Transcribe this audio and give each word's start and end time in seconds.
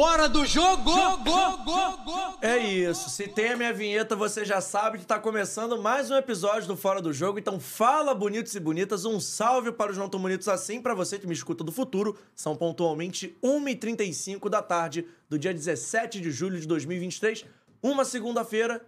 Fora 0.00 0.30
do 0.30 0.46
jogo! 0.46 0.90
Jogo! 0.90 1.30
Jogo! 1.30 2.38
É 2.40 2.56
isso. 2.56 3.10
Se 3.10 3.28
tem 3.28 3.50
a 3.50 3.56
minha 3.58 3.70
vinheta, 3.70 4.16
você 4.16 4.46
já 4.46 4.58
sabe 4.58 4.96
que 4.96 5.04
tá 5.04 5.18
começando 5.18 5.78
mais 5.78 6.10
um 6.10 6.16
episódio 6.16 6.66
do 6.66 6.74
Fora 6.74 7.02
do 7.02 7.12
Jogo. 7.12 7.38
Então 7.38 7.60
fala, 7.60 8.14
bonitos 8.14 8.54
e 8.54 8.60
bonitas. 8.60 9.04
Um 9.04 9.20
salve 9.20 9.70
para 9.70 9.92
os 9.92 9.98
não 9.98 10.08
tão 10.08 10.18
bonitos 10.18 10.48
assim, 10.48 10.80
para 10.80 10.94
você 10.94 11.18
que 11.18 11.26
me 11.26 11.34
escuta 11.34 11.62
do 11.62 11.70
futuro. 11.70 12.16
São 12.34 12.56
pontualmente 12.56 13.36
1h35 13.44 14.48
da 14.48 14.62
tarde 14.62 15.06
do 15.28 15.38
dia 15.38 15.52
17 15.52 16.18
de 16.18 16.30
julho 16.30 16.58
de 16.58 16.66
2023. 16.66 17.44
Uma 17.82 18.06
segunda-feira, 18.06 18.80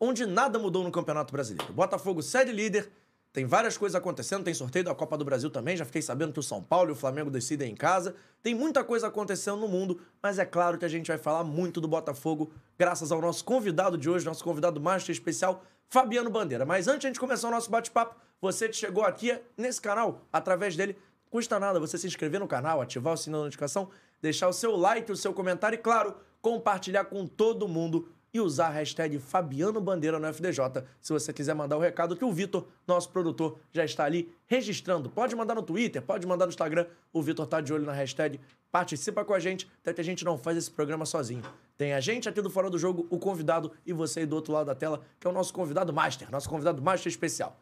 onde 0.00 0.26
nada 0.26 0.58
mudou 0.58 0.82
no 0.82 0.90
Campeonato 0.90 1.32
Brasileiro. 1.32 1.72
Botafogo 1.72 2.24
segue 2.24 2.50
líder. 2.50 2.90
Tem 3.36 3.44
várias 3.44 3.76
coisas 3.76 3.94
acontecendo, 3.94 4.44
tem 4.44 4.54
sorteio 4.54 4.86
da 4.86 4.94
Copa 4.94 5.14
do 5.18 5.22
Brasil 5.22 5.50
também, 5.50 5.76
já 5.76 5.84
fiquei 5.84 6.00
sabendo 6.00 6.32
que 6.32 6.40
o 6.40 6.42
São 6.42 6.62
Paulo 6.62 6.88
e 6.88 6.92
o 6.92 6.96
Flamengo 6.96 7.30
decidem 7.30 7.70
em 7.70 7.74
casa. 7.74 8.14
Tem 8.42 8.54
muita 8.54 8.82
coisa 8.82 9.08
acontecendo 9.08 9.58
no 9.58 9.68
mundo, 9.68 10.00
mas 10.22 10.38
é 10.38 10.46
claro 10.46 10.78
que 10.78 10.86
a 10.86 10.88
gente 10.88 11.08
vai 11.08 11.18
falar 11.18 11.44
muito 11.44 11.78
do 11.78 11.86
Botafogo, 11.86 12.50
graças 12.78 13.12
ao 13.12 13.20
nosso 13.20 13.44
convidado 13.44 13.98
de 13.98 14.08
hoje, 14.08 14.24
nosso 14.24 14.42
convidado 14.42 14.80
master 14.80 15.12
especial, 15.12 15.62
Fabiano 15.86 16.30
Bandeira. 16.30 16.64
Mas 16.64 16.88
antes 16.88 17.00
de 17.00 17.08
a 17.08 17.10
gente 17.10 17.20
começar 17.20 17.48
o 17.48 17.50
nosso 17.50 17.70
bate-papo, 17.70 18.16
você 18.40 18.70
que 18.70 18.76
chegou 18.76 19.04
aqui 19.04 19.38
nesse 19.54 19.82
canal, 19.82 20.22
através 20.32 20.74
dele, 20.74 20.96
custa 21.28 21.60
nada 21.60 21.78
você 21.78 21.98
se 21.98 22.06
inscrever 22.06 22.40
no 22.40 22.48
canal, 22.48 22.80
ativar 22.80 23.12
o 23.12 23.16
sininho 23.18 23.40
da 23.40 23.44
notificação, 23.44 23.90
deixar 24.22 24.48
o 24.48 24.52
seu 24.54 24.74
like, 24.76 25.12
o 25.12 25.16
seu 25.16 25.34
comentário 25.34 25.76
e, 25.76 25.78
claro, 25.78 26.14
compartilhar 26.40 27.04
com 27.04 27.26
todo 27.26 27.68
mundo 27.68 28.08
e 28.36 28.40
usar 28.40 28.66
a 28.66 28.70
hashtag 28.70 29.18
Fabiano 29.18 29.80
Bandeira 29.80 30.18
no 30.18 30.26
FDJ 30.26 30.84
se 31.00 31.12
você 31.12 31.32
quiser 31.32 31.54
mandar 31.54 31.76
o 31.76 31.80
recado 31.80 32.14
que 32.14 32.24
o 32.24 32.30
Vitor, 32.30 32.66
nosso 32.86 33.08
produtor, 33.08 33.58
já 33.72 33.84
está 33.84 34.04
ali 34.04 34.30
registrando. 34.46 35.08
Pode 35.08 35.34
mandar 35.34 35.54
no 35.54 35.62
Twitter, 35.62 36.02
pode 36.02 36.26
mandar 36.26 36.44
no 36.44 36.50
Instagram. 36.50 36.86
O 37.12 37.22
Vitor 37.22 37.46
tá 37.46 37.60
de 37.60 37.72
olho 37.72 37.86
na 37.86 37.92
hashtag. 37.92 38.38
Participa 38.70 39.24
com 39.24 39.32
a 39.32 39.38
gente, 39.38 39.66
até 39.80 39.94
que 39.94 40.00
a 40.00 40.04
gente 40.04 40.24
não 40.24 40.36
faz 40.36 40.58
esse 40.58 40.70
programa 40.70 41.06
sozinho. 41.06 41.42
Tem 41.78 41.94
a 41.94 42.00
gente 42.00 42.28
aqui 42.28 42.42
do 42.42 42.50
Fora 42.50 42.68
do 42.68 42.78
Jogo, 42.78 43.06
o 43.08 43.18
convidado, 43.18 43.72
e 43.86 43.92
você 43.92 44.20
aí 44.20 44.26
do 44.26 44.36
outro 44.36 44.52
lado 44.52 44.66
da 44.66 44.74
tela, 44.74 45.00
que 45.18 45.26
é 45.26 45.30
o 45.30 45.32
nosso 45.32 45.52
convidado 45.54 45.92
master, 45.92 46.30
nosso 46.30 46.48
convidado 46.48 46.82
master 46.82 47.10
especial. 47.10 47.58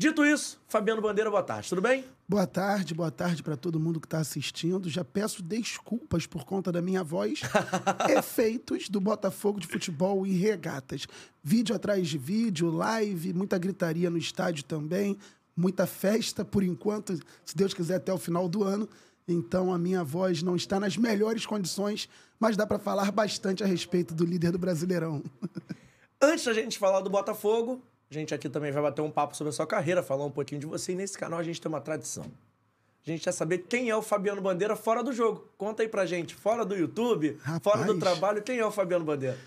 Dito 0.00 0.24
isso, 0.24 0.60
Fabiano 0.68 1.02
Bandeira, 1.02 1.28
boa 1.28 1.42
tarde, 1.42 1.68
tudo 1.68 1.82
bem? 1.82 2.04
Boa 2.28 2.46
tarde, 2.46 2.94
boa 2.94 3.10
tarde 3.10 3.42
para 3.42 3.56
todo 3.56 3.80
mundo 3.80 3.98
que 3.98 4.06
está 4.06 4.18
assistindo. 4.18 4.88
Já 4.88 5.04
peço 5.04 5.42
desculpas 5.42 6.24
por 6.24 6.44
conta 6.44 6.70
da 6.70 6.80
minha 6.80 7.02
voz. 7.02 7.40
Efeitos 8.16 8.88
do 8.88 9.00
Botafogo 9.00 9.58
de 9.58 9.66
futebol 9.66 10.24
e 10.24 10.36
regatas. 10.36 11.08
Vídeo 11.42 11.74
atrás 11.74 12.06
de 12.06 12.16
vídeo, 12.16 12.70
live, 12.70 13.34
muita 13.34 13.58
gritaria 13.58 14.08
no 14.08 14.18
estádio 14.18 14.62
também, 14.62 15.18
muita 15.56 15.84
festa 15.84 16.44
por 16.44 16.62
enquanto, 16.62 17.18
se 17.44 17.56
Deus 17.56 17.74
quiser 17.74 17.96
até 17.96 18.12
o 18.12 18.18
final 18.18 18.48
do 18.48 18.62
ano. 18.62 18.88
Então 19.26 19.74
a 19.74 19.78
minha 19.78 20.04
voz 20.04 20.44
não 20.44 20.54
está 20.54 20.78
nas 20.78 20.96
melhores 20.96 21.44
condições, 21.44 22.08
mas 22.38 22.56
dá 22.56 22.64
para 22.64 22.78
falar 22.78 23.10
bastante 23.10 23.64
a 23.64 23.66
respeito 23.66 24.14
do 24.14 24.24
líder 24.24 24.52
do 24.52 24.60
Brasileirão. 24.60 25.24
Antes 26.22 26.44
da 26.44 26.52
gente 26.52 26.78
falar 26.78 27.00
do 27.00 27.10
Botafogo, 27.10 27.82
a 28.10 28.14
gente 28.14 28.34
aqui 28.34 28.48
também 28.48 28.72
vai 28.72 28.82
bater 28.82 29.02
um 29.02 29.10
papo 29.10 29.36
sobre 29.36 29.50
a 29.50 29.52
sua 29.52 29.66
carreira, 29.66 30.02
falar 30.02 30.24
um 30.24 30.30
pouquinho 30.30 30.60
de 30.60 30.66
você. 30.66 30.92
E 30.92 30.94
nesse 30.94 31.18
canal 31.18 31.38
a 31.38 31.42
gente 31.42 31.60
tem 31.60 31.68
uma 31.68 31.80
tradição. 31.80 32.24
A 33.06 33.10
gente 33.10 33.22
quer 33.22 33.32
saber 33.32 33.58
quem 33.58 33.90
é 33.90 33.96
o 33.96 34.02
Fabiano 34.02 34.40
Bandeira 34.40 34.76
fora 34.76 35.02
do 35.02 35.12
jogo. 35.12 35.46
Conta 35.56 35.82
aí 35.82 35.88
pra 35.88 36.06
gente, 36.06 36.34
fora 36.34 36.64
do 36.64 36.74
YouTube, 36.74 37.38
Rapaz. 37.42 37.62
fora 37.62 37.84
do 37.84 37.98
trabalho, 37.98 38.42
quem 38.42 38.58
é 38.58 38.66
o 38.66 38.70
Fabiano 38.70 39.04
Bandeira? 39.04 39.38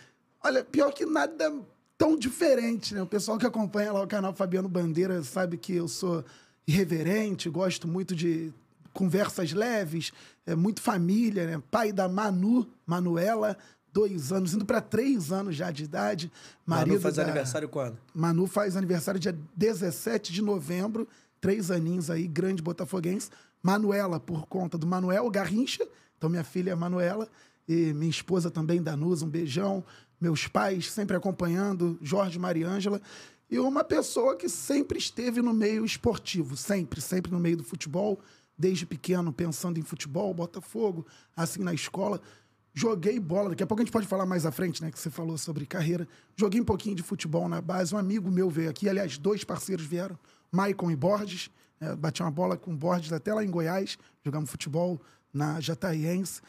Olha, 0.43 0.63
pior 0.63 0.91
que 0.91 1.05
nada 1.05 1.53
tão 1.97 2.17
diferente, 2.17 2.95
né? 2.95 3.01
O 3.01 3.07
pessoal 3.07 3.37
que 3.37 3.45
acompanha 3.45 3.93
lá 3.93 4.01
o 4.01 4.07
canal 4.07 4.33
Fabiano 4.33 4.67
Bandeira 4.67 5.21
sabe 5.23 5.57
que 5.57 5.75
eu 5.75 5.87
sou 5.87 6.23
irreverente, 6.67 7.49
gosto 7.49 7.87
muito 7.87 8.15
de 8.15 8.51
conversas 8.93 9.53
leves, 9.53 10.11
é 10.45 10.55
muito 10.55 10.81
família, 10.81 11.45
né? 11.45 11.61
Pai 11.69 11.91
da 11.91 12.09
Manu, 12.09 12.67
Manuela, 12.85 13.57
dois 13.93 14.31
anos, 14.31 14.53
indo 14.53 14.65
para 14.65 14.81
três 14.81 15.31
anos 15.31 15.55
já 15.55 15.71
de 15.71 15.83
idade. 15.83 16.31
Manu 16.65 16.99
faz 16.99 17.15
da... 17.15 17.23
aniversário 17.23 17.69
quando? 17.69 17.97
Manu 18.13 18.47
faz 18.47 18.75
aniversário 18.75 19.19
dia 19.19 19.37
17 19.55 20.31
de 20.31 20.41
novembro, 20.41 21.07
três 21.39 21.71
aninhos 21.71 22.09
aí, 22.09 22.27
grande 22.27 22.61
botafoguense. 22.61 23.29
Manuela, 23.61 24.19
por 24.19 24.47
conta 24.47 24.77
do 24.77 24.87
Manuel 24.87 25.29
Garrincha, 25.29 25.87
então 26.17 26.29
minha 26.29 26.43
filha 26.43 26.71
é 26.71 26.75
Manuela, 26.75 27.27
e 27.67 27.93
minha 27.93 28.09
esposa 28.09 28.49
também, 28.49 28.81
Danusa, 28.81 29.25
um 29.25 29.29
beijão. 29.29 29.83
Meus 30.19 30.47
pais 30.47 30.91
sempre 30.91 31.15
acompanhando, 31.15 31.97
Jorge 32.01 32.37
Mariângela. 32.37 33.01
E 33.49 33.59
uma 33.59 33.83
pessoa 33.83 34.35
que 34.35 34.47
sempre 34.47 34.97
esteve 34.97 35.41
no 35.41 35.53
meio 35.53 35.83
esportivo, 35.83 36.55
sempre, 36.55 37.01
sempre 37.01 37.31
no 37.31 37.39
meio 37.39 37.57
do 37.57 37.63
futebol, 37.63 38.19
desde 38.57 38.85
pequeno 38.85 39.33
pensando 39.33 39.79
em 39.79 39.81
futebol, 39.81 40.33
Botafogo, 40.33 41.05
assim 41.35 41.61
na 41.61 41.73
escola. 41.73 42.21
Joguei 42.73 43.19
bola, 43.19 43.49
daqui 43.49 43.63
a 43.63 43.67
pouco 43.67 43.81
a 43.81 43.85
gente 43.85 43.91
pode 43.91 44.07
falar 44.07 44.25
mais 44.25 44.45
à 44.45 44.51
frente, 44.51 44.81
né? 44.81 44.91
Que 44.91 44.99
você 44.99 45.09
falou 45.09 45.37
sobre 45.37 45.65
carreira. 45.65 46.07
Joguei 46.35 46.61
um 46.61 46.65
pouquinho 46.65 46.95
de 46.95 47.03
futebol 47.03 47.49
na 47.49 47.59
base. 47.59 47.93
Um 47.93 47.97
amigo 47.97 48.31
meu 48.31 48.49
veio 48.49 48.69
aqui, 48.69 48.87
aliás, 48.87 49.17
dois 49.17 49.43
parceiros 49.43 49.85
vieram, 49.85 50.17
Maicon 50.51 50.89
e 50.89 50.95
Borges. 50.95 51.49
É, 51.81 51.95
bati 51.95 52.21
uma 52.21 52.31
bola 52.31 52.55
com 52.55 52.75
Borges 52.75 53.11
até 53.11 53.33
lá 53.33 53.43
em 53.43 53.49
Goiás, 53.49 53.97
jogamos 54.23 54.49
futebol 54.49 55.01
na 55.33 55.59
Jataiense. 55.59 56.41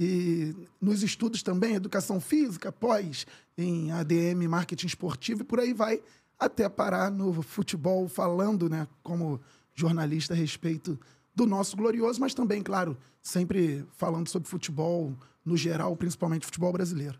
E 0.00 0.54
nos 0.80 1.02
estudos 1.02 1.42
também, 1.42 1.74
educação 1.74 2.20
física, 2.20 2.72
pós, 2.72 3.26
em 3.56 3.90
ADM, 3.90 4.48
marketing 4.48 4.86
esportivo, 4.86 5.42
e 5.42 5.44
por 5.44 5.58
aí 5.60 5.74
vai, 5.74 6.00
até 6.38 6.68
parar 6.68 7.10
no 7.10 7.42
futebol, 7.42 8.08
falando, 8.08 8.68
né, 8.68 8.86
como 9.02 9.40
jornalista 9.74 10.34
a 10.34 10.36
respeito 10.36 10.98
do 11.34 11.46
nosso 11.46 11.76
glorioso, 11.76 12.20
mas 12.20 12.32
também, 12.32 12.62
claro, 12.62 12.96
sempre 13.20 13.84
falando 13.96 14.28
sobre 14.28 14.48
futebol 14.48 15.12
no 15.48 15.56
geral, 15.56 15.96
principalmente 15.96 16.46
futebol 16.46 16.72
brasileiro. 16.72 17.18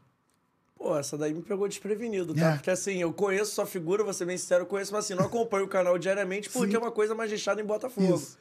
Pô, 0.76 0.96
essa 0.96 1.18
daí 1.18 1.34
me 1.34 1.42
pegou 1.42 1.66
desprevenido, 1.66 2.32
tá? 2.32 2.52
É. 2.52 2.54
Porque 2.54 2.70
assim, 2.70 2.98
eu 3.02 3.12
conheço 3.12 3.52
sua 3.52 3.66
figura, 3.66 4.04
vou 4.04 4.12
ser 4.12 4.24
bem 4.26 4.38
sincero, 4.38 4.62
eu 4.62 4.66
conheço, 4.66 4.92
mas 4.92 5.04
assim, 5.04 5.14
não 5.14 5.24
acompanho 5.24 5.64
o 5.64 5.68
canal 5.68 5.98
diariamente 5.98 6.48
porque 6.48 6.70
Sim. 6.70 6.76
é 6.76 6.78
uma 6.78 6.92
coisa 6.92 7.16
mais 7.16 7.30
deixada 7.30 7.60
em 7.60 7.64
Botafogo. 7.64 8.14
Isso. 8.14 8.38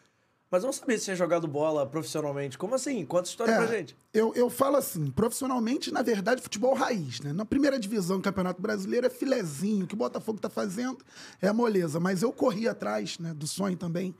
Mas 0.49 0.63
eu 0.63 0.67
não 0.67 0.73
sabia 0.73 0.97
se 0.97 1.03
tinha 1.05 1.15
jogado 1.15 1.45
bola 1.45 1.85
profissionalmente. 1.85 2.57
Como 2.57 2.73
assim? 2.73 3.03
Conta 3.05 3.27
a 3.27 3.31
história 3.31 3.51
É, 3.51 3.57
pra 3.57 3.65
gente. 3.65 3.97
Eu, 4.13 4.33
eu 4.33 4.49
falo 4.49 4.77
assim, 4.77 5.11
profissionalmente, 5.11 5.91
na 5.91 6.01
verdade, 6.01 6.41
futebol 6.41 6.73
raiz, 6.73 7.19
né? 7.19 7.33
Na 7.33 7.43
primeira 7.43 7.77
divisão 7.77 8.17
do 8.17 8.23
Campeonato 8.23 8.61
Brasileiro 8.61 9.05
é 9.05 9.09
filezinho, 9.09 9.83
o 9.83 9.87
que 9.87 9.93
o 9.93 9.97
Botafogo 9.97 10.39
tá 10.39 10.49
fazendo 10.49 10.99
é 11.41 11.49
a 11.49 11.53
moleza. 11.53 11.99
Mas 11.99 12.21
eu 12.21 12.31
corri 12.31 12.65
atrás 12.67 13.19
né, 13.19 13.33
do 13.33 13.45
sonho 13.45 13.75
também 13.75 14.15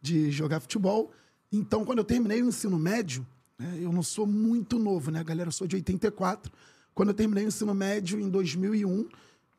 de 0.00 0.30
jogar 0.30 0.60
futebol. 0.60 1.10
Então, 1.50 1.84
quando 1.84 1.98
eu 1.98 2.04
terminei 2.04 2.42
o 2.42 2.46
ensino 2.46 2.78
médio, 2.78 3.26
né, 3.62 3.78
eu 3.80 3.92
não 3.92 4.02
sou 4.02 4.26
muito 4.26 4.78
novo, 4.78 5.10
né, 5.10 5.22
galera? 5.22 5.48
Eu 5.48 5.52
sou 5.52 5.66
de 5.66 5.76
84. 5.76 6.52
Quando 6.94 7.10
eu 7.10 7.14
terminei 7.14 7.44
o 7.44 7.48
ensino 7.48 7.72
médio, 7.72 8.18
em 8.18 8.28
2001, 8.28 9.08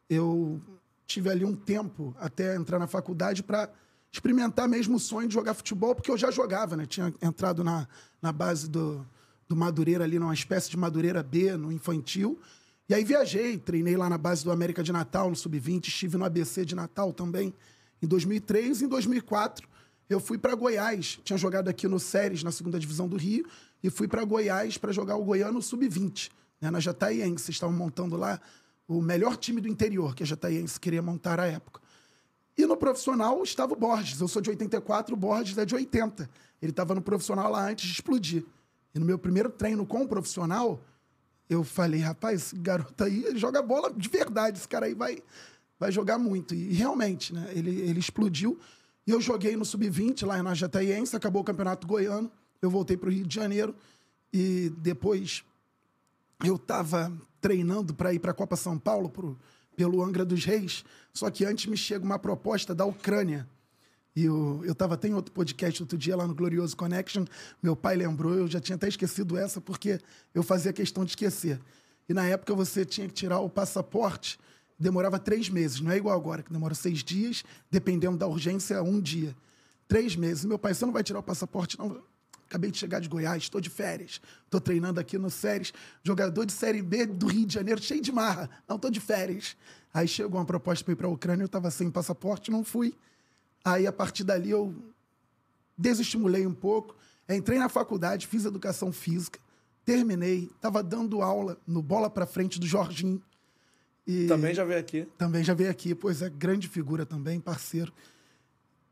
eu 0.09 0.62
tive 1.08 1.30
ali 1.30 1.46
um 1.46 1.56
tempo 1.56 2.16
até 2.19 2.56
entrar 2.56 2.80
na 2.80 2.88
faculdade 2.88 3.41
para 3.41 3.69
experimentar 4.12 4.68
mesmo 4.68 4.97
o 4.97 5.00
sonho 5.00 5.28
de 5.28 5.34
jogar 5.34 5.53
futebol, 5.53 5.96
porque 5.96 6.12
eu 6.12 6.18
já 6.18 6.30
jogava, 6.30 6.75
né? 6.75 6.86
Tinha 6.86 7.14
entrado 7.22 7.64
na, 7.64 7.88
na 8.22 8.31
base 8.31 8.69
do, 8.69 9.06
do 9.47 9.56
Madureira 9.56 10.03
ali, 10.03 10.20
numa 10.20 10.34
espécie 10.34 10.70
de 10.70 10.78
Madureira 10.78 11.24
B, 11.24 11.56
no 11.58 11.72
infantil. 11.72 12.40
E 12.88 12.94
aí 12.94 13.03
viajei, 13.03 13.58
treinei 13.58 13.96
lá 13.96 14.09
na 14.09 14.18
base 14.18 14.44
do 14.44 14.52
América 14.52 14.84
de 14.84 14.91
Natal, 14.91 15.30
no 15.30 15.35
Sub-20, 15.35 15.88
estive 15.88 16.18
no 16.18 16.25
ABC 16.25 16.66
de 16.66 16.75
Natal 16.75 17.14
também, 17.14 17.53
em 18.02 18.08
2003. 18.08 18.82
Em 18.84 18.88
2004, 18.88 19.67
eu 20.13 20.19
fui 20.19 20.37
para 20.37 20.55
Goiás. 20.55 21.19
Tinha 21.23 21.37
jogado 21.37 21.67
aqui 21.67 21.87
no 21.87 21.99
Séries, 21.99 22.43
na 22.43 22.51
segunda 22.51 22.79
divisão 22.79 23.07
do 23.07 23.17
Rio, 23.17 23.45
e 23.83 23.89
fui 23.89 24.07
para 24.07 24.23
Goiás 24.23 24.77
para 24.77 24.91
jogar 24.91 25.15
o 25.17 25.23
Goiano 25.23 25.61
Sub-20, 25.61 26.31
né, 26.61 26.71
na 26.71 26.79
Jataiense. 26.79 27.51
Estavam 27.51 27.75
montando 27.75 28.15
lá 28.15 28.39
o 28.87 29.01
melhor 29.01 29.35
time 29.37 29.59
do 29.59 29.67
interior 29.67 30.15
que 30.15 30.23
a 30.23 30.25
Jataiense 30.25 30.79
queria 30.79 31.01
montar 31.01 31.39
à 31.39 31.45
época. 31.45 31.81
E 32.57 32.65
no 32.65 32.77
profissional 32.77 33.41
estava 33.43 33.73
o 33.73 33.75
Borges. 33.75 34.19
Eu 34.21 34.27
sou 34.27 34.41
de 34.41 34.49
84, 34.49 35.13
o 35.13 35.17
Borges 35.17 35.57
é 35.57 35.65
de 35.65 35.73
80. 35.73 36.29
Ele 36.61 36.71
estava 36.71 36.93
no 36.93 37.01
profissional 37.01 37.51
lá 37.51 37.69
antes 37.69 37.87
de 37.87 37.93
explodir. 37.93 38.45
E 38.93 38.99
no 38.99 39.05
meu 39.05 39.17
primeiro 39.17 39.49
treino 39.49 39.85
com 39.85 40.03
o 40.03 40.07
profissional, 40.07 40.79
eu 41.49 41.63
falei, 41.63 41.99
rapaz, 41.99 42.41
esse 42.41 42.55
garoto 42.55 43.03
aí 43.03 43.25
joga 43.35 43.61
bola 43.61 43.91
de 43.91 44.07
verdade, 44.07 44.59
esse 44.59 44.67
cara 44.67 44.85
aí 44.85 44.93
vai, 44.93 45.17
vai 45.79 45.91
jogar 45.91 46.17
muito. 46.17 46.53
E 46.53 46.73
realmente, 46.73 47.33
né? 47.33 47.51
Ele, 47.53 47.81
ele 47.81 47.99
explodiu. 47.99 48.59
E 49.05 49.11
eu 49.11 49.20
joguei 49.20 49.55
no 49.55 49.66
Sub-20 49.66 50.26
lá 50.26 50.41
na 50.41 50.53
Jataiense, 50.53 51.16
acabou 51.16 51.41
o 51.41 51.46
Campeonato 51.46 51.85
Goiano. 51.85 52.32
Eu 52.61 52.70
voltei 52.70 52.96
para 52.96 53.09
o 53.09 53.11
Rio 53.11 53.28
de 53.28 53.35
Janeiro 53.35 53.76
e 54.32 54.72
depois 54.78 55.44
eu 56.44 56.55
estava 56.55 57.11
treinando 57.41 57.94
para 57.94 58.14
ir 58.14 58.20
para 58.20 58.32
a 58.32 58.34
Copa 58.34 58.55
São 58.55 58.79
Paulo 58.79 59.09
pro, 59.09 59.38
pelo 59.76 60.02
Angra 60.02 60.23
dos 60.23 60.46
Reis. 60.46 60.85
Só 61.14 61.29
que 61.29 61.46
antes 61.46 61.66
me 61.66 61.76
chega 61.76 62.05
uma 62.05 62.17
proposta 62.17 62.73
da 62.73 62.85
Ucrânia. 62.85 63.47
E 64.16 64.26
eu, 64.26 64.61
eu 64.64 64.76
tava 64.76 64.94
até 64.94 65.08
em 65.08 65.14
outro 65.14 65.34
podcast 65.34 65.82
outro 65.82 65.97
dia 65.97 66.16
lá 66.16 66.28
no 66.28 66.35
Glorioso 66.35 66.78
Connection. 66.78 67.26
Meu 67.61 67.76
pai 67.76 67.96
lembrou, 67.96 68.34
eu 68.34 68.47
já 68.47 68.59
tinha 68.59 68.76
até 68.76 68.88
esquecido 68.88 69.38
essa, 69.38 69.59
porque 69.59 69.99
eu 70.34 70.44
fazia 70.44 70.72
questão 70.72 71.03
de 71.03 71.11
esquecer. 71.11 71.59
E 72.08 72.14
na 72.14 72.26
época 72.26 72.53
você 72.53 72.85
tinha 72.85 73.08
que 73.08 73.14
tirar 73.14 73.40
o 73.40 73.49
passaporte, 73.49 74.40
demorava 74.79 75.20
três 75.20 75.49
meses, 75.49 75.79
não 75.79 75.91
é 75.91 75.97
igual 75.97 76.17
agora, 76.17 76.43
que 76.43 76.52
demora 76.52 76.73
seis 76.73 77.03
dias, 77.03 77.43
dependendo 77.70 78.17
da 78.17 78.28
urgência, 78.28 78.81
um 78.81 78.99
dia. 78.99 79.35
Três 79.87 80.16
meses. 80.16 80.46
Meu 80.46 80.58
pai, 80.58 80.73
você 80.73 80.85
não 80.85 80.93
vai 80.93 81.03
tirar 81.03 81.20
o 81.20 81.23
passaporte, 81.23 81.78
não? 81.78 82.02
acabei 82.53 82.70
de 82.70 82.78
chegar 82.78 82.99
de 82.99 83.09
Goiás, 83.09 83.43
estou 83.43 83.59
de 83.59 83.70
férias. 83.70 84.22
Estou 84.46 84.61
treinando 84.61 84.99
aqui 84.99 85.17
no 85.17 85.29
Séries. 85.29 85.73
Jogador 86.03 86.46
de 86.46 86.52
Série 86.52 86.84
B 86.84 87.08
do 87.08 87.25
Rio 87.25 87.47
de 87.47 87.53
Janeiro, 87.53 87.81
cheio 87.81 88.02
de 88.02 88.11
marra. 88.11 88.49
Não, 88.67 88.75
estou 88.75 88.91
de 88.91 88.99
férias. 88.99 89.58
Aí 89.91 90.08
chegou 90.08 90.40
uma 90.40 90.46
proposta 90.46 90.84
para 90.85 90.93
ir 90.93 90.96
para 90.96 91.08
a 91.08 91.09
Ucrânia, 91.09 91.43
eu 91.43 91.47
estava 91.47 91.72
sem 91.72 91.90
passaporte, 91.90 92.52
não 92.52 92.64
fui. 92.64 92.93
Aí, 93.66 93.87
a 93.87 93.93
partir 93.93 94.23
dali, 94.23 94.52
eu 94.52 94.75
desestimulei 95.78 96.46
um 96.46 96.53
pouco. 96.53 96.96
Entrei 97.28 97.58
na 97.58 97.70
faculdade, 97.70 98.28
fiz 98.28 98.46
educação 98.46 98.91
física, 98.91 99.40
terminei, 99.85 100.49
estava 100.55 100.84
dando 100.84 101.22
aula 101.22 101.58
no 101.66 101.81
Bola 101.81 102.09
para 102.09 102.25
Frente 102.25 102.59
do 102.59 102.67
Jorginho. 102.67 103.22
E 104.05 104.28
Também 104.28 104.53
já 104.53 104.66
veio 104.66 104.79
aqui. 104.79 105.08
também 105.17 105.44
já 105.44 105.53
veio 105.53 105.72
aqui, 105.72 105.96
pois 105.96 106.22
é, 106.22 106.29
grande 106.29 106.67
figura 106.67 107.05
também, 107.05 107.40
parceiro. 107.40 107.94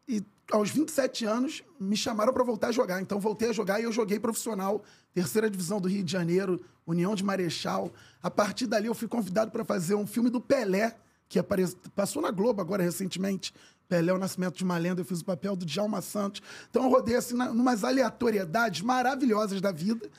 E 0.07 0.23
aos 0.51 0.69
27 0.69 1.25
anos 1.25 1.63
me 1.79 1.95
chamaram 1.95 2.33
para 2.33 2.43
voltar 2.43 2.67
a 2.67 2.71
jogar. 2.71 3.01
Então 3.01 3.19
voltei 3.19 3.49
a 3.49 3.53
jogar 3.53 3.79
e 3.79 3.83
eu 3.83 3.91
joguei 3.91 4.19
profissional, 4.19 4.83
terceira 5.13 5.49
divisão 5.49 5.79
do 5.81 5.87
Rio 5.87 6.03
de 6.03 6.11
Janeiro, 6.11 6.61
União 6.85 7.13
de 7.15 7.23
Marechal. 7.23 7.91
A 8.21 8.29
partir 8.29 8.67
dali 8.67 8.87
eu 8.87 8.95
fui 8.95 9.07
convidado 9.07 9.51
para 9.51 9.65
fazer 9.65 9.95
um 9.95 10.07
filme 10.07 10.29
do 10.29 10.39
Pelé, 10.41 10.95
que 11.27 11.39
apare... 11.39 11.65
passou 11.95 12.21
na 12.21 12.31
Globo 12.31 12.61
agora 12.61 12.83
recentemente. 12.83 13.53
Pelé, 13.87 14.13
o 14.13 14.17
Nascimento 14.17 14.55
de 14.57 14.63
uma 14.63 14.77
Lenda, 14.77 15.01
eu 15.01 15.05
fiz 15.05 15.19
o 15.19 15.25
papel 15.25 15.55
do 15.55 15.65
Djalma 15.65 16.01
Santos. 16.01 16.41
Então 16.69 16.83
eu 16.83 16.89
rodei 16.89 17.15
assim, 17.15 17.35
na, 17.35 17.51
umas 17.51 17.83
aleatoriedades 17.83 18.81
maravilhosas 18.81 19.59
da 19.59 19.71
vida. 19.71 20.09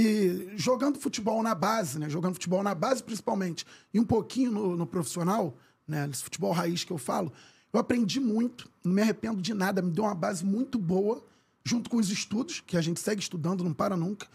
E 0.00 0.52
jogando 0.54 0.96
futebol 0.96 1.42
na 1.42 1.56
base, 1.56 1.98
né? 1.98 2.08
Jogando 2.08 2.34
futebol 2.34 2.62
na 2.62 2.72
base 2.72 3.02
principalmente, 3.02 3.66
e 3.92 3.98
um 3.98 4.04
pouquinho 4.04 4.52
no, 4.52 4.76
no 4.76 4.86
profissional, 4.86 5.56
né? 5.88 6.08
Esse 6.08 6.22
futebol 6.22 6.52
raiz 6.52 6.84
que 6.84 6.92
eu 6.92 6.98
falo, 6.98 7.32
eu 7.72 7.80
aprendi 7.80 8.20
muito, 8.20 8.70
não 8.84 8.92
me 8.92 9.02
arrependo 9.02 9.42
de 9.42 9.52
nada, 9.52 9.82
me 9.82 9.90
deu 9.90 10.04
uma 10.04 10.14
base 10.14 10.44
muito 10.44 10.78
boa, 10.78 11.26
junto 11.64 11.90
com 11.90 11.96
os 11.96 12.10
estudos, 12.10 12.60
que 12.60 12.76
a 12.76 12.80
gente 12.80 13.00
segue 13.00 13.20
estudando, 13.20 13.64
não 13.64 13.74
para 13.74 13.96
nunca, 13.96 14.28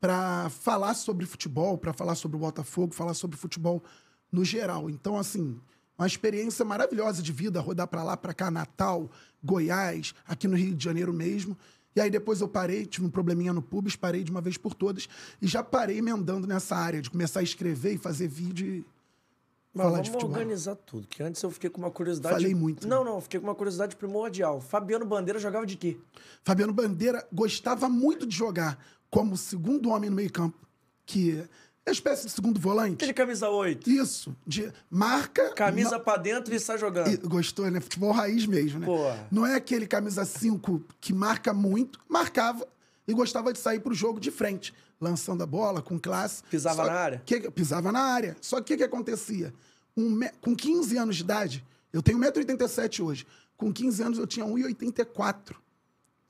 para 0.00 0.48
falar 0.50 0.94
sobre 0.94 1.26
futebol, 1.26 1.76
para 1.76 1.92
falar 1.92 2.14
sobre 2.14 2.36
o 2.36 2.40
Botafogo, 2.40 2.94
falar 2.94 3.14
sobre 3.14 3.36
futebol 3.36 3.82
no 4.30 4.44
geral. 4.44 4.88
Então, 4.88 5.18
assim, 5.18 5.58
uma 5.98 6.06
experiência 6.06 6.64
maravilhosa 6.64 7.20
de 7.20 7.32
vida, 7.32 7.60
rodar 7.60 7.88
para 7.88 8.04
lá, 8.04 8.16
para 8.16 8.32
cá, 8.32 8.52
Natal, 8.52 9.10
Goiás, 9.42 10.14
aqui 10.28 10.46
no 10.46 10.56
Rio 10.56 10.76
de 10.76 10.84
Janeiro 10.84 11.12
mesmo. 11.12 11.58
E 11.96 12.00
aí 12.00 12.10
depois 12.10 12.40
eu 12.40 12.48
parei, 12.48 12.86
tive 12.86 13.06
um 13.06 13.10
probleminha 13.10 13.52
no 13.52 13.62
pubis, 13.62 13.96
parei 13.96 14.22
de 14.22 14.30
uma 14.30 14.40
vez 14.40 14.56
por 14.56 14.74
todas 14.74 15.08
e 15.42 15.46
já 15.46 15.62
parei 15.62 15.98
emendando 15.98 16.46
nessa 16.46 16.76
área 16.76 17.02
de 17.02 17.10
começar 17.10 17.40
a 17.40 17.42
escrever 17.42 17.94
e 17.94 17.98
fazer 17.98 18.28
vídeo 18.28 18.66
e 18.66 18.84
Mas 19.74 19.86
falar 19.86 20.00
de 20.02 20.10
futebol. 20.10 20.30
organizar 20.30 20.76
tudo, 20.76 21.08
que 21.08 21.22
antes 21.22 21.42
eu 21.42 21.50
fiquei 21.50 21.68
com 21.70 21.78
uma 21.78 21.90
curiosidade. 21.90 22.34
Falei 22.34 22.54
muito, 22.54 22.86
né? 22.86 22.94
Não, 22.94 23.04
não, 23.04 23.14
eu 23.16 23.20
fiquei 23.20 23.40
com 23.40 23.46
uma 23.46 23.54
curiosidade 23.54 23.96
primordial. 23.96 24.60
Fabiano 24.60 25.04
Bandeira 25.04 25.38
jogava 25.38 25.66
de 25.66 25.76
quê? 25.76 25.98
Fabiano 26.44 26.72
Bandeira 26.72 27.26
gostava 27.32 27.88
muito 27.88 28.26
de 28.26 28.36
jogar 28.36 28.78
como 29.10 29.36
segundo 29.36 29.88
homem 29.90 30.10
no 30.10 30.16
meio-campo, 30.16 30.56
que 31.04 31.42
é 31.88 31.92
espécie 31.92 32.26
de 32.26 32.32
segundo 32.32 32.60
volante. 32.60 32.94
Aquele 32.94 33.12
camisa 33.14 33.48
8. 33.48 33.88
Isso, 33.90 34.34
de 34.46 34.72
marca. 34.90 35.52
Camisa 35.54 35.92
não- 35.92 36.00
pra 36.00 36.16
dentro 36.16 36.54
e 36.54 36.60
sai 36.60 36.78
jogando. 36.78 37.08
E 37.12 37.16
gostou, 37.16 37.70
né? 37.70 37.80
Futebol 37.80 38.12
raiz 38.12 38.46
mesmo, 38.46 38.78
né? 38.80 38.86
Porra. 38.86 39.26
Não 39.30 39.44
é 39.46 39.54
aquele 39.54 39.86
camisa 39.86 40.24
5 40.24 40.82
que 41.00 41.12
marca 41.12 41.52
muito, 41.52 41.98
marcava 42.08 42.66
e 43.06 43.12
gostava 43.14 43.52
de 43.52 43.58
sair 43.58 43.80
pro 43.80 43.94
jogo 43.94 44.20
de 44.20 44.30
frente, 44.30 44.74
lançando 45.00 45.42
a 45.42 45.46
bola 45.46 45.80
com 45.82 45.98
classe. 45.98 46.42
Pisava 46.50 46.84
Só 46.84 46.90
na 46.90 46.92
área? 46.98 47.22
Que, 47.24 47.50
pisava 47.50 47.90
na 47.92 48.00
área. 48.00 48.36
Só 48.40 48.56
que 48.56 48.62
o 48.62 48.64
que, 48.66 48.76
que 48.78 48.84
acontecia? 48.84 49.52
Um 49.96 50.10
me- 50.10 50.30
com 50.40 50.54
15 50.54 50.96
anos 50.96 51.16
de 51.16 51.22
idade, 51.22 51.64
eu 51.92 52.02
tenho 52.02 52.18
1,87m 52.18 53.02
hoje. 53.04 53.26
Com 53.56 53.72
15 53.72 54.02
anos 54.02 54.18
eu 54.18 54.26
tinha 54.26 54.46
1,84m. 54.46 55.56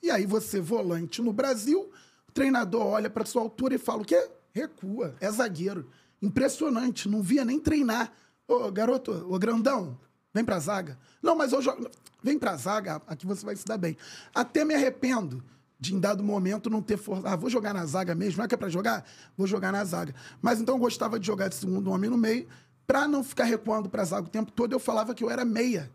E 0.02 0.10
aí 0.10 0.24
você, 0.24 0.60
volante 0.60 1.20
no 1.20 1.32
Brasil, 1.32 1.90
o 2.28 2.32
treinador 2.32 2.86
olha 2.86 3.10
para 3.10 3.24
sua 3.26 3.42
altura 3.42 3.74
e 3.74 3.78
fala: 3.78 4.02
o 4.02 4.04
quê? 4.04 4.28
Recua, 4.52 5.14
é 5.20 5.30
zagueiro. 5.30 5.88
Impressionante, 6.20 7.08
não 7.08 7.22
via 7.22 7.44
nem 7.44 7.60
treinar. 7.60 8.12
Ô, 8.46 8.70
garoto, 8.70 9.12
ô 9.28 9.38
grandão, 9.38 9.98
vem 10.32 10.44
pra 10.44 10.58
zaga. 10.58 10.98
Não, 11.22 11.36
mas 11.36 11.52
eu 11.52 11.62
jogo. 11.62 11.88
Vem 12.22 12.38
pra 12.38 12.56
zaga, 12.56 13.00
aqui 13.06 13.26
você 13.26 13.44
vai 13.44 13.54
se 13.54 13.64
dar 13.64 13.78
bem. 13.78 13.96
Até 14.34 14.64
me 14.64 14.74
arrependo 14.74 15.42
de, 15.78 15.94
em 15.94 16.00
dado 16.00 16.24
momento, 16.24 16.68
não 16.68 16.82
ter 16.82 16.96
força. 16.96 17.28
Ah, 17.28 17.36
vou 17.36 17.48
jogar 17.48 17.72
na 17.72 17.86
zaga 17.86 18.14
mesmo. 18.14 18.38
Não 18.38 18.44
é 18.44 18.48
que 18.48 18.54
é 18.54 18.58
pra 18.58 18.68
jogar? 18.68 19.04
Vou 19.36 19.46
jogar 19.46 19.70
na 19.70 19.84
zaga. 19.84 20.14
Mas 20.42 20.60
então 20.60 20.74
eu 20.74 20.78
gostava 20.80 21.20
de 21.20 21.26
jogar 21.26 21.48
de 21.48 21.54
segundo 21.54 21.90
homem 21.90 22.10
no 22.10 22.16
meio. 22.16 22.48
Pra 22.86 23.06
não 23.06 23.22
ficar 23.22 23.44
recuando 23.44 23.88
pra 23.88 24.04
zaga 24.04 24.26
o 24.26 24.30
tempo 24.30 24.50
todo, 24.50 24.72
eu 24.72 24.80
falava 24.80 25.14
que 25.14 25.22
eu 25.22 25.30
era 25.30 25.44
meia. 25.44 25.90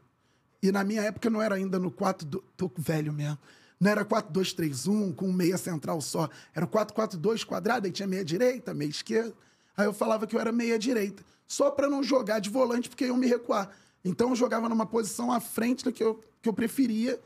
E 0.61 0.71
na 0.71 0.83
minha 0.83 1.01
época 1.01 1.29
não 1.29 1.41
era 1.41 1.55
ainda 1.55 1.77
no 1.77 1.91
4. 1.91 2.25
Do... 2.25 2.43
Tô 2.55 2.71
velho 2.77 3.11
mesmo. 3.11 3.37
Não 3.83 3.91
era 3.91 4.05
4-2-3-1 4.05 5.13
com 5.13 5.29
meia 5.29 5.57
central 5.57 5.99
só. 5.99 6.29
Era 6.55 6.65
o 6.65 6.69
4-4-2 6.69 7.43
quadrado, 7.43 7.85
aí 7.85 7.91
tinha 7.91 8.07
meia 8.07 8.23
direita, 8.23 8.73
meia 8.73 8.89
esquerda. 8.89 9.33
Aí 9.75 9.85
eu 9.85 9.91
falava 9.91 10.25
que 10.25 10.33
eu 10.33 10.39
era 10.39 10.53
meia 10.53 10.79
direita. 10.79 11.21
Só 11.45 11.69
para 11.69 11.89
não 11.89 12.01
jogar 12.01 12.39
de 12.39 12.49
volante, 12.49 12.87
porque 12.87 13.05
iam 13.07 13.17
me 13.17 13.27
recuar. 13.27 13.69
Então 14.05 14.29
eu 14.29 14.35
jogava 14.37 14.69
numa 14.69 14.85
posição 14.85 15.33
à 15.33 15.41
frente 15.41 15.83
do 15.83 15.91
que 15.91 16.01
eu, 16.01 16.23
que 16.41 16.47
eu 16.47 16.53
preferia. 16.53 17.19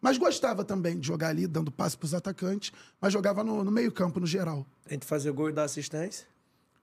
Mas 0.00 0.16
gostava 0.16 0.64
também 0.64 1.00
de 1.00 1.04
jogar 1.08 1.30
ali, 1.30 1.48
dando 1.48 1.72
passe 1.72 1.96
pros 1.98 2.14
atacantes. 2.14 2.70
Mas 3.00 3.12
jogava 3.12 3.42
no, 3.42 3.64
no 3.64 3.72
meio-campo, 3.72 4.20
no 4.20 4.26
geral. 4.26 4.64
Entre 4.88 5.08
fazer 5.08 5.32
gol 5.32 5.48
e 5.48 5.52
dar 5.52 5.64
assistência. 5.64 6.28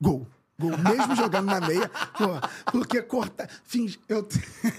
Gol. 0.01 0.27
Gol, 0.60 0.77
mesmo 0.77 1.16
jogando 1.16 1.45
na 1.45 1.62
meia, 1.62 1.88
pô, 2.18 2.72
porque 2.74 3.01
corta. 3.01 3.48
Finge, 3.63 3.98
eu, 4.10 4.27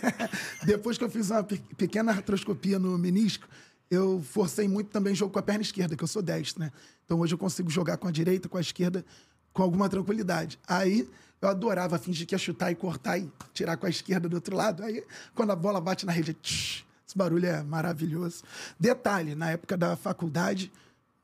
depois 0.64 0.98
que 0.98 1.05
eu 1.05 1.10
fiz 1.10 1.31
uma 1.31 1.43
pe- 1.43 1.60
pequena 1.76 2.12
artroscopia 2.12 2.78
no 2.78 2.96
menisco, 2.98 3.48
eu 3.93 4.23
forcei 4.23 4.67
muito 4.67 4.89
também 4.89 5.15
jogo 5.15 5.31
com 5.31 5.39
a 5.39 5.43
perna 5.43 5.61
esquerda, 5.61 5.94
que 5.94 6.03
eu 6.03 6.09
sou 6.09 6.23
destro, 6.23 6.62
né? 6.62 6.73
Então 7.05 7.21
hoje 7.21 7.35
eu 7.35 7.39
consigo 7.39 7.69
jogar 7.69 7.99
com 7.99 8.09
a 8.09 8.11
direita, 8.11 8.49
com 8.49 8.56
a 8.56 8.61
esquerda, 8.61 9.05
com 9.53 9.62
alguma 9.62 9.87
tranquilidade. 9.87 10.59
Aí 10.67 11.06
eu 11.43 11.49
adorava 11.49 11.99
fingir 11.99 12.27
que 12.27 12.35
ia 12.35 12.39
chutar 12.39 12.73
e 12.73 12.75
cortar 12.75 13.19
e 13.19 13.31
tirar 13.53 13.77
com 13.77 13.85
a 13.85 13.91
esquerda 13.91 14.31
do 14.31 14.35
outro 14.35 14.56
lado. 14.56 14.83
Aí 14.83 15.05
quando 15.35 15.50
a 15.50 15.56
bola 15.56 15.79
bate 15.79 16.06
na 16.06 16.12
rede, 16.12 16.33
tch, 16.33 16.87
esse 17.06 17.19
barulho 17.19 17.44
é 17.44 17.63
maravilhoso. 17.63 18.43
Detalhe, 18.81 19.34
na 19.34 19.51
época 19.51 19.77
da 19.77 19.94
faculdade, 19.94 20.72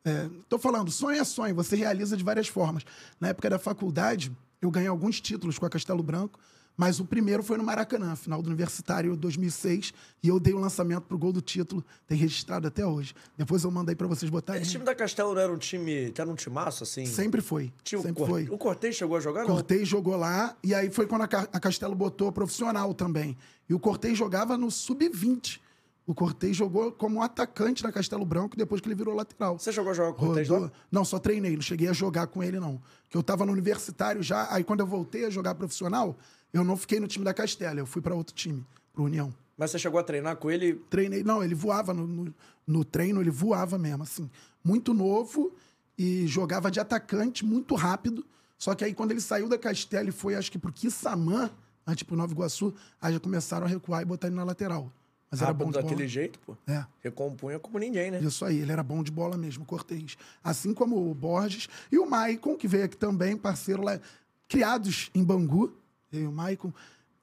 é, 0.04 0.28
tô 0.46 0.58
falando, 0.58 0.90
sonho 0.90 1.18
é 1.18 1.24
sonho, 1.24 1.54
você 1.54 1.74
realiza 1.74 2.18
de 2.18 2.22
várias 2.22 2.48
formas. 2.48 2.84
Na 3.18 3.28
época 3.28 3.48
da 3.48 3.58
faculdade, 3.58 4.30
eu 4.60 4.70
ganhei 4.70 4.88
alguns 4.88 5.22
títulos 5.22 5.58
com 5.58 5.64
a 5.64 5.70
Castelo 5.70 6.02
Branco, 6.02 6.38
mas 6.78 7.00
o 7.00 7.04
primeiro 7.04 7.42
foi 7.42 7.58
no 7.58 7.64
Maracanã, 7.64 8.14
final 8.14 8.40
do 8.40 8.46
Universitário 8.46 9.16
2006, 9.16 9.92
e 10.22 10.28
eu 10.28 10.38
dei 10.38 10.54
o 10.54 10.58
lançamento 10.58 11.02
pro 11.02 11.18
gol 11.18 11.32
do 11.32 11.40
título, 11.42 11.84
tem 12.06 12.16
registrado 12.16 12.68
até 12.68 12.86
hoje. 12.86 13.14
Depois 13.36 13.64
eu 13.64 13.70
mandei 13.72 13.96
para 13.96 14.06
vocês 14.06 14.30
botarem. 14.30 14.62
Esse 14.62 14.70
time 14.70 14.84
da 14.84 14.94
Castelo 14.94 15.34
não 15.34 15.40
era 15.42 15.52
um 15.52 15.58
time. 15.58 16.12
Era 16.16 16.30
um 16.30 16.36
timaço, 16.36 16.84
assim? 16.84 17.04
Sempre 17.04 17.40
foi. 17.40 17.72
Tinha 17.82 17.98
o 17.98 18.02
sempre 18.02 18.18
Cor- 18.20 18.28
foi. 18.28 18.44
O 18.48 18.56
Cortez 18.56 18.94
chegou 18.94 19.16
a 19.16 19.20
jogar, 19.20 19.40
não? 19.40 19.48
Cortez 19.48 19.88
jogou 19.88 20.16
lá, 20.16 20.56
e 20.62 20.72
aí 20.72 20.88
foi 20.88 21.06
quando 21.08 21.22
a, 21.22 21.28
Ca- 21.28 21.48
a 21.52 21.58
Castelo 21.60 21.96
botou 21.96 22.30
profissional 22.30 22.94
também. 22.94 23.36
E 23.68 23.74
o 23.74 23.78
Cortez 23.80 24.16
jogava 24.16 24.56
no 24.56 24.70
sub-20. 24.70 25.58
O 26.06 26.14
Cortez 26.14 26.56
jogou 26.56 26.90
como 26.90 27.20
atacante 27.22 27.82
na 27.84 27.92
Castelo 27.92 28.24
Branco 28.24 28.56
depois 28.56 28.80
que 28.80 28.88
ele 28.88 28.94
virou 28.94 29.14
lateral. 29.14 29.58
Você 29.58 29.70
chegou 29.70 29.90
a 29.90 29.94
jogar 29.94 30.14
com 30.14 30.22
o 30.22 30.26
Cortez 30.28 30.48
lá? 30.48 30.72
Não, 30.90 31.04
só 31.04 31.18
treinei, 31.18 31.54
não 31.54 31.60
cheguei 31.60 31.86
a 31.86 31.92
jogar 31.92 32.28
com 32.28 32.42
ele, 32.42 32.58
não. 32.58 32.80
Que 33.10 33.16
eu 33.18 33.22
tava 33.22 33.44
no 33.44 33.52
universitário 33.52 34.22
já, 34.22 34.46
aí 34.50 34.64
quando 34.64 34.80
eu 34.80 34.86
voltei 34.86 35.26
a 35.26 35.30
jogar 35.30 35.54
profissional, 35.54 36.16
eu 36.52 36.64
não 36.64 36.76
fiquei 36.76 37.00
no 37.00 37.06
time 37.06 37.24
da 37.24 37.34
Castela, 37.34 37.78
eu 37.78 37.86
fui 37.86 38.00
para 38.00 38.14
outro 38.14 38.34
time, 38.34 38.64
pro 38.92 39.04
União. 39.04 39.32
Mas 39.56 39.72
você 39.72 39.78
chegou 39.78 39.98
a 39.98 40.04
treinar 40.04 40.36
com 40.36 40.50
ele? 40.50 40.74
Treinei, 40.88 41.24
não, 41.24 41.42
ele 41.42 41.54
voava 41.54 41.92
no, 41.92 42.06
no, 42.06 42.34
no 42.66 42.84
treino, 42.84 43.20
ele 43.20 43.30
voava 43.30 43.76
mesmo, 43.76 44.04
assim. 44.04 44.30
Muito 44.62 44.94
novo 44.94 45.52
e 45.98 46.26
jogava 46.28 46.70
de 46.70 46.78
atacante, 46.78 47.44
muito 47.44 47.74
rápido. 47.74 48.24
Só 48.56 48.74
que 48.74 48.84
aí 48.84 48.94
quando 48.94 49.10
ele 49.10 49.20
saiu 49.20 49.48
da 49.48 49.58
Castela 49.58 50.08
e 50.08 50.12
foi, 50.12 50.36
acho 50.36 50.50
que 50.50 50.58
pro 50.58 50.72
Quissamã, 50.72 51.50
antes 51.86 52.04
pro 52.04 52.16
Nova 52.16 52.32
Iguaçu, 52.32 52.72
aí 53.00 53.12
já 53.12 53.20
começaram 53.20 53.66
a 53.66 53.68
recuar 53.68 54.02
e 54.02 54.04
botar 54.04 54.28
ele 54.28 54.36
na 54.36 54.44
lateral. 54.44 54.92
Mas 55.30 55.42
era 55.42 55.52
bom 55.52 55.66
de 55.66 55.72
bola. 55.72 55.82
daquele 55.82 56.08
jeito, 56.08 56.38
pô. 56.38 56.56
É. 56.66 56.86
Recompunha 57.00 57.58
como 57.58 57.78
ninguém, 57.78 58.10
né? 58.10 58.20
Isso 58.20 58.44
aí, 58.44 58.60
ele 58.60 58.72
era 58.72 58.82
bom 58.82 59.02
de 59.02 59.10
bola 59.10 59.36
mesmo, 59.36 59.64
Cortez. 59.64 60.16
Assim 60.42 60.72
como 60.72 61.10
o 61.10 61.14
Borges 61.14 61.68
e 61.92 61.98
o 61.98 62.08
Maicon, 62.08 62.56
que 62.56 62.66
veio 62.66 62.84
aqui 62.84 62.96
também, 62.96 63.36
parceiro 63.36 63.82
lá, 63.82 64.00
criados 64.48 65.10
em 65.14 65.22
Bangu. 65.22 65.72
Eu 66.12 66.22
e 66.22 66.26
o 66.26 66.32
Maicon. 66.32 66.72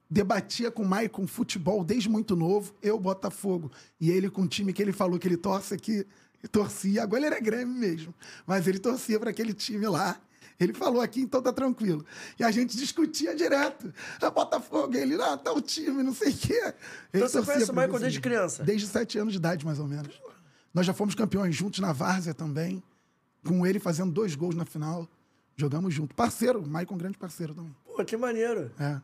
Debatia 0.09 0.69
com 0.69 0.83
o 0.83 0.87
Maicon 0.87 1.25
futebol 1.25 1.83
desde 1.83 2.07
muito 2.07 2.35
novo, 2.35 2.73
eu, 2.81 2.99
Botafogo. 2.99 3.71
E 3.99 4.11
ele 4.11 4.29
com 4.29 4.43
o 4.43 4.47
time 4.47 4.71
que 4.71 4.81
ele 4.81 4.93
falou 4.93 5.17
que 5.17 5.27
ele 5.27 5.37
torce 5.37 5.73
aqui, 5.73 6.05
torcia. 6.51 7.03
Agora 7.03 7.19
ele 7.19 7.27
era 7.27 7.39
Grêmio 7.39 7.75
mesmo, 7.75 8.13
mas 8.45 8.67
ele 8.67 8.77
torcia 8.77 9.19
para 9.19 9.31
aquele 9.31 9.53
time 9.53 9.87
lá. 9.87 10.19
Ele 10.59 10.73
falou 10.73 11.01
aqui, 11.01 11.21
então 11.21 11.41
tá 11.41 11.51
tranquilo. 11.51 12.05
E 12.39 12.43
a 12.43 12.51
gente 12.51 12.77
discutia 12.77 13.35
direto. 13.35 13.93
A 14.21 14.29
Botafogo, 14.29 14.95
ele, 14.95 15.15
ah, 15.21 15.35
tá 15.35 15.51
o 15.51 15.61
time, 15.61 16.01
não 16.01 16.13
sei 16.13 16.31
o 16.31 16.37
quê. 16.37 16.53
Ele 16.53 16.73
Então 17.23 17.27
você 17.27 17.41
conhece 17.41 17.71
o 17.71 17.75
Maicon 17.75 17.99
desde 17.99 18.21
criança? 18.21 18.63
Desde 18.63 18.87
sete 18.87 19.17
anos 19.17 19.33
de 19.33 19.39
idade, 19.39 19.65
mais 19.65 19.79
ou 19.79 19.87
menos. 19.87 20.21
Nós 20.73 20.85
já 20.85 20.93
fomos 20.93 21.15
campeões 21.15 21.55
juntos 21.55 21.79
na 21.79 21.91
Várzea 21.91 22.33
também, 22.33 22.81
com 23.45 23.65
ele 23.65 23.79
fazendo 23.79 24.11
dois 24.11 24.35
gols 24.35 24.55
na 24.55 24.65
final. 24.65 25.09
Jogamos 25.57 25.93
junto. 25.93 26.15
Parceiro, 26.15 26.59
o 26.61 26.67
Maicon, 26.67 26.97
grande 26.97 27.17
parceiro 27.17 27.53
também. 27.53 27.75
Pô, 27.95 28.03
que 28.03 28.17
maneiro. 28.17 28.71
É. 28.79 28.99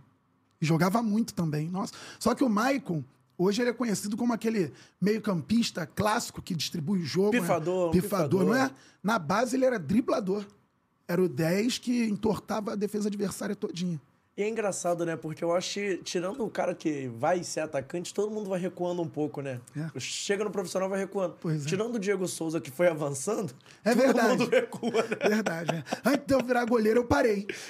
E 0.62 0.66
jogava 0.66 1.02
muito 1.02 1.34
também. 1.34 1.70
Nossa. 1.70 1.94
Só 2.20 2.36
que 2.36 2.44
o 2.44 2.50
Maicon, 2.50 3.04
Hoje 3.44 3.60
ele 3.60 3.72
é 3.72 3.74
conhecido 3.74 4.16
como 4.16 4.34
aquele 4.34 4.72
meio-campista 5.02 5.84
clássico 5.88 6.44
que 6.44 6.54
distribui 6.54 7.00
o 7.00 7.04
jogo. 7.04 7.32
Pifador, 7.32 7.86
né? 7.86 7.88
um 7.88 7.92
pifador, 7.92 8.44
não 8.44 8.54
é? 8.54 8.66
pifador. 8.66 8.78
Na 9.02 9.18
base 9.18 9.56
ele 9.56 9.66
era 9.66 9.80
driblador. 9.80 10.46
Era 11.08 11.20
o 11.20 11.28
10 11.28 11.80
que 11.80 12.06
entortava 12.06 12.74
a 12.74 12.76
defesa 12.76 13.08
adversária 13.10 13.56
todinha. 13.56 14.00
E 14.38 14.44
é 14.44 14.48
engraçado, 14.48 15.06
né? 15.06 15.18
Porque 15.18 15.44
eu 15.44 15.54
acho 15.54 15.74
que, 15.74 15.98
tirando 15.98 16.42
o 16.46 16.50
cara 16.50 16.74
que 16.74 17.10
vai 17.18 17.44
ser 17.44 17.60
atacante, 17.60 18.14
todo 18.14 18.32
mundo 18.32 18.50
vai 18.50 18.58
recuando 18.58 19.02
um 19.02 19.08
pouco, 19.08 19.42
né? 19.42 19.60
É. 19.76 20.00
Chega 20.00 20.42
no 20.46 20.50
profissional, 20.50 20.88
vai 20.88 21.00
recuando. 21.00 21.36
Pois 21.42 21.66
é. 21.66 21.68
Tirando 21.68 21.96
o 21.96 22.00
Diego 22.00 22.26
Souza, 22.30 22.62
que 22.62 22.72
foi 22.72 22.88
avançando, 22.88 23.54
É 23.84 23.92
todo 23.94 24.02
verdade. 24.02 24.30
mundo 24.30 24.50
recua, 24.50 25.04
né? 25.04 25.18
Verdade. 25.30 25.76
é. 25.76 25.84
Antes 26.10 26.26
de 26.26 26.34
eu 26.34 26.40
virar 26.46 26.64
goleiro, 26.64 27.02
eu 27.02 27.04
parei. 27.04 27.46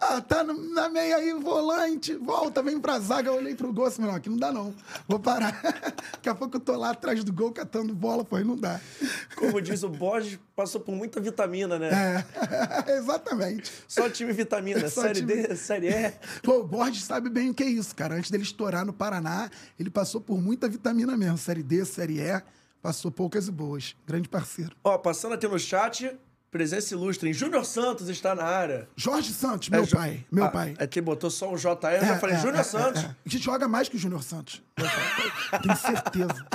ah, 0.00 0.20
tá 0.26 0.42
na 0.44 0.88
meia 0.88 1.16
aí, 1.16 1.34
volante, 1.34 2.14
volta, 2.14 2.62
vem 2.62 2.80
pra 2.80 2.98
zaga. 2.98 3.28
Eu 3.28 3.34
olhei 3.34 3.54
pro 3.54 3.70
gol 3.70 3.84
assim, 3.84 4.00
não, 4.00 4.14
aqui 4.14 4.30
não 4.30 4.38
dá 4.38 4.50
não. 4.50 4.74
Vou 5.06 5.18
parar. 5.18 5.60
Daqui 6.14 6.28
a 6.30 6.34
pouco 6.34 6.56
eu 6.56 6.60
tô 6.60 6.74
lá 6.74 6.90
atrás 6.90 7.22
do 7.22 7.32
gol 7.34 7.52
catando 7.52 7.94
bola, 7.94 8.24
pô, 8.24 8.36
aí 8.36 8.44
não 8.44 8.56
dá. 8.56 8.80
Como 9.36 9.60
diz 9.60 9.82
o 9.82 9.90
Borges, 9.90 10.38
passou 10.56 10.80
por 10.80 10.94
muita 10.94 11.20
vitamina, 11.20 11.78
né? 11.78 12.24
É, 12.86 12.92
exatamente. 12.96 13.70
Só 13.86 14.08
time 14.08 14.32
vitamina, 14.32 14.53
Só 14.90 15.02
série 15.02 15.20
time- 15.20 15.46
D, 15.48 15.56
série 15.56 15.88
E. 15.88 16.12
Pô, 16.42 16.60
o 16.60 16.64
Borges 16.64 17.04
sabe 17.04 17.28
bem 17.30 17.50
o 17.50 17.54
que 17.54 17.62
é 17.62 17.68
isso, 17.68 17.94
cara. 17.94 18.14
Antes 18.16 18.30
dele 18.30 18.42
estourar 18.44 18.84
no 18.84 18.92
Paraná, 18.92 19.50
ele 19.78 19.90
passou 19.90 20.20
por 20.20 20.40
muita 20.40 20.68
vitamina 20.68 21.16
mesmo. 21.16 21.38
Série 21.38 21.62
D, 21.62 21.84
Série 21.84 22.20
E, 22.20 22.42
passou 22.82 23.10
poucas 23.10 23.48
e 23.48 23.50
boas. 23.52 23.94
Grande 24.06 24.28
parceiro. 24.28 24.76
Ó, 24.84 24.98
passando 24.98 25.34
aqui 25.34 25.48
no 25.48 25.58
chat, 25.58 26.10
presença 26.50 26.94
ilustre. 26.94 27.32
Júnior 27.32 27.64
Santos 27.64 28.08
está 28.08 28.34
na 28.34 28.44
área. 28.44 28.88
Jorge 28.96 29.32
Santos, 29.32 29.68
meu 29.68 29.82
É, 29.82 29.86
pai. 29.86 30.26
Meu 30.30 30.44
Ah, 30.44 30.48
pai. 30.50 30.74
Aqui 30.78 31.00
botou 31.00 31.30
só 31.30 31.52
o 31.52 31.56
JR, 31.56 31.96
eu 32.00 32.06
já 32.06 32.18
falei, 32.18 32.36
é, 32.36 32.38
Júnior 32.38 32.60
é, 32.60 32.62
Santos. 32.62 33.02
É, 33.02 33.06
é. 33.06 33.28
Que 33.28 33.38
joga 33.38 33.66
mais 33.66 33.88
que 33.88 33.96
o 33.96 33.98
Júnior 33.98 34.22
Santos. 34.22 34.62
Tenho 35.62 35.76
certeza. 35.76 36.46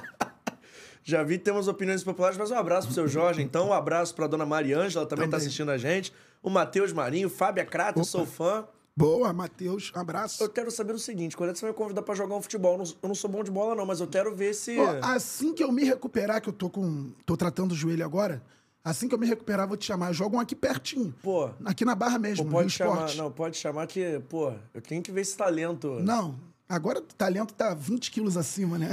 Já 1.09 1.23
vi 1.23 1.37
que 1.39 1.43
temos 1.43 1.67
opiniões 1.67 2.03
populares, 2.03 2.37
mas 2.37 2.51
um 2.51 2.55
abraço 2.55 2.87
pro 2.87 2.93
seu 2.93 3.07
Jorge. 3.07 3.41
Então, 3.41 3.69
um 3.69 3.73
abraço 3.73 4.13
pra 4.13 4.27
dona 4.27 4.45
Mariângela, 4.45 5.05
também, 5.05 5.25
tá 5.25 5.31
Também. 5.31 5.45
assistindo 5.47 5.71
a 5.71 5.77
gente. 5.77 6.13
O 6.43 6.49
Matheus 6.49 6.93
Marinho, 6.93 7.29
Fábia 7.29 7.65
Crato, 7.65 8.03
sou 8.05 8.25
fã. 8.25 8.65
Boa, 8.95 9.31
Matheus. 9.33 9.91
Abraço. 9.95 10.43
Eu 10.43 10.49
quero 10.49 10.69
saber 10.69 10.93
o 10.93 10.99
seguinte, 10.99 11.35
quando 11.35 11.49
é 11.49 11.53
que 11.53 11.59
você 11.59 11.65
vai 11.65 11.71
me 11.71 11.77
convidar 11.77 12.01
pra 12.01 12.13
jogar 12.13 12.35
um 12.35 12.41
futebol? 12.41 12.73
Eu 13.01 13.07
não, 13.09 13.15
sou 13.15 13.29
bom 13.29 13.43
de 13.43 13.49
bola, 13.49 13.73
não, 13.73 13.85
mas 13.85 13.99
eu 14.01 14.07
quero 14.07 14.35
ver 14.35 14.53
se. 14.53 14.77
Ó, 14.77 14.99
assim 15.01 15.53
que 15.53 15.63
eu 15.63 15.71
me 15.71 15.83
recuperar, 15.83 16.41
que 16.41 16.49
eu 16.49 16.53
tô 16.53 16.69
com. 16.69 17.11
tô 17.25 17.35
tratando 17.35 17.71
o 17.71 17.75
joelho 17.75 18.05
agora. 18.05 18.41
Assim 18.83 19.07
que 19.07 19.15
eu 19.15 19.19
me 19.19 19.25
recuperar, 19.25 19.67
vou 19.67 19.77
te 19.77 19.85
chamar. 19.85 20.13
Jogam 20.13 20.39
aqui 20.39 20.55
pertinho. 20.55 21.13
Pô, 21.23 21.49
Aqui 21.65 21.83
na 21.83 21.95
Barra 21.95 22.15
pô, 22.15 22.21
mesmo, 22.21 22.45
no 22.45 22.51
pode 22.51 22.69
chamar. 22.69 22.93
Esporte. 22.93 23.17
Não, 23.17 23.31
pode 23.31 23.57
chamar 23.57 23.87
que, 23.87 24.19
pô, 24.29 24.53
eu 24.73 24.81
tenho 24.81 25.01
que 25.01 25.11
ver 25.11 25.21
esse 25.21 25.35
talento. 25.35 25.99
Não, 26.01 26.35
agora 26.69 26.99
o 26.99 27.01
talento 27.01 27.53
tá 27.53 27.73
20 27.73 28.11
quilos 28.11 28.37
acima, 28.37 28.77
né? 28.77 28.89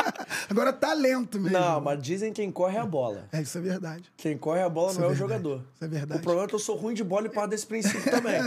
agora 0.48 0.72
talento 0.72 1.38
mesmo. 1.38 1.58
Não, 1.58 1.80
mas 1.80 2.02
dizem 2.02 2.32
quem 2.32 2.50
corre 2.50 2.78
é 2.78 2.80
a 2.80 2.86
bola. 2.86 3.28
É, 3.30 3.42
isso 3.42 3.58
é 3.58 3.60
verdade. 3.60 4.10
Quem 4.16 4.38
corre 4.38 4.62
a 4.62 4.68
bola 4.68 4.92
Isso 4.92 5.00
não 5.00 5.08
é, 5.08 5.10
é 5.10 5.12
o 5.12 5.16
jogador. 5.16 5.64
Isso 5.74 5.84
é 5.84 5.88
verdade. 5.88 6.20
O 6.20 6.22
problema 6.22 6.46
é 6.46 6.48
que 6.48 6.54
eu 6.54 6.58
sou 6.58 6.76
ruim 6.76 6.94
de 6.94 7.04
bola 7.04 7.26
e 7.26 7.30
parto 7.30 7.50
desse 7.50 7.66
princípio 7.66 8.10
também. 8.10 8.40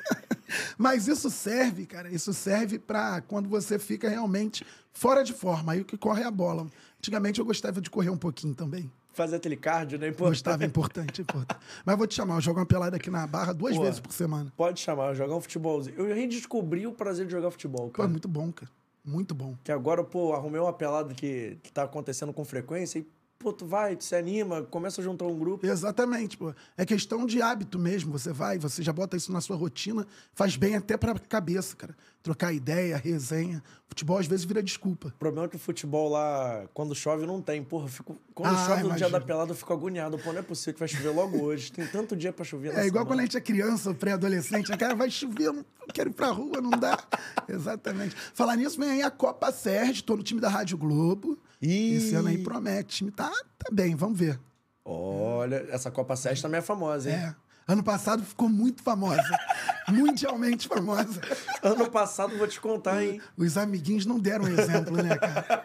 Mas 0.78 1.06
isso 1.06 1.30
serve, 1.30 1.84
cara, 1.84 2.08
isso 2.10 2.32
serve 2.32 2.78
pra 2.78 3.20
quando 3.20 3.48
você 3.48 3.78
fica 3.78 4.08
realmente 4.08 4.64
fora 4.92 5.22
de 5.22 5.32
forma. 5.32 5.72
Aí 5.72 5.80
o 5.80 5.84
que 5.84 5.96
corre 5.96 6.22
é 6.22 6.26
a 6.26 6.30
bola. 6.30 6.66
Antigamente 6.98 7.40
eu 7.40 7.44
gostava 7.44 7.80
de 7.80 7.90
correr 7.90 8.10
um 8.10 8.16
pouquinho 8.16 8.54
também. 8.54 8.90
Fazer 9.14 9.36
aquele 9.36 9.56
cardio, 9.56 9.98
né? 9.98 10.10
Pô, 10.12 10.24
Gostava, 10.26 10.64
é 10.64 10.66
importante, 10.66 11.22
importante. 11.22 11.60
Mas 11.84 11.96
vou 11.96 12.06
te 12.06 12.14
chamar, 12.14 12.34
eu 12.34 12.40
jogo 12.40 12.58
uma 12.58 12.66
pelada 12.66 12.96
aqui 12.96 13.10
na 13.10 13.26
Barra 13.26 13.52
duas 13.52 13.76
Pô. 13.76 13.82
vezes 13.82 14.00
por 14.00 14.12
semana. 14.12 14.52
Pode 14.56 14.80
chamar, 14.80 15.14
jogar 15.14 15.36
um 15.36 15.40
futebolzinho. 15.40 15.96
Eu 15.96 16.14
redescobri 16.14 16.86
o 16.86 16.92
prazer 16.92 17.24
de 17.24 17.32
jogar 17.32 17.50
futebol, 17.52 17.86
Pô, 17.86 17.92
cara. 17.92 18.08
é 18.08 18.10
muito 18.10 18.28
bom, 18.28 18.50
cara. 18.52 18.70
Muito 19.04 19.34
bom. 19.34 19.54
Que 19.62 19.70
agora, 19.70 20.02
pô, 20.02 20.32
arrumei 20.32 20.60
uma 20.60 20.72
pelada 20.72 21.14
que, 21.14 21.58
que 21.62 21.70
tá 21.70 21.82
acontecendo 21.84 22.32
com 22.32 22.44
frequência 22.44 22.98
e, 22.98 23.06
pô, 23.38 23.52
tu 23.52 23.66
vai, 23.66 23.94
tu 23.94 24.02
se 24.02 24.16
anima, 24.16 24.62
começa 24.62 25.00
a 25.00 25.04
juntar 25.04 25.26
um 25.26 25.38
grupo. 25.38 25.64
Exatamente, 25.64 26.36
pô. 26.38 26.54
É 26.76 26.84
questão 26.86 27.26
de 27.26 27.40
hábito 27.42 27.78
mesmo. 27.78 28.10
Você 28.12 28.32
vai, 28.32 28.58
você 28.58 28.82
já 28.82 28.92
bota 28.92 29.16
isso 29.16 29.30
na 29.30 29.40
sua 29.42 29.56
rotina, 29.56 30.06
faz 30.32 30.56
bem 30.56 30.74
até 30.74 30.96
pra 30.96 31.14
cabeça, 31.18 31.76
cara. 31.76 31.94
Trocar 32.24 32.54
ideia, 32.54 32.96
resenha. 32.96 33.62
Futebol 33.86 34.16
às 34.16 34.26
vezes 34.26 34.46
vira 34.46 34.62
desculpa. 34.62 35.08
O 35.08 35.18
problema 35.18 35.46
é 35.46 35.50
que 35.50 35.56
o 35.56 35.58
futebol 35.58 36.08
lá, 36.08 36.66
quando 36.72 36.94
chove, 36.94 37.26
não 37.26 37.42
tem. 37.42 37.62
Porra, 37.62 37.86
fico, 37.86 38.16
quando 38.34 38.54
Ah, 38.56 38.66
chove 38.66 38.82
no 38.82 38.94
dia 38.96 39.10
da 39.10 39.20
pelada, 39.20 39.50
eu 39.52 39.54
fico 39.54 39.70
agoniado. 39.74 40.18
Pô, 40.18 40.32
não 40.32 40.38
é 40.38 40.42
possível 40.42 40.72
que 40.72 40.78
vai 40.78 40.88
chover 40.88 41.10
logo 41.10 41.38
hoje. 41.42 41.70
Tem 41.70 41.86
tanto 41.86 42.16
dia 42.16 42.32
pra 42.32 42.42
chover 42.42 42.78
É 42.78 42.86
igual 42.86 43.04
quando 43.04 43.20
a 43.20 43.22
gente 43.24 43.36
é 43.36 43.40
criança, 43.42 43.92
pré-adolescente, 43.92 44.72
a 44.72 44.76
cara 44.78 44.94
vai 44.94 45.10
chover, 45.10 45.48
eu 45.48 45.52
não 45.52 45.66
quero 45.92 46.08
ir 46.08 46.14
pra 46.14 46.28
rua, 46.30 46.62
não 46.62 46.70
dá. 46.70 46.98
Exatamente. 47.46 48.16
Falar 48.32 48.56
nisso, 48.56 48.80
vem 48.80 48.88
aí 48.88 49.02
a 49.02 49.10
Copa 49.10 49.52
Sérgio, 49.52 50.02
tô 50.02 50.16
no 50.16 50.22
time 50.22 50.40
da 50.40 50.48
Rádio 50.48 50.78
Globo. 50.78 51.38
Ih. 51.60 51.96
Esse 51.96 52.14
ano 52.14 52.28
aí 52.28 52.38
promete. 52.38 52.94
O 52.94 52.96
time 52.96 53.10
tá, 53.10 53.30
tá 53.58 53.70
bem, 53.70 53.94
vamos 53.94 54.18
ver. 54.18 54.40
Olha, 54.82 55.66
essa 55.70 55.90
Copa 55.90 56.16
7 56.16 56.40
também 56.40 56.58
é 56.58 56.62
famosa, 56.62 57.10
hein? 57.10 57.16
É. 57.16 57.36
Ano 57.66 57.82
passado 57.82 58.22
ficou 58.22 58.48
muito 58.48 58.82
famosa. 58.82 59.22
mundialmente 59.88 60.68
famosa. 60.68 61.20
Ano 61.62 61.90
passado, 61.90 62.36
vou 62.36 62.46
te 62.46 62.60
contar, 62.60 63.02
hein? 63.02 63.20
Os 63.36 63.56
amiguinhos 63.56 64.06
não 64.06 64.18
deram 64.18 64.46
exemplo, 64.46 64.96
né, 64.96 65.16
cara? 65.16 65.64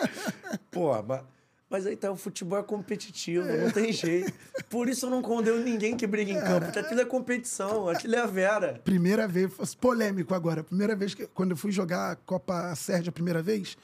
Pô, 0.70 1.02
mas, 1.02 1.22
mas 1.68 1.86
aí 1.86 1.96
tá, 1.96 2.10
o 2.10 2.16
futebol 2.16 2.58
é 2.58 2.62
competitivo, 2.62 3.46
não 3.46 3.70
tem 3.70 3.92
jeito. 3.92 4.32
Por 4.68 4.88
isso 4.88 5.06
eu 5.06 5.10
não 5.10 5.22
condeno 5.22 5.58
ninguém 5.62 5.96
que 5.96 6.06
briga 6.06 6.32
em 6.32 6.40
campo, 6.40 6.66
porque 6.66 6.78
aquilo 6.78 7.00
é 7.00 7.04
competição, 7.04 7.88
aquilo 7.88 8.14
é 8.14 8.20
a 8.20 8.26
Vera. 8.26 8.80
Primeira 8.84 9.26
vez, 9.26 9.74
polêmico 9.74 10.34
agora. 10.34 10.62
Primeira 10.62 10.94
vez 10.94 11.14
que, 11.14 11.26
quando 11.28 11.52
eu 11.52 11.56
fui 11.56 11.72
jogar 11.72 12.12
a 12.12 12.16
Copa 12.16 12.74
Sérgio 12.74 13.10
a 13.10 13.12
primeira 13.12 13.42
vez, 13.42 13.76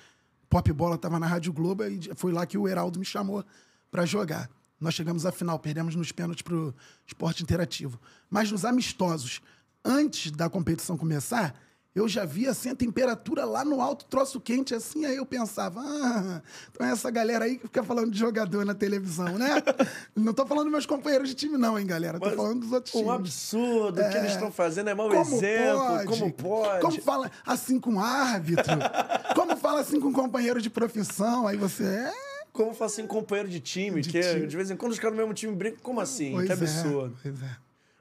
Pop 0.48 0.70
Bola 0.72 0.98
tava 0.98 1.18
na 1.18 1.26
Rádio 1.26 1.52
Globo 1.52 1.84
e 1.84 2.10
foi 2.16 2.32
lá 2.32 2.46
que 2.46 2.58
o 2.58 2.68
Heraldo 2.68 2.98
me 2.98 3.04
chamou 3.04 3.44
pra 3.90 4.04
jogar. 4.04 4.48
Nós 4.80 4.94
chegamos 4.94 5.24
à 5.24 5.32
final, 5.32 5.58
perdemos 5.58 5.94
nos 5.94 6.12
pênaltis 6.12 6.42
pro 6.42 6.74
esporte 7.06 7.42
interativo. 7.42 7.98
Mas 8.28 8.50
nos 8.50 8.64
amistosos, 8.64 9.40
antes 9.84 10.30
da 10.30 10.50
competição 10.50 10.96
começar, 10.96 11.54
eu 11.94 12.06
já 12.06 12.26
via 12.26 12.50
assim 12.50 12.68
a 12.68 12.74
temperatura 12.74 13.46
lá 13.46 13.64
no 13.64 13.80
alto, 13.80 14.04
troço 14.04 14.38
quente, 14.38 14.74
assim, 14.74 15.06
aí 15.06 15.16
eu 15.16 15.24
pensava, 15.24 15.80
ah, 15.80 16.42
então 16.70 16.86
é 16.86 16.90
essa 16.90 17.10
galera 17.10 17.46
aí 17.46 17.56
que 17.56 17.66
fica 17.66 17.82
falando 17.82 18.10
de 18.10 18.18
jogador 18.18 18.66
na 18.66 18.74
televisão, 18.74 19.38
né? 19.38 19.62
não 20.14 20.34
tô 20.34 20.44
falando 20.44 20.64
dos 20.64 20.72
meus 20.72 20.84
companheiros 20.84 21.30
de 21.30 21.34
time, 21.34 21.56
não, 21.56 21.78
hein, 21.78 21.86
galera? 21.86 22.20
Tô 22.20 22.26
Mas 22.26 22.36
falando 22.36 22.60
dos 22.60 22.70
outros 22.72 22.94
Um 22.94 22.98
times. 22.98 23.14
absurdo, 23.14 24.02
o 24.02 24.10
que 24.10 24.16
eles 24.18 24.32
estão 24.32 24.52
fazendo 24.52 24.90
é 24.90 24.94
mau 24.94 25.08
Como 25.08 25.36
exemplo, 25.36 25.86
pode? 25.86 26.06
como 26.06 26.32
pode. 26.34 26.80
Como 26.82 27.00
fala 27.00 27.30
assim 27.46 27.80
com 27.80 27.98
árbitro? 27.98 28.76
Como 29.34 29.56
fala 29.56 29.80
assim 29.80 29.98
com 30.00 30.12
companheiro 30.12 30.60
de 30.62 30.68
profissão? 30.70 31.46
Aí 31.46 31.56
você 31.56 31.84
é. 31.84 32.25
Como 32.56 32.72
fala 32.74 32.90
assim, 32.90 33.06
companheiro 33.06 33.48
de 33.50 33.60
time, 33.60 34.00
De 34.00 34.08
que 34.10 34.20
time. 34.20 34.46
de 34.46 34.56
vez 34.56 34.70
em 34.70 34.76
quando 34.76 34.92
os 34.92 34.98
caras 34.98 35.16
do 35.16 35.20
mesmo 35.20 35.34
time 35.34 35.54
brincam. 35.54 35.78
Como 35.82 36.00
assim? 36.00 36.32
Pois 36.32 36.46
que 36.46 36.52
é, 36.52 36.54
absurdo. 36.54 37.16
pois 37.22 37.42
é. 37.42 37.56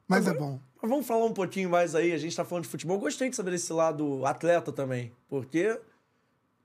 Mas 0.08 0.26
é 0.28 0.30
Agora- 0.32 0.46
bom. 0.46 0.60
Mas 0.82 0.90
vamos 0.92 1.06
falar 1.08 1.26
um 1.26 1.34
pouquinho 1.34 1.70
mais 1.70 1.96
aí. 1.96 2.12
A 2.12 2.18
gente 2.18 2.36
tá 2.36 2.46
falando 2.46 2.64
de 2.64 2.70
futebol. 2.70 2.96
Eu 2.98 3.02
gostei 3.02 3.30
de 3.30 3.36
saber 3.36 3.52
desse 3.52 3.74
lado 3.74 4.24
atleta 4.26 4.72
também. 4.72 5.12
Porque 5.28 5.80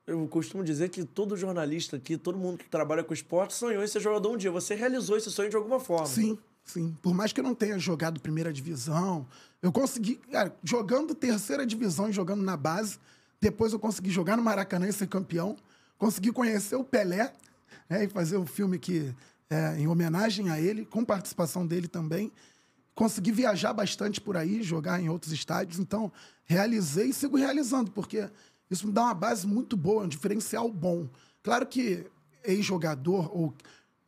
eu 0.06 0.26
costumo 0.28 0.62
dizer 0.62 0.88
que 0.90 1.04
todo 1.04 1.37
jornalista 1.37 1.97
aqui, 1.97 2.16
todo 2.18 2.37
mundo 2.37 2.59
que 2.59 2.68
trabalha 2.68 3.02
com 3.02 3.14
esporte, 3.14 3.54
sonhou 3.54 3.82
em 3.82 3.87
ser 3.87 4.00
jogador 4.00 4.30
um 4.32 4.37
dia. 4.37 4.50
Você 4.50 4.75
realizou 4.75 5.16
esse 5.16 5.30
sonho 5.30 5.49
de 5.49 5.56
alguma 5.56 5.80
forma. 5.80 6.06
Sim, 6.06 6.38
sim. 6.64 6.94
Por 7.00 7.14
mais 7.14 7.32
que 7.32 7.40
eu 7.40 7.44
não 7.44 7.54
tenha 7.54 7.78
jogado 7.78 8.20
primeira 8.20 8.52
divisão, 8.52 9.26
eu 9.62 9.73
consegui, 9.73 10.16
cara, 10.16 10.54
jogando 10.62 11.14
terceira 11.14 11.64
divisão 11.64 12.11
e 12.11 12.12
jogando 12.12 12.42
na 12.42 12.56
base. 12.56 12.99
Depois 13.40 13.73
eu 13.73 13.78
consegui 13.78 14.11
jogar 14.11 14.37
no 14.37 14.42
Maracanã 14.42 14.87
e 14.87 14.92
ser 14.92 15.06
campeão. 15.06 15.56
Consegui 15.97 16.30
conhecer 16.32 16.76
o 16.76 16.85
Pelé 16.85 17.32
né, 17.90 18.04
e 18.04 18.09
fazer 18.09 18.38
um 18.38 18.47
filme 18.47 18.78
que 18.78 19.12
é 19.50 19.76
em 19.76 19.88
homenagem 19.88 20.49
a 20.49 20.61
ele, 20.61 20.85
com 20.85 21.04
participação 21.04 21.66
dele 21.66 21.88
também. 21.88 22.30
Consegui 22.94 23.32
viajar 23.32 23.73
bastante 23.73 24.20
por 24.20 24.37
aí, 24.37 24.62
jogar 24.62 25.00
em 25.00 25.09
outros 25.09 25.32
estádios. 25.32 25.80
Então, 25.80 26.12
realizei 26.44 27.09
e 27.09 27.12
sigo 27.12 27.37
realizando, 27.37 27.90
porque 27.90 28.30
isso 28.70 28.87
me 28.87 28.92
dá 28.92 29.02
uma 29.02 29.14
base 29.14 29.47
muito 29.47 29.76
boa, 29.76 30.04
um 30.04 30.09
diferencial 30.09 30.70
bom. 30.70 31.09
Claro 31.42 31.66
que 31.66 32.06
ex-jogador 32.44 33.37
ou 33.37 33.52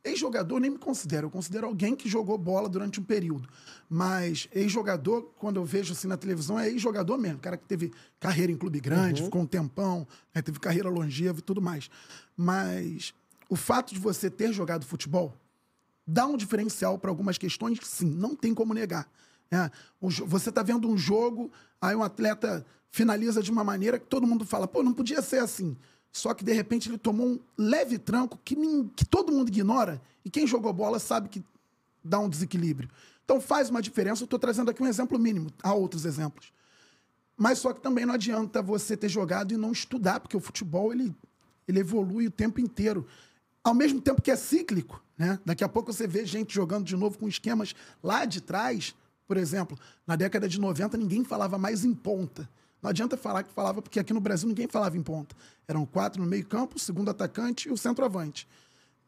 Ex-jogador 0.03 0.59
nem 0.59 0.69
me 0.69 0.77
considero, 0.77 1.27
eu 1.27 1.31
considero 1.31 1.65
alguém 1.65 1.95
que 1.95 2.09
jogou 2.09 2.37
bola 2.37 2.67
durante 2.67 2.99
um 2.99 3.03
período. 3.03 3.47
Mas 3.89 4.49
ex-jogador, 4.51 5.33
quando 5.37 5.57
eu 5.57 5.63
vejo 5.63 5.93
assim 5.93 6.09
na 6.09 6.17
televisão, 6.17 6.59
é 6.59 6.67
ex-jogador 6.67 7.17
mesmo. 7.17 7.39
Cara 7.39 7.55
que 7.55 7.65
teve 7.65 7.89
carreira 8.19 8.51
em 8.51 8.57
clube 8.57 8.81
grande, 8.81 9.23
ficou 9.23 9.41
um 9.41 9.45
tempão, 9.45 10.05
né, 10.35 10.41
teve 10.41 10.59
carreira 10.59 10.89
longeva 10.89 11.39
e 11.39 11.41
tudo 11.41 11.61
mais. 11.61 11.89
Mas 12.35 13.13
o 13.53 13.55
fato 13.55 13.93
de 13.93 13.99
você 13.99 14.31
ter 14.31 14.51
jogado 14.51 14.83
futebol 14.83 15.31
dá 16.07 16.25
um 16.25 16.35
diferencial 16.35 16.97
para 16.97 17.11
algumas 17.11 17.37
questões, 17.37 17.77
sim, 17.83 18.09
não 18.09 18.35
tem 18.35 18.51
como 18.51 18.73
negar. 18.73 19.07
jo- 20.09 20.25
você 20.25 20.49
está 20.49 20.63
vendo 20.63 20.89
um 20.89 20.97
jogo, 20.97 21.51
aí 21.79 21.95
um 21.95 22.01
atleta 22.01 22.65
finaliza 22.89 23.43
de 23.43 23.51
uma 23.51 23.63
maneira 23.63 23.99
que 23.99 24.07
todo 24.07 24.25
mundo 24.25 24.43
fala, 24.43 24.67
pô, 24.67 24.81
não 24.81 24.91
podia 24.91 25.21
ser 25.21 25.37
assim. 25.37 25.77
Só 26.11 26.33
que, 26.33 26.43
de 26.43 26.51
repente, 26.51 26.89
ele 26.89 26.97
tomou 26.97 27.27
um 27.27 27.39
leve 27.55 27.99
tranco 27.99 28.39
que, 28.43 28.55
que 28.95 29.05
todo 29.05 29.31
mundo 29.31 29.49
ignora, 29.49 30.01
e 30.25 30.31
quem 30.31 30.47
jogou 30.47 30.73
bola 30.73 30.97
sabe 30.97 31.29
que 31.29 31.43
dá 32.03 32.19
um 32.19 32.27
desequilíbrio. 32.27 32.89
Então 33.23 33.39
faz 33.39 33.69
uma 33.69 33.81
diferença. 33.83 34.23
Eu 34.23 34.25
estou 34.25 34.39
trazendo 34.39 34.71
aqui 34.71 34.81
um 34.81 34.87
exemplo 34.87 35.17
mínimo, 35.19 35.51
há 35.61 35.73
outros 35.73 36.05
exemplos. 36.05 36.51
Mas 37.37 37.59
só 37.59 37.71
que 37.71 37.81
também 37.81 38.05
não 38.05 38.15
adianta 38.15 38.63
você 38.63 38.97
ter 38.97 39.09
jogado 39.09 39.53
e 39.53 39.57
não 39.57 39.71
estudar, 39.71 40.19
porque 40.19 40.35
o 40.35 40.39
futebol 40.39 40.91
ele, 40.91 41.15
ele 41.67 41.79
evolui 41.79 42.27
o 42.27 42.31
tempo 42.31 42.59
inteiro. 42.59 43.07
Ao 43.63 43.73
mesmo 43.73 44.01
tempo 44.01 44.21
que 44.21 44.29
é 44.29 44.35
cíclico, 44.35 45.01
né? 45.17 45.39
Daqui 45.45 45.63
a 45.63 45.69
pouco 45.69 45.93
você 45.93 46.05
vê 46.05 46.25
gente 46.25 46.53
jogando 46.53 46.85
de 46.85 46.95
novo 46.97 47.17
com 47.17 47.27
esquemas 47.27 47.73
lá 48.03 48.25
de 48.25 48.41
trás. 48.41 48.93
Por 49.25 49.37
exemplo, 49.37 49.79
na 50.05 50.15
década 50.15 50.49
de 50.49 50.59
90 50.59 50.97
ninguém 50.97 51.23
falava 51.23 51.57
mais 51.57 51.85
em 51.85 51.93
ponta. 51.93 52.49
Não 52.81 52.89
adianta 52.89 53.15
falar 53.15 53.43
que 53.43 53.53
falava, 53.53 53.81
porque 53.81 53.97
aqui 53.97 54.13
no 54.13 54.19
Brasil 54.19 54.49
ninguém 54.49 54.67
falava 54.67 54.97
em 54.97 55.01
ponta. 55.01 55.33
Eram 55.65 55.85
quatro 55.85 56.21
no 56.21 56.27
meio-campo, 56.27 56.75
o 56.75 56.79
segundo 56.79 57.09
atacante 57.09 57.69
e 57.69 57.71
o 57.71 57.77
centroavante. 57.77 58.45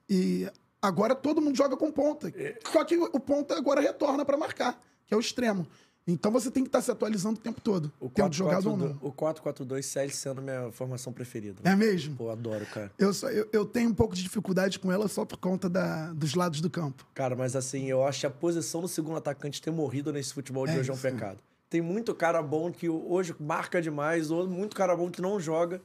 E 0.09 0.50
agora 0.81 1.13
todo 1.13 1.41
mundo 1.41 1.57
joga 1.57 1.75
com 1.75 1.91
ponta. 1.91 2.31
Só 2.71 2.85
que 2.85 2.95
o 2.95 3.19
ponta 3.19 3.57
agora 3.57 3.81
retorna 3.81 4.24
para 4.24 4.38
marcar, 4.38 4.81
que 5.05 5.13
é 5.13 5.17
o 5.17 5.19
extremo. 5.19 5.67
Então 6.07 6.31
você 6.31 6.51
tem 6.51 6.63
que 6.63 6.69
estar 6.69 6.81
se 6.81 6.91
atualizando 6.91 7.39
o 7.39 7.41
tempo 7.41 7.59
todo, 7.59 7.91
O 8.00 8.09
tendo 8.09 8.31
jogado 8.33 8.69
ou 8.69 8.77
4-4-2 8.77 8.79
não. 8.79 8.97
O 9.01 9.12
4-4-2 9.12 9.81
segue 9.81 10.15
sendo 10.15 10.41
minha 10.41 10.71
formação 10.71 11.12
preferida. 11.12 11.62
É 11.63 11.75
mesmo? 11.75 12.15
Pô, 12.15 12.29
adoro, 12.29 12.65
cara. 12.67 12.91
Eu, 12.97 13.12
só, 13.12 13.29
eu, 13.29 13.47
eu 13.51 13.65
tenho 13.65 13.89
um 13.89 13.93
pouco 13.93 14.13
de 14.13 14.21
dificuldade 14.21 14.77
com 14.77 14.91
ela 14.91 15.07
só 15.07 15.25
por 15.25 15.38
conta 15.38 15.67
da, 15.67 16.13
dos 16.13 16.35
lados 16.35 16.62
do 16.62 16.69
campo. 16.69 17.07
Cara, 17.13 17.35
mas 17.35 17.55
assim, 17.55 17.85
eu 17.89 18.05
acho 18.05 18.19
que 18.19 18.25
a 18.27 18.29
posição 18.29 18.81
do 18.81 18.88
segundo 18.88 19.17
atacante 19.17 19.62
ter 19.62 19.71
morrido 19.71 20.13
nesse 20.13 20.33
futebol 20.33 20.67
de 20.67 20.74
É 20.74 20.79
hoje 20.79 20.91
é 20.91 20.93
um 20.93 20.97
pecado. 20.97 21.39
Tem 21.69 21.81
muito 21.81 22.13
cara 22.13 22.41
bom 22.43 22.71
que 22.71 22.88
hoje 22.88 23.35
marca 23.39 23.81
demais, 23.81 24.29
ou 24.29 24.47
muito 24.47 24.75
cara 24.75 24.95
bom 24.95 25.09
que 25.09 25.21
não 25.21 25.39
joga, 25.39 25.81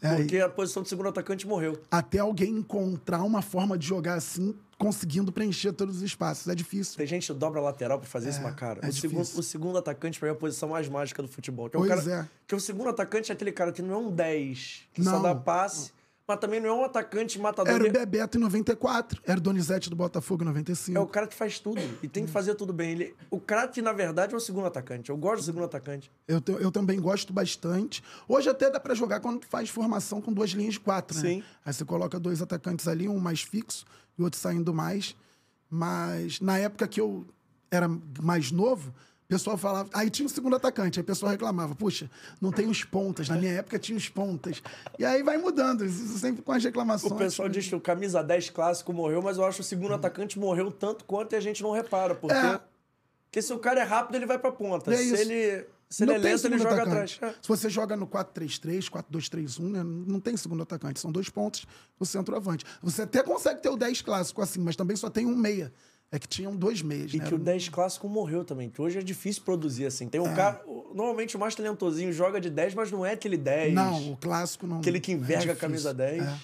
porque 0.00 0.38
a 0.38 0.48
posição 0.48 0.82
do 0.82 0.88
segundo 0.88 1.08
atacante 1.08 1.46
morreu. 1.46 1.78
Até 1.90 2.18
alguém 2.18 2.50
encontrar 2.50 3.22
uma 3.22 3.42
forma 3.42 3.76
de 3.76 3.86
jogar 3.86 4.14
assim, 4.14 4.54
conseguindo 4.78 5.32
preencher 5.32 5.72
todos 5.72 5.96
os 5.96 6.02
espaços. 6.02 6.46
É 6.48 6.54
difícil. 6.54 6.96
Tem 6.96 7.06
gente 7.06 7.26
que 7.26 7.38
dobra 7.38 7.60
a 7.60 7.62
lateral 7.64 7.98
pra 7.98 8.08
fazer 8.08 8.30
isso, 8.30 8.40
mas, 8.40 8.54
cara, 8.54 8.80
é 8.82 8.88
o, 8.88 8.92
segundo, 8.92 9.20
o 9.22 9.42
segundo 9.42 9.78
atacante 9.78 10.18
pra 10.18 10.28
mim 10.28 10.34
é 10.34 10.36
a 10.36 10.38
posição 10.38 10.68
mais 10.68 10.88
mágica 10.88 11.20
do 11.22 11.28
futebol. 11.28 11.68
Que 11.68 11.76
é 11.76 11.80
o 11.80 11.86
Pois 11.86 12.04
cara, 12.04 12.22
é. 12.22 12.28
Que 12.46 12.54
o 12.54 12.60
segundo 12.60 12.88
atacante 12.90 13.32
é 13.32 13.34
aquele 13.34 13.52
cara 13.52 13.72
que 13.72 13.82
não 13.82 13.94
é 13.94 13.98
um 13.98 14.10
10, 14.10 14.82
que 14.92 15.02
só 15.02 15.12
Não. 15.12 15.22
dá 15.22 15.34
passe, 15.34 15.92
mas 16.28 16.38
também 16.38 16.60
não 16.60 16.68
é 16.68 16.72
um 16.74 16.84
atacante 16.84 17.38
matador. 17.38 17.72
Era 17.72 17.88
o 17.88 17.90
Bebeto 17.90 18.36
em 18.36 18.40
94, 18.42 19.22
era 19.24 19.38
o 19.38 19.40
Donizete 19.40 19.88
do 19.88 19.96
Botafogo 19.96 20.42
em 20.42 20.46
95. 20.46 20.98
É 20.98 21.00
o 21.00 21.06
cara 21.06 21.26
que 21.26 21.34
faz 21.34 21.58
tudo 21.58 21.80
e 22.02 22.06
tem 22.08 22.26
que 22.26 22.30
fazer 22.30 22.54
tudo 22.54 22.70
bem. 22.70 22.90
Ele, 22.90 23.14
o 23.30 23.40
craque, 23.40 23.80
na 23.80 23.94
verdade, 23.94 24.34
é 24.34 24.36
o 24.36 24.40
segundo 24.40 24.66
atacante. 24.66 25.08
Eu 25.08 25.16
gosto 25.16 25.40
do 25.40 25.44
segundo 25.46 25.64
atacante. 25.64 26.12
Eu, 26.28 26.38
te- 26.38 26.52
eu 26.52 26.70
também 26.70 27.00
gosto 27.00 27.32
bastante. 27.32 28.02
Hoje 28.28 28.50
até 28.50 28.70
dá 28.70 28.78
pra 28.78 28.94
jogar 28.94 29.20
quando 29.20 29.42
faz 29.46 29.70
formação 29.70 30.20
com 30.20 30.30
duas 30.30 30.50
linhas 30.50 30.74
de 30.74 30.80
quatro, 30.80 31.16
né? 31.16 31.22
Sim. 31.22 31.42
Aí 31.64 31.72
você 31.72 31.82
coloca 31.86 32.20
dois 32.20 32.42
atacantes 32.42 32.86
ali, 32.86 33.08
um 33.08 33.18
mais 33.18 33.40
fixo 33.40 33.86
e 34.18 34.20
o 34.20 34.24
outro 34.26 34.38
saindo 34.38 34.74
mais. 34.74 35.16
Mas 35.70 36.40
na 36.40 36.58
época 36.58 36.86
que 36.86 37.00
eu 37.00 37.26
era 37.70 37.88
mais 38.22 38.50
novo, 38.52 38.92
o 39.28 39.34
pessoal 39.34 39.58
falava. 39.58 39.90
Aí 39.92 40.08
tinha 40.08 40.24
o 40.24 40.28
segundo 40.28 40.56
atacante, 40.56 40.98
aí 40.98 41.02
o 41.02 41.04
pessoal 41.06 41.30
reclamava: 41.30 41.74
puxa, 41.74 42.10
não 42.40 42.50
tem 42.50 42.66
os 42.66 42.82
pontas. 42.82 43.28
Na 43.28 43.36
minha 43.36 43.52
época 43.52 43.78
tinha 43.78 43.96
os 43.98 44.08
pontas. 44.08 44.62
E 44.98 45.04
aí 45.04 45.22
vai 45.22 45.36
mudando, 45.36 45.84
isso 45.84 46.18
sempre 46.18 46.40
com 46.42 46.50
as 46.50 46.64
reclamações. 46.64 47.12
O 47.12 47.16
pessoal 47.16 47.46
diz 47.48 47.68
que 47.68 47.74
o 47.74 47.80
camisa 47.80 48.22
10 48.22 48.48
clássico 48.48 48.90
morreu, 48.90 49.20
mas 49.20 49.36
eu 49.36 49.44
acho 49.44 49.56
que 49.56 49.60
o 49.60 49.64
segundo 49.64 49.92
atacante 49.92 50.38
morreu 50.38 50.72
tanto 50.72 51.04
quanto 51.04 51.34
e 51.34 51.36
a 51.36 51.40
gente 51.40 51.62
não 51.62 51.72
repara. 51.72 52.14
Porque, 52.14 52.34
É. 52.34 52.58
porque 53.26 53.42
se 53.42 53.52
o 53.52 53.58
cara 53.58 53.80
é 53.80 53.84
rápido, 53.84 54.14
ele 54.16 54.24
vai 54.24 54.38
pra 54.38 54.50
ponta. 54.50 54.94
É 54.94 54.96
se 54.96 55.02
isso. 55.12 55.16
ele, 55.16 55.66
se 55.90 56.04
ele 56.04 56.12
Não 56.12 56.18
é 56.18 56.22
tem 56.22 56.32
lento, 56.32 56.46
ele 56.46 56.58
joga 56.58 56.74
atacante. 56.82 57.16
atrás. 57.16 57.34
É. 57.36 57.38
Se 57.42 57.48
você 57.48 57.68
joga 57.68 57.96
no 57.96 58.06
4-3-3, 58.06 58.88
4-2-3-1, 58.88 59.60
né, 59.70 59.82
não 59.84 60.20
tem 60.20 60.38
segundo 60.38 60.62
atacante. 60.62 61.00
São 61.00 61.12
dois 61.12 61.28
pontos 61.28 61.66
o 62.00 62.06
centroavante. 62.06 62.64
Você 62.82 63.02
até 63.02 63.22
consegue 63.22 63.60
ter 63.60 63.68
o 63.68 63.76
10 63.76 64.00
clássico 64.00 64.40
assim, 64.40 64.60
mas 64.60 64.74
também 64.74 64.96
só 64.96 65.10
tem 65.10 65.26
um 65.26 65.36
meia. 65.36 65.70
É 66.10 66.18
que 66.18 66.26
tinham 66.26 66.56
dois 66.56 66.80
meias, 66.80 67.12
E 67.12 67.18
né? 67.18 67.26
que 67.26 67.34
o 67.34 67.38
10 67.38 67.68
clássico 67.68 68.08
morreu 68.08 68.42
também, 68.44 68.70
que 68.70 68.80
hoje 68.80 68.98
é 68.98 69.02
difícil 69.02 69.42
produzir 69.42 69.84
assim. 69.84 70.08
Tem 70.08 70.20
um 70.20 70.34
cara. 70.34 70.62
o- 70.66 70.78
Normalmente 70.94 71.36
o 71.36 71.38
mais 71.38 71.54
talentosinho 71.54 72.10
joga 72.12 72.40
de 72.40 72.48
10, 72.48 72.74
mas 72.74 72.90
não 72.90 73.04
é 73.04 73.12
aquele 73.12 73.36
10. 73.36 73.74
Não, 73.74 74.12
o 74.12 74.16
clássico 74.16 74.66
não. 74.66 74.78
Aquele 74.78 74.98
que 75.00 75.12
é 75.12 75.14
enverga 75.14 75.34
a 75.36 75.38
difícil. 75.54 75.60
camisa 75.60 75.92
10. 75.94 76.22
É. 76.24 76.34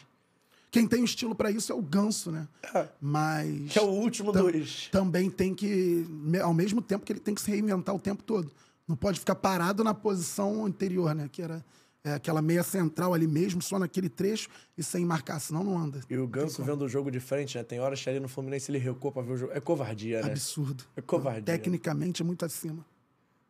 Quem 0.70 0.86
tem 0.86 1.00
o 1.00 1.04
estilo 1.04 1.34
pra 1.34 1.50
isso 1.50 1.72
é 1.72 1.74
o 1.74 1.80
Ganso, 1.80 2.30
né? 2.30 2.46
É. 2.74 2.86
Mas. 3.00 3.72
Que 3.72 3.78
é 3.78 3.82
o 3.82 3.86
último 3.86 4.32
tam- 4.32 4.50
dos. 4.50 4.88
Também 4.90 5.30
tem 5.30 5.54
que. 5.54 6.04
Ao 6.42 6.52
mesmo 6.52 6.82
tempo 6.82 7.06
que 7.06 7.12
ele 7.12 7.20
tem 7.20 7.34
que 7.34 7.40
se 7.40 7.50
reinventar 7.50 7.94
o 7.94 7.98
tempo 7.98 8.22
todo. 8.22 8.50
Não 8.86 8.94
pode 8.96 9.18
ficar 9.18 9.34
parado 9.36 9.82
na 9.82 9.94
posição 9.94 10.66
anterior, 10.66 11.14
né? 11.14 11.26
Que 11.32 11.40
era 11.40 11.64
é, 12.04 12.12
aquela 12.12 12.42
meia 12.42 12.62
central 12.62 13.14
ali 13.14 13.26
mesmo, 13.26 13.62
só 13.62 13.78
naquele 13.78 14.10
trecho 14.10 14.48
e 14.76 14.82
sem 14.82 15.04
marcar, 15.06 15.40
senão 15.40 15.64
não 15.64 15.78
anda. 15.78 16.00
E 16.08 16.16
o 16.18 16.26
Ganso 16.28 16.62
vendo 16.62 16.82
o 16.82 16.88
jogo 16.88 17.10
de 17.10 17.18
frente, 17.18 17.56
né? 17.56 17.64
Tem 17.64 17.80
horas 17.80 18.00
que 18.02 18.10
ali 18.10 18.20
no 18.20 18.28
Fluminense 18.28 18.70
ele 18.70 18.78
recuou 18.78 19.10
pra 19.10 19.22
ver 19.22 19.32
o 19.32 19.36
jogo. 19.38 19.52
É 19.54 19.60
covardia, 19.60 20.20
né? 20.22 20.30
Absurdo. 20.32 20.84
É 20.94 21.00
covardia. 21.00 21.42
Tecnicamente 21.44 22.20
é 22.20 22.24
muito 22.24 22.44
acima. 22.44 22.84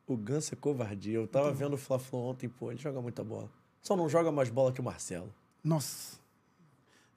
O 0.06 0.16
Ganso 0.16 0.54
é 0.54 0.56
covardia. 0.56 1.14
Eu 1.18 1.26
tava 1.26 1.50
vendo 1.52 1.74
o 1.74 1.76
Fla-Flu 1.78 2.18
ontem, 2.20 2.48
pô, 2.48 2.70
ele 2.70 2.80
joga 2.80 3.00
muita 3.02 3.24
bola. 3.24 3.50
Só 3.82 3.96
não 3.96 4.08
joga 4.08 4.30
mais 4.30 4.48
bola 4.48 4.72
que 4.72 4.80
o 4.80 4.84
Marcelo. 4.84 5.34
Nossa. 5.62 6.22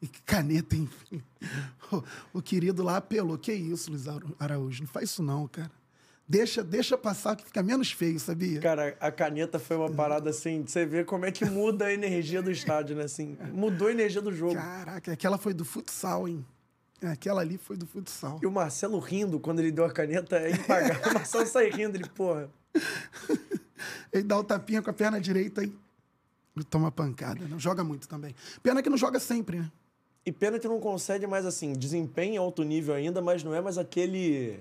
E 0.01 0.07
que 0.07 0.21
caneta, 0.23 0.75
hein? 0.75 0.89
O, 1.91 2.03
o 2.39 2.41
querido 2.41 2.83
lá 2.83 2.97
apelou. 2.97 3.37
Que 3.37 3.53
isso, 3.53 3.89
Luiz 3.91 4.07
Ara- 4.09 4.25
Araújo? 4.37 4.81
Não 4.81 4.87
faz 4.89 5.09
isso 5.09 5.23
não, 5.23 5.47
cara. 5.47 5.71
Deixa, 6.29 6.61
deixa 6.61 6.97
passar 6.97 7.37
que 7.37 7.45
fica 7.45 7.63
menos 7.63 7.91
feio, 7.91 8.19
sabia? 8.19 8.59
Cara, 8.59 8.97
a 8.99 9.09
caneta 9.09 9.57
foi 9.57 9.77
uma 9.77 9.89
parada 9.89 10.29
assim, 10.29 10.61
de 10.61 10.71
você 10.71 10.85
ver 10.85 11.05
como 11.05 11.25
é 11.25 11.31
que 11.31 11.45
muda 11.45 11.85
a 11.85 11.93
energia 11.93 12.41
do 12.41 12.51
estádio, 12.51 12.97
né? 12.97 13.03
Assim, 13.03 13.37
mudou 13.53 13.87
a 13.87 13.91
energia 13.91 14.21
do 14.21 14.33
jogo. 14.33 14.55
Caraca, 14.55 15.13
aquela 15.13 15.37
foi 15.37 15.53
do 15.53 15.63
futsal, 15.63 16.27
hein? 16.27 16.45
É, 17.01 17.07
Aquela 17.07 17.41
ali 17.41 17.57
foi 17.57 17.77
do 17.77 17.85
futsal. 17.85 18.39
E 18.41 18.45
o 18.45 18.51
Marcelo 18.51 18.99
rindo 18.99 19.39
quando 19.39 19.59
ele 19.59 19.71
deu 19.71 19.85
a 19.85 19.91
caneta 19.91 20.37
é 20.37 20.51
impagável. 20.51 21.11
O 21.11 21.13
Marcelo 21.13 21.45
sai 21.45 21.69
rindo, 21.69 21.95
ele, 21.95 22.09
porra. 22.09 22.49
Ele 24.11 24.23
dá 24.23 24.39
o 24.39 24.43
tapinha 24.43 24.81
com 24.81 24.89
a 24.89 24.93
perna 24.93 25.19
direita 25.19 25.63
e 25.63 25.71
toma 26.69 26.91
pancada. 26.91 27.47
Não 27.47 27.59
joga 27.59 27.83
muito 27.83 28.07
também. 28.07 28.33
Pena 28.63 28.81
que 28.81 28.89
não 28.89 28.97
joga 28.97 29.19
sempre, 29.19 29.59
né? 29.59 29.71
E 30.25 30.31
pena 30.31 30.57
que 30.59 30.67
não 30.67 30.79
consegue 30.79 31.27
mais, 31.27 31.45
assim, 31.45 31.73
desempenho 31.73 32.33
em 32.33 32.37
alto 32.37 32.63
nível 32.63 32.95
ainda, 32.95 33.21
mas 33.21 33.43
não 33.43 33.53
é 33.53 33.61
mais 33.61 33.77
aquele. 33.77 34.59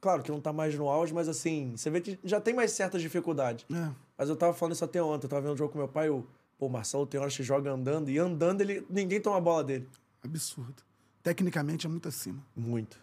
Claro 0.00 0.22
que 0.22 0.30
não 0.30 0.40
tá 0.40 0.52
mais 0.52 0.74
no 0.76 0.88
auge, 0.88 1.12
mas 1.12 1.28
assim, 1.28 1.74
você 1.76 1.90
vê 1.90 2.00
que 2.00 2.18
já 2.22 2.40
tem 2.40 2.54
mais 2.54 2.72
certas 2.72 3.02
dificuldades. 3.02 3.66
É. 3.74 3.90
Mas 4.16 4.28
eu 4.28 4.36
tava 4.36 4.52
falando 4.54 4.74
isso 4.74 4.84
até 4.84 5.02
ontem, 5.02 5.26
eu 5.26 5.30
tava 5.30 5.42
vendo 5.42 5.54
o 5.54 5.56
jogo 5.56 5.72
com 5.72 5.78
meu 5.78 5.88
pai, 5.88 6.08
o 6.08 6.24
pô, 6.56 6.66
o 6.66 6.70
Marcelo 6.70 7.06
tem 7.06 7.20
horas 7.20 7.36
que 7.36 7.42
joga 7.42 7.70
andando, 7.70 8.08
e 8.10 8.18
andando 8.18 8.60
ele, 8.60 8.86
ninguém 8.88 9.20
toma 9.20 9.38
a 9.38 9.40
bola 9.40 9.64
dele. 9.64 9.88
Absurdo. 10.24 10.82
Tecnicamente 11.22 11.86
é 11.86 11.90
muito 11.90 12.08
acima. 12.08 12.40
Muito. 12.56 12.96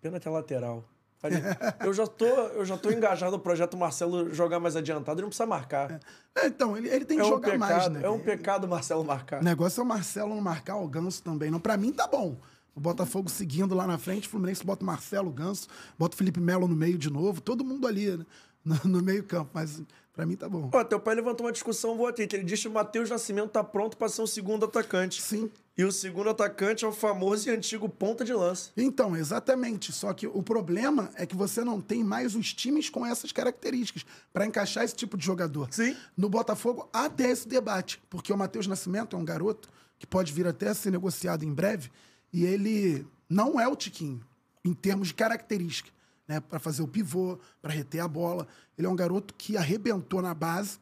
Pena 0.00 0.18
que 0.20 0.26
é 0.26 0.30
lateral. 0.30 0.84
Olha, 1.22 1.58
eu, 1.84 1.92
já 1.92 2.06
tô, 2.06 2.24
eu 2.24 2.64
já 2.64 2.78
tô 2.78 2.90
engajado 2.90 3.32
no 3.32 3.38
projeto 3.42 3.76
Marcelo 3.76 4.32
jogar 4.32 4.58
mais 4.58 4.74
adiantado, 4.76 5.18
ele 5.20 5.24
não 5.24 5.28
precisa 5.28 5.46
marcar. 5.46 6.00
É, 6.34 6.46
então, 6.46 6.76
ele, 6.76 6.88
ele 6.88 7.04
tem 7.04 7.18
É, 7.18 7.20
que 7.20 7.26
um 7.26 7.30
jogar 7.30 7.50
pecado, 7.52 7.70
mais, 7.70 7.88
né? 7.90 8.00
é 8.04 8.08
um 8.08 8.18
pecado 8.20 8.64
o 8.64 8.68
Marcelo 8.68 9.04
marcar. 9.04 9.40
O 9.40 9.44
negócio 9.44 9.80
é 9.80 9.84
o 9.84 9.86
Marcelo 9.86 10.34
não 10.34 10.40
marcar 10.40 10.76
o 10.76 10.88
Ganso 10.88 11.22
também. 11.22 11.50
Não, 11.50 11.60
pra 11.60 11.76
mim 11.76 11.92
tá 11.92 12.06
bom. 12.06 12.38
O 12.80 12.82
Botafogo 12.82 13.28
seguindo 13.28 13.74
lá 13.74 13.86
na 13.86 13.98
frente, 13.98 14.26
o 14.26 14.30
Fluminense 14.30 14.64
bota 14.64 14.82
o 14.82 14.86
Marcelo, 14.86 15.30
Ganso, 15.30 15.68
bota 15.98 16.14
o 16.14 16.16
Felipe 16.16 16.40
Melo 16.40 16.66
no 16.66 16.74
meio 16.74 16.96
de 16.96 17.10
novo, 17.10 17.38
todo 17.38 17.62
mundo 17.62 17.86
ali 17.86 18.16
né? 18.16 18.24
no, 18.64 18.76
no 18.84 19.02
meio 19.02 19.22
campo. 19.22 19.50
Mas 19.52 19.82
pra 20.14 20.24
mim 20.24 20.34
tá 20.34 20.48
bom. 20.48 20.70
Ó, 20.72 20.82
teu 20.82 20.98
pai 20.98 21.14
levantou 21.14 21.44
uma 21.44 21.52
discussão 21.52 21.94
boa 21.94 22.08
aqui, 22.08 22.26
que 22.26 22.34
ele 22.34 22.42
disse 22.42 22.62
que 22.62 22.68
o 22.68 22.72
Matheus 22.72 23.10
Nascimento 23.10 23.50
tá 23.50 23.62
pronto 23.62 23.98
para 23.98 24.08
ser 24.08 24.22
o 24.22 24.26
segundo 24.26 24.64
atacante. 24.64 25.20
Sim. 25.20 25.50
E 25.76 25.84
o 25.84 25.92
segundo 25.92 26.30
atacante 26.30 26.82
é 26.86 26.88
o 26.88 26.92
famoso 26.92 27.50
e 27.50 27.52
antigo 27.52 27.86
ponta 27.86 28.24
de 28.24 28.32
lança. 28.32 28.70
Então, 28.74 29.14
exatamente. 29.14 29.92
Só 29.92 30.14
que 30.14 30.26
o 30.26 30.42
problema 30.42 31.10
é 31.16 31.26
que 31.26 31.36
você 31.36 31.62
não 31.62 31.82
tem 31.82 32.02
mais 32.02 32.34
os 32.34 32.54
times 32.54 32.88
com 32.88 33.04
essas 33.04 33.30
características 33.30 34.06
para 34.32 34.46
encaixar 34.46 34.84
esse 34.84 34.94
tipo 34.94 35.18
de 35.18 35.26
jogador. 35.26 35.68
Sim. 35.70 35.94
No 36.16 36.30
Botafogo, 36.30 36.88
há 36.94 37.04
até 37.04 37.30
esse 37.30 37.46
debate, 37.46 38.00
porque 38.08 38.32
o 38.32 38.38
Matheus 38.38 38.66
Nascimento 38.66 39.16
é 39.16 39.18
um 39.18 39.24
garoto 39.24 39.68
que 39.98 40.06
pode 40.06 40.32
vir 40.32 40.46
até 40.46 40.68
a 40.68 40.74
ser 40.74 40.90
negociado 40.90 41.44
em 41.44 41.52
breve, 41.52 41.90
e 42.32 42.44
ele 42.44 43.06
não 43.28 43.60
é 43.60 43.66
o 43.66 43.76
Tiquinho, 43.76 44.20
em 44.64 44.72
termos 44.74 45.08
de 45.08 45.14
característica, 45.14 45.90
né? 46.26 46.40
Para 46.40 46.58
fazer 46.58 46.82
o 46.82 46.88
pivô, 46.88 47.38
para 47.60 47.72
reter 47.72 48.00
a 48.00 48.08
bola. 48.08 48.46
Ele 48.76 48.86
é 48.86 48.90
um 48.90 48.96
garoto 48.96 49.34
que 49.34 49.56
arrebentou 49.56 50.22
na 50.22 50.34
base, 50.34 50.78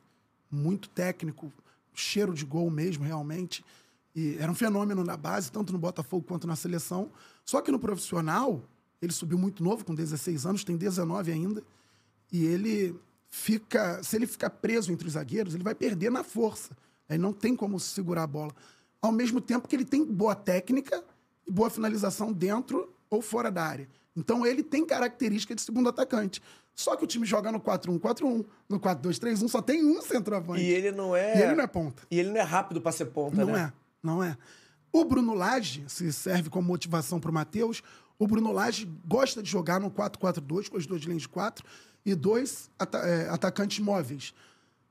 muito 0.51 0.89
técnico, 0.89 1.53
cheiro 1.95 2.35
de 2.35 2.45
gol 2.45 2.71
mesmo, 2.71 3.05
realmente. 3.05 3.65
E 4.15 4.37
era 4.39 4.51
um 4.51 4.55
fenômeno 4.55 5.05
na 5.05 5.17
base, 5.17 5.51
tanto 5.51 5.73
no 5.73 5.79
Botafogo 5.79 6.25
quanto 6.27 6.47
na 6.47 6.57
seleção. 6.57 7.11
Só 7.45 7.61
que 7.61 7.71
no 7.71 7.79
profissional, 7.79 8.63
ele 9.01 9.13
subiu 9.13 9.39
muito 9.39 9.63
novo, 9.63 9.85
com 9.85 9.95
16 9.95 10.45
anos, 10.47 10.65
tem 10.65 10.77
19 10.77 11.31
ainda. 11.31 11.63
E 12.33 12.45
ele 12.45 12.99
fica. 13.31 14.03
Se 14.03 14.17
ele 14.17 14.27
ficar 14.27 14.51
preso 14.51 14.93
entre 14.93 15.07
os 15.07 15.15
zagueiros, 15.15 15.55
ele 15.55 15.65
vai 15.65 15.75
perder 15.75 16.11
na 16.11 16.25
força. 16.25 16.77
Aí 17.09 17.17
não 17.17 17.33
tem 17.33 17.57
como 17.57 17.79
segurar 17.81 18.25
a 18.25 18.27
bola. 18.27 18.55
Ao 19.01 19.13
mesmo 19.13 19.41
tempo 19.41 19.69
que 19.69 19.77
ele 19.77 19.85
tem 19.85 20.05
boa 20.05 20.35
técnica 20.35 21.03
e 21.49 21.51
boa 21.51 21.71
finalização 21.71 22.33
dentro 22.33 22.93
ou 23.11 23.23
fora 23.23 23.51
da 23.51 23.65
área. 23.65 23.89
Então 24.15 24.45
ele 24.45 24.63
tem 24.63 24.85
característica 24.85 25.55
de 25.55 25.63
segundo 25.63 25.89
atacante. 25.89 26.43
Só 26.75 26.95
que 26.95 27.03
o 27.05 27.07
time 27.07 27.27
joga 27.27 27.51
no 27.51 27.59
4-1-4-1, 27.61 28.45
no 28.69 28.79
4-2-3-1, 28.79 29.49
só 29.49 29.61
tem 29.61 29.85
um 29.85 30.01
centroavante. 30.03 30.63
E 30.63 30.67
ele 30.67 30.93
não 30.93 31.17
é. 31.17 31.37
E 31.39 31.43
ele 31.43 31.55
não 31.57 31.65
é 31.65 31.67
ponta. 31.67 32.03
E 32.11 32.19
ele 32.21 32.31
não 32.31 32.37
é 32.37 32.43
rápido 32.43 32.81
para 32.81 32.93
ser 32.93 33.07
ponta, 33.07 33.45
Não 33.45 33.53
né? 33.53 33.73
é, 33.75 33.79
não 34.03 34.23
é. 34.23 34.37
O 34.93 35.05
Bruno 35.05 35.35
Lage, 35.35 35.85
se 35.89 36.13
serve 36.13 36.49
como 36.51 36.69
motivação 36.69 37.19
para 37.19 37.31
o 37.31 37.35
Matheus, 37.35 37.83
o 38.19 38.27
Bruno 38.27 38.53
Lage 38.53 38.87
gosta 39.07 39.43
de 39.43 39.51
jogar 39.51 39.81
no 39.81 39.91
4-4-2, 39.91 40.69
com 40.69 40.77
as 40.77 40.87
duas 40.87 41.03
linhas 41.03 41.23
de 41.23 41.29
quatro, 41.29 41.65
e 42.07 42.15
dois 42.15 42.71
ata- 42.79 42.99
é, 42.99 43.29
atacantes 43.29 43.79
móveis. 43.81 44.33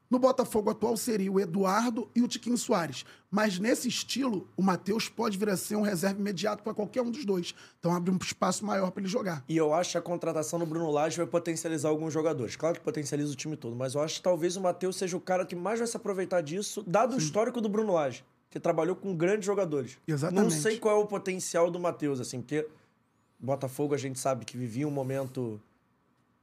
No 0.09 0.19
Botafogo 0.19 0.69
atual 0.69 0.95
seria 0.95 1.31
o 1.31 1.39
Eduardo 1.39 2.09
e 2.15 2.21
o 2.21 2.27
Tiquinho 2.27 2.57
Soares. 2.57 3.05
Mas 3.29 3.59
nesse 3.59 3.89
estilo, 3.89 4.47
o 4.55 4.63
Matheus 4.63 5.09
pode 5.09 5.37
vir 5.37 5.49
a 5.49 5.57
ser 5.57 5.75
um 5.75 5.81
reserva 5.81 6.19
imediato 6.19 6.63
para 6.63 6.73
qualquer 6.73 7.01
um 7.01 7.11
dos 7.11 7.25
dois. 7.25 7.53
Então 7.79 7.93
abre 7.93 8.09
um 8.09 8.17
espaço 8.17 8.65
maior 8.65 8.89
para 8.91 9.01
ele 9.01 9.09
jogar. 9.09 9.43
E 9.49 9.57
eu 9.57 9.73
acho 9.73 9.91
que 9.91 9.97
a 9.97 10.01
contratação 10.01 10.59
do 10.59 10.65
Bruno 10.65 10.89
Lage 10.89 11.17
vai 11.17 11.27
potencializar 11.27 11.89
alguns 11.89 12.13
jogadores. 12.13 12.55
Claro 12.55 12.75
que 12.75 12.83
potencializa 12.83 13.33
o 13.33 13.35
time 13.35 13.57
todo, 13.57 13.75
mas 13.75 13.95
eu 13.95 14.01
acho 14.01 14.15
que 14.15 14.21
talvez 14.21 14.55
o 14.55 14.61
Matheus 14.61 14.95
seja 14.95 15.17
o 15.17 15.21
cara 15.21 15.45
que 15.45 15.55
mais 15.55 15.79
vai 15.79 15.87
se 15.87 15.97
aproveitar 15.97 16.41
disso, 16.41 16.83
dado 16.87 17.15
o 17.15 17.17
histórico 17.17 17.59
do 17.59 17.67
Bruno 17.67 17.93
Lage, 17.93 18.23
que 18.49 18.59
trabalhou 18.59 18.95
com 18.95 19.13
grandes 19.15 19.45
jogadores. 19.45 19.97
Exatamente. 20.07 20.43
Não 20.43 20.49
sei 20.49 20.77
qual 20.77 21.01
é 21.01 21.03
o 21.03 21.05
potencial 21.05 21.69
do 21.69 21.79
Matheus, 21.79 22.21
assim, 22.21 22.39
porque 22.39 22.65
Botafogo 23.39 23.93
a 23.93 23.97
gente 23.97 24.17
sabe 24.19 24.45
que 24.45 24.57
vivia 24.57 24.87
um 24.87 24.91
momento 24.91 25.61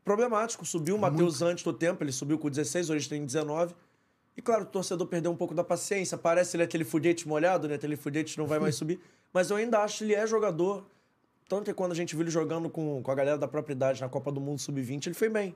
problemático. 0.04 0.64
Subiu 0.64 0.96
o 0.96 0.98
Matheus 0.98 1.42
antes 1.42 1.64
do 1.64 1.72
tempo, 1.72 2.02
ele 2.04 2.12
subiu 2.12 2.38
com 2.38 2.50
16, 2.50 2.90
hoje 2.90 3.08
tem 3.08 3.24
19. 3.24 3.74
E 4.36 4.42
claro, 4.42 4.64
o 4.64 4.66
torcedor 4.66 5.06
perdeu 5.06 5.30
um 5.30 5.36
pouco 5.36 5.54
da 5.54 5.64
paciência. 5.64 6.18
Parece 6.18 6.56
ele 6.56 6.64
aquele 6.64 6.84
fudete 6.84 7.26
molhado, 7.26 7.68
né? 7.68 7.76
Aquele 7.76 7.96
fudete 7.96 8.36
não 8.36 8.46
vai 8.46 8.58
mais 8.58 8.74
subir. 8.76 9.00
Mas 9.32 9.50
eu 9.50 9.56
ainda 9.56 9.78
acho 9.80 9.98
que 9.98 10.04
ele 10.04 10.14
é 10.14 10.26
jogador. 10.26 10.84
Tanto 11.48 11.64
que 11.64 11.74
quando 11.74 11.92
a 11.92 11.94
gente 11.94 12.14
viu 12.14 12.22
ele 12.24 12.30
jogando 12.30 12.68
com, 12.68 13.02
com 13.02 13.10
a 13.10 13.14
galera 13.14 13.38
da 13.38 13.46
própria 13.46 13.74
idade 13.74 14.00
na 14.00 14.08
Copa 14.08 14.32
do 14.32 14.40
Mundo 14.40 14.60
Sub-20, 14.60 15.06
ele 15.06 15.14
foi 15.14 15.28
bem. 15.28 15.54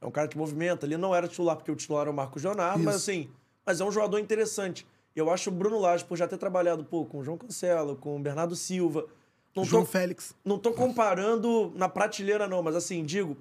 É 0.00 0.06
um 0.06 0.10
cara 0.10 0.28
que 0.28 0.36
movimenta. 0.36 0.84
Ele 0.84 0.96
não 0.96 1.14
era 1.14 1.26
titular, 1.26 1.56
porque 1.56 1.70
o 1.70 1.76
titular 1.76 2.02
era 2.02 2.10
o 2.10 2.14
Marcos 2.14 2.42
Leonardo, 2.42 2.82
mas 2.82 2.96
assim, 2.96 3.30
mas 3.64 3.80
é 3.80 3.84
um 3.84 3.90
jogador 3.90 4.18
interessante. 4.18 4.86
E 5.14 5.18
eu 5.18 5.30
acho 5.30 5.50
o 5.50 5.52
Bruno 5.52 5.78
Lage, 5.78 6.04
por 6.04 6.16
já 6.16 6.28
ter 6.28 6.38
trabalhado 6.38 6.84
pô, 6.84 7.04
com 7.04 7.18
o 7.18 7.24
João 7.24 7.38
Cancelo, 7.38 7.96
com 7.96 8.16
o 8.16 8.20
Bernardo 8.20 8.54
Silva. 8.54 9.06
Não 9.54 9.64
João 9.64 9.84
tô, 9.84 9.90
Félix. 9.90 10.34
não 10.44 10.58
tô 10.58 10.72
comparando 10.72 11.72
na 11.74 11.88
prateleira, 11.88 12.46
não, 12.46 12.62
mas 12.62 12.76
assim, 12.76 13.04
digo, 13.04 13.36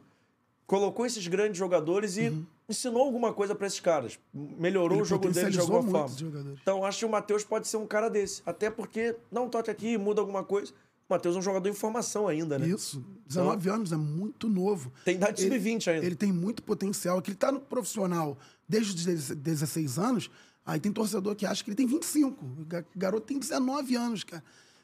colocou 0.67 1.05
esses 1.05 1.25
grandes 1.27 1.57
jogadores 1.57 2.17
e 2.17 2.45
ensinou 2.69 3.01
alguma 3.03 3.33
coisa 3.33 3.55
pra 3.55 3.65
esses 3.65 3.79
caras. 3.79 4.19
Melhorou 4.33 4.89
Uhum. 4.89 4.95
Ele 4.95 5.01
o 5.01 5.05
jogo 5.05 5.29
deles 5.31 5.53
de 5.53 5.59
alguma 5.59 5.81
muito 5.81 5.91
forma. 6.19 6.57
Então, 6.61 6.83
acho 6.85 6.99
que 6.99 7.05
o 7.05 7.09
Matheus 7.09 7.43
pode 7.43 7.67
ser 7.67 7.77
um 7.77 7.87
cara 7.87 8.09
desse. 8.09 8.41
Até 8.45 8.69
porque, 8.69 9.15
não 9.31 9.47
toque 9.49 9.71
aqui, 9.71 9.97
muda 9.97 10.19
alguma 10.21 10.43
coisa. 10.43 10.73
O 11.09 11.13
Matheus 11.13 11.37
é 11.37 11.39
um 11.39 11.41
jogador 11.41 11.69
em 11.69 11.73
formação 11.73 12.27
ainda, 12.27 12.59
né? 12.59 12.67
Isso. 12.67 13.01
19 13.25 13.69
anos, 13.69 13.91
é 13.93 13.95
muito 13.95 14.49
novo. 14.49 14.91
Tem 15.05 15.15
idade 15.15 15.45
Ele- 15.45 15.55
sub-20 15.57 15.87
ainda. 15.89 16.05
Ele 16.05 16.15
tem 16.17 16.33
muito 16.33 16.61
potencial. 16.61 17.21
Que 17.21 17.29
ele 17.31 17.37
tá 17.37 17.49
no 17.49 17.61
profissional 17.61 18.37
desde 18.67 18.89
os 18.93 19.05
16 19.05 19.39
16 19.39 19.97
anos. 19.97 20.29
Aí 20.65 20.81
tem 20.81 20.91
torcedor 20.91 21.33
que 21.33 21.45
acha 21.45 21.63
que 21.63 21.69
ele 21.69 21.77
tem 21.77 21.87
25. 21.87 22.43
O 22.45 22.65
ga- 22.65 22.83
garoto 22.93 23.25
tem 23.25 23.39
19 23.39 23.95
anos, 23.95 24.25
cara. 24.25 24.43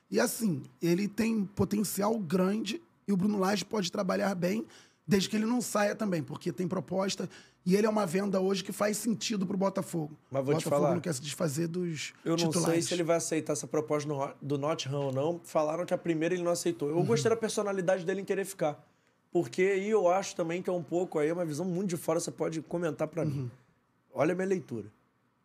E 0.10 0.18
assim, 0.18 0.64
ele 0.82 1.10
tem 1.10 1.44
potencial 1.44 2.18
grande 2.18 2.82
e 3.06 3.12
o 3.12 3.18
Bruno 3.18 3.38
Lage 3.38 3.66
pode 3.66 3.92
trabalhar 3.92 4.34
bem, 4.34 4.66
desde 5.08 5.30
que 5.30 5.36
ele 5.36 5.46
não 5.46 5.62
saia 5.62 5.96
também, 5.96 6.24
porque 6.24 6.52
tem 6.52 6.68
proposta. 6.68 7.30
E 7.66 7.76
ele 7.76 7.88
é 7.88 7.90
uma 7.90 8.06
venda 8.06 8.42
hoje 8.42 8.64
que 8.64 8.72
faz 8.74 8.98
sentido 8.98 9.46
pro 9.48 9.56
Botafogo. 9.58 10.18
Mas 10.30 10.44
vou 10.46 10.54
o 10.54 10.58
te 10.58 10.64
Botafogo 10.66 10.82
falar. 10.84 10.96
não 10.96 11.02
quer 11.02 11.14
se 11.14 11.22
desfazer 11.22 11.68
dos 11.68 12.14
Eu 12.26 12.32
não 12.32 12.38
titulares. 12.38 12.74
sei 12.74 12.82
se 12.82 12.94
ele 12.94 13.04
vai 13.04 13.16
aceitar 13.18 13.54
essa 13.54 13.66
proposta 13.68 14.36
do 14.42 14.58
Nottingham 14.58 15.06
ou 15.06 15.14
não. 15.14 15.40
Falaram 15.46 15.86
que 15.86 15.94
a 15.94 15.98
primeira 15.98 16.36
ele 16.36 16.44
não 16.44 16.52
aceitou. 16.52 16.90
Uhum. 16.90 17.00
Eu 17.00 17.04
gostei 17.06 17.30
da 17.30 17.38
personalidade 17.38 18.06
dele 18.06 18.22
em 18.22 18.26
querer 18.26 18.44
ficar. 18.46 18.86
Porque 19.32 19.62
aí 19.62 19.90
eu 19.90 20.10
acho 20.10 20.36
também 20.36 20.62
que 20.62 20.70
é 20.70 20.74
um 20.74 20.84
pouco, 20.84 21.18
aí 21.20 21.30
é 21.30 21.34
uma 21.34 21.46
visão 21.46 21.66
muito 21.66 21.90
de 21.90 21.98
fora, 21.98 22.20
você 22.20 22.30
pode 22.32 22.62
comentar 22.62 23.08
pra 23.08 23.24
Uhum. 23.24 23.30
mim. 23.30 23.52
Olha 24.14 24.34
a 24.34 24.36
minha 24.36 24.48
leitura. 24.48 24.88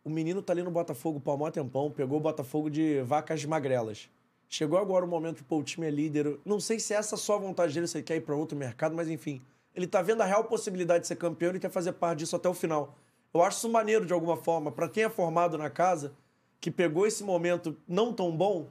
O 0.03 0.09
menino 0.09 0.41
tá 0.41 0.53
ali 0.53 0.61
no 0.61 0.71
Botafogo 0.71 1.19
pau 1.19 1.37
mó 1.37 1.49
tempão, 1.49 1.89
pegou 1.89 2.17
o 2.17 2.21
Botafogo 2.21 2.69
de 2.69 3.01
vacas 3.01 3.43
magrelas. 3.45 4.09
Chegou 4.51 4.79
agora 4.79 5.05
o 5.05 5.07
momento 5.07 5.43
que 5.43 5.53
o 5.53 5.63
time 5.63 5.85
é 5.85 5.91
líder. 5.91 6.39
Não 6.43 6.59
sei 6.59 6.79
se 6.79 6.91
essa 6.91 7.13
é 7.13 7.17
só 7.17 7.35
a 7.35 7.37
vontade 7.37 7.71
dele, 7.71 7.87
se 7.87 7.99
ele 7.99 8.03
quer 8.03 8.15
ir 8.15 8.21
pra 8.21 8.35
outro 8.35 8.57
mercado, 8.57 8.95
mas 8.95 9.07
enfim. 9.07 9.39
Ele 9.75 9.85
tá 9.85 10.01
vendo 10.01 10.21
a 10.21 10.25
real 10.25 10.43
possibilidade 10.45 11.01
de 11.01 11.07
ser 11.07 11.15
campeão 11.17 11.55
e 11.55 11.59
quer 11.59 11.69
fazer 11.69 11.93
parte 11.93 12.19
disso 12.19 12.35
até 12.35 12.49
o 12.49 12.53
final. 12.55 12.97
Eu 13.31 13.43
acho 13.43 13.59
isso 13.59 13.69
maneiro 13.69 14.07
de 14.07 14.11
alguma 14.11 14.35
forma. 14.35 14.71
Pra 14.71 14.89
quem 14.89 15.03
é 15.03 15.09
formado 15.09 15.55
na 15.55 15.69
casa, 15.69 16.13
que 16.59 16.71
pegou 16.71 17.05
esse 17.05 17.23
momento 17.23 17.77
não 17.87 18.11
tão 18.11 18.35
bom, 18.35 18.67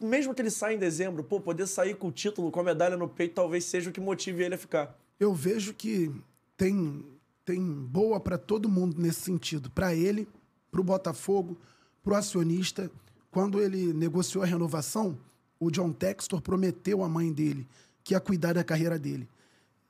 mesmo 0.00 0.32
que 0.32 0.40
ele 0.40 0.50
saia 0.50 0.76
em 0.76 0.78
dezembro, 0.78 1.24
pô, 1.24 1.40
poder 1.40 1.66
sair 1.66 1.96
com 1.96 2.06
o 2.06 2.12
título, 2.12 2.52
com 2.52 2.60
a 2.60 2.62
medalha 2.62 2.96
no 2.96 3.08
peito, 3.08 3.34
talvez 3.34 3.64
seja 3.64 3.90
o 3.90 3.92
que 3.92 4.00
motive 4.00 4.44
ele 4.44 4.54
a 4.54 4.58
ficar. 4.58 4.96
eu 5.18 5.34
vejo 5.34 5.74
que 5.74 6.14
tem, 6.56 7.04
tem 7.44 7.60
boa 7.60 8.20
para 8.20 8.38
todo 8.38 8.68
mundo 8.68 8.96
nesse 8.96 9.22
sentido. 9.22 9.68
Para 9.70 9.92
ele, 9.92 10.28
para 10.70 10.80
o 10.80 10.84
Botafogo, 10.84 11.58
para 12.02 12.12
o 12.12 12.16
acionista. 12.16 12.88
Quando 13.30 13.60
ele 13.60 13.92
negociou 13.92 14.42
a 14.42 14.46
renovação, 14.46 15.18
o 15.58 15.70
John 15.70 15.92
Textor 15.92 16.40
prometeu 16.40 17.04
à 17.04 17.08
mãe 17.08 17.32
dele 17.32 17.66
que 18.02 18.14
ia 18.14 18.20
cuidar 18.20 18.54
da 18.54 18.64
carreira 18.64 18.98
dele. 18.98 19.28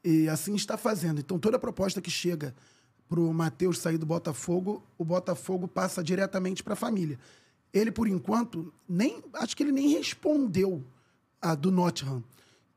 E 0.04 0.28
assim 0.28 0.54
está 0.54 0.76
fazendo. 0.76 1.20
Então, 1.20 1.38
toda 1.38 1.58
proposta 1.58 2.00
que 2.00 2.10
chega 2.10 2.54
para 3.08 3.20
o 3.20 3.32
Matheus 3.32 3.78
sair 3.78 3.98
do 3.98 4.06
Botafogo, 4.06 4.82
o 4.96 5.04
Botafogo 5.04 5.66
passa 5.66 6.02
diretamente 6.02 6.62
para 6.62 6.74
a 6.74 6.76
família. 6.76 7.18
Ele, 7.72 7.90
por 7.90 8.08
enquanto, 8.08 8.72
nem 8.88 9.22
acho 9.34 9.56
que 9.56 9.62
ele 9.62 9.72
nem 9.72 9.88
respondeu 9.88 10.84
a 11.40 11.54
do 11.54 11.70
Nottingham. 11.70 12.22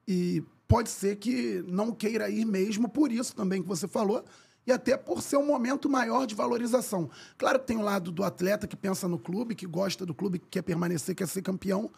E 0.07 0.43
pode 0.67 0.89
ser 0.89 1.17
que 1.17 1.63
não 1.67 1.91
queira 1.91 2.29
ir 2.29 2.45
mesmo 2.45 2.89
por 2.89 3.11
isso 3.11 3.35
também 3.35 3.61
que 3.61 3.67
você 3.67 3.87
falou, 3.87 4.23
e 4.65 4.71
até 4.71 4.95
por 4.97 5.21
ser 5.21 5.37
um 5.37 5.45
momento 5.45 5.89
maior 5.89 6.25
de 6.25 6.35
valorização. 6.35 7.09
Claro 7.37 7.59
que 7.59 7.67
tem 7.67 7.77
o 7.77 7.81
lado 7.81 8.11
do 8.11 8.23
atleta 8.23 8.67
que 8.67 8.75
pensa 8.75 9.07
no 9.07 9.19
clube, 9.19 9.55
que 9.55 9.65
gosta 9.67 10.05
do 10.05 10.13
clube, 10.13 10.39
que 10.39 10.47
quer 10.47 10.61
permanecer, 10.61 11.15
quer 11.15 11.27
ser 11.27 11.41
campeão, 11.41 11.91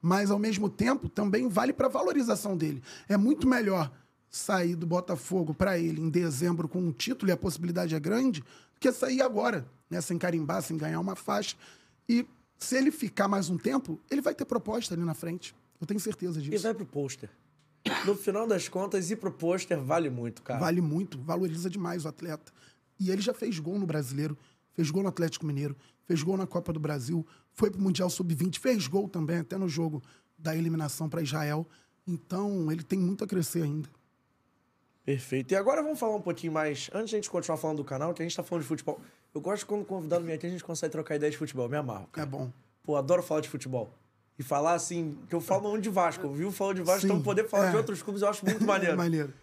mas 0.00 0.30
ao 0.30 0.38
mesmo 0.38 0.68
tempo 0.68 1.08
também 1.08 1.48
vale 1.48 1.72
para 1.72 1.86
a 1.86 1.90
valorização 1.90 2.56
dele. 2.56 2.82
É 3.08 3.16
muito 3.16 3.48
melhor 3.48 3.90
sair 4.30 4.76
do 4.76 4.86
Botafogo 4.86 5.54
para 5.54 5.78
ele 5.78 6.00
em 6.00 6.10
dezembro 6.10 6.68
com 6.68 6.78
um 6.80 6.92
título 6.92 7.30
e 7.30 7.32
a 7.32 7.36
possibilidade 7.36 7.94
é 7.94 8.00
grande, 8.00 8.40
do 8.40 8.80
que 8.80 8.92
sair 8.92 9.22
agora, 9.22 9.66
né, 9.88 10.00
sem 10.00 10.18
carimbar, 10.18 10.62
sem 10.62 10.76
ganhar 10.76 11.00
uma 11.00 11.16
faixa. 11.16 11.56
E 12.08 12.26
se 12.58 12.76
ele 12.76 12.90
ficar 12.90 13.26
mais 13.28 13.48
um 13.48 13.56
tempo, 13.56 13.98
ele 14.10 14.20
vai 14.20 14.34
ter 14.34 14.44
proposta 14.44 14.94
ali 14.94 15.02
na 15.04 15.14
frente. 15.14 15.54
Eu 15.80 15.86
tenho 15.86 16.00
certeza 16.00 16.40
E 16.40 16.42
disso. 16.42 16.62
vai 16.64 16.74
pro 16.74 16.84
pôster. 16.84 17.30
No 18.04 18.14
final 18.14 18.46
das 18.46 18.68
contas, 18.68 19.10
ir 19.10 19.16
pro 19.16 19.30
pôster 19.30 19.80
vale 19.80 20.10
muito, 20.10 20.42
cara. 20.42 20.60
Vale 20.60 20.80
muito, 20.80 21.18
valoriza 21.20 21.70
demais 21.70 22.04
o 22.04 22.08
atleta. 22.08 22.52
E 22.98 23.10
ele 23.10 23.22
já 23.22 23.32
fez 23.32 23.58
gol 23.58 23.78
no 23.78 23.86
Brasileiro, 23.86 24.36
fez 24.72 24.90
gol 24.90 25.02
no 25.02 25.08
Atlético 25.08 25.46
Mineiro, 25.46 25.76
fez 26.04 26.22
gol 26.22 26.36
na 26.36 26.46
Copa 26.46 26.72
do 26.72 26.80
Brasil, 26.80 27.26
foi 27.52 27.70
pro 27.70 27.80
Mundial 27.80 28.10
Sub-20, 28.10 28.58
fez 28.58 28.86
gol 28.86 29.08
também, 29.08 29.38
até 29.38 29.56
no 29.56 29.68
jogo 29.68 30.02
da 30.36 30.54
eliminação 30.56 31.08
para 31.08 31.22
Israel. 31.22 31.66
Então, 32.06 32.70
ele 32.70 32.82
tem 32.82 32.98
muito 32.98 33.24
a 33.24 33.26
crescer 33.26 33.62
ainda. 33.62 33.88
Perfeito. 35.04 35.52
E 35.52 35.56
agora 35.56 35.82
vamos 35.82 35.98
falar 35.98 36.16
um 36.16 36.20
pouquinho 36.20 36.52
mais, 36.52 36.90
antes 36.92 37.10
de 37.10 37.16
a 37.16 37.18
gente 37.18 37.30
continuar 37.30 37.56
falando 37.56 37.78
do 37.78 37.84
canal, 37.84 38.12
que 38.12 38.22
a 38.22 38.24
gente 38.24 38.36
tá 38.36 38.42
falando 38.42 38.62
de 38.62 38.68
futebol. 38.68 39.00
Eu 39.34 39.40
gosto 39.40 39.66
quando 39.66 39.82
o 39.82 39.84
convidado 39.84 40.24
vem 40.24 40.34
aqui, 40.34 40.46
a 40.46 40.50
gente 40.50 40.64
consegue 40.64 40.92
trocar 40.92 41.16
ideia 41.16 41.30
de 41.30 41.38
futebol. 41.38 41.68
Me 41.68 41.76
amarro. 41.76 42.04
É 42.04 42.16
Cara. 42.16 42.26
bom. 42.26 42.52
Pô, 42.82 42.96
adoro 42.96 43.22
falar 43.22 43.40
de 43.40 43.48
futebol. 43.48 43.90
E 44.38 44.42
falar 44.42 44.74
assim, 44.74 45.18
que 45.28 45.34
eu 45.34 45.40
falo 45.40 45.68
onde 45.68 45.82
de 45.82 45.90
Vasco. 45.90 46.24
Eu 46.26 46.32
vi 46.32 46.50
falando 46.52 46.76
de 46.76 46.82
Vasco, 46.82 47.00
Sim, 47.00 47.06
então 47.08 47.22
poder 47.22 47.48
falar 47.48 47.68
é. 47.68 47.70
de 47.70 47.76
outros 47.76 48.02
clubes 48.02 48.22
eu 48.22 48.28
acho 48.28 48.44
muito 48.44 48.64
maneiro. 48.64 48.96
Maneiro. 48.98 49.34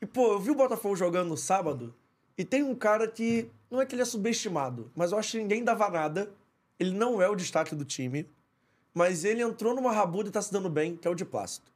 E, 0.00 0.06
pô, 0.06 0.32
eu 0.32 0.40
vi 0.40 0.50
o 0.50 0.54
Botafogo 0.54 0.96
jogando 0.96 1.28
no 1.28 1.36
sábado 1.36 1.94
e 2.36 2.44
tem 2.44 2.62
um 2.62 2.74
cara 2.74 3.06
que. 3.06 3.48
Não 3.70 3.80
é 3.80 3.86
que 3.86 3.94
ele 3.94 4.02
é 4.02 4.04
subestimado, 4.04 4.90
mas 4.94 5.12
eu 5.12 5.18
acho 5.18 5.32
que 5.32 5.38
ninguém 5.38 5.62
dava 5.62 5.88
nada. 5.88 6.30
Ele 6.78 6.90
não 6.90 7.22
é 7.22 7.28
o 7.28 7.36
destaque 7.36 7.74
do 7.74 7.84
time, 7.84 8.28
mas 8.92 9.24
ele 9.24 9.40
entrou 9.42 9.74
numa 9.74 9.92
rabuda 9.92 10.28
e 10.28 10.32
tá 10.32 10.42
se 10.42 10.52
dando 10.52 10.68
bem, 10.68 10.96
que 10.96 11.06
é 11.06 11.10
o 11.10 11.14
de 11.14 11.24
Plácido. 11.24 11.66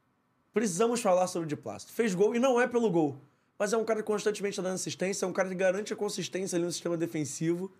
Precisamos 0.53 1.01
falar 1.01 1.29
sobre 1.29 1.47
o 1.47 1.49
de 1.49 1.57
Plácido. 1.57 1.93
Fez 1.93 2.15
gol 2.15 2.35
e 2.35 2.39
não 2.41 2.61
é 2.61 2.67
pelo 2.67 2.91
gol, 2.91 3.17
mas 3.59 3.73
é 3.73 3.77
um 3.77 3.85
cara 3.85 4.01
que 4.01 4.07
constantemente 4.07 4.57
tá 4.57 4.63
dando 4.63 4.75
assistência, 4.75 5.25
é 5.25 5.29
um 5.29 5.33
cara 5.33 5.49
que 5.49 5.55
garante 5.55 5.93
a 5.93 5.97
consistência 5.97 6.57
ali 6.57 6.65
no 6.65 6.73
sistema 6.73 6.97
defensivo. 6.97 7.71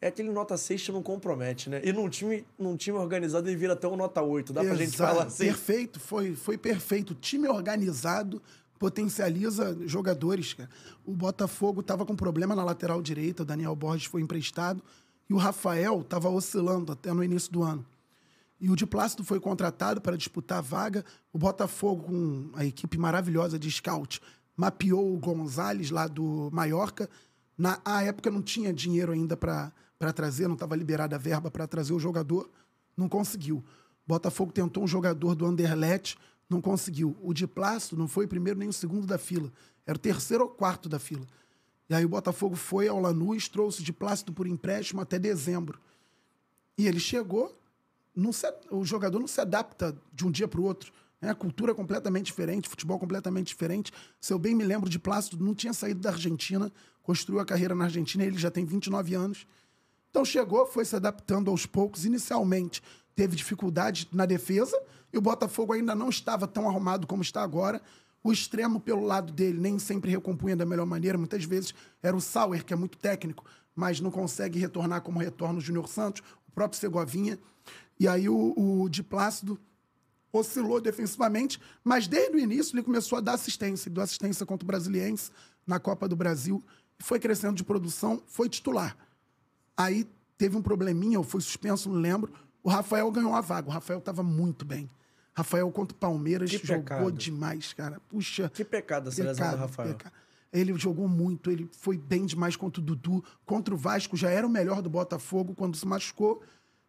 É 0.00 0.08
aquele 0.08 0.30
nota 0.30 0.56
6 0.56 0.82
que 0.82 0.92
não 0.92 1.02
compromete, 1.02 1.70
né? 1.70 1.80
E 1.82 1.92
num 1.92 2.08
time, 2.08 2.46
num 2.58 2.76
time 2.76 2.98
organizado 2.98 3.48
ele 3.48 3.56
vira 3.56 3.72
até 3.72 3.88
um 3.88 3.96
nota 3.96 4.22
8. 4.22 4.52
Dá 4.52 4.62
pra 4.62 4.74
gente 4.74 4.94
Exato. 4.94 5.12
falar 5.12 5.26
assim. 5.26 5.44
Perfeito, 5.44 5.98
foi, 5.98 6.34
foi 6.34 6.58
perfeito. 6.58 7.14
Time 7.14 7.48
organizado 7.48 8.42
potencializa 8.78 9.76
jogadores. 9.86 10.54
cara. 10.54 10.68
O 11.04 11.12
Botafogo 11.12 11.80
estava 11.80 12.04
com 12.04 12.14
problema 12.14 12.54
na 12.54 12.64
lateral 12.64 13.00
direita, 13.00 13.42
o 13.42 13.46
Daniel 13.46 13.74
Borges 13.74 14.06
foi 14.06 14.20
emprestado, 14.20 14.82
e 15.28 15.34
o 15.34 15.38
Rafael 15.38 16.00
estava 16.00 16.28
oscilando 16.28 16.92
até 16.92 17.12
no 17.12 17.24
início 17.24 17.50
do 17.50 17.62
ano. 17.62 17.84
E 18.60 18.70
o 18.70 18.76
de 18.76 18.86
Plácido 18.86 19.24
foi 19.24 19.38
contratado 19.38 20.00
para 20.00 20.16
disputar 20.16 20.58
a 20.58 20.62
vaga. 20.62 21.04
O 21.32 21.38
Botafogo, 21.38 22.04
com 22.04 22.50
a 22.54 22.64
equipe 22.64 22.96
maravilhosa 22.96 23.58
de 23.58 23.70
scout, 23.70 24.20
mapeou 24.56 25.12
o 25.12 25.18
Gonzalez 25.18 25.90
lá 25.90 26.06
do 26.06 26.48
Mallorca. 26.52 27.08
Na 27.58 27.80
a 27.84 28.02
época 28.02 28.30
não 28.30 28.40
tinha 28.40 28.72
dinheiro 28.72 29.12
ainda 29.12 29.36
para 29.36 29.72
trazer, 30.12 30.46
não 30.46 30.54
estava 30.54 30.76
liberada 30.76 31.16
a 31.16 31.18
verba 31.18 31.50
para 31.50 31.66
trazer 31.66 31.92
o 31.92 31.98
jogador, 31.98 32.50
não 32.96 33.08
conseguiu. 33.08 33.64
Botafogo 34.06 34.52
tentou 34.52 34.84
um 34.84 34.86
jogador 34.86 35.34
do 35.34 35.46
Anderlecht, 35.46 36.18
não 36.48 36.60
conseguiu. 36.60 37.16
O 37.22 37.32
de 37.32 37.46
Plácido 37.46 37.96
não 37.96 38.06
foi 38.06 38.26
o 38.26 38.28
primeiro 38.28 38.58
nem 38.58 38.68
o 38.68 38.72
segundo 38.72 39.06
da 39.06 39.18
fila, 39.18 39.50
era 39.86 39.96
o 39.96 40.00
terceiro 40.00 40.44
ou 40.44 40.50
quarto 40.50 40.88
da 40.88 40.98
fila. 40.98 41.26
E 41.88 41.94
aí 41.94 42.04
o 42.04 42.08
Botafogo 42.08 42.56
foi 42.56 42.88
ao 42.88 43.00
Lanús, 43.00 43.48
trouxe 43.48 43.82
de 43.82 43.92
Plácido 43.92 44.32
por 44.32 44.46
empréstimo 44.46 45.00
até 45.00 45.18
dezembro. 45.18 45.80
E 46.76 46.86
ele 46.86 47.00
chegou, 47.00 47.58
não 48.14 48.32
se- 48.32 48.52
o 48.70 48.84
jogador 48.84 49.18
não 49.18 49.28
se 49.28 49.40
adapta 49.40 49.96
de 50.12 50.26
um 50.26 50.30
dia 50.30 50.48
para 50.48 50.60
o 50.60 50.64
outro. 50.64 50.92
Né? 51.20 51.30
A 51.30 51.34
cultura 51.34 51.72
é 51.72 51.74
completamente 51.74 52.26
diferente, 52.26 52.68
futebol 52.68 52.98
completamente 52.98 53.46
diferente. 53.48 53.92
Se 54.20 54.32
eu 54.32 54.38
bem 54.38 54.54
me 54.54 54.64
lembro 54.64 54.90
de 54.90 54.98
Plácido, 54.98 55.42
não 55.42 55.54
tinha 55.54 55.72
saído 55.72 56.00
da 56.00 56.10
Argentina 56.10 56.70
construiu 57.02 57.38
a 57.40 57.44
carreira 57.44 57.72
na 57.72 57.84
Argentina, 57.84 58.24
ele 58.24 58.36
já 58.36 58.50
tem 58.50 58.64
29 58.64 59.14
anos. 59.14 59.46
Então 60.16 60.24
chegou, 60.24 60.64
foi 60.64 60.82
se 60.82 60.96
adaptando 60.96 61.50
aos 61.50 61.66
poucos. 61.66 62.06
Inicialmente 62.06 62.82
teve 63.14 63.36
dificuldade 63.36 64.08
na 64.10 64.24
defesa 64.24 64.74
e 65.12 65.18
o 65.18 65.20
Botafogo 65.20 65.74
ainda 65.74 65.94
não 65.94 66.08
estava 66.08 66.48
tão 66.48 66.66
arrumado 66.66 67.06
como 67.06 67.20
está 67.20 67.42
agora. 67.42 67.82
O 68.24 68.32
extremo 68.32 68.80
pelo 68.80 69.04
lado 69.04 69.30
dele 69.30 69.60
nem 69.60 69.78
sempre 69.78 70.10
recompunha 70.10 70.56
da 70.56 70.64
melhor 70.64 70.86
maneira. 70.86 71.18
Muitas 71.18 71.44
vezes 71.44 71.74
era 72.02 72.16
o 72.16 72.20
Sauer, 72.22 72.64
que 72.64 72.72
é 72.72 72.76
muito 72.76 72.96
técnico, 72.96 73.44
mas 73.74 74.00
não 74.00 74.10
consegue 74.10 74.58
retornar 74.58 75.02
como 75.02 75.18
retorna 75.18 75.58
o 75.58 75.60
Júnior 75.60 75.86
Santos, 75.86 76.22
o 76.48 76.50
próprio 76.50 76.80
Segovinha. 76.80 77.38
E 78.00 78.08
aí 78.08 78.26
o, 78.26 78.54
o 78.56 79.04
Plácido 79.04 79.60
oscilou 80.32 80.80
defensivamente, 80.80 81.60
mas 81.84 82.08
desde 82.08 82.34
o 82.34 82.40
início 82.40 82.74
ele 82.74 82.82
começou 82.82 83.18
a 83.18 83.20
dar 83.20 83.34
assistência. 83.34 83.90
Ele 83.90 83.96
deu 83.96 84.02
assistência 84.02 84.46
contra 84.46 84.64
o 84.64 84.66
Brasiliense 84.66 85.30
na 85.66 85.78
Copa 85.78 86.08
do 86.08 86.16
Brasil. 86.16 86.64
Foi 87.00 87.20
crescendo 87.20 87.54
de 87.54 87.62
produção, 87.62 88.22
foi 88.26 88.48
titular. 88.48 88.96
Aí 89.76 90.06
teve 90.38 90.56
um 90.56 90.62
probleminha, 90.62 91.18
ou 91.18 91.24
foi 91.24 91.40
suspenso, 91.40 91.88
não 91.90 92.00
lembro. 92.00 92.32
O 92.62 92.68
Rafael 92.68 93.10
ganhou 93.10 93.34
a 93.34 93.40
vaga. 93.40 93.68
O 93.68 93.72
Rafael 93.72 93.98
estava 93.98 94.22
muito 94.22 94.64
bem. 94.64 94.88
Rafael 95.34 95.70
contra 95.70 95.94
o 95.94 95.98
Palmeiras 95.98 96.50
Que 96.50 96.66
jogou 96.66 96.82
pecado. 96.82 97.12
demais, 97.12 97.72
cara. 97.72 98.00
Puxa. 98.08 98.48
Que 98.48 98.64
pecado 98.64 99.08
essa 99.10 99.22
lesão 99.22 99.50
do 99.50 99.56
Rafael. 99.56 99.94
pecado. 99.94 100.12
Ele 100.52 100.72
jogou 100.78 101.06
muito, 101.06 101.50
ele 101.50 101.68
foi 101.72 101.98
bem 101.98 102.24
demais 102.24 102.56
contra 102.56 102.80
o 102.80 102.84
Dudu. 102.84 103.22
Contra 103.44 103.74
o 103.74 103.76
Vasco, 103.76 104.16
já 104.16 104.30
era 104.30 104.46
o 104.46 104.50
melhor 104.50 104.80
do 104.80 104.88
Botafogo 104.88 105.54
quando 105.54 105.76
se 105.76 105.86
machucou. 105.86 106.42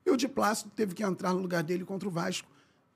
E 0.05 0.09
o 0.09 0.15
de 0.15 0.27
Plácido 0.27 0.71
teve 0.73 0.95
que 0.95 1.03
entrar 1.03 1.33
no 1.33 1.39
lugar 1.41 1.61
dele 1.63 1.83
contra 1.83 2.07
o 2.07 2.11
Vasco. 2.11 2.47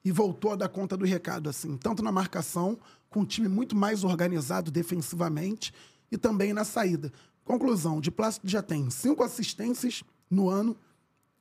E 0.05 0.11
voltou 0.11 0.53
a 0.53 0.55
dar 0.55 0.69
conta 0.69 0.95
do 0.95 1.05
recado, 1.05 1.49
assim. 1.49 1.75
Tanto 1.77 2.01
na 2.01 2.11
marcação, 2.11 2.79
com 3.09 3.19
um 3.19 3.25
time 3.25 3.49
muito 3.49 3.75
mais 3.75 4.03
organizado 4.05 4.71
defensivamente, 4.71 5.73
e 6.09 6.17
também 6.17 6.53
na 6.53 6.63
saída. 6.63 7.11
Conclusão, 7.43 7.99
de 7.99 8.11
Plácido 8.11 8.47
já 8.47 8.61
tem 8.61 8.89
cinco 8.89 9.23
assistências 9.23 10.03
no 10.29 10.49
ano 10.49 10.75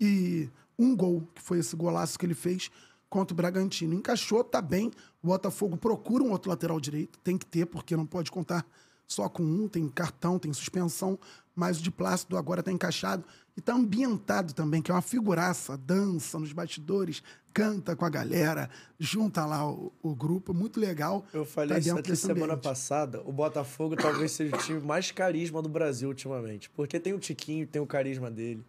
e 0.01 0.49
um 0.79 0.97
gol, 0.97 1.29
que 1.35 1.43
foi 1.43 1.59
esse 1.59 1.77
golaço 1.77 2.19
que 2.19 2.25
ele 2.25 2.35
fez 2.35 2.71
contra 3.09 3.35
o 3.35 3.37
Bragantino. 3.37 3.95
Encaixou, 3.95 4.43
tá 4.43 4.63
bem. 4.63 4.91
O 5.23 5.27
Botafogo 5.27 5.77
procura 5.77 6.25
um 6.25 6.31
outro 6.31 6.51
lateral 6.51 6.81
direito, 6.81 7.19
tem 7.19 7.37
que 7.37 7.45
ter, 7.45 7.67
porque 7.67 7.97
não 7.97 8.07
pode 8.07 8.31
contar 8.31 8.67
só 9.07 9.29
com 9.29 9.43
um, 9.43 9.69
tem 9.69 9.89
cartão, 9.89 10.39
tem 10.39 10.53
suspensão, 10.53 11.19
mas 11.61 11.79
o 11.79 11.83
de 11.83 11.91
Plácido 11.91 12.39
agora 12.39 12.63
tá 12.63 12.73
encaixado 12.73 13.23
e 13.55 13.61
tá 13.61 13.75
ambientado 13.75 14.55
também, 14.55 14.81
que 14.81 14.91
é 14.91 14.95
uma 14.95 15.03
figuraça, 15.03 15.77
dança 15.77 16.39
nos 16.39 16.55
bastidores, 16.55 17.23
canta 17.53 17.95
com 17.95 18.03
a 18.03 18.09
galera, 18.09 18.71
junta 18.99 19.45
lá 19.45 19.71
o, 19.71 19.93
o 20.03 20.15
grupo, 20.15 20.55
muito 20.55 20.81
legal. 20.81 21.23
Eu 21.35 21.45
falei 21.45 21.75
tá 21.75 21.79
isso 21.79 21.95
desse 21.97 22.23
semana 22.23 22.55
ambiente. 22.55 22.65
passada. 22.65 23.21
O 23.27 23.31
Botafogo 23.31 23.95
talvez 23.95 24.33
seja 24.33 24.57
o 24.57 24.59
time 24.59 24.81
mais 24.81 25.11
carisma 25.11 25.61
do 25.61 25.69
Brasil 25.69 26.09
ultimamente. 26.09 26.71
Porque 26.71 26.99
tem 26.99 27.13
o 27.13 27.19
Tiquinho, 27.19 27.67
tem 27.67 27.83
o 27.83 27.87
carisma 27.87 28.31
dele. 28.31 28.65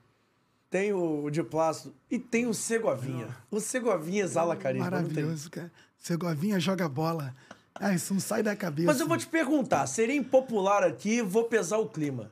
Tem 0.70 0.92
o 0.92 1.30
de 1.30 1.44
Plácido 1.44 1.96
e 2.10 2.20
tem 2.20 2.46
o 2.46 2.54
Segovinha. 2.54 3.30
O 3.50 3.62
Segovinha 3.62 4.26
exala 4.26 4.58
carisma? 4.58 4.92
Maravilhoso, 4.92 5.50
cara. 5.50 5.72
Segovinha 5.98 6.60
joga 6.60 6.90
bola. 6.90 7.34
Ah, 7.74 7.94
isso 7.94 8.14
não 8.14 8.20
sai 8.20 8.44
da 8.44 8.54
cabeça. 8.54 8.88
Mas 8.88 9.00
eu 9.00 9.08
vou 9.08 9.18
te 9.18 9.28
perguntar, 9.28 9.88
seria 9.88 10.16
impopular 10.16 10.84
aqui, 10.84 11.22
vou 11.22 11.46
pesar 11.46 11.78
o 11.78 11.88
clima. 11.88 12.30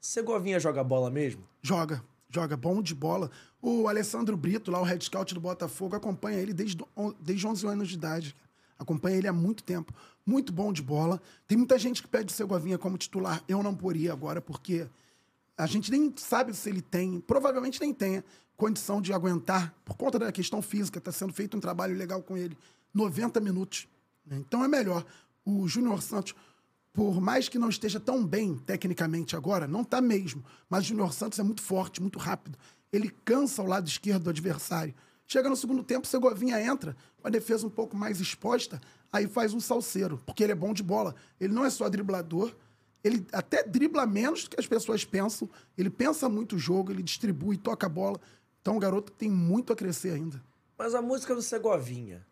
Segovinha 0.00 0.60
joga 0.60 0.82
bola 0.84 1.10
mesmo? 1.10 1.42
Joga, 1.62 2.02
joga 2.30 2.56
bom 2.56 2.80
de 2.80 2.94
bola. 2.94 3.30
O 3.60 3.88
Alessandro 3.88 4.36
Brito, 4.36 4.70
lá 4.70 4.80
o 4.80 4.84
head 4.84 5.04
scout 5.04 5.34
do 5.34 5.40
Botafogo, 5.40 5.96
acompanha 5.96 6.38
ele 6.38 6.52
desde, 6.52 6.78
desde 7.20 7.46
11 7.46 7.66
anos 7.66 7.88
de 7.88 7.94
idade. 7.94 8.36
Acompanha 8.78 9.16
ele 9.16 9.28
há 9.28 9.32
muito 9.32 9.62
tempo. 9.62 9.92
Muito 10.24 10.52
bom 10.52 10.72
de 10.72 10.82
bola. 10.82 11.20
Tem 11.46 11.58
muita 11.58 11.78
gente 11.78 12.00
que 12.02 12.08
pede 12.08 12.32
o 12.32 12.36
Segovinha 12.36 12.78
como 12.78 12.96
titular. 12.96 13.42
Eu 13.48 13.62
não 13.62 13.74
poria 13.74 14.12
agora, 14.12 14.40
porque 14.40 14.86
a 15.56 15.66
gente 15.66 15.90
nem 15.90 16.12
sabe 16.16 16.54
se 16.54 16.68
ele 16.68 16.80
tem, 16.80 17.20
provavelmente 17.20 17.80
nem 17.80 17.92
tenha, 17.92 18.24
condição 18.56 19.00
de 19.00 19.12
aguentar, 19.12 19.74
por 19.84 19.96
conta 19.96 20.18
da 20.18 20.30
questão 20.30 20.60
física, 20.62 20.98
está 20.98 21.10
sendo 21.10 21.32
feito 21.32 21.56
um 21.56 21.60
trabalho 21.60 21.96
legal 21.96 22.22
com 22.22 22.36
ele. 22.36 22.56
90 22.94 23.40
minutos. 23.40 23.88
né? 24.24 24.36
Então 24.36 24.64
é 24.64 24.68
melhor. 24.68 25.04
O 25.44 25.66
Júnior 25.66 26.02
Santos, 26.02 26.34
por 26.98 27.20
mais 27.20 27.48
que 27.48 27.60
não 27.60 27.68
esteja 27.68 28.00
tão 28.00 28.26
bem 28.26 28.56
tecnicamente 28.56 29.36
agora, 29.36 29.68
não 29.68 29.82
está 29.82 30.00
mesmo. 30.00 30.44
Mas 30.68 30.82
o 30.84 30.88
Júnior 30.88 31.12
Santos 31.12 31.38
é 31.38 31.44
muito 31.44 31.62
forte, 31.62 32.02
muito 32.02 32.18
rápido. 32.18 32.58
Ele 32.92 33.08
cansa 33.24 33.62
o 33.62 33.66
lado 33.68 33.86
esquerdo 33.86 34.24
do 34.24 34.30
adversário. 34.30 34.92
Chega 35.24 35.48
no 35.48 35.54
segundo 35.54 35.84
tempo, 35.84 36.04
o 36.04 36.10
Segovinha 36.10 36.60
entra 36.60 36.96
com 37.22 37.28
a 37.28 37.30
defesa 37.30 37.64
um 37.64 37.70
pouco 37.70 37.96
mais 37.96 38.18
exposta, 38.18 38.80
aí 39.12 39.28
faz 39.28 39.54
um 39.54 39.60
salseiro, 39.60 40.20
porque 40.26 40.42
ele 40.42 40.50
é 40.50 40.56
bom 40.56 40.74
de 40.74 40.82
bola. 40.82 41.14
Ele 41.38 41.54
não 41.54 41.64
é 41.64 41.70
só 41.70 41.88
driblador, 41.88 42.52
ele 43.04 43.24
até 43.32 43.62
dribla 43.62 44.04
menos 44.04 44.42
do 44.42 44.50
que 44.50 44.58
as 44.58 44.66
pessoas 44.66 45.04
pensam. 45.04 45.48
Ele 45.76 45.90
pensa 45.90 46.28
muito 46.28 46.56
o 46.56 46.58
jogo, 46.58 46.90
ele 46.90 47.04
distribui, 47.04 47.56
toca 47.56 47.86
a 47.86 47.88
bola. 47.88 48.18
Então 48.60 48.76
o 48.76 48.80
garoto 48.80 49.12
tem 49.12 49.30
muito 49.30 49.72
a 49.72 49.76
crescer 49.76 50.14
ainda. 50.14 50.42
Mas 50.76 50.96
a 50.96 51.00
música 51.00 51.32
do 51.32 51.42
Segovinha 51.42 52.26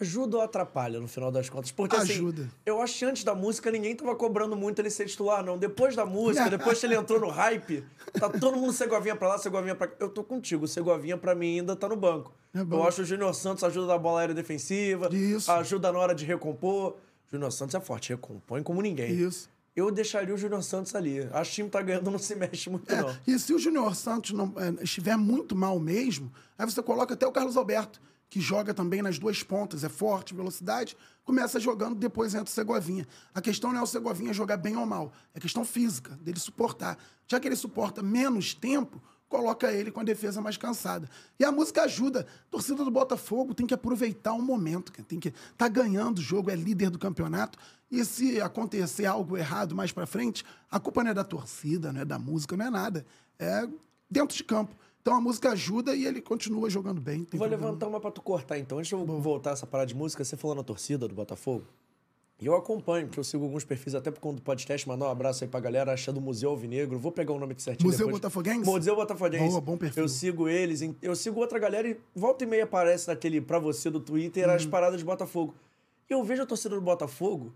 ajuda 0.00 0.36
ou 0.36 0.42
atrapalha 0.42 1.00
no 1.00 1.08
final 1.08 1.30
das 1.30 1.48
contas? 1.48 1.70
Porque 1.70 1.96
Ajuda. 1.96 2.42
assim, 2.42 2.50
eu 2.64 2.80
acho 2.80 2.98
que 2.98 3.04
antes 3.04 3.24
da 3.24 3.34
música 3.34 3.70
ninguém 3.70 3.94
tava 3.94 4.14
cobrando 4.14 4.56
muito 4.56 4.78
ele 4.78 4.90
ser 4.90 5.06
titular, 5.06 5.44
não. 5.44 5.58
Depois 5.58 5.96
da 5.96 6.04
música, 6.04 6.48
depois 6.50 6.78
que 6.78 6.86
ele 6.86 6.94
entrou 6.94 7.18
no 7.20 7.28
hype, 7.28 7.84
tá 8.12 8.28
todo 8.28 8.56
mundo 8.56 8.72
Segovinha 8.72 9.16
pra 9.16 9.28
lá, 9.28 9.38
Segovinha 9.38 9.74
pra 9.74 9.88
cá. 9.88 9.96
Eu 10.00 10.08
tô 10.08 10.22
contigo, 10.22 10.66
Segovinha 10.68 11.16
pra 11.16 11.34
mim 11.34 11.60
ainda 11.60 11.74
tá 11.74 11.88
no 11.88 11.96
banco. 11.96 12.32
É 12.54 12.60
eu 12.60 12.82
acho 12.82 12.96
que 12.96 13.02
o 13.02 13.04
Júnior 13.04 13.34
Santos 13.34 13.62
ajuda 13.64 13.86
na 13.86 13.98
bola 13.98 14.20
aérea 14.20 14.34
defensiva, 14.34 15.08
Isso. 15.14 15.50
ajuda 15.52 15.92
na 15.92 15.98
hora 15.98 16.14
de 16.14 16.24
recompor. 16.24 16.92
O 16.92 17.30
Júnior 17.30 17.52
Santos 17.52 17.74
é 17.74 17.80
forte, 17.80 18.10
recompõe 18.10 18.62
como 18.62 18.82
ninguém. 18.82 19.12
Isso. 19.12 19.48
Eu 19.74 19.90
deixaria 19.90 20.34
o 20.34 20.38
Júnior 20.38 20.62
Santos 20.64 20.94
ali. 20.96 21.20
Acho 21.32 21.50
que 21.50 21.62
o 21.62 21.64
time 21.64 21.70
tá 21.70 21.80
ganhando, 21.80 22.10
não 22.10 22.18
se 22.18 22.34
mexe 22.34 22.68
muito, 22.68 22.92
não. 22.94 23.08
É, 23.08 23.16
e 23.26 23.38
se 23.38 23.54
o 23.54 23.58
Júnior 23.58 23.94
Santos 23.94 24.32
não, 24.32 24.52
é, 24.56 24.82
estiver 24.82 25.16
muito 25.16 25.54
mal 25.54 25.78
mesmo, 25.78 26.30
aí 26.58 26.66
você 26.66 26.82
coloca 26.82 27.14
até 27.14 27.26
o 27.26 27.30
Carlos 27.30 27.56
Alberto, 27.56 28.00
que 28.30 28.40
joga 28.40 28.72
também 28.72 29.02
nas 29.02 29.18
duas 29.18 29.42
pontas, 29.42 29.82
é 29.82 29.88
forte, 29.88 30.32
velocidade, 30.32 30.96
começa 31.24 31.58
jogando, 31.58 31.96
depois 31.96 32.32
entra 32.32 32.46
o 32.46 32.48
Segovinha. 32.48 33.06
A 33.34 33.40
questão 33.40 33.72
não 33.72 33.80
é 33.80 33.82
o 33.82 33.86
Segovinha 33.86 34.32
jogar 34.32 34.56
bem 34.56 34.76
ou 34.76 34.86
mal, 34.86 35.12
é 35.34 35.40
questão 35.40 35.64
física, 35.64 36.16
dele 36.22 36.38
suportar. 36.38 36.96
Já 37.26 37.40
que 37.40 37.48
ele 37.48 37.56
suporta 37.56 38.02
menos 38.02 38.54
tempo, 38.54 39.02
coloca 39.28 39.72
ele 39.72 39.90
com 39.90 40.00
a 40.00 40.04
defesa 40.04 40.40
mais 40.40 40.56
cansada. 40.56 41.10
E 41.38 41.44
a 41.44 41.50
música 41.50 41.82
ajuda. 41.82 42.20
A 42.20 42.50
torcida 42.50 42.84
do 42.84 42.90
Botafogo 42.90 43.52
tem 43.52 43.66
que 43.66 43.74
aproveitar 43.74 44.32
o 44.32 44.42
momento, 44.42 44.92
cara. 44.92 45.04
tem 45.04 45.18
que 45.18 45.32
tá 45.56 45.68
ganhando 45.68 46.18
o 46.18 46.22
jogo, 46.22 46.50
é 46.50 46.56
líder 46.56 46.90
do 46.90 46.98
campeonato. 46.98 47.58
E 47.90 48.04
se 48.04 48.40
acontecer 48.40 49.06
algo 49.06 49.36
errado 49.36 49.74
mais 49.74 49.90
pra 49.90 50.06
frente, 50.06 50.44
a 50.70 50.78
culpa 50.78 51.02
não 51.02 51.10
é 51.10 51.14
da 51.14 51.24
torcida, 51.24 51.92
não 51.92 52.00
é 52.00 52.04
da 52.04 52.18
música, 52.18 52.56
não 52.56 52.66
é 52.66 52.70
nada. 52.70 53.04
É 53.38 53.68
dentro 54.08 54.36
de 54.36 54.44
campo. 54.44 54.76
Então 55.02 55.14
a 55.14 55.20
música 55.20 55.50
ajuda 55.52 55.94
e 55.94 56.04
ele 56.04 56.20
continua 56.20 56.68
jogando 56.68 57.00
bem. 57.00 57.18
Vou 57.18 57.26
problema. 57.40 57.56
levantar 57.66 57.86
uma 57.88 58.00
pra 58.00 58.10
tu 58.10 58.20
cortar, 58.20 58.58
então. 58.58 58.78
Antes 58.78 58.88
de 58.88 58.94
eu 58.94 59.04
voltar 59.04 59.52
essa 59.52 59.66
parada 59.66 59.86
de 59.88 59.94
música, 59.94 60.22
você 60.24 60.36
falou 60.36 60.54
na 60.54 60.62
torcida 60.62 61.08
do 61.08 61.14
Botafogo. 61.14 61.64
E 62.38 62.46
eu 62.46 62.54
acompanho, 62.54 63.06
porque 63.06 63.20
eu 63.20 63.24
sigo 63.24 63.44
alguns 63.44 63.64
perfis 63.64 63.94
até 63.94 64.10
por 64.10 64.18
conta 64.20 64.36
do 64.36 64.42
podcast. 64.42 64.88
Mandar 64.88 65.06
um 65.06 65.10
abraço 65.10 65.44
aí 65.44 65.48
pra 65.50 65.60
galera, 65.60 65.92
achando 65.92 66.16
o 66.18 66.20
Museu 66.22 66.48
Alvinegro. 66.50 66.98
Vou 66.98 67.12
pegar 67.12 67.34
o 67.34 67.38
nome 67.38 67.52
aqui 67.52 67.62
certinho 67.62 67.86
Museu 67.86 68.06
depois. 68.06 68.20
Botafoguense? 68.20 68.64
Museu 68.64 68.96
Botafoguense. 68.96 69.48
Boa, 69.48 69.60
bom 69.60 69.76
perfil. 69.76 70.02
Eu 70.04 70.08
sigo 70.08 70.48
eles. 70.48 70.80
Eu 71.02 71.14
sigo 71.14 71.38
outra 71.38 71.58
galera 71.58 71.86
e 71.88 71.98
volta 72.14 72.44
e 72.44 72.46
meia 72.46 72.64
aparece 72.64 73.08
naquele 73.08 73.40
pra 73.42 73.58
você 73.58 73.90
do 73.90 74.00
Twitter 74.00 74.48
Uhum. 74.48 74.54
as 74.54 74.64
paradas 74.64 74.98
de 74.98 75.04
Botafogo. 75.04 75.54
E 76.08 76.14
eu 76.14 76.24
vejo 76.24 76.42
a 76.42 76.46
torcida 76.46 76.74
do 76.74 76.80
Botafogo. 76.80 77.52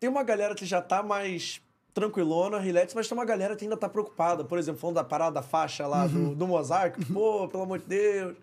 Tem 0.00 0.08
uma 0.08 0.22
galera 0.22 0.54
que 0.54 0.64
já 0.64 0.80
tá 0.80 1.02
mais 1.02 1.60
tranquilona, 1.96 2.58
relax, 2.58 2.92
mas 2.92 3.08
tem 3.08 3.16
uma 3.16 3.24
galera 3.24 3.56
que 3.56 3.64
ainda 3.64 3.74
tá 3.76 3.88
preocupada. 3.88 4.44
Por 4.44 4.58
exemplo, 4.58 4.78
falando 4.78 4.96
da 4.96 5.04
parada 5.04 5.32
da 5.36 5.42
faixa 5.42 5.86
lá 5.86 6.04
Uhum. 6.04 6.28
do, 6.30 6.34
do 6.34 6.46
mosaico. 6.46 7.00
Pô, 7.10 7.48
pelo 7.48 7.62
amor 7.62 7.78
de 7.78 7.86
Deus. 7.86 8.36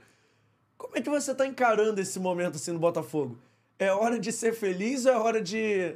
Como 0.76 0.98
é 0.98 1.02
que 1.02 1.10
você 1.10 1.36
tá 1.36 1.46
encarando 1.46 2.02
esse 2.02 2.20
momento 2.20 2.56
assim 2.56 2.72
no 2.72 2.80
Botafogo? 2.80 3.38
É 3.78 3.92
hora 3.92 4.18
de 4.20 4.32
ser 4.32 4.54
feliz 4.56 5.06
ou 5.06 5.12
é 5.12 5.18
hora 5.18 5.40
de 5.42 5.96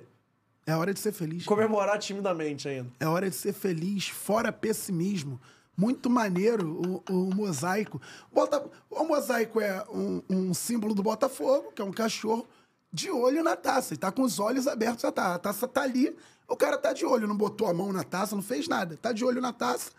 É 0.67 0.76
hora 0.76 0.93
de 0.93 1.00
ser 1.00 1.12
feliz. 1.12 1.46
comemorar 1.46 1.98
timidamente 1.98 2.67
ainda? 2.70 2.89
É 3.00 3.08
hora 3.08 3.28
de 3.28 3.36
ser 3.36 3.54
feliz, 3.54 4.08
fora 4.08 4.52
pessimismo. 4.52 5.41
Muito 5.76 6.10
maneiro 6.12 7.04
o, 7.10 7.12
o 7.13 7.36
mosaico. 7.36 8.00
Bota, 8.32 8.63
o 8.89 9.04
mosaico 9.04 9.60
é 9.60 9.84
um, 9.91 10.22
um 10.30 10.54
símbolo 10.54 10.93
do 10.93 11.02
Botafogo, 11.02 11.72
que 11.74 11.82
é 11.82 11.86
um 11.86 11.91
cachorro, 11.91 12.48
de 12.93 13.10
olho 13.10 13.43
na 13.43 13.56
taça. 13.56 13.93
E 13.96 13.98
tá 13.98 14.12
com 14.12 14.22
os 14.22 14.39
olhos 14.39 14.67
abertos 14.67 15.02
taça. 15.12 15.34
A 15.36 15.39
taça 15.39 15.67
tá 15.67 15.82
ali, 15.82 16.15
o 16.48 16.56
cara 16.56 16.78
tá 16.78 16.94
de 16.94 17.06
olho, 17.06 17.28
não 17.28 17.36
botou 17.36 17.68
a 17.68 17.74
mão 17.74 17.92
na 17.92 18.04
taça, 18.04 18.36
não 18.36 18.42
fez 18.42 18.68
nada. 18.68 18.98
Tá 18.98 19.12
de 19.12 19.26
olho 19.26 19.42
na 19.42 19.52
taça. 19.52 19.92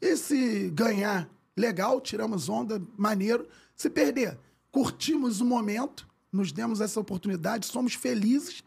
E 0.00 0.16
se 0.16 0.70
ganhar, 0.70 1.28
legal, 1.56 2.00
tiramos 2.00 2.48
onda, 2.48 2.82
maneiro. 2.96 3.48
Se 3.74 3.88
perder, 3.88 4.38
curtimos 4.70 5.40
o 5.40 5.44
momento, 5.44 6.06
nos 6.30 6.52
demos 6.52 6.80
essa 6.80 7.00
oportunidade, 7.00 7.66
somos 7.66 7.94
felizes. 7.94 8.62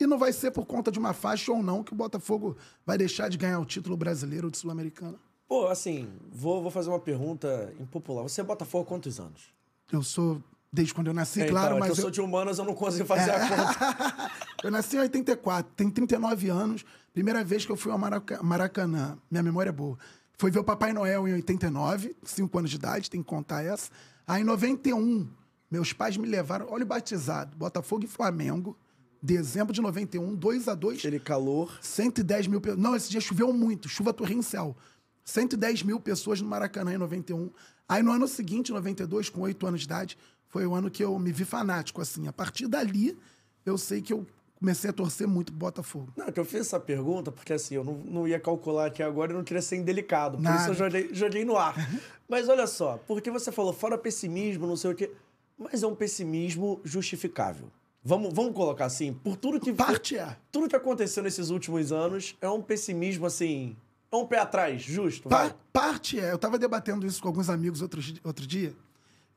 E 0.00 0.06
não 0.06 0.18
vai 0.18 0.32
ser 0.32 0.50
por 0.50 0.64
conta 0.64 0.90
de 0.90 0.98
uma 0.98 1.12
faixa 1.12 1.52
ou 1.52 1.62
não 1.62 1.84
que 1.84 1.92
o 1.92 1.96
Botafogo 1.96 2.56
vai 2.86 2.96
deixar 2.96 3.28
de 3.28 3.36
ganhar 3.36 3.60
o 3.60 3.66
título 3.66 3.96
brasileiro 3.96 4.46
ou 4.46 4.50
de 4.50 4.56
Sul-Americana. 4.56 5.18
Pô, 5.46 5.66
assim, 5.66 6.08
vou, 6.32 6.62
vou 6.62 6.70
fazer 6.70 6.88
uma 6.88 6.98
pergunta 6.98 7.72
impopular. 7.78 8.22
Você 8.22 8.40
é 8.40 8.44
Botafogo 8.44 8.84
há 8.84 8.86
quantos 8.86 9.20
anos? 9.20 9.52
Eu 9.92 10.02
sou 10.02 10.42
desde 10.72 10.94
quando 10.94 11.08
eu 11.08 11.14
nasci, 11.14 11.42
É, 11.42 11.46
claro, 11.48 11.74
então, 11.74 11.76
é 11.78 11.80
mas 11.80 11.88
eu 11.90 11.94
eu, 11.96 12.00
sou 12.02 12.10
de 12.10 12.20
humanas, 12.20 12.58
eu 12.58 12.64
não 12.64 12.74
consigo 12.74 13.04
fazer 13.06 13.30
a 13.30 13.40
conta. 13.48 14.30
eu 14.62 14.70
nasci 14.70 14.96
em 14.96 15.00
84, 15.00 15.72
tenho 15.76 15.90
39 15.90 16.48
anos. 16.48 16.84
Primeira 17.12 17.42
vez 17.42 17.66
que 17.66 17.72
eu 17.72 17.76
fui 17.76 17.90
ao 17.90 17.98
Maraca- 17.98 18.42
Maracanã, 18.42 19.18
minha 19.30 19.42
memória 19.42 19.70
é 19.70 19.72
boa. 19.72 19.98
Foi 20.38 20.50
ver 20.50 20.60
o 20.60 20.64
Papai 20.64 20.92
Noel 20.92 21.26
em 21.28 21.34
89, 21.34 22.16
5 22.22 22.58
anos 22.58 22.70
de 22.70 22.76
idade, 22.76 23.10
tem 23.10 23.20
que 23.22 23.28
contar 23.28 23.62
essa. 23.62 23.90
Aí 24.26 24.42
em 24.42 24.44
91, 24.44 25.28
meus 25.70 25.92
pais 25.92 26.16
me 26.16 26.26
levaram, 26.26 26.66
olha 26.70 26.84
o 26.84 26.86
batizado, 26.86 27.56
Botafogo 27.56 28.04
e 28.04 28.06
Flamengo, 28.06 28.76
dezembro 29.22 29.72
de 29.74 29.80
91, 29.82 30.34
2 30.34 30.68
a 30.68 30.74
2 30.74 30.98
Aquele 30.98 31.20
calor. 31.20 31.76
110 31.82 32.46
mil 32.46 32.60
pessoas. 32.60 32.80
Não, 32.82 32.94
esse 32.96 33.10
dia 33.10 33.20
choveu 33.20 33.52
muito, 33.52 33.88
chuva 33.88 34.12
torrencial. 34.14 34.76
110 35.24 35.82
mil 35.82 36.00
pessoas 36.00 36.40
no 36.40 36.48
Maracanã 36.48 36.94
em 36.94 36.98
91. 36.98 37.50
Aí 37.88 38.02
no 38.02 38.12
ano 38.12 38.26
seguinte, 38.28 38.72
92, 38.72 39.28
com 39.28 39.40
8 39.42 39.66
anos 39.66 39.80
de 39.80 39.86
idade, 39.86 40.16
foi 40.50 40.66
o 40.66 40.74
ano 40.74 40.90
que 40.90 41.02
eu 41.02 41.18
me 41.18 41.32
vi 41.32 41.44
fanático, 41.44 42.00
assim. 42.02 42.28
A 42.28 42.32
partir 42.32 42.66
dali, 42.68 43.16
eu 43.64 43.78
sei 43.78 44.02
que 44.02 44.12
eu 44.12 44.26
comecei 44.58 44.90
a 44.90 44.92
torcer 44.92 45.26
muito 45.26 45.52
pro 45.52 45.58
Botafogo. 45.60 46.12
Não, 46.16 46.30
que 46.30 46.38
eu 46.38 46.44
fiz 46.44 46.60
essa 46.60 46.78
pergunta 46.78 47.32
porque 47.32 47.52
assim, 47.54 47.76
eu 47.76 47.84
não, 47.84 47.94
não 47.94 48.28
ia 48.28 48.38
calcular 48.38 48.86
aqui 48.86 49.02
agora 49.02 49.32
e 49.32 49.34
não 49.34 49.42
queria 49.42 49.62
ser 49.62 49.76
indelicado. 49.76 50.36
Por 50.36 50.42
Nada. 50.42 50.60
isso 50.60 50.70
eu 50.70 50.74
joguei, 50.74 51.08
joguei 51.14 51.44
no 51.44 51.56
ar. 51.56 51.74
Mas 52.28 52.48
olha 52.48 52.66
só, 52.66 52.98
porque 53.06 53.30
você 53.30 53.50
falou 53.50 53.72
fora 53.72 53.96
pessimismo, 53.96 54.66
não 54.66 54.76
sei 54.76 54.90
o 54.90 54.94
quê. 54.94 55.10
Mas 55.58 55.82
é 55.82 55.86
um 55.86 55.94
pessimismo 55.94 56.80
justificável. 56.84 57.70
Vamos, 58.02 58.32
vamos 58.32 58.54
colocar 58.54 58.86
assim, 58.86 59.12
por 59.12 59.36
tudo 59.36 59.60
que. 59.60 59.72
Parte 59.72 60.16
é. 60.16 60.36
Tudo 60.50 60.68
que 60.68 60.76
aconteceu 60.76 61.22
nesses 61.22 61.50
últimos 61.50 61.92
anos 61.92 62.34
é 62.40 62.48
um 62.48 62.62
pessimismo 62.62 63.26
assim. 63.26 63.76
É 64.10 64.16
um 64.16 64.26
pé 64.26 64.38
atrás, 64.38 64.82
justo? 64.82 65.28
Vai. 65.28 65.50
Pa- 65.50 65.56
parte 65.72 66.18
é. 66.18 66.32
Eu 66.32 66.38
tava 66.38 66.58
debatendo 66.58 67.06
isso 67.06 67.20
com 67.22 67.28
alguns 67.28 67.48
amigos 67.50 67.80
outro, 67.82 68.00
outro 68.24 68.46
dia. 68.46 68.74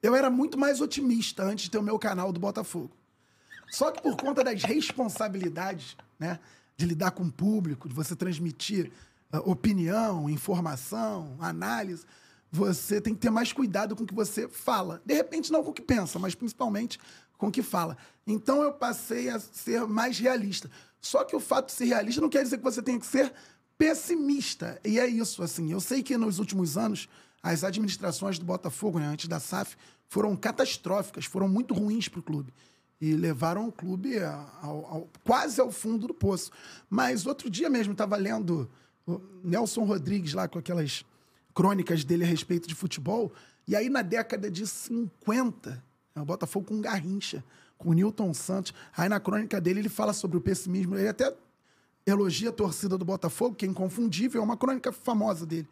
Eu 0.03 0.13
era 0.13 0.29
muito 0.29 0.59
mais 0.59 0.81
otimista 0.81 1.43
antes 1.43 1.63
de 1.63 1.71
ter 1.71 1.77
o 1.77 1.81
meu 1.81 1.97
canal 1.97 2.33
do 2.33 2.39
Botafogo. 2.39 2.91
Só 3.71 3.89
que 3.89 4.01
por 4.01 4.17
conta 4.17 4.43
das 4.43 4.61
responsabilidades, 4.61 5.95
né? 6.19 6.39
De 6.75 6.85
lidar 6.85 7.11
com 7.11 7.23
o 7.23 7.31
público, 7.31 7.87
de 7.87 7.95
você 7.95 8.13
transmitir 8.13 8.91
ah, 9.31 9.39
opinião, 9.39 10.29
informação, 10.29 11.37
análise, 11.39 12.05
você 12.51 12.99
tem 12.99 13.15
que 13.15 13.21
ter 13.21 13.29
mais 13.29 13.53
cuidado 13.53 13.95
com 13.95 14.03
o 14.03 14.05
que 14.05 14.13
você 14.13 14.47
fala. 14.47 15.01
De 15.05 15.13
repente, 15.13 15.51
não 15.51 15.63
com 15.63 15.71
o 15.71 15.73
que 15.73 15.81
pensa, 15.81 16.19
mas 16.19 16.35
principalmente 16.35 16.99
com 17.37 17.47
o 17.47 17.51
que 17.51 17.63
fala. 17.63 17.97
Então 18.27 18.61
eu 18.61 18.73
passei 18.73 19.29
a 19.29 19.39
ser 19.39 19.87
mais 19.87 20.19
realista. 20.19 20.69
Só 20.99 21.23
que 21.23 21.35
o 21.35 21.39
fato 21.39 21.67
de 21.67 21.71
ser 21.71 21.85
realista 21.85 22.21
não 22.21 22.29
quer 22.29 22.43
dizer 22.43 22.57
que 22.57 22.63
você 22.63 22.81
tenha 22.81 22.99
que 22.99 23.07
ser 23.07 23.33
pessimista. 23.77 24.79
E 24.83 24.99
é 24.99 25.07
isso, 25.07 25.41
assim. 25.41 25.71
Eu 25.71 25.79
sei 25.79 26.03
que 26.03 26.15
nos 26.17 26.39
últimos 26.39 26.77
anos, 26.77 27.09
as 27.41 27.63
administrações 27.63 28.37
do 28.37 28.45
Botafogo, 28.45 28.99
né, 28.99 29.07
antes 29.07 29.27
da 29.27 29.39
SAF, 29.39 29.75
foram 30.09 30.35
catastróficas, 30.35 31.25
foram 31.25 31.47
muito 31.47 31.73
ruins 31.73 32.07
para 32.07 32.19
o 32.19 32.23
clube. 32.23 32.53
E 33.01 33.13
levaram 33.15 33.67
o 33.67 33.71
clube 33.71 34.17
ao- 34.19 34.85
ao- 34.85 35.09
quase 35.25 35.59
ao 35.59 35.71
fundo 35.71 36.07
do 36.07 36.13
poço. 36.13 36.51
Mas 36.89 37.25
outro 37.25 37.49
dia 37.49 37.69
mesmo, 37.69 37.91
estava 37.93 38.15
lendo 38.15 38.69
Nelson 39.43 39.83
Rodrigues 39.83 40.33
lá 40.33 40.47
com 40.47 40.57
aquelas 40.59 41.03
crônicas 41.53 42.03
dele 42.03 42.23
a 42.23 42.27
respeito 42.27 42.67
de 42.67 42.75
futebol. 42.75 43.31
E 43.67 43.75
aí, 43.75 43.89
na 43.89 44.01
década 44.01 44.49
de 44.49 44.65
50, 44.65 45.83
né, 46.15 46.21
o 46.21 46.25
Botafogo 46.25 46.67
com 46.67 46.79
Garrincha, 46.81 47.43
com 47.77 47.89
o 47.89 47.93
Newton 47.93 48.33
Santos. 48.33 48.73
Aí, 48.95 49.09
na 49.09 49.19
crônica 49.19 49.59
dele, 49.59 49.81
ele 49.81 49.89
fala 49.89 50.13
sobre 50.13 50.37
o 50.37 50.41
pessimismo. 50.41 50.95
Ele 50.95 51.07
até 51.09 51.33
elogia 52.05 52.49
a 52.49 52.53
torcida 52.53 52.97
do 52.97 53.03
Botafogo, 53.05 53.55
que 53.55 53.65
é 53.65 53.67
inconfundível, 53.67 54.41
é 54.41 54.43
uma 54.43 54.55
crônica 54.57 54.91
famosa 54.91 55.45
dele. 55.45 55.67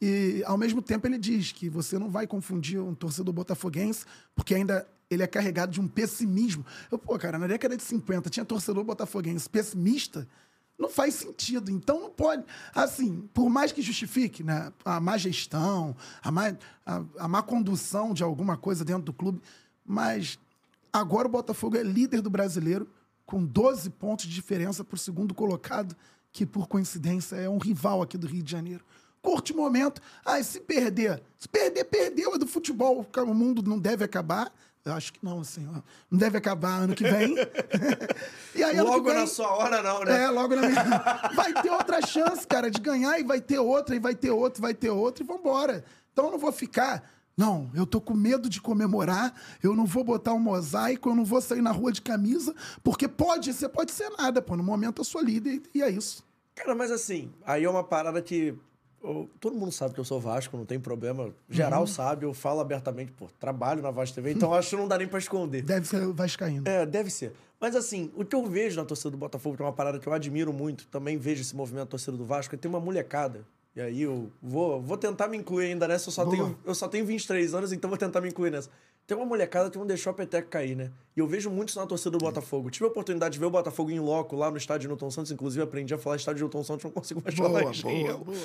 E, 0.00 0.42
ao 0.44 0.58
mesmo 0.58 0.82
tempo, 0.82 1.06
ele 1.06 1.18
diz 1.18 1.52
que 1.52 1.68
você 1.68 1.98
não 1.98 2.10
vai 2.10 2.26
confundir 2.26 2.80
um 2.80 2.94
torcedor 2.94 3.32
botafoguense, 3.32 4.04
porque 4.34 4.54
ainda 4.54 4.86
ele 5.10 5.22
é 5.22 5.26
carregado 5.26 5.72
de 5.72 5.80
um 5.80 5.88
pessimismo. 5.88 6.64
Eu, 6.90 6.98
pô, 6.98 7.18
cara, 7.18 7.38
na 7.38 7.46
década 7.46 7.76
de 7.76 7.82
50 7.82 8.28
tinha 8.28 8.44
torcedor 8.44 8.84
botafoguense 8.84 9.48
pessimista, 9.48 10.28
não 10.78 10.90
faz 10.90 11.14
sentido. 11.14 11.70
Então 11.70 12.00
não 12.00 12.10
pode. 12.10 12.44
Assim, 12.74 13.28
por 13.32 13.48
mais 13.48 13.72
que 13.72 13.80
justifique 13.80 14.42
né, 14.42 14.72
a 14.84 15.00
má 15.00 15.16
gestão, 15.16 15.96
a 16.22 16.30
má, 16.30 16.54
a, 16.84 17.02
a 17.18 17.28
má 17.28 17.42
condução 17.42 18.12
de 18.12 18.22
alguma 18.22 18.56
coisa 18.56 18.84
dentro 18.84 19.04
do 19.04 19.12
clube, 19.12 19.40
mas 19.84 20.38
agora 20.92 21.28
o 21.28 21.30
Botafogo 21.30 21.76
é 21.76 21.82
líder 21.82 22.20
do 22.20 22.28
brasileiro, 22.28 22.88
com 23.24 23.44
12 23.44 23.90
pontos 23.90 24.26
de 24.26 24.34
diferença 24.34 24.84
para 24.84 24.94
o 24.94 24.98
segundo 24.98 25.34
colocado, 25.34 25.96
que 26.32 26.44
por 26.44 26.68
coincidência 26.68 27.36
é 27.36 27.48
um 27.48 27.58
rival 27.58 28.02
aqui 28.02 28.18
do 28.18 28.26
Rio 28.26 28.42
de 28.42 28.50
Janeiro. 28.50 28.84
Curte 29.26 29.52
o 29.52 29.56
momento. 29.56 30.00
Ah, 30.24 30.38
e 30.38 30.44
se 30.44 30.60
perder? 30.60 31.20
Se 31.36 31.48
perder, 31.48 31.82
perdeu. 31.86 32.36
É 32.36 32.38
do 32.38 32.46
futebol. 32.46 33.04
O 33.04 33.34
mundo 33.34 33.60
não 33.60 33.76
deve 33.76 34.04
acabar. 34.04 34.52
Eu 34.84 34.92
acho 34.92 35.12
que 35.12 35.18
não, 35.20 35.40
assim. 35.40 35.66
Não 36.08 36.16
deve 36.16 36.38
acabar 36.38 36.82
ano 36.82 36.94
que 36.94 37.02
vem. 37.02 37.34
e 38.54 38.62
aí, 38.62 38.80
Logo 38.80 39.02
vem- 39.02 39.14
na 39.18 39.26
sua 39.26 39.48
hora, 39.56 39.82
não, 39.82 40.04
né? 40.04 40.22
é, 40.22 40.30
logo 40.30 40.54
na 40.54 40.68
minha. 40.68 40.84
Vai 41.34 41.52
ter 41.54 41.70
outra 41.70 42.00
chance, 42.06 42.46
cara, 42.46 42.70
de 42.70 42.80
ganhar, 42.80 43.18
e 43.18 43.24
vai 43.24 43.40
ter 43.40 43.58
outra, 43.58 43.96
e 43.96 43.98
vai 43.98 44.14
ter 44.14 44.30
outra, 44.30 44.62
vai 44.62 44.74
ter 44.74 44.90
outra, 44.90 45.24
e 45.24 45.26
vambora. 45.26 45.84
Então 46.12 46.26
eu 46.26 46.30
não 46.30 46.38
vou 46.38 46.52
ficar. 46.52 47.02
Não, 47.36 47.68
eu 47.74 47.84
tô 47.84 48.00
com 48.00 48.14
medo 48.14 48.48
de 48.48 48.60
comemorar, 48.60 49.34
eu 49.60 49.74
não 49.74 49.86
vou 49.86 50.04
botar 50.04 50.34
um 50.34 50.38
mosaico, 50.38 51.08
eu 51.08 51.16
não 51.16 51.24
vou 51.24 51.40
sair 51.40 51.62
na 51.62 51.72
rua 51.72 51.90
de 51.90 52.00
camisa, 52.00 52.54
porque 52.84 53.08
pode, 53.08 53.52
você 53.52 53.68
pode 53.68 53.90
ser 53.90 54.08
nada, 54.16 54.40
pô. 54.40 54.56
No 54.56 54.62
momento 54.62 55.00
eu 55.00 55.04
sou 55.04 55.20
líder 55.20 55.62
e 55.74 55.82
é 55.82 55.90
isso. 55.90 56.24
Cara, 56.54 56.76
mas 56.76 56.92
assim, 56.92 57.32
aí 57.44 57.64
é 57.64 57.68
uma 57.68 57.82
parada 57.82 58.22
que. 58.22 58.54
Eu- 59.06 59.30
todo 59.40 59.56
mundo 59.56 59.72
sabe 59.72 59.94
que 59.94 60.00
eu 60.00 60.04
sou 60.04 60.20
Vasco, 60.20 60.56
não 60.56 60.64
tem 60.64 60.78
problema. 60.80 61.30
Geral 61.48 61.80
Uhum. 61.82 61.86
sabe, 61.86 62.26
eu 62.26 62.34
falo 62.34 62.60
abertamente, 62.60 63.12
pô, 63.12 63.28
trabalho 63.38 63.82
na 63.82 63.90
Vasco 63.90 64.14
TV, 64.14 64.32
então 64.32 64.52
acho 64.52 64.70
que 64.70 64.76
não 64.76 64.88
dá 64.88 64.98
nem 64.98 65.06
pra 65.08 65.18
esconder. 65.18 65.62
Deve 65.62 65.86
ser 65.86 66.06
vascaíno. 66.12 66.66
É, 66.68 66.84
deve 66.84 67.10
ser. 67.10 67.32
Mas 67.60 67.74
assim, 67.74 68.10
o 68.14 68.24
que 68.24 68.36
eu 68.36 68.44
vejo 68.44 68.76
na 68.76 68.84
torcida 68.84 69.10
do 69.10 69.16
Botafogo, 69.16 69.56
que 69.56 69.62
é 69.62 69.64
uma 69.64 69.72
parada 69.72 69.98
que 69.98 70.06
eu 70.06 70.12
admiro 70.12 70.52
muito, 70.52 70.86
também 70.88 71.16
vejo 71.16 71.40
esse 71.40 71.56
movimento 71.56 71.84
da 71.84 71.90
torcida 71.90 72.16
do 72.16 72.24
Vasco, 72.24 72.54
é 72.54 72.58
que 72.58 72.62
tem 72.62 72.68
uma 72.68 72.80
molecada. 72.80 73.40
E 73.74 73.80
aí 73.80 74.02
eu 74.02 74.30
vou, 74.42 74.80
vou 74.80 74.96
tentar 74.96 75.28
me 75.28 75.36
incluir 75.36 75.66
ainda 75.66 75.86
nessa, 75.86 76.08
eu 76.08 76.12
só, 76.12 76.24
Boa. 76.24 76.34
tenho, 76.36 76.58
eu 76.64 76.74
só 76.74 76.88
tenho 76.88 77.04
23 77.04 77.54
anos, 77.54 77.72
então 77.72 77.88
vou 77.90 77.98
tentar 77.98 78.20
me 78.20 78.28
incluir 78.28 78.50
nessa. 78.50 78.70
Tem 79.06 79.16
uma 79.16 79.24
molecada 79.24 79.70
que 79.70 79.78
não 79.78 79.86
deixou 79.86 80.10
a 80.10 80.14
peteca 80.14 80.48
cair, 80.48 80.74
né? 80.74 80.90
E 81.16 81.20
eu 81.20 81.28
vejo 81.28 81.48
muito 81.48 81.68
isso 81.68 81.78
na 81.78 81.86
torcida 81.86 82.10
do 82.10 82.18
Botafogo. 82.18 82.70
Tive 82.70 82.86
a 82.86 82.88
oportunidade 82.88 83.34
de 83.34 83.38
ver 83.38 83.46
o 83.46 83.50
Botafogo 83.50 83.90
em 83.90 84.00
loco 84.00 84.34
lá 84.34 84.50
no 84.50 84.56
estádio 84.56 84.88
Newton 84.88 85.10
Santos, 85.12 85.30
inclusive 85.30 85.62
aprendi 85.62 85.94
a 85.94 85.98
falar 85.98 86.16
estádio 86.16 86.42
Newton 86.42 86.64
Santos, 86.64 86.84
não 86.84 86.90
consigo 86.90 87.22
mais 87.22 87.36
falar 87.36 87.60
Boa, 87.60 87.72
em 87.72 88.04
boa, 88.04 88.18
boa. 88.18 88.36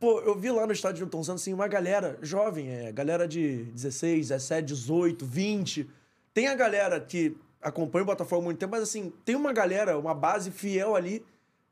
Pô, 0.00 0.20
eu 0.20 0.34
vi 0.34 0.50
lá 0.50 0.66
no 0.66 0.72
estádio 0.72 1.02
Newton 1.02 1.22
Santos, 1.22 1.42
assim, 1.42 1.52
uma 1.52 1.68
galera 1.68 2.18
jovem, 2.22 2.70
é, 2.70 2.90
galera 2.90 3.28
de 3.28 3.64
16, 3.64 4.28
17, 4.28 4.66
18, 4.66 5.26
20. 5.26 5.90
Tem 6.32 6.48
a 6.48 6.54
galera 6.54 6.98
que 6.98 7.36
acompanha 7.60 8.04
o 8.04 8.06
Botafogo 8.06 8.40
há 8.40 8.44
muito 8.46 8.58
tempo, 8.58 8.70
mas 8.70 8.84
assim, 8.84 9.12
tem 9.26 9.36
uma 9.36 9.52
galera, 9.52 9.98
uma 9.98 10.14
base 10.14 10.50
fiel 10.50 10.96
ali 10.96 11.22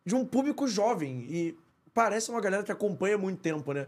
de 0.05 0.15
um 0.15 0.27
público 0.27 0.69
jovem. 0.69 1.27
E 1.31 1.59
parece 1.95 2.31
uma 2.31 2.43
galera 2.43 2.63
que 2.63 2.71
acompanha 2.73 3.15
há 3.15 3.19
muito 3.19 3.41
tempo, 3.41 3.73
né? 3.73 3.87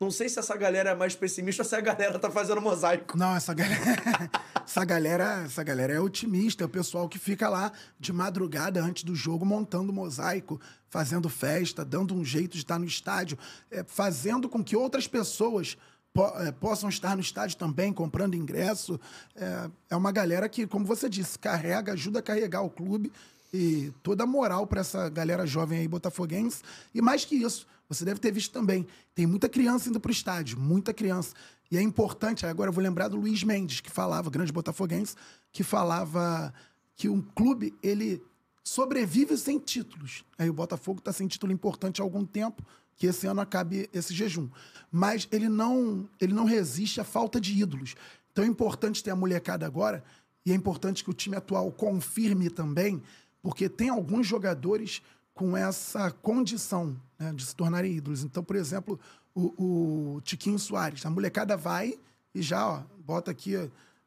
Não 0.00 0.10
sei 0.10 0.28
se 0.28 0.38
essa 0.38 0.56
galera 0.56 0.90
é 0.90 0.94
mais 0.94 1.16
pessimista 1.16 1.62
ou 1.62 1.68
se 1.68 1.74
a 1.74 1.80
galera 1.80 2.18
tá 2.18 2.30
fazendo 2.30 2.60
mosaico. 2.60 3.16
Não, 3.18 3.34
essa 3.34 3.52
galera, 3.52 4.30
essa 4.64 4.84
galera, 4.84 5.42
essa 5.44 5.62
galera 5.64 5.92
é 5.92 6.00
otimista, 6.00 6.62
é 6.62 6.66
o 6.66 6.68
pessoal 6.68 7.08
que 7.08 7.18
fica 7.18 7.48
lá 7.48 7.72
de 7.98 8.12
madrugada 8.12 8.80
antes 8.80 9.02
do 9.02 9.14
jogo 9.14 9.44
montando 9.44 9.92
mosaico, 9.92 10.60
fazendo 10.88 11.28
festa, 11.28 11.84
dando 11.84 12.14
um 12.14 12.24
jeito 12.24 12.52
de 12.52 12.58
estar 12.58 12.78
no 12.78 12.84
estádio, 12.84 13.36
é, 13.70 13.82
fazendo 13.86 14.48
com 14.48 14.62
que 14.62 14.76
outras 14.76 15.08
pessoas 15.08 15.76
po- 16.14 16.32
é, 16.38 16.52
possam 16.52 16.88
estar 16.88 17.16
no 17.16 17.20
estádio 17.20 17.56
também, 17.56 17.92
comprando 17.92 18.34
ingresso. 18.34 19.00
É, 19.34 19.70
é 19.90 19.96
uma 19.96 20.12
galera 20.12 20.48
que, 20.48 20.66
como 20.66 20.84
você 20.84 21.08
disse, 21.08 21.38
carrega, 21.38 21.92
ajuda 21.94 22.20
a 22.20 22.22
carregar 22.22 22.62
o 22.62 22.70
clube 22.70 23.10
e 23.52 23.92
toda 24.02 24.24
a 24.24 24.26
moral 24.26 24.66
para 24.66 24.80
essa 24.82 25.08
galera 25.08 25.44
jovem 25.46 25.80
aí 25.80 25.88
botafoguense. 25.88 26.62
E 26.94 27.00
mais 27.02 27.24
que 27.24 27.34
isso, 27.34 27.66
você 27.88 28.04
deve 28.04 28.20
ter 28.20 28.30
visto 28.32 28.52
também, 28.52 28.86
tem 29.14 29.26
muita 29.26 29.48
criança 29.48 29.88
indo 29.88 29.98
pro 29.98 30.12
estádio, 30.12 30.58
muita 30.58 30.92
criança. 30.92 31.34
E 31.70 31.76
é 31.76 31.82
importante, 31.82 32.44
agora 32.44 32.68
eu 32.68 32.72
vou 32.72 32.82
lembrar 32.82 33.08
do 33.08 33.16
Luiz 33.16 33.42
Mendes, 33.42 33.80
que 33.80 33.90
falava, 33.90 34.30
grande 34.30 34.52
botafoguense, 34.52 35.14
que 35.50 35.62
falava 35.62 36.52
que 36.94 37.08
um 37.08 37.22
clube, 37.22 37.74
ele 37.82 38.22
sobrevive 38.62 39.36
sem 39.36 39.58
títulos. 39.58 40.24
Aí 40.38 40.50
o 40.50 40.52
Botafogo 40.52 40.98
está 40.98 41.12
sem 41.12 41.26
título 41.26 41.52
importante 41.52 42.00
há 42.00 42.04
algum 42.04 42.24
tempo, 42.24 42.62
que 42.96 43.06
esse 43.06 43.26
ano 43.26 43.40
acabe 43.40 43.88
esse 43.92 44.12
jejum. 44.12 44.48
Mas 44.90 45.28
ele 45.30 45.48
não, 45.48 46.08
ele 46.20 46.34
não 46.34 46.44
resiste 46.44 47.00
à 47.00 47.04
falta 47.04 47.40
de 47.40 47.58
ídolos. 47.58 47.94
Então 48.32 48.44
é 48.44 48.48
importante 48.48 49.02
ter 49.02 49.10
a 49.10 49.16
molecada 49.16 49.64
agora, 49.64 50.04
e 50.44 50.52
é 50.52 50.54
importante 50.54 51.02
que 51.04 51.10
o 51.10 51.14
time 51.14 51.36
atual 51.36 51.70
confirme 51.72 52.50
também, 52.50 53.02
porque 53.40 53.68
tem 53.68 53.88
alguns 53.88 54.26
jogadores 54.26 55.00
com 55.38 55.56
essa 55.56 56.10
condição 56.10 56.96
né, 57.16 57.32
de 57.32 57.46
se 57.46 57.54
tornarem 57.54 57.94
ídolos. 57.94 58.24
Então, 58.24 58.42
por 58.42 58.56
exemplo, 58.56 58.98
o, 59.32 60.16
o 60.16 60.20
Tiquinho 60.22 60.58
Soares. 60.58 61.06
A 61.06 61.10
molecada 61.10 61.56
vai 61.56 61.96
e 62.34 62.42
já 62.42 62.66
ó, 62.66 62.82
bota 63.06 63.30
aqui 63.30 63.54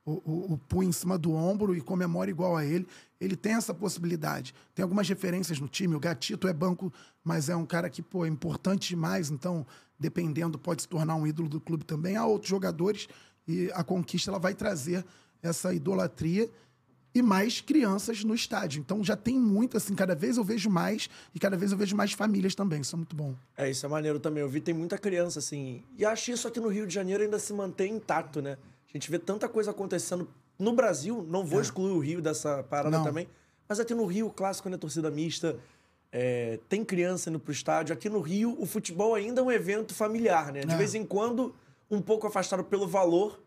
o, 0.06 0.12
o, 0.12 0.54
o 0.54 0.58
punho 0.58 0.90
em 0.90 0.92
cima 0.92 1.18
do 1.18 1.32
ombro 1.32 1.74
e 1.74 1.80
comemora 1.80 2.30
igual 2.30 2.58
a 2.58 2.66
ele. 2.66 2.86
Ele 3.18 3.38
tem 3.38 3.54
essa 3.54 3.74
possibilidade. 3.74 4.54
Tem 4.76 4.84
algumas 4.84 5.08
referências 5.08 5.58
no 5.58 5.70
time. 5.70 5.96
O 5.96 6.02
Gatito 6.02 6.50
é 6.50 6.54
banco, 6.54 6.92
mas 7.24 7.48
é 7.48 7.56
um 7.56 7.66
cara 7.66 7.90
que 7.90 8.02
pô, 8.02 8.26
é 8.26 8.28
importante 8.28 8.90
demais. 8.90 9.32
Então, 9.32 9.66
dependendo, 9.98 10.60
pode 10.60 10.82
se 10.82 10.88
tornar 10.90 11.16
um 11.16 11.26
ídolo 11.26 11.48
do 11.48 11.62
clube 11.62 11.86
também. 11.86 12.18
Há 12.18 12.26
outros 12.26 12.50
jogadores 12.50 13.08
e 13.48 13.72
a 13.74 13.86
conquista 13.86 14.32
ela 14.32 14.40
vai 14.40 14.54
trazer 14.54 15.06
essa 15.42 15.74
idolatria. 15.74 16.50
E 17.14 17.22
mais 17.22 17.60
crianças 17.62 18.24
no 18.24 18.34
estádio. 18.34 18.80
Então 18.80 19.04
já 19.04 19.16
tem 19.16 19.38
muito, 19.38 19.76
assim, 19.78 19.94
cada 19.96 20.16
vez 20.16 20.38
eu 20.38 20.44
vejo 20.44 20.70
mais 20.70 21.10
e 21.36 21.40
cada 21.40 21.58
vez 21.58 21.72
eu 21.72 21.78
vejo 21.78 21.96
mais 21.96 22.14
famílias 22.14 22.56
também. 22.56 22.82
Isso 22.82 22.96
é 22.96 22.98
muito 22.98 23.16
bom. 23.16 23.36
É, 23.58 23.70
isso 23.70 23.86
é 23.86 23.90
maneiro 23.90 24.20
também. 24.20 24.42
Eu 24.42 24.50
vi 24.50 24.62
tem 24.62 24.74
muita 24.74 24.98
criança, 24.98 25.40
assim. 25.40 25.84
E 25.98 26.06
acho 26.06 26.26
que 26.26 26.32
isso 26.32 26.48
aqui 26.48 26.60
no 26.60 26.70
Rio 26.70 26.88
de 26.88 26.94
Janeiro 26.94 27.24
ainda 27.24 27.38
se 27.40 27.52
mantém 27.54 27.94
intacto, 27.96 28.42
né? 28.42 28.58
A 28.88 28.98
gente 28.98 29.10
vê 29.12 29.20
tanta 29.20 29.48
coisa 29.50 29.72
acontecendo 29.72 30.30
no 30.58 30.74
Brasil. 30.74 31.26
Não 31.30 31.46
vou 31.46 31.60
excluir 31.62 31.92
o 31.92 32.00
Rio 32.00 32.22
dessa 32.22 32.64
parada 32.64 32.98
Não. 32.98 33.04
também. 33.04 33.28
Mas 33.68 33.80
aqui 33.80 33.94
no 33.96 34.06
Rio, 34.06 34.28
o 34.28 34.32
clássico, 34.32 34.70
né? 34.70 34.78
Torcida 34.78 35.10
mista. 35.12 35.58
é, 36.14 36.60
tem 36.68 36.84
criança 36.84 37.30
indo 37.30 37.40
pro 37.40 37.54
estádio. 37.54 37.94
Aqui 37.94 38.10
no 38.10 38.20
Rio, 38.20 38.54
o 38.60 38.66
futebol 38.66 39.16
ainda 39.16 39.40
é 39.40 39.44
um 39.46 39.50
evento 39.52 39.94
familiar, 39.94 40.52
né? 40.52 40.60
De 40.62 40.74
É. 40.74 40.78
vez 40.78 40.94
em 40.94 41.06
quando, 41.06 41.56
um 41.90 42.02
pouco 42.02 42.28
afastado 42.28 42.66
pelo 42.66 42.86
valor. 42.86 43.42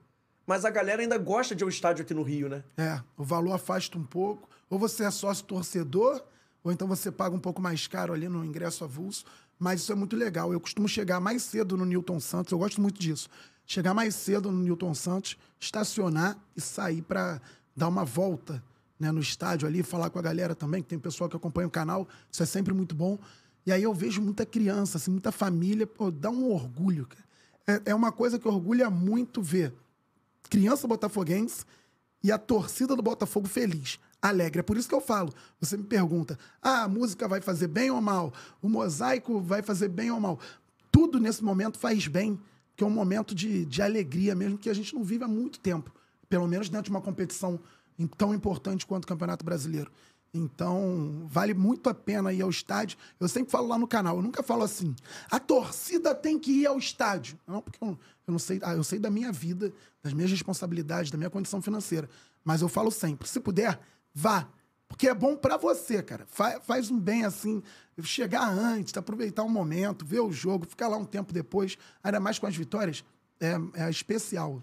Mas 0.46 0.64
a 0.64 0.70
galera 0.70 1.02
ainda 1.02 1.16
gosta 1.16 1.54
de 1.54 1.62
ao 1.62 1.68
estádio 1.68 2.02
aqui 2.02 2.12
no 2.12 2.22
Rio, 2.22 2.48
né? 2.48 2.62
É, 2.76 3.00
o 3.16 3.24
valor 3.24 3.52
afasta 3.52 3.98
um 3.98 4.04
pouco. 4.04 4.48
Ou 4.68 4.78
você 4.78 5.04
é 5.04 5.10
sócio 5.10 5.44
torcedor, 5.44 6.22
ou 6.62 6.72
então 6.72 6.86
você 6.86 7.10
paga 7.10 7.34
um 7.34 7.38
pouco 7.38 7.62
mais 7.62 7.86
caro 7.86 8.12
ali 8.12 8.28
no 8.28 8.44
ingresso 8.44 8.84
avulso. 8.84 9.24
Mas 9.58 9.80
isso 9.80 9.92
é 9.92 9.94
muito 9.94 10.16
legal. 10.16 10.52
Eu 10.52 10.60
costumo 10.60 10.88
chegar 10.88 11.20
mais 11.20 11.42
cedo 11.42 11.76
no 11.76 11.84
Newton 11.84 12.20
Santos, 12.20 12.52
eu 12.52 12.58
gosto 12.58 12.80
muito 12.80 13.00
disso. 13.00 13.28
Chegar 13.66 13.94
mais 13.94 14.14
cedo 14.14 14.50
no 14.50 14.58
Newton 14.58 14.94
Santos, 14.94 15.38
estacionar 15.58 16.36
e 16.54 16.60
sair 16.60 17.00
para 17.00 17.40
dar 17.74 17.88
uma 17.88 18.04
volta 18.04 18.62
né, 19.00 19.10
no 19.10 19.20
estádio 19.20 19.66
ali, 19.66 19.82
falar 19.82 20.10
com 20.10 20.18
a 20.18 20.22
galera 20.22 20.54
também, 20.54 20.82
que 20.82 20.88
tem 20.88 20.98
pessoal 20.98 21.30
que 21.30 21.36
acompanha 21.36 21.66
o 21.66 21.70
canal. 21.70 22.06
Isso 22.30 22.42
é 22.42 22.46
sempre 22.46 22.74
muito 22.74 22.94
bom. 22.94 23.18
E 23.64 23.72
aí 23.72 23.82
eu 23.82 23.94
vejo 23.94 24.20
muita 24.20 24.44
criança, 24.44 24.98
assim, 24.98 25.10
muita 25.10 25.32
família, 25.32 25.86
pô, 25.86 26.10
dá 26.10 26.28
um 26.28 26.52
orgulho, 26.52 27.06
cara. 27.06 27.24
É, 27.66 27.90
é 27.92 27.94
uma 27.94 28.12
coisa 28.12 28.38
que 28.38 28.46
orgulha 28.46 28.90
muito 28.90 29.40
ver 29.40 29.72
criança 30.54 30.86
botafoguense 30.86 31.64
e 32.22 32.30
a 32.30 32.38
torcida 32.38 32.94
do 32.94 33.02
Botafogo 33.02 33.48
feliz, 33.48 33.98
alegre. 34.22 34.60
É 34.60 34.62
por 34.62 34.76
isso 34.76 34.88
que 34.88 34.94
eu 34.94 35.00
falo. 35.00 35.34
Você 35.60 35.76
me 35.76 35.82
pergunta: 35.82 36.38
ah, 36.62 36.84
a 36.84 36.88
música 36.88 37.26
vai 37.26 37.40
fazer 37.40 37.66
bem 37.66 37.90
ou 37.90 38.00
mal? 38.00 38.32
O 38.62 38.68
mosaico 38.68 39.40
vai 39.40 39.62
fazer 39.62 39.88
bem 39.88 40.12
ou 40.12 40.20
mal? 40.20 40.38
Tudo 40.92 41.18
nesse 41.18 41.42
momento 41.42 41.76
faz 41.76 42.06
bem, 42.06 42.40
que 42.76 42.84
é 42.84 42.86
um 42.86 42.90
momento 42.90 43.34
de, 43.34 43.64
de 43.64 43.82
alegria 43.82 44.32
mesmo 44.36 44.56
que 44.56 44.70
a 44.70 44.74
gente 44.74 44.94
não 44.94 45.02
vive 45.02 45.24
há 45.24 45.28
muito 45.28 45.58
tempo. 45.58 45.92
Pelo 46.28 46.46
menos 46.46 46.68
dentro 46.68 46.84
de 46.84 46.90
uma 46.90 47.00
competição 47.00 47.58
tão 48.16 48.32
importante 48.32 48.86
quanto 48.86 49.04
o 49.04 49.08
Campeonato 49.08 49.44
Brasileiro. 49.44 49.90
Então, 50.36 51.22
vale 51.28 51.54
muito 51.54 51.88
a 51.88 51.94
pena 51.94 52.32
ir 52.32 52.42
ao 52.42 52.50
estádio. 52.50 52.98
Eu 53.20 53.28
sempre 53.28 53.52
falo 53.52 53.68
lá 53.68 53.78
no 53.78 53.86
canal, 53.86 54.16
eu 54.16 54.22
nunca 54.22 54.42
falo 54.42 54.64
assim, 54.64 54.94
a 55.30 55.38
torcida 55.38 56.12
tem 56.12 56.38
que 56.38 56.50
ir 56.50 56.66
ao 56.66 56.76
estádio. 56.76 57.38
Não, 57.46 57.62
porque 57.62 57.78
eu, 57.80 57.90
eu 58.26 58.32
não 58.32 58.38
sei, 58.38 58.58
ah, 58.64 58.74
eu 58.74 58.82
sei 58.82 58.98
da 58.98 59.10
minha 59.10 59.30
vida, 59.30 59.72
das 60.02 60.12
minhas 60.12 60.30
responsabilidades, 60.32 61.12
da 61.12 61.16
minha 61.16 61.30
condição 61.30 61.62
financeira. 61.62 62.10
Mas 62.44 62.62
eu 62.62 62.68
falo 62.68 62.90
sempre, 62.90 63.28
se 63.28 63.38
puder, 63.38 63.78
vá. 64.12 64.48
Porque 64.88 65.08
é 65.08 65.14
bom 65.14 65.36
pra 65.36 65.56
você, 65.56 66.02
cara. 66.02 66.26
Fa- 66.28 66.60
faz 66.60 66.90
um 66.90 66.98
bem 66.98 67.24
assim, 67.24 67.62
chegar 68.02 68.48
antes, 68.48 68.96
aproveitar 68.96 69.44
um 69.44 69.48
momento, 69.48 70.04
ver 70.04 70.20
o 70.20 70.32
jogo, 70.32 70.66
ficar 70.66 70.88
lá 70.88 70.96
um 70.96 71.04
tempo 71.04 71.32
depois, 71.32 71.78
ainda 72.02 72.18
mais 72.20 72.38
com 72.40 72.46
as 72.46 72.56
vitórias, 72.56 73.04
é, 73.40 73.54
é 73.74 73.88
especial. 73.90 74.62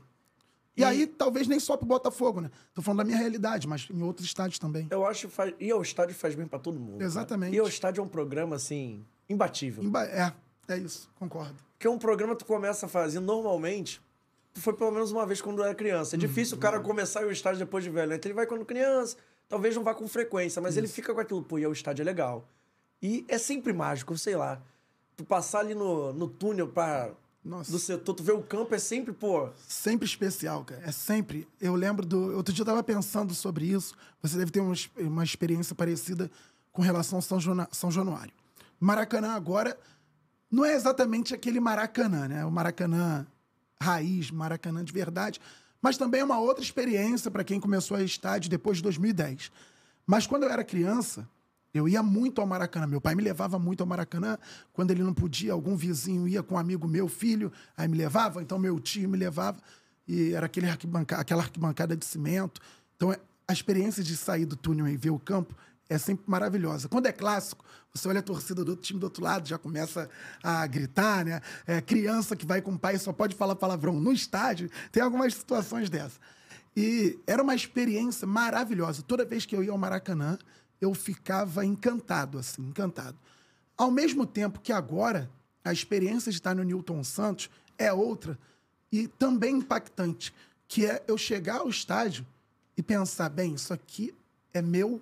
E, 0.76 0.82
E- 0.82 0.86
aí, 0.86 1.06
talvez 1.08 1.48
nem 1.48 1.60
só 1.60 1.76
pro 1.76 1.86
Botafogo, 1.86 2.40
né? 2.42 2.50
Tô 2.74 2.82
falando 2.82 3.00
da 3.00 3.04
minha 3.04 3.18
realidade, 3.18 3.68
mas 3.68 3.88
em 3.92 4.02
outros 4.04 4.26
estádios 4.26 4.58
também. 4.58 4.88
Eu 4.90 5.06
acho 5.06 5.28
que 5.28 5.34
faz... 5.34 5.54
ir 5.60 5.72
ao 5.72 5.82
estádio 5.82 6.16
faz 6.16 6.34
bem 6.36 6.48
pra 6.48 6.58
todo 6.60 6.80
mundo. 6.80 6.94
cara. 6.94 7.06
Exatamente. 7.06 7.56
Ir 7.56 7.60
ao 7.60 7.68
estádio 7.68 8.02
é 8.02 8.04
um 8.04 8.08
programa, 8.08 8.56
assim, 8.56 9.06
imbatível. 9.30 9.84
Emba- 9.84 10.06
É, 10.06 10.32
é 10.70 10.78
isso, 10.78 11.10
concordo. 11.16 11.56
Porque 11.74 11.88
é 11.88 11.90
um 11.90 11.98
programa 11.98 12.34
que 12.36 12.40
tu 12.44 12.46
começa 12.48 12.86
a 12.86 12.90
fazer 12.90 13.20
normalmente. 13.20 14.02
Foi 14.56 14.74
pelo 14.74 14.92
menos 14.92 15.12
uma 15.12 15.26
vez 15.26 15.42
quando 15.42 15.64
era 15.64 15.74
criança. 15.76 16.16
É 16.16 16.20
difícil 16.20 16.58
o 16.58 16.60
cara 16.60 16.80
começar 16.80 17.24
ao 17.24 17.32
estádio 17.32 17.60
depois 17.60 17.84
de 17.84 17.90
velho. 17.90 18.10
né? 18.10 18.16
Então 18.16 18.30
ele 18.30 18.36
vai 18.36 18.46
quando 18.46 18.66
criança, 18.66 19.16
talvez 19.50 19.76
não 19.76 19.84
vá 19.84 19.94
com 19.96 20.08
frequência, 20.08 20.62
mas 20.62 20.78
ele 20.78 20.88
fica 20.88 21.14
com 21.14 21.20
aquilo, 21.22 21.42
pô, 21.42 21.58
ir 21.58 21.66
ao 21.66 21.72
estádio 21.72 22.04
é 22.04 22.06
legal. 22.06 22.48
E 23.02 23.26
é 23.28 23.38
sempre 23.38 23.74
mágico, 23.74 24.18
sei 24.18 24.36
lá. 24.36 24.62
Tu 25.18 25.24
passar 25.26 25.60
ali 25.60 25.74
no, 25.74 26.14
no 26.14 26.28
túnel 26.28 26.68
pra, 26.68 27.12
Nossa. 27.44 27.72
do 27.72 27.80
setor, 27.80 28.14
tu 28.14 28.24
vê 28.24 28.32
o 28.32 28.44
campo, 28.44 28.76
é 28.76 28.78
sempre, 28.80 29.12
pô. 29.14 29.50
Sempre 29.68 30.06
especial, 30.06 30.64
cara. 30.64 30.82
É 30.86 30.92
sempre. 30.92 31.48
Eu 31.60 31.74
lembro 31.76 32.06
do. 32.06 32.36
Outro 32.36 32.54
dia 32.54 32.62
eu 32.62 32.66
tava 32.68 32.84
pensando 32.84 33.34
sobre 33.34 33.66
isso. 33.66 33.96
Você 34.22 34.38
deve 34.38 34.52
ter 34.52 34.60
uma, 34.60 34.76
uma 35.00 35.24
experiência 35.24 35.74
parecida 35.74 36.30
com 36.72 36.82
relação 36.84 37.18
ao 37.18 37.22
São, 37.22 37.40
Jona- 37.40 37.68
São 37.72 37.90
Januário. 37.90 38.32
Maracanã 38.80 39.34
agora 39.34 39.78
não 40.52 40.64
é 40.64 40.74
exatamente 40.76 41.34
aquele 41.34 41.60
Maracanã, 41.60 42.28
né? 42.28 42.46
O 42.46 42.52
Maracanã 42.52 43.26
raiz, 43.82 44.30
Maracanã 44.30 44.84
de 44.84 44.94
verdade. 44.94 45.40
Mas 45.82 45.98
também 45.98 46.22
é 46.22 46.24
uma 46.24 46.40
outra 46.40 46.64
experiência 46.64 47.32
para 47.32 47.44
quem 47.44 47.60
começou 47.60 47.98
a 47.98 48.04
estádio 48.04 48.52
depois 48.52 48.78
de 48.78 48.84
2010. 48.84 49.52
Mas 50.06 50.28
quando 50.28 50.44
eu 50.44 50.50
era 50.50 50.64
criança, 50.64 51.28
eu 51.74 51.88
ia 51.88 52.04
muito 52.04 52.42
ao 52.42 52.48
Maracanã. 52.48 52.86
Meu 52.88 53.00
pai 53.00 53.16
me 53.16 53.24
levava 53.24 53.58
muito 53.58 53.82
ao 53.82 53.88
Maracanã. 53.88 54.38
Quando 54.74 54.92
ele 54.92 55.04
não 55.04 55.14
podia, 55.14 55.54
algum 55.54 55.76
vizinho 55.76 56.28
ia 56.28 56.44
com 56.44 56.56
um 56.56 56.58
amigo 56.58 56.88
meu, 56.88 57.08
filho, 57.08 57.52
aí 57.78 57.88
me 57.88 57.98
levava. 57.98 58.42
Então 58.42 58.60
meu 58.60 58.80
tio 58.80 59.10
me 59.10 59.18
levava. 59.18 59.60
E 60.08 60.34
era 60.34 60.46
aquele 60.46 60.70
arquibanca- 60.70 61.18
aquela 61.18 61.44
arquibancada 61.44 61.96
de 61.96 62.06
cimento. 62.06 62.62
Então 62.96 63.12
é- 63.14 63.20
a 63.48 63.54
experiência 63.54 64.04
de 64.04 64.16
sair 64.18 64.46
do 64.46 64.56
túnel 64.56 64.88
e 64.88 64.98
ver 64.98 65.12
o 65.12 65.20
campo 65.20 65.56
é 65.90 65.98
sempre 65.98 66.24
maravilhosa. 66.28 66.88
Quando 66.88 67.06
é 67.08 67.12
clássico, 67.12 67.66
você 67.94 68.08
olha 68.08 68.20
a 68.20 68.24
torcida 68.24 68.64
do 68.64 68.70
outro 68.70 68.86
time 68.86 69.00
do 69.00 69.04
outro 69.04 69.22
lado, 69.24 69.48
já 69.48 69.58
começa 69.58 70.10
a 70.42 70.66
gritar, 70.66 71.26
né? 71.26 71.42
É, 71.68 71.82
criança 71.82 72.36
que 72.36 72.46
vai 72.46 72.62
com 72.62 72.72
o 72.72 72.80
pai 72.80 72.98
só 72.98 73.12
pode 73.12 73.36
falar 73.36 73.56
palavrão 73.56 74.00
no 74.00 74.14
estádio. 74.14 74.70
Tem 74.92 75.04
algumas 75.04 75.34
situações 75.34 75.90
dessas. 75.90 76.20
E 76.76 77.20
era 77.28 77.44
uma 77.44 77.54
experiência 77.54 78.26
maravilhosa. 78.26 79.02
Toda 79.02 79.26
vez 79.26 79.46
que 79.46 79.54
eu 79.54 79.62
ia 79.62 79.72
ao 79.72 79.78
Maracanã, 79.78 80.38
eu 80.82 80.94
ficava 80.96 81.64
encantado, 81.64 82.40
assim, 82.40 82.64
encantado. 82.64 83.18
Ao 83.78 83.92
mesmo 83.92 84.26
tempo 84.26 84.60
que 84.60 84.74
agora, 84.74 85.30
a 85.64 85.72
experiência 85.72 86.32
de 86.32 86.40
estar 86.40 86.56
no 86.56 86.64
Newton 86.64 87.04
Santos 87.04 87.50
é 87.78 87.94
outra 87.94 88.38
e 88.92 89.08
também 89.08 89.58
impactante, 89.58 90.34
que 90.68 90.86
é 90.86 91.04
eu 91.08 91.18
chegar 91.18 91.60
ao 91.60 91.70
estádio 91.70 92.26
e 92.76 92.82
pensar, 92.82 93.30
bem, 93.30 93.54
isso 93.54 93.74
aqui 93.74 94.14
é 94.54 94.62
meu, 94.62 95.02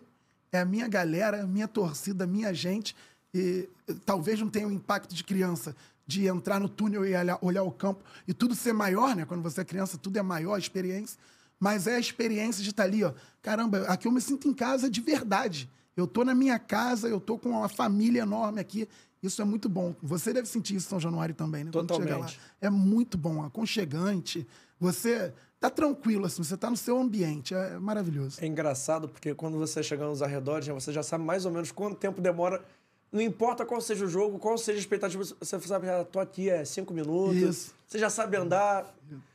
é 0.51 0.59
a 0.59 0.65
minha 0.65 0.87
galera, 0.87 1.47
minha 1.47 1.67
torcida, 1.67 2.27
minha 2.27 2.53
gente, 2.53 2.95
e 3.33 3.69
eh, 3.87 3.95
talvez 4.05 4.39
não 4.39 4.49
tenha 4.49 4.67
o 4.67 4.71
impacto 4.71 5.13
de 5.13 5.23
criança, 5.23 5.75
de 6.05 6.27
entrar 6.27 6.59
no 6.59 6.67
túnel 6.67 7.05
e 7.05 7.15
olhar, 7.15 7.39
olhar 7.41 7.63
o 7.63 7.71
campo 7.71 8.03
e 8.27 8.33
tudo 8.33 8.55
ser 8.55 8.73
maior, 8.73 9.15
né? 9.15 9.25
Quando 9.25 9.43
você 9.43 9.61
é 9.61 9.65
criança, 9.65 9.97
tudo 9.97 10.17
é 10.17 10.23
maior, 10.23 10.55
a 10.55 10.59
experiência. 10.59 11.19
Mas 11.59 11.87
é 11.87 11.95
a 11.95 11.99
experiência 11.99 12.63
de 12.63 12.69
estar 12.69 12.83
ali, 12.83 13.03
ó. 13.03 13.13
Caramba, 13.41 13.79
aqui 13.87 14.07
eu 14.07 14.11
me 14.11 14.21
sinto 14.21 14.47
em 14.47 14.53
casa 14.53 14.89
de 14.89 15.01
verdade. 15.01 15.69
Eu 15.95 16.07
tô 16.07 16.23
na 16.23 16.33
minha 16.33 16.57
casa, 16.57 17.09
eu 17.09 17.19
tô 17.19 17.37
com 17.37 17.49
uma 17.49 17.67
família 17.67 18.21
enorme 18.21 18.61
aqui. 18.61 18.87
Isso 19.21 19.41
é 19.41 19.45
muito 19.45 19.67
bom. 19.67 19.93
Você 20.01 20.31
deve 20.31 20.47
sentir 20.47 20.75
isso 20.75 20.87
em 20.87 20.89
São 20.91 20.99
Januário 20.99 21.35
também, 21.35 21.65
né? 21.65 21.71
Totalmente. 21.71 22.39
É 22.61 22.69
muito 22.69 23.17
bom, 23.17 23.43
aconchegante. 23.43 24.47
Você 24.79 25.33
tá 25.59 25.69
tranquilo, 25.69 26.25
assim, 26.25 26.41
você 26.41 26.55
tá 26.55 26.69
no 26.69 26.77
seu 26.77 26.97
ambiente. 26.97 27.53
É 27.53 27.77
maravilhoso. 27.77 28.37
É 28.41 28.47
engraçado 28.47 29.09
porque 29.09 29.35
quando 29.35 29.57
você 29.57 29.83
chega 29.83 30.07
nos 30.07 30.21
arredores, 30.21 30.67
né, 30.69 30.73
você 30.73 30.93
já 30.93 31.03
sabe 31.03 31.25
mais 31.25 31.45
ou 31.45 31.51
menos 31.51 31.69
quanto 31.71 31.97
tempo 31.97 32.21
demora. 32.21 32.63
Não 33.11 33.21
importa 33.21 33.65
qual 33.65 33.81
seja 33.81 34.05
o 34.05 34.07
jogo, 34.07 34.37
qual 34.37 34.57
seja 34.57 34.77
a 34.77 34.81
expectativa, 34.81 35.23
você 35.23 35.59
sabe, 35.61 35.89
ah, 35.89 36.03
tô 36.03 36.19
aqui 36.19 36.49
é 36.49 36.63
cinco 36.63 36.93
minutos. 36.93 37.35
Isso. 37.35 37.79
Você 37.87 37.97
já 37.97 38.09
sabe 38.09 38.37
andar. 38.37 38.93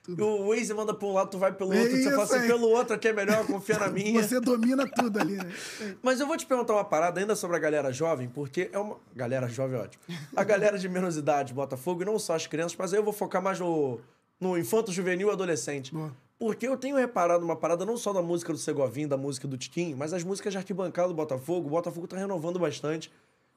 E 0.09 0.23
o 0.23 0.49
Waze 0.49 0.73
manda 0.73 0.95
pra 0.95 1.09
um 1.09 1.13
lado, 1.13 1.31
tu 1.31 1.39
vai 1.39 1.53
pelo 1.53 1.73
É 1.73 1.81
outro. 1.81 1.97
Você 1.97 2.11
fala 2.11 2.23
isso 2.25 2.35
assim, 2.35 2.43
aí. 2.45 2.49
pelo 2.49 2.69
outro 2.69 2.95
aqui 2.95 3.09
é 3.09 3.13
melhor, 3.13 3.45
confia 3.47 3.79
na 3.81 3.89
minha. 3.91 4.23
Você 4.23 4.39
domina 4.39 4.89
tudo 4.89 5.19
ali, 5.19 5.35
né? 5.37 5.53
Mas 6.01 6.21
eu 6.21 6.27
vou 6.29 6.37
te 6.37 6.47
perguntar 6.47 6.75
uma 6.75 6.85
parada 6.85 7.19
ainda 7.19 7.35
sobre 7.35 7.57
a 7.57 7.59
galera 7.59 7.93
jovem, 7.93 8.29
porque 8.29 8.71
é 8.73 8.79
uma. 8.79 8.97
Galera 9.17 9.49
jovem, 9.49 9.77
é 9.77 9.83
ótimo. 9.83 10.05
A 10.37 10.45
galera 10.45 10.79
de 10.79 10.89
menos 10.89 11.17
idade, 11.17 11.53
Botafogo, 11.53 12.03
e 12.03 12.05
não 12.05 12.17
só 12.17 12.35
as 12.35 12.47
crianças, 12.47 12.77
mas 12.79 12.93
aí 12.93 13.01
eu 13.01 13.05
vou 13.05 13.13
focar 13.13 13.43
mais 13.43 13.59
no, 13.59 13.99
no 14.39 14.57
infanto, 14.57 14.93
juvenil 14.93 15.29
e 15.31 15.33
adolescente. 15.33 15.93
Boa. 15.93 16.13
Porque 16.39 16.69
eu 16.69 16.77
tenho 16.77 16.97
reparado 16.97 17.45
uma 17.45 17.57
parada 17.57 17.85
não 17.85 17.97
só 17.97 18.13
da 18.13 18.21
música 18.21 18.53
do 18.53 18.59
Segovinho, 18.59 19.09
da 19.09 19.17
música 19.17 19.49
do 19.49 19.57
Tiquinho, 19.57 19.97
mas 19.97 20.13
as 20.13 20.23
músicas 20.23 20.53
de 20.53 20.59
arquibancada 20.59 21.09
do 21.09 21.15
Botafogo. 21.15 21.67
O 21.67 21.71
Botafogo 21.71 22.07
tá 22.07 22.17
renovando 22.17 22.59
bastante. 22.59 23.11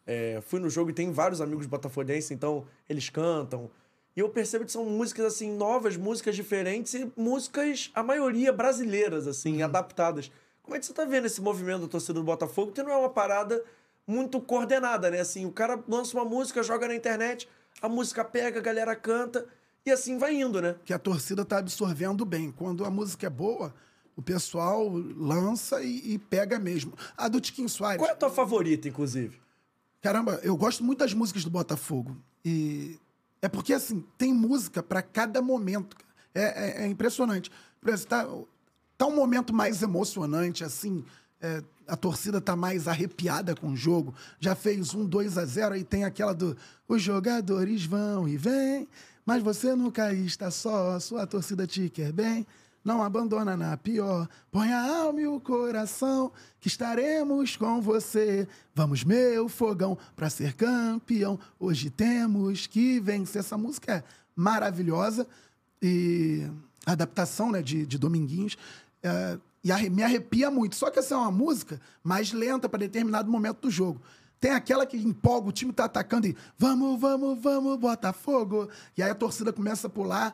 É, 0.08 0.40
fui 0.42 0.60
no 0.62 0.70
jogo 0.70 0.90
e 0.90 0.94
tem 0.94 1.12
vários 1.12 1.42
amigos 1.42 1.66
botafoguenses, 1.66 2.32
então 2.32 2.66
eles 2.90 3.10
cantam. 3.10 3.70
E 4.16 4.22
eu 4.22 4.30
percebo 4.30 4.66
que 4.66 4.72
são 4.72 4.86
músicas, 4.86 5.26
assim, 5.26 5.52
novas, 5.56 5.98
músicas 5.98 6.36
diferentes 6.36 6.94
e 6.94 7.12
músicas, 7.16 7.92
a 7.94 8.02
maioria, 8.02 8.54
brasileiras, 8.54 9.28
assim, 9.28 9.62
adaptadas. 9.62 10.32
Como 10.64 10.76
é 10.76 10.80
que 10.80 10.86
você 10.86 10.94
tá 10.94 11.06
vendo 11.06 11.26
esse 11.26 11.42
movimento 11.42 11.82
da 11.82 11.88
torcida 11.88 12.14
do 12.14 12.24
Botafogo? 12.24 12.72
Que 12.72 12.82
não 12.82 12.92
é 12.92 12.98
uma 12.98 13.10
parada 13.10 13.62
muito 14.08 14.40
coordenada, 14.40 15.12
né? 15.12 15.20
Assim, 15.20 15.46
o 15.46 15.52
cara 15.52 15.84
lança 15.88 16.18
uma 16.18 16.26
música, 16.26 16.64
joga 16.64 16.88
na 16.88 16.96
internet, 16.96 17.48
a 17.82 17.90
música 17.90 18.24
pega, 18.24 18.60
a 18.60 18.64
galera 18.64 18.96
canta, 18.96 19.46
e 19.86 19.92
assim 19.92 20.18
vai 20.18 20.34
indo, 20.34 20.62
né? 20.62 20.76
Que 20.84 20.94
a 20.94 21.00
torcida 21.00 21.46
tá 21.46 21.60
absorvendo 21.60 22.26
bem. 22.26 22.52
Quando 22.52 22.86
a 22.86 22.90
música 22.90 23.28
é 23.28 23.30
boa, 23.30 23.74
o 24.16 24.22
pessoal 24.22 24.90
lança 25.16 25.82
e, 25.84 26.14
e 26.14 26.18
pega 26.18 26.58
mesmo. 26.58 26.94
A 27.16 27.28
do 27.28 27.40
Tiquinho 27.40 27.70
Soares. 27.70 28.00
Qual 28.00 28.10
é 28.10 28.14
a 28.14 28.16
tua 28.16 28.30
favorita, 28.30 28.88
inclusive? 28.88 29.40
Caramba, 30.02 30.40
eu 30.44 30.56
gosto 30.56 30.84
muito 30.84 31.00
das 31.00 31.14
músicas 31.14 31.44
do 31.44 31.50
Botafogo. 31.50 32.16
E 32.46 33.00
é 33.42 33.50
porque, 33.50 33.74
assim, 33.74 34.04
tem 34.18 34.34
música 34.34 34.82
para 34.82 35.02
cada 35.02 35.42
momento. 35.42 35.98
É, 36.34 36.82
é- 36.82 36.84
é 36.84 36.88
impressionante. 36.88 37.52
Por 37.82 37.90
exemplo, 37.90 38.08
tá- 38.10 38.28
tá 38.98 39.06
um 39.08 39.16
momento 39.16 39.54
mais 39.54 39.82
emocionante, 39.82 40.64
assim. 40.64 41.04
é, 41.40 41.62
a 41.88 41.96
torcida 41.96 42.42
tá 42.42 42.56
mais 42.56 42.88
arrepiada 42.88 43.56
com 43.56 43.70
o 43.70 43.76
jogo. 43.76 44.12
Já 44.40 44.56
fez 44.56 44.96
um 44.96 45.06
2 45.06 45.38
a 45.38 45.46
0 45.46 45.76
aí 45.76 45.84
tem 45.84 46.04
aquela 46.04 46.34
do 46.34 46.58
os 46.88 47.00
jogadores 47.00 47.86
vão 47.86 48.28
e 48.28 48.36
vêm, 48.36 48.88
mas 49.24 49.44
você 49.44 49.76
nunca 49.76 50.12
está 50.12 50.50
só, 50.50 51.00
sua 51.00 51.28
torcida 51.28 51.68
te 51.68 51.90
quer 51.92 52.12
bem. 52.12 52.44
Não 52.88 53.04
abandona 53.04 53.58
na 53.58 53.76
pior, 53.76 54.30
põe 54.50 54.72
a 54.72 54.82
alma 55.02 55.20
e 55.20 55.28
o 55.28 55.42
coração, 55.42 56.32
que 56.58 56.70
estaremos 56.70 57.58
com 57.58 57.82
você. 57.82 58.48
Vamos, 58.74 59.04
meu 59.04 59.50
fogão, 59.50 59.98
pra 60.16 60.30
ser 60.30 60.54
campeão. 60.54 61.38
Hoje 61.60 61.90
temos 61.90 62.66
que 62.66 63.02
vencer. 63.02 63.42
Essa 63.42 63.58
música 63.58 63.92
é 63.96 64.04
maravilhosa 64.34 65.28
e 65.82 66.48
a 66.86 66.94
adaptação 66.94 67.52
né, 67.52 67.62
de, 67.62 67.86
de 67.86 67.98
Dominguinhos. 67.98 68.58
é, 69.04 69.38
e 69.62 69.70
arre- 69.70 69.90
me 69.90 70.02
arrepia 70.02 70.50
muito. 70.50 70.78
Só 70.78 70.90
que 70.90 71.00
essa 71.00 71.14
é 71.14 71.18
uma 71.18 71.30
música 71.30 71.82
mais 72.02 72.32
lenta 72.32 72.70
para 72.70 72.80
determinado 72.80 73.30
momento 73.30 73.64
do 73.64 73.70
jogo. 73.70 74.02
Tem 74.40 74.52
aquela 74.52 74.86
que 74.86 74.96
empolga, 74.96 75.50
o 75.50 75.52
time 75.52 75.74
tá 75.74 75.84
atacando 75.84 76.26
e 76.26 76.38
vamos, 76.58 76.98
vamos, 77.02 77.38
vamos, 77.42 77.78
Botafogo. 77.78 78.70
E 78.98 79.04
aí 79.04 79.10
a 79.12 79.16
torcida 79.16 79.52
começa 79.52 79.88
a 79.88 79.90
pular. 79.90 80.34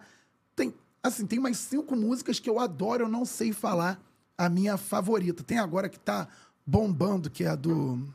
Tem, 1.03 1.09
assim, 1.11 1.25
tem 1.25 1.39
mais 1.39 1.57
cinco 1.57 1.95
músicas 1.97 2.39
que 2.39 2.49
eu 2.49 2.59
adoro, 2.59 3.03
eu 3.03 3.09
não 3.09 3.25
sei 3.25 3.51
falar 3.51 4.01
a 4.37 4.47
minha 4.47 4.77
favorita. 4.77 5.43
Tem 5.43 5.59
agora 5.59 5.89
que 5.89 5.99
tá 5.99 6.27
bombando, 6.65 7.29
que 7.29 7.43
é 7.43 7.49
a 7.49 7.55
do 7.55 8.07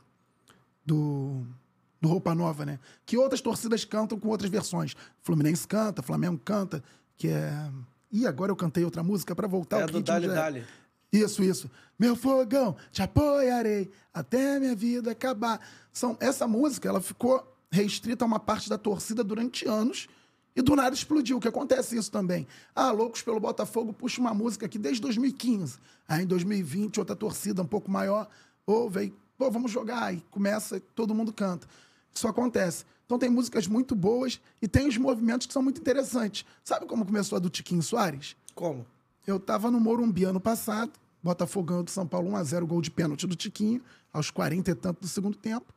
do, 0.83 1.45
do 2.01 2.07
Roupa 2.07 2.33
Nova, 2.33 2.65
né? 2.65 2.79
Que 3.05 3.15
outras 3.15 3.41
torcidas 3.41 3.85
cantam 3.85 4.19
com 4.19 4.27
outras 4.27 4.49
versões. 4.49 4.95
Fluminense 5.21 5.67
canta, 5.67 6.01
Flamengo 6.01 6.39
canta, 6.43 6.83
que 7.15 7.27
é. 7.27 7.53
Ih, 8.11 8.25
agora 8.25 8.51
eu 8.51 8.55
cantei 8.55 8.83
outra 8.83 9.03
música 9.03 9.35
para 9.35 9.47
voltar 9.47 9.81
É 9.81 9.85
o 9.85 9.87
do 9.87 10.01
Dali 10.01 10.25
já- 10.25 10.33
Dali. 10.33 10.65
Isso, 11.11 11.43
isso. 11.43 11.69
Meu 11.97 12.15
fogão, 12.15 12.75
te 12.91 13.03
apoiarei 13.03 13.91
até 14.11 14.59
minha 14.59 14.75
vida 14.75 15.11
acabar. 15.11 15.59
São, 15.93 16.17
essa 16.19 16.47
música, 16.47 16.89
ela 16.89 17.01
ficou 17.01 17.55
restrita 17.71 18.25
a 18.25 18.27
uma 18.27 18.39
parte 18.39 18.67
da 18.67 18.79
torcida 18.79 19.23
durante 19.23 19.67
anos 19.67 20.07
e 20.59 20.61
do 20.61 20.75
nada 20.75 20.93
explodiu, 20.93 21.39
que 21.39 21.47
acontece 21.47 21.97
isso 21.97 22.11
também. 22.11 22.45
Ah, 22.75 22.91
Loucos 22.91 23.21
pelo 23.21 23.39
Botafogo 23.39 23.93
puxa 23.93 24.19
uma 24.19 24.33
música 24.33 24.65
aqui 24.65 24.77
desde 24.77 25.01
2015. 25.01 25.77
Aí 26.07 26.23
em 26.23 26.27
2020, 26.27 26.99
outra 26.99 27.15
torcida 27.15 27.61
um 27.61 27.65
pouco 27.65 27.89
maior 27.89 28.27
ouve 28.67 28.99
aí, 28.99 29.13
pô, 29.37 29.49
vamos 29.49 29.71
jogar. 29.71 30.13
E 30.13 30.21
começa, 30.29 30.77
e 30.77 30.79
todo 30.79 31.15
mundo 31.15 31.31
canta. 31.31 31.65
Isso 32.13 32.27
acontece. 32.27 32.83
Então 33.05 33.17
tem 33.17 33.29
músicas 33.29 33.67
muito 33.67 33.95
boas 33.95 34.41
e 34.61 34.67
tem 34.67 34.87
os 34.87 34.97
movimentos 34.97 35.47
que 35.47 35.53
são 35.53 35.63
muito 35.63 35.79
interessantes. 35.79 36.45
Sabe 36.63 36.85
como 36.85 37.05
começou 37.05 37.37
a 37.37 37.39
do 37.39 37.49
Tiquinho 37.49 37.81
Soares? 37.81 38.35
Como? 38.53 38.85
Eu 39.25 39.39
tava 39.39 39.71
no 39.71 39.79
Morumbi 39.79 40.25
ano 40.25 40.41
passado, 40.41 40.91
Botafogo 41.23 41.67
ganhou 41.67 41.83
do 41.83 41.89
São 41.89 42.05
Paulo 42.05 42.31
1x0, 42.31 42.65
gol 42.65 42.81
de 42.81 42.91
pênalti 42.91 43.25
do 43.25 43.35
Tiquinho, 43.35 43.81
aos 44.11 44.29
40 44.29 44.71
e 44.71 44.75
tanto 44.75 45.01
do 45.01 45.07
segundo 45.07 45.37
tempo. 45.37 45.73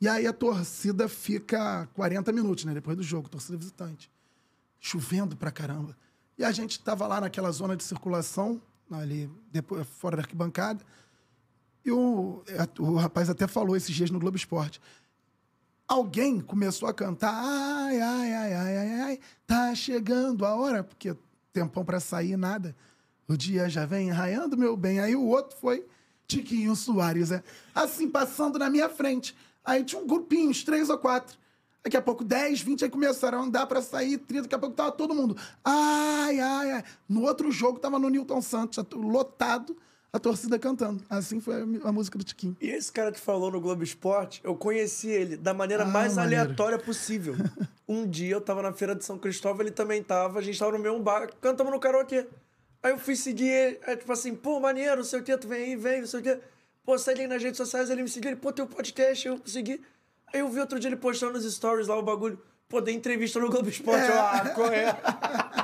E 0.00 0.08
aí 0.08 0.26
a 0.26 0.32
torcida 0.32 1.08
fica 1.08 1.88
40 1.94 2.32
minutos, 2.32 2.64
né? 2.64 2.74
Depois 2.74 2.96
do 2.96 3.02
jogo, 3.02 3.28
torcida 3.28 3.56
visitante. 3.56 4.10
Chovendo 4.86 5.34
pra 5.34 5.50
caramba. 5.50 5.96
E 6.36 6.44
a 6.44 6.52
gente 6.52 6.78
tava 6.78 7.06
lá 7.06 7.18
naquela 7.18 7.50
zona 7.50 7.74
de 7.74 7.82
circulação, 7.82 8.60
ali, 8.90 9.30
depois, 9.50 9.86
fora 9.86 10.14
da 10.14 10.22
arquibancada. 10.22 10.84
E 11.82 11.90
o, 11.90 12.42
é, 12.46 12.68
o 12.82 12.96
rapaz 12.96 13.30
até 13.30 13.46
falou 13.46 13.74
esses 13.74 13.94
dias 13.94 14.10
no 14.10 14.18
Globo 14.18 14.36
Esporte. 14.36 14.82
Alguém 15.88 16.38
começou 16.38 16.86
a 16.86 16.92
cantar, 16.92 17.32
ai, 17.32 17.98
ai, 17.98 18.32
ai, 18.34 18.52
ai, 18.52 18.76
ai, 18.76 19.00
ai, 19.00 19.20
tá 19.46 19.74
chegando 19.74 20.44
a 20.44 20.54
hora, 20.54 20.84
porque 20.84 21.16
tempão 21.50 21.82
pra 21.82 21.98
sair, 21.98 22.36
nada. 22.36 22.76
O 23.26 23.38
dia 23.38 23.70
já 23.70 23.86
vem 23.86 24.10
raiando, 24.10 24.54
meu 24.54 24.76
bem. 24.76 25.00
Aí 25.00 25.16
o 25.16 25.24
outro 25.24 25.56
foi 25.56 25.86
Tiquinho 26.26 26.76
Soares, 26.76 27.30
é. 27.30 27.42
Assim, 27.74 28.10
passando 28.10 28.58
na 28.58 28.68
minha 28.68 28.90
frente. 28.90 29.34
Aí 29.64 29.82
tinha 29.82 30.02
um 30.02 30.06
grupinho, 30.06 30.50
uns 30.50 30.62
três 30.62 30.90
ou 30.90 30.98
quatro. 30.98 31.38
Daqui 31.84 31.98
a 31.98 32.02
pouco, 32.02 32.24
10, 32.24 32.62
20, 32.62 32.84
aí 32.84 32.90
começaram 32.90 33.40
a 33.40 33.42
andar 33.42 33.66
pra 33.66 33.82
sair, 33.82 34.16
30, 34.16 34.44
daqui 34.44 34.54
a 34.54 34.58
pouco 34.58 34.74
tava 34.74 34.90
todo 34.90 35.14
mundo. 35.14 35.36
Ai, 35.62 36.40
ai, 36.40 36.70
ai. 36.72 36.84
No 37.06 37.24
outro 37.24 37.52
jogo 37.52 37.78
tava 37.78 37.98
no 37.98 38.08
Newton 38.08 38.40
Santos, 38.40 38.82
lotado, 38.94 39.76
a 40.10 40.18
torcida 40.18 40.58
cantando. 40.58 41.04
Assim 41.10 41.40
foi 41.40 41.60
a, 41.60 41.92
música 41.92 42.16
do 42.16 42.24
Tiquinho. 42.24 42.56
E 42.58 42.70
esse 42.70 42.90
cara 42.90 43.12
que 43.12 43.20
falou 43.20 43.50
no 43.50 43.60
Globo 43.60 43.84
Esporte, 43.84 44.40
eu 44.42 44.56
conheci 44.56 45.08
ele 45.08 45.36
da 45.36 45.52
maneira 45.52 45.82
Ah, 45.82 45.86
mais 45.86 46.16
maneiro. 46.16 46.44
aleatória 46.44 46.78
possível. 46.78 47.34
um 47.86 48.08
dia 48.08 48.34
eu 48.34 48.40
tava 48.40 48.62
na 48.62 48.72
feira 48.72 48.94
de 48.94 49.04
São 49.04 49.18
Cristóvão, 49.18 49.60
ele 49.60 49.70
também 49.70 50.02
tava, 50.02 50.38
a 50.38 50.42
gente 50.42 50.58
tava 50.58 50.72
no 50.72 50.78
mesmo 50.78 51.00
bar, 51.00 51.28
cantamos 51.38 51.70
no 51.70 51.78
karaokê. 51.78 52.26
Aí 52.82 52.92
eu 52.92 52.98
fui 52.98 53.14
seguir 53.14 53.48
ele, 53.48 53.80
aí 53.86 53.96
tipo 53.96 54.10
assim, 54.10 54.34
pô, 54.34 54.58
maneiro, 54.58 54.96
não 54.96 55.04
sei 55.04 55.20
o 55.20 55.22
que, 55.22 55.36
tu 55.36 55.48
vem 55.48 55.64
aí, 55.64 55.76
vem, 55.76 56.00
não 56.00 56.06
sei 56.06 56.20
o 56.20 56.22
que. 56.22 56.38
Pô, 56.82 56.96
segue 56.96 57.20
ele 57.20 57.28
nas 57.28 57.42
redes 57.42 57.58
sociais, 57.58 57.90
ele 57.90 58.02
me 58.02 58.08
seguiu, 58.08 58.30
ele, 58.30 58.40
pô, 58.40 58.52
teu 58.52 58.66
podcast, 58.66 59.26
eu 59.26 59.38
segui. 59.44 59.82
Aí 60.34 60.40
eu 60.40 60.48
vi 60.48 60.58
outro 60.58 60.80
dia 60.80 60.88
ele 60.88 60.96
postando 60.96 61.34
nos 61.34 61.54
stories 61.54 61.86
lá 61.86 61.96
o 61.96 62.02
bagulho, 62.02 62.36
pô, 62.68 62.80
dei 62.80 62.92
entrevista 62.92 63.38
no 63.38 63.48
Globo 63.48 63.68
Esporte, 63.68 64.08
eu, 64.08 64.20
ah, 64.20 64.50
qual 64.52 64.66
é? 64.66 64.86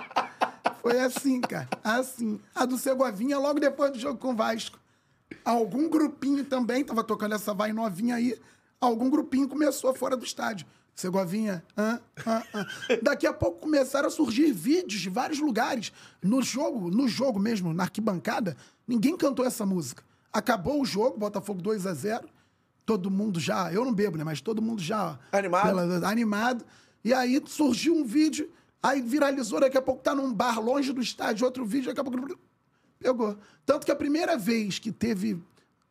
Foi 0.81 1.01
assim, 1.01 1.41
cara. 1.41 1.69
Assim. 1.83 2.41
A 2.55 2.65
do 2.65 2.79
Segovinha 2.79 3.37
logo 3.37 3.59
depois 3.59 3.91
do 3.91 3.99
jogo 3.99 4.17
com 4.17 4.31
o 4.31 4.37
Vasco. 4.37 4.79
Algum 5.45 5.89
grupinho 5.89 6.45
também, 6.45 6.85
tava 6.85 7.03
tocando 7.03 7.35
essa 7.35 7.53
vai 7.53 7.73
novinha 7.73 8.15
aí, 8.15 8.41
algum 8.81 9.11
grupinho 9.11 9.49
começou 9.49 9.93
fora 9.93 10.17
do 10.17 10.25
estádio. 10.25 10.65
Segovinha, 10.95 11.65
hã, 11.77 12.01
hã, 12.25 12.43
hã. 12.55 12.67
Daqui 13.03 13.27
a 13.27 13.33
pouco 13.33 13.59
começaram 13.59 14.07
a 14.07 14.11
surgir 14.11 14.53
vídeos 14.53 15.01
de 15.01 15.11
vários 15.11 15.41
lugares. 15.41 15.93
No 16.23 16.41
jogo, 16.43 16.93
no 16.93 17.09
jogo 17.09 17.41
mesmo, 17.41 17.75
na 17.75 17.83
arquibancada, 17.83 18.57
ninguém 18.87 19.17
cantou 19.17 19.45
essa 19.45 19.67
música. 19.67 20.05
Acabou 20.33 20.81
o 20.81 20.85
jogo, 20.85 21.19
Botafogo 21.19 21.61
2 21.61 21.87
a 21.89 21.93
0 21.93 22.29
Todo 22.91 23.09
mundo 23.09 23.39
já, 23.39 23.73
eu 23.73 23.85
não 23.85 23.95
bebo, 23.95 24.19
né? 24.19 24.25
Mas 24.25 24.41
todo 24.41 24.61
mundo 24.61 24.83
já. 24.83 25.17
Animado. 25.31 25.65
pela- 25.69 26.09
animado. 26.11 26.65
E 27.05 27.15
aí 27.15 27.41
surgiu 27.47 27.95
um 27.95 28.05
vídeo, 28.05 28.51
aí 28.83 29.01
viralizou, 29.01 29.61
daqui 29.61 29.79
a 29.79 29.83
pouco 29.83 30.03
tá 30.03 30.13
num 30.13 30.35
bar 30.35 30.59
longe 30.61 30.93
do 30.93 31.01
estádio, 31.01 31.45
outro 31.47 31.65
vídeo, 31.65 31.87
daqui 31.95 32.01
a 32.01 32.05
pouco 32.05 32.37
pegou. 32.99 33.39
Tanto 33.65 33.87
que 33.87 33.93
a 33.93 33.95
primeira 33.97 34.37
vez 34.37 34.81
que 34.81 34.91
teve 34.91 35.41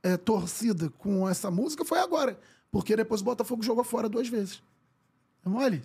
é, 0.03 0.17
torcida 0.17 0.89
com 0.97 1.27
essa 1.29 1.49
música 1.49 1.85
foi 1.85 1.99
agora, 1.99 2.37
porque 2.69 2.97
depois 2.97 3.21
o 3.21 3.23
Botafogo 3.23 3.63
jogou 3.63 3.85
fora 3.85 4.09
duas 4.09 4.27
vezes. 4.27 4.61
É 5.45 5.47
mole? 5.47 5.81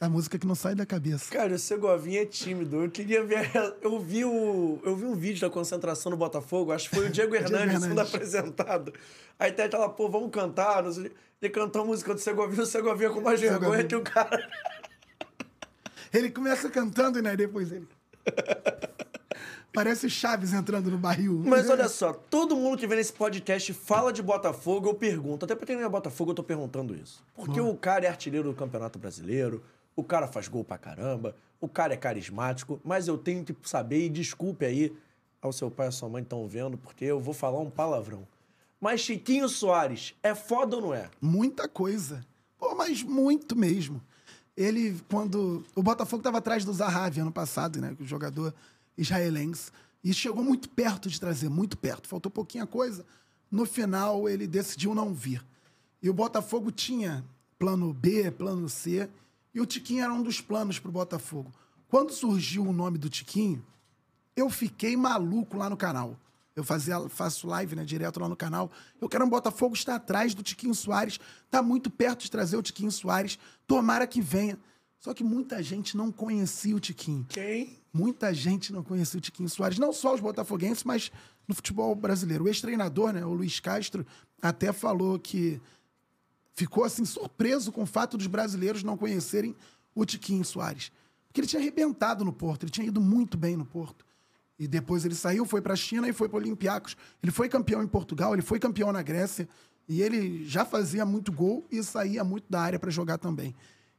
A 0.00 0.08
música 0.08 0.38
que 0.38 0.46
não 0.46 0.54
sai 0.54 0.76
da 0.76 0.86
cabeça. 0.86 1.32
Cara, 1.32 1.54
o 1.54 1.58
Segovinha 1.58 2.22
é 2.22 2.24
tímido. 2.24 2.84
Eu 2.84 2.90
queria 2.90 3.24
ver. 3.24 3.50
Eu 3.82 3.98
vi, 3.98 4.24
o, 4.24 4.78
eu 4.84 4.94
vi 4.94 5.04
um 5.04 5.14
vídeo 5.16 5.40
da 5.40 5.50
concentração 5.50 6.10
no 6.10 6.16
Botafogo, 6.16 6.70
acho 6.70 6.88
que 6.88 6.94
foi 6.94 7.06
o 7.06 7.10
Diego 7.10 7.34
Hernandes 7.36 7.82
sendo 7.82 8.00
apresentado. 8.00 8.92
Aí 9.36 9.50
tem 9.50 9.64
aquela, 9.64 9.88
pô, 9.88 10.08
vamos 10.08 10.30
cantar. 10.30 10.84
Ele 10.86 11.50
cantou 11.50 11.82
a 11.82 11.84
música 11.84 12.14
do 12.14 12.20
Segovinha, 12.20 12.62
o 12.62 12.66
Segovinha 12.66 13.10
com 13.10 13.20
mais 13.20 13.40
vergonha 13.40 13.84
que 13.84 13.96
o 13.96 14.02
cara. 14.02 14.48
Ele 16.12 16.30
começa 16.30 16.70
cantando, 16.70 17.20
né? 17.20 17.36
Depois 17.36 17.70
ele. 17.70 17.86
Parece 19.72 20.06
o 20.06 20.10
Chaves 20.10 20.54
entrando 20.54 20.90
no 20.90 20.96
barril. 20.96 21.42
Mas 21.44 21.68
olha 21.68 21.88
só, 21.88 22.12
todo 22.12 22.56
mundo 22.56 22.78
que 22.78 22.86
vem 22.86 22.96
nesse 22.96 23.12
podcast 23.12 23.74
fala 23.74 24.12
de 24.12 24.22
Botafogo, 24.22 24.88
eu 24.88 24.94
pergunto. 24.94 25.44
Até 25.44 25.54
porque 25.54 25.76
não 25.76 25.82
é 25.82 25.88
Botafogo, 25.88 26.30
eu 26.30 26.34
tô 26.34 26.42
perguntando 26.42 26.94
isso. 26.96 27.22
Porque 27.34 27.60
o 27.60 27.76
cara 27.76 28.06
é 28.06 28.08
artilheiro 28.08 28.48
do 28.48 28.56
Campeonato 28.56 28.98
Brasileiro, 28.98 29.62
o 29.98 30.04
cara 30.04 30.28
faz 30.28 30.46
gol 30.46 30.62
pra 30.62 30.78
caramba, 30.78 31.34
o 31.60 31.66
cara 31.66 31.92
é 31.92 31.96
carismático, 31.96 32.80
mas 32.84 33.08
eu 33.08 33.18
tenho 33.18 33.44
que 33.44 33.56
saber, 33.64 34.06
e 34.06 34.08
desculpe 34.08 34.64
aí 34.64 34.96
ao 35.42 35.52
seu 35.52 35.68
pai 35.72 35.86
e 35.86 35.88
à 35.88 35.90
sua 35.90 36.08
mãe 36.08 36.22
estão 36.22 36.46
vendo, 36.46 36.78
porque 36.78 37.04
eu 37.04 37.18
vou 37.18 37.34
falar 37.34 37.58
um 37.58 37.68
palavrão. 37.68 38.24
Mas 38.80 39.00
Chiquinho 39.00 39.48
Soares, 39.48 40.14
é 40.22 40.36
foda 40.36 40.76
ou 40.76 40.82
não 40.82 40.94
é? 40.94 41.10
Muita 41.20 41.68
coisa. 41.68 42.24
Pô, 42.56 42.76
mas 42.76 43.02
muito 43.02 43.56
mesmo. 43.56 44.00
Ele, 44.56 44.96
quando. 45.10 45.64
O 45.74 45.82
Botafogo 45.82 46.20
estava 46.20 46.38
atrás 46.38 46.64
do 46.64 46.72
Zahavi 46.72 47.18
ano 47.18 47.32
passado, 47.32 47.80
né? 47.80 47.96
O 47.98 48.04
jogador 48.04 48.54
israelense. 48.96 49.72
E 50.04 50.14
chegou 50.14 50.44
muito 50.44 50.68
perto 50.68 51.08
de 51.08 51.18
trazer, 51.18 51.48
muito 51.48 51.76
perto. 51.76 52.06
Faltou 52.06 52.30
pouquinha 52.30 52.68
coisa. 52.68 53.04
No 53.50 53.66
final, 53.66 54.28
ele 54.28 54.46
decidiu 54.46 54.94
não 54.94 55.12
vir. 55.12 55.44
E 56.00 56.08
o 56.08 56.14
Botafogo 56.14 56.70
tinha 56.70 57.24
plano 57.58 57.92
B, 57.92 58.30
plano 58.30 58.68
C. 58.68 59.10
E 59.58 59.60
o 59.60 59.66
Tiquinho 59.66 60.04
era 60.04 60.14
um 60.14 60.22
dos 60.22 60.40
planos 60.40 60.78
para 60.78 60.88
o 60.88 60.92
Botafogo. 60.92 61.52
Quando 61.88 62.12
surgiu 62.12 62.62
o 62.62 62.72
nome 62.72 62.96
do 62.96 63.10
Tiquinho, 63.10 63.66
eu 64.36 64.48
fiquei 64.48 64.96
maluco 64.96 65.56
lá 65.56 65.68
no 65.68 65.76
canal. 65.76 66.16
Eu 66.54 66.62
fazia, 66.62 67.08
faço 67.08 67.48
live, 67.48 67.74
né, 67.74 67.84
direto 67.84 68.20
lá 68.20 68.28
no 68.28 68.36
canal. 68.36 68.70
Eu 69.00 69.08
quero 69.08 69.24
um 69.24 69.28
Botafogo 69.28 69.74
está 69.74 69.96
atrás 69.96 70.32
do 70.32 70.44
Tiquinho 70.44 70.72
Soares, 70.76 71.18
tá 71.50 71.60
muito 71.60 71.90
perto 71.90 72.20
de 72.20 72.30
trazer 72.30 72.56
o 72.56 72.62
Tiquinho 72.62 72.92
Soares. 72.92 73.36
Tomara 73.66 74.06
que 74.06 74.20
venha. 74.20 74.56
Só 75.00 75.12
que 75.12 75.24
muita 75.24 75.60
gente 75.60 75.96
não 75.96 76.12
conhecia 76.12 76.76
o 76.76 76.80
Tiquinho. 76.80 77.26
Quem? 77.28 77.80
Muita 77.92 78.32
gente 78.32 78.72
não 78.72 78.84
conhecia 78.84 79.18
o 79.18 79.20
Tiquinho 79.20 79.48
Soares, 79.48 79.76
não 79.76 79.92
só 79.92 80.14
os 80.14 80.20
botafoguenses, 80.20 80.84
mas 80.84 81.10
no 81.48 81.54
futebol 81.56 81.96
brasileiro. 81.96 82.44
O 82.44 82.48
ex-treinador, 82.48 83.12
né, 83.12 83.26
o 83.26 83.34
Luiz 83.34 83.58
Castro, 83.58 84.06
até 84.40 84.72
falou 84.72 85.18
que 85.18 85.60
ficou 86.58 86.82
assim 86.82 87.04
surpreso 87.04 87.70
com 87.70 87.82
o 87.82 87.86
fato 87.86 88.18
dos 88.18 88.26
brasileiros 88.26 88.82
não 88.82 88.96
conhecerem 88.96 89.54
o 89.94 90.04
Tiquinho 90.04 90.44
Soares. 90.44 90.90
Porque 91.28 91.40
ele 91.40 91.46
tinha 91.46 91.62
arrebentado 91.62 92.24
no 92.24 92.32
Porto, 92.32 92.64
ele 92.64 92.72
tinha 92.72 92.88
ido 92.88 93.00
muito 93.00 93.38
bem 93.38 93.56
no 93.56 93.64
Porto. 93.64 94.04
E 94.58 94.66
depois 94.66 95.04
ele 95.04 95.14
saiu, 95.14 95.46
foi 95.46 95.62
para 95.62 95.74
a 95.74 95.76
China 95.76 96.08
e 96.08 96.12
foi 96.12 96.28
para 96.28 96.36
o 96.36 96.40
Olympiacos. 96.40 96.96
Ele 97.22 97.30
foi 97.30 97.48
campeão 97.48 97.80
em 97.80 97.86
Portugal, 97.86 98.32
ele 98.32 98.42
foi 98.42 98.58
campeão 98.58 98.90
na 98.90 99.02
Grécia. 99.02 99.48
E 99.88 100.02
ele 100.02 100.44
já 100.44 100.64
fazia 100.64 101.06
muito 101.06 101.30
gol 101.30 101.64
e 101.70 101.80
saía 101.80 102.24
muito 102.24 102.50
da 102.50 102.60
área 102.60 102.78
para 102.78 102.90
jogar 102.90 103.18
também. 103.18 103.54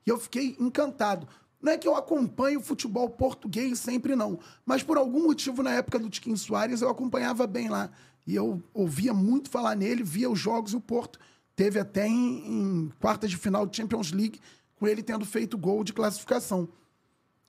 E 0.06 0.10
eu 0.10 0.20
fiquei 0.20 0.58
encantado. 0.60 1.26
Não 1.62 1.72
é 1.72 1.78
que 1.78 1.88
eu 1.88 1.96
acompanho 1.96 2.60
o 2.60 2.64
futebol 2.64 3.10
português 3.10 3.80
sempre, 3.80 4.18
não. 4.18 4.38
Mas 4.66 4.84
por 4.84 4.98
algum 4.98 5.24
motivo, 5.24 5.64
na 5.64 5.72
época 5.72 5.98
do 5.98 6.10
Tiquinho 6.10 6.38
Soares, 6.38 6.82
eu 6.82 6.90
acompanhava 6.90 7.48
bem 7.48 7.70
lá. 7.70 7.90
E 8.28 8.36
eu 8.36 8.62
ouvia 8.74 9.14
muito 9.14 9.50
falar 9.50 9.76
nele, 9.76 10.04
via 10.04 10.30
os 10.30 10.38
jogos 10.38 10.74
e 10.74 10.76
o 10.76 10.82
Porto 10.82 11.20
teve 11.60 11.78
até 11.78 12.08
em, 12.08 12.48
em 12.48 12.92
quartas 13.02 13.30
de 13.30 13.36
final 13.36 13.66
de 13.66 13.76
Champions 13.76 14.14
League, 14.14 14.40
com 14.78 14.88
ele 14.88 15.04
tendo 15.04 15.26
feito 15.26 15.58
gol 15.58 15.84
de 15.84 15.92
classificação. 15.92 16.70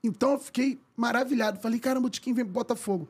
Então 0.02 0.32
eu 0.32 0.38
fiquei 0.40 0.80
maravilhado. 0.96 1.60
Falei, 1.60 1.78
caramba, 1.78 2.08
o 2.08 2.10
Tiquinho 2.10 2.34
vem 2.34 2.44
pro 2.44 2.52
Botafogo. 2.52 3.08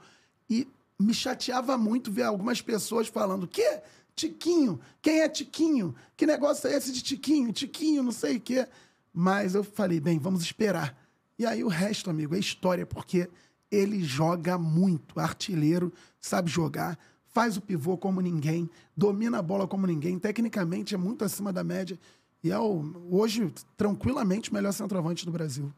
E 0.51 0.69
me 0.99 1.15
chateava 1.15 1.79
muito 1.79 2.13
ver 2.13 2.25
algumas 2.25 2.61
pessoas 2.61 3.09
falando, 3.09 3.49
que 3.49 3.81
Tiquinho? 4.15 4.79
Quem 5.01 5.21
é 5.21 5.29
Tiquinho? 5.31 5.95
Que 6.15 6.27
negócio 6.27 6.69
é 6.69 6.77
esse 6.77 6.93
de 6.93 7.01
Tiquinho? 7.01 7.51
Tiquinho, 7.51 8.03
não 8.03 8.13
sei 8.13 8.37
o 8.37 8.41
quê. 8.41 8.69
Mas 9.11 9.55
eu 9.55 9.65
falei, 9.65 10.01
bem, 10.01 10.19
vamos 10.19 10.43
esperar. 10.43 10.95
E 11.39 11.47
aí 11.47 11.65
o 11.65 11.69
resto, 11.69 12.11
amigo, 12.11 12.35
é 12.35 12.39
história, 12.39 12.85
porque 12.85 13.27
ele 13.71 14.05
joga 14.05 14.59
muito, 14.59 15.19
artilheiro, 15.19 15.91
sabe 16.21 16.51
jogar, 16.51 16.99
faz 17.33 17.57
o 17.57 17.61
pivô 17.61 17.97
como 17.97 18.21
ninguém, 18.21 18.69
domina 18.97 19.39
a 19.39 19.43
bola 19.43 19.67
como 19.67 19.87
ninguém, 19.87 20.19
tecnicamente 20.19 20.95
é 20.95 20.99
muito 20.99 21.25
acima 21.25 21.53
da 21.53 21.63
média. 21.65 21.99
E 22.43 22.51
é 22.51 22.59
o, 22.59 22.83
hoje, 23.11 23.53
tranquilamente, 23.77 24.51
o 24.51 24.55
melhor 24.55 24.73
centroavante 24.73 25.27
do 25.27 25.33
Brasil. 25.33 25.73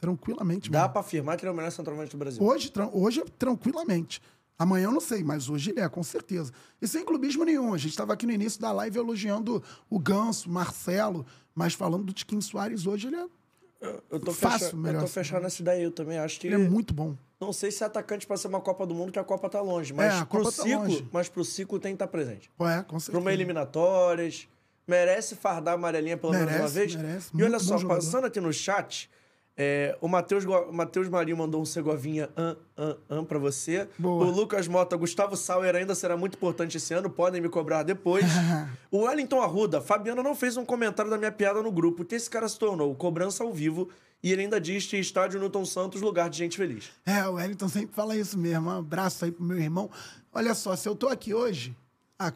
Tranquilamente. 0.00 0.70
Dá 0.70 0.88
pra 0.88 1.00
afirmar 1.00 1.36
que 1.36 1.44
ele 1.44 1.50
é 1.50 1.52
o 1.52 1.56
melhor 1.56 1.72
centroavante 1.72 2.12
do 2.12 2.18
Brasil. 2.18 2.42
Hoje, 2.42 2.70
tran- 2.70 2.90
hoje, 2.92 3.24
tranquilamente. 3.38 4.22
Amanhã 4.58 4.84
eu 4.86 4.92
não 4.92 5.00
sei, 5.00 5.22
mas 5.24 5.48
hoje 5.48 5.70
ele 5.70 5.80
é, 5.80 5.88
com 5.88 6.02
certeza. 6.02 6.52
E 6.80 6.86
sem 6.86 7.04
clubismo 7.04 7.44
nenhum. 7.44 7.74
A 7.74 7.78
gente 7.78 7.90
estava 7.90 8.12
aqui 8.12 8.26
no 8.26 8.32
início 8.32 8.60
da 8.60 8.70
live 8.72 8.98
elogiando 8.98 9.62
o 9.90 9.98
Ganso, 9.98 10.50
Marcelo, 10.50 11.24
mas 11.54 11.74
falando 11.74 12.04
do 12.04 12.12
Tiquinho 12.12 12.42
Soares, 12.42 12.86
hoje 12.86 13.08
ele 13.08 13.16
é, 13.16 13.26
Eu 14.10 14.18
tô, 14.20 14.32
Fácil, 14.32 14.58
fechado, 14.58 14.76
eu 14.76 14.82
melhor 14.82 14.98
tô 14.98 15.04
assim. 15.04 15.14
fechado 15.14 15.42
nessa 15.42 15.62
ideia. 15.62 15.82
Eu 15.82 15.90
também 15.92 16.18
acho 16.18 16.40
que. 16.40 16.46
ele 16.48 16.56
é 16.56 16.58
muito 16.58 16.92
bom. 16.92 17.14
Não 17.40 17.52
sei 17.52 17.70
se 17.70 17.82
é 17.84 17.86
atacante 17.86 18.26
pra 18.26 18.36
ser 18.36 18.48
uma 18.48 18.60
Copa 18.60 18.84
do 18.84 18.92
Mundo, 18.94 19.12
que 19.12 19.18
a 19.18 19.24
Copa 19.24 19.48
tá 19.48 19.60
longe. 19.60 19.92
Mas, 19.92 20.12
É, 20.12 20.18
a 20.18 20.26
pro, 20.26 20.40
Copa 20.42 20.50
tá 20.56 20.62
ciclo, 20.64 20.82
longe. 20.82 21.08
mas 21.12 21.28
pro 21.28 21.44
ciclo 21.44 21.78
tem 21.78 21.92
que 21.92 21.96
estar 21.96 22.08
presente. 22.08 22.50
É, 22.58 22.82
com 22.82 22.88
Pra 22.88 22.98
certeza. 23.00 23.18
uma 23.18 23.32
eliminatórias. 23.32 24.48
Merece 24.86 25.36
fardar 25.36 25.72
a 25.72 25.74
amarelinha 25.76 26.16
pelo 26.16 26.32
menos 26.32 26.52
uma 26.54 26.66
vez. 26.68 26.94
merece. 26.96 27.30
E 27.34 27.42
olha 27.44 27.58
só, 27.60 27.76
jogador. 27.78 28.00
passando 28.02 28.24
aqui 28.26 28.40
no 28.40 28.52
chat, 28.52 29.08
é, 29.60 29.98
o 30.00 30.06
Matheus 30.06 31.08
Marinho 31.10 31.36
mandou 31.36 31.60
um 31.60 31.64
Segovinha 31.64 32.30
an, 32.36 32.56
an, 32.76 32.96
an 33.10 33.24
pra 33.24 33.40
você. 33.40 33.88
Boa. 33.98 34.24
O 34.24 34.30
Lucas 34.30 34.68
Mota, 34.68 34.96
Gustavo 34.96 35.36
Sauer 35.36 35.74
ainda 35.74 35.96
será 35.96 36.16
muito 36.16 36.36
importante 36.36 36.76
esse 36.76 36.94
ano, 36.94 37.10
podem 37.10 37.40
me 37.40 37.48
cobrar 37.48 37.82
depois. 37.82 38.24
o 38.88 38.98
Wellington 38.98 39.42
Arruda, 39.42 39.80
Fabiano 39.80 40.22
não 40.22 40.36
fez 40.36 40.56
um 40.56 40.64
comentário 40.64 41.10
da 41.10 41.18
minha 41.18 41.32
piada 41.32 41.60
no 41.60 41.72
grupo. 41.72 42.02
O 42.02 42.04
que 42.04 42.14
esse 42.14 42.30
cara 42.30 42.48
se 42.48 42.56
tornou? 42.56 42.94
Cobrança 42.94 43.42
ao 43.42 43.52
vivo. 43.52 43.88
E 44.22 44.30
ele 44.30 44.42
ainda 44.42 44.60
diz 44.60 44.86
que 44.86 44.96
estádio 44.96 45.40
Newton 45.40 45.64
Santos, 45.64 46.00
lugar 46.00 46.30
de 46.30 46.38
gente 46.38 46.56
feliz. 46.56 46.90
É, 47.04 47.26
o 47.26 47.34
Wellington 47.34 47.68
sempre 47.68 47.94
fala 47.96 48.16
isso 48.16 48.38
mesmo. 48.38 48.68
Um 48.68 48.78
abraço 48.78 49.24
aí 49.24 49.32
pro 49.32 49.42
meu 49.42 49.58
irmão. 49.58 49.90
Olha 50.32 50.54
só, 50.54 50.76
se 50.76 50.88
eu 50.88 50.94
tô 50.94 51.08
aqui 51.08 51.34
hoje, 51.34 51.74
a 52.16 52.32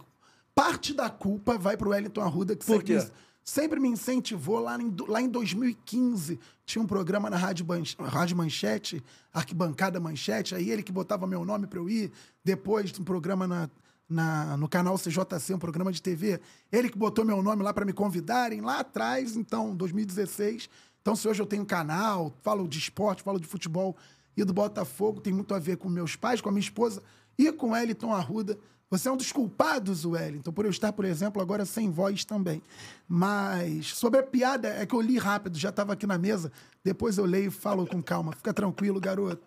parte 0.52 0.92
da 0.92 1.08
culpa 1.08 1.56
vai 1.56 1.76
pro 1.76 1.90
Wellington 1.90 2.20
Arruda, 2.20 2.56
que 2.56 2.66
Por 2.66 2.82
quê? 2.82 2.98
Sempre 3.44 3.78
me 3.80 3.88
incentivou. 3.88 4.60
Lá 4.60 4.76
em, 4.80 4.94
lá 5.08 5.20
em 5.22 5.28
2015, 5.28 6.38
tinha 6.64 6.82
um 6.82 6.86
programa 6.86 7.28
na 7.30 7.36
Rádio, 7.36 7.64
Ban- 7.64 7.82
Rádio 7.98 8.36
Manchete, 8.36 9.02
Arquibancada 9.32 9.98
Manchete, 10.00 10.54
aí 10.54 10.70
ele 10.70 10.82
que 10.82 10.92
botava 10.92 11.26
meu 11.26 11.44
nome 11.44 11.66
pra 11.66 11.78
eu 11.78 11.88
ir. 11.88 12.12
Depois, 12.44 12.92
um 12.98 13.04
programa 13.04 13.46
na, 13.46 13.70
na- 14.08 14.56
no 14.56 14.68
canal 14.68 14.96
CJC, 14.98 15.54
um 15.54 15.58
programa 15.58 15.90
de 15.92 16.00
TV. 16.02 16.40
Ele 16.70 16.88
que 16.88 16.98
botou 16.98 17.24
meu 17.24 17.42
nome 17.42 17.62
lá 17.62 17.72
pra 17.72 17.84
me 17.84 17.92
convidarem, 17.92 18.60
lá 18.60 18.80
atrás, 18.80 19.36
então, 19.36 19.74
2016. 19.74 20.68
Então, 21.00 21.16
se 21.16 21.26
hoje 21.26 21.42
eu 21.42 21.46
tenho 21.46 21.66
canal, 21.66 22.32
falo 22.42 22.68
de 22.68 22.78
esporte, 22.78 23.22
falo 23.22 23.40
de 23.40 23.46
futebol 23.46 23.96
e 24.36 24.44
do 24.44 24.52
Botafogo, 24.52 25.20
tem 25.20 25.32
muito 25.32 25.54
a 25.54 25.58
ver 25.58 25.76
com 25.76 25.88
meus 25.88 26.14
pais, 26.16 26.40
com 26.40 26.48
a 26.48 26.52
minha 26.52 26.60
esposa 26.62 27.02
e 27.36 27.50
com 27.52 27.70
Wellington 27.72 28.12
Arruda. 28.14 28.56
Você 28.92 29.08
é 29.08 29.12
um 29.12 29.16
dos 29.16 29.32
culpados, 29.32 30.04
Wellington, 30.04 30.52
por 30.52 30.66
eu 30.66 30.70
estar, 30.70 30.92
por 30.92 31.06
exemplo, 31.06 31.40
agora 31.40 31.64
sem 31.64 31.90
voz 31.90 32.26
também. 32.26 32.62
Mas 33.08 33.86
sobre 33.94 34.20
a 34.20 34.22
piada, 34.22 34.68
é 34.68 34.84
que 34.84 34.94
eu 34.94 35.00
li 35.00 35.16
rápido, 35.16 35.58
já 35.58 35.70
estava 35.70 35.94
aqui 35.94 36.06
na 36.06 36.18
mesa. 36.18 36.52
Depois 36.84 37.16
eu 37.16 37.24
leio 37.24 37.46
e 37.46 37.50
falo 37.50 37.86
com 37.86 38.02
calma. 38.02 38.32
Fica 38.32 38.52
tranquilo, 38.52 39.00
garoto. 39.00 39.42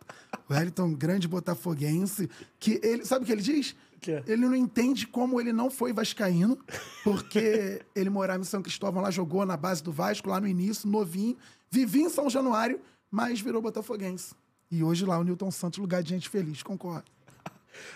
O 0.50 0.54
Wellington, 0.54 0.96
grande 0.96 1.28
botafoguense, 1.28 2.28
que 2.60 2.80
ele. 2.82 3.06
Sabe 3.06 3.24
o 3.24 3.28
que 3.28 3.32
ele 3.32 3.44
diz? 3.44 3.76
quê? 4.02 4.24
Ele 4.26 4.48
não 4.48 4.56
entende 4.56 5.06
como 5.06 5.40
ele 5.40 5.54
não 5.54 5.70
foi 5.70 5.94
vascaíno, 5.94 6.58
porque 7.04 7.86
ele 7.96 8.10
morava 8.10 8.42
em 8.42 8.46
São 8.46 8.64
Cristóvão, 8.64 9.04
lá 9.04 9.12
jogou 9.12 9.46
na 9.46 9.56
base 9.56 9.84
do 9.84 9.92
Vasco, 9.92 10.28
lá 10.28 10.42
no 10.42 10.48
início, 10.48 10.90
novinho. 10.90 11.38
Vivia 11.70 12.02
em 12.02 12.10
São 12.10 12.32
Januário, 12.32 12.82
mas 13.12 13.42
virou 13.42 13.62
botafoguense. 13.62 14.34
E 14.72 14.84
hoje 14.84 15.06
lá 15.06 15.20
o 15.20 15.24
Newton 15.24 15.52
Santos, 15.52 15.78
lugar 15.78 16.02
de 16.02 16.10
gente 16.10 16.30
feliz, 16.30 16.64
concordo. 16.64 17.15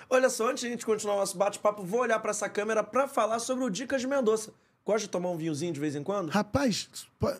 Olha 0.09 0.29
só, 0.29 0.49
antes 0.49 0.61
de 0.61 0.67
a 0.67 0.69
gente 0.71 0.85
continuar 0.85 1.15
o 1.15 1.19
nosso 1.19 1.37
bate-papo, 1.37 1.83
vou 1.83 2.01
olhar 2.01 2.19
pra 2.19 2.31
essa 2.31 2.49
câmera 2.49 2.83
pra 2.83 3.07
falar 3.07 3.39
sobre 3.39 3.63
o 3.63 3.69
Dicas 3.69 4.01
de 4.01 4.07
Mendonça. 4.07 4.51
Gosta 4.85 5.01
de 5.01 5.09
tomar 5.09 5.29
um 5.29 5.37
vinhozinho 5.37 5.71
de 5.71 5.79
vez 5.79 5.95
em 5.95 6.01
quando? 6.01 6.29
Rapaz, 6.29 6.89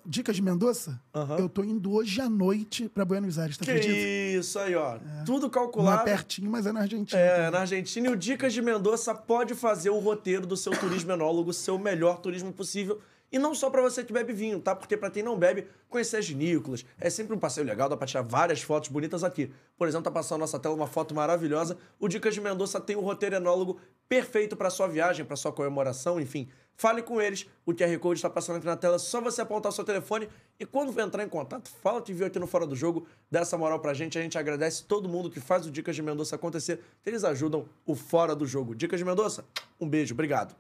dicas 0.06 0.36
de 0.36 0.42
Mendonça? 0.42 1.02
Aham. 1.16 1.38
Eu 1.40 1.50
tô 1.50 1.64
indo 1.64 1.92
hoje 1.92 2.22
à 2.22 2.30
noite 2.30 2.88
pra 2.90 3.04
Buenos 3.04 3.40
Aires, 3.40 3.58
tá 3.58 3.66
Que 3.66 3.72
acredita? 3.72 3.96
isso 4.40 4.60
aí, 4.60 4.76
ó. 4.76 5.00
Tudo 5.26 5.42
Não 5.44 5.48
é 5.48 5.52
calculado. 5.52 6.04
pertinho, 6.04 6.52
mas 6.52 6.68
é 6.68 6.72
na 6.72 6.82
Argentina. 6.82 7.20
É, 7.20 7.50
na 7.50 7.62
Argentina. 7.62 8.08
E 8.08 8.12
o 8.12 8.16
Dicas 8.16 8.54
de 8.54 8.62
Mendonça 8.62 9.16
pode 9.16 9.56
fazer 9.56 9.90
o 9.90 9.98
roteiro 9.98 10.46
do 10.46 10.56
seu 10.56 10.74
turismo 10.74 11.12
enólogo 11.12 11.52
ser 11.52 11.72
o 11.72 11.80
melhor 11.80 12.20
turismo 12.20 12.54
possível. 12.54 13.02
E 13.32 13.38
não 13.38 13.54
só 13.54 13.70
pra 13.70 13.82
você 13.82 14.04
que 14.04 14.12
bebe 14.12 14.34
vinho, 14.34 14.60
tá? 14.60 14.76
Porque 14.76 14.98
pra 14.98 15.10
quem 15.10 15.22
não 15.22 15.38
bebe, 15.38 15.68
conhecer 15.88 16.18
as 16.18 16.28
vinícolas. 16.28 16.86
É 17.00 17.10
sempre 17.10 17.36
um 17.36 17.40
passeio 17.40 17.66
legal, 17.66 17.88
dá 17.88 17.96
pra 17.96 18.08
tirar 18.08 18.24
várias 18.24 18.62
fotos 18.62 18.90
bonitas 18.90 19.24
aqui. 19.24 19.52
Por 19.78 19.88
exemplo, 19.88 20.06
tá 20.06 20.12
passando 20.12 20.40
na 20.40 20.44
nossa 20.44 20.60
tela 20.60 20.74
uma 20.74 20.88
foto 20.88 21.14
maravilhosa. 21.14 21.78
O 22.00 22.08
Dicas 22.08 22.34
de 22.34 22.42
Mendonça 22.42 22.80
tem 22.80 22.96
o 22.96 23.02
roteiro 23.02 23.36
enólogo 23.36 23.80
perfeito 24.08 24.56
pra 24.58 24.70
sua 24.70 24.88
viagem, 24.88 25.24
pra 25.24 25.36
sua 25.36 25.52
comemoração, 25.52 26.20
enfim. 26.20 26.50
Fale 26.76 27.02
com 27.02 27.22
eles. 27.22 27.46
O 27.66 27.74
QR 27.74 28.00
Code 28.00 28.20
está 28.20 28.30
passando 28.30 28.56
aqui 28.56 28.66
na 28.66 28.78
tela. 28.78 28.98
Só 28.98 29.20
você 29.20 29.42
apontar 29.42 29.70
o 29.70 29.76
seu 29.76 29.84
telefone. 29.84 30.30
E 30.58 30.66
quando 30.66 30.94
for 30.94 31.02
entrar 31.02 31.24
em 31.24 31.28
contato, 31.28 31.70
fala 31.84 32.02
que 32.02 32.14
viu 32.14 32.26
aqui 32.26 32.40
no 32.40 32.48
Fora 32.48 32.66
do 32.66 32.74
Jogo. 32.74 33.06
Dá 33.30 33.42
essa 33.42 33.58
moral 33.58 33.82
pra 33.82 33.94
gente. 33.94 34.18
A 34.18 34.22
gente 34.22 34.38
agradece 34.38 34.86
todo 34.86 35.10
mundo 35.10 35.30
que 35.30 35.42
faz 35.42 35.66
o 35.66 35.72
Dicas 35.72 35.94
de 35.94 36.02
Mendonça 36.02 36.38
acontecer. 36.38 36.80
Eles 37.06 37.26
ajudam 37.26 37.68
o 37.86 37.96
Fora 37.96 38.34
do 38.34 38.48
Jogo. 38.48 38.74
Dicas 38.74 38.98
de 38.98 39.06
Mendonça, 39.06 39.44
um 39.78 39.90
beijo. 39.90 40.14
Obrigado. 40.14 40.56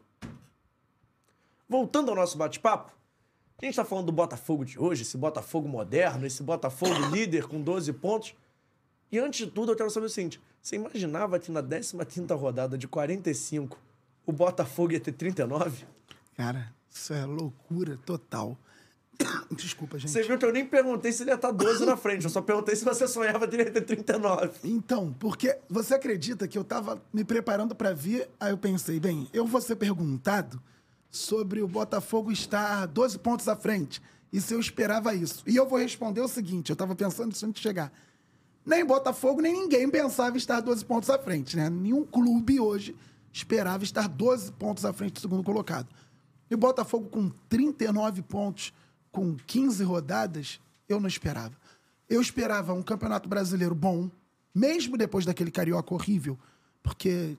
Voltando 1.69 2.09
ao 2.09 2.15
nosso 2.15 2.35
bate-papo. 2.35 2.91
A 3.61 3.65
gente 3.65 3.75
tá 3.75 3.85
falando 3.85 4.07
do 4.07 4.11
Botafogo 4.11 4.65
de 4.65 4.79
hoje, 4.79 5.03
esse 5.03 5.17
Botafogo 5.17 5.67
moderno, 5.67 6.25
esse 6.25 6.41
Botafogo 6.41 6.95
líder 7.13 7.45
com 7.45 7.61
12 7.61 7.93
pontos. 7.93 8.33
E 9.11 9.19
antes 9.19 9.45
de 9.45 9.51
tudo, 9.51 9.71
eu 9.71 9.75
quero 9.75 9.89
saber 9.91 10.07
o 10.07 10.09
seguinte: 10.09 10.41
você 10.61 10.77
imaginava 10.77 11.37
que 11.37 11.51
na 11.51 11.61
15 11.61 12.33
rodada 12.33 12.77
de 12.77 12.87
45 12.87 13.77
o 14.25 14.31
Botafogo 14.31 14.93
ia 14.93 14.99
ter 14.99 15.11
39? 15.11 15.85
Cara, 16.35 16.73
isso 16.89 17.13
é 17.13 17.25
loucura 17.25 17.99
total. 18.05 18.57
Desculpa, 19.51 19.99
gente. 19.99 20.11
Você 20.11 20.23
viu 20.23 20.37
que 20.37 20.45
eu 20.45 20.53
nem 20.53 20.65
perguntei 20.65 21.11
se 21.11 21.23
ele 21.23 21.31
ia 21.31 21.35
estar 21.35 21.51
12 21.51 21.85
na 21.85 21.97
frente, 21.97 22.23
eu 22.23 22.29
só 22.29 22.41
perguntei 22.41 22.75
se 22.75 22.85
você 22.85 23.07
sonhava 23.07 23.47
que 23.47 23.55
ele 23.55 23.63
ia 23.63 23.71
ter 23.71 23.81
39. 23.81 24.51
Então, 24.63 25.13
porque 25.19 25.57
você 25.69 25.95
acredita 25.95 26.47
que 26.47 26.57
eu 26.57 26.63
tava 26.63 27.01
me 27.13 27.23
preparando 27.23 27.75
pra 27.75 27.93
vir, 27.93 28.29
aí 28.39 28.51
eu 28.51 28.57
pensei, 28.57 28.99
bem, 28.99 29.27
eu 29.33 29.45
vou 29.45 29.59
ser 29.59 29.75
perguntado 29.75 30.61
sobre 31.09 31.61
o 31.61 31.67
Botafogo 31.67 32.31
estar 32.31 32.85
12 32.85 33.19
pontos 33.19 33.47
à 33.47 33.55
frente. 33.55 34.01
Se 34.33 34.53
eu 34.53 34.59
esperava 34.59 35.15
isso. 35.15 35.43
E 35.47 35.55
eu 35.55 35.67
vou 35.67 35.79
responder 35.79 36.21
o 36.21 36.27
seguinte, 36.27 36.69
eu 36.69 36.75
tava 36.75 36.95
pensando 36.95 37.31
isso 37.31 37.45
antes 37.45 37.61
de 37.61 37.67
chegar. 37.67 37.91
Nem 38.65 38.85
Botafogo, 38.85 39.41
nem 39.41 39.53
ninguém 39.53 39.89
pensava 39.89 40.37
estar 40.37 40.59
12 40.59 40.85
pontos 40.85 41.09
à 41.09 41.17
frente, 41.17 41.57
né? 41.57 41.69
Nenhum 41.69 42.05
clube 42.05 42.59
hoje 42.59 42.95
esperava 43.33 43.83
estar 43.83 44.07
12 44.07 44.51
pontos 44.51 44.85
à 44.85 44.93
frente 44.93 45.13
do 45.13 45.19
segundo 45.21 45.43
colocado. 45.43 45.87
E 46.49 46.55
o 46.55 46.57
Botafogo 46.57 47.09
com 47.09 47.29
39 47.47 48.21
pontos, 48.21 48.73
com 49.11 49.35
15 49.35 49.83
rodadas, 49.83 50.59
eu 50.87 50.99
não 50.99 51.07
esperava. 51.07 51.55
Eu 52.07 52.21
esperava 52.21 52.73
um 52.73 52.83
campeonato 52.83 53.29
brasileiro 53.29 53.75
bom, 53.75 54.09
mesmo 54.53 54.97
depois 54.97 55.25
daquele 55.25 55.51
carioca 55.51 55.93
horrível, 55.93 56.37
porque 56.81 57.37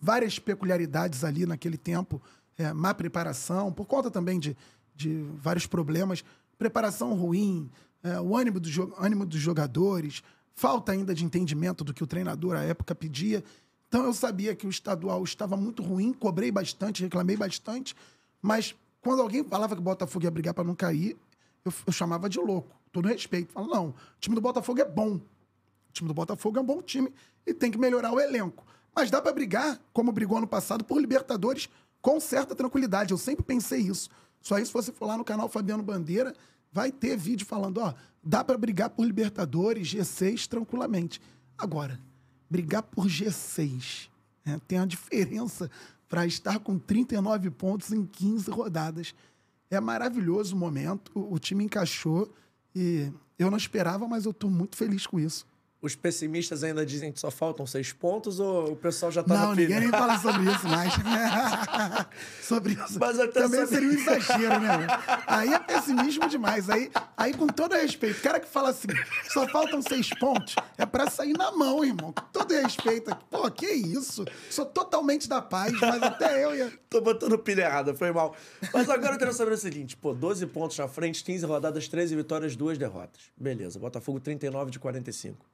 várias 0.00 0.38
peculiaridades 0.38 1.24
ali 1.24 1.46
naquele 1.46 1.78
tempo, 1.78 2.20
é, 2.58 2.72
má 2.72 2.94
preparação, 2.94 3.72
por 3.72 3.86
conta 3.86 4.10
também 4.10 4.38
de, 4.38 4.56
de 4.94 5.22
vários 5.42 5.66
problemas, 5.66 6.24
preparação 6.58 7.14
ruim, 7.14 7.70
é, 8.02 8.20
o 8.20 8.36
ânimo, 8.36 8.60
do 8.60 8.94
ânimo 8.98 9.26
dos 9.26 9.40
jogadores, 9.40 10.22
falta 10.54 10.92
ainda 10.92 11.14
de 11.14 11.24
entendimento 11.24 11.82
do 11.82 11.92
que 11.92 12.04
o 12.04 12.06
treinador 12.06 12.56
à 12.56 12.62
época 12.62 12.94
pedia. 12.94 13.42
Então 13.88 14.04
eu 14.04 14.12
sabia 14.12 14.54
que 14.54 14.66
o 14.66 14.70
estadual 14.70 15.22
estava 15.24 15.56
muito 15.56 15.82
ruim, 15.82 16.12
cobrei 16.12 16.50
bastante, 16.50 17.02
reclamei 17.02 17.36
bastante, 17.36 17.94
mas 18.40 18.74
quando 19.00 19.20
alguém 19.20 19.44
falava 19.44 19.74
que 19.74 19.80
o 19.80 19.84
Botafogo 19.84 20.24
ia 20.24 20.30
brigar 20.30 20.54
para 20.54 20.64
não 20.64 20.74
cair, 20.74 21.16
eu, 21.64 21.72
eu 21.86 21.92
chamava 21.92 22.28
de 22.28 22.38
louco, 22.38 22.74
todo 22.92 23.08
respeito. 23.08 23.52
Falava, 23.52 23.74
não, 23.74 23.88
o 23.88 23.94
time 24.20 24.34
do 24.34 24.40
Botafogo 24.40 24.80
é 24.80 24.84
bom. 24.84 25.16
O 25.16 25.92
time 25.92 26.08
do 26.08 26.14
Botafogo 26.14 26.58
é 26.58 26.60
um 26.60 26.64
bom 26.64 26.82
time 26.82 27.12
e 27.46 27.52
tem 27.52 27.70
que 27.70 27.78
melhorar 27.78 28.12
o 28.12 28.20
elenco. 28.20 28.66
Mas 28.94 29.10
dá 29.10 29.20
pra 29.20 29.32
brigar, 29.32 29.80
como 29.92 30.12
brigou 30.12 30.38
ano 30.38 30.46
passado, 30.46 30.84
por 30.84 31.00
Libertadores 31.00 31.68
com 32.04 32.20
certa 32.20 32.54
tranquilidade. 32.54 33.12
Eu 33.12 33.18
sempre 33.18 33.42
pensei 33.42 33.80
isso. 33.80 34.10
Só 34.42 34.58
isso, 34.58 34.66
se 34.66 34.72
você 34.74 34.92
for 34.92 35.06
lá 35.06 35.16
no 35.16 35.24
canal 35.24 35.48
Fabiano 35.48 35.82
Bandeira, 35.82 36.34
vai 36.70 36.92
ter 36.92 37.16
vídeo 37.16 37.46
falando, 37.46 37.78
ó, 37.78 37.94
dá 38.22 38.44
pra 38.44 38.58
brigar 38.58 38.90
por 38.90 39.06
Libertadores, 39.06 39.88
G6, 39.88 40.46
tranquilamente. 40.46 41.18
Agora, 41.56 41.98
brigar 42.50 42.82
por 42.82 43.06
G6 43.06 44.10
né, 44.44 44.60
tem 44.68 44.78
a 44.78 44.84
diferença 44.84 45.70
para 46.06 46.26
estar 46.26 46.58
com 46.58 46.78
39 46.78 47.50
pontos 47.52 47.90
em 47.90 48.04
15 48.04 48.50
rodadas. 48.50 49.14
É 49.70 49.80
maravilhoso 49.80 50.54
o 50.54 50.58
momento, 50.58 51.10
o 51.14 51.38
time 51.38 51.64
encaixou 51.64 52.30
e 52.76 53.10
eu 53.38 53.50
não 53.50 53.56
esperava, 53.56 54.06
mas 54.06 54.26
eu 54.26 54.32
estou 54.32 54.50
muito 54.50 54.76
feliz 54.76 55.06
com 55.06 55.18
isso. 55.18 55.46
Os 55.84 55.94
pessimistas 55.94 56.64
ainda 56.64 56.86
dizem 56.86 57.12
que 57.12 57.20
só 57.20 57.30
faltam 57.30 57.66
seis 57.66 57.92
pontos 57.92 58.40
ou 58.40 58.72
o 58.72 58.76
pessoal 58.76 59.12
já 59.12 59.22
tá 59.22 59.34
Não, 59.34 59.48
na 59.50 59.54
ninguém 59.54 59.80
nem 59.80 59.90
fala 59.92 60.18
sobre 60.18 60.50
isso 60.50 60.66
mais. 60.66 60.90
sobre 62.42 62.72
isso. 62.72 62.98
Mas 62.98 63.20
até 63.20 63.42
Também 63.42 63.60
sabe- 63.60 63.68
seria 63.74 63.88
um 63.88 63.92
exagero, 63.92 64.60
né? 64.60 64.86
Aí 65.26 65.52
é 65.52 65.58
pessimismo 65.58 66.26
demais. 66.26 66.70
Aí, 66.70 66.90
aí, 67.18 67.34
com 67.34 67.46
todo 67.46 67.74
respeito, 67.74 68.18
o 68.18 68.22
cara 68.22 68.40
que 68.40 68.46
fala 68.46 68.70
assim, 68.70 68.88
só 69.30 69.46
faltam 69.48 69.82
seis 69.82 70.08
pontos, 70.18 70.54
é 70.78 70.86
pra 70.86 71.10
sair 71.10 71.34
na 71.36 71.52
mão, 71.52 71.84
irmão. 71.84 72.12
Com 72.14 72.24
todo 72.32 72.50
respeito. 72.54 73.14
Pô, 73.30 73.50
que 73.50 73.66
isso? 73.66 74.24
Sou 74.50 74.64
totalmente 74.64 75.28
da 75.28 75.42
paz, 75.42 75.72
mas 75.78 76.02
até 76.02 76.44
eu 76.44 76.54
ia. 76.56 76.72
Tô 76.88 77.02
botando 77.02 77.38
pilha 77.38 77.62
errada, 77.64 77.94
foi 77.94 78.10
mal. 78.10 78.34
Mas 78.72 78.88
agora 78.88 79.14
eu 79.14 79.18
quero 79.18 79.32
saber 79.34 79.52
o 79.52 79.58
seguinte, 79.58 79.96
pô, 79.98 80.14
12 80.14 80.46
pontos 80.46 80.78
na 80.78 80.88
frente, 80.88 81.22
15 81.22 81.44
rodadas, 81.44 81.88
13 81.88 82.16
vitórias, 82.16 82.56
2 82.56 82.78
derrotas. 82.78 83.22
Beleza, 83.36 83.78
Botafogo 83.78 84.18
39 84.18 84.70
de 84.70 84.78
45. 84.78 85.44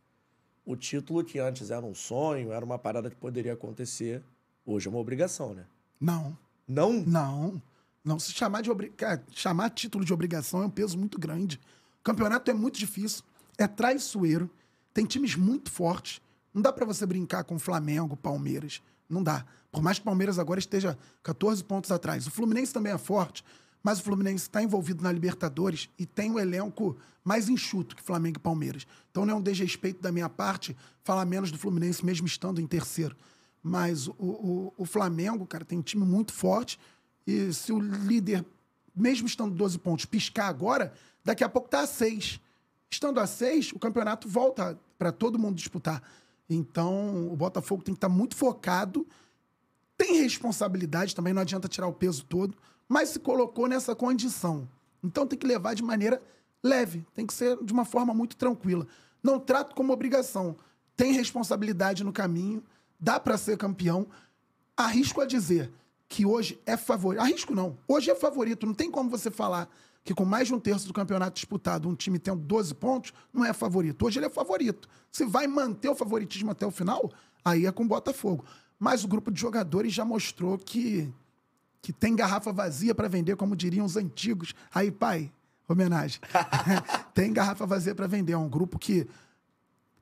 O 0.64 0.76
título 0.76 1.24
que 1.24 1.38
antes 1.38 1.70
era 1.70 1.84
um 1.84 1.94
sonho, 1.94 2.52
era 2.52 2.64
uma 2.64 2.78
parada 2.78 3.10
que 3.10 3.16
poderia 3.16 3.52
acontecer, 3.54 4.22
hoje 4.64 4.86
é 4.86 4.90
uma 4.90 4.98
obrigação, 4.98 5.54
né? 5.54 5.64
Não, 6.00 6.36
Não? 6.66 6.92
não. 7.06 7.62
Não, 8.02 8.18
se 8.18 8.32
chamar 8.32 8.62
de 8.62 8.70
obri... 8.70 8.92
chamar 9.30 9.70
título 9.70 10.04
de 10.04 10.12
obrigação 10.12 10.62
é 10.62 10.66
um 10.66 10.70
peso 10.70 10.96
muito 10.96 11.18
grande. 11.18 11.60
O 12.00 12.02
campeonato 12.02 12.50
é 12.50 12.54
muito 12.54 12.78
difícil, 12.78 13.22
é 13.58 13.66
traiçoeiro, 13.66 14.48
tem 14.94 15.04
times 15.04 15.36
muito 15.36 15.70
fortes. 15.70 16.20
Não 16.52 16.62
dá 16.62 16.72
pra 16.72 16.86
você 16.86 17.04
brincar 17.04 17.44
com 17.44 17.58
Flamengo, 17.58 18.16
Palmeiras. 18.16 18.82
Não 19.08 19.22
dá. 19.22 19.44
Por 19.70 19.82
mais 19.82 19.98
que 19.98 20.02
o 20.02 20.04
Palmeiras 20.06 20.38
agora 20.38 20.58
esteja 20.58 20.96
14 21.22 21.62
pontos 21.62 21.90
atrás. 21.90 22.26
O 22.26 22.30
Fluminense 22.30 22.72
também 22.72 22.92
é 22.92 22.98
forte, 22.98 23.44
mas 23.82 23.98
o 24.00 24.02
Fluminense 24.02 24.44
está 24.44 24.62
envolvido 24.62 25.02
na 25.02 25.10
Libertadores 25.10 25.88
e 25.98 26.04
tem 26.04 26.30
um 26.30 26.38
elenco 26.38 26.96
mais 27.24 27.48
enxuto 27.48 27.96
que 27.96 28.02
Flamengo 28.02 28.38
e 28.38 28.40
Palmeiras. 28.40 28.86
Então 29.10 29.24
não 29.24 29.34
é 29.34 29.36
um 29.36 29.42
desrespeito 29.42 30.00
da 30.00 30.12
minha 30.12 30.28
parte 30.28 30.76
falar 31.02 31.24
menos 31.24 31.50
do 31.50 31.58
Fluminense, 31.58 32.04
mesmo 32.04 32.26
estando 32.26 32.60
em 32.60 32.66
terceiro. 32.66 33.16
Mas 33.62 34.08
o, 34.08 34.14
o, 34.18 34.74
o 34.76 34.84
Flamengo, 34.84 35.46
cara, 35.46 35.64
tem 35.64 35.78
um 35.78 35.82
time 35.82 36.04
muito 36.04 36.32
forte. 36.32 36.78
E 37.26 37.52
se 37.52 37.72
o 37.72 37.78
líder, 37.78 38.44
mesmo 38.94 39.26
estando 39.26 39.54
12 39.54 39.78
pontos, 39.78 40.04
piscar 40.04 40.48
agora, 40.48 40.92
daqui 41.24 41.44
a 41.44 41.48
pouco 41.48 41.68
tá 41.68 41.80
a 41.80 41.86
6. 41.86 42.40
Estando 42.90 43.20
a 43.20 43.26
6, 43.26 43.72
o 43.72 43.78
campeonato 43.78 44.28
volta 44.28 44.78
para 44.98 45.12
todo 45.12 45.38
mundo 45.38 45.56
disputar. 45.56 46.02
Então, 46.48 47.32
o 47.32 47.36
Botafogo 47.36 47.82
tem 47.82 47.94
que 47.94 47.98
estar 47.98 48.08
muito 48.08 48.34
focado. 48.34 49.06
Tem 49.96 50.22
responsabilidade 50.22 51.14
também, 51.14 51.32
não 51.32 51.42
adianta 51.42 51.68
tirar 51.68 51.86
o 51.86 51.92
peso 51.92 52.24
todo, 52.24 52.56
mas 52.90 53.10
se 53.10 53.20
colocou 53.20 53.68
nessa 53.68 53.94
condição. 53.94 54.68
Então 55.00 55.24
tem 55.24 55.38
que 55.38 55.46
levar 55.46 55.74
de 55.74 55.82
maneira 55.82 56.20
leve, 56.60 57.06
tem 57.14 57.24
que 57.24 57.32
ser 57.32 57.56
de 57.62 57.72
uma 57.72 57.84
forma 57.84 58.12
muito 58.12 58.34
tranquila. 58.34 58.84
Não 59.22 59.38
trato 59.38 59.76
como 59.76 59.92
obrigação. 59.92 60.56
Tem 60.96 61.12
responsabilidade 61.12 62.02
no 62.02 62.12
caminho, 62.12 62.64
dá 62.98 63.20
para 63.20 63.38
ser 63.38 63.56
campeão. 63.56 64.08
Arrisco 64.76 65.20
a 65.20 65.24
dizer 65.24 65.70
que 66.08 66.26
hoje 66.26 66.60
é 66.66 66.76
favorito. 66.76 67.20
Arrisco 67.20 67.54
não. 67.54 67.78
Hoje 67.86 68.10
é 68.10 68.14
favorito. 68.16 68.66
Não 68.66 68.74
tem 68.74 68.90
como 68.90 69.08
você 69.08 69.30
falar 69.30 69.70
que 70.02 70.12
com 70.12 70.24
mais 70.24 70.48
de 70.48 70.54
um 70.54 70.58
terço 70.58 70.88
do 70.88 70.92
campeonato 70.92 71.36
disputado, 71.36 71.88
um 71.88 71.94
time 71.94 72.18
tendo 72.18 72.40
12 72.42 72.74
pontos, 72.74 73.12
não 73.32 73.44
é 73.44 73.52
favorito. 73.52 74.04
Hoje 74.04 74.18
ele 74.18 74.26
é 74.26 74.30
favorito. 74.30 74.88
Se 75.12 75.24
vai 75.24 75.46
manter 75.46 75.88
o 75.88 75.94
favoritismo 75.94 76.50
até 76.50 76.66
o 76.66 76.72
final, 76.72 77.12
aí 77.44 77.66
é 77.66 77.70
com 77.70 77.84
o 77.84 77.88
Botafogo. 77.88 78.44
Mas 78.80 79.04
o 79.04 79.08
grupo 79.08 79.30
de 79.30 79.40
jogadores 79.40 79.92
já 79.92 80.04
mostrou 80.04 80.58
que, 80.58 81.12
que 81.82 81.92
tem 81.92 82.14
garrafa 82.14 82.52
vazia 82.52 82.94
para 82.94 83.08
vender, 83.08 83.36
como 83.36 83.56
diriam 83.56 83.86
os 83.86 83.96
antigos. 83.96 84.54
Aí, 84.72 84.90
pai, 84.90 85.32
homenagem. 85.68 86.20
tem 87.14 87.32
garrafa 87.32 87.66
vazia 87.66 87.94
para 87.94 88.06
vender. 88.06 88.32
É 88.32 88.38
um 88.38 88.48
grupo 88.48 88.78
que 88.78 89.06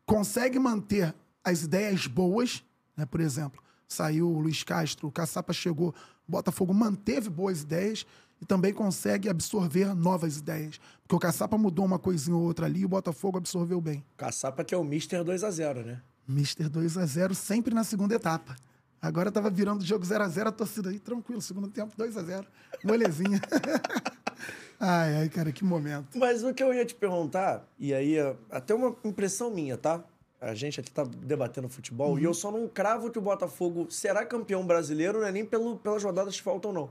consegue 0.04 0.58
manter 0.58 1.14
as 1.44 1.62
ideias 1.62 2.06
boas, 2.06 2.64
né? 2.96 3.06
por 3.06 3.20
exemplo, 3.20 3.62
saiu 3.86 4.28
o 4.28 4.40
Luiz 4.40 4.62
Castro, 4.62 5.08
o 5.08 5.12
Caçapa 5.12 5.52
chegou, 5.52 5.94
o 6.26 6.32
Botafogo 6.32 6.74
manteve 6.74 7.30
boas 7.30 7.62
ideias 7.62 8.06
e 8.40 8.44
também 8.44 8.72
consegue 8.72 9.28
absorver 9.28 9.94
novas 9.94 10.36
ideias. 10.36 10.80
Porque 11.02 11.16
o 11.16 11.18
Caçapa 11.18 11.56
mudou 11.56 11.84
uma 11.84 11.98
coisinha 11.98 12.36
ou 12.36 12.42
outra 12.42 12.66
ali 12.66 12.80
e 12.80 12.84
o 12.84 12.88
Botafogo 12.88 13.38
absorveu 13.38 13.80
bem. 13.80 14.04
Caçapa 14.16 14.64
que 14.64 14.74
é 14.74 14.78
o 14.78 14.84
Mister 14.84 15.24
2x0, 15.24 15.84
né? 15.84 16.02
Mister 16.28 16.68
2 16.68 16.98
a 16.98 17.06
0 17.06 17.34
sempre 17.34 17.74
na 17.74 17.82
segunda 17.82 18.14
etapa. 18.14 18.54
Agora 19.00 19.30
tava 19.30 19.48
virando 19.48 19.82
o 19.82 19.84
jogo 19.84 20.04
0 20.04 20.24
a 20.24 20.28
0 20.28 20.48
a 20.48 20.52
torcida 20.52 20.90
aí, 20.90 20.98
tranquilo, 20.98 21.40
segundo 21.40 21.68
tempo 21.68 21.92
2 21.96 22.16
a 22.16 22.22
0 22.22 22.46
Molezinha. 22.84 23.40
ai, 24.78 25.16
ai, 25.16 25.28
cara, 25.28 25.52
que 25.52 25.64
momento. 25.64 26.18
Mas 26.18 26.42
o 26.42 26.52
que 26.52 26.62
eu 26.62 26.72
ia 26.74 26.84
te 26.84 26.94
perguntar, 26.94 27.64
e 27.78 27.94
aí 27.94 28.16
é 28.16 28.34
até 28.50 28.74
uma 28.74 28.96
impressão 29.04 29.50
minha, 29.50 29.76
tá? 29.76 30.02
A 30.40 30.54
gente 30.54 30.78
aqui 30.80 30.90
tá 30.90 31.04
debatendo 31.04 31.68
futebol 31.68 32.12
Uhum. 32.12 32.18
e 32.18 32.24
eu 32.24 32.32
só 32.34 32.50
não 32.50 32.68
cravo 32.68 33.10
que 33.10 33.18
o 33.18 33.22
Botafogo 33.22 33.86
será 33.90 34.24
campeão 34.24 34.64
brasileiro, 34.66 35.20
não 35.20 35.26
é 35.26 35.32
nem 35.32 35.44
pelo, 35.44 35.76
pelas 35.78 36.02
rodadas 36.02 36.36
que 36.36 36.42
faltam, 36.42 36.72
não. 36.72 36.90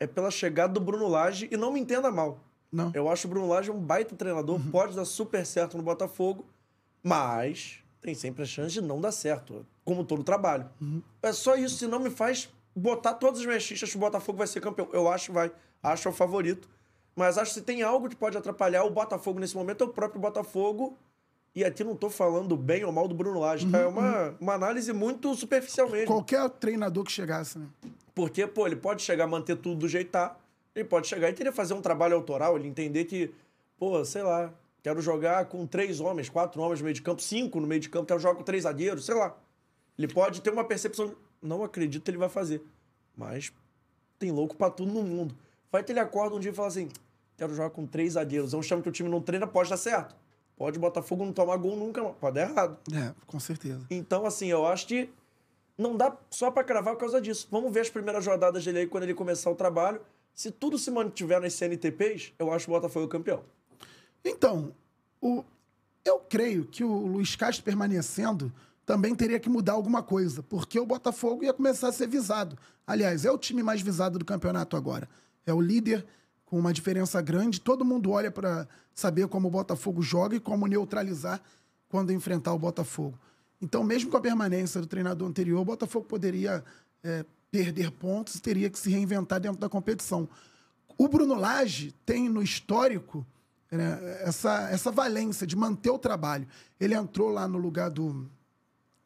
É 0.00 0.06
pela 0.06 0.30
chegada 0.30 0.72
do 0.74 0.80
Bruno 0.80 1.08
Lage, 1.08 1.48
e 1.50 1.56
não 1.56 1.72
me 1.72 1.80
entenda 1.80 2.10
mal. 2.10 2.38
Não. 2.70 2.86
Uhum. 2.86 2.92
Eu 2.94 3.10
acho 3.10 3.26
o 3.26 3.30
Bruno 3.30 3.48
Lage 3.48 3.70
um 3.70 3.78
baita 3.80 4.14
treinador, 4.14 4.60
pode 4.70 4.94
dar 4.94 5.04
super 5.04 5.44
certo 5.44 5.76
no 5.76 5.82
Botafogo, 5.82 6.46
mas 7.02 7.78
tem 8.00 8.14
sempre 8.14 8.42
a 8.42 8.46
chance 8.46 8.74
de 8.74 8.80
não 8.80 9.00
dar 9.00 9.12
certo, 9.12 9.66
como 9.84 10.04
todo 10.04 10.22
trabalho. 10.22 10.68
Uhum. 10.80 11.02
É 11.22 11.32
só 11.32 11.56
isso, 11.56 11.76
se 11.76 11.86
não 11.86 11.98
me 11.98 12.10
faz 12.10 12.48
botar 12.74 13.14
todas 13.14 13.40
as 13.40 13.46
minhas 13.46 13.64
fichas 13.64 13.90
que 13.90 13.96
o 13.96 14.00
Botafogo 14.00 14.38
vai 14.38 14.46
ser 14.46 14.60
campeão. 14.60 14.88
Eu 14.92 15.08
acho 15.08 15.26
que 15.26 15.32
vai, 15.32 15.50
acho 15.82 16.08
é 16.08 16.10
o 16.10 16.14
favorito. 16.14 16.68
Mas 17.16 17.36
acho 17.36 17.52
que 17.52 17.60
se 17.60 17.66
tem 17.66 17.82
algo 17.82 18.08
que 18.08 18.14
pode 18.14 18.36
atrapalhar 18.36 18.84
o 18.84 18.90
Botafogo 18.90 19.40
nesse 19.40 19.56
momento 19.56 19.82
é 19.82 19.86
o 19.86 19.90
próprio 19.90 20.20
Botafogo. 20.20 20.96
E 21.54 21.64
aqui 21.64 21.82
não 21.82 21.96
tô 21.96 22.08
falando 22.08 22.56
bem 22.56 22.84
ou 22.84 22.92
mal 22.92 23.08
do 23.08 23.14
Bruno 23.14 23.40
Lage, 23.40 23.68
tá? 23.68 23.78
É 23.78 23.86
uma, 23.86 24.36
uma 24.38 24.54
análise 24.54 24.92
muito 24.92 25.34
superficial 25.34 25.90
mesmo. 25.90 26.06
Qualquer 26.06 26.48
treinador 26.50 27.02
que 27.02 27.10
chegasse, 27.10 27.58
né? 27.58 27.66
Porque, 28.14 28.46
pô, 28.46 28.66
ele 28.66 28.76
pode 28.76 29.02
chegar 29.02 29.24
a 29.24 29.26
manter 29.26 29.56
tudo 29.56 29.74
do 29.80 29.88
jeito 29.88 30.06
que 30.06 30.12
tá. 30.12 30.36
Ele 30.72 30.84
pode 30.84 31.08
chegar 31.08 31.28
e 31.28 31.32
querer 31.32 31.50
fazer 31.50 31.74
um 31.74 31.80
trabalho 31.80 32.14
autoral, 32.14 32.56
ele 32.56 32.68
entender 32.68 33.06
que, 33.06 33.34
pô, 33.76 34.04
sei 34.04 34.22
lá, 34.22 34.52
quero 34.82 35.00
jogar 35.00 35.46
com 35.46 35.66
três 35.66 36.00
homens, 36.00 36.28
quatro 36.28 36.60
homens 36.60 36.80
no 36.80 36.84
meio 36.84 36.94
de 36.94 37.02
campo, 37.02 37.22
cinco 37.22 37.60
no 37.60 37.66
meio 37.66 37.80
de 37.80 37.88
campo, 37.88 38.06
quero 38.06 38.20
jogar 38.20 38.36
com 38.36 38.42
três 38.42 38.64
zagueiros, 38.64 39.04
sei 39.04 39.14
lá. 39.14 39.36
Ele 39.98 40.08
pode 40.08 40.40
ter 40.40 40.50
uma 40.50 40.64
percepção. 40.64 41.14
Não 41.42 41.62
acredito 41.62 42.02
que 42.02 42.10
ele 42.10 42.18
vai 42.18 42.28
fazer. 42.28 42.62
Mas 43.16 43.52
tem 44.18 44.30
louco 44.30 44.56
pra 44.56 44.70
tudo 44.70 44.92
no 44.92 45.02
mundo. 45.02 45.36
Vai 45.70 45.82
que 45.82 45.92
ele 45.92 46.00
acorda 46.00 46.36
um 46.36 46.40
dia 46.40 46.50
e 46.50 46.54
fala 46.54 46.68
assim: 46.68 46.88
quero 47.36 47.54
jogar 47.54 47.70
com 47.70 47.86
três 47.86 48.12
zagueiros. 48.14 48.54
É 48.54 48.56
um 48.56 48.62
chama 48.62 48.82
que 48.82 48.88
o 48.88 48.92
time 48.92 49.08
não 49.08 49.20
treina, 49.20 49.46
pode 49.46 49.70
dar 49.70 49.76
certo. 49.76 50.14
Pode 50.56 50.78
Botafogo 50.78 51.24
não 51.24 51.32
tomar 51.32 51.56
gol 51.56 51.76
nunca, 51.76 52.02
pode 52.04 52.34
dar 52.34 52.50
errado. 52.50 52.78
É, 52.92 53.14
com 53.26 53.38
certeza. 53.38 53.86
Então, 53.88 54.26
assim, 54.26 54.48
eu 54.48 54.66
acho 54.66 54.88
que 54.88 55.08
não 55.76 55.96
dá 55.96 56.16
só 56.30 56.50
pra 56.50 56.64
cravar 56.64 56.94
por 56.94 57.00
causa 57.00 57.20
disso. 57.20 57.46
Vamos 57.48 57.72
ver 57.72 57.80
as 57.80 57.90
primeiras 57.90 58.26
rodadas 58.26 58.64
dele 58.64 58.80
aí 58.80 58.86
quando 58.86 59.04
ele 59.04 59.14
começar 59.14 59.50
o 59.50 59.54
trabalho. 59.54 60.00
Se 60.34 60.50
tudo 60.50 60.76
se 60.76 60.90
mantiver 60.90 61.40
nas 61.40 61.54
CNTPs, 61.54 62.32
eu 62.38 62.52
acho 62.52 62.68
o 62.68 62.74
Botafogo 62.74 63.06
campeão. 63.06 63.44
Então, 64.28 64.74
o, 65.20 65.42
eu 66.04 66.18
creio 66.18 66.64
que 66.66 66.84
o 66.84 67.06
Luiz 67.06 67.34
Castro 67.34 67.64
permanecendo 67.64 68.52
também 68.84 69.14
teria 69.14 69.40
que 69.40 69.48
mudar 69.48 69.72
alguma 69.72 70.02
coisa, 70.02 70.42
porque 70.42 70.78
o 70.78 70.86
Botafogo 70.86 71.44
ia 71.44 71.52
começar 71.52 71.88
a 71.88 71.92
ser 71.92 72.06
visado. 72.06 72.56
Aliás, 72.86 73.24
é 73.24 73.30
o 73.30 73.38
time 73.38 73.62
mais 73.62 73.80
visado 73.80 74.18
do 74.18 74.24
campeonato 74.24 74.76
agora. 74.76 75.08
É 75.46 75.52
o 75.52 75.60
líder 75.60 76.06
com 76.44 76.58
uma 76.58 76.72
diferença 76.72 77.20
grande. 77.20 77.60
Todo 77.60 77.84
mundo 77.84 78.10
olha 78.10 78.30
para 78.30 78.68
saber 78.94 79.28
como 79.28 79.48
o 79.48 79.50
Botafogo 79.50 80.02
joga 80.02 80.36
e 80.36 80.40
como 80.40 80.66
neutralizar 80.66 81.40
quando 81.88 82.12
enfrentar 82.12 82.52
o 82.54 82.58
Botafogo. 82.58 83.18
Então, 83.60 83.82
mesmo 83.82 84.10
com 84.10 84.16
a 84.16 84.20
permanência 84.20 84.80
do 84.80 84.86
treinador 84.86 85.28
anterior, 85.28 85.60
o 85.60 85.64
Botafogo 85.64 86.06
poderia 86.06 86.64
é, 87.02 87.24
perder 87.50 87.90
pontos 87.90 88.34
e 88.34 88.40
teria 88.40 88.70
que 88.70 88.78
se 88.78 88.90
reinventar 88.90 89.40
dentro 89.40 89.58
da 89.58 89.68
competição. 89.68 90.28
O 90.96 91.08
Bruno 91.08 91.34
Lage 91.34 91.92
tem 92.04 92.28
no 92.28 92.42
histórico 92.42 93.26
essa, 94.20 94.68
essa 94.70 94.90
valência 94.90 95.46
de 95.46 95.56
manter 95.56 95.90
o 95.90 95.98
trabalho. 95.98 96.46
Ele 96.80 96.94
entrou 96.94 97.30
lá 97.30 97.46
no 97.46 97.58
lugar 97.58 97.90
do, 97.90 98.28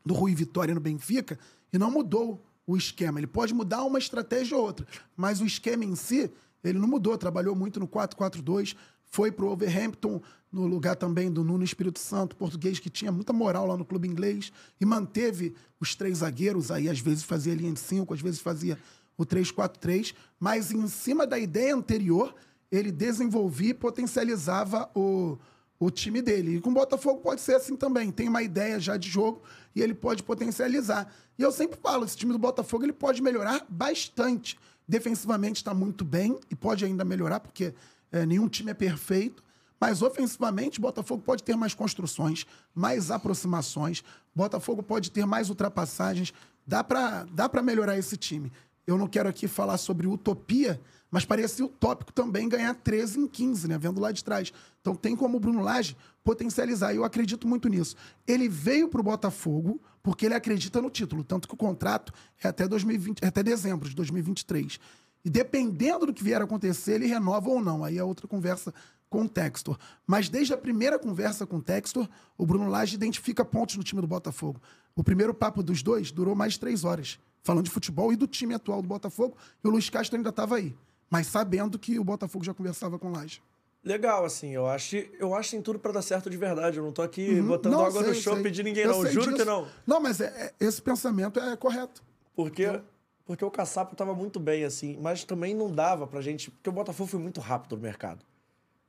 do 0.04 0.14
Rui 0.14 0.34
Vitória 0.34 0.74
no 0.74 0.80
Benfica 0.80 1.38
e 1.72 1.78
não 1.78 1.90
mudou 1.90 2.42
o 2.66 2.76
esquema. 2.76 3.18
Ele 3.18 3.26
pode 3.26 3.52
mudar 3.52 3.82
uma 3.84 3.98
estratégia 3.98 4.56
ou 4.56 4.64
outra, 4.64 4.86
mas 5.16 5.40
o 5.40 5.46
esquema 5.46 5.84
em 5.84 5.96
si, 5.96 6.30
ele 6.62 6.78
não 6.78 6.88
mudou. 6.88 7.18
Trabalhou 7.18 7.56
muito 7.56 7.80
no 7.80 7.88
4-4-2, 7.88 8.76
foi 9.04 9.32
pro 9.32 9.50
Overhampton, 9.50 10.22
no 10.50 10.66
lugar 10.66 10.96
também 10.96 11.30
do 11.30 11.42
Nuno 11.42 11.64
Espírito 11.64 11.98
Santo, 11.98 12.36
português 12.36 12.78
que 12.78 12.90
tinha 12.90 13.10
muita 13.10 13.32
moral 13.32 13.66
lá 13.66 13.76
no 13.76 13.84
clube 13.84 14.06
inglês, 14.06 14.52
e 14.80 14.84
manteve 14.84 15.54
os 15.80 15.94
três 15.94 16.18
zagueiros, 16.18 16.70
aí 16.70 16.88
às 16.88 17.00
vezes 17.00 17.24
fazia 17.24 17.54
linha 17.54 17.72
de 17.72 17.80
cinco, 17.80 18.12
às 18.12 18.20
vezes 18.20 18.40
fazia 18.40 18.78
o 19.16 19.24
3-4-3, 19.24 20.14
mas 20.38 20.70
em 20.70 20.86
cima 20.88 21.26
da 21.26 21.38
ideia 21.38 21.74
anterior, 21.74 22.34
ele 22.72 22.90
desenvolvia 22.90 23.70
e 23.70 23.74
potencializava 23.74 24.90
o, 24.94 25.38
o 25.78 25.90
time 25.90 26.22
dele. 26.22 26.56
E 26.56 26.60
com 26.60 26.70
o 26.70 26.74
Botafogo 26.74 27.20
pode 27.20 27.42
ser 27.42 27.54
assim 27.54 27.76
também. 27.76 28.10
Tem 28.10 28.28
uma 28.28 28.42
ideia 28.42 28.80
já 28.80 28.96
de 28.96 29.10
jogo 29.10 29.42
e 29.76 29.82
ele 29.82 29.92
pode 29.92 30.22
potencializar. 30.22 31.12
E 31.38 31.42
eu 31.42 31.52
sempre 31.52 31.78
falo, 31.78 32.06
esse 32.06 32.16
time 32.16 32.32
do 32.32 32.38
Botafogo 32.38 32.84
ele 32.84 32.94
pode 32.94 33.20
melhorar 33.22 33.66
bastante. 33.68 34.58
Defensivamente 34.88 35.56
está 35.56 35.74
muito 35.74 36.02
bem 36.02 36.40
e 36.50 36.56
pode 36.56 36.82
ainda 36.82 37.04
melhorar, 37.04 37.40
porque 37.40 37.74
é, 38.10 38.24
nenhum 38.24 38.48
time 38.48 38.70
é 38.70 38.74
perfeito. 38.74 39.44
Mas 39.78 40.00
ofensivamente, 40.00 40.80
Botafogo 40.80 41.22
pode 41.22 41.42
ter 41.42 41.56
mais 41.56 41.74
construções, 41.74 42.46
mais 42.74 43.10
aproximações. 43.10 44.02
Botafogo 44.34 44.82
pode 44.82 45.10
ter 45.10 45.26
mais 45.26 45.50
ultrapassagens. 45.50 46.32
Dá 46.66 46.82
para 46.82 47.24
dá 47.24 47.50
melhorar 47.62 47.98
esse 47.98 48.16
time. 48.16 48.50
Eu 48.86 48.98
não 48.98 49.06
quero 49.06 49.28
aqui 49.28 49.46
falar 49.46 49.78
sobre 49.78 50.06
utopia, 50.06 50.80
mas 51.10 51.24
parecia 51.24 51.64
utópico 51.64 52.12
também 52.12 52.48
ganhar 52.48 52.74
13 52.74 53.20
em 53.20 53.28
15, 53.28 53.68
né? 53.68 53.78
Vendo 53.78 54.00
lá 54.00 54.10
de 54.10 54.24
trás. 54.24 54.52
Então 54.80 54.94
tem 54.94 55.14
como 55.14 55.36
o 55.36 55.40
Bruno 55.40 55.62
Lage 55.62 55.96
potencializar. 56.24 56.92
E 56.92 56.96
eu 56.96 57.04
acredito 57.04 57.46
muito 57.46 57.68
nisso. 57.68 57.94
Ele 58.26 58.48
veio 58.48 58.88
para 58.88 59.00
o 59.00 59.04
Botafogo 59.04 59.80
porque 60.02 60.26
ele 60.26 60.34
acredita 60.34 60.80
no 60.82 60.90
título. 60.90 61.22
Tanto 61.22 61.46
que 61.46 61.54
o 61.54 61.56
contrato 61.56 62.12
é 62.42 62.48
até, 62.48 62.66
2020, 62.66 63.22
é 63.22 63.28
até 63.28 63.42
dezembro 63.42 63.88
de 63.88 63.94
2023. 63.94 64.80
E 65.24 65.30
dependendo 65.30 66.06
do 66.06 66.12
que 66.12 66.24
vier 66.24 66.40
a 66.40 66.44
acontecer, 66.44 66.94
ele 66.94 67.06
renova 67.06 67.48
ou 67.48 67.60
não. 67.60 67.84
Aí 67.84 67.98
é 67.98 68.04
outra 68.04 68.26
conversa 68.26 68.74
com 69.08 69.22
o 69.22 69.28
Textor. 69.28 69.78
Mas 70.04 70.28
desde 70.28 70.54
a 70.54 70.56
primeira 70.56 70.98
conversa 70.98 71.46
com 71.46 71.58
o 71.58 71.62
Textor, 71.62 72.08
o 72.36 72.44
Bruno 72.44 72.68
Lage 72.68 72.96
identifica 72.96 73.44
pontos 73.44 73.76
no 73.76 73.84
time 73.84 74.00
do 74.00 74.08
Botafogo. 74.08 74.60
O 74.96 75.04
primeiro 75.04 75.32
papo 75.32 75.62
dos 75.62 75.82
dois 75.82 76.10
durou 76.10 76.34
mais 76.34 76.54
de 76.54 76.60
três 76.60 76.82
horas 76.82 77.20
falando 77.42 77.64
de 77.64 77.70
futebol 77.70 78.12
e 78.12 78.16
do 78.16 78.26
time 78.26 78.54
atual 78.54 78.80
do 78.80 78.88
Botafogo, 78.88 79.36
e 79.62 79.68
o 79.68 79.70
Luiz 79.70 79.90
Castro 79.90 80.16
ainda 80.16 80.30
estava 80.30 80.56
aí, 80.56 80.74
mas 81.10 81.26
sabendo 81.26 81.78
que 81.78 81.98
o 81.98 82.04
Botafogo 82.04 82.44
já 82.44 82.54
conversava 82.54 82.98
com 82.98 83.08
o 83.08 83.12
Laje. 83.12 83.42
Legal, 83.84 84.24
assim, 84.24 84.50
eu 84.50 84.66
acho, 84.68 84.96
eu 85.18 85.34
acho 85.34 85.50
que 85.50 85.56
tem 85.56 85.62
tudo 85.62 85.78
para 85.78 85.92
dar 85.92 86.02
certo 86.02 86.30
de 86.30 86.36
verdade. 86.36 86.78
Eu 86.78 86.84
não 86.84 86.92
tô 86.92 87.02
aqui 87.02 87.40
uhum. 87.40 87.48
botando 87.48 87.72
não, 87.72 87.84
água 87.84 88.00
sei, 88.04 88.12
no 88.12 88.14
show 88.14 88.40
pedir 88.40 88.62
ninguém, 88.62 88.84
eu 88.84 88.92
não. 88.92 89.06
Juro 89.06 89.26
disso. 89.26 89.36
que 89.36 89.44
não. 89.44 89.66
Não, 89.84 90.00
mas 90.00 90.20
é, 90.20 90.26
é, 90.26 90.64
esse 90.64 90.80
pensamento 90.80 91.40
é 91.40 91.56
correto. 91.56 92.00
Porque, 92.36 92.80
porque 93.24 93.44
o 93.44 93.50
Caçapo 93.50 93.96
tava 93.96 94.14
muito 94.14 94.38
bem, 94.38 94.62
assim, 94.62 94.96
mas 95.02 95.24
também 95.24 95.52
não 95.52 95.68
dava 95.68 96.06
pra 96.06 96.20
gente. 96.20 96.48
Porque 96.48 96.70
o 96.70 96.72
Botafogo 96.72 97.10
foi 97.10 97.18
muito 97.18 97.40
rápido 97.40 97.74
no 97.74 97.82
mercado. 97.82 98.24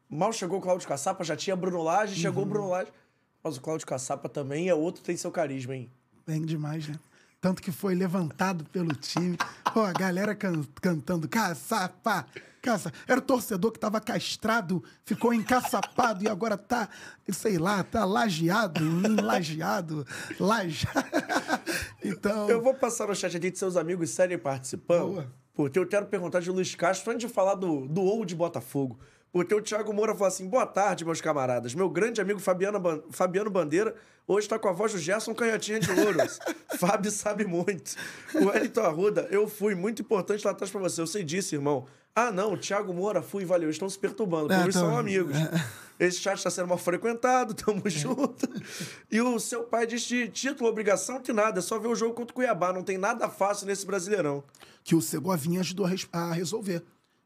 Mal 0.08 0.32
chegou 0.32 0.60
o 0.60 0.62
Cláudio 0.62 0.88
Caçapa, 0.88 1.24
já 1.24 1.36
tinha 1.36 1.56
Bruno 1.56 1.82
Lage, 1.82 2.14
uhum. 2.14 2.22
chegou 2.22 2.43
o 2.43 2.45
Bruno 2.45 2.70
Lage. 2.70 2.91
Mas 3.43 3.58
o 3.58 3.62
Cláudio 3.62 3.88
Caçapa 3.88 4.30
também 4.30 4.70
é 4.70 4.76
outro, 4.76 5.04
tem 5.04 5.18
seu 5.18 5.32
carisma, 5.32 5.76
hein? 5.76 5.91
Bem 6.26 6.45
demais, 6.45 6.88
né? 6.88 6.99
Tanto 7.43 7.61
que 7.61 7.73
foi 7.73 7.93
levantado 7.93 8.63
pelo 8.71 8.95
time. 8.95 9.37
Pô, 9.73 9.81
a 9.81 9.91
galera 9.91 10.33
can 10.33 10.63
cantando 10.81 11.27
caçapa, 11.27 12.25
caça. 12.61 12.89
Era 13.05 13.19
o 13.19 13.21
torcedor 13.21 13.69
que 13.69 13.77
estava 13.77 13.99
castrado, 13.99 14.81
ficou 15.03 15.33
encaçapado 15.33 16.23
e 16.23 16.29
agora 16.29 16.57
tá, 16.57 16.87
sei 17.33 17.57
lá, 17.57 17.83
tá 17.83 18.05
lajeado, 18.05 18.81
enlajeado, 18.81 20.07
laje. 20.39 20.87
então. 22.01 22.49
Eu 22.49 22.61
vou 22.61 22.73
passar 22.73 23.09
no 23.09 23.13
chat 23.13 23.35
aqui 23.35 23.51
de 23.51 23.59
seus 23.59 23.75
amigos 23.75 24.11
série 24.11 24.37
participando. 24.37 25.15
Boa. 25.15 25.33
Porque 25.53 25.77
eu 25.77 25.85
quero 25.85 26.05
perguntar 26.05 26.39
de 26.39 26.49
Luiz 26.49 26.73
Castro, 26.75 27.11
antes 27.11 27.27
de 27.27 27.33
falar 27.33 27.55
do, 27.55 27.89
do 27.89 28.03
ou 28.03 28.23
de 28.23 28.37
Botafogo. 28.37 28.97
Porque 29.34 29.53
o 29.55 29.61
Thiago 29.61 29.91
Moura 29.91 30.13
falou 30.13 30.27
assim: 30.27 30.47
boa 30.47 30.67
tarde, 30.67 31.03
meus 31.03 31.19
camaradas. 31.19 31.73
Meu 31.73 31.89
grande 31.89 32.21
amigo 32.21 32.39
Fabiano, 32.39 33.03
Fabiano 33.09 33.49
Bandeira 33.49 33.95
hoje 34.27 34.45
está 34.45 34.59
com 34.59 34.69
a 34.69 34.71
voz 34.71 34.93
do 34.93 34.99
Gerson 34.99 35.34
Canhotinha 35.34 35.79
de 35.79 35.91
Louros. 35.91 36.39
Fábio 36.77 37.09
sabe 37.09 37.43
muito. 37.43 37.95
O 38.36 38.55
Elton 38.55 38.81
Arruda, 38.81 39.27
eu 39.31 39.47
fui 39.47 39.73
muito 39.73 40.03
importante 40.03 40.45
lá 40.45 40.51
atrás 40.51 40.69
para 40.69 40.79
você. 40.79 41.01
Eu 41.01 41.07
sei 41.07 41.23
disso, 41.23 41.55
irmão. 41.55 41.88
Ah, 42.15 42.31
não, 42.31 42.53
o 42.53 42.57
Thiago 42.57 42.93
Moura, 42.93 43.23
fui, 43.23 43.43
valeu. 43.43 43.71
Estão 43.71 43.89
se 43.89 43.97
perturbando, 43.97 44.49
por 44.49 44.53
é, 44.53 44.69
isso 44.69 44.77
são 44.77 44.95
amigos. 44.95 45.36
É. 45.36 46.05
Esse 46.05 46.19
chat 46.19 46.38
está 46.38 46.51
sendo 46.51 46.67
mal 46.67 46.77
frequentado, 46.77 47.55
tamo 47.57 47.81
é. 47.86 47.89
junto. 47.89 48.47
E 49.11 49.19
o 49.19 49.39
seu 49.39 49.63
pai 49.63 49.88
diz 49.88 50.03
de 50.03 50.27
título, 50.27 50.69
obrigação, 50.69 51.19
que 51.19 51.34
nada. 51.34 51.57
É 51.57 51.61
só 51.61 51.79
ver 51.79 51.88
o 51.88 51.95
jogo 51.95 52.13
contra 52.13 52.31
o 52.31 52.36
Cuiabá. 52.36 52.71
Não 52.71 52.84
tem 52.84 52.99
nada 52.99 53.27
fácil 53.27 53.65
nesse 53.65 53.84
Brasileirão. 53.84 54.43
Que 54.84 54.93
o 54.93 55.01
Segovinha 55.01 55.61
ajudou 55.61 55.88
a 56.11 56.31
resolver. 56.34 56.84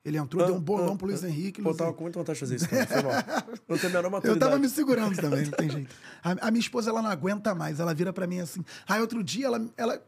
Ele 0.07 0.17
entrou, 0.17 0.41
ah, 0.41 0.47
deu 0.47 0.55
um 0.55 0.59
bolão 0.61 0.93
ah, 0.93 0.97
pro 0.97 1.05
Luiz 1.05 1.21
ah, 1.21 1.27
Henrique. 1.27 1.61
Pô, 1.61 1.67
Luiz 1.67 1.77
tava 1.77 1.91
com 1.91 2.03
muita 2.03 2.17
vontade 2.17 2.37
de 2.37 2.39
fazer 2.39 2.55
isso, 2.55 2.69
cara. 2.69 2.87
Foi 2.87 3.03
mal. 3.03 3.11
Não 3.67 3.77
tem 3.77 3.89
a 3.89 3.93
menor 3.93 4.09
maturidade. 4.09 4.27
Eu 4.27 4.39
tava 4.39 4.57
me 4.57 4.69
segurando 4.69 5.15
também, 5.19 5.43
não 5.43 5.51
tem 5.51 5.69
jeito. 5.69 5.95
A, 6.23 6.47
a, 6.47 6.51
minha 6.51 6.61
esposa, 6.61 6.89
ela 6.89 7.01
não 7.01 7.09
aguenta 7.09 7.53
mais. 7.53 7.81
Ela 7.81 7.93
vira 7.93 8.13
para 8.13 8.25
mim 8.25 8.39
assim. 8.39 8.63
Aí 8.87 9.01
outro 9.01 9.21
dia, 9.21 9.47
ela, 9.47 9.69
ela 9.75 10.01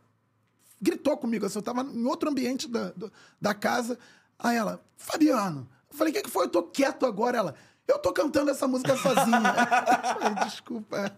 gritou 0.82 1.18
comigo. 1.18 1.46
Assim, 1.46 1.60
eu 1.60 1.62
tava 1.62 1.82
em 1.82 2.06
outro 2.06 2.30
ambiente 2.30 2.66
da, 2.70 2.92
do, 2.92 3.12
da 3.42 3.54
casa. 3.54 4.00
Aí 4.38 4.56
ela, 4.56 4.82
Fabiano. 4.96 5.68
Eu 5.92 5.98
falei, 5.98 6.14
o 6.14 6.16
que, 6.16 6.22
que 6.22 6.30
foi? 6.30 6.46
Eu 6.46 6.50
tô 6.50 6.64
quieto 6.64 7.06
agora. 7.06 7.38
Ela, 7.38 7.56
eu 7.86 8.00
tô 8.00 8.14
cantando 8.14 8.52
essa 8.52 8.70
música 8.70 8.96
sozinha. 8.96 9.42
falei, 10.18 10.46
desculpa. 10.46 11.12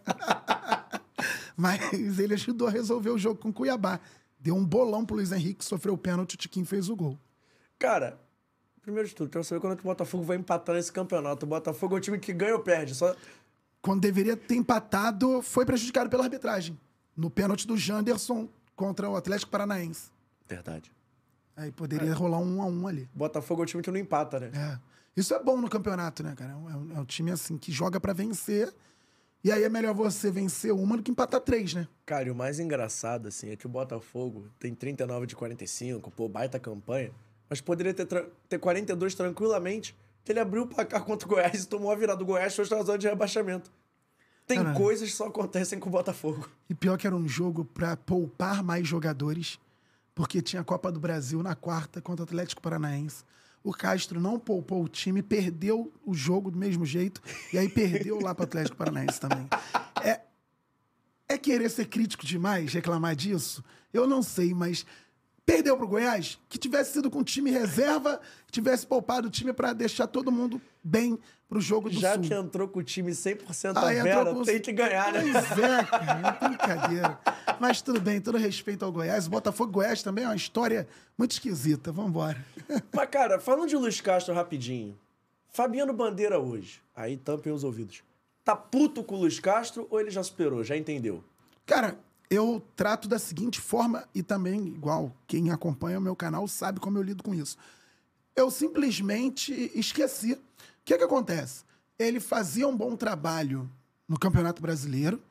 Mas 1.56 2.18
ele 2.18 2.34
ajudou 2.34 2.68
a 2.68 2.72
resolver 2.72 3.12
o 3.12 3.18
jogo 3.20 3.40
com 3.40 3.50
o 3.50 3.54
Cuiabá. 3.54 4.00
Deu 4.40 4.56
um 4.56 4.66
bolão 4.66 5.06
pro 5.06 5.18
Luiz 5.18 5.32
Henrique, 5.32 5.64
sofreu 5.64 5.94
o 5.94 5.98
pênalti, 6.00 6.34
o 6.34 6.38
Tiquinho 6.38 6.66
fez 6.66 6.90
o 6.90 6.96
gol. 6.96 7.20
Cara, 7.78 8.20
Primeiro 8.82 9.08
de 9.08 9.14
tudo, 9.14 9.30
quero 9.30 9.44
saber 9.44 9.62
quando 9.62 9.74
é 9.74 9.76
que 9.76 9.84
o 9.84 9.86
Botafogo 9.86 10.24
vai 10.24 10.38
empatar 10.38 10.76
nesse 10.76 10.92
campeonato. 10.92 11.46
O 11.46 11.50
Botafogo 11.50 11.96
é 11.96 11.98
o 12.00 12.02
time 12.02 12.18
que 12.18 12.34
ganha 12.34 12.56
ou 12.56 12.62
perde. 12.62 12.96
Só... 12.96 13.16
Quando 13.82 14.02
deveria 14.02 14.36
ter 14.36 14.56
empatado, 14.56 15.42
foi 15.42 15.66
prejudicado 15.66 16.10
pela 16.10 16.24
arbitragem. 16.24 16.78
No 17.16 17.30
pênalti 17.30 17.68
do 17.68 17.78
Janderson 17.78 18.50
contra 18.76 19.08
o 19.08 19.16
Atlético 19.16 19.52
Paranaense. 19.52 20.10
Verdade. 20.48 20.92
Aí 21.56 21.72
poderia 21.72 22.10
é. 22.10 22.14
rolar 22.14 22.40
um 22.40 22.62
a 22.62 22.66
um 22.66 22.88
ali. 22.88 23.08
Botafogo 23.14 23.62
é 23.62 23.66
o 23.66 23.68
time 23.68 23.84
que 23.84 23.92
não 23.92 24.00
empata, 24.00 24.40
né? 24.40 24.52
É. 24.56 24.80
Isso 25.16 25.34
é 25.34 25.44
bom 25.44 25.62
no 25.62 25.70
campeonato, 25.70 26.24
né, 26.24 26.34
cara? 26.36 26.54
É 26.54 26.56
um, 26.56 26.98
é 26.98 27.00
um 27.00 27.06
time 27.06 27.30
assim 27.30 27.58
que 27.58 27.72
joga 27.72 28.00
para 28.00 28.14
vencer. 28.14 28.74
E 29.44 29.52
aí 29.52 29.64
é 29.64 29.70
melhor 29.70 29.94
você 29.94 30.32
vencer 30.32 30.74
uma 30.74 30.98
do 30.98 31.04
que 31.04 31.12
empatar 31.12 31.42
três, 31.42 31.74
né? 31.74 31.88
Cara, 32.06 32.28
e 32.28 32.32
o 32.32 32.36
mais 32.36 32.60
engraçado, 32.60 33.28
assim, 33.28 33.50
é 33.50 33.56
que 33.56 33.66
o 33.66 33.70
Botafogo 33.70 34.48
tem 34.60 34.74
39 34.74 35.28
de 35.28 35.36
45, 35.36 36.10
pô, 36.12 36.30
baita 36.30 36.60
campanha 36.60 37.12
mas 37.52 37.60
poderia 37.60 37.94
ter, 37.94 38.08
ter 38.48 38.58
42 38.58 39.14
tranquilamente, 39.14 39.94
que 40.24 40.32
ele 40.32 40.40
abriu 40.40 40.64
o 40.64 40.68
placar 40.68 41.04
contra 41.04 41.28
o 41.28 41.30
Goiás 41.30 41.66
e 41.66 41.68
tomou 41.68 41.92
a 41.92 41.96
virada 41.96 42.18
do 42.18 42.26
Goiás, 42.26 42.56
foi 42.56 42.66
na 42.70 42.82
zona 42.82 42.98
de 42.98 43.10
rebaixamento. 43.10 43.70
Tem 44.48 44.74
coisas 44.74 45.10
que 45.10 45.16
só 45.16 45.28
acontecem 45.28 45.78
com 45.78 45.90
o 45.90 45.92
Botafogo. 45.92 46.50
E 46.70 46.74
pior 46.74 46.98
que 46.98 47.06
era 47.06 47.16
um 47.16 47.28
jogo 47.28 47.66
para 47.66 47.98
poupar 47.98 48.64
mais 48.64 48.88
jogadores, 48.88 49.60
porque 50.16 50.42
tinha 50.42 50.62
a 50.62 50.64
Copa 50.64 50.90
do 50.94 50.98
Brasil 50.98 51.44
na 51.44 51.54
quarta 51.54 52.02
contra 52.02 52.24
o 52.24 52.26
Atlético 52.26 52.62
Paranaense. 52.62 53.26
O 53.62 53.74
Castro 53.74 54.22
não 54.22 54.40
poupou 54.40 54.86
o 54.86 54.88
time, 54.88 55.22
perdeu 55.22 55.92
o 56.06 56.14
jogo 56.14 56.52
do 56.52 56.58
mesmo 56.58 56.86
jeito, 56.86 57.22
e 57.52 57.58
aí 57.58 57.68
perdeu 57.68 58.18
lá 58.22 58.34
para 58.34 58.44
o 58.44 58.46
Atlético 58.46 58.78
Paranaense 58.78 59.20
também. 59.20 59.46
É, 60.02 60.22
é 61.28 61.38
querer 61.38 61.70
ser 61.70 61.88
crítico 61.88 62.26
demais, 62.26 62.72
reclamar 62.72 63.14
disso? 63.14 63.62
Eu 63.94 64.08
não 64.08 64.24
sei, 64.24 64.54
mas 64.54 64.86
Perdeu 65.46 65.76
pro 65.76 65.88
Goiás? 65.88 66.40
Que 66.48 66.58
tivesse 66.58 66.94
sido 66.94 67.10
com 67.10 67.24
time 67.24 67.52
reserva, 67.52 68.22
tivesse 68.52 68.86
poupado 68.86 69.28
o 69.28 69.32
time 69.32 69.52
para 69.52 69.74
deixar 69.74 70.08
todo 70.08 70.32
mundo 70.32 70.62
bem 70.84 71.20
pro 71.50 71.60
jogo 71.60 71.90
do 71.90 72.00
Já 72.00 72.14
Sul. 72.14 72.24
que 72.24 72.34
entrou 72.34 72.68
com 72.68 72.80
o 72.80 72.84
time 72.84 73.12
100% 73.12 73.74
ah, 73.76 73.82
a 73.82 74.04
Vera, 74.04 74.34
com... 74.34 74.44
tem 74.44 74.62
que 74.62 74.72
ganhar, 74.72 75.12
né? 75.12 75.22
Pois 75.22 75.60
é, 75.60 75.84
cara, 75.84 76.38
é 76.42 76.48
brincadeira. 76.48 77.20
Mas 77.60 77.82
tudo 77.82 78.00
bem, 78.00 78.22
todo 78.22 78.38
respeito 78.38 78.86
ao 78.86 78.92
Goiás. 78.92 79.28
O 79.28 79.30
Botafogo 79.30 79.72
Goiás 79.72 80.02
também 80.02 80.24
é 80.24 80.28
uma 80.28 80.36
história 80.36 80.88
muito 81.18 81.32
esquisita. 81.32 81.92
Vamos 81.92 82.12
embora. 82.12 82.44
Mas, 82.96 83.10
cara, 83.10 83.40
falando 83.40 83.68
de 83.68 83.76
Luiz 83.76 84.00
Castro 84.00 84.34
rapidinho. 84.34 84.98
Fabiano 85.50 85.92
Bandeira 85.92 86.40
hoje, 86.40 86.82
aí 86.96 87.18
tampem 87.18 87.52
os 87.52 87.66
ouvidos. 87.66 88.02
Tá 88.46 88.56
puto 88.56 89.04
com 89.04 89.16
o 89.16 89.20
Luiz 89.20 89.38
Castro 89.40 89.86
ou 89.90 90.00
ele 90.00 90.10
já 90.10 90.24
superou, 90.24 90.64
já 90.64 90.78
entendeu? 90.78 91.22
Cara, 91.66 92.00
eu 92.32 92.66
trato 92.78 93.10
da 93.10 93.20
seguinte 93.20 93.60
forma, 93.60 94.08
e 94.16 94.24
também, 94.24 94.66
igual 94.70 95.14
quem 95.28 95.52
acompanha 95.52 96.00
o 96.00 96.02
meu 96.02 96.16
canal 96.16 96.48
sabe 96.48 96.80
como 96.80 96.98
eu 96.98 97.02
lido 97.04 97.22
com 97.22 97.36
isso. 97.36 97.58
Eu 98.34 98.50
simplesmente 98.50 99.70
esqueci. 99.76 100.32
O 100.32 100.40
que, 100.86 100.98
que 100.98 101.04
acontece? 101.04 101.66
Ele 102.00 102.22
fazia 102.22 102.66
um 102.66 102.76
bom 102.76 102.96
trabalho 102.96 103.70
no 104.08 104.18
Campeonato 104.18 104.62
Brasileiro. 104.62 105.22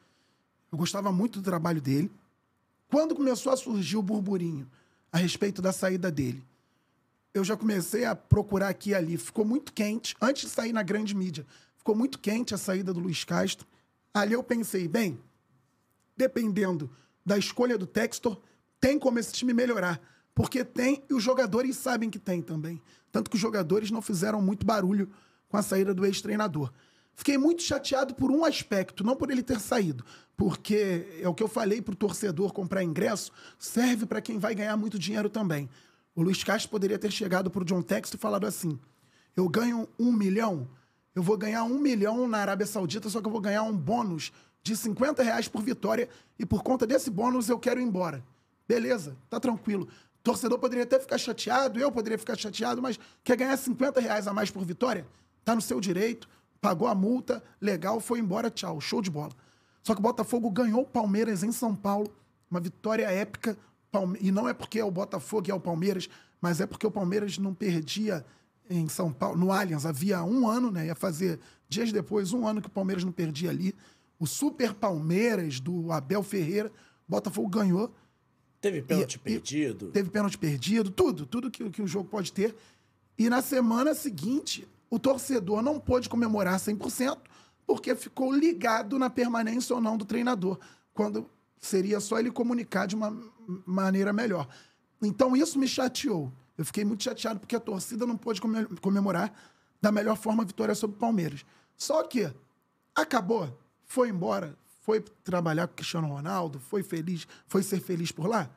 Eu 0.71 0.77
gostava 0.77 1.11
muito 1.11 1.41
do 1.41 1.45
trabalho 1.45 1.81
dele. 1.81 2.13
Quando 2.91 3.15
começou 3.15 3.51
a 3.51 3.57
surgir 3.57 3.97
o 3.97 4.03
burburinho 4.03 4.71
a 5.11 5.17
respeito 5.17 5.63
da 5.63 5.73
saída 5.73 6.11
dele, 6.11 6.45
eu 7.33 7.43
já 7.43 7.57
comecei 7.57 8.05
a 8.05 8.15
procurar 8.15 8.69
aqui 8.69 8.91
e 8.91 8.95
ali. 8.95 9.17
Ficou 9.17 9.47
muito 9.47 9.73
quente, 9.73 10.15
antes 10.21 10.43
de 10.43 10.49
sair 10.51 10.75
na 10.75 10.83
grande 10.83 11.15
mídia, 11.15 11.47
ficou 11.79 11.95
muito 11.95 12.19
quente 12.19 12.55
a 12.55 12.59
saída 12.59 12.93
do 12.93 13.01
Luiz 13.01 13.25
Castro. 13.25 13.67
Ali 14.13 14.35
eu 14.35 14.43
pensei, 14.43 14.87
bem, 14.87 15.19
dependendo 16.21 16.91
da 17.25 17.39
escolha 17.39 17.79
do 17.79 17.87
Textor, 17.87 18.39
tem 18.79 18.99
como 18.99 19.19
esse 19.19 19.33
time 19.33 19.55
melhorar. 19.55 19.99
Porque 20.35 20.63
tem, 20.63 21.03
e 21.09 21.15
os 21.15 21.23
jogadores 21.23 21.77
sabem 21.77 22.11
que 22.11 22.19
tem 22.19 22.43
também. 22.43 22.81
Tanto 23.11 23.31
que 23.31 23.37
os 23.37 23.41
jogadores 23.41 23.91
não 23.91 24.03
fizeram 24.03 24.43
muito 24.43 24.67
barulho 24.67 25.11
com 25.49 25.57
a 25.57 25.63
saída 25.63 25.95
do 25.95 26.05
ex-treinador. 26.05 26.71
Fiquei 27.15 27.39
muito 27.39 27.63
chateado 27.63 28.15
por 28.15 28.31
um 28.31 28.45
aspecto, 28.45 29.03
não 29.03 29.17
por 29.17 29.31
ele 29.31 29.43
ter 29.43 29.59
saído, 29.61 30.05
porque 30.37 31.19
é 31.21 31.29
o 31.29 31.35
que 31.35 31.43
eu 31.43 31.49
falei 31.49 31.81
para 31.83 31.93
o 31.93 31.97
torcedor 31.97 32.53
comprar 32.53 32.85
ingresso, 32.85 33.33
serve 33.59 34.07
para 34.07 34.21
quem 34.21 34.39
vai 34.39 34.55
ganhar 34.55 34.77
muito 34.77 34.99
dinheiro 34.99 35.29
também. 35.29 35.69
O 36.15 36.23
Luiz 36.23 36.45
Castro 36.45 36.71
poderia 36.71 36.99
ter 36.99 37.11
chegado 37.11 37.51
para 37.51 37.63
o 37.63 37.65
John 37.65 37.83
Texto 37.83 38.15
e 38.15 38.19
falado 38.19 38.47
assim: 38.47 38.79
eu 39.37 39.49
ganho 39.49 39.89
um 39.99 40.13
milhão, 40.13 40.69
eu 41.15 41.23
vou 41.23 41.37
ganhar 41.37 41.65
um 41.65 41.79
milhão 41.79 42.29
na 42.29 42.39
Arábia 42.39 42.67
Saudita, 42.67 43.11
só 43.11 43.21
que 43.21 43.27
eu 43.27 43.33
vou 43.33 43.41
ganhar 43.41 43.65
um 43.65 43.77
bônus 43.77 44.33
de 44.63 44.77
50 44.77 45.23
reais 45.23 45.49
por 45.49 45.63
vitória 45.63 46.09
e 46.39 46.45
por 46.45 46.63
conta 46.63 46.87
desse 46.87 47.11
bônus 47.11 47.49
eu 47.49 47.59
quero 47.59 47.81
ir 47.81 47.85
embora. 47.85 48.25
Beleza, 48.69 49.17
tá 49.29 49.41
tranquilo. 49.41 49.89
Torcedor 50.23 50.59
poderia 50.59 50.85
até 50.85 51.01
ficar 51.01 51.19
chateado, 51.19 51.79
eu 51.79 51.91
poderia 51.91 52.19
ficar 52.19 52.37
chateado, 52.37 52.83
mas 52.83 52.99
quer 53.25 53.37
ganhar 53.37 53.57
50 53.57 54.01
reais 54.01 54.27
a 54.27 54.35
mais 54.35 54.51
por 54.51 54.65
vitória? 54.65 55.07
Tá 55.45 55.55
no 55.55 55.63
seu 55.63 55.81
direito, 55.81 56.29
pagou 56.61 56.87
a 56.87 56.95
multa, 56.95 57.43
legal, 57.61 58.01
foi 58.01 58.19
embora, 58.19 58.51
tchau, 58.51 58.81
show 58.81 59.01
de 59.01 59.11
bola. 59.11 59.33
Só 59.83 59.95
que 59.95 60.01
o 60.01 60.03
Botafogo 60.03 60.51
ganhou 60.51 60.83
o 60.83 60.87
Palmeiras 60.87 61.43
em 61.43 61.51
São 61.53 61.75
Paulo, 61.75 62.13
uma 62.51 62.61
vitória 62.61 63.11
épica, 63.11 63.57
e 64.21 64.31
não 64.31 64.49
é 64.49 64.53
porque 64.53 64.79
é 64.79 64.85
o 64.85 64.91
Botafogo 64.91 65.49
e 65.49 65.51
é 65.51 65.55
o 65.55 65.61
Palmeiras, 65.61 66.09
mas 66.41 66.61
é 66.61 66.67
porque 66.67 66.87
o 66.87 66.91
Palmeiras 66.91 67.39
não 67.39 67.55
perdia 67.55 68.25
em 68.69 68.89
São 68.89 69.13
Paulo, 69.13 69.37
no 69.37 69.51
Allianz, 69.51 69.85
havia 69.85 70.23
um 70.23 70.47
ano, 70.47 70.71
né? 70.71 70.87
Ia 70.87 70.95
fazer 70.95 71.41
dias 71.69 71.91
depois, 71.91 72.33
um 72.33 72.47
ano 72.47 72.61
que 72.61 72.69
o 72.69 72.71
Palmeiras 72.71 73.03
não 73.03 73.11
perdia 73.11 73.51
ali. 73.51 73.75
O 74.21 74.27
Super 74.27 74.75
Palmeiras 74.75 75.59
do 75.59 75.91
Abel 75.91 76.23
Ferreira, 76.23 76.71
Botafogo 77.09 77.49
ganhou. 77.49 77.93
Teve 78.61 78.83
pênalti 78.83 79.15
e, 79.15 79.19
perdido. 79.19 79.91
teve 79.91 80.11
pênalti 80.11 80.37
perdido, 80.37 80.91
tudo, 80.91 81.25
tudo 81.25 81.51
que, 81.51 81.71
que 81.71 81.81
o 81.81 81.87
jogo 81.87 82.09
pode 82.09 82.31
ter. 82.31 82.55
E 83.19 83.31
na 83.31 83.41
semana 83.41 83.95
seguinte, 83.95 84.69
o 84.91 84.99
torcedor 84.99 85.63
não 85.63 85.81
pôde 85.81 86.09
comemorar 86.09 86.61
100%, 86.61 87.17
porque 87.67 87.95
ficou 87.95 88.31
ligado 88.31 88.99
na 88.99 89.09
permanência 89.09 89.75
ou 89.75 89.81
não 89.81 89.97
do 89.97 90.05
treinador, 90.05 90.59
quando 90.93 91.27
seria 91.59 92.01
só 92.01 92.19
ele 92.19 92.31
comunicar 92.31 92.87
de 92.87 92.95
uma 92.95 93.17
maneira 93.65 94.13
melhor. 94.13 94.47
Então 95.03 95.35
isso 95.35 95.59
me 95.59 95.67
chateou. 95.67 96.31
Eu 96.59 96.65
fiquei 96.65 96.85
muito 96.85 97.03
chateado 97.03 97.41
porque 97.41 97.57
a 97.57 97.61
torcida 97.61 98.07
não 98.07 98.19
pôde 98.19 98.41
comemorar 98.83 99.33
da 99.81 99.91
melhor 99.91 100.17
forma 100.17 100.43
a 100.43 100.47
vitória 100.47 100.75
sobre 100.75 100.97
o 100.97 101.01
Palmeiras. 101.01 101.45
Só 101.75 102.03
que 102.03 102.31
acabou, 102.95 103.59
foi 103.91 104.09
embora, 104.09 104.57
foi 104.83 105.01
trabalhar 105.01 105.67
com 105.67 105.73
o 105.73 105.77
Cristiano 105.77 106.07
Ronaldo, 106.07 106.61
foi 106.61 106.81
feliz, 106.81 107.27
foi 107.49 107.61
ser 107.61 107.81
feliz 107.81 108.13
por 108.13 108.29
lá. 108.29 108.49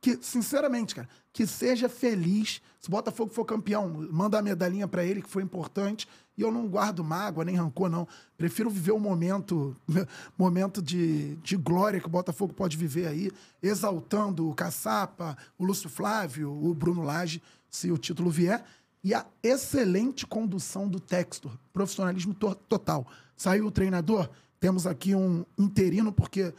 Que, 0.00 0.18
sinceramente, 0.22 0.94
cara, 0.94 1.06
que 1.30 1.46
seja 1.46 1.90
feliz. 1.90 2.62
Se 2.80 2.88
o 2.88 2.90
Botafogo 2.90 3.30
for 3.30 3.44
campeão, 3.44 3.86
manda 4.10 4.38
a 4.38 4.42
medalhinha 4.42 4.88
para 4.88 5.04
ele, 5.04 5.20
que 5.20 5.28
foi 5.28 5.42
importante. 5.42 6.08
E 6.38 6.40
eu 6.40 6.50
não 6.50 6.66
guardo 6.66 7.04
mágoa, 7.04 7.44
nem 7.44 7.54
rancor, 7.54 7.90
não. 7.90 8.08
Prefiro 8.38 8.70
viver 8.70 8.92
o 8.92 8.98
momento, 8.98 9.76
momento 10.38 10.80
de, 10.80 11.36
de 11.36 11.54
glória 11.54 12.00
que 12.00 12.06
o 12.06 12.10
Botafogo 12.10 12.54
pode 12.54 12.78
viver 12.78 13.08
aí, 13.08 13.30
exaltando 13.62 14.48
o 14.48 14.54
Caçapa, 14.54 15.36
o 15.58 15.66
Lúcio 15.66 15.90
Flávio, 15.90 16.50
o 16.50 16.72
Bruno 16.72 17.02
Lage, 17.02 17.42
se 17.68 17.92
o 17.92 17.98
título 17.98 18.30
vier. 18.30 18.64
E 19.04 19.12
a 19.12 19.26
excelente 19.42 20.26
condução 20.26 20.88
do 20.88 20.98
Textor, 20.98 21.52
profissionalismo 21.74 22.32
to 22.32 22.54
total. 22.54 23.06
Saiu 23.36 23.66
o 23.66 23.70
treinador, 23.70 24.30
temos 24.60 24.86
aqui 24.86 25.14
um 25.14 25.44
interino, 25.56 26.12
porque 26.12 26.52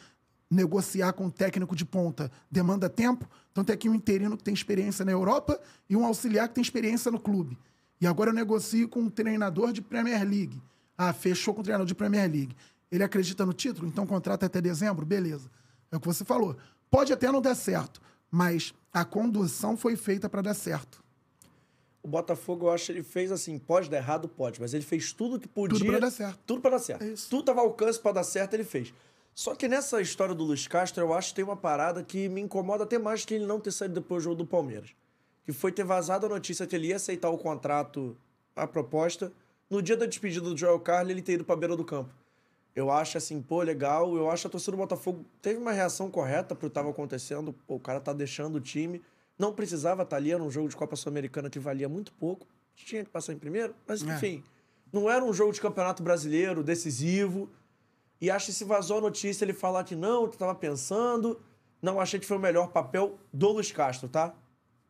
negociar 0.49 1.13
com 1.13 1.25
um 1.25 1.29
técnico 1.29 1.75
de 1.75 1.85
ponta 1.85 2.31
demanda 2.49 2.89
tempo. 2.89 3.29
Então 3.51 3.63
tem 3.63 3.73
aqui 3.73 3.87
um 3.87 3.93
interino 3.93 4.35
que 4.35 4.43
tem 4.43 4.53
experiência 4.53 5.05
na 5.05 5.11
Europa 5.11 5.59
e 5.89 5.95
um 5.95 6.05
auxiliar 6.05 6.47
que 6.47 6.55
tem 6.55 6.61
experiência 6.61 7.11
no 7.11 7.19
clube. 7.19 7.57
E 8.01 8.07
agora 8.07 8.29
eu 8.29 8.33
negocio 8.33 8.87
com 8.87 9.01
um 9.01 9.09
treinador 9.09 9.71
de 9.71 9.81
Premier 9.81 10.23
League. 10.23 10.61
Ah, 10.97 11.13
fechou 11.13 11.53
com 11.53 11.61
o 11.61 11.63
treinador 11.63 11.85
de 11.85 11.93
Premier 11.93 12.29
League. 12.29 12.55
Ele 12.91 13.03
acredita 13.03 13.45
no 13.45 13.53
título, 13.53 13.87
então 13.87 14.07
contrata 14.07 14.45
até 14.45 14.59
dezembro? 14.59 15.05
Beleza. 15.05 15.49
É 15.91 15.97
o 15.97 15.99
que 15.99 16.07
você 16.07 16.25
falou. 16.25 16.57
Pode 16.89 17.13
até 17.13 17.31
não 17.31 17.41
dar 17.41 17.55
certo, 17.55 18.01
mas 18.31 18.73
a 18.91 19.05
condução 19.05 19.77
foi 19.77 19.95
feita 19.95 20.27
para 20.27 20.41
dar 20.41 20.53
certo. 20.53 21.03
O 22.01 22.07
Botafogo, 22.07 22.67
eu 22.67 22.71
acho 22.71 22.87
que 22.87 22.91
ele 22.93 23.03
fez 23.03 23.31
assim, 23.31 23.59
pode 23.59 23.89
dar 23.89 23.97
errado, 23.97 24.27
pode, 24.27 24.61
mas 24.61 24.73
ele 24.73 24.83
fez 24.83 25.11
tudo 25.11 25.39
que 25.39 25.47
podia. 25.47 25.77
Tudo 25.77 25.91
para 25.91 25.99
dar 25.99 26.11
certo. 26.11 26.39
Tudo 26.45 26.61
para 26.61 26.71
dar 26.71 26.79
certo. 26.79 27.03
É 27.03 27.13
tudo 27.29 27.39
estava 27.41 27.59
ao 27.59 27.67
alcance 27.67 27.99
para 27.99 28.13
dar 28.13 28.23
certo, 28.23 28.53
ele 28.53 28.63
fez. 28.63 28.93
Só 29.35 29.55
que 29.55 29.67
nessa 29.67 30.01
história 30.01 30.33
do 30.33 30.43
Luiz 30.43 30.67
Castro, 30.67 31.03
eu 31.03 31.13
acho 31.13 31.29
que 31.29 31.35
tem 31.35 31.45
uma 31.45 31.55
parada 31.55 32.03
que 32.03 32.27
me 32.29 32.41
incomoda 32.41 32.83
até 32.83 32.97
mais 32.97 33.23
que 33.23 33.33
ele 33.33 33.45
não 33.45 33.59
ter 33.59 33.71
saído 33.71 33.95
depois 33.95 34.23
do 34.23 34.25
jogo 34.25 34.35
do 34.37 34.45
Palmeiras. 34.45 34.89
Que 35.45 35.53
foi 35.53 35.71
ter 35.71 35.83
vazado 35.83 36.25
a 36.25 36.29
notícia 36.29 36.67
que 36.67 36.75
ele 36.75 36.87
ia 36.87 36.97
aceitar 36.97 37.29
o 37.29 37.37
contrato, 37.37 38.17
a 38.55 38.67
proposta. 38.67 39.31
No 39.69 39.81
dia 39.81 39.95
da 39.95 40.05
despedida 40.05 40.49
do 40.49 40.57
Joel 40.57 40.79
Carlos, 40.79 41.11
ele 41.11 41.21
ter 41.21 41.33
ido 41.33 41.45
pra 41.45 41.55
beira 41.55 41.75
do 41.75 41.85
campo. 41.85 42.13
Eu 42.75 42.91
acho 42.91 43.17
assim, 43.17 43.41
pô, 43.41 43.61
legal. 43.61 44.15
Eu 44.15 44.29
acho 44.29 44.43
que 44.43 44.47
a 44.47 44.49
torcida 44.49 44.71
do 44.71 44.77
Botafogo 44.77 45.25
teve 45.41 45.59
uma 45.59 45.71
reação 45.71 46.09
correta 46.09 46.55
pro 46.55 46.67
que 46.67 46.71
estava 46.71 46.89
acontecendo. 46.89 47.53
Pô, 47.67 47.75
o 47.75 47.79
cara 47.79 47.99
tá 47.99 48.13
deixando 48.13 48.55
o 48.55 48.61
time. 48.61 49.01
Não 49.39 49.53
precisava 49.53 50.03
estar 50.03 50.17
ali, 50.17 50.33
era 50.33 50.43
um 50.43 50.51
jogo 50.51 50.67
de 50.67 50.75
Copa 50.75 50.97
Sul-Americana 50.97 51.49
que 51.49 51.57
valia 51.57 51.87
muito 51.87 52.11
pouco. 52.11 52.45
Tinha 52.75 53.05
que 53.05 53.09
passar 53.09 53.31
em 53.31 53.37
primeiro, 53.37 53.73
mas 53.87 54.03
é. 54.03 54.13
enfim. 54.13 54.43
É. 54.45 54.59
Não 54.91 55.09
era 55.09 55.23
um 55.23 55.31
jogo 55.31 55.53
de 55.53 55.61
campeonato 55.61 56.03
brasileiro 56.03 56.61
decisivo. 56.61 57.49
E 58.19 58.29
acho 58.29 58.47
que 58.47 58.53
se 58.53 58.65
vazou 58.65 58.97
a 58.97 59.01
notícia 59.01 59.45
ele 59.45 59.53
falar 59.53 59.85
que 59.85 59.95
não, 59.95 60.27
que 60.27 60.35
estava 60.35 60.53
pensando. 60.53 61.39
Não 61.81 62.01
achei 62.01 62.19
que 62.19 62.25
foi 62.25 62.35
o 62.35 62.39
melhor 62.39 62.69
papel 62.71 63.17
do 63.31 63.49
Luiz 63.51 63.71
Castro, 63.71 64.09
tá? 64.09 64.33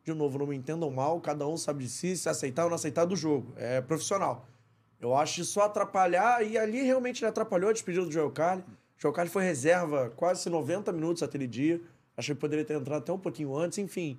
De 0.02 0.12
novo, 0.12 0.38
não 0.38 0.46
me 0.46 0.56
entendam 0.56 0.90
mal, 0.90 1.20
cada 1.20 1.46
um 1.46 1.56
sabe 1.56 1.84
de 1.84 1.90
si, 1.90 2.16
se 2.16 2.28
aceitar 2.28 2.64
ou 2.64 2.70
não 2.70 2.74
aceitar 2.74 3.04
do 3.04 3.14
jogo. 3.14 3.52
É 3.56 3.80
profissional. 3.80 4.48
Eu 5.00 5.14
acho 5.14 5.36
que 5.36 5.44
só 5.44 5.62
atrapalhar, 5.62 6.44
e 6.44 6.58
ali 6.58 6.82
realmente 6.82 7.22
ele 7.22 7.28
atrapalhou 7.28 7.70
a 7.70 7.72
despedida 7.72 8.04
do 8.04 8.10
Joel 8.10 8.30
Carli. 8.30 8.62
O 8.62 9.00
Joel 9.00 9.14
Carli 9.14 9.30
foi 9.30 9.44
reserva 9.44 10.10
quase 10.16 10.50
90 10.50 10.90
minutos 10.92 11.22
aquele 11.22 11.46
dia. 11.46 11.80
Achei 12.16 12.34
que 12.34 12.40
poderia 12.40 12.64
ter 12.64 12.74
entrado 12.74 12.98
até 12.98 13.12
um 13.12 13.18
pouquinho 13.18 13.56
antes, 13.56 13.78
enfim. 13.78 14.18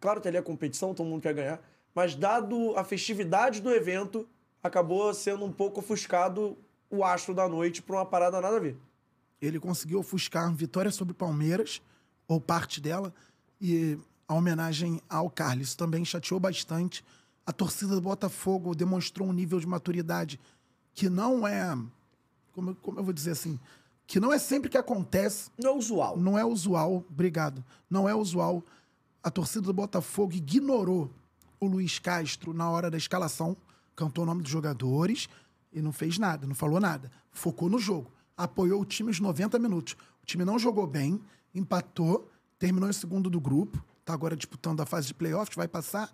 Claro 0.00 0.20
que 0.20 0.28
ali 0.28 0.36
é 0.38 0.42
competição, 0.42 0.94
todo 0.94 1.06
mundo 1.06 1.22
quer 1.22 1.34
ganhar. 1.34 1.60
Mas 1.94 2.14
dado 2.14 2.74
a 2.76 2.82
festividade 2.84 3.60
do 3.60 3.70
evento, 3.70 4.26
acabou 4.62 5.12
sendo 5.12 5.44
um 5.44 5.52
pouco 5.52 5.80
ofuscado 5.80 6.56
o 6.90 7.04
astro 7.04 7.34
da 7.34 7.48
noite 7.48 7.82
para 7.82 7.96
uma 7.96 8.06
parada 8.06 8.40
nada 8.40 8.56
a 8.56 8.60
ver. 8.60 8.76
Ele 9.40 9.60
conseguiu 9.60 10.00
ofuscar 10.00 10.52
vitória 10.54 10.90
sobre 10.90 11.14
Palmeiras, 11.14 11.80
ou 12.26 12.40
parte 12.40 12.80
dela, 12.80 13.12
e 13.60 13.98
a 14.28 14.34
homenagem 14.34 15.00
ao 15.08 15.28
Carlos 15.28 15.74
também 15.74 16.04
chateou 16.04 16.38
bastante. 16.38 17.04
A 17.44 17.52
torcida 17.52 17.94
do 17.94 18.00
Botafogo 18.00 18.74
demonstrou 18.74 19.28
um 19.28 19.32
nível 19.32 19.58
de 19.58 19.66
maturidade 19.66 20.38
que 20.94 21.08
não 21.08 21.46
é. 21.46 21.76
Como, 22.52 22.74
como 22.76 23.00
eu 23.00 23.04
vou 23.04 23.12
dizer 23.12 23.32
assim? 23.32 23.58
Que 24.06 24.20
não 24.20 24.32
é 24.32 24.38
sempre 24.38 24.68
que 24.68 24.78
acontece. 24.78 25.50
Não 25.58 25.70
é 25.70 25.74
usual. 25.74 26.16
Não 26.16 26.38
é 26.38 26.44
usual, 26.44 27.04
obrigado. 27.08 27.64
Não 27.88 28.08
é 28.08 28.14
usual. 28.14 28.62
A 29.22 29.30
torcida 29.30 29.66
do 29.66 29.72
Botafogo 29.72 30.34
ignorou 30.34 31.10
o 31.58 31.66
Luiz 31.66 31.98
Castro 31.98 32.54
na 32.54 32.70
hora 32.70 32.90
da 32.90 32.96
escalação, 32.96 33.56
cantou 33.94 34.24
o 34.24 34.26
nome 34.26 34.42
dos 34.42 34.50
jogadores, 34.50 35.28
e 35.72 35.80
não 35.80 35.92
fez 35.92 36.18
nada, 36.18 36.46
não 36.46 36.54
falou 36.54 36.80
nada. 36.80 37.10
Focou 37.30 37.68
no 37.68 37.78
jogo. 37.78 38.10
Apoiou 38.36 38.80
o 38.80 38.84
time 38.84 39.10
os 39.10 39.20
90 39.20 39.58
minutos. 39.58 39.94
O 40.22 40.26
time 40.26 40.44
não 40.44 40.58
jogou 40.58 40.86
bem, 40.86 41.20
empatou, 41.54 42.30
terminou 42.58 42.88
em 42.88 42.92
segundo 42.92 43.28
do 43.28 43.40
grupo, 43.40 43.82
está 44.00 44.12
agora 44.12 44.36
disputando 44.36 44.80
a 44.80 44.86
fase 44.86 45.08
de 45.08 45.14
playoffs, 45.14 45.54
vai 45.54 45.68
passar. 45.68 46.10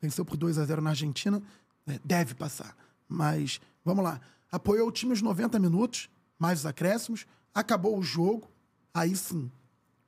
Venceu 0.00 0.24
por 0.24 0.36
2 0.36 0.58
a 0.58 0.64
0 0.64 0.80
na 0.80 0.90
Argentina, 0.90 1.42
é, 1.86 1.98
deve 2.04 2.34
passar. 2.34 2.76
Mas 3.08 3.60
vamos 3.84 4.04
lá. 4.04 4.20
Apoiou 4.50 4.88
o 4.88 4.92
time 4.92 5.12
os 5.12 5.22
90 5.22 5.58
minutos, 5.58 6.08
mais 6.38 6.60
os 6.60 6.66
acréscimos, 6.66 7.26
acabou 7.54 7.98
o 7.98 8.02
jogo, 8.02 8.50
aí 8.94 9.14
sim, 9.14 9.50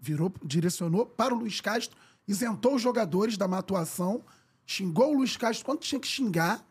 virou, 0.00 0.32
direcionou 0.42 1.06
para 1.06 1.34
o 1.34 1.38
Luiz 1.38 1.60
Castro, 1.60 1.96
isentou 2.26 2.76
os 2.76 2.82
jogadores 2.82 3.36
da 3.36 3.48
má 3.48 3.58
atuação, 3.58 4.22
xingou 4.66 5.12
o 5.12 5.18
Luiz 5.18 5.36
Castro 5.36 5.64
quando 5.64 5.80
tinha 5.80 6.00
que 6.00 6.06
xingar 6.06 6.64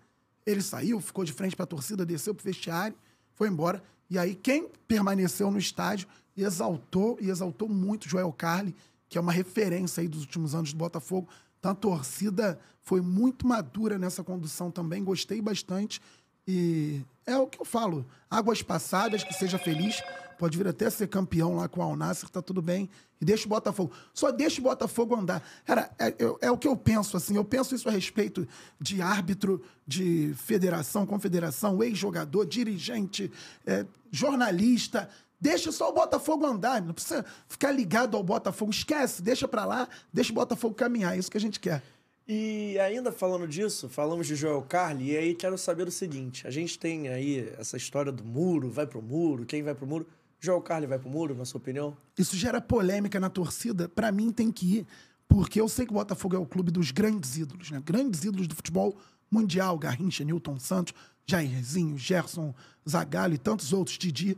ele 0.45 0.61
saiu, 0.61 0.99
ficou 0.99 1.23
de 1.23 1.33
frente 1.33 1.55
para 1.55 1.63
a 1.63 1.67
torcida, 1.67 2.05
desceu 2.05 2.33
para 2.33 2.41
o 2.41 2.45
vestiário, 2.45 2.95
foi 3.33 3.47
embora. 3.47 3.83
E 4.09 4.17
aí, 4.17 4.35
quem 4.35 4.67
permaneceu 4.87 5.51
no 5.51 5.57
estádio 5.57 6.07
exaltou 6.35 7.17
e 7.21 7.29
exaltou 7.29 7.69
muito 7.69 8.09
Joel 8.09 8.31
Carli, 8.31 8.75
que 9.07 9.17
é 9.17 9.21
uma 9.21 9.31
referência 9.31 10.01
aí 10.01 10.07
dos 10.07 10.21
últimos 10.21 10.55
anos 10.55 10.73
do 10.73 10.77
Botafogo. 10.77 11.29
Então, 11.59 11.71
a 11.71 11.75
torcida 11.75 12.59
foi 12.81 13.01
muito 13.01 13.47
madura 13.47 13.97
nessa 13.97 14.23
condução 14.23 14.71
também, 14.71 15.03
gostei 15.03 15.41
bastante. 15.41 16.01
E 16.47 17.01
é 17.25 17.37
o 17.37 17.47
que 17.47 17.61
eu 17.61 17.65
falo: 17.65 18.05
águas 18.29 18.61
passadas, 18.61 19.23
que 19.23 19.33
seja 19.33 19.59
feliz. 19.59 20.01
Pode 20.41 20.57
vir 20.57 20.67
até 20.67 20.89
ser 20.89 21.05
campeão 21.05 21.57
lá 21.57 21.67
com 21.67 21.81
o 21.81 21.83
Alnasser, 21.83 22.27
tá 22.27 22.41
tudo 22.41 22.63
bem. 22.63 22.89
E 23.21 23.25
deixa 23.25 23.45
o 23.45 23.49
Botafogo. 23.49 23.91
Só 24.11 24.31
deixa 24.31 24.59
o 24.59 24.63
Botafogo 24.63 25.15
andar. 25.15 25.47
Cara, 25.63 25.91
é, 25.99 26.07
é, 26.07 26.15
é, 26.41 26.49
o 26.49 26.57
que 26.57 26.67
eu 26.67 26.75
penso, 26.75 27.15
assim. 27.15 27.35
Eu 27.35 27.45
penso 27.45 27.75
isso 27.75 27.87
a 27.87 27.91
respeito 27.91 28.47
de 28.79 29.03
árbitro, 29.03 29.61
de 29.85 30.33
federação, 30.35 31.05
confederação, 31.05 31.83
ex-jogador, 31.83 32.43
dirigente, 32.47 33.31
é, 33.67 33.85
jornalista. 34.09 35.07
Deixa 35.39 35.71
só 35.71 35.91
o 35.91 35.93
Botafogo 35.93 36.43
andar. 36.43 36.81
Não 36.81 36.95
precisa 36.95 37.23
ficar 37.47 37.71
ligado 37.71 38.17
ao 38.17 38.23
Botafogo. 38.23 38.71
Esquece, 38.71 39.21
deixa 39.21 39.47
pra 39.47 39.63
lá, 39.63 39.87
deixa 40.11 40.31
o 40.31 40.35
Botafogo 40.35 40.73
caminhar. 40.73 41.15
É 41.15 41.19
isso 41.19 41.29
que 41.29 41.37
a 41.37 41.41
gente 41.41 41.59
quer. 41.59 41.83
E 42.27 42.79
ainda 42.79 43.11
falando 43.11 43.47
disso, 43.47 43.87
falamos 43.87 44.25
de 44.25 44.35
Joel 44.35 44.63
Carli, 44.63 45.11
e 45.11 45.17
aí 45.17 45.35
quero 45.35 45.55
saber 45.55 45.87
o 45.87 45.91
seguinte: 45.91 46.47
a 46.47 46.49
gente 46.49 46.79
tem 46.79 47.09
aí 47.09 47.47
essa 47.59 47.77
história 47.77 48.11
do 48.11 48.23
muro, 48.23 48.71
vai 48.71 48.87
pro 48.87 49.03
muro, 49.03 49.45
quem 49.45 49.61
vai 49.61 49.75
pro 49.75 49.85
muro. 49.85 50.07
Joel 50.41 50.61
Carli 50.61 50.87
vai 50.87 50.97
pro 50.97 51.09
muro, 51.09 51.35
na 51.35 51.45
sua 51.45 51.59
opinião? 51.59 51.95
Isso 52.17 52.35
gera 52.35 52.59
polêmica 52.59 53.19
na 53.19 53.29
torcida. 53.29 53.87
Pra 53.87 54.11
mim 54.11 54.31
tem 54.31 54.51
que 54.51 54.77
ir, 54.77 54.87
porque 55.27 55.61
eu 55.61 55.69
sei 55.69 55.85
que 55.85 55.91
o 55.91 55.95
Botafogo 55.95 56.35
é 56.35 56.39
o 56.39 56.47
clube 56.47 56.71
dos 56.71 56.89
grandes 56.89 57.37
ídolos, 57.37 57.69
né? 57.69 57.79
Grandes 57.85 58.23
ídolos 58.23 58.47
do 58.47 58.55
futebol 58.55 58.97
mundial, 59.29 59.77
Garrincha, 59.77 60.23
Newton 60.23 60.57
Santos, 60.57 60.95
Jairzinho, 61.27 61.95
Gerson, 61.95 62.55
Zagallo 62.89 63.35
e 63.35 63.37
tantos 63.37 63.71
outros, 63.71 63.99
Didi. 63.99 64.35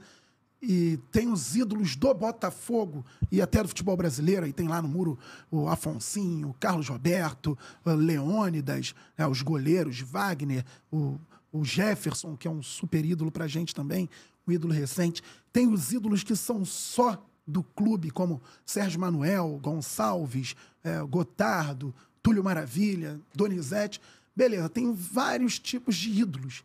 E 0.61 0.99
tem 1.09 1.31
os 1.31 1.55
ídolos 1.55 1.95
do 1.95 2.13
Botafogo 2.13 3.05
e 3.31 3.41
até 3.41 3.61
do 3.61 3.69
futebol 3.69 3.95
brasileiro. 3.95 4.45
E 4.45 4.51
tem 4.51 4.67
lá 4.67 4.81
no 4.81 4.89
muro 4.89 5.17
o 5.49 5.69
Afonsinho, 5.69 6.49
o 6.49 6.53
Carlos 6.53 6.89
Roberto, 6.89 7.57
Leônidas, 7.85 8.93
né, 9.17 9.25
os 9.25 9.41
goleiros, 9.41 10.01
Wagner, 10.01 10.65
o, 10.91 11.17
o 11.51 11.63
Jefferson, 11.63 12.35
que 12.35 12.47
é 12.47 12.51
um 12.51 12.61
super 12.61 13.05
ídolo 13.05 13.31
pra 13.31 13.47
gente 13.47 13.73
também, 13.73 14.09
um 14.47 14.51
ídolo 14.51 14.73
recente. 14.73 15.21
Tem 15.51 15.67
os 15.67 15.91
ídolos 15.91 16.23
que 16.23 16.35
são 16.35 16.63
só 16.65 17.23
do 17.45 17.63
clube, 17.63 18.09
como 18.09 18.41
Sérgio 18.65 18.99
Manuel, 18.99 19.59
Gonçalves, 19.61 20.55
é, 20.83 21.01
Gotardo, 21.01 21.93
Túlio 22.21 22.43
Maravilha, 22.43 23.19
Donizete. 23.35 23.99
Beleza, 24.35 24.69
tem 24.69 24.93
vários 24.93 25.59
tipos 25.59 25.95
de 25.95 26.09
ídolos. 26.09 26.63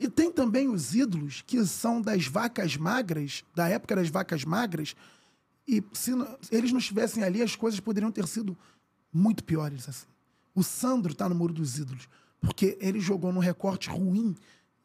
E 0.00 0.08
tem 0.08 0.30
também 0.30 0.68
os 0.68 0.94
ídolos 0.94 1.42
que 1.46 1.64
são 1.66 2.00
das 2.00 2.26
vacas 2.26 2.76
magras, 2.76 3.44
da 3.54 3.68
época 3.68 3.96
das 3.96 4.08
vacas 4.08 4.44
magras, 4.44 4.94
e 5.66 5.82
se 5.92 6.12
não- 6.12 6.38
eles 6.50 6.70
não 6.72 6.78
estivessem 6.78 7.22
ali, 7.22 7.42
as 7.42 7.54
coisas 7.56 7.78
poderiam 7.80 8.10
ter 8.10 8.26
sido 8.26 8.56
muito 9.12 9.42
piores. 9.44 9.88
Assim. 9.88 10.06
O 10.54 10.62
Sandro 10.62 11.12
está 11.12 11.28
no 11.28 11.34
Muro 11.34 11.52
dos 11.52 11.78
Ídolos, 11.78 12.08
porque 12.40 12.78
ele 12.80 13.00
jogou 13.00 13.32
num 13.32 13.40
recorte 13.40 13.90
ruim 13.90 14.34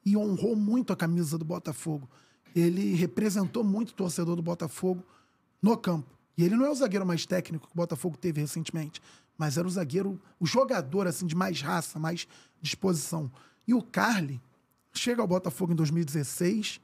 e 0.05 0.17
honrou 0.17 0.55
muito 0.55 0.91
a 0.91 0.95
camisa 0.95 1.38
do 1.38 1.45
Botafogo. 1.45 2.09
Ele 2.55 2.95
representou 2.95 3.63
muito 3.63 3.89
o 3.89 3.93
torcedor 3.93 4.35
do 4.35 4.41
Botafogo 4.41 5.03
no 5.61 5.77
campo. 5.77 6.09
E 6.37 6.43
ele 6.43 6.55
não 6.55 6.65
é 6.65 6.69
o 6.69 6.75
zagueiro 6.75 7.05
mais 7.05 7.25
técnico 7.25 7.67
que 7.67 7.73
o 7.73 7.77
Botafogo 7.77 8.17
teve 8.17 8.41
recentemente, 8.41 9.01
mas 9.37 9.57
era 9.57 9.67
o 9.67 9.71
zagueiro, 9.71 10.19
o 10.39 10.45
jogador 10.45 11.07
assim 11.07 11.25
de 11.25 11.35
mais 11.35 11.61
raça, 11.61 11.99
mais 11.99 12.27
disposição. 12.61 13.31
E 13.67 13.73
o 13.73 13.81
Carly 13.81 14.41
chega 14.93 15.21
ao 15.21 15.27
Botafogo 15.27 15.73
em 15.73 15.75
2016, 15.75 16.79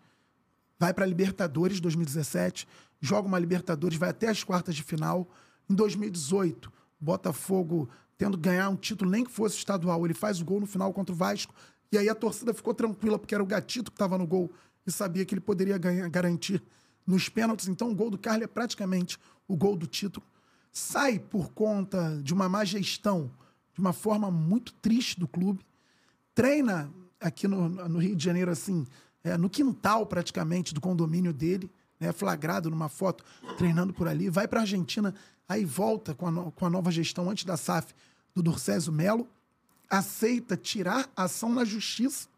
vai 0.80 0.94
para 0.94 1.06
a 1.06 1.08
Libertadores 1.08 1.80
2017, 1.80 2.68
joga 3.02 3.28
uma 3.28 3.40
Libertadores, 3.40 3.98
vai 3.98 4.10
até 4.10 4.28
as 4.30 4.44
quartas 4.44 4.76
de 4.76 4.84
final. 4.84 5.28
Em 5.70 5.76
2018, 5.76 6.72
Botafogo 7.00 7.90
tendo 8.18 8.38
ganhar 8.38 8.70
um 8.70 8.76
título, 8.76 9.10
nem 9.10 9.24
que 9.24 9.32
fosse 9.32 9.58
estadual, 9.58 10.04
ele 10.06 10.14
faz 10.14 10.42
o 10.42 10.46
gol 10.46 10.60
no 10.60 10.68
final 10.68 10.92
contra 10.92 11.14
o 11.14 11.18
Vasco. 11.18 11.54
E 11.90 11.98
aí 11.98 12.10
a 12.10 12.14
torcida 12.14 12.54
ficou 12.54 12.74
tranquila, 12.74 13.18
porque 13.18 13.34
era 13.34 13.42
o 13.42 13.48
Gatito 13.48 13.90
que 13.90 13.96
estava 13.96 14.18
no 14.18 14.28
gol 14.28 14.52
e 14.90 14.92
sabia 14.92 15.26
que 15.26 15.34
ele 15.34 15.42
poderia 15.42 15.78
ganhar, 15.78 16.08
garantir 16.10 16.62
nos 17.06 17.30
pênaltis. 17.30 17.68
Então 17.68 17.90
o 17.92 17.96
gol 17.96 18.10
do 18.10 18.18
Carly 18.18 18.44
é 18.44 18.48
praticamente 18.48 19.18
o 19.48 19.56
gol 19.56 19.76
do 19.78 19.88
título. 19.88 20.26
Sai 20.72 21.18
por 21.20 21.52
conta 21.52 22.20
de 22.24 22.34
uma 22.34 22.48
má 22.50 22.64
gestão, 22.66 23.32
de 23.74 23.80
uma 23.80 23.94
forma 23.94 24.30
muito 24.30 24.74
triste 24.74 25.20
do 25.20 25.28
clube 25.28 25.66
treina 26.36 26.90
aqui 27.20 27.48
no, 27.50 27.68
no 27.68 28.00
Rio 28.00 28.16
de 28.16 28.24
Janeiro, 28.24 28.50
assim, 28.50 28.88
é, 29.24 29.38
no 29.38 29.50
quintal 29.50 30.06
praticamente 30.06 30.74
do 30.74 30.80
condomínio 30.80 31.34
dele, 31.34 31.70
né, 32.00 32.14
flagrado 32.14 32.70
numa 32.70 32.88
foto, 32.88 33.26
treinando 33.58 33.94
por 33.94 34.08
ali, 34.08 34.30
vai 34.30 34.48
para 34.48 34.60
a 34.60 34.62
Argentina, 34.62 35.14
aí 35.50 35.66
volta 35.66 36.14
com 36.16 36.28
a, 36.28 36.32
no- 36.32 36.52
com 36.54 36.66
a 36.66 36.70
nova 36.70 36.90
gestão 36.92 37.30
antes 37.30 37.44
da 37.44 37.58
SAF 37.58 37.94
do 38.34 38.42
Dorcésio 38.42 38.94
Melo, 38.94 39.28
aceita 39.90 40.56
tirar 40.56 41.10
ação 41.14 41.54
na 41.54 41.66
justiça, 41.66 42.30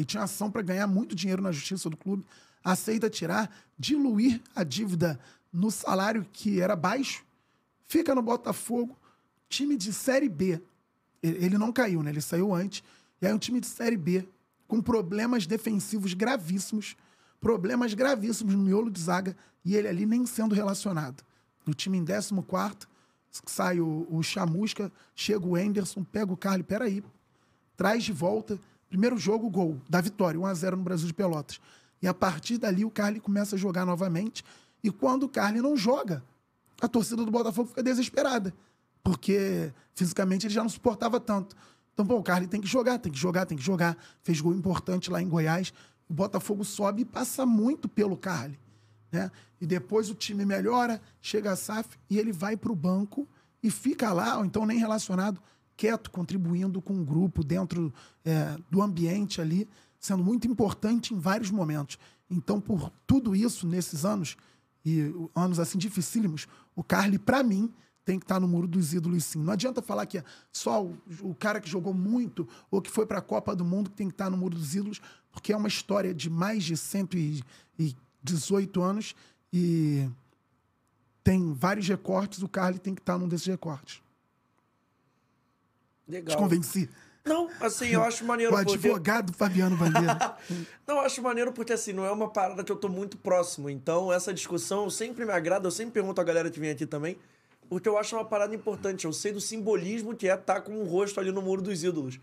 ele 0.00 0.06
tinha 0.06 0.22
ação 0.22 0.50
para 0.50 0.62
ganhar 0.62 0.86
muito 0.86 1.14
dinheiro 1.14 1.42
na 1.42 1.52
justiça 1.52 1.90
do 1.90 1.96
clube, 1.96 2.24
aceita 2.64 3.10
tirar, 3.10 3.54
diluir 3.78 4.40
a 4.56 4.64
dívida 4.64 5.20
no 5.52 5.70
salário 5.70 6.26
que 6.32 6.58
era 6.58 6.74
baixo, 6.74 7.22
fica 7.86 8.14
no 8.14 8.22
Botafogo, 8.22 8.98
time 9.46 9.76
de 9.76 9.92
Série 9.92 10.28
B. 10.28 10.62
Ele 11.22 11.58
não 11.58 11.70
caiu, 11.70 12.02
né? 12.02 12.10
Ele 12.10 12.20
saiu 12.22 12.54
antes. 12.54 12.82
E 13.20 13.26
aí 13.26 13.32
um 13.34 13.38
time 13.38 13.60
de 13.60 13.66
Série 13.66 13.96
B, 13.96 14.26
com 14.66 14.80
problemas 14.80 15.46
defensivos 15.46 16.14
gravíssimos, 16.14 16.96
problemas 17.38 17.92
gravíssimos 17.92 18.54
no 18.54 18.62
miolo 18.62 18.90
de 18.90 19.00
zaga, 19.00 19.36
e 19.62 19.76
ele 19.76 19.86
ali 19.86 20.06
nem 20.06 20.24
sendo 20.24 20.54
relacionado. 20.54 21.22
No 21.66 21.74
time 21.74 21.98
em 21.98 22.04
14, 22.06 22.34
sai 23.44 23.80
o, 23.80 24.06
o 24.10 24.22
Chamusca, 24.22 24.90
chega 25.14 25.46
o 25.46 25.58
Enderson, 25.58 26.02
pega 26.04 26.32
o 26.32 26.36
Carly, 26.38 26.62
peraí, 26.62 27.04
traz 27.76 28.02
de 28.02 28.12
volta. 28.12 28.58
Primeiro 28.90 29.16
jogo, 29.16 29.48
gol 29.48 29.80
da 29.88 30.00
vitória, 30.00 30.38
1x0 30.38 30.72
no 30.72 30.82
Brasil 30.82 31.06
de 31.06 31.14
Pelotas. 31.14 31.60
E 32.02 32.08
a 32.08 32.12
partir 32.12 32.58
dali 32.58 32.84
o 32.84 32.90
Carly 32.90 33.20
começa 33.20 33.54
a 33.54 33.58
jogar 33.58 33.86
novamente. 33.86 34.44
E 34.82 34.90
quando 34.90 35.22
o 35.22 35.28
Carly 35.28 35.62
não 35.62 35.76
joga, 35.76 36.24
a 36.80 36.88
torcida 36.88 37.24
do 37.24 37.30
Botafogo 37.30 37.68
fica 37.68 37.84
desesperada. 37.84 38.52
Porque 39.02 39.72
fisicamente 39.94 40.46
ele 40.46 40.54
já 40.54 40.62
não 40.62 40.68
suportava 40.68 41.20
tanto. 41.20 41.54
Então, 41.94 42.04
pô, 42.04 42.16
o 42.16 42.22
Carly 42.22 42.48
tem 42.48 42.60
que 42.60 42.66
jogar, 42.66 42.98
tem 42.98 43.12
que 43.12 43.18
jogar, 43.18 43.46
tem 43.46 43.56
que 43.56 43.62
jogar. 43.64 43.96
Fez 44.24 44.40
gol 44.40 44.54
importante 44.54 45.08
lá 45.08 45.22
em 45.22 45.28
Goiás. 45.28 45.72
O 46.08 46.12
Botafogo 46.12 46.64
sobe 46.64 47.02
e 47.02 47.04
passa 47.04 47.46
muito 47.46 47.88
pelo 47.88 48.16
Carly. 48.16 48.58
Né? 49.12 49.30
E 49.60 49.66
depois 49.66 50.10
o 50.10 50.14
time 50.14 50.44
melhora, 50.44 51.00
chega 51.22 51.52
a 51.52 51.56
SAF 51.56 51.96
e 52.08 52.18
ele 52.18 52.32
vai 52.32 52.56
para 52.56 52.72
o 52.72 52.76
banco 52.76 53.28
e 53.62 53.70
fica 53.70 54.12
lá, 54.12 54.38
ou 54.38 54.44
então 54.44 54.66
nem 54.66 54.78
relacionado, 54.78 55.40
quieto, 55.80 56.10
contribuindo 56.10 56.82
com 56.82 57.00
o 57.00 57.02
grupo 57.02 57.42
dentro 57.42 57.90
é, 58.22 58.54
do 58.70 58.82
ambiente 58.82 59.40
ali, 59.40 59.66
sendo 59.98 60.22
muito 60.22 60.46
importante 60.46 61.14
em 61.14 61.18
vários 61.18 61.50
momentos. 61.50 61.98
Então, 62.30 62.60
por 62.60 62.92
tudo 63.06 63.34
isso, 63.34 63.66
nesses 63.66 64.04
anos, 64.04 64.36
e 64.84 65.10
anos 65.34 65.58
assim 65.58 65.78
dificílimos, 65.78 66.46
o 66.76 66.84
Carly, 66.84 67.18
para 67.18 67.42
mim, 67.42 67.72
tem 68.04 68.18
que 68.18 68.26
estar 68.26 68.38
no 68.38 68.46
muro 68.46 68.68
dos 68.68 68.92
ídolos, 68.92 69.24
sim. 69.24 69.42
Não 69.42 69.54
adianta 69.54 69.80
falar 69.80 70.04
que 70.04 70.18
é 70.18 70.24
só 70.52 70.84
o, 70.84 70.98
o 71.22 71.34
cara 71.34 71.62
que 71.62 71.70
jogou 71.70 71.94
muito 71.94 72.46
ou 72.70 72.82
que 72.82 72.90
foi 72.90 73.06
para 73.06 73.16
a 73.16 73.22
Copa 73.22 73.56
do 73.56 73.64
Mundo 73.64 73.88
que 73.88 73.96
tem 73.96 74.08
que 74.08 74.12
estar 74.12 74.28
no 74.28 74.36
muro 74.36 74.56
dos 74.56 74.74
ídolos, 74.74 75.00
porque 75.32 75.50
é 75.50 75.56
uma 75.56 75.68
história 75.68 76.12
de 76.12 76.28
mais 76.28 76.62
de 76.62 76.76
118 76.76 78.82
anos 78.82 79.14
e 79.50 80.06
tem 81.24 81.54
vários 81.54 81.88
recortes. 81.88 82.42
O 82.42 82.48
Carly 82.48 82.78
tem 82.78 82.94
que 82.94 83.00
estar 83.00 83.16
num 83.16 83.28
desses 83.28 83.46
recortes. 83.46 84.02
Te 86.10 86.14
Legal. 86.16 86.36
convenci. 86.36 86.88
Não, 87.24 87.50
assim, 87.60 87.88
eu 87.88 88.02
acho 88.02 88.24
maneiro. 88.24 88.52
O 88.52 88.56
porque- 88.56 88.72
advogado 88.88 89.32
Fabiano 89.34 89.76
Bandeira. 89.76 90.36
Não, 90.86 90.96
eu 90.96 91.00
acho 91.00 91.22
maneiro 91.22 91.52
porque, 91.52 91.72
assim, 91.72 91.92
não 91.92 92.04
é 92.04 92.10
uma 92.10 92.28
parada 92.30 92.64
que 92.64 92.72
eu 92.72 92.76
tô 92.76 92.88
muito 92.88 93.16
próximo. 93.18 93.68
Então, 93.68 94.10
essa 94.12 94.32
discussão 94.32 94.88
sempre 94.88 95.24
me 95.24 95.30
agrada. 95.32 95.66
Eu 95.66 95.70
sempre 95.70 95.92
pergunto 95.92 96.20
a 96.20 96.24
galera 96.24 96.50
que 96.50 96.58
vem 96.58 96.70
aqui 96.70 96.86
também. 96.86 97.16
Porque 97.68 97.88
eu 97.88 97.96
acho 97.98 98.16
uma 98.16 98.24
parada 98.24 98.54
importante. 98.54 99.04
Eu 99.04 99.12
sei 99.12 99.32
do 99.32 99.40
simbolismo 99.40 100.16
que 100.16 100.28
é 100.28 100.34
estar 100.34 100.62
com 100.62 100.72
um 100.72 100.84
rosto 100.84 101.20
ali 101.20 101.30
no 101.30 101.40
muro 101.42 101.60
dos 101.62 101.84
ídolos. 101.84 102.18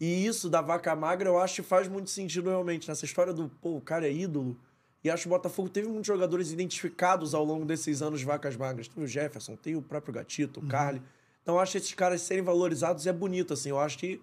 E 0.00 0.26
isso 0.26 0.50
da 0.50 0.60
vaca 0.60 0.94
magra, 0.96 1.28
eu 1.28 1.38
acho 1.38 1.62
que 1.62 1.68
faz 1.68 1.86
muito 1.86 2.10
sentido 2.10 2.50
realmente. 2.50 2.88
Nessa 2.88 3.04
história 3.04 3.32
do, 3.32 3.48
pô, 3.62 3.76
o 3.76 3.80
cara 3.80 4.06
é 4.08 4.12
ídolo. 4.12 4.56
E 5.04 5.08
acho 5.10 5.22
que 5.22 5.28
o 5.28 5.30
Botafogo 5.30 5.68
teve 5.68 5.86
muitos 5.88 6.08
jogadores 6.08 6.50
identificados 6.50 7.32
ao 7.32 7.44
longo 7.44 7.64
desses 7.64 8.02
anos 8.02 8.20
de 8.20 8.26
vacas 8.26 8.56
magras. 8.56 8.88
Tem 8.88 9.02
o 9.02 9.06
Jefferson, 9.06 9.54
tem 9.56 9.76
o 9.76 9.82
próprio 9.82 10.12
Gatito, 10.12 10.60
o 10.60 10.66
Carly. 10.66 11.00
Então, 11.42 11.54
eu 11.56 11.60
acho 11.60 11.72
que 11.72 11.78
esses 11.78 11.92
caras 11.94 12.20
serem 12.22 12.42
valorizados 12.42 13.06
é 13.06 13.12
bonito, 13.12 13.52
assim. 13.52 13.70
Eu 13.70 13.78
acho 13.80 13.98
que 13.98 14.20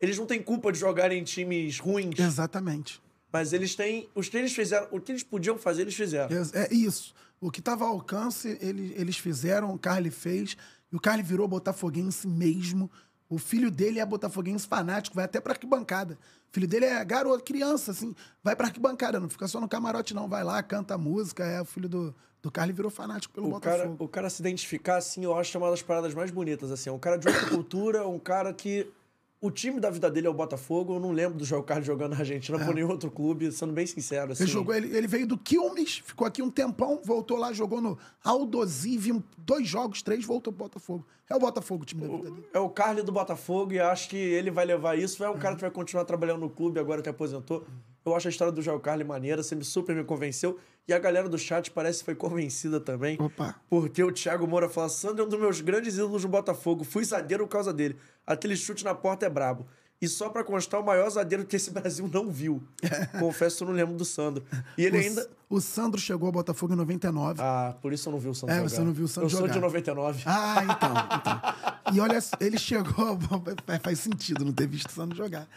eles 0.00 0.18
não 0.18 0.26
têm 0.26 0.42
culpa 0.42 0.70
de 0.70 0.78
jogarem 0.78 1.20
em 1.20 1.24
times 1.24 1.78
ruins. 1.78 2.18
Exatamente. 2.18 3.00
Mas 3.32 3.52
eles 3.52 3.74
têm. 3.74 4.08
Os 4.14 4.28
que 4.28 4.36
eles 4.36 4.52
fizeram. 4.52 4.86
O 4.90 5.00
que 5.00 5.12
eles 5.12 5.22
podiam 5.22 5.58
fazer, 5.58 5.82
eles 5.82 5.94
fizeram. 5.94 6.28
É 6.54 6.64
é 6.64 6.74
isso. 6.74 7.14
O 7.40 7.50
que 7.50 7.60
estava 7.60 7.84
ao 7.84 7.92
alcance, 7.92 8.58
ele- 8.60 8.92
eles 8.96 9.16
fizeram, 9.18 9.72
o 9.72 9.78
Carly 9.78 10.10
fez, 10.10 10.56
e 10.92 10.96
o 10.96 11.00
Carly 11.00 11.22
virou 11.22 11.46
botafoguense 11.46 12.26
mesmo. 12.26 12.90
O 13.28 13.36
filho 13.38 13.70
dele 13.70 14.00
é 14.00 14.06
botafoguense 14.06 14.66
fanático, 14.66 15.14
vai 15.14 15.26
até 15.26 15.40
pra 15.40 15.52
arquibancada. 15.52 16.18
O 16.50 16.54
filho 16.54 16.66
dele 16.66 16.86
é 16.86 17.04
garoto, 17.04 17.44
criança, 17.44 17.90
assim, 17.90 18.14
vai 18.42 18.56
pra 18.56 18.66
arquibancada, 18.68 19.20
não 19.20 19.28
fica 19.28 19.46
só 19.46 19.60
no 19.60 19.68
camarote, 19.68 20.14
não. 20.14 20.26
Vai 20.28 20.42
lá, 20.42 20.62
canta 20.62 20.96
música, 20.96 21.44
é 21.44 21.60
o 21.60 21.64
filho 21.64 21.88
do, 21.88 22.14
do 22.40 22.50
Carly 22.50 22.72
virou 22.72 22.90
fanático 22.90 23.34
pelo 23.34 23.54
O 23.54 23.60
cara, 23.60 23.76
Botafogo. 23.78 24.04
o 24.04 24.08
cara 24.08 24.30
se 24.30 24.40
identificar 24.40 24.96
assim, 24.96 25.24
eu 25.24 25.36
acho 25.36 25.58
uma 25.58 25.70
das 25.70 25.82
paradas 25.82 26.14
mais 26.14 26.30
bonitas. 26.30 26.70
Assim. 26.70 26.88
É 26.88 26.92
um 26.92 26.98
cara 26.98 27.18
de 27.18 27.28
outra 27.28 27.48
cultura, 27.50 28.08
um 28.08 28.18
cara 28.18 28.52
que. 28.54 28.90
O 29.40 29.50
time 29.52 29.78
da 29.78 29.88
vida 29.88 30.10
dele 30.10 30.26
é 30.26 30.30
o 30.30 30.34
Botafogo. 30.34 30.94
Eu 30.94 31.00
não 31.00 31.12
lembro 31.12 31.38
do 31.38 31.44
João 31.44 31.62
Carlos 31.62 31.86
jogando 31.86 32.12
na 32.12 32.18
Argentina 32.18 32.58
por 32.58 32.74
nenhum 32.74 32.88
outro 32.88 33.10
clube, 33.10 33.52
sendo 33.52 33.72
bem 33.72 33.86
sincero. 33.86 34.32
Assim. 34.32 34.42
É. 34.42 34.46
Ele, 34.46 34.52
jogou, 34.52 34.74
ele, 34.74 34.96
ele 34.96 35.06
veio 35.06 35.26
do 35.26 35.38
Quilmes, 35.38 36.02
ficou 36.04 36.26
aqui 36.26 36.42
um 36.42 36.50
tempão, 36.50 37.00
voltou 37.04 37.36
lá, 37.36 37.52
jogou 37.52 37.80
no 37.80 37.96
Aldosivi, 38.24 39.22
dois 39.36 39.68
jogos, 39.68 40.02
três, 40.02 40.24
voltou 40.24 40.52
pro 40.52 40.64
Botafogo. 40.64 41.06
É 41.30 41.36
o 41.36 41.38
Botafogo 41.38 41.82
o 41.82 41.86
time 41.86 42.00
da 42.00 42.08
vida 42.08 42.30
dele. 42.30 42.48
É 42.52 42.58
o 42.58 42.68
Carly 42.68 43.02
do 43.02 43.12
Botafogo 43.12 43.72
e 43.72 43.78
acho 43.78 44.08
que 44.08 44.16
ele 44.16 44.50
vai 44.50 44.64
levar 44.64 44.98
isso. 44.98 45.22
É 45.22 45.30
um 45.30 45.38
cara 45.38 45.54
que 45.54 45.60
vai 45.60 45.70
continuar 45.70 46.04
trabalhando 46.04 46.40
no 46.40 46.50
clube 46.50 46.80
agora 46.80 47.00
que 47.00 47.08
aposentou. 47.08 47.64
Eu 48.08 48.16
acho 48.16 48.28
a 48.28 48.30
história 48.30 48.52
do 48.52 48.62
João 48.62 48.78
Carlos 48.78 49.06
maneira, 49.06 49.42
sempre 49.42 49.64
super 49.64 49.94
me 49.94 50.04
convenceu. 50.04 50.58
E 50.86 50.92
a 50.92 50.98
galera 50.98 51.28
do 51.28 51.38
chat 51.38 51.70
parece 51.70 51.98
que 51.98 52.06
foi 52.06 52.14
convencida 52.14 52.80
também. 52.80 53.16
Opa. 53.20 53.54
Porque 53.68 54.02
o 54.02 54.10
Thiago 54.10 54.46
Moura 54.46 54.68
fala: 54.68 54.88
Sandro 54.88 55.22
é 55.22 55.26
um 55.26 55.28
dos 55.28 55.38
meus 55.38 55.60
grandes 55.60 55.96
ídolos 55.96 56.22
do 56.22 56.28
Botafogo. 56.28 56.82
Fui 56.82 57.04
zagueiro 57.04 57.46
por 57.46 57.52
causa 57.52 57.72
dele. 57.72 57.96
Aquele 58.26 58.56
chute 58.56 58.84
na 58.84 58.94
porta 58.94 59.26
é 59.26 59.28
brabo. 59.30 59.66
E 60.00 60.06
só 60.06 60.28
pra 60.30 60.44
constar, 60.44 60.80
o 60.80 60.86
maior 60.86 61.10
zagueiro 61.10 61.44
que 61.44 61.56
esse 61.56 61.70
Brasil 61.72 62.08
não 62.10 62.30
viu. 62.30 62.62
Confesso 63.18 63.64
eu 63.64 63.68
não 63.68 63.74
lembro 63.74 63.96
do 63.96 64.04
Sandro. 64.04 64.44
E 64.78 64.84
ele 64.84 64.96
o, 64.96 65.00
ainda. 65.00 65.30
O 65.50 65.60
Sandro 65.60 66.00
chegou 66.00 66.26
ao 66.26 66.32
Botafogo 66.32 66.72
em 66.72 66.76
99. 66.76 67.40
Ah, 67.42 67.74
por 67.82 67.92
isso 67.92 68.08
eu 68.08 68.12
não 68.12 68.20
vi 68.20 68.28
o 68.28 68.34
Sandro 68.34 68.54
É, 68.54 68.58
jogar. 68.58 68.68
você 68.70 68.80
não 68.80 68.92
viu 68.92 69.04
o 69.04 69.08
Sandro 69.08 69.26
Eu 69.26 69.30
sou 69.30 69.46
de 69.48 69.54
jogar. 69.54 69.66
99. 69.66 70.22
Ah, 70.24 70.64
então, 70.64 70.94
então. 71.18 71.94
E 71.94 72.00
olha, 72.00 72.18
ele 72.40 72.58
chegou. 72.58 73.18
Faz 73.82 73.98
sentido 73.98 74.44
não 74.44 74.52
ter 74.52 74.68
visto 74.68 74.88
o 74.88 74.92
Sandro 74.92 75.16
jogar. 75.16 75.48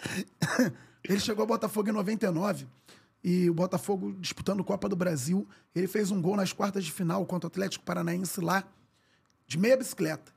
Ele 1.04 1.20
chegou 1.20 1.44
ao 1.44 1.48
Botafogo 1.48 1.90
em 1.90 1.92
99 1.92 2.68
e 3.24 3.50
o 3.50 3.54
Botafogo 3.54 4.14
disputando 4.20 4.64
Copa 4.64 4.88
do 4.88 4.96
Brasil. 4.96 5.48
Ele 5.76 5.88
fez 5.88 6.12
um 6.12 6.22
gol 6.22 6.36
nas 6.36 6.54
quartas 6.54 6.84
de 6.84 6.92
final 6.92 7.26
contra 7.26 7.48
o 7.48 7.50
Atlético 7.50 7.84
Paranaense 7.84 8.42
lá, 8.42 8.64
de 9.48 9.58
meia 9.58 9.78
bicicleta. 9.78 10.32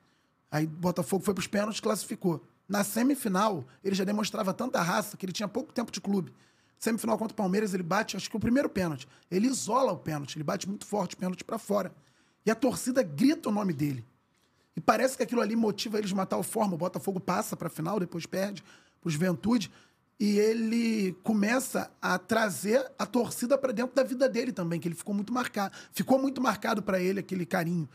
Aí 0.50 0.66
o 0.66 0.68
Botafogo 0.68 1.24
foi 1.24 1.34
para 1.34 1.40
os 1.40 1.46
pênaltis 1.46 1.78
e 1.78 1.82
classificou. 1.82 2.44
Na 2.68 2.82
semifinal, 2.82 3.66
ele 3.82 3.94
já 3.94 4.04
demonstrava 4.04 4.54
tanta 4.54 4.80
raça 4.80 5.16
que 5.16 5.26
ele 5.26 5.32
tinha 5.32 5.48
pouco 5.48 5.72
tempo 5.72 5.92
de 5.92 6.00
clube. 6.00 6.32
Semifinal 6.78 7.16
contra 7.18 7.32
o 7.32 7.36
Palmeiras, 7.36 7.74
ele 7.74 7.82
bate, 7.82 8.16
acho 8.16 8.30
que 8.30 8.36
o 8.36 8.40
primeiro 8.40 8.68
pênalti. 8.68 9.06
Ele 9.30 9.46
isola 9.46 9.92
o 9.92 9.98
pênalti, 9.98 10.36
ele 10.36 10.44
bate 10.44 10.68
muito 10.68 10.86
forte 10.86 11.14
o 11.14 11.18
pênalti 11.18 11.44
para 11.44 11.58
fora. 11.58 11.94
E 12.44 12.50
a 12.50 12.54
torcida 12.54 13.02
grita 13.02 13.48
o 13.48 13.52
nome 13.52 13.72
dele. 13.72 14.04
E 14.76 14.80
parece 14.80 15.16
que 15.16 15.22
aquilo 15.22 15.40
ali 15.40 15.54
motiva 15.54 15.98
eles 15.98 16.08
de 16.08 16.14
uma 16.14 16.26
tal 16.26 16.42
forma. 16.42 16.74
O 16.74 16.78
Botafogo 16.78 17.20
passa 17.20 17.56
para 17.56 17.68
a 17.68 17.70
final, 17.70 18.00
depois 18.00 18.26
perde 18.26 18.62
para 19.00 19.08
o 19.08 19.10
Juventude. 19.10 19.70
E 20.18 20.38
ele 20.38 21.12
começa 21.22 21.90
a 22.00 22.18
trazer 22.18 22.90
a 22.98 23.04
torcida 23.04 23.58
para 23.58 23.72
dentro 23.72 23.94
da 23.94 24.02
vida 24.02 24.28
dele 24.28 24.52
também, 24.52 24.78
que 24.78 24.86
ele 24.86 24.94
ficou 24.94 25.14
muito 25.14 25.32
marcado. 25.32 25.74
Ficou 25.92 26.18
muito 26.18 26.40
marcado 26.40 26.82
para 26.82 27.00
ele 27.00 27.20
aquele 27.20 27.44
carinho. 27.44 27.88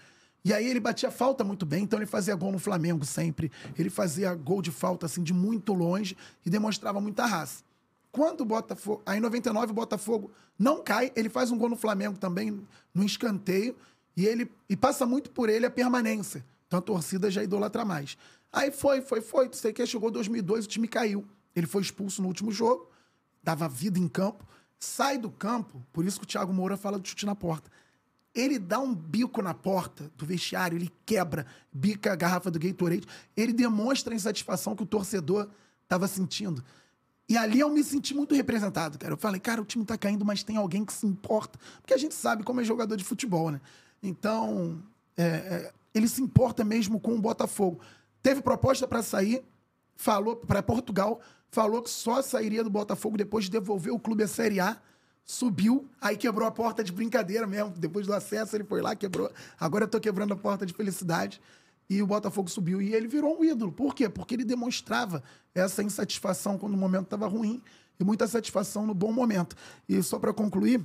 E 0.43 0.53
aí 0.53 0.67
ele 0.67 0.79
batia 0.79 1.11
falta 1.11 1.43
muito 1.43 1.65
bem, 1.65 1.83
então 1.83 1.99
ele 1.99 2.05
fazia 2.05 2.35
gol 2.35 2.51
no 2.51 2.59
Flamengo 2.59 3.05
sempre. 3.05 3.51
Ele 3.77 3.89
fazia 3.89 4.33
gol 4.33 4.61
de 4.61 4.71
falta 4.71 5.05
assim 5.05 5.23
de 5.23 5.33
muito 5.33 5.73
longe 5.73 6.15
e 6.45 6.49
demonstrava 6.49 7.01
muita 7.01 7.25
raça. 7.25 7.63
Quando 8.11 8.41
o 8.41 8.45
Botafogo. 8.45 9.01
Aí 9.05 9.17
em 9.17 9.21
99 9.21 9.71
o 9.71 9.75
Botafogo 9.75 10.31
não 10.57 10.81
cai, 10.81 11.11
ele 11.15 11.29
faz 11.29 11.51
um 11.51 11.57
gol 11.57 11.69
no 11.69 11.75
Flamengo 11.75 12.17
também, 12.17 12.65
no 12.93 13.03
escanteio, 13.03 13.75
e 14.15 14.25
ele 14.25 14.51
e 14.69 14.75
passa 14.75 15.05
muito 15.05 15.29
por 15.29 15.49
ele 15.49 15.65
a 15.65 15.71
permanência. 15.71 16.43
Então 16.67 16.79
a 16.79 16.81
torcida 16.81 17.29
já 17.29 17.43
idolatra 17.43 17.85
mais. 17.85 18.17
Aí 18.51 18.71
foi, 18.71 19.01
foi, 19.01 19.21
foi. 19.21 19.45
Não 19.45 19.53
sei 19.53 19.71
o 19.71 19.73
que, 19.73 19.85
chegou 19.85 20.09
2002, 20.09 20.65
o 20.65 20.67
time 20.67 20.87
caiu. 20.87 21.25
Ele 21.55 21.67
foi 21.67 21.81
expulso 21.81 22.21
no 22.21 22.27
último 22.27 22.51
jogo, 22.51 22.89
dava 23.43 23.67
vida 23.67 23.99
em 23.99 24.07
campo, 24.07 24.45
sai 24.77 25.17
do 25.17 25.29
campo, 25.29 25.85
por 25.91 26.05
isso 26.05 26.19
que 26.19 26.25
o 26.25 26.27
Thiago 26.27 26.53
Moura 26.53 26.77
fala 26.77 26.97
do 26.97 27.07
chute 27.07 27.25
na 27.25 27.35
porta. 27.35 27.69
Ele 28.33 28.59
dá 28.59 28.79
um 28.79 28.93
bico 28.93 29.41
na 29.41 29.53
porta 29.53 30.11
do 30.15 30.25
vestiário, 30.25 30.77
ele 30.77 30.91
quebra, 31.05 31.45
bica 31.73 32.13
a 32.13 32.15
garrafa 32.15 32.49
do 32.51 32.59
Gatorade, 32.59 33.07
ele 33.35 33.51
demonstra 33.51 34.13
a 34.13 34.15
insatisfação 34.15 34.75
que 34.75 34.83
o 34.83 34.85
torcedor 34.85 35.49
estava 35.83 36.07
sentindo. 36.07 36.63
E 37.27 37.37
ali 37.37 37.59
eu 37.59 37.69
me 37.69 37.83
senti 37.83 38.15
muito 38.15 38.33
representado, 38.33 38.97
cara. 38.97 39.13
Eu 39.13 39.17
falei, 39.17 39.39
cara, 39.39 39.61
o 39.61 39.65
time 39.65 39.85
tá 39.85 39.95
caindo, 39.95 40.25
mas 40.25 40.41
tem 40.41 40.57
alguém 40.57 40.83
que 40.83 40.91
se 40.91 41.05
importa. 41.05 41.59
Porque 41.79 41.93
a 41.93 41.97
gente 41.97 42.15
sabe 42.15 42.43
como 42.43 42.59
é 42.59 42.63
jogador 42.63 42.95
de 42.95 43.03
futebol, 43.03 43.51
né? 43.51 43.61
Então, 44.01 44.81
é, 45.15 45.23
é, 45.23 45.73
ele 45.93 46.07
se 46.07 46.23
importa 46.23 46.63
mesmo 46.63 46.99
com 46.99 47.13
o 47.13 47.21
Botafogo. 47.21 47.79
Teve 48.23 48.41
proposta 48.41 48.87
para 48.87 49.03
sair, 49.03 49.43
falou 49.99 50.37
para 50.37 50.63
Portugal, 50.63 51.19
falou 51.51 51.83
que 51.83 51.89
só 51.89 52.21
sairia 52.21 52.63
do 52.63 52.69
Botafogo 52.69 53.17
depois 53.17 53.45
de 53.45 53.51
devolver 53.51 53.93
o 53.93 53.99
clube 53.99 54.23
à 54.23 54.27
Série 54.29 54.59
A. 54.61 54.77
Subiu, 55.25 55.87
aí 55.99 56.15
quebrou 56.15 56.47
a 56.47 56.51
porta 56.51 56.81
de 56.81 56.91
brincadeira 56.91 57.45
mesmo. 57.45 57.71
Depois 57.71 58.07
do 58.07 58.13
acesso, 58.13 58.55
ele 58.55 58.63
foi 58.63 58.81
lá, 58.81 58.95
quebrou. 58.95 59.29
Agora 59.59 59.83
eu 59.83 59.87
tô 59.89 59.99
quebrando 59.99 60.33
a 60.33 60.37
porta 60.37 60.65
de 60.65 60.73
felicidade. 60.73 61.41
E 61.89 62.01
o 62.01 62.07
Botafogo 62.07 62.49
subiu. 62.49 62.81
E 62.81 62.95
ele 62.95 63.07
virou 63.07 63.37
um 63.37 63.43
ídolo. 63.43 63.73
Por 63.73 63.93
quê? 63.93 64.07
Porque 64.07 64.35
ele 64.35 64.45
demonstrava 64.45 65.21
essa 65.53 65.83
insatisfação 65.83 66.57
quando 66.57 66.75
o 66.75 66.77
momento 66.77 67.03
estava 67.03 67.27
ruim 67.27 67.61
e 67.99 68.03
muita 68.03 68.25
satisfação 68.25 68.87
no 68.87 68.93
bom 68.93 69.11
momento. 69.11 69.55
E 69.87 70.01
só 70.01 70.17
para 70.17 70.31
concluir, 70.31 70.81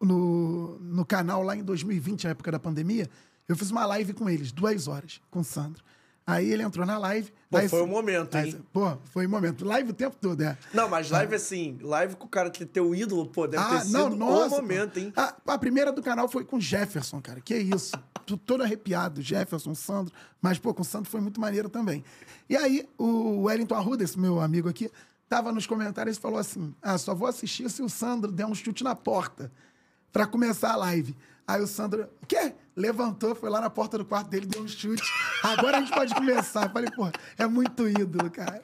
no, 0.00 0.76
no 0.80 1.04
canal 1.04 1.42
lá 1.44 1.54
em 1.54 1.62
2020, 1.62 2.24
na 2.24 2.30
época 2.30 2.50
da 2.50 2.58
pandemia, 2.58 3.08
eu 3.48 3.56
fiz 3.56 3.70
uma 3.70 3.86
live 3.86 4.12
com 4.12 4.28
eles, 4.28 4.50
duas 4.50 4.88
horas, 4.88 5.20
com 5.30 5.38
o 5.38 5.44
Sandro. 5.44 5.84
Aí 6.26 6.50
ele 6.52 6.62
entrou 6.62 6.86
na 6.86 6.96
live. 6.98 7.32
Pô, 7.50 7.60
foi 7.68 7.82
o 7.82 7.86
momento, 7.86 8.36
aí- 8.36 8.50
hein? 8.50 8.64
Pô, 8.72 8.96
foi 9.04 9.26
o 9.26 9.28
momento. 9.28 9.64
Live 9.64 9.90
o 9.90 9.94
tempo 9.94 10.16
todo, 10.20 10.40
é. 10.42 10.56
Não, 10.72 10.88
mas 10.88 11.10
live 11.10 11.34
assim, 11.34 11.78
live 11.80 12.14
com 12.14 12.26
o 12.26 12.28
cara 12.28 12.50
que 12.50 12.64
teu 12.64 12.94
ídolo, 12.94 13.26
pô, 13.26 13.46
deve 13.48 13.64
ter 13.68 13.80
sido 13.80 14.14
o 14.14 14.48
momento, 14.48 14.98
hein? 14.98 15.12
A, 15.16 15.34
a 15.46 15.58
primeira 15.58 15.90
do 15.92 16.02
canal 16.02 16.28
foi 16.28 16.44
com 16.44 16.60
Jefferson, 16.60 17.20
cara. 17.20 17.40
Que 17.40 17.56
isso. 17.56 17.92
Tô 18.26 18.36
todo 18.36 18.62
arrepiado. 18.62 19.20
Jefferson, 19.20 19.74
Sandro. 19.74 20.14
Mas, 20.40 20.58
pô, 20.58 20.72
com 20.72 20.82
o 20.82 20.84
Sandro 20.84 21.10
foi 21.10 21.20
muito 21.20 21.40
maneiro 21.40 21.68
também. 21.68 22.04
E 22.48 22.56
aí, 22.56 22.88
o 22.96 23.42
Wellington 23.42 23.74
Arruda, 23.74 24.04
esse 24.04 24.18
meu 24.18 24.40
amigo 24.40 24.68
aqui, 24.68 24.88
tava 25.28 25.50
nos 25.50 25.66
comentários 25.66 26.16
e 26.16 26.20
falou 26.20 26.38
assim: 26.38 26.72
Ah, 26.80 26.96
só 26.96 27.12
vou 27.14 27.26
assistir 27.26 27.68
se 27.70 27.82
o 27.82 27.88
Sandro 27.88 28.30
der 28.30 28.46
um 28.46 28.54
chute 28.54 28.84
na 28.84 28.94
porta 28.94 29.50
pra 30.12 30.26
começar 30.26 30.72
a 30.72 30.76
live. 30.76 31.16
Aí 31.50 31.60
o 31.60 31.66
Sandro, 31.66 32.08
o 32.22 32.26
quê? 32.26 32.54
Levantou, 32.76 33.34
foi 33.34 33.50
lá 33.50 33.60
na 33.60 33.68
porta 33.68 33.98
do 33.98 34.04
quarto 34.04 34.30
dele, 34.30 34.46
deu 34.46 34.62
um 34.62 34.68
chute. 34.68 35.02
Agora 35.42 35.78
a 35.78 35.80
gente 35.80 35.92
pode 35.92 36.14
começar. 36.14 36.66
Eu 36.66 36.70
falei, 36.70 36.88
pô, 36.92 37.10
é 37.36 37.44
muito 37.44 37.88
ídolo, 37.88 38.30
cara. 38.30 38.62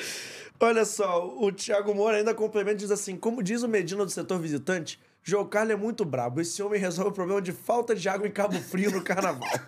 Olha 0.60 0.84
só, 0.84 1.26
o 1.26 1.50
Thiago 1.50 1.94
Moura 1.94 2.18
ainda 2.18 2.34
complementa 2.34 2.74
e 2.74 2.80
diz 2.80 2.90
assim: 2.90 3.16
como 3.16 3.42
diz 3.42 3.62
o 3.62 3.68
Medina 3.68 4.04
do 4.04 4.10
setor 4.10 4.38
visitante, 4.38 5.00
João 5.22 5.46
Carlos 5.46 5.72
é 5.72 5.76
muito 5.76 6.04
brabo. 6.04 6.42
Esse 6.42 6.62
homem 6.62 6.78
resolve 6.78 7.12
o 7.12 7.14
problema 7.14 7.40
de 7.40 7.52
falta 7.52 7.94
de 7.94 8.06
água 8.10 8.28
em 8.28 8.30
Cabo 8.30 8.60
Frio 8.60 8.90
no 8.90 9.02
carnaval. 9.02 9.48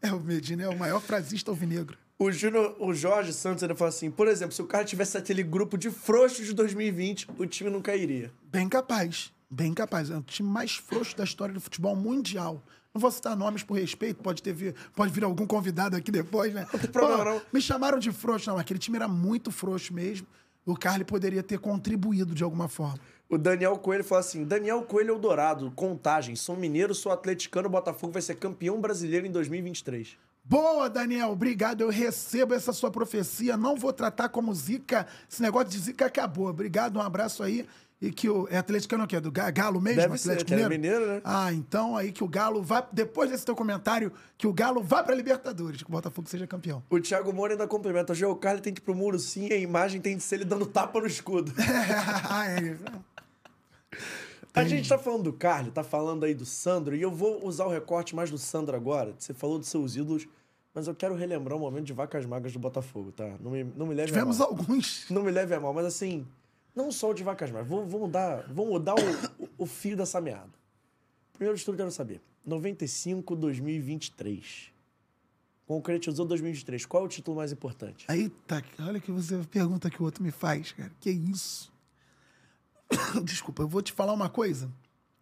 É, 0.00 0.12
o 0.12 0.20
Medina 0.20 0.64
é 0.64 0.68
o 0.68 0.78
maior 0.78 1.00
frasista 1.00 1.50
alvinegro. 1.50 1.96
O, 2.18 2.30
Júnior, 2.30 2.76
o 2.78 2.92
Jorge 2.92 3.32
Santos 3.32 3.62
ele 3.62 3.74
fala 3.74 3.88
assim: 3.88 4.10
por 4.10 4.28
exemplo, 4.28 4.54
se 4.54 4.60
o 4.60 4.66
cara 4.66 4.84
tivesse 4.84 5.16
aquele 5.16 5.42
grupo 5.42 5.78
de 5.78 5.90
frouxos 5.90 6.44
de 6.44 6.52
2020, 6.52 7.28
o 7.38 7.46
time 7.46 7.70
não 7.70 7.80
cairia. 7.80 8.30
Bem 8.52 8.68
capaz. 8.68 9.32
Bem 9.54 9.72
capaz. 9.72 10.10
É 10.10 10.16
o 10.16 10.20
time 10.20 10.48
mais 10.48 10.74
frouxo 10.74 11.16
da 11.16 11.22
história 11.22 11.54
do 11.54 11.60
futebol 11.60 11.94
mundial. 11.94 12.60
Não 12.92 13.00
vou 13.00 13.10
citar 13.10 13.36
nomes 13.36 13.62
por 13.62 13.78
respeito, 13.78 14.20
pode, 14.20 14.42
ter 14.42 14.52
vir, 14.52 14.74
pode 14.96 15.12
vir 15.12 15.22
algum 15.22 15.46
convidado 15.46 15.94
aqui 15.94 16.10
depois, 16.10 16.52
né? 16.52 16.66
Não 16.72 16.80
tem 16.80 16.90
problema, 16.90 17.24
não. 17.24 17.42
Me 17.52 17.60
chamaram 17.60 17.98
de 17.98 18.10
frouxo. 18.10 18.50
Não, 18.50 18.58
aquele 18.58 18.80
time 18.80 18.96
era 18.96 19.06
muito 19.06 19.52
frouxo 19.52 19.94
mesmo. 19.94 20.26
O 20.66 20.76
Carly 20.76 21.04
poderia 21.04 21.42
ter 21.42 21.58
contribuído 21.58 22.34
de 22.34 22.42
alguma 22.42 22.66
forma. 22.66 22.98
O 23.28 23.38
Daniel 23.38 23.78
Coelho 23.78 24.02
fala 24.02 24.20
assim: 24.20 24.44
Daniel 24.44 24.82
Coelho 24.82 25.10
é 25.10 25.16
o 25.16 25.18
Dourado, 25.20 25.70
contagem. 25.72 26.34
Sou 26.34 26.56
mineiro, 26.56 26.94
sou 26.94 27.12
atleticano, 27.12 27.68
Botafogo 27.68 28.12
vai 28.12 28.22
ser 28.22 28.34
campeão 28.36 28.80
brasileiro 28.80 29.24
em 29.24 29.30
2023. 29.30 30.16
Boa, 30.44 30.90
Daniel. 30.90 31.30
Obrigado. 31.30 31.80
Eu 31.80 31.90
recebo 31.90 32.54
essa 32.54 32.72
sua 32.72 32.90
profecia. 32.90 33.56
Não 33.56 33.76
vou 33.76 33.92
tratar 33.92 34.28
como 34.28 34.52
zica. 34.52 35.06
Esse 35.30 35.40
negócio 35.40 35.70
de 35.70 35.78
zica 35.78 36.06
acabou. 36.06 36.48
Obrigado, 36.48 36.98
um 36.98 37.02
abraço 37.02 37.42
aí. 37.42 37.66
E 38.02 38.10
que 38.10 38.28
o. 38.28 38.46
É 38.50 38.58
atleticano 38.58 39.04
o 39.04 39.06
quê? 39.06 39.18
Do 39.20 39.30
Ga- 39.30 39.50
Galo 39.50 39.80
mesmo? 39.80 40.00
Deve 40.02 40.18
ser, 40.18 40.30
Atlético 40.32 40.48
que 40.48 40.54
era 40.60 40.68
mineiro, 40.68 41.06
né? 41.06 41.20
Ah, 41.24 41.52
então 41.52 41.96
aí 41.96 42.12
que 42.12 42.22
o 42.24 42.28
Galo 42.28 42.60
vá. 42.62 42.86
Depois 42.92 43.30
desse 43.30 43.44
teu 43.46 43.54
comentário, 43.54 44.12
que 44.36 44.46
o 44.46 44.52
Galo 44.52 44.82
vá 44.82 45.02
pra 45.02 45.14
Libertadores, 45.14 45.82
que 45.82 45.88
o 45.88 45.92
Botafogo 45.92 46.28
seja 46.28 46.46
campeão. 46.46 46.82
O 46.90 47.00
Thiago 47.00 47.32
Moura 47.32 47.54
ainda 47.54 47.66
complementa: 47.66 48.12
o 48.28 48.36
Carlos 48.36 48.60
tem 48.62 48.74
que 48.74 48.80
ir 48.80 48.84
pro 48.84 48.94
muro 48.94 49.18
sim, 49.18 49.50
a 49.52 49.56
imagem 49.56 50.00
tem 50.00 50.16
de 50.16 50.22
ser 50.22 50.34
ele 50.36 50.44
dando 50.44 50.66
tapa 50.66 51.00
no 51.00 51.06
escudo. 51.06 51.52
Ah, 52.28 52.46
é. 52.50 52.76
A 54.52 54.64
gente 54.64 54.88
tá 54.88 54.96
falando 54.98 55.24
do 55.24 55.32
Carlos, 55.32 55.72
tá 55.72 55.82
falando 55.82 56.24
aí 56.24 56.34
do 56.34 56.44
Sandro, 56.44 56.94
e 56.94 57.02
eu 57.02 57.10
vou 57.10 57.44
usar 57.44 57.64
o 57.64 57.68
recorte 57.70 58.14
mais 58.14 58.30
do 58.30 58.38
Sandro 58.38 58.76
agora. 58.76 59.12
Você 59.18 59.34
falou 59.34 59.58
dos 59.58 59.68
seus 59.68 59.96
ídolos, 59.96 60.28
mas 60.72 60.86
eu 60.86 60.94
quero 60.94 61.14
relembrar 61.16 61.56
o 61.56 61.60
momento 61.60 61.84
de 61.86 61.92
vacas 61.92 62.24
magras 62.24 62.52
do 62.52 62.58
Botafogo, 62.60 63.10
tá? 63.10 63.28
Não 63.40 63.50
me, 63.50 63.64
não 63.64 63.86
me 63.86 63.94
leve 63.94 64.10
a 64.10 64.12
Tivemos 64.14 64.38
mal. 64.38 64.48
alguns. 64.48 65.06
Não 65.10 65.22
me 65.24 65.30
leve 65.32 65.54
a 65.54 65.60
mal, 65.60 65.74
mas 65.74 65.86
assim, 65.86 66.24
não 66.74 66.90
só 66.90 67.10
o 67.10 67.14
de 67.14 67.22
vacas 67.22 67.50
magras. 67.50 67.68
Vamos, 67.68 67.90
vamos 67.90 68.08
mudar, 68.08 68.44
vamos 68.48 68.72
mudar 68.72 68.94
o, 68.94 69.48
o, 69.58 69.66
fio 69.66 69.96
dessa 69.96 70.20
meada. 70.20 70.52
Primeiro 71.32 71.56
de 71.56 71.64
tudo, 71.64 71.74
eu 71.74 71.78
quero 71.78 71.90
saber. 71.90 72.20
95, 72.44 73.36
2023. 73.36 74.72
Concretizou 75.66 76.26
2023. 76.26 76.84
Qual 76.84 77.04
é 77.04 77.06
o 77.06 77.08
título 77.08 77.36
mais 77.36 77.52
importante? 77.52 78.06
Eita, 78.08 78.62
olha 78.80 79.00
que 79.00 79.10
você 79.10 79.38
pergunta 79.50 79.88
que 79.88 80.00
o 80.02 80.04
outro 80.04 80.22
me 80.22 80.30
faz, 80.30 80.72
cara. 80.72 80.92
Que 81.00 81.10
isso? 81.10 81.72
Desculpa, 83.24 83.62
eu 83.62 83.68
vou 83.68 83.80
te 83.80 83.92
falar 83.92 84.12
uma 84.12 84.28
coisa. 84.28 84.70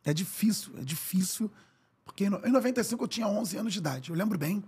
É 0.04 0.12
difícil, 0.12 0.72
é 0.78 0.82
difícil. 0.82 1.50
Porque 2.04 2.24
em 2.24 2.50
95 2.50 3.04
eu 3.04 3.08
tinha 3.08 3.28
11 3.28 3.56
anos 3.56 3.72
de 3.72 3.78
idade. 3.78 4.10
Eu 4.10 4.16
lembro 4.16 4.36
bem. 4.36 4.64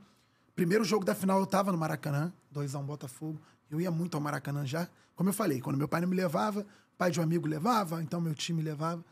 Primeiro 0.54 0.84
jogo 0.84 1.04
da 1.04 1.14
final 1.14 1.40
eu 1.40 1.46
tava 1.46 1.72
no 1.72 1.78
Maracanã, 1.78 2.32
2x1 2.54 2.84
Botafogo. 2.84 3.40
Eu 3.68 3.80
ia 3.80 3.90
muito 3.90 4.16
ao 4.16 4.20
Maracanã 4.20 4.64
já. 4.64 4.88
Como 5.14 5.28
eu 5.28 5.34
falei, 5.34 5.60
quando 5.60 5.76
meu 5.76 5.88
pai 5.88 6.00
não 6.00 6.08
me 6.08 6.16
levava, 6.16 6.66
pai 6.98 7.10
de 7.10 7.20
um 7.20 7.22
amigo 7.22 7.46
levava, 7.46 8.02
então 8.02 8.20
meu 8.20 8.34
time 8.34 8.62
levava. 8.62 9.04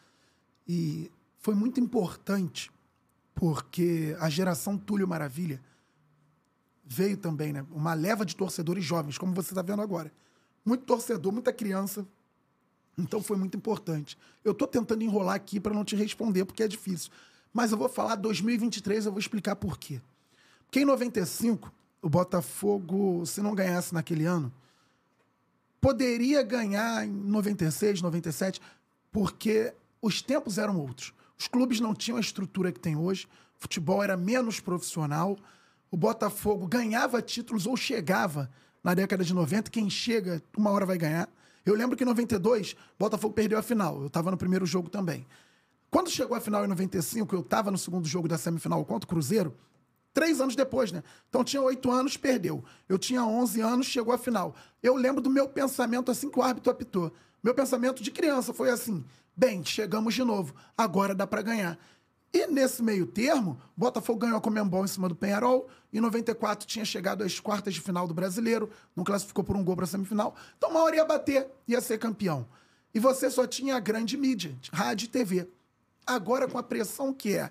E 0.66 1.10
foi 1.38 1.54
muito 1.54 1.80
importante, 1.80 2.70
porque 3.34 4.16
a 4.20 4.28
geração 4.28 4.76
Túlio 4.76 5.06
Maravilha 5.06 5.60
veio 6.84 7.16
também, 7.16 7.52
né? 7.52 7.66
Uma 7.70 7.94
leva 7.94 8.24
de 8.24 8.36
torcedores 8.36 8.84
jovens, 8.84 9.18
como 9.18 9.34
você 9.34 9.52
está 9.52 9.62
vendo 9.62 9.82
agora. 9.82 10.12
Muito 10.64 10.84
torcedor, 10.84 11.32
muita 11.32 11.52
criança 11.52 12.06
Então 12.96 13.22
foi 13.22 13.36
muito 13.36 13.56
importante. 13.56 14.18
Eu 14.44 14.54
tô 14.54 14.66
tentando 14.66 15.02
enrolar 15.02 15.34
aqui 15.34 15.58
para 15.58 15.74
não 15.74 15.84
te 15.84 15.96
responder, 15.96 16.44
porque 16.44 16.62
é 16.62 16.68
difícil. 16.68 17.10
Mas 17.52 17.72
eu 17.72 17.78
vou 17.78 17.88
falar 17.88 18.16
2023, 18.16 19.06
eu 19.06 19.12
vou 19.12 19.18
explicar 19.18 19.56
por 19.56 19.78
quê. 19.78 20.00
Porque 20.66 20.80
em 20.80 20.84
95, 20.84 21.72
o 22.00 22.08
Botafogo, 22.08 23.24
se 23.26 23.40
não 23.42 23.54
ganhasse 23.54 23.92
naquele 23.92 24.24
ano, 24.24 24.52
poderia 25.82 26.44
ganhar 26.44 27.04
em 27.04 27.10
96, 27.10 28.00
97, 28.00 28.60
porque 29.10 29.74
os 30.00 30.22
tempos 30.22 30.56
eram 30.56 30.78
outros. 30.78 31.12
Os 31.36 31.48
clubes 31.48 31.80
não 31.80 31.92
tinham 31.92 32.16
a 32.16 32.20
estrutura 32.20 32.70
que 32.70 32.78
tem 32.78 32.96
hoje, 32.96 33.26
o 33.58 33.62
futebol 33.62 34.00
era 34.00 34.16
menos 34.16 34.60
profissional, 34.60 35.36
o 35.90 35.96
Botafogo 35.96 36.68
ganhava 36.68 37.20
títulos 37.20 37.66
ou 37.66 37.76
chegava 37.76 38.48
na 38.82 38.94
década 38.94 39.24
de 39.24 39.34
90, 39.34 39.70
quem 39.72 39.90
chega, 39.90 40.40
uma 40.56 40.70
hora 40.70 40.86
vai 40.86 40.96
ganhar. 40.96 41.28
Eu 41.66 41.74
lembro 41.74 41.96
que 41.96 42.04
em 42.04 42.06
92, 42.06 42.76
Botafogo 42.98 43.34
perdeu 43.34 43.58
a 43.58 43.62
final. 43.62 44.00
Eu 44.00 44.06
estava 44.06 44.30
no 44.30 44.36
primeiro 44.36 44.64
jogo 44.64 44.88
também. 44.88 45.26
Quando 45.90 46.10
chegou 46.10 46.36
a 46.36 46.40
final 46.40 46.64
em 46.64 46.68
95, 46.68 47.34
eu 47.34 47.40
estava 47.40 47.70
no 47.70 47.78
segundo 47.78 48.06
jogo 48.06 48.28
da 48.28 48.38
semifinal 48.38 48.84
contra 48.84 49.04
o 49.04 49.08
Cruzeiro, 49.08 49.54
três 50.12 50.40
anos 50.40 50.54
depois, 50.54 50.92
né? 50.92 51.02
Então 51.28 51.42
tinha 51.42 51.62
oito 51.62 51.90
anos, 51.90 52.16
perdeu. 52.16 52.64
Eu 52.88 52.98
tinha 52.98 53.24
11 53.24 53.60
anos, 53.60 53.86
chegou 53.86 54.12
a 54.12 54.18
final. 54.18 54.54
Eu 54.82 54.94
lembro 54.94 55.20
do 55.20 55.30
meu 55.30 55.48
pensamento 55.48 56.10
assim 56.10 56.30
que 56.30 56.38
o 56.38 56.42
árbitro 56.42 56.70
apitou. 56.70 57.12
Meu 57.42 57.54
pensamento 57.54 58.02
de 58.02 58.10
criança 58.10 58.52
foi 58.52 58.70
assim: 58.70 59.04
bem, 59.36 59.64
chegamos 59.64 60.14
de 60.14 60.22
novo, 60.22 60.54
agora 60.76 61.14
dá 61.14 61.26
para 61.26 61.42
ganhar. 61.42 61.78
E 62.34 62.46
nesse 62.46 62.82
meio 62.82 63.06
termo, 63.06 63.60
Botafogo 63.76 64.20
ganhou 64.20 64.38
a 64.38 64.40
Comembol 64.40 64.84
em 64.84 64.88
cima 64.88 65.06
do 65.06 65.14
Penharol. 65.14 65.68
Em 65.92 66.00
94 66.00 66.66
tinha 66.66 66.84
chegado 66.84 67.22
às 67.22 67.38
quartas 67.38 67.74
de 67.74 67.80
final 67.80 68.08
do 68.08 68.14
Brasileiro, 68.14 68.70
não 68.96 69.04
classificou 69.04 69.44
por 69.44 69.54
um 69.54 69.62
gol 69.62 69.76
para 69.76 69.84
semifinal. 69.84 70.34
Então 70.56 70.70
uma 70.70 70.82
hora 70.82 70.96
ia 70.96 71.04
bater, 71.04 71.46
ia 71.68 71.80
ser 71.80 71.98
campeão. 71.98 72.46
E 72.94 72.98
você 72.98 73.30
só 73.30 73.46
tinha 73.46 73.76
a 73.76 73.80
grande 73.80 74.16
mídia, 74.16 74.56
rádio 74.72 75.06
e 75.06 75.08
TV. 75.08 75.48
Agora 76.06 76.48
com 76.48 76.56
a 76.56 76.62
pressão 76.62 77.12
que 77.12 77.36
é 77.36 77.50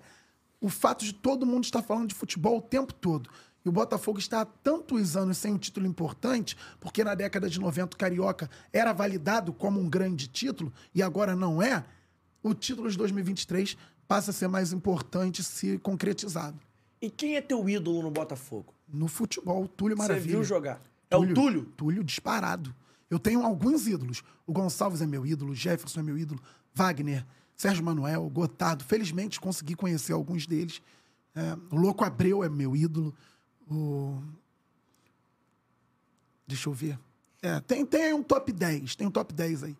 o 0.61 0.69
fato 0.69 1.03
de 1.03 1.11
todo 1.13 1.45
mundo 1.45 1.63
estar 1.65 1.81
falando 1.81 2.07
de 2.07 2.15
futebol 2.15 2.57
o 2.59 2.61
tempo 2.61 2.93
todo. 2.93 3.29
E 3.65 3.69
o 3.69 3.71
Botafogo 3.71 4.17
está 4.19 4.41
há 4.41 4.45
tantos 4.45 5.17
anos 5.17 5.37
sem 5.37 5.53
um 5.53 5.57
título 5.57 5.85
importante, 5.85 6.55
porque 6.79 7.03
na 7.03 7.13
década 7.15 7.49
de 7.49 7.59
90 7.59 7.95
o 7.95 7.97
Carioca 7.97 8.49
era 8.71 8.93
validado 8.93 9.51
como 9.51 9.79
um 9.79 9.89
grande 9.89 10.27
título 10.27 10.71
e 10.95 11.01
agora 11.01 11.35
não 11.35 11.61
é. 11.61 11.83
O 12.41 12.53
título 12.53 12.89
de 12.89 12.97
2023 12.97 13.75
passa 14.07 14.31
a 14.31 14.33
ser 14.33 14.47
mais 14.47 14.71
importante 14.71 15.43
se 15.43 15.77
concretizado. 15.79 16.59
E 17.01 17.09
quem 17.09 17.35
é 17.35 17.41
teu 17.41 17.67
ídolo 17.67 18.03
no 18.03 18.11
Botafogo? 18.11 18.73
No 18.87 19.07
futebol, 19.07 19.67
Túlio 19.67 19.95
Você 19.95 20.01
Maravilha. 20.03 20.35
viu 20.35 20.43
jogar? 20.43 20.81
É 21.09 21.15
o 21.17 21.33
Túlio? 21.33 21.65
Túlio 21.77 22.03
disparado. 22.03 22.73
Eu 23.09 23.19
tenho 23.19 23.43
alguns 23.43 23.87
ídolos. 23.87 24.23
O 24.47 24.53
Gonçalves 24.53 25.01
é 25.01 25.05
meu 25.05 25.25
ídolo, 25.25 25.51
o 25.51 25.55
Jefferson 25.55 25.99
é 25.99 26.03
meu 26.03 26.17
ídolo, 26.17 26.41
Wagner, 26.73 27.25
Sérgio 27.61 27.85
Manuel, 27.85 28.27
Gotardo. 28.27 28.83
Felizmente 28.83 29.39
consegui 29.39 29.75
conhecer 29.75 30.13
alguns 30.13 30.47
deles. 30.47 30.81
É, 31.35 31.55
o 31.69 31.75
Louco 31.75 32.03
Abreu 32.03 32.43
é 32.43 32.49
meu 32.49 32.75
ídolo. 32.75 33.13
O... 33.69 34.19
Deixa 36.47 36.67
eu 36.67 36.73
ver. 36.73 36.97
É, 37.39 37.59
tem, 37.59 37.85
tem 37.85 38.15
um 38.15 38.23
top 38.23 38.51
10, 38.51 38.95
tem 38.95 39.05
um 39.05 39.11
top 39.11 39.31
10 39.31 39.63
aí. 39.65 39.77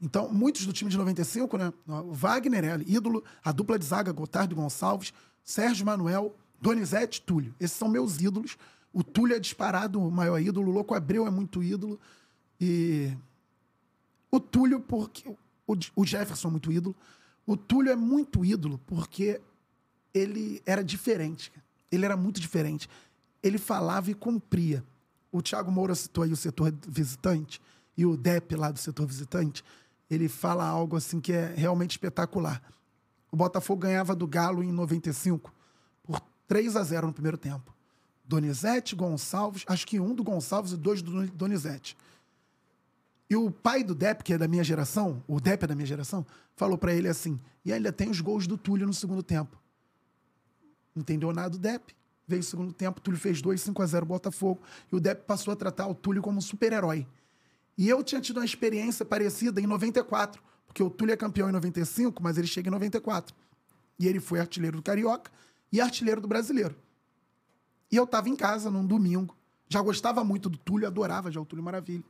Então, 0.00 0.32
muitos 0.32 0.64
do 0.64 0.72
time 0.72 0.88
de 0.88 0.96
95, 0.96 1.58
né? 1.58 1.72
O 1.88 2.12
Wagner 2.12 2.64
é 2.64 2.76
ídolo, 2.86 3.24
a 3.42 3.50
dupla 3.50 3.80
de 3.80 3.84
zaga, 3.84 4.12
Gotardo 4.12 4.54
Gonçalves, 4.54 5.12
Sérgio 5.42 5.84
Manuel, 5.84 6.36
Donizete 6.60 7.20
Túlio. 7.20 7.52
Esses 7.58 7.76
são 7.76 7.88
meus 7.88 8.20
ídolos. 8.20 8.56
O 8.92 9.02
Túlio 9.02 9.34
é 9.34 9.40
disparado 9.40 10.00
o 10.00 10.08
maior 10.08 10.40
ídolo, 10.40 10.70
o 10.70 10.72
Louco 10.72 10.94
Abreu 10.94 11.26
é 11.26 11.30
muito 11.30 11.64
ídolo. 11.64 11.98
E 12.60 13.12
o 14.30 14.38
Túlio, 14.38 14.78
porque. 14.78 15.34
O 15.96 16.04
Jefferson 16.04 16.48
é 16.48 16.50
muito 16.50 16.70
ídolo. 16.70 16.94
O 17.46 17.56
Túlio 17.56 17.92
é 17.92 17.96
muito 17.96 18.44
ídolo 18.44 18.78
porque 18.86 19.40
ele 20.12 20.62
era 20.64 20.82
diferente. 20.82 21.52
Ele 21.90 22.04
era 22.04 22.16
muito 22.16 22.40
diferente. 22.40 22.88
Ele 23.42 23.58
falava 23.58 24.10
e 24.10 24.14
cumpria. 24.14 24.84
O 25.30 25.42
Thiago 25.42 25.70
Moura 25.70 25.94
citou 25.94 26.24
aí 26.24 26.32
o 26.32 26.36
setor 26.36 26.72
visitante 26.86 27.60
e 27.96 28.06
o 28.06 28.16
DEP 28.16 28.54
lá 28.54 28.70
do 28.70 28.78
setor 28.78 29.06
visitante. 29.06 29.64
Ele 30.10 30.28
fala 30.28 30.64
algo 30.64 30.96
assim 30.96 31.20
que 31.20 31.32
é 31.32 31.54
realmente 31.54 31.92
espetacular. 31.92 32.62
O 33.30 33.36
Botafogo 33.36 33.82
ganhava 33.82 34.14
do 34.14 34.26
Galo 34.26 34.62
em 34.62 34.70
95 34.70 35.52
por 36.04 36.20
3 36.46 36.76
a 36.76 36.84
0 36.84 37.08
no 37.08 37.12
primeiro 37.12 37.36
tempo. 37.36 37.74
Donizete, 38.24 38.94
Gonçalves, 38.94 39.64
acho 39.66 39.86
que 39.86 40.00
um 40.00 40.14
do 40.14 40.24
Gonçalves 40.24 40.72
e 40.72 40.76
dois 40.76 41.02
do 41.02 41.26
Donizete. 41.28 41.96
E 43.28 43.36
o 43.36 43.50
pai 43.50 43.82
do 43.82 43.94
Depp, 43.94 44.22
que 44.22 44.34
é 44.34 44.38
da 44.38 44.46
minha 44.46 44.62
geração, 44.62 45.22
o 45.26 45.40
Depp 45.40 45.64
é 45.64 45.68
da 45.68 45.74
minha 45.74 45.86
geração, 45.86 46.26
falou 46.54 46.76
para 46.76 46.94
ele 46.94 47.08
assim: 47.08 47.40
e 47.64 47.72
ainda 47.72 47.92
tem 47.92 48.10
os 48.10 48.20
gols 48.20 48.46
do 48.46 48.58
Túlio 48.58 48.86
no 48.86 48.92
segundo 48.92 49.22
tempo. 49.22 49.58
Entendeu 50.94 51.32
nada 51.32 51.50
do 51.50 51.58
Depp. 51.58 51.94
Veio 52.26 52.40
o 52.40 52.44
segundo 52.44 52.72
tempo, 52.72 53.00
o 53.00 53.02
Túlio 53.02 53.20
fez 53.20 53.42
2, 53.42 53.60
5 53.60 53.82
a 53.82 53.86
0 53.86 54.06
Botafogo. 54.06 54.62
E 54.90 54.96
o 54.96 55.00
Depp 55.00 55.24
passou 55.26 55.52
a 55.52 55.56
tratar 55.56 55.86
o 55.86 55.94
Túlio 55.94 56.22
como 56.22 56.38
um 56.38 56.40
super-herói. 56.40 57.06
E 57.76 57.88
eu 57.88 58.02
tinha 58.02 58.20
tido 58.20 58.38
uma 58.38 58.44
experiência 58.44 59.04
parecida 59.04 59.60
em 59.60 59.66
94, 59.66 60.40
porque 60.66 60.82
o 60.82 60.88
Túlio 60.88 61.12
é 61.12 61.16
campeão 61.16 61.48
em 61.48 61.52
95, 61.52 62.22
mas 62.22 62.38
ele 62.38 62.46
chega 62.46 62.68
em 62.68 62.70
94. 62.70 63.34
E 63.98 64.06
ele 64.06 64.20
foi 64.20 64.40
artilheiro 64.40 64.76
do 64.76 64.82
Carioca 64.82 65.30
e 65.72 65.80
artilheiro 65.80 66.20
do 66.20 66.28
Brasileiro. 66.28 66.76
E 67.90 67.96
eu 67.96 68.04
estava 68.04 68.28
em 68.28 68.36
casa 68.36 68.70
num 68.70 68.86
domingo. 68.86 69.36
Já 69.68 69.80
gostava 69.82 70.24
muito 70.24 70.48
do 70.48 70.56
Túlio, 70.56 70.86
adorava 70.86 71.30
já 71.30 71.40
o 71.40 71.44
Túlio 71.44 71.64
Maravilha. 71.64 72.04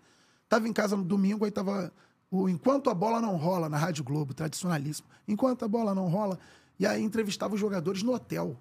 Tava 0.49 0.69
em 0.69 0.73
casa 0.73 0.97
no 0.97 1.05
domingo, 1.05 1.45
aí 1.45 1.51
tava 1.51 1.93
o 2.31 2.49
Enquanto 2.49 2.91
a 2.91 2.95
Bola 2.95 3.21
Não 3.21 3.37
Rola, 3.37 3.69
na 3.69 3.77
Rádio 3.77 4.05
Globo, 4.05 4.35
tradicionalíssimo. 4.35 5.09
Enquanto 5.27 5.65
a 5.65 5.69
Bola 5.69 5.95
Não 5.95 6.09
Rola. 6.09 6.39
E 6.79 6.87
aí 6.87 7.03
entrevistava 7.03 7.55
os 7.55 7.61
jogadores 7.61 8.03
no 8.03 8.13
hotel. 8.13 8.57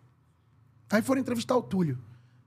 Aí 0.89 1.01
foram 1.01 1.21
entrevistar 1.21 1.57
o 1.57 1.61
Túlio. 1.61 1.97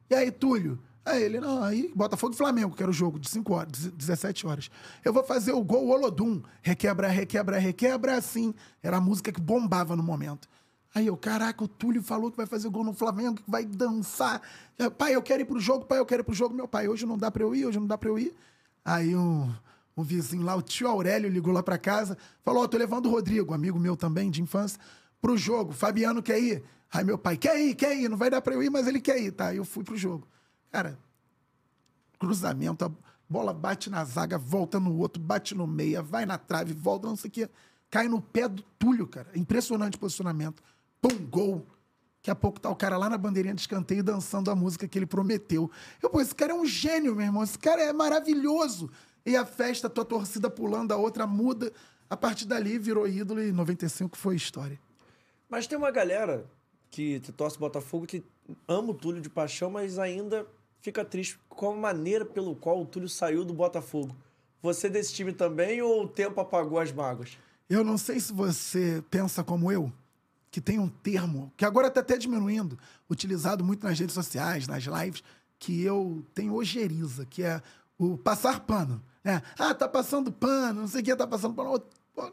E 0.09 0.15
aí, 0.15 0.31
Túlio? 0.31 0.79
Aí 1.05 1.23
ele, 1.23 1.39
não, 1.39 1.63
aí 1.63 1.93
Botafogo 1.95 2.35
e 2.35 2.37
Flamengo, 2.37 2.75
que 2.75 2.83
era 2.83 2.91
o 2.91 2.95
jogo 2.95 3.19
de 3.19 3.29
5 3.29 3.55
horas, 3.55 3.87
17 3.93 4.47
horas. 4.47 4.71
Eu 5.05 5.13
vou 5.13 5.23
fazer 5.23 5.53
o 5.53 5.63
gol 5.63 5.89
Olodum. 5.89 6.43
Requebra, 6.63 7.09
requebra, 7.09 7.59
requebra, 7.59 8.17
assim. 8.17 8.53
Era 8.83 8.97
a 8.97 9.01
música 9.01 9.33
que 9.33 9.41
bombava 9.41 9.95
no 9.95 10.03
momento. 10.03 10.49
Aí 10.95 11.07
eu, 11.07 11.17
caraca, 11.17 11.63
o 11.63 11.69
Túlio 11.69 12.03
falou 12.03 12.31
que 12.31 12.37
vai 12.37 12.47
fazer 12.47 12.69
gol 12.71 12.83
no 12.83 12.93
Flamengo, 12.93 13.37
que 13.37 13.51
vai 13.51 13.65
dançar. 13.65 14.41
Pai, 14.97 15.15
eu 15.15 15.23
quero 15.23 15.43
ir 15.43 15.45
pro 15.45 15.61
jogo, 15.61 15.85
pai, 15.85 15.99
eu 15.99 16.07
quero 16.07 16.23
ir 16.23 16.25
pro 16.25 16.35
jogo. 16.35 16.55
Meu 16.55 16.67
pai, 16.67 16.89
hoje 16.89 17.05
não 17.05 17.19
dá 17.19 17.31
pra 17.31 17.43
eu 17.43 17.55
ir, 17.55 17.67
hoje 17.67 17.79
não 17.79 17.87
dá 17.87 17.99
pra 17.99 18.09
eu 18.09 18.19
ir. 18.19 18.35
Aí 18.87 19.17
um, 19.17 19.53
um 19.97 20.05
vizinho 20.05 20.45
lá, 20.45 20.55
o 20.55 20.63
tio 20.63 20.87
Aurélio, 20.87 21.29
ligou 21.29 21.53
lá 21.53 21.61
pra 21.61 21.77
casa, 21.77 22.17
falou: 22.45 22.63
Ó, 22.63 22.65
oh, 22.65 22.69
tô 22.69 22.79
levando 22.79 23.07
o 23.07 23.11
Rodrigo, 23.11 23.53
amigo 23.53 23.81
meu 23.81 23.97
também, 23.97 24.31
de 24.31 24.41
infância, 24.41 24.81
pro 25.21 25.37
jogo. 25.37 25.73
Fabiano 25.73 26.23
quer 26.23 26.39
ir? 26.39 26.63
Aí 26.93 27.03
meu 27.03 27.19
pai, 27.19 27.37
quer 27.37 27.61
ir, 27.61 27.75
quer 27.75 27.97
ir, 27.97 28.09
não 28.09 28.17
vai 28.17 28.31
dar 28.31 28.41
pra 28.41 28.55
eu 28.55 28.63
ir, 28.63 28.71
mas 28.71 28.87
ele 28.87 29.01
quer 29.01 29.21
ir, 29.21 29.33
tá? 29.33 29.49
Aí 29.49 29.57
eu 29.57 29.65
fui 29.65 29.83
pro 29.83 29.97
jogo. 29.97 30.29
Cara, 30.71 30.97
cruzamento, 32.17 32.85
a 32.85 32.93
bola 33.29 33.53
bate 33.53 33.91
na 33.91 34.05
zaga, 34.05 34.39
volta 34.39 34.79
no 34.79 34.97
outro, 34.97 35.21
bate 35.21 35.53
no 35.53 35.67
meia, 35.67 36.01
vai 36.01 36.25
na 36.25 36.39
trave, 36.39 36.73
volta, 36.73 37.09
não 37.09 37.17
sei 37.17 37.29
o 37.29 37.33
quê. 37.33 37.51
Cai 37.91 38.07
no 38.07 38.23
pé 38.23 38.49
do 38.49 38.63
Túlio, 38.79 39.09
cara. 39.09 39.27
Impressionante 39.35 39.99
posicionamento. 39.99 40.63
Pum, 41.01 41.27
gol. 41.29 41.67
Daqui 42.27 42.33
a 42.33 42.35
pouco 42.35 42.59
tá 42.59 42.69
o 42.69 42.75
cara 42.75 42.97
lá 42.97 43.09
na 43.09 43.17
bandeirinha 43.17 43.55
de 43.55 43.61
escanteio 43.61 44.03
dançando 44.03 44.51
a 44.51 44.57
música 44.57 44.89
que 44.89 44.99
ele 44.99 45.07
prometeu. 45.07 45.71
Eu, 46.03 46.11
pô, 46.11 46.21
esse 46.21 46.35
cara 46.35 46.51
é 46.51 46.55
um 46.57 46.67
gênio, 46.67 47.15
meu 47.15 47.25
irmão. 47.25 47.45
Esse 47.45 47.57
cara 47.57 47.81
é 47.81 47.93
maravilhoso. 47.93 48.91
E 49.25 49.37
a 49.37 49.47
festa, 49.47 49.89
tua 49.89 50.05
torcida 50.05 50.51
pulando, 50.51 50.91
a 50.91 50.97
outra 50.97 51.25
muda. 51.25 51.73
A 52.11 52.17
partir 52.17 52.45
dali 52.45 52.81
virou 52.81 53.07
ídolo 53.07 53.41
e 53.41 53.53
95 53.53 54.19
foi 54.19 54.35
história. 54.35 54.77
Mas 55.49 55.69
tem 55.69 55.79
uma 55.79 55.93
galera 55.93 56.45
que, 56.91 57.21
que 57.21 57.31
torce 57.31 57.61
Botafogo 57.61 58.07
que 58.07 58.25
ama 58.67 58.91
o 58.91 58.95
Túlio 58.95 59.23
de 59.23 59.31
paixão, 59.31 59.71
mas 59.71 59.97
ainda 59.97 60.45
fica 60.81 61.05
triste 61.05 61.39
com 61.49 61.75
a 61.75 61.77
maneira 61.77 62.25
pelo 62.25 62.57
qual 62.57 62.83
o 62.83 62.87
Túlio 62.87 63.09
saiu 63.09 63.45
do 63.45 63.55
Botafogo. 63.55 64.17
Você 64.61 64.89
desse 64.89 65.15
time 65.15 65.33
também 65.33 65.81
ou 65.81 66.03
o 66.03 66.09
tempo 66.09 66.41
apagou 66.41 66.81
as 66.81 66.91
mágoas? 66.91 67.39
Eu 67.71 67.85
não 67.85 67.97
sei 67.97 68.19
se 68.19 68.33
você 68.33 69.01
pensa 69.11 69.45
como 69.45 69.71
eu, 69.71 69.93
que 70.57 70.61
tem 70.63 70.79
um 70.79 70.89
termo, 70.89 71.53
que 71.55 71.67
agora 71.67 71.89
está 71.89 72.01
até 72.01 72.17
diminuindo, 72.17 72.79
utilizado 73.11 73.63
muito 73.63 73.87
nas 73.87 73.99
redes 73.99 74.15
sociais, 74.15 74.67
nas 74.67 74.85
lives, 74.85 75.23
que 75.59 75.83
eu 75.83 76.25
tenho 76.33 76.55
ojeriza, 76.55 77.27
que 77.27 77.43
é 77.43 77.61
o 77.99 78.17
passar 78.17 78.61
pano. 78.61 79.05
Né? 79.23 79.43
Ah, 79.59 79.75
tá 79.75 79.87
passando 79.87 80.33
pano, 80.33 80.81
não 80.81 80.89
sei 80.89 81.03
o 81.03 81.05
que, 81.05 81.15
tá 81.15 81.27
passando 81.27 81.53
pano. 81.53 81.83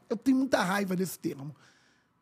Eu 0.09 0.15
tenho 0.15 0.37
muita 0.37 0.63
raiva 0.63 0.95
desse 0.95 1.19
termo. 1.19 1.53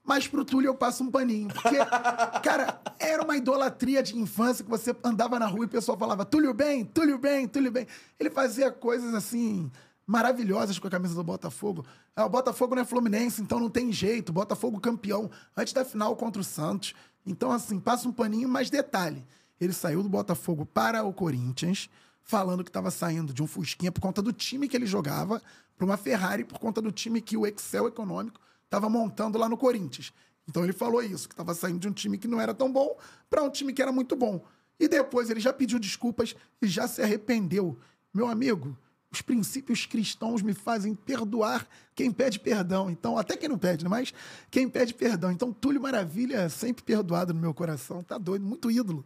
Mas 0.04 0.28
pro 0.28 0.44
Túlio 0.44 0.70
eu 0.70 0.76
passo 0.76 1.04
um 1.04 1.12
paninho. 1.12 1.50
Porque, 1.50 1.78
cara, 2.42 2.82
era 2.98 3.24
uma 3.24 3.38
idolatria 3.38 4.02
de 4.02 4.18
infância 4.18 4.64
que 4.64 4.72
você 4.72 4.96
andava 5.04 5.38
na 5.38 5.46
rua 5.46 5.66
e 5.66 5.68
o 5.68 5.70
pessoal 5.70 5.96
falava 6.00 6.26
Túlio 6.26 6.52
bem, 6.52 6.84
Túlio 6.84 7.20
bem, 7.20 7.48
Túlio 7.48 7.72
bem. 7.72 7.86
Ele 8.20 8.32
fazia 8.32 8.72
coisas 8.72 9.14
assim 9.14 9.72
maravilhosas 10.12 10.78
com 10.78 10.88
a 10.88 10.92
camisa 10.92 11.16
do 11.16 11.24
Botafogo. 11.24 11.86
Ah, 12.14 12.26
o 12.26 12.30
Botafogo 12.30 12.76
não 12.76 12.82
é 12.82 12.86
Fluminense, 12.86 13.42
então 13.42 13.62
não 13.62 13.70
tem 13.70 13.94
jeito. 13.94 14.34
Botafogo 14.34 14.78
campeão 14.78 15.32
antes 15.56 15.72
da 15.72 15.86
final 15.86 16.18
contra 16.18 16.42
o 16.42 16.44
Santos. 16.44 16.94
Então, 17.26 17.50
assim, 17.50 17.80
passa 17.80 18.10
um 18.10 18.12
paninho, 18.12 18.50
mas 18.50 18.70
detalhe. 18.70 19.26
Ele 19.60 19.72
saiu 19.72 20.04
do 20.04 20.10
Botafogo 20.10 20.66
para 20.66 21.02
o 21.02 21.14
Corinthians, 21.14 21.90
falando 22.22 22.62
que 22.62 22.70
estava 22.70 22.92
saindo 22.92 23.34
de 23.34 23.42
um 23.42 23.48
Fusquinha 23.48 23.90
por 23.90 24.02
conta 24.02 24.22
do 24.22 24.34
time 24.34 24.68
que 24.68 24.76
ele 24.76 24.86
jogava 24.86 25.42
para 25.78 25.86
uma 25.86 25.96
Ferrari 25.96 26.44
por 26.44 26.60
conta 26.60 26.82
do 26.82 26.92
time 26.92 27.22
que 27.22 27.38
o 27.38 27.48
Excel 27.48 27.88
econômico 27.88 28.38
estava 28.66 28.90
montando 28.90 29.38
lá 29.38 29.48
no 29.48 29.56
Corinthians. 29.56 30.12
Então 30.46 30.62
ele 30.66 30.74
falou 30.74 31.02
isso, 31.02 31.30
que 31.30 31.34
estava 31.34 31.54
saindo 31.54 31.80
de 31.80 31.88
um 31.88 31.94
time 31.94 32.18
que 32.18 32.28
não 32.28 32.42
era 32.42 32.54
tão 32.54 32.70
bom 32.70 32.98
para 33.30 33.42
um 33.44 33.50
time 33.50 33.72
que 33.72 33.82
era 33.82 33.94
muito 33.94 34.18
bom. 34.18 34.44
E 34.78 34.90
depois 34.90 35.30
ele 35.30 35.40
já 35.40 35.54
pediu 35.54 35.80
desculpas 35.80 36.36
e 36.62 36.68
já 36.68 36.86
se 36.86 37.02
arrependeu. 37.02 37.80
Meu 38.14 38.28
amigo, 38.28 38.78
os 39.12 39.22
princípios 39.22 39.86
cristãos 39.86 40.42
me 40.42 40.54
fazem 40.54 40.96
perdoar 40.96 41.68
quem 41.94 42.12
pede 42.12 42.40
perdão. 42.40 42.90
Então, 42.90 43.18
até 43.18 43.36
quem 43.36 43.50
não 43.50 43.58
pede, 43.58 43.84
né? 43.84 43.90
mas 43.90 44.14
quem 44.50 44.70
pede 44.70 44.94
perdão. 44.94 45.32
Então, 45.32 45.52
Túlio 45.52 45.82
Maravilha 45.82 46.38
é 46.38 46.50
sempre 46.50 46.82
perdoado 46.84 47.34
no 47.34 47.40
meu 47.40 47.54
coração. 47.54 48.02
Tá 48.02 48.18
doido, 48.18 48.46
muito 48.46 48.72
ídolo. 48.72 49.04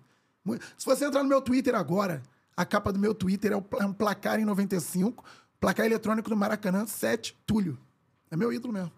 Se 0.77 0.85
você 0.85 1.05
entrar 1.05 1.23
no 1.23 1.29
meu 1.29 1.41
Twitter 1.41 1.73
agora, 1.73 2.21
a 2.55 2.63
capa 2.63 2.93
do 2.93 2.99
meu 2.99 3.15
Twitter 3.15 3.51
é 3.51 3.85
um 3.85 3.93
placar 3.93 4.39
em 4.39 4.45
95, 4.45 5.23
placar 5.59 5.87
eletrônico 5.87 6.29
do 6.29 6.37
Maracanã, 6.37 6.85
7, 6.85 7.35
Túlio. 7.45 7.77
É 8.29 8.37
meu 8.37 8.53
ídolo 8.53 8.73
mesmo. 8.73 8.91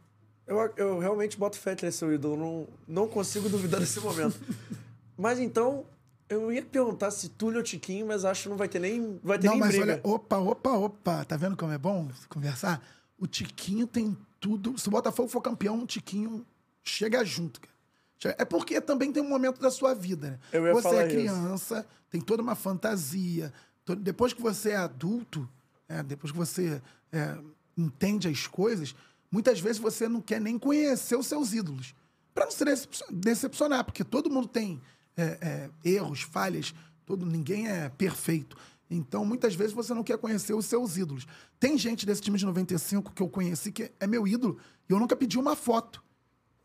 Eu, 0.45 0.73
eu 0.75 0.99
realmente 0.99 1.37
boto 1.37 1.57
fé 1.57 1.75
nesse 1.81 1.99
seu 1.99 2.13
ídolo, 2.13 2.37
não, 2.37 2.67
não 2.87 3.07
consigo 3.07 3.47
duvidar 3.47 3.79
desse 3.79 3.99
momento. 3.99 4.39
mas 5.17 5.39
então, 5.39 5.85
eu 6.29 6.51
ia 6.51 6.63
perguntar 6.63 7.11
se 7.11 7.29
Túlio 7.29 7.59
ou 7.59 7.63
Tiquinho, 7.63 8.07
mas 8.07 8.25
acho 8.25 8.43
que 8.43 8.49
não 8.49 8.57
vai 8.57 8.67
ter 8.67 8.79
nem, 8.79 9.19
vai 9.23 9.39
ter 9.39 9.47
não, 9.47 9.53
nem 9.53 9.59
mas 9.61 9.75
briga. 9.75 9.93
olha, 9.93 10.01
opa, 10.03 10.37
opa, 10.37 10.71
opa. 10.71 11.25
Tá 11.25 11.37
vendo 11.37 11.55
como 11.55 11.71
é 11.71 11.77
bom 11.77 12.09
conversar? 12.29 12.81
O 13.17 13.25
Tiquinho 13.25 13.87
tem 13.87 14.15
tudo. 14.39 14.77
Se 14.77 14.87
o 14.87 14.91
Botafogo 14.91 15.29
for 15.29 15.41
campeão, 15.41 15.81
o 15.83 15.87
Tiquinho 15.87 16.45
chega 16.83 17.23
junto, 17.23 17.61
cara. 17.61 18.35
É 18.37 18.43
porque 18.43 18.81
também 18.81 19.11
tem 19.11 19.21
um 19.21 19.29
momento 19.29 19.61
da 19.61 19.69
sua 19.69 19.93
vida, 19.93 20.31
né? 20.31 20.39
Eu 20.51 20.65
ia 20.65 20.73
você 20.73 20.81
falar 20.81 21.03
é 21.03 21.07
criança, 21.07 21.79
isso. 21.79 21.87
tem 22.09 22.19
toda 22.19 22.41
uma 22.41 22.55
fantasia. 22.55 23.53
Depois 23.99 24.33
que 24.33 24.41
você 24.41 24.71
é 24.71 24.75
adulto, 24.75 25.47
é, 25.87 26.01
depois 26.01 26.31
que 26.31 26.37
você 26.37 26.81
é, 27.11 27.37
entende 27.77 28.27
as 28.27 28.47
coisas, 28.47 28.95
muitas 29.31 29.59
vezes 29.59 29.77
você 29.77 30.09
não 30.09 30.19
quer 30.19 30.41
nem 30.41 30.57
conhecer 30.57 31.15
os 31.15 31.27
seus 31.27 31.53
ídolos. 31.53 31.93
Para 32.33 32.45
não 32.45 32.51
se 32.51 32.65
decepcionar, 33.11 33.83
porque 33.85 34.03
todo 34.03 34.29
mundo 34.29 34.47
tem 34.47 34.81
é, 35.17 35.69
é, 35.83 35.89
erros, 35.89 36.21
falhas, 36.21 36.73
todo, 37.05 37.25
ninguém 37.25 37.67
é 37.67 37.89
perfeito. 37.89 38.55
Então, 38.89 39.25
muitas 39.25 39.55
vezes 39.55 39.73
você 39.73 39.93
não 39.93 40.03
quer 40.03 40.17
conhecer 40.17 40.53
os 40.53 40.65
seus 40.65 40.95
ídolos. 40.95 41.27
Tem 41.59 41.77
gente 41.77 42.05
desse 42.05 42.21
time 42.21 42.37
de 42.37 42.45
95 42.45 43.11
que 43.11 43.21
eu 43.21 43.27
conheci 43.27 43.71
que 43.71 43.91
é 43.99 44.07
meu 44.07 44.27
ídolo 44.27 44.57
e 44.87 44.93
eu 44.93 44.99
nunca 44.99 45.15
pedi 45.15 45.37
uma 45.37 45.55
foto. 45.55 46.01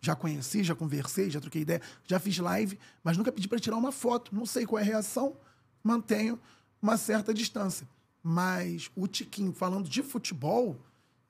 Já 0.00 0.14
conheci, 0.14 0.62
já 0.62 0.74
conversei, 0.74 1.30
já 1.30 1.40
troquei 1.40 1.62
ideia, 1.62 1.80
já 2.04 2.18
fiz 2.18 2.38
live, 2.38 2.78
mas 3.02 3.16
nunca 3.16 3.32
pedi 3.32 3.48
para 3.48 3.58
tirar 3.58 3.76
uma 3.76 3.92
foto. 3.92 4.34
Não 4.34 4.44
sei 4.44 4.66
qual 4.66 4.78
é 4.78 4.82
a 4.82 4.86
reação, 4.86 5.36
mantenho 5.82 6.38
uma 6.80 6.96
certa 6.96 7.32
distância. 7.32 7.88
Mas 8.22 8.90
o 8.94 9.06
Tiquinho, 9.06 9.52
falando 9.52 9.88
de 9.88 10.02
futebol, 10.02 10.76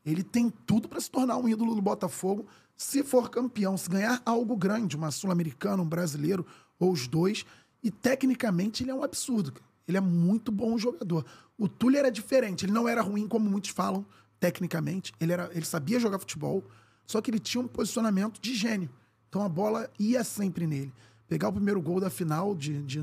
ele 0.04 0.22
tem 0.22 0.50
tudo 0.50 0.88
para 0.88 1.00
se 1.00 1.10
tornar 1.10 1.36
um 1.36 1.48
ídolo 1.48 1.74
do 1.74 1.82
Botafogo 1.82 2.46
se 2.76 3.04
for 3.04 3.30
campeão, 3.30 3.76
se 3.76 3.88
ganhar 3.88 4.20
algo 4.26 4.56
grande, 4.56 4.96
uma 4.96 5.10
Sul-Americana, 5.10 5.82
um 5.82 5.88
brasileiro, 5.88 6.44
ou 6.82 6.92
os 6.92 7.06
dois. 7.06 7.46
E 7.82 7.90
tecnicamente 7.90 8.82
ele 8.82 8.90
é 8.90 8.94
um 8.94 9.02
absurdo. 9.02 9.54
Ele 9.86 9.96
é 9.96 10.00
muito 10.00 10.50
bom 10.50 10.76
jogador. 10.76 11.24
O 11.56 11.68
Túlio 11.68 11.98
era 11.98 12.10
diferente. 12.10 12.64
Ele 12.64 12.72
não 12.72 12.88
era 12.88 13.02
ruim, 13.02 13.28
como 13.28 13.48
muitos 13.48 13.70
falam, 13.70 14.04
tecnicamente. 14.40 15.12
Ele, 15.20 15.32
era, 15.32 15.50
ele 15.52 15.64
sabia 15.64 16.00
jogar 16.00 16.18
futebol, 16.18 16.64
só 17.06 17.20
que 17.20 17.30
ele 17.30 17.38
tinha 17.38 17.62
um 17.62 17.68
posicionamento 17.68 18.40
de 18.40 18.54
gênio. 18.54 18.90
Então 19.28 19.42
a 19.42 19.48
bola 19.48 19.90
ia 19.98 20.24
sempre 20.24 20.66
nele. 20.66 20.92
Pegar 21.28 21.48
o 21.48 21.52
primeiro 21.52 21.80
gol 21.80 22.00
da 22.00 22.10
final, 22.10 22.54
de, 22.54 22.82
de 22.82 23.00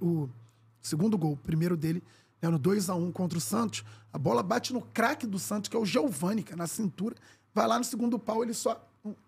o 0.00 0.28
segundo 0.80 1.16
gol, 1.16 1.32
o 1.32 1.36
primeiro 1.36 1.76
dele, 1.76 2.02
né, 2.42 2.48
no 2.48 2.58
2 2.58 2.90
a 2.90 2.94
1 2.94 3.12
contra 3.12 3.38
o 3.38 3.40
Santos, 3.40 3.84
a 4.12 4.18
bola 4.18 4.42
bate 4.42 4.72
no 4.72 4.82
craque 4.82 5.26
do 5.26 5.38
Santos, 5.38 5.68
que 5.68 5.76
é 5.76 5.78
o 5.78 5.86
Giovani, 5.86 6.44
na 6.56 6.66
cintura. 6.66 7.14
Vai 7.54 7.66
lá 7.66 7.78
no 7.78 7.84
segundo 7.84 8.18
pau, 8.18 8.42
ele 8.42 8.54
só 8.54 8.84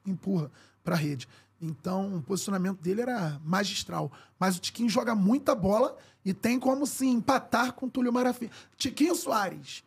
empurra 0.06 0.51
para 0.82 0.94
a 0.94 0.98
rede. 0.98 1.28
Então, 1.62 2.16
o 2.16 2.22
posicionamento 2.22 2.80
dele 2.80 3.02
era 3.02 3.40
magistral. 3.44 4.10
Mas 4.39 4.56
o 4.56 4.60
Tiquinho 4.60 4.89
joga 4.89 5.14
muita 5.14 5.55
bola 5.55 5.97
e 6.24 6.34
tem 6.34 6.59
como 6.59 6.86
se 6.86 7.06
empatar 7.06 7.72
com 7.72 7.86
o 7.86 7.90
Túlio 7.90 8.12
Maravilha. 8.12 8.51
Tiquinho 8.76 9.14
Soares, 9.14 9.84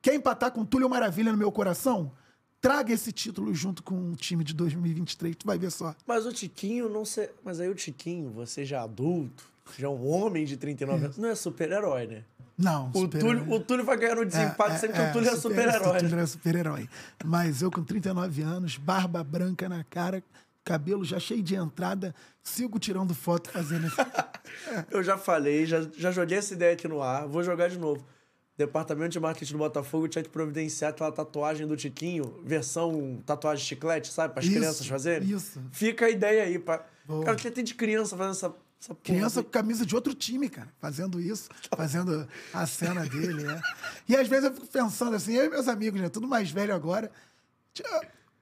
quer 0.00 0.14
empatar 0.14 0.52
com 0.52 0.60
o 0.60 0.66
Túlio 0.66 0.88
Maravilha 0.88 1.32
no 1.32 1.38
meu 1.38 1.50
coração? 1.50 2.12
Traga 2.60 2.92
esse 2.92 3.12
título 3.12 3.52
junto 3.52 3.82
com 3.82 4.12
o 4.12 4.16
time 4.16 4.42
de 4.42 4.54
2023, 4.54 5.36
tu 5.36 5.46
vai 5.46 5.58
ver 5.58 5.70
só. 5.70 5.94
Mas 6.06 6.24
o 6.24 6.32
Tiquinho 6.32 6.88
não 6.88 7.04
sei. 7.04 7.28
Mas 7.44 7.60
aí 7.60 7.68
o 7.68 7.74
Tiquinho, 7.74 8.30
você 8.30 8.64
já 8.64 8.82
adulto, 8.82 9.44
já 9.76 9.88
um 9.88 10.08
homem 10.08 10.44
de 10.44 10.56
39 10.56 11.04
anos, 11.04 11.18
não 11.18 11.28
é 11.28 11.34
super-herói, 11.34 12.06
né? 12.06 12.24
Não, 12.58 12.90
o 12.94 13.06
Túlio, 13.06 13.52
o 13.52 13.60
Túlio 13.60 13.84
vai 13.84 13.98
ganhar 13.98 14.14
no 14.14 14.24
desempate 14.24 14.76
é, 14.76 14.78
sempre 14.78 14.98
é, 14.98 15.04
que 15.04 15.10
o 15.10 15.12
Túlio 15.12 15.30
é 15.30 15.36
super-herói. 15.36 15.96
o 15.96 16.00
Túlio 16.00 16.18
é 16.20 16.26
super-herói. 16.26 16.88
Mas 17.22 17.60
eu 17.60 17.70
com 17.70 17.84
39 17.84 18.42
anos, 18.42 18.78
barba 18.78 19.22
branca 19.22 19.68
na 19.68 19.84
cara, 19.84 20.24
cabelo 20.66 21.04
já 21.04 21.20
cheio 21.20 21.42
de 21.42 21.54
entrada, 21.54 22.12
sigo 22.42 22.78
tirando 22.80 23.14
foto 23.14 23.48
fazendo 23.48 23.86
isso. 23.86 23.96
Eu 24.90 25.02
já 25.02 25.16
falei, 25.16 25.64
já, 25.64 25.86
já 25.96 26.10
joguei 26.10 26.38
essa 26.38 26.52
ideia 26.52 26.72
aqui 26.72 26.88
no 26.88 27.00
ar, 27.00 27.26
vou 27.28 27.42
jogar 27.42 27.68
de 27.68 27.78
novo. 27.78 28.04
Departamento 28.58 29.10
de 29.10 29.20
marketing 29.20 29.52
do 29.52 29.58
Botafogo 29.58 30.08
tinha 30.08 30.24
que 30.24 30.30
providenciar 30.30 30.90
aquela 30.90 31.12
tatuagem 31.12 31.66
do 31.66 31.76
Tiquinho, 31.76 32.40
versão 32.42 33.22
tatuagem 33.24 33.62
de 33.62 33.68
chiclete, 33.68 34.12
sabe? 34.12 34.34
Para 34.34 34.42
as 34.42 34.48
crianças 34.48 34.86
fazerem. 34.86 35.30
Isso. 35.30 35.62
Fica 35.70 36.06
a 36.06 36.10
ideia 36.10 36.42
aí. 36.42 36.58
Pra... 36.58 36.84
Cara, 37.24 37.36
que 37.36 37.50
tem 37.50 37.62
de 37.62 37.74
criança 37.74 38.16
fazendo 38.16 38.32
essa, 38.32 38.54
essa 38.80 38.94
Criança 38.94 39.42
com 39.42 39.50
camisa 39.50 39.84
de 39.84 39.94
outro 39.94 40.14
time, 40.14 40.48
cara, 40.48 40.68
fazendo 40.80 41.20
isso, 41.20 41.50
fazendo 41.76 42.26
a 42.52 42.66
cena 42.66 43.06
dele, 43.06 43.44
né? 43.44 43.60
E 44.08 44.16
às 44.16 44.26
vezes 44.26 44.46
eu 44.46 44.54
fico 44.54 44.66
pensando 44.66 45.14
assim, 45.14 45.34
eu 45.34 45.44
e 45.44 45.50
meus 45.50 45.68
amigos, 45.68 46.00
né? 46.00 46.08
Tudo 46.08 46.26
mais 46.26 46.50
velho 46.50 46.74
agora. 46.74 47.12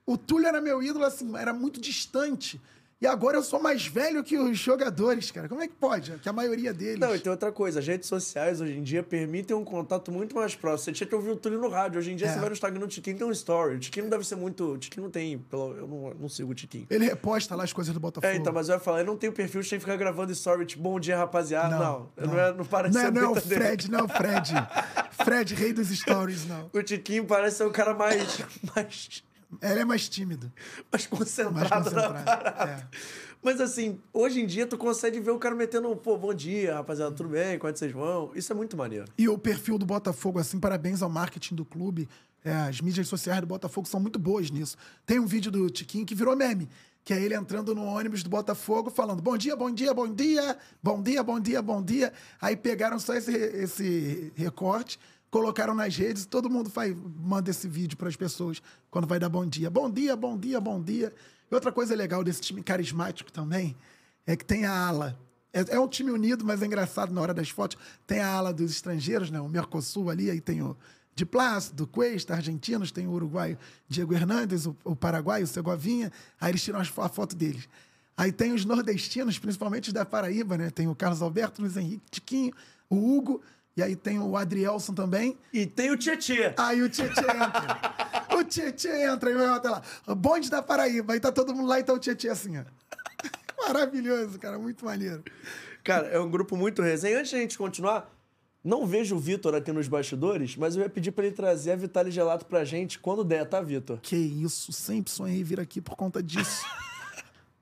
O 0.07 0.19
Túlio 0.19 0.47
era 0.47 0.61
meu 0.61 0.83
ídolo, 0.83 1.05
assim, 1.05 1.37
era 1.37 1.53
muito 1.53 1.81
distante. 1.81 2.61
E 3.05 3.07
agora 3.07 3.37
eu 3.37 3.43
sou 3.43 3.61
mais 3.61 3.87
velho 3.87 4.25
que 4.25 4.39
os 4.39 4.59
jogadores, 4.59 5.31
cara. 5.31 5.47
Como 5.47 5.61
é 5.61 5.69
que 5.69 5.75
pode? 5.75 6.13
Que 6.21 6.29
a 6.29 6.33
maioria 6.33 6.73
deles. 6.73 6.99
Não, 6.99 7.15
e 7.15 7.19
tem 7.19 7.31
outra 7.31 7.53
coisa. 7.53 7.81
As 7.81 7.87
redes 7.87 8.09
sociais 8.09 8.63
hoje 8.63 8.79
em 8.79 8.83
dia 8.83 9.03
permitem 9.03 9.55
um 9.55 9.63
contato 9.63 10.11
muito 10.11 10.35
mais 10.35 10.55
próximo. 10.55 10.87
Você 10.87 10.93
tinha 10.93 11.07
que 11.07 11.15
ouvir 11.15 11.31
o 11.31 11.37
Túlio 11.37 11.61
no 11.61 11.69
rádio. 11.69 11.99
Hoje 11.99 12.13
em 12.13 12.17
dia 12.17 12.29
é. 12.29 12.33
você 12.33 12.39
vai 12.39 12.49
no 12.49 12.55
Instagram 12.55 12.81
do 12.81 12.89
Tiquinho 12.89 13.19
tem 13.19 13.27
um 13.27 13.31
story. 13.31 13.77
O 13.77 13.79
Tiquinho 13.79 14.05
não 14.05 14.11
deve 14.11 14.27
ser 14.27 14.37
muito. 14.37 14.73
O 14.73 14.79
Tiquinho 14.79 15.05
não 15.05 15.11
tem. 15.11 15.39
Pelo... 15.39 15.77
Eu 15.77 15.87
não, 15.87 16.15
não 16.15 16.29
sigo 16.31 16.53
o 16.53 16.55
Tiquinho. 16.55 16.87
Ele 16.89 17.05
reposta 17.05 17.55
lá 17.55 17.65
as 17.65 17.75
coisas 17.75 17.93
do 17.93 18.01
Botafogo. 18.01 18.33
É, 18.33 18.37
então, 18.37 18.53
mas 18.55 18.71
eu 18.71 18.77
ia 18.77 18.81
falar, 18.81 19.01
eu 19.01 19.07
não 19.07 19.19
tenho 19.19 19.35
perfil, 19.35 19.63
você 19.63 19.71
tem 19.71 19.79
que 19.79 19.85
ficar 19.85 19.99
gravando 19.99 20.33
story, 20.33 20.65
tipo, 20.65 20.83
bom 20.83 20.99
dia, 20.99 21.19
rapaziada. 21.19 21.77
Não, 21.77 22.11
não, 22.17 22.27
não, 22.27 22.35
não, 22.35 22.41
é, 22.41 22.55
não 22.55 22.65
parece 22.65 22.95
não, 22.95 23.05
ser 23.05 23.13
não, 23.13 23.23
é 23.23 23.29
o 23.29 23.35
Fred, 23.35 23.91
não, 23.91 24.05
é 24.07 24.09
Fred. 24.09 24.53
Fred, 25.25 25.55
rei 25.55 25.73
dos 25.75 25.89
stories, 25.89 26.47
não. 26.47 26.71
O 26.73 26.83
Tiquinho 26.83 27.27
parece 27.27 27.59
ser 27.59 27.65
o 27.65 27.71
cara 27.71 27.93
mais. 27.93 28.41
mais 28.75 29.23
ele 29.63 29.81
é 29.81 29.85
mais 29.85 30.09
tímido. 30.09 30.53
Mais 30.91 31.07
concentrado, 31.07 31.55
mais 31.55 31.69
concentrado 31.71 32.15
na 32.15 32.25
parada. 32.25 32.71
É. 32.71 32.87
Mas 33.45 33.61
assim, 33.61 34.01
hoje 34.11 34.41
em 34.41 34.47
dia 34.47 34.67
tu 34.67 34.79
consegue 34.79 35.21
ver 35.21 35.31
o 35.31 35.39
cara 35.39 35.55
metendo, 35.55 35.95
pô, 35.97 36.17
bom 36.17 36.33
dia, 36.33 36.77
rapaziada, 36.77 37.15
tudo 37.15 37.29
bem? 37.29 37.59
Como 37.59 37.69
é 37.69 37.73
que 37.75 37.79
vocês 37.79 37.93
vão? 37.93 38.33
Isso 38.35 38.51
é 38.51 38.57
muito 38.57 38.75
maneiro. 38.75 39.05
E 39.19 39.29
o 39.29 39.37
perfil 39.37 39.77
do 39.77 39.85
Botafogo, 39.85 40.39
assim, 40.39 40.59
parabéns 40.59 41.03
ao 41.03 41.11
marketing 41.11 41.55
do 41.55 41.65
clube. 41.65 42.09
É, 42.43 42.53
as 42.53 42.81
mídias 42.81 43.07
sociais 43.07 43.41
do 43.43 43.47
Botafogo 43.47 43.87
são 43.87 44.01
muito 44.01 44.19
boas 44.19 44.51
nisso. 44.51 44.79
Tem 45.05 45.19
um 45.19 45.27
vídeo 45.27 45.53
do 45.53 45.69
Tiquinho 45.69 46.07
que 46.07 46.15
virou 46.15 46.35
meme, 46.35 46.71
que 47.05 47.13
é 47.13 47.21
ele 47.21 47.35
entrando 47.35 47.75
no 47.75 47.85
ônibus 47.85 48.23
do 48.23 48.31
Botafogo 48.31 48.91
falando 48.91 49.21
bom 49.21 49.37
dia, 49.37 49.55
bom 49.55 49.71
dia, 49.71 49.93
bom 49.93 50.09
dia, 50.09 50.57
bom 50.83 51.03
dia, 51.03 51.23
bom 51.23 51.39
dia, 51.39 51.61
bom 51.61 51.83
dia. 51.83 52.13
Aí 52.41 52.57
pegaram 52.57 52.99
só 52.99 53.15
esse, 53.15 53.31
esse 53.31 54.33
recorte 54.35 54.99
colocaram 55.35 55.75
nas 55.75 55.97
redes, 55.97 56.25
todo 56.27 56.49
mundo 56.49 56.71
faz, 56.71 56.97
manda 57.17 57.51
esse 57.51 57.67
vídeo 57.67 57.99
para 57.99 58.09
as 58.09 58.15
pessoas 58.15 58.63
quando 58.89 59.05
vai 59.05 59.19
dar 59.19 59.29
bom 59.29 59.45
dia. 59.45 59.69
Bom 59.69 59.91
dia, 59.91 60.15
bom 60.15 60.39
dia, 60.39 60.61
bom 60.61 60.81
dia. 60.81 61.13
E 61.51 61.53
outra 61.53 61.73
coisa 61.73 61.93
legal 61.93 62.23
desse 62.23 62.41
time 62.41 62.63
carismático 62.63 63.33
também 63.33 63.75
é 64.25 64.37
que 64.37 64.45
tem 64.45 64.65
a 64.65 64.73
ala. 64.73 65.19
É, 65.53 65.75
é 65.75 65.81
um 65.81 65.89
time 65.89 66.13
unido, 66.13 66.45
mas 66.45 66.63
é 66.63 66.67
engraçado 66.67 67.13
na 67.13 67.21
hora 67.21 67.35
das 67.35 67.49
fotos. 67.49 67.77
Tem 68.07 68.21
a 68.21 68.29
ala 68.29 68.53
dos 68.53 68.71
estrangeiros, 68.71 69.29
né? 69.29 69.41
O 69.41 69.49
Mercosul 69.49 70.09
ali, 70.09 70.31
aí 70.31 70.41
tem 70.41 70.63
o 70.63 70.77
de 71.17 71.27
Plácido, 71.27 71.85
Cuesta, 71.85 72.33
argentinos, 72.33 72.93
tem 72.93 73.09
o 73.09 73.11
uruguaio 73.11 73.59
Diego 73.89 74.15
Hernandes, 74.15 74.67
o, 74.67 74.77
o 74.85 74.95
paraguaio, 74.95 75.49
Segovinha. 75.49 76.13
Aí 76.41 76.53
eles 76.53 76.63
tiram 76.63 76.79
a 76.79 77.09
foto 77.09 77.35
deles. 77.35 77.69
Aí 78.17 78.31
tem 78.31 78.53
os 78.53 78.65
nordestinos, 78.65 79.37
principalmente 79.37 79.93
da 79.93 80.05
Paraíba, 80.05 80.57
né? 80.57 80.71
Tem 80.71 80.87
o 80.87 80.95
Carlos 80.95 81.21
Alberto, 81.23 81.61
Luiz 81.61 81.77
Henrique 81.77 82.09
Tiquinho, 82.09 82.53
o 82.89 83.17
Hugo 83.17 83.43
e 83.77 83.83
aí 83.83 83.97
tem 83.97 84.19
o 84.21 84.37
Adrielson 84.37 84.95
também. 84.95 85.37
E 85.53 85.67
tem 85.67 85.91
o 85.91 85.97
Tietê. 85.97 86.55
Aí 86.57 86.81
o 86.83 86.89
Tietê 86.89 87.21
entra. 87.21 88.37
o 88.37 88.45
Tietê 88.45 89.05
entra 89.05 89.31
e 89.31 89.35
vai 89.35 89.47
até 89.47 89.69
lá. 89.69 89.83
Bonde 90.15 90.49
da 90.49 90.63
Paraíba. 90.63 91.13
Aí 91.13 91.21
tá 91.21 91.33
todo 91.33 91.55
mundo 91.55 91.69
lá 91.69 91.81
e 91.81 91.85
tá 91.85 91.93
o 91.93 91.99
Tietê 91.99 92.29
assim, 92.29 92.57
ó. 92.59 92.65
Maravilhoso, 93.67 94.39
cara. 94.39 94.59
Muito 94.59 94.85
maneiro. 94.85 95.25
Cara, 95.83 96.07
é 96.07 96.21
um 96.21 96.31
grupo 96.31 96.57
muito 96.57 96.83
resenha. 96.83 97.19
Antes 97.19 97.33
da 97.33 97.39
gente 97.39 97.59
continuar, 97.59 98.09
não 98.63 98.87
vejo 98.87 99.17
o 99.17 99.19
Vitor 99.19 99.55
aqui 99.55 99.73
nos 99.73 99.89
bastidores, 99.89 100.57
mas 100.57 100.77
eu 100.77 100.83
ia 100.83 100.89
pedir 100.89 101.11
para 101.11 101.27
ele 101.27 101.35
trazer 101.35 101.73
a 101.73 101.77
Vitale 101.77 102.11
Gelato 102.11 102.47
pra 102.47 102.65
gente 102.65 102.99
quando 103.01 103.25
der, 103.25 103.45
tá, 103.45 103.61
Vitor? 103.61 103.99
Que 104.01 104.17
isso. 104.17 104.73
Sempre 104.73 105.11
sonhei 105.11 105.43
vir 105.43 105.59
aqui 105.59 105.81
por 105.81 105.97
conta 105.97 106.23
disso. 106.23 106.65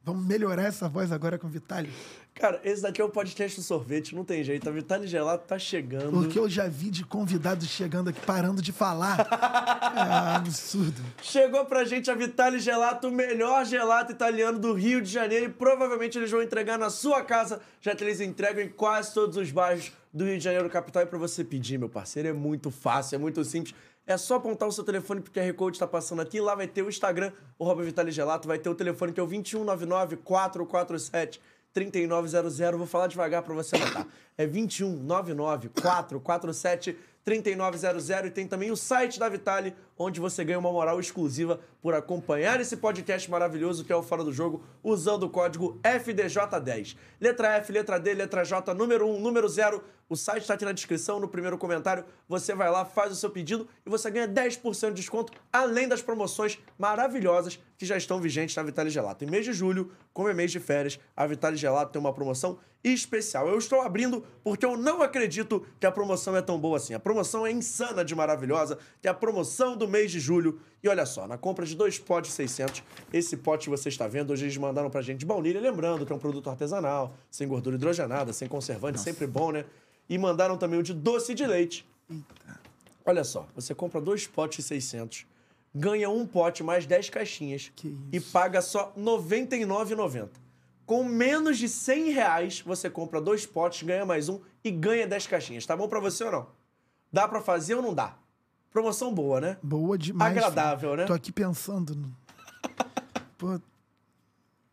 Vamos 0.04 0.26
melhorar 0.26 0.64
essa 0.64 0.88
voz 0.88 1.12
agora 1.12 1.38
com 1.38 1.46
o 1.46 1.50
Vitali. 1.50 1.88
Cara, 2.34 2.60
esse 2.64 2.82
daqui 2.82 3.00
é 3.00 3.04
o 3.04 3.08
podcast 3.08 3.60
do 3.60 3.62
sorvete, 3.62 4.16
não 4.16 4.24
tem 4.24 4.42
jeito. 4.42 4.68
A 4.68 4.72
Vitale 4.72 5.06
Gelato 5.06 5.46
tá 5.46 5.58
chegando. 5.58 6.18
O 6.18 6.28
que 6.28 6.38
eu 6.38 6.48
já 6.48 6.66
vi 6.66 6.90
de 6.90 7.04
convidados 7.04 7.68
chegando 7.68 8.08
aqui 8.08 8.20
parando 8.22 8.60
de 8.60 8.72
falar. 8.72 9.20
é 9.94 10.36
absurdo. 10.36 11.00
Chegou 11.22 11.64
pra 11.66 11.84
gente 11.84 12.10
a 12.10 12.14
Vitale 12.14 12.58
Gelato, 12.58 13.08
o 13.08 13.12
melhor 13.12 13.64
gelato 13.64 14.10
italiano 14.10 14.58
do 14.58 14.72
Rio 14.72 15.00
de 15.00 15.10
Janeiro. 15.10 15.46
E 15.46 15.48
provavelmente 15.50 16.18
eles 16.18 16.30
vão 16.30 16.42
entregar 16.42 16.78
na 16.78 16.90
sua 16.90 17.22
casa, 17.22 17.60
já 17.80 17.94
que 17.94 18.02
eles 18.02 18.20
entregam 18.20 18.64
em 18.64 18.68
quase 18.68 19.14
todos 19.14 19.36
os 19.36 19.52
bairros 19.52 19.92
do 20.12 20.24
Rio 20.24 20.38
de 20.38 20.44
Janeiro 20.44 20.68
capital. 20.68 21.04
E 21.04 21.06
pra 21.06 21.18
você 21.18 21.44
pedir, 21.44 21.78
meu 21.78 21.88
parceiro, 21.88 22.28
é 22.28 22.32
muito 22.32 22.70
fácil, 22.70 23.16
é 23.16 23.18
muito 23.18 23.44
simples. 23.44 23.74
É 24.06 24.16
só 24.16 24.36
apontar 24.36 24.68
o 24.68 24.72
seu 24.72 24.82
telefone 24.82 25.20
pro 25.20 25.32
QR 25.32 25.52
Code 25.54 25.78
tá 25.78 25.86
passando 25.86 26.20
aqui. 26.20 26.40
Lá 26.40 26.54
vai 26.54 26.66
ter 26.66 26.82
o 26.82 26.88
Instagram, 26.88 27.32
o 27.58 27.64
Robert 27.64 27.86
Vitale 27.86 28.10
Gelato. 28.10 28.48
Vai 28.48 28.58
ter 28.58 28.68
o 28.68 28.74
telefone 28.74 29.12
que 29.12 29.20
é 29.20 29.22
o 29.22 29.26
2199 29.26 30.16
447 30.16 31.40
3900. 31.72 32.58
Vou 32.76 32.86
falar 32.86 33.06
devagar 33.06 33.42
para 33.42 33.54
você 33.54 33.76
anotar. 33.76 34.06
É 34.36 34.46
2199 34.46 35.68
447 35.68 36.96
3900 37.24 38.10
e 38.10 38.30
tem 38.30 38.46
também 38.46 38.70
o 38.70 38.76
site 38.76 39.18
da 39.18 39.28
Vitale, 39.28 39.74
onde 39.98 40.20
você 40.20 40.44
ganha 40.44 40.58
uma 40.58 40.72
moral 40.72 40.98
exclusiva 40.98 41.60
por 41.80 41.94
acompanhar 41.94 42.60
esse 42.60 42.76
podcast 42.76 43.30
maravilhoso 43.30 43.84
que 43.84 43.92
é 43.92 43.96
o 43.96 44.02
Fora 44.02 44.24
do 44.24 44.32
Jogo, 44.32 44.64
usando 44.82 45.24
o 45.24 45.30
código 45.30 45.78
FDJ10. 45.82 46.96
Letra 47.20 47.56
F, 47.56 47.72
letra 47.72 47.98
D, 47.98 48.14
letra 48.14 48.44
J, 48.44 48.72
número 48.74 49.06
1, 49.08 49.20
número 49.20 49.48
0. 49.48 49.82
O 50.08 50.16
site 50.16 50.42
está 50.42 50.54
aqui 50.54 50.64
na 50.64 50.72
descrição, 50.72 51.18
no 51.18 51.28
primeiro 51.28 51.56
comentário. 51.56 52.04
Você 52.28 52.54
vai 52.54 52.70
lá, 52.70 52.84
faz 52.84 53.12
o 53.12 53.16
seu 53.16 53.30
pedido 53.30 53.66
e 53.84 53.90
você 53.90 54.10
ganha 54.10 54.28
10% 54.28 54.88
de 54.88 54.94
desconto, 54.94 55.32
além 55.52 55.88
das 55.88 56.02
promoções 56.02 56.58
maravilhosas 56.78 57.58
que 57.78 57.86
já 57.86 57.96
estão 57.96 58.20
vigentes 58.20 58.54
na 58.54 58.62
Vitale 58.62 58.90
Gelato. 58.90 59.24
Em 59.24 59.30
mês 59.30 59.44
de 59.44 59.52
julho, 59.52 59.90
como 60.12 60.28
é 60.28 60.34
mês 60.34 60.52
de 60.52 60.60
férias, 60.60 61.00
a 61.16 61.26
Vitale 61.26 61.56
Gelato 61.56 61.92
tem 61.92 62.00
uma 62.00 62.12
promoção 62.12 62.58
especial. 62.84 63.48
Eu 63.48 63.58
estou 63.58 63.80
abrindo 63.80 64.24
porque 64.42 64.66
eu 64.66 64.76
não 64.76 65.02
acredito 65.02 65.64
que 65.78 65.86
a 65.86 65.92
promoção 65.92 66.36
é 66.36 66.42
tão 66.42 66.58
boa 66.58 66.76
assim. 66.76 66.94
A 66.94 67.00
promoção 67.00 67.46
é 67.46 67.52
insana 67.52 68.04
de 68.04 68.14
maravilhosa, 68.14 68.78
que 69.00 69.08
é 69.08 69.10
a 69.10 69.14
promoção 69.14 69.76
do 69.76 69.81
mês 69.88 70.10
de 70.10 70.20
julho. 70.20 70.60
E 70.82 70.88
olha 70.88 71.06
só, 71.06 71.26
na 71.26 71.38
compra 71.38 71.64
de 71.64 71.76
dois 71.76 71.98
potes 71.98 72.32
600, 72.32 72.82
esse 73.12 73.36
pote 73.36 73.64
que 73.64 73.70
você 73.70 73.88
está 73.88 74.08
vendo, 74.08 74.32
hoje 74.32 74.44
eles 74.44 74.56
mandaram 74.56 74.90
pra 74.90 75.00
gente 75.00 75.18
de 75.18 75.26
baunilha, 75.26 75.60
lembrando 75.60 76.04
que 76.04 76.12
é 76.12 76.16
um 76.16 76.18
produto 76.18 76.50
artesanal, 76.50 77.14
sem 77.30 77.46
gordura 77.46 77.76
hidrogenada, 77.76 78.32
sem 78.32 78.48
conservante, 78.48 79.00
sempre 79.00 79.26
bom, 79.26 79.52
né? 79.52 79.64
E 80.08 80.18
mandaram 80.18 80.56
também 80.56 80.80
o 80.80 80.82
de 80.82 80.92
doce 80.92 81.34
de 81.34 81.46
leite. 81.46 81.86
Olha 83.04 83.24
só, 83.24 83.46
você 83.54 83.74
compra 83.74 84.00
dois 84.00 84.26
potes 84.26 84.64
600, 84.64 85.26
ganha 85.74 86.10
um 86.10 86.26
pote 86.26 86.62
mais 86.62 86.86
10 86.86 87.10
caixinhas 87.10 87.72
e 88.12 88.20
paga 88.20 88.60
só 88.60 88.92
R$ 88.96 89.02
99,90. 89.02 90.28
Com 90.84 91.04
menos 91.04 91.58
de 91.58 91.68
100 91.68 92.10
reais, 92.10 92.60
você 92.60 92.90
compra 92.90 93.20
dois 93.20 93.46
potes, 93.46 93.82
ganha 93.82 94.04
mais 94.04 94.28
um 94.28 94.40
e 94.64 94.70
ganha 94.70 95.06
10 95.06 95.26
caixinhas. 95.26 95.64
Tá 95.64 95.76
bom 95.76 95.88
pra 95.88 96.00
você 96.00 96.24
ou 96.24 96.32
não? 96.32 96.46
Dá 97.12 97.26
pra 97.28 97.40
fazer 97.40 97.74
ou 97.74 97.82
não 97.82 97.94
dá? 97.94 98.16
Promoção 98.72 99.12
boa, 99.14 99.40
né? 99.40 99.56
Boa 99.62 99.98
demais. 99.98 100.36
Agradável, 100.36 100.90
filho. 100.90 101.02
né? 101.02 101.06
Tô 101.06 101.12
aqui 101.12 101.30
pensando. 101.30 101.94
No... 101.94 102.16
Pô, 103.36 103.60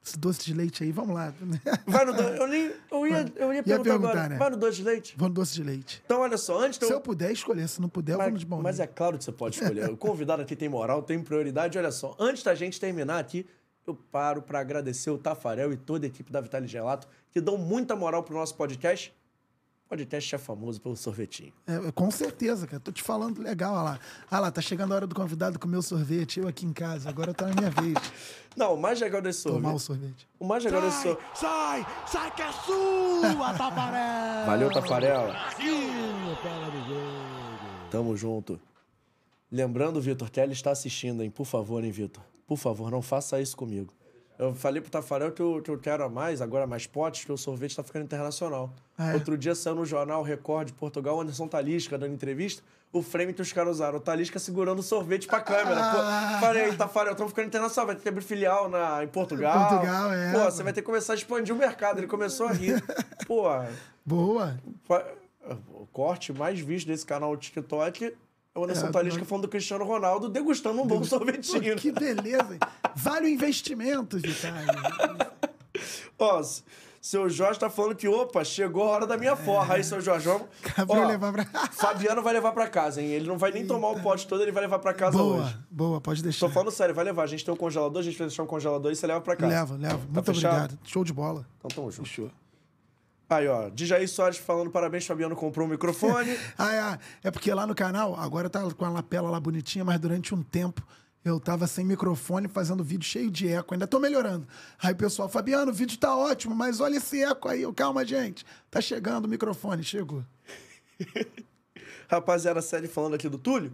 esse 0.05 0.17
doce 0.17 0.43
de 0.45 0.53
leite 0.53 0.84
aí, 0.84 0.91
vamos 0.91 1.13
lá. 1.13 1.34
Vai 1.85 2.05
no 2.05 2.13
doce. 2.13 2.38
Eu, 2.38 2.47
nem, 2.47 2.71
eu 2.91 3.07
ia, 3.07 3.34
eu 3.35 3.53
ia 3.53 3.63
perguntar, 3.63 3.84
perguntar, 3.89 4.09
agora. 4.11 4.30
né? 4.30 4.38
Vai 4.38 4.49
no 4.49 4.57
doce 4.57 4.77
de 4.77 4.84
leite? 4.84 5.15
Vou 5.17 5.27
no 5.27 5.35
doce 5.35 5.53
de 5.53 5.63
leite. 5.63 6.01
Então, 6.05 6.21
olha 6.21 6.38
só, 6.38 6.59
antes 6.59 6.80
Se 6.80 6.85
eu 6.85 6.91
eu 6.91 7.01
puder 7.01 7.31
escolher, 7.31 7.67
se 7.67 7.81
não 7.81 7.89
puder, 7.89 8.13
eu 8.13 8.17
vou 8.17 8.26
no 8.27 8.31
Mas, 8.31 8.39
de 8.39 8.45
baunilha. 8.45 8.63
mas 8.63 8.80
é 8.80 8.88
claro 8.88 9.17
que 9.17 9.23
você 9.23 9.31
pode 9.31 9.61
escolher. 9.61 9.89
O 9.89 9.97
convidado 9.97 10.41
aqui 10.41 10.55
tem 10.55 10.69
moral, 10.69 11.03
tem 11.03 11.21
prioridade. 11.21 11.77
Olha 11.77 11.91
só, 11.91 12.15
antes 12.17 12.41
da 12.41 12.55
gente 12.55 12.80
terminar 12.80 13.19
aqui, 13.19 13.45
eu 13.85 13.93
paro 13.93 14.41
para 14.41 14.59
agradecer 14.59 15.09
o 15.09 15.17
Tafarel 15.17 15.73
e 15.73 15.77
toda 15.77 16.05
a 16.05 16.07
equipe 16.07 16.31
da 16.31 16.39
Vitale 16.41 16.67
Gelato, 16.67 17.07
que 17.31 17.41
dão 17.41 17.57
muita 17.57 17.95
moral 17.95 18.23
pro 18.23 18.34
nosso 18.35 18.55
podcast. 18.55 19.13
O 19.90 19.98
podcast 19.98 20.36
é 20.36 20.38
famoso 20.38 20.80
pelo 20.80 20.95
sorvetinho. 20.95 21.52
É, 21.66 21.91
com 21.91 22.11
certeza, 22.11 22.68
cara. 22.68 22.80
Tô 22.80 22.91
te 22.91 23.02
falando 23.02 23.41
legal, 23.41 23.74
olha 23.74 23.84
lá. 23.84 23.99
Ah 24.30 24.40
lá, 24.40 24.52
tá 24.52 24.61
chegando 24.61 24.91
a 24.91 24.95
hora 24.98 25.07
do 25.07 25.16
convidado 25.16 25.57
comer 25.57 25.78
o 25.78 25.82
sorvete. 25.82 26.40
Eu 26.40 26.48
aqui 26.48 26.64
em 26.64 26.72
casa. 26.72 27.10
Agora 27.10 27.34
tá 27.34 27.48
na 27.48 27.56
minha 27.56 27.72
vez. 27.72 27.95
Não, 28.56 28.76
o 28.76 28.80
mais 28.80 29.02
legal 29.02 29.20
desse 29.20 29.40
sorvete. 29.41 29.64
Tomar 29.64 29.74
o 29.74 29.80
sorvete. 29.80 30.28
O 30.40 30.45
mais 30.45 30.64
legal 30.64 30.84
desse 30.84 31.02
sorvete. 31.02 31.26
Sai, 31.34 31.88
sai 32.06 32.36
que 32.36 32.41
é 32.44 32.52
sua, 32.52 33.52
Taparela! 33.57 34.45
Valeu, 34.45 34.72
Tafarel. 34.72 35.26
Brasil, 35.26 36.36
fala 36.44 36.70
do 36.70 36.88
jogo. 36.88 37.90
Tamo 37.90 38.16
junto. 38.16 38.61
Lembrando, 39.52 39.99
Vitor, 39.99 40.30
que 40.30 40.40
ela 40.40 40.53
está 40.53 40.70
assistindo, 40.70 41.24
hein? 41.24 41.32
Por 41.32 41.45
favor, 41.48 41.84
hein, 41.84 41.90
Vitor? 41.90 42.24
Por 42.45 42.57
favor, 42.57 42.91
não 42.91 43.02
faça 43.02 43.41
isso 43.41 43.57
comigo. 43.57 43.91
Eu 44.40 44.56
falei 44.56 44.82
pro 44.82 44.90
Tafarel 44.90 45.34
que 45.34 45.41
eu, 45.41 45.61
que 45.61 45.70
eu 45.70 45.78
quero 45.78 46.02
a 46.02 46.07
mais, 46.07 46.41
agora 46.41 46.66
mais 46.66 46.88
potes, 46.88 47.26
que 47.26 47.32
o 47.32 47.38
sorvete 47.38 47.76
tá 47.76 47.84
ficando 47.84 48.06
internacional. 48.06 48.72
É? 48.98 49.14
Outro 49.14 49.38
dia 49.38 49.53
saiu 49.53 49.76
no 49.76 49.86
jornal 49.86 50.24
Record 50.24 50.68
de 50.68 50.74
Portugal, 50.74 51.18
o 51.18 51.22
Anderson 51.22 51.45
Talisca 51.45 51.98
dando 51.98 52.14
entrevista, 52.14 52.64
o 52.94 53.02
frame 53.02 53.34
que 53.34 53.41
os 53.41 53.52
caras 53.52 53.76
usaram, 53.76 53.98
o 53.98 53.99
Talisca 53.99 54.40
segurando 54.40 54.80
o 54.80 54.84
sorvete 54.84 55.28
pra 55.28 55.41
câmera. 55.41 55.82
Ah. 55.82 56.38
Pô, 56.40 56.45
falei, 56.45 56.74
Tafarel, 56.74 57.11
estamos 57.11 57.32
ficando 57.34 57.48
internacional, 57.48 57.88
vai 57.88 57.95
ter 57.98 58.03
que 58.03 58.07
abrir 58.07 58.24
filial 58.24 58.70
na, 58.70 59.03
em 59.03 59.10
Portugal. 59.10 59.68
Portugal, 59.68 60.14
é. 60.14 60.32
Pô, 60.32 60.45
você 60.45 60.64
vai 60.64 60.72
ter 60.72 60.82
que 60.82 60.86
começar 60.86 61.11
a 61.11 61.16
expandir 61.18 61.53
o 61.53 61.57
mercado. 61.57 61.98
Ele 61.98 62.07
começou 62.07 62.48
a 62.48 62.53
rir. 62.53 62.82
Pô, 63.28 63.44
Boa. 64.06 64.57
O 65.74 65.86
corte 65.88 66.32
mais 66.32 66.60
visto 66.61 66.88
desse 66.88 67.06
canal 67.06 67.36
TikTok 67.36 68.16
é 68.60 68.61
o 68.61 68.64
Anderson 68.65 68.88
É, 68.88 68.91
Talisca 68.91 69.26
falando 69.26 69.44
do 69.44 69.48
Cristiano 69.49 69.86
Ronaldo 69.86 70.30
degustando 70.30 70.81
um 70.81 70.86
bom 70.88 70.99
Pô, 70.99 71.06
sorvetinho. 71.06 71.76
que 71.76 71.91
beleza. 71.91 72.53
hein? 72.53 72.60
Vale 72.95 73.26
o 73.26 73.30
investimento, 73.30 74.18
Vitali. 74.18 74.68
Ó, 76.19 76.41
seu 77.02 77.30
Jorge 77.30 77.57
tá 77.60 77.69
falando 77.69 77.95
que, 77.95 78.07
opa, 78.07 78.44
chegou 78.44 78.84
a 78.84 78.88
hora 78.88 79.07
da 79.07 79.18
minha 79.18 79.36
forra. 79.36 79.76
Aí, 79.76 79.84
seu 79.84 80.02
Jorge, 80.02 80.26
vamos... 80.27 80.48
Ó, 80.88 81.06
levar 81.07 81.31
pra... 81.31 81.45
Fabiano 81.72 82.22
vai 82.22 82.34
levar 82.34 82.52
pra 82.52 82.68
casa, 82.68 83.02
hein? 83.02 83.07
Ele 83.07 83.26
não 83.26 83.38
vai 83.38 83.52
nem 83.52 83.65
tomar 83.65 83.90
o 83.91 84.02
pote 84.02 84.27
todo, 84.27 84.41
ele 84.44 84.52
vai 84.52 84.64
levar 84.64 84.80
pra 84.80 84.94
casa 84.94 85.18
Boa, 85.18 85.44
hoje. 85.44 85.57
boa, 85.72 86.02
pode 86.02 86.22
deixar. 86.22 86.45
Tô 86.48 86.52
falando 86.52 86.72
sério, 86.72 86.94
vai 86.94 87.06
levar. 87.06 87.23
A 87.23 87.27
gente 87.27 87.45
tem 87.45 87.53
um 87.53 87.57
congelador, 87.57 88.02
a 88.02 88.03
gente 88.03 88.18
vai 88.18 88.27
deixar 88.27 88.44
um 88.44 88.48
congelador 88.48 88.91
e 88.91 88.95
você 88.98 89.07
leva 89.07 89.22
pra 89.22 89.36
casa. 89.38 89.53
Leva, 89.53 89.76
leva. 89.77 89.98
Muito 90.10 90.26
fechado? 90.26 90.56
obrigado. 90.65 90.80
Show 90.84 91.03
de 91.06 91.14
bola. 91.14 91.45
Então 91.60 91.69
tamo 91.73 91.90
junto. 91.90 92.07
Fechou. 92.10 92.30
Aí, 93.30 93.47
ó, 93.47 93.69
Dijaí 93.69 94.07
Soares 94.07 94.38
falando 94.38 94.72
parabéns, 94.72 95.06
Fabiano 95.06 95.35
comprou 95.35 95.68
um 95.68 95.69
microfone. 95.69 96.35
Ah, 96.57 96.99
é, 97.23 97.27
é 97.27 97.31
porque 97.31 97.53
lá 97.53 97.68
no 97.68 97.76
canal, 97.76 98.15
agora 98.15 98.49
tá 98.49 98.61
com 98.73 98.85
a 98.85 98.89
lapela 98.89 99.30
lá 99.30 99.39
bonitinha, 99.39 99.85
mas 99.85 99.99
durante 99.99 100.34
um 100.34 100.41
tempo 100.41 100.81
eu 101.23 101.39
tava 101.39 101.68
sem 101.68 101.85
microfone 101.85 102.47
fazendo 102.47 102.84
vídeo 102.84 103.06
cheio 103.06 103.30
de 103.30 103.47
eco. 103.47 103.73
Ainda 103.73 103.85
tô 103.85 103.99
melhorando. 103.99 104.47
Aí 104.81 104.93
o 104.93 104.95
pessoal, 104.95 105.30
Fabiano, 105.30 105.72
o 105.72 105.73
vídeo 105.73 105.97
tá 105.97 106.15
ótimo, 106.15 106.56
mas 106.56 106.80
olha 106.80 106.97
esse 106.97 107.22
eco 107.22 107.47
aí. 107.47 107.61
Eu, 107.61 107.73
Calma, 107.73 108.03
gente. 108.03 108.45
Tá 108.72 108.81
chegando 108.81 109.26
o 109.26 109.27
microfone, 109.27 109.84
chegou. 109.84 110.23
Rapaziada, 112.10 112.61
série 112.61 112.88
falando 112.88 113.14
aqui 113.14 113.30
do 113.30 113.38
Túlio. 113.38 113.72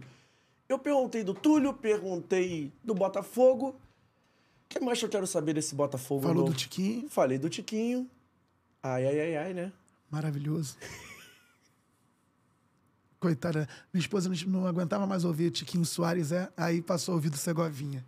Eu 0.68 0.78
perguntei 0.78 1.24
do 1.24 1.32
Túlio, 1.32 1.72
perguntei 1.72 2.72
do 2.84 2.94
Botafogo. 2.94 3.68
O 3.68 3.74
que 4.68 4.80
mais 4.80 5.00
eu 5.00 5.08
quero 5.08 5.26
saber 5.26 5.54
desse 5.54 5.74
Botafogo? 5.74 6.22
Falou 6.22 6.36
novo? 6.36 6.52
do 6.52 6.56
Tiquinho, 6.56 7.08
Falei 7.08 7.38
do 7.38 7.48
Tiquinho. 7.48 8.10
Ai, 8.94 9.06
ai, 9.06 9.20
ai, 9.20 9.36
ai, 9.36 9.52
né? 9.54 9.72
maravilhoso. 10.10 10.76
Coitada, 13.18 13.66
minha 13.92 14.00
esposa 14.00 14.30
não, 14.46 14.66
aguentava 14.66 15.06
mais 15.06 15.24
ouvir 15.24 15.50
Tiquinho 15.50 15.84
Soares, 15.84 16.30
é. 16.32 16.48
Aí 16.56 16.80
passou 16.82 17.12
a 17.12 17.14
ouvir 17.16 17.30
do 17.30 17.36
Segovinha. 17.36 18.04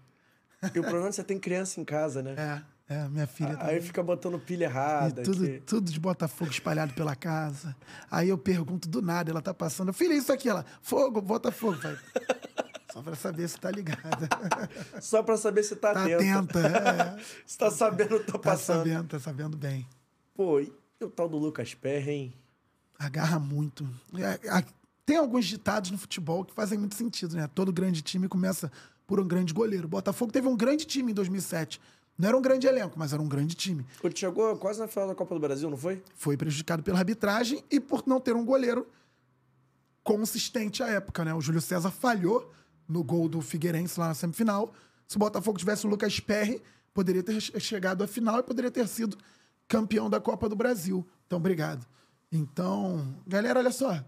E 0.62 0.78
o 0.78 0.82
problema 0.82 1.06
é 1.06 1.08
que 1.08 1.14
você 1.16 1.24
tem 1.24 1.38
criança 1.38 1.80
em 1.80 1.84
casa, 1.84 2.22
né? 2.22 2.34
É, 2.90 2.94
é, 2.94 3.08
minha 3.08 3.26
filha 3.26 3.54
também. 3.54 3.74
Aí 3.74 3.82
fica 3.82 4.02
botando 4.02 4.38
pilha 4.38 4.64
E 4.64 4.68
errada. 4.68 5.22
tudo, 5.22 5.44
que- 5.44 5.60
tudo 5.60 5.90
de 5.92 6.00
Botafogo 6.00 6.50
espalhado 6.50 6.94
pela 6.94 7.14
casa. 7.14 7.76
Aí 8.10 8.30
eu 8.30 8.38
pergunto 8.38 8.88
do 8.88 9.02
nada, 9.02 9.30
ela 9.30 9.42
tá 9.42 9.52
passando. 9.52 9.92
Filha, 9.92 10.14
isso 10.14 10.32
aqui, 10.32 10.48
ela. 10.48 10.64
Fogo, 10.80 11.20
Botafogo. 11.20 11.76
Vai. 11.82 11.98
Só 12.90 13.02
pra 13.02 13.14
saber 13.14 13.46
se 13.46 13.58
tá 13.60 13.70
ligada. 13.70 14.26
Só 15.02 15.22
pra 15.22 15.36
saber 15.36 15.64
se 15.64 15.76
tá, 15.76 15.92
Tá 15.92 16.04
atento. 16.04 16.58
atenta. 16.58 16.60
É. 17.18 17.22
Se 17.44 17.58
tá 17.58 17.70
sabendo 17.70 18.20
tá 18.20 18.32
Tá 18.32 18.38
passando. 18.38 18.78
sabendo, 18.78 19.08
tá 19.08 19.18
sabendo 19.20 19.56
bem. 19.58 19.86
Pô, 20.38 20.60
e 20.60 20.72
o 21.02 21.10
tal 21.10 21.28
do 21.28 21.36
Lucas 21.36 21.74
Perry, 21.74 22.10
hein? 22.12 22.34
Agarra 22.96 23.40
muito. 23.40 23.84
É, 24.16 24.64
tem 25.04 25.16
alguns 25.16 25.44
ditados 25.46 25.90
no 25.90 25.98
futebol 25.98 26.44
que 26.44 26.54
fazem 26.54 26.78
muito 26.78 26.94
sentido, 26.94 27.34
né? 27.34 27.48
Todo 27.52 27.72
grande 27.72 28.02
time 28.02 28.28
começa 28.28 28.70
por 29.04 29.18
um 29.18 29.26
grande 29.26 29.52
goleiro. 29.52 29.86
O 29.86 29.88
Botafogo 29.88 30.30
teve 30.30 30.46
um 30.46 30.56
grande 30.56 30.84
time 30.84 31.10
em 31.10 31.14
2007. 31.16 31.80
Não 32.16 32.28
era 32.28 32.36
um 32.38 32.40
grande 32.40 32.68
elenco, 32.68 32.96
mas 32.96 33.12
era 33.12 33.20
um 33.20 33.26
grande 33.28 33.56
time. 33.56 33.84
Ele 34.00 34.14
chegou 34.16 34.56
quase 34.56 34.78
na 34.78 34.86
final 34.86 35.08
da 35.08 35.14
Copa 35.16 35.34
do 35.34 35.40
Brasil, 35.40 35.68
não 35.68 35.76
foi? 35.76 36.00
foi 36.14 36.36
prejudicado 36.36 36.84
pela 36.84 36.98
arbitragem 36.98 37.64
e 37.68 37.80
por 37.80 38.04
não 38.06 38.20
ter 38.20 38.36
um 38.36 38.44
goleiro 38.44 38.86
consistente 40.04 40.84
à 40.84 40.88
época, 40.88 41.24
né? 41.24 41.34
O 41.34 41.40
Júlio 41.40 41.60
César 41.60 41.90
falhou 41.90 42.52
no 42.88 43.02
gol 43.02 43.28
do 43.28 43.40
Figueirense 43.40 43.98
lá 43.98 44.06
na 44.08 44.14
semifinal. 44.14 44.72
Se 45.06 45.16
o 45.16 45.18
Botafogo 45.18 45.58
tivesse 45.58 45.84
o 45.84 45.90
Lucas 45.90 46.20
Perry, 46.20 46.62
poderia 46.94 47.24
ter 47.24 47.40
che- 47.40 47.58
chegado 47.60 48.04
à 48.04 48.06
final 48.06 48.38
e 48.38 48.42
poderia 48.44 48.70
ter 48.70 48.86
sido 48.86 49.16
campeão 49.68 50.08
da 50.10 50.18
Copa 50.20 50.48
do 50.48 50.56
Brasil. 50.56 51.06
Então, 51.26 51.38
obrigado. 51.38 51.86
Então, 52.32 53.14
galera, 53.26 53.60
olha 53.60 53.70
só. 53.70 54.02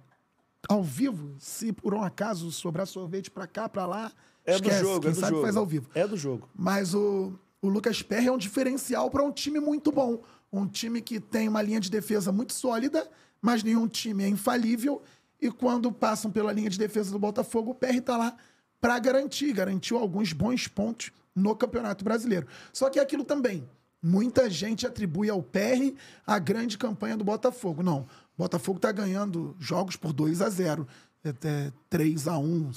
Ao 0.69 0.82
vivo, 0.82 1.35
se 1.39 1.73
por 1.73 1.95
um 1.95 2.03
acaso 2.03 2.51
sobrar 2.53 2.87
sorvete 2.87 3.31
pra 3.31 3.47
cá, 3.47 3.69
pra 3.69 3.87
lá, 3.87 4.12
É 4.45 4.55
esquece. 4.57 4.78
do 4.82 4.87
jogo, 4.89 5.01
Quem 5.01 5.11
é 5.11 5.15
do 5.15 5.20
sabe 5.20 5.31
jogo. 5.32 5.43
faz 5.43 5.57
ao 5.57 5.66
vivo. 5.66 5.91
É 5.95 6.07
do 6.07 6.16
jogo. 6.16 6.49
Mas 6.55 6.95
o, 6.95 7.32
o 7.62 7.69
Lucas 7.69 8.03
Perry 8.03 8.27
é 8.28 8.32
um 8.32 8.37
diferencial 8.39 9.11
para 9.11 9.23
um 9.23 9.32
time 9.32 9.59
muito 9.61 9.91
bom. 9.91 10.23
Um 10.53 10.66
time 10.66 11.01
que 11.01 11.19
tem 11.20 11.49
uma 11.49 11.62
linha 11.62 11.81
de 11.81 11.91
defesa 11.91 12.31
muito 12.32 12.53
sólida, 12.53 13.09
mas 13.41 13.62
nenhum 13.62 13.89
time 13.89 14.24
é 14.24 14.28
infalível. 14.28 15.03
E 15.41 15.51
quando 15.51 15.91
passam 15.91 16.31
pela 16.31 16.53
linha 16.53 16.69
de 16.69 16.78
defesa 16.78 17.11
do 17.11 17.19
Botafogo, 17.19 17.70
o 17.70 17.74
Perry 17.74 17.99
está 17.99 18.16
lá 18.19 18.37
para 18.81 18.99
garantir. 18.99 19.53
Garantiu 19.55 19.97
alguns 19.97 20.32
bons 20.35 20.69
pontos 20.69 21.11
no 21.35 21.57
Campeonato 21.57 22.05
Brasileiro. 22.05 22.47
Só 22.73 22.91
que 22.91 22.99
é 22.99 23.03
aquilo 23.03 23.24
também. 23.24 23.66
Muita 24.03 24.49
gente 24.49 24.87
atribui 24.87 25.29
ao 25.29 25.43
Perry 25.43 25.97
a 26.27 26.39
grande 26.39 26.79
campanha 26.79 27.17
do 27.17 27.25
Botafogo. 27.25 27.83
Não. 27.83 28.01
O 28.01 28.39
Botafogo 28.39 28.79
está 28.79 28.91
ganhando 28.91 29.55
jogos 29.59 29.97
por 29.97 30.13
2 30.13 30.41
a 30.41 30.49
0 30.49 30.87
até 31.23 31.73
3 31.91 32.29
a 32.29 32.39
1 32.39 32.71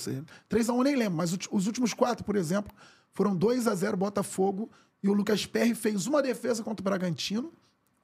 3 0.49 0.69
a 0.69 0.73
1 0.73 0.83
nem 0.83 0.95
lembro, 0.95 1.17
mas 1.17 1.31
os 1.51 1.67
últimos 1.67 1.93
quatro, 1.93 2.25
por 2.25 2.35
exemplo, 2.35 2.73
foram 3.13 3.35
2 3.35 3.67
a 3.67 3.75
0 3.75 3.95
Botafogo 3.95 4.69
e 5.01 5.09
o 5.09 5.13
Lucas 5.13 5.45
Perry 5.45 5.73
fez 5.75 6.07
uma 6.07 6.21
defesa 6.21 6.63
contra 6.63 6.81
o 6.81 6.83
Bragantino, 6.83 7.53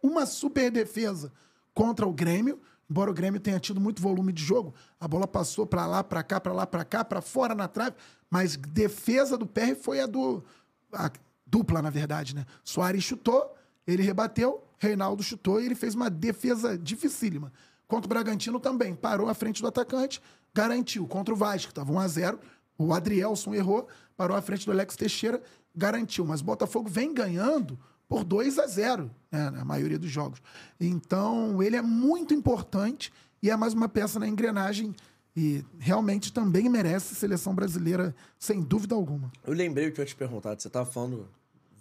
uma 0.01 0.25
super 0.25 0.71
defesa 0.71 1.31
contra 1.73 2.07
o 2.07 2.13
Grêmio, 2.13 2.59
embora 2.89 3.11
o 3.11 3.13
Grêmio 3.13 3.39
tenha 3.39 3.59
tido 3.59 3.79
muito 3.79 4.01
volume 4.01 4.31
de 4.31 4.43
jogo, 4.43 4.73
a 4.99 5.07
bola 5.07 5.27
passou 5.27 5.65
para 5.65 5.85
lá, 5.85 6.03
para 6.03 6.23
cá, 6.23 6.39
para 6.39 6.53
lá, 6.53 6.65
para 6.65 6.85
cá, 6.85 7.03
para 7.03 7.21
fora 7.21 7.53
na 7.53 7.67
trave, 7.67 7.95
mas 8.29 8.55
defesa 8.55 9.37
do 9.37 9.45
Perry 9.45 9.75
foi 9.75 9.99
a 9.99 10.05
do 10.05 10.43
a 10.91 11.11
dupla, 11.49 11.81
na 11.81 11.89
verdade, 11.89 12.35
né? 12.35 12.45
Soares 12.63 13.03
chutou, 13.03 13.55
ele 13.87 14.03
rebateu, 14.03 14.63
Reinaldo 14.77 15.23
chutou 15.23 15.61
e 15.61 15.65
ele 15.65 15.75
fez 15.75 15.95
uma 15.95 16.09
defesa 16.09 16.77
dificílima. 16.77 17.51
Contra 17.87 18.05
o 18.05 18.09
Bragantino 18.09 18.59
também, 18.59 18.93
parou 18.95 19.29
à 19.29 19.33
frente 19.33 19.61
do 19.61 19.67
atacante, 19.67 20.21
garantiu. 20.53 21.07
Contra 21.07 21.33
o 21.33 21.37
Vasco, 21.37 21.69
estava 21.69 21.91
1 21.91 21.99
a 21.99 22.07
0 22.07 22.39
o 22.79 22.93
Adrielson 22.93 23.53
errou, 23.53 23.89
parou 24.15 24.37
à 24.37 24.41
frente 24.41 24.65
do 24.65 24.71
Alex 24.71 24.95
Teixeira, 24.95 25.41
garantiu. 25.75 26.25
Mas 26.25 26.39
o 26.39 26.45
Botafogo 26.45 26.87
vem 26.87 27.13
ganhando 27.13 27.77
por 28.07 28.23
2 28.23 28.57
a 28.57 28.65
0 28.65 29.11
né, 29.29 29.49
na 29.49 29.65
maioria 29.65 29.99
dos 29.99 30.09
jogos. 30.09 30.41
Então, 30.79 31.61
ele 31.61 31.75
é 31.75 31.81
muito 31.81 32.33
importante 32.33 33.11
e 33.43 33.49
é 33.49 33.57
mais 33.57 33.73
uma 33.73 33.89
peça 33.89 34.17
na 34.17 34.27
engrenagem 34.27 34.95
e 35.35 35.63
realmente 35.77 36.31
também 36.31 36.69
merece 36.69 37.15
seleção 37.15 37.53
brasileira, 37.53 38.15
sem 38.37 38.61
dúvida 38.61 38.95
alguma. 38.95 39.31
Eu 39.45 39.53
lembrei 39.53 39.89
o 39.89 39.91
que 39.91 39.99
eu 39.99 40.03
ia 40.03 40.07
te 40.07 40.15
perguntar. 40.15 40.57
Você 40.57 40.67
estava 40.67 40.89
falando 40.89 41.27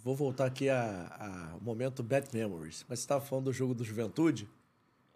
Vou 0.09 0.15
voltar 0.15 0.47
aqui 0.47 0.67
ao 0.67 1.61
momento 1.61 2.01
Bad 2.01 2.29
Memories. 2.33 2.83
Mas 2.89 2.97
você 2.97 3.03
estava 3.03 3.23
falando 3.23 3.45
do 3.45 3.53
jogo 3.53 3.75
do 3.75 3.83
Juventude. 3.83 4.49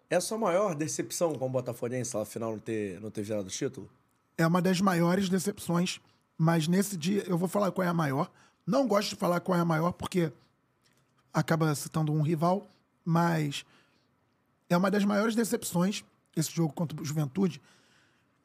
É 0.08 0.14
a 0.14 0.20
sua 0.20 0.38
maior 0.38 0.72
decepção 0.72 1.34
com 1.34 1.46
o 1.46 1.50
Botafoguense 1.50 2.16
lá, 2.16 2.22
afinal, 2.22 2.52
não 2.52 2.60
ter, 2.60 3.00
não 3.00 3.10
ter 3.10 3.22
virado 3.22 3.48
o 3.48 3.50
título? 3.50 3.90
É 4.38 4.46
uma 4.46 4.62
das 4.62 4.80
maiores 4.80 5.28
decepções, 5.28 6.00
mas 6.38 6.68
nesse 6.68 6.96
dia 6.96 7.24
eu 7.26 7.36
vou 7.36 7.48
falar 7.48 7.72
qual 7.72 7.84
é 7.84 7.88
a 7.88 7.92
maior. 7.92 8.30
Não 8.64 8.86
gosto 8.86 9.08
de 9.08 9.16
falar 9.16 9.40
qual 9.40 9.58
é 9.58 9.62
a 9.62 9.64
maior, 9.64 9.90
porque 9.90 10.32
acaba 11.32 11.74
citando 11.74 12.12
um 12.12 12.22
rival, 12.22 12.64
mas 13.04 13.66
é 14.70 14.76
uma 14.76 14.92
das 14.92 15.04
maiores 15.04 15.34
decepções 15.34 16.04
esse 16.36 16.52
jogo 16.52 16.72
contra 16.72 17.02
o 17.02 17.04
Juventude. 17.04 17.60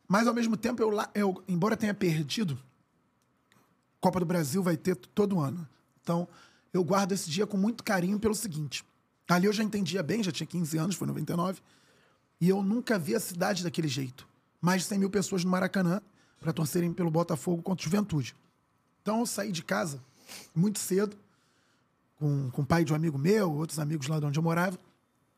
Mas 0.08 0.26
ao 0.26 0.34
mesmo 0.34 0.58
tempo, 0.58 0.82
eu, 0.82 0.92
eu 1.14 1.44
embora 1.48 1.78
tenha 1.78 1.94
perdido, 1.94 2.58
Copa 4.02 4.20
do 4.20 4.26
Brasil 4.26 4.64
vai 4.64 4.76
ter 4.76 4.96
todo 4.96 5.40
ano. 5.40 5.70
Então, 6.10 6.27
eu 6.73 6.84
guardo 6.84 7.11
esse 7.11 7.30
dia 7.30 7.45
com 7.45 7.56
muito 7.56 7.84
carinho 7.84 8.19
pelo 8.19 8.34
seguinte. 8.34 8.84
Ali 9.27 9.45
eu 9.45 9.53
já 9.53 9.64
entendia 9.64 10.02
bem, 10.02 10.23
já 10.23 10.31
tinha 10.31 10.48
15 10.48 10.76
anos, 10.76 10.95
foi 10.95 11.06
99. 11.06 11.61
E 12.41 12.49
eu 12.49 12.64
nunca 12.64 12.98
vi 12.98 13.14
a 13.14 13.19
cidade 13.19 13.64
daquele 13.64 13.88
jeito. 13.88 14.27
Mais 14.60 14.81
de 14.81 14.88
100 14.88 14.98
mil 14.98 15.10
pessoas 15.11 15.44
no 15.44 15.52
Maracanã 15.52 16.02
para 16.41 16.52
torcerem 16.52 16.91
pelo 16.91 17.11
Botafogo 17.11 17.61
contra 17.61 17.81
o 17.81 17.84
Juventude. 17.84 18.36
Então 19.03 19.19
eu 19.19 19.27
saí 19.27 19.52
de 19.52 19.64
casa 19.64 20.02
muito 20.56 20.80
cedo, 20.80 21.15
com, 22.15 22.49
com 22.49 22.64
o 22.64 22.65
pai 22.65 22.84
de 22.84 22.91
um 22.91 22.95
amigo 22.95 23.19
meu, 23.19 23.53
outros 23.53 23.77
amigos 23.77 24.07
lá 24.07 24.19
de 24.19 24.26
onde 24.26 24.40
eu 24.40 24.44
morava. 24.44 24.80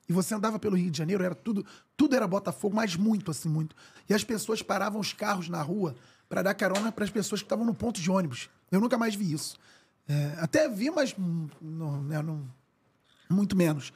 E 0.07 0.13
você 0.13 0.33
andava 0.33 0.57
pelo 0.57 0.77
Rio 0.77 0.89
de 0.89 0.97
Janeiro, 0.97 1.21
era 1.21 1.35
tudo, 1.35 1.65
tudo 1.97 2.15
era 2.15 2.25
Botafogo, 2.25 2.73
mas 2.73 2.95
muito, 2.95 3.29
assim, 3.29 3.49
muito. 3.49 3.75
E 4.09 4.13
as 4.13 4.23
pessoas 4.23 4.61
paravam 4.61 5.01
os 5.01 5.11
carros 5.11 5.49
na 5.49 5.61
rua 5.61 5.95
para 6.29 6.41
dar 6.41 6.53
carona 6.53 6.93
para 6.93 7.03
as 7.03 7.11
pessoas 7.11 7.41
que 7.41 7.45
estavam 7.45 7.65
no 7.65 7.73
ponto 7.73 7.99
de 7.99 8.09
ônibus. 8.09 8.49
Eu 8.71 8.79
nunca 8.79 8.97
mais 8.97 9.15
vi 9.15 9.33
isso. 9.33 9.59
É, 10.11 10.41
até 10.41 10.67
vi, 10.67 10.91
mas 10.91 11.15
não, 11.61 12.03
né, 12.03 12.21
não, 12.21 12.45
muito 13.29 13.55
menos. 13.55 13.93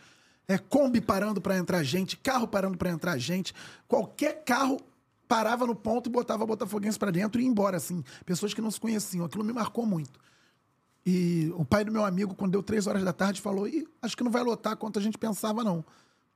É 0.48 0.58
Kombi 0.58 1.02
parando 1.02 1.42
para 1.42 1.58
entrar 1.58 1.84
gente, 1.84 2.16
carro 2.16 2.48
parando 2.48 2.78
para 2.78 2.90
entrar 2.90 3.18
gente. 3.18 3.54
Qualquer 3.86 4.46
carro 4.46 4.80
parava 5.28 5.68
no 5.68 5.76
ponto 5.76 6.08
e 6.08 6.12
botava 6.12 6.46
Botafoguense 6.46 6.98
para 6.98 7.12
dentro 7.12 7.42
e 7.42 7.44
ia 7.44 7.50
embora, 7.50 7.76
assim. 7.76 8.02
Pessoas 8.26 8.54
que 8.54 8.62
não 8.62 8.72
se 8.72 8.80
conheciam. 8.80 9.26
Aquilo 9.26 9.44
me 9.44 9.52
marcou 9.52 9.86
muito. 9.86 10.18
E 11.06 11.52
o 11.58 11.66
pai 11.66 11.84
do 11.84 11.92
meu 11.92 12.06
amigo, 12.06 12.34
quando 12.34 12.54
deu 12.54 12.64
três 12.64 12.88
horas 12.88 13.04
da 13.04 13.12
tarde, 13.12 13.42
falou: 13.42 13.68
Ih, 13.68 13.86
acho 14.02 14.16
que 14.16 14.24
não 14.24 14.32
vai 14.32 14.44
lotar 14.44 14.78
quanto 14.78 15.00
a 15.00 15.02
gente 15.02 15.18
pensava, 15.18 15.64
não. 15.64 15.84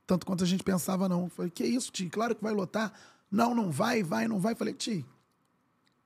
Tanto 0.06 0.26
quanto 0.26 0.44
a 0.44 0.46
gente 0.46 0.62
pensava, 0.62 1.08
não. 1.08 1.22
Eu 1.22 1.28
falei: 1.30 1.50
Que 1.50 1.64
isso, 1.64 1.90
tio? 1.90 2.10
Claro 2.10 2.34
que 2.34 2.42
vai 2.42 2.52
lotar. 2.52 2.92
Não, 3.30 3.54
não 3.54 3.70
vai, 3.70 4.02
vai, 4.02 4.28
não 4.28 4.38
vai. 4.38 4.52
Eu 4.52 4.56
falei: 4.56 4.74
Tio, 4.74 5.06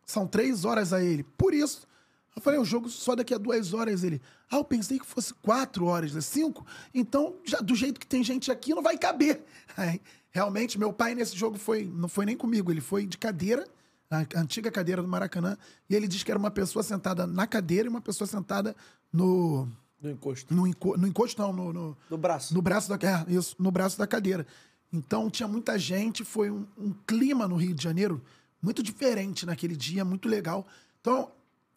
são 0.07 0.27
três 0.27 0.65
horas 0.65 0.93
a 0.93 1.03
ele. 1.03 1.25
Por 1.25 1.53
isso, 1.53 1.89
eu 2.37 2.43
falei, 2.43 2.59
o 2.59 2.65
jogo 2.65 2.89
só 2.89 3.15
daqui 3.15 3.33
a 3.33 3.39
duas 3.39 3.73
horas. 3.73 4.03
Ele, 4.03 4.21
ah, 4.51 4.57
eu 4.57 4.65
pensei 4.65 4.99
que 4.99 5.07
fosse 5.07 5.33
quatro 5.35 5.87
horas, 5.87 6.13
né? 6.13 6.21
cinco. 6.21 6.67
Então, 6.93 7.37
já, 7.45 7.59
do 7.61 7.75
jeito 7.75 8.01
que 8.01 8.07
tem 8.07 8.25
gente 8.25 8.51
aqui, 8.51 8.75
não 8.75 8.83
vai 8.83 8.99
caber. 8.99 9.43
Aí, 9.77 10.01
realmente, 10.31 10.79
meu 10.79 10.93
pai 10.93 11.15
nesse 11.15 11.37
jogo 11.37 11.57
foi, 11.57 11.85
não 11.85 12.09
foi 12.09 12.27
nem 12.27 12.37
comigo, 12.37 12.73
ele 12.73 12.81
foi 12.81 13.07
de 13.07 13.17
cadeira, 13.17 13.67
a 14.11 14.41
antiga 14.41 14.71
cadeira 14.71 15.01
do 15.01 15.09
Maracanã, 15.09 15.57
e 15.89 15.95
ele 15.95 16.09
disse 16.09 16.25
que 16.25 16.31
era 16.31 16.39
uma 16.39 16.51
pessoa 16.51 16.83
sentada 16.83 17.27
na 17.27 17.47
cadeira 17.47 17.87
e 17.87 17.91
uma 17.91 18.01
pessoa 18.01 18.27
sentada 18.27 18.75
no. 19.13 19.69
No 20.03 20.11
encosto. 20.11 20.55
No, 20.55 20.67
enco, 20.67 20.97
no 20.99 21.07
encosto, 21.07 21.41
não, 21.41 21.53
no, 21.53 21.73
no. 21.73 21.97
No 22.11 22.19
braço. 22.19 22.53
No 22.53 22.61
braço 22.61 22.89
da. 22.89 22.97
É, 22.97 23.33
isso, 23.33 23.55
no 23.59 23.71
braço 23.71 23.97
da 23.97 24.07
cadeira. 24.07 24.47
Então, 24.93 25.31
tinha 25.31 25.49
muita 25.49 25.79
gente, 25.79 26.25
foi 26.25 26.51
um, 26.51 26.67
um 26.77 26.93
clima 27.07 27.49
no 27.49 27.57
Rio 27.57 27.75
de 27.75 27.83
Janeiro 27.83 28.23
muito 28.61 28.83
diferente 28.83 29.45
naquele 29.45 29.77
dia, 29.77 30.05
muito 30.05 30.29
legal. 30.29 30.67
Então, 31.01 31.31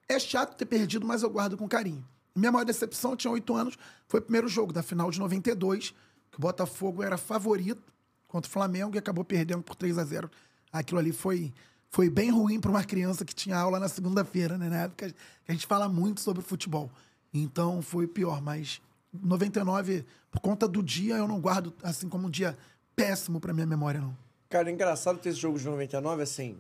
é 0.08 0.20
chato 0.20 0.56
ter 0.56 0.66
perdido, 0.66 1.06
mas 1.06 1.24
eu 1.24 1.30
guardo 1.30 1.58
com 1.58 1.68
carinho. 1.68 2.06
Minha 2.36 2.52
maior 2.52 2.66
decepção, 2.66 3.12
eu 3.12 3.18
tinha 3.18 3.32
oito 3.32 3.56
anos, 3.56 3.78
foi 4.08 4.20
o 4.20 4.24
primeiro 4.24 4.48
jogo 4.48 4.72
da 4.72 4.84
final 4.84 5.10
de 5.10 5.20
92, 5.20 5.94
que 6.32 6.38
o 6.38 6.42
Botafogo 6.42 7.02
era 7.02 7.18
favorito 7.18 7.82
contra 8.28 8.48
o 8.48 8.52
Flamengo 8.52 8.96
e 8.96 9.00
acabou 9.00 9.26
perdendo 9.26 9.64
por 9.64 9.76
3 9.76 9.98
a 9.98 10.04
0 10.04 10.30
Aquilo 10.72 11.00
ali 11.00 11.12
foi, 11.12 11.54
foi 11.90 12.10
bem 12.10 12.30
ruim 12.30 12.60
para 12.60 12.70
uma 12.70 12.84
criança 12.84 13.26
que 13.26 13.34
tinha 13.34 13.58
aula 13.58 13.80
na 13.80 13.88
segunda-feira, 13.88 14.58
né? 14.58 14.70
Na 14.70 14.84
época 14.84 15.14
a 15.48 15.52
gente 15.52 15.66
fala 15.66 15.90
muito 15.90 16.22
sobre 16.22 16.44
futebol. 16.44 16.92
Então 17.34 17.82
foi 17.82 18.06
pior, 18.06 18.42
mas 18.42 18.82
99, 19.14 20.06
por 20.30 20.40
conta 20.40 20.68
do 20.68 20.84
dia, 20.84 21.16
eu 21.16 21.28
não 21.28 21.40
guardo 21.40 21.74
assim 21.82 22.08
como 22.10 22.28
um 22.28 22.30
dia 22.30 22.58
péssimo 22.96 23.40
para 23.40 23.54
minha 23.54 23.66
memória, 23.66 24.02
não. 24.02 24.16
Cara, 24.50 24.70
é 24.70 24.74
engraçado 24.74 25.20
ter 25.20 25.30
esse 25.30 25.40
jogo 25.40 25.58
de 25.58 25.66
99, 25.66 26.22
assim, 26.22 26.58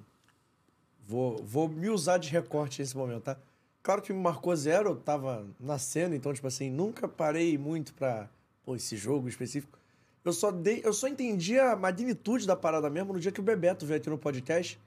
Vou, 1.08 1.42
vou 1.42 1.70
me 1.70 1.90
usar 1.90 2.18
de 2.18 2.30
recorte 2.30 2.82
nesse 2.82 2.96
momento, 2.98 3.24
tá? 3.24 3.38
Claro 3.82 4.02
que 4.02 4.12
me 4.12 4.20
marcou 4.20 4.54
zero, 4.54 4.90
eu 4.90 4.96
tava 4.98 5.48
nascendo, 5.58 6.14
então, 6.14 6.34
tipo 6.34 6.46
assim, 6.46 6.70
nunca 6.70 7.08
parei 7.08 7.58
muito 7.58 7.94
pra 7.94 8.30
pô, 8.66 8.76
esse 8.76 8.98
jogo 8.98 9.30
específico. 9.30 9.80
Eu 10.26 10.34
só, 10.34 10.52
dei, 10.52 10.82
eu 10.84 10.92
só 10.92 11.08
entendi 11.08 11.58
a 11.58 11.74
magnitude 11.78 12.46
da 12.46 12.58
parada 12.58 12.90
mesmo 12.90 13.14
no 13.14 13.20
dia 13.22 13.32
que 13.32 13.40
o 13.40 13.44
Bebeto 13.44 13.86
veio 13.86 14.02
aqui 14.02 14.10
no 14.10 14.18
podcast. 14.18 14.78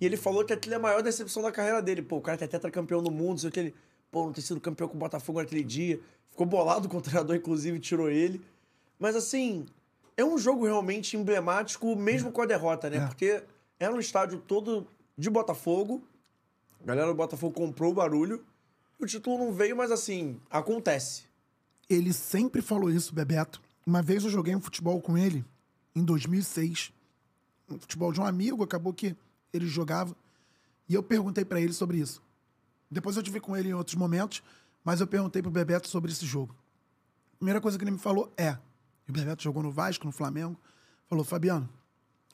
E 0.00 0.06
ele 0.06 0.16
falou 0.16 0.42
que 0.42 0.54
aquilo 0.54 0.74
é 0.74 0.78
a 0.78 0.80
maior 0.80 1.02
decepção 1.02 1.42
da 1.42 1.52
carreira 1.52 1.82
dele. 1.82 2.00
Pô, 2.00 2.16
o 2.16 2.20
cara 2.22 2.42
é 2.42 2.46
tetracampeão 2.46 3.02
no 3.02 3.10
mundo, 3.10 3.38
sei 3.38 3.50
o 3.50 3.52
que 3.52 3.60
ele. 3.60 3.74
Pô, 4.10 4.24
não 4.24 4.32
ter 4.32 4.40
sido 4.40 4.58
campeão 4.58 4.88
com 4.88 4.96
o 4.96 4.98
Botafogo 4.98 5.38
naquele 5.38 5.62
dia. 5.62 6.00
Ficou 6.30 6.46
bolado 6.46 6.88
com 6.88 6.96
o 6.96 7.02
treinador, 7.02 7.36
inclusive, 7.36 7.78
tirou 7.78 8.08
ele. 8.08 8.40
Mas 8.98 9.14
assim, 9.14 9.66
é 10.16 10.24
um 10.24 10.38
jogo 10.38 10.64
realmente 10.64 11.18
emblemático, 11.18 11.94
mesmo 11.94 12.32
com 12.32 12.40
a 12.40 12.46
derrota, 12.46 12.88
né? 12.88 12.96
É. 12.96 13.06
Porque 13.06 13.42
era 13.78 13.92
um 13.92 14.00
estádio 14.00 14.38
todo 14.38 14.86
de 15.16 15.30
Botafogo. 15.30 16.02
A 16.82 16.86
galera 16.86 17.08
do 17.08 17.14
Botafogo 17.14 17.54
comprou 17.54 17.92
o 17.92 17.94
barulho. 17.94 18.44
O 18.98 19.06
título 19.06 19.38
não 19.38 19.52
veio, 19.52 19.76
mas 19.76 19.90
assim, 19.90 20.40
acontece. 20.50 21.24
Ele 21.88 22.12
sempre 22.12 22.62
falou 22.62 22.90
isso, 22.90 23.14
Bebeto. 23.14 23.60
Uma 23.86 24.02
vez 24.02 24.24
eu 24.24 24.30
joguei 24.30 24.54
um 24.54 24.60
futebol 24.60 25.00
com 25.00 25.16
ele, 25.16 25.44
em 25.94 26.04
2006. 26.04 26.92
Um 27.68 27.78
futebol 27.78 28.12
de 28.12 28.20
um 28.20 28.24
amigo, 28.26 28.62
acabou 28.62 28.92
que 28.92 29.16
ele 29.52 29.66
jogava. 29.66 30.16
E 30.88 30.94
eu 30.94 31.02
perguntei 31.02 31.44
para 31.44 31.60
ele 31.60 31.72
sobre 31.72 31.98
isso. 31.98 32.22
Depois 32.90 33.16
eu 33.16 33.22
tive 33.22 33.40
com 33.40 33.56
ele 33.56 33.70
em 33.70 33.74
outros 33.74 33.96
momentos, 33.96 34.42
mas 34.84 35.00
eu 35.00 35.06
perguntei 35.06 35.42
pro 35.42 35.50
Bebeto 35.50 35.88
sobre 35.88 36.12
esse 36.12 36.24
jogo. 36.24 36.54
A 37.34 37.36
primeira 37.36 37.60
coisa 37.60 37.76
que 37.76 37.84
ele 37.84 37.90
me 37.90 37.98
falou 37.98 38.32
é: 38.36 38.52
o 39.08 39.12
Bebeto 39.12 39.42
jogou 39.42 39.62
no 39.62 39.70
Vasco, 39.70 40.06
no 40.06 40.12
Flamengo. 40.12 40.58
Falou, 41.08 41.24
Fabiano, 41.24 41.68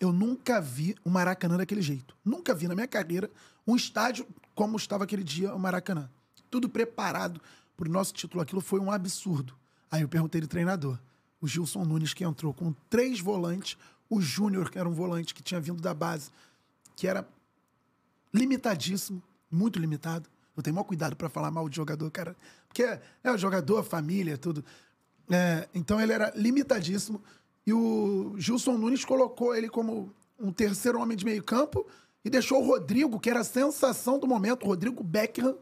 eu 0.03 0.12
nunca 0.12 0.61
vi 0.61 0.97
o 1.05 1.09
Maracanã 1.09 1.57
daquele 1.57 1.81
jeito. 1.81 2.16
Nunca 2.24 2.53
vi 2.53 2.66
na 2.66 2.74
minha 2.74 2.89
carreira 2.89 3.31
um 3.65 3.77
estádio 3.77 4.27
como 4.53 4.77
estava 4.77 5.05
aquele 5.05 5.23
dia 5.23 5.55
o 5.55 5.59
Maracanã. 5.61 6.11
Tudo 6.51 6.69
preparado 6.69 7.41
para 7.77 7.89
o 7.89 7.93
nosso 7.93 8.12
título. 8.12 8.43
Aquilo 8.43 8.61
foi 8.61 8.81
um 8.81 8.91
absurdo. 8.91 9.55
Aí 9.89 10.03
eu 10.03 10.09
perguntei 10.09 10.41
do 10.41 10.49
treinador. 10.49 10.99
O 11.41 11.47
Gilson 11.47 11.85
Nunes, 11.85 12.12
que 12.12 12.24
entrou 12.24 12.53
com 12.53 12.74
três 12.91 13.20
volantes. 13.20 13.79
O 14.11 14.20
Júnior, 14.20 14.73
que 14.73 14.79
era 14.79 14.89
um 14.89 14.93
volante 14.93 15.33
que 15.33 15.43
tinha 15.43 15.61
vindo 15.61 15.81
da 15.81 15.95
base, 15.95 16.33
que 16.97 17.07
era 17.07 17.24
limitadíssimo, 18.35 19.23
muito 19.49 19.79
limitado. 19.79 20.29
Eu 20.57 20.65
tenho 20.65 20.74
maior 20.74 20.85
cuidado 20.85 21.15
pra 21.15 21.29
falar 21.29 21.53
mal 21.53 21.69
de 21.69 21.77
jogador, 21.77 22.11
cara. 22.11 22.37
Porque 22.66 22.83
é 22.83 23.31
o 23.31 23.39
jogador, 23.39 23.85
família, 23.85 24.37
tudo. 24.37 24.65
É, 25.31 25.69
então 25.73 26.01
ele 26.01 26.12
era 26.12 26.33
limitadíssimo. 26.35 27.23
E 27.66 27.72
o 27.72 28.34
Gilson 28.36 28.76
Nunes 28.76 29.05
colocou 29.05 29.55
ele 29.55 29.68
como 29.68 30.12
um 30.39 30.52
terceiro 30.52 31.01
homem 31.01 31.16
de 31.16 31.24
meio 31.24 31.43
campo 31.43 31.86
e 32.24 32.30
deixou 32.30 32.60
o 32.62 32.66
Rodrigo, 32.66 33.20
que 33.20 33.30
era 33.30 33.40
a 33.40 33.44
sensação 33.44 34.18
do 34.18 34.26
momento, 34.26 34.64
o 34.64 34.66
Rodrigo 34.66 35.02
Beckham, 35.02 35.56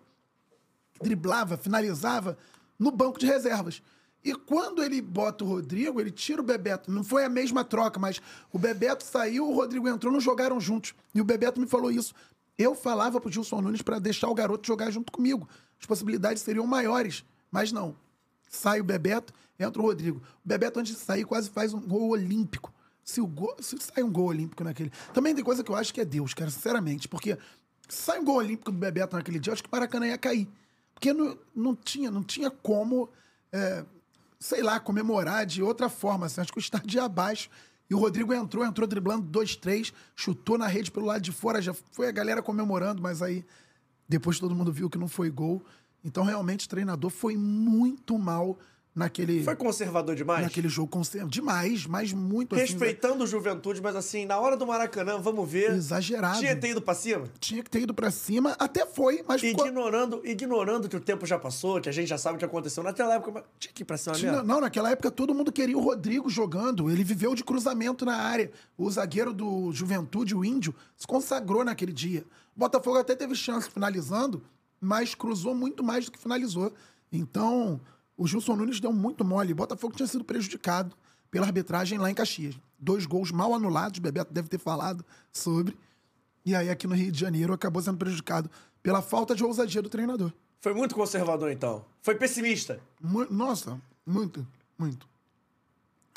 que 0.92 1.00
driblava, 1.00 1.56
finalizava, 1.56 2.36
no 2.78 2.90
banco 2.90 3.18
de 3.18 3.26
reservas. 3.26 3.82
E 4.22 4.34
quando 4.34 4.82
ele 4.82 5.00
bota 5.00 5.44
o 5.44 5.46
Rodrigo, 5.46 6.00
ele 6.00 6.10
tira 6.10 6.40
o 6.40 6.44
Bebeto. 6.44 6.90
Não 6.90 7.02
foi 7.02 7.24
a 7.24 7.28
mesma 7.28 7.64
troca, 7.64 7.98
mas 7.98 8.20
o 8.52 8.58
Bebeto 8.58 9.04
saiu, 9.04 9.48
o 9.48 9.54
Rodrigo 9.54 9.88
entrou, 9.88 10.12
não 10.12 10.20
jogaram 10.20 10.60
juntos. 10.60 10.94
E 11.14 11.20
o 11.20 11.24
Bebeto 11.24 11.60
me 11.60 11.66
falou 11.66 11.90
isso. 11.90 12.14
Eu 12.58 12.74
falava 12.74 13.18
pro 13.18 13.32
Gilson 13.32 13.62
Nunes 13.62 13.80
para 13.80 13.98
deixar 13.98 14.28
o 14.28 14.34
garoto 14.34 14.66
jogar 14.66 14.90
junto 14.90 15.10
comigo. 15.10 15.48
As 15.80 15.86
possibilidades 15.86 16.42
seriam 16.42 16.66
maiores, 16.66 17.24
mas 17.50 17.72
não. 17.72 17.96
Sai 18.50 18.80
o 18.80 18.84
Bebeto, 18.84 19.32
entra 19.56 19.80
o 19.80 19.84
Rodrigo. 19.84 20.18
O 20.44 20.48
Bebeto, 20.48 20.80
antes 20.80 20.96
de 20.96 21.00
sair, 21.00 21.24
quase 21.24 21.48
faz 21.48 21.72
um 21.72 21.80
gol 21.80 22.10
olímpico. 22.10 22.74
Se, 23.04 23.20
o 23.20 23.26
gol, 23.26 23.54
se 23.60 23.76
sai 23.78 24.02
um 24.02 24.10
gol 24.10 24.26
olímpico 24.26 24.64
naquele. 24.64 24.90
Também 25.14 25.34
tem 25.34 25.44
coisa 25.44 25.62
que 25.62 25.70
eu 25.70 25.76
acho 25.76 25.94
que 25.94 26.00
é 26.00 26.04
Deus, 26.04 26.34
cara, 26.34 26.50
sinceramente. 26.50 27.08
Porque 27.08 27.38
sai 27.88 28.18
um 28.18 28.24
gol 28.24 28.36
olímpico 28.36 28.72
do 28.72 28.76
Bebeto 28.76 29.16
naquele 29.16 29.38
dia, 29.38 29.52
eu 29.52 29.54
acho 29.54 29.62
que 29.62 29.68
o 29.68 29.72
Maracanã 29.72 30.08
ia 30.08 30.18
cair. 30.18 30.48
Porque 30.92 31.12
não, 31.12 31.38
não, 31.54 31.76
tinha, 31.76 32.10
não 32.10 32.24
tinha 32.24 32.50
como, 32.50 33.08
é, 33.52 33.84
sei 34.38 34.62
lá, 34.62 34.80
comemorar 34.80 35.46
de 35.46 35.62
outra 35.62 35.88
forma. 35.88 36.26
Assim, 36.26 36.40
acho 36.40 36.52
que 36.52 36.58
o 36.58 36.60
estádio 36.60 36.98
ia 36.98 37.04
abaixo. 37.04 37.48
E 37.88 37.94
o 37.94 37.98
Rodrigo 37.98 38.34
entrou, 38.34 38.64
entrou 38.64 38.86
driblando 38.86 39.22
dois, 39.26 39.54
três, 39.54 39.92
chutou 40.14 40.58
na 40.58 40.66
rede 40.66 40.90
pelo 40.90 41.06
lado 41.06 41.20
de 41.20 41.32
fora, 41.32 41.62
já 41.62 41.72
foi 41.74 42.08
a 42.08 42.12
galera 42.12 42.40
comemorando, 42.42 43.00
mas 43.00 43.20
aí 43.20 43.44
depois 44.08 44.38
todo 44.38 44.54
mundo 44.54 44.72
viu 44.72 44.90
que 44.90 44.98
não 44.98 45.08
foi 45.08 45.30
gol. 45.30 45.64
Então, 46.04 46.24
realmente, 46.24 46.66
o 46.66 46.68
treinador 46.68 47.10
foi 47.10 47.36
muito 47.36 48.18
mal 48.18 48.58
naquele, 48.92 49.44
Foi 49.44 49.54
conservador 49.54 50.16
demais? 50.16 50.42
naquele 50.42 50.68
jogo. 50.68 50.88
conser- 50.88 51.24
Demais, 51.26 51.86
mas 51.86 52.12
muito 52.12 52.54
assim, 52.56 52.64
Respeitando 52.64 53.22
o 53.22 53.26
Juventude, 53.26 53.80
mas 53.80 53.94
assim, 53.94 54.26
na 54.26 54.36
hora 54.38 54.56
do 54.56 54.66
Maracanã, 54.66 55.18
vamos 55.20 55.48
ver. 55.48 55.70
Exagerado. 55.74 56.40
Tinha 56.40 56.54
que 56.56 56.60
ter 56.60 56.70
ido 56.70 56.82
pra 56.82 56.94
cima? 56.94 57.24
Tinha 57.38 57.62
que 57.62 57.70
ter 57.70 57.82
ido 57.82 57.94
pra 57.94 58.10
cima, 58.10 58.56
até 58.58 58.84
foi, 58.84 59.22
mas 59.28 59.40
ficou... 59.40 59.64
Ignorando, 59.66 60.20
ignorando 60.24 60.88
que 60.88 60.96
o 60.96 61.00
tempo 61.00 61.24
já 61.24 61.38
passou, 61.38 61.80
que 61.80 61.88
a 61.88 61.92
gente 61.92 62.08
já 62.08 62.18
sabe 62.18 62.34
o 62.34 62.38
que 62.38 62.44
aconteceu 62.44 62.82
naquela 62.82 63.14
época, 63.14 63.44
tinha 63.60 63.72
que 63.72 63.82
ir 63.82 63.86
pra 63.86 63.96
cima 63.96 64.16
Tinha- 64.16 64.32
mesmo. 64.32 64.46
não, 64.46 64.60
naquela 64.60 64.90
época 64.90 65.08
todo 65.10 65.32
mundo 65.34 65.52
queria 65.52 65.78
o 65.78 65.80
Rodrigo 65.80 66.28
jogando. 66.28 66.90
Ele 66.90 67.04
viveu 67.04 67.32
de 67.34 67.44
cruzamento 67.44 68.04
na 68.04 68.16
área. 68.16 68.50
O 68.76 68.90
zagueiro 68.90 69.32
do 69.32 69.70
Juventude, 69.72 70.34
o 70.34 70.44
Índio, 70.44 70.74
se 70.96 71.06
consagrou 71.06 71.64
naquele 71.64 71.92
dia. 71.92 72.24
O 72.56 72.58
Botafogo 72.58 72.98
até 72.98 73.14
teve 73.14 73.36
chance 73.36 73.70
finalizando, 73.70 74.42
mas 74.80 75.14
cruzou 75.14 75.54
muito 75.54 75.82
mais 75.84 76.06
do 76.06 76.12
que 76.12 76.18
finalizou. 76.18 76.72
Então, 77.12 77.80
o 78.16 78.26
Gilson 78.26 78.56
Nunes 78.56 78.80
deu 78.80 78.92
muito 78.92 79.24
mole. 79.24 79.52
O 79.52 79.56
Botafogo 79.56 79.94
tinha 79.96 80.06
sido 80.06 80.24
prejudicado 80.24 80.96
pela 81.30 81.46
arbitragem 81.46 81.98
lá 81.98 82.10
em 82.10 82.14
Caxias. 82.14 82.56
Dois 82.78 83.04
gols 83.06 83.30
mal 83.30 83.54
anulados, 83.54 83.98
o 83.98 84.02
Bebeto 84.02 84.32
deve 84.32 84.48
ter 84.48 84.58
falado 84.58 85.04
sobre. 85.32 85.76
E 86.44 86.54
aí, 86.54 86.70
aqui 86.70 86.86
no 86.86 86.94
Rio 86.94 87.12
de 87.12 87.20
Janeiro, 87.20 87.52
acabou 87.52 87.82
sendo 87.82 87.98
prejudicado 87.98 88.50
pela 88.82 89.02
falta 89.02 89.34
de 89.34 89.44
ousadia 89.44 89.82
do 89.82 89.90
treinador. 89.90 90.32
Foi 90.60 90.72
muito 90.72 90.94
conservador, 90.94 91.50
então. 91.50 91.84
Foi 92.02 92.14
pessimista. 92.14 92.80
Mu- 93.00 93.26
Nossa, 93.30 93.80
muito, 94.06 94.46
muito. 94.78 95.06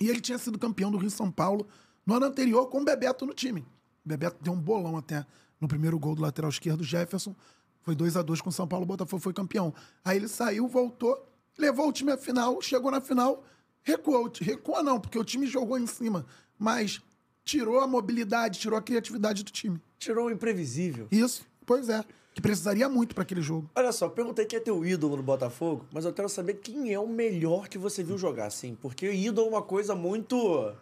E 0.02 0.08
ele 0.10 0.22
tinha 0.22 0.38
sido 0.38 0.58
campeão 0.58 0.92
do 0.92 0.98
Rio 0.98 1.10
São 1.10 1.30
Paulo 1.32 1.68
no 2.06 2.14
ano 2.16 2.26
anterior 2.26 2.68
com 2.68 2.82
o 2.82 2.86
Bebeto 2.86 3.26
no 3.26 3.34
time. 3.34 3.62
O 4.06 4.10
Bebeto 4.10 4.38
deu 4.42 4.54
um 4.54 4.60
bolão 4.60 4.98
até 4.98 5.26
no 5.62 5.68
primeiro 5.68 5.98
gol 6.00 6.16
do 6.16 6.22
lateral 6.22 6.50
esquerdo, 6.50 6.84
Jefferson. 6.84 7.36
Foi 7.84 7.96
2 7.96 8.18
a 8.18 8.22
2 8.22 8.42
com 8.42 8.50
o 8.50 8.54
São 8.54 8.68
Paulo, 8.68 8.84
o 8.84 8.88
Botafogo 8.88 9.22
foi 9.22 9.34
campeão. 9.34 9.74
Aí 10.04 10.18
ele 10.18 10.28
saiu, 10.28 10.68
voltou, 10.68 11.22
levou 11.58 11.90
o 11.90 11.92
time 11.92 12.12
à 12.12 12.18
final, 12.18 12.62
chegou 12.62 12.90
na 12.90 13.02
final, 13.02 13.44
recuou. 13.84 14.32
Recuou 14.40 14.82
não, 14.82 15.00
porque 15.00 15.20
o 15.20 15.24
time 15.24 15.46
jogou 15.46 15.78
em 15.78 15.86
cima, 15.86 16.26
mas 16.58 17.02
tirou 17.44 17.82
a 17.82 17.88
mobilidade, 17.88 18.60
tirou 18.60 18.80
a 18.80 18.82
criatividade 18.82 19.44
do 19.44 19.52
time. 19.52 19.82
Tirou 20.00 20.28
o 20.28 20.32
imprevisível. 20.32 21.08
Isso, 21.12 21.46
pois 21.66 21.90
é, 21.90 22.04
que 22.34 22.42
precisaria 22.42 22.88
muito 22.88 23.14
para 23.14 23.24
aquele 23.24 23.42
jogo. 23.42 23.70
Olha 23.76 23.92
só, 23.92 24.08
perguntei 24.08 24.46
quem 24.46 24.58
é 24.58 24.62
teu 24.62 24.86
ídolo 24.86 25.18
no 25.18 25.24
Botafogo, 25.24 25.86
mas 25.92 26.06
eu 26.06 26.14
quero 26.14 26.30
saber 26.30 26.56
quem 26.56 26.94
é 26.94 27.00
o 27.00 27.08
melhor 27.08 27.68
que 27.68 27.78
você 27.78 28.02
viu 28.02 28.18
jogar, 28.18 28.48
assim. 28.48 28.76
Porque 28.76 29.12
ídolo 29.12 29.48
é 29.48 29.50
uma 29.52 29.62
coisa 29.62 29.94
muito. 29.94 30.74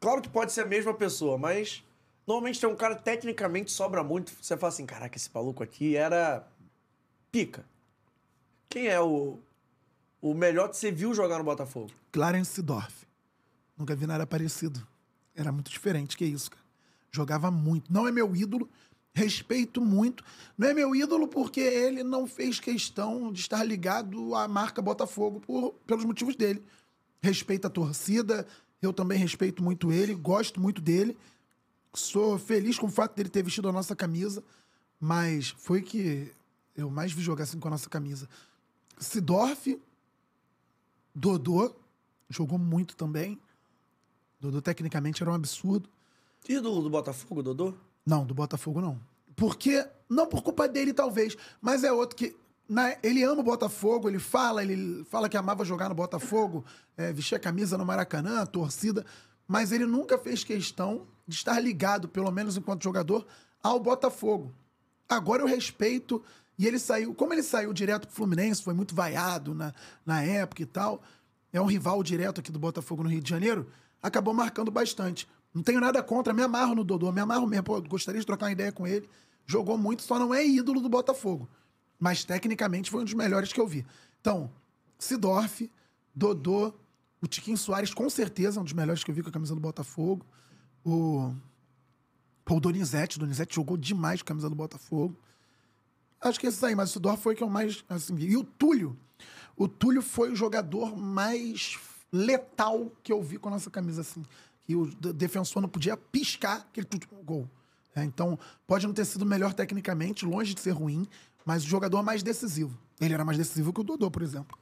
Claro 0.00 0.20
que 0.20 0.28
pode 0.28 0.52
ser 0.52 0.62
a 0.62 0.66
mesma 0.66 0.94
pessoa, 0.94 1.38
mas 1.38 1.84
normalmente 2.26 2.60
tem 2.60 2.68
um 2.68 2.76
cara 2.76 2.94
tecnicamente 2.94 3.70
sobra 3.70 4.02
muito. 4.02 4.32
Você 4.40 4.56
fala 4.56 4.72
assim: 4.72 4.86
caraca, 4.86 5.16
esse 5.16 5.30
maluco 5.32 5.62
aqui 5.62 5.96
era. 5.96 6.46
pica. 7.30 7.64
Quem 8.68 8.86
é 8.86 9.00
o. 9.00 9.38
o 10.20 10.34
melhor 10.34 10.68
que 10.68 10.76
você 10.76 10.90
viu 10.90 11.14
jogar 11.14 11.38
no 11.38 11.44
Botafogo? 11.44 11.90
Clarence 12.12 12.60
Dorff. 12.62 13.06
Nunca 13.76 13.96
vi 13.96 14.06
nada 14.06 14.26
parecido. 14.26 14.86
Era 15.34 15.50
muito 15.50 15.70
diferente, 15.70 16.16
que 16.16 16.24
isso, 16.24 16.50
cara. 16.50 16.62
Jogava 17.10 17.50
muito. 17.50 17.92
Não 17.92 18.06
é 18.06 18.12
meu 18.12 18.36
ídolo, 18.36 18.68
respeito 19.12 19.80
muito. 19.80 20.22
Não 20.56 20.68
é 20.68 20.74
meu 20.74 20.94
ídolo 20.94 21.26
porque 21.26 21.60
ele 21.60 22.02
não 22.02 22.26
fez 22.26 22.60
questão 22.60 23.32
de 23.32 23.40
estar 23.40 23.64
ligado 23.64 24.34
à 24.34 24.46
marca 24.46 24.82
Botafogo 24.82 25.40
por, 25.40 25.72
pelos 25.86 26.04
motivos 26.04 26.36
dele. 26.36 26.62
Respeito 27.22 27.66
a 27.66 27.70
torcida, 27.70 28.46
eu 28.80 28.92
também 28.92 29.18
respeito 29.18 29.62
muito 29.62 29.92
ele, 29.92 30.14
gosto 30.14 30.60
muito 30.60 30.80
dele. 30.80 31.16
Sou 31.92 32.38
feliz 32.38 32.78
com 32.78 32.86
o 32.86 32.90
fato 32.90 33.14
dele 33.16 33.28
ter 33.28 33.42
vestido 33.42 33.68
a 33.68 33.72
nossa 33.72 33.96
camisa, 33.96 34.42
mas 35.00 35.48
foi 35.50 35.82
que 35.82 36.32
eu 36.76 36.88
mais 36.90 37.12
vi 37.12 37.22
jogar 37.22 37.44
assim 37.44 37.58
com 37.58 37.68
a 37.68 37.72
nossa 37.72 37.88
camisa. 37.90 38.28
Sidorf, 38.98 39.78
Dodô, 41.14 41.74
jogou 42.28 42.58
muito 42.58 42.94
também. 42.96 43.38
Dodô 44.40 44.62
tecnicamente 44.62 45.22
era 45.22 45.30
um 45.30 45.34
absurdo. 45.34 45.88
Ídolo 46.48 46.80
do 46.82 46.90
Botafogo, 46.90 47.42
Dodô? 47.42 47.74
Não, 48.06 48.24
do 48.24 48.34
Botafogo 48.34 48.80
não. 48.80 48.98
Porque, 49.36 49.86
não 50.08 50.26
por 50.26 50.42
culpa 50.42 50.68
dele 50.68 50.92
talvez, 50.92 51.36
mas 51.60 51.84
é 51.84 51.92
outro 51.92 52.16
que 52.16 52.36
na- 52.68 52.96
ele 53.02 53.22
ama 53.22 53.40
o 53.40 53.44
Botafogo, 53.44 54.08
ele 54.08 54.18
fala, 54.18 54.62
ele 54.62 55.04
fala 55.04 55.28
que 55.28 55.36
amava 55.36 55.64
jogar 55.64 55.88
no 55.88 55.94
Botafogo, 55.94 56.64
é, 56.96 57.12
vestir 57.12 57.34
a 57.34 57.38
camisa 57.40 57.76
no 57.76 57.84
Maracanã, 57.84 58.40
a 58.42 58.46
torcida, 58.46 59.04
mas 59.50 59.72
ele 59.72 59.84
nunca 59.84 60.16
fez 60.16 60.44
questão 60.44 61.08
de 61.26 61.34
estar 61.34 61.58
ligado, 61.58 62.08
pelo 62.08 62.30
menos 62.30 62.56
enquanto 62.56 62.84
jogador, 62.84 63.26
ao 63.60 63.80
Botafogo. 63.80 64.54
Agora 65.08 65.42
eu 65.42 65.46
respeito, 65.48 66.22
e 66.56 66.68
ele 66.68 66.78
saiu, 66.78 67.12
como 67.12 67.34
ele 67.34 67.42
saiu 67.42 67.72
direto 67.72 68.06
pro 68.06 68.14
Fluminense, 68.14 68.62
foi 68.62 68.74
muito 68.74 68.94
vaiado 68.94 69.52
na, 69.52 69.74
na 70.06 70.22
época 70.22 70.62
e 70.62 70.66
tal, 70.66 71.02
é 71.52 71.60
um 71.60 71.66
rival 71.66 72.00
direto 72.04 72.38
aqui 72.38 72.52
do 72.52 72.60
Botafogo 72.60 73.02
no 73.02 73.08
Rio 73.08 73.20
de 73.20 73.28
Janeiro, 73.28 73.66
acabou 74.00 74.32
marcando 74.32 74.70
bastante. 74.70 75.26
Não 75.52 75.64
tenho 75.64 75.80
nada 75.80 76.00
contra, 76.00 76.32
me 76.32 76.42
amarro 76.42 76.76
no 76.76 76.84
Dodô, 76.84 77.10
me 77.10 77.20
amarro 77.20 77.48
mesmo, 77.48 77.64
pô, 77.64 77.82
gostaria 77.82 78.20
de 78.20 78.26
trocar 78.26 78.46
uma 78.46 78.52
ideia 78.52 78.70
com 78.70 78.86
ele. 78.86 79.10
Jogou 79.46 79.76
muito, 79.76 80.02
só 80.02 80.16
não 80.16 80.32
é 80.32 80.46
ídolo 80.46 80.80
do 80.80 80.88
Botafogo. 80.88 81.50
Mas 81.98 82.22
tecnicamente 82.22 82.88
foi 82.88 83.00
um 83.00 83.04
dos 83.04 83.14
melhores 83.14 83.52
que 83.52 83.60
eu 83.60 83.66
vi. 83.66 83.84
Então, 84.20 84.48
Sidorf, 84.96 85.68
Dodô, 86.14 86.72
o 87.22 87.26
Tiquinho 87.26 87.56
Soares, 87.56 87.92
com 87.92 88.08
certeza, 88.08 88.58
é 88.58 88.60
um 88.60 88.64
dos 88.64 88.72
melhores 88.72 89.04
que 89.04 89.10
eu 89.10 89.14
vi 89.14 89.22
com 89.22 89.28
a 89.28 89.32
camisa 89.32 89.54
do 89.54 89.60
Botafogo. 89.60 90.24
O, 90.84 91.34
o 92.48 92.60
Donizete, 92.60 93.16
o 93.16 93.20
Donizete 93.20 93.54
jogou 93.54 93.76
demais 93.76 94.22
com 94.22 94.26
a 94.26 94.28
camisa 94.28 94.48
do 94.48 94.56
Botafogo. 94.56 95.16
Acho 96.20 96.38
que 96.40 96.46
esses 96.46 96.62
aí, 96.64 96.74
mas 96.74 96.90
o 96.90 96.92
Sidorf 96.94 97.22
foi 97.22 97.34
que 97.34 97.42
eu 97.42 97.48
mais 97.48 97.84
assim. 97.88 98.16
E 98.18 98.36
o 98.36 98.44
Túlio. 98.44 98.96
O 99.56 99.68
Túlio 99.68 100.02
foi 100.02 100.32
o 100.32 100.36
jogador 100.36 100.96
mais 100.96 101.78
letal 102.12 102.90
que 103.02 103.12
eu 103.12 103.22
vi 103.22 103.38
com 103.38 103.48
a 103.48 103.52
nossa 103.52 103.70
camisa, 103.70 104.00
assim. 104.00 104.22
Que 104.62 104.74
o 104.74 104.86
de- 104.86 105.12
defensor 105.12 105.60
não 105.62 105.68
podia 105.68 105.96
piscar 105.96 106.58
aquele 106.58 106.86
gol. 107.24 107.48
É, 107.94 108.04
então, 108.04 108.38
pode 108.66 108.86
não 108.86 108.94
ter 108.94 109.04
sido 109.04 109.26
melhor 109.26 109.52
tecnicamente, 109.52 110.24
longe 110.24 110.54
de 110.54 110.60
ser 110.60 110.70
ruim, 110.70 111.06
mas 111.44 111.64
o 111.64 111.66
jogador 111.66 112.02
mais 112.02 112.22
decisivo. 112.22 112.78
Ele 113.00 113.14
era 113.14 113.24
mais 113.24 113.36
decisivo 113.36 113.72
que 113.72 113.80
o 113.80 113.84
Dodô, 113.84 114.10
por 114.10 114.22
exemplo. 114.22 114.56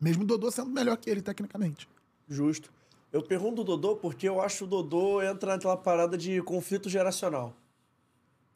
Mesmo 0.00 0.24
o 0.24 0.26
Dodô 0.26 0.50
sendo 0.50 0.70
melhor 0.70 0.96
que 0.96 1.08
ele 1.08 1.22
tecnicamente. 1.22 1.88
Justo. 2.28 2.72
Eu 3.12 3.22
pergunto 3.22 3.60
o 3.60 3.64
Dodô 3.64 3.96
porque 3.96 4.28
eu 4.28 4.40
acho 4.40 4.58
que 4.58 4.64
o 4.64 4.66
Dodô 4.66 5.20
entra 5.22 5.52
naquela 5.52 5.76
parada 5.76 6.16
de 6.16 6.40
conflito 6.42 6.88
geracional. 6.88 7.54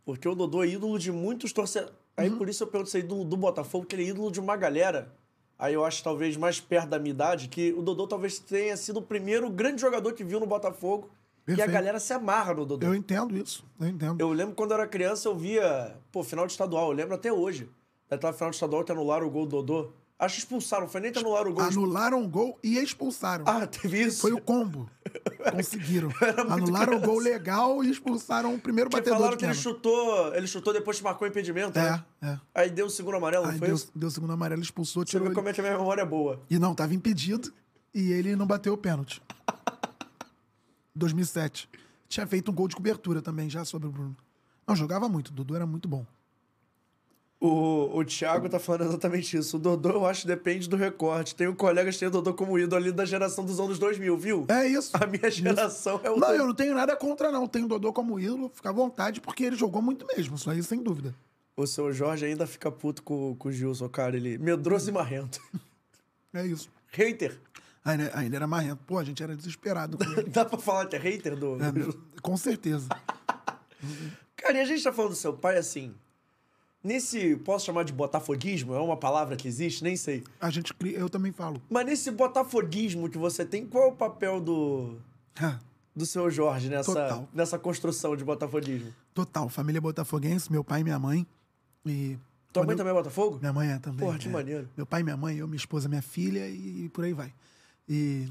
Porque 0.04 0.26
o 0.28 0.34
Dodô 0.34 0.62
é 0.64 0.68
ídolo 0.68 0.98
de 0.98 1.12
muitos 1.12 1.52
torcedores. 1.52 1.94
Aí 2.16 2.30
por 2.30 2.48
isso 2.48 2.62
eu 2.62 2.66
pergunto 2.66 2.90
se 2.90 2.96
é 2.96 3.00
ídolo 3.00 3.24
do 3.24 3.36
Botafogo, 3.36 3.84
porque 3.84 3.96
ele 3.96 4.04
é 4.04 4.08
ídolo 4.08 4.30
de 4.30 4.40
uma 4.40 4.56
galera. 4.56 5.12
Aí 5.58 5.74
eu 5.74 5.84
acho 5.84 6.02
talvez 6.02 6.36
mais 6.36 6.60
perto 6.60 6.88
da 6.88 6.98
minha 6.98 7.10
idade, 7.10 7.48
que 7.48 7.72
o 7.72 7.82
Dodô 7.82 8.06
talvez 8.06 8.38
tenha 8.38 8.76
sido 8.76 8.98
o 8.98 9.02
primeiro 9.02 9.50
grande 9.50 9.80
jogador 9.80 10.12
que 10.14 10.24
viu 10.24 10.40
no 10.40 10.46
Botafogo. 10.46 11.10
E 11.46 11.52
a 11.52 11.56
Perfeito. 11.56 11.72
galera 11.72 12.00
se 12.00 12.12
amarra 12.12 12.54
no 12.54 12.64
Dodô. 12.66 12.86
Eu 12.86 12.92
Eu... 12.92 12.98
entendo 12.98 13.36
isso. 13.36 13.64
Eu 13.78 13.88
entendo. 13.88 14.28
lembro 14.30 14.54
quando 14.54 14.70
eu 14.72 14.78
era 14.78 14.86
criança, 14.86 15.28
eu 15.28 15.36
via, 15.36 15.96
pô, 16.10 16.22
final 16.24 16.46
de 16.46 16.52
estadual. 16.52 16.86
Eu 16.90 16.92
lembro 16.96 17.14
até 17.14 17.32
hoje. 17.32 17.68
Daquela 18.08 18.32
final 18.32 18.50
de 18.50 18.56
estadual 18.56 18.84
que 18.84 18.92
anularam 18.92 19.26
o 19.26 19.30
gol 19.30 19.44
do 19.46 19.62
Dodô. 19.62 19.90
Acho 20.18 20.36
que 20.36 20.40
expulsaram, 20.40 20.84
não 20.84 20.88
foi 20.88 21.02
nem 21.02 21.12
que 21.12 21.18
anularam 21.18 21.50
o 21.50 21.54
gol. 21.54 21.64
Anularam 21.64 22.24
o 22.24 22.28
gol 22.28 22.58
e 22.62 22.78
expulsaram. 22.78 23.44
Ah, 23.46 23.66
teve 23.66 24.00
isso? 24.02 24.22
Foi 24.22 24.32
o 24.32 24.40
combo. 24.40 24.88
Conseguiram. 25.52 26.08
Anularam 26.48 26.96
o 26.96 27.00
gol 27.00 27.18
legal 27.18 27.84
e 27.84 27.90
expulsaram 27.90 28.54
o 28.54 28.58
primeiro 28.58 28.88
Porque 28.88 29.02
batedor 29.02 29.18
falaram 29.18 29.36
que 29.36 29.44
ele 29.44 29.52
chutou, 29.54 30.34
ele 30.34 30.46
chutou 30.46 30.72
depois 30.72 30.98
marcou 31.02 31.28
impedimento, 31.28 31.78
né? 31.78 32.02
É, 32.22 32.28
é. 32.28 32.40
Aí 32.54 32.70
deu 32.70 32.86
o 32.86 32.90
segundo 32.90 33.18
amarelo, 33.18 33.44
não 33.44 33.52
Aí 33.52 33.58
foi 33.58 33.68
deu, 33.68 33.76
isso? 33.76 33.90
deu 33.94 34.08
o 34.08 34.10
segundo 34.10 34.32
amarelo, 34.32 34.62
expulsou, 34.62 35.02
Você 35.02 35.10
tirou 35.10 35.24
vê 35.24 35.28
ele. 35.28 35.34
como 35.34 35.50
é 35.50 35.52
que 35.52 35.60
a 35.60 35.64
minha 35.64 35.76
memória 35.76 36.00
é 36.00 36.06
boa. 36.06 36.40
E 36.48 36.58
não, 36.58 36.74
tava 36.74 36.94
impedido 36.94 37.52
e 37.94 38.10
ele 38.10 38.34
não 38.34 38.46
bateu 38.46 38.72
o 38.72 38.78
pênalti. 38.78 39.20
2007. 40.96 41.68
Tinha 42.08 42.26
feito 42.26 42.50
um 42.50 42.54
gol 42.54 42.68
de 42.68 42.76
cobertura 42.76 43.20
também 43.20 43.50
já 43.50 43.66
sobre 43.66 43.88
o 43.88 43.92
Bruno. 43.92 44.16
Não, 44.66 44.74
jogava 44.74 45.08
muito, 45.10 45.28
o 45.28 45.32
Dudu 45.32 45.54
era 45.54 45.66
muito 45.66 45.86
bom. 45.88 46.06
O, 47.38 47.98
o 47.98 48.04
Thiago 48.04 48.48
tá 48.48 48.58
falando 48.58 48.88
exatamente 48.88 49.36
isso. 49.36 49.56
O 49.58 49.60
Dodô, 49.60 49.90
eu 49.90 50.06
acho, 50.06 50.26
depende 50.26 50.68
do 50.68 50.76
recorte. 50.76 51.34
Tem 51.34 51.46
um 51.46 51.54
colega 51.54 51.90
que 51.92 51.98
tem 51.98 52.08
o 52.08 52.10
Dodô 52.10 52.32
como 52.32 52.58
ídolo 52.58 52.80
ali 52.82 52.90
da 52.92 53.04
geração 53.04 53.44
dos 53.44 53.60
anos 53.60 53.78
2000, 53.78 54.16
viu? 54.16 54.46
É 54.48 54.66
isso. 54.66 54.90
A 54.94 55.06
minha 55.06 55.30
geração 55.30 56.00
é 56.02 56.10
o 56.10 56.14
Não, 56.16 56.28
Dodô. 56.28 56.32
eu 56.32 56.46
não 56.46 56.54
tenho 56.54 56.74
nada 56.74 56.96
contra, 56.96 57.30
não. 57.30 57.46
Tenho 57.46 57.66
o 57.66 57.68
Dodô 57.68 57.92
como 57.92 58.18
ídolo, 58.18 58.50
fica 58.54 58.70
à 58.70 58.72
vontade, 58.72 59.20
porque 59.20 59.44
ele 59.44 59.54
jogou 59.56 59.82
muito 59.82 60.06
mesmo, 60.16 60.34
isso 60.36 60.48
aí 60.50 60.62
sem 60.62 60.82
dúvida. 60.82 61.14
O 61.54 61.66
seu 61.66 61.92
Jorge 61.92 62.24
ainda 62.24 62.46
fica 62.46 62.70
puto 62.70 63.02
com, 63.02 63.34
com 63.36 63.48
o 63.48 63.52
Gilson, 63.52 63.88
cara. 63.88 64.16
Ele 64.16 64.38
medroso 64.38 64.88
e 64.88 64.92
marrento. 64.92 65.40
É 66.32 66.44
isso. 66.46 66.70
hater. 66.88 67.38
Ainda, 67.84 68.10
ainda 68.14 68.36
era 68.36 68.46
marrento. 68.46 68.80
Pô, 68.86 68.98
a 68.98 69.04
gente 69.04 69.22
era 69.22 69.36
desesperado 69.36 69.96
com 69.98 70.04
ele. 70.04 70.24
Dá 70.30 70.44
pra 70.44 70.58
falar 70.58 70.86
que 70.86 70.96
é 70.96 70.98
hater 70.98 71.36
do... 71.36 71.56
É, 71.56 72.20
com 72.20 72.36
certeza. 72.36 72.88
Cara, 74.36 74.58
e 74.58 74.60
a 74.60 74.64
gente 74.64 74.82
tá 74.82 74.92
falando 74.92 75.12
do 75.12 75.16
seu 75.16 75.32
pai 75.34 75.56
assim... 75.58 75.94
Nesse, 76.82 77.36
posso 77.36 77.66
chamar 77.66 77.82
de 77.84 77.92
botafoguismo? 77.92 78.74
É 78.74 78.80
uma 78.80 78.96
palavra 78.96 79.34
que 79.36 79.48
existe? 79.48 79.82
Nem 79.82 79.96
sei. 79.96 80.22
A 80.40 80.50
gente 80.50 80.72
cria, 80.72 80.96
eu 80.98 81.08
também 81.10 81.32
falo. 81.32 81.60
Mas 81.68 81.84
nesse 81.84 82.10
botafoguismo 82.10 83.08
que 83.08 83.18
você 83.18 83.44
tem, 83.44 83.66
qual 83.66 83.84
é 83.84 83.86
o 83.88 83.92
papel 83.92 84.40
do, 84.40 84.96
do 85.94 86.06
seu 86.06 86.30
Jorge 86.30 86.68
nessa, 86.68 86.92
Total. 86.92 87.28
nessa 87.32 87.58
construção 87.58 88.16
de 88.16 88.24
botafoguismo? 88.24 88.92
Total, 89.12 89.48
família 89.48 89.80
botafoguense, 89.80 90.50
meu 90.52 90.62
pai 90.62 90.82
e 90.82 90.84
minha 90.84 90.98
mãe. 90.98 91.26
E 91.84 92.16
Tua 92.52 92.64
mãe 92.64 92.72
eu- 92.74 92.76
também 92.78 92.92
é 92.92 92.94
Botafogo? 92.94 93.38
Minha 93.40 93.52
mãe 93.52 93.68
é 93.72 93.78
também. 93.78 94.06
Porra, 94.06 94.18
que 94.18 94.28
é. 94.28 94.30
maneiro. 94.30 94.68
Meu 94.76 94.86
pai, 94.86 95.02
minha 95.02 95.16
mãe, 95.16 95.36
eu, 95.36 95.48
minha 95.48 95.56
esposa, 95.56 95.88
minha 95.88 96.02
filha 96.02 96.48
e 96.48 96.88
por 96.90 97.04
aí 97.04 97.12
vai. 97.12 97.32
E 97.88 98.28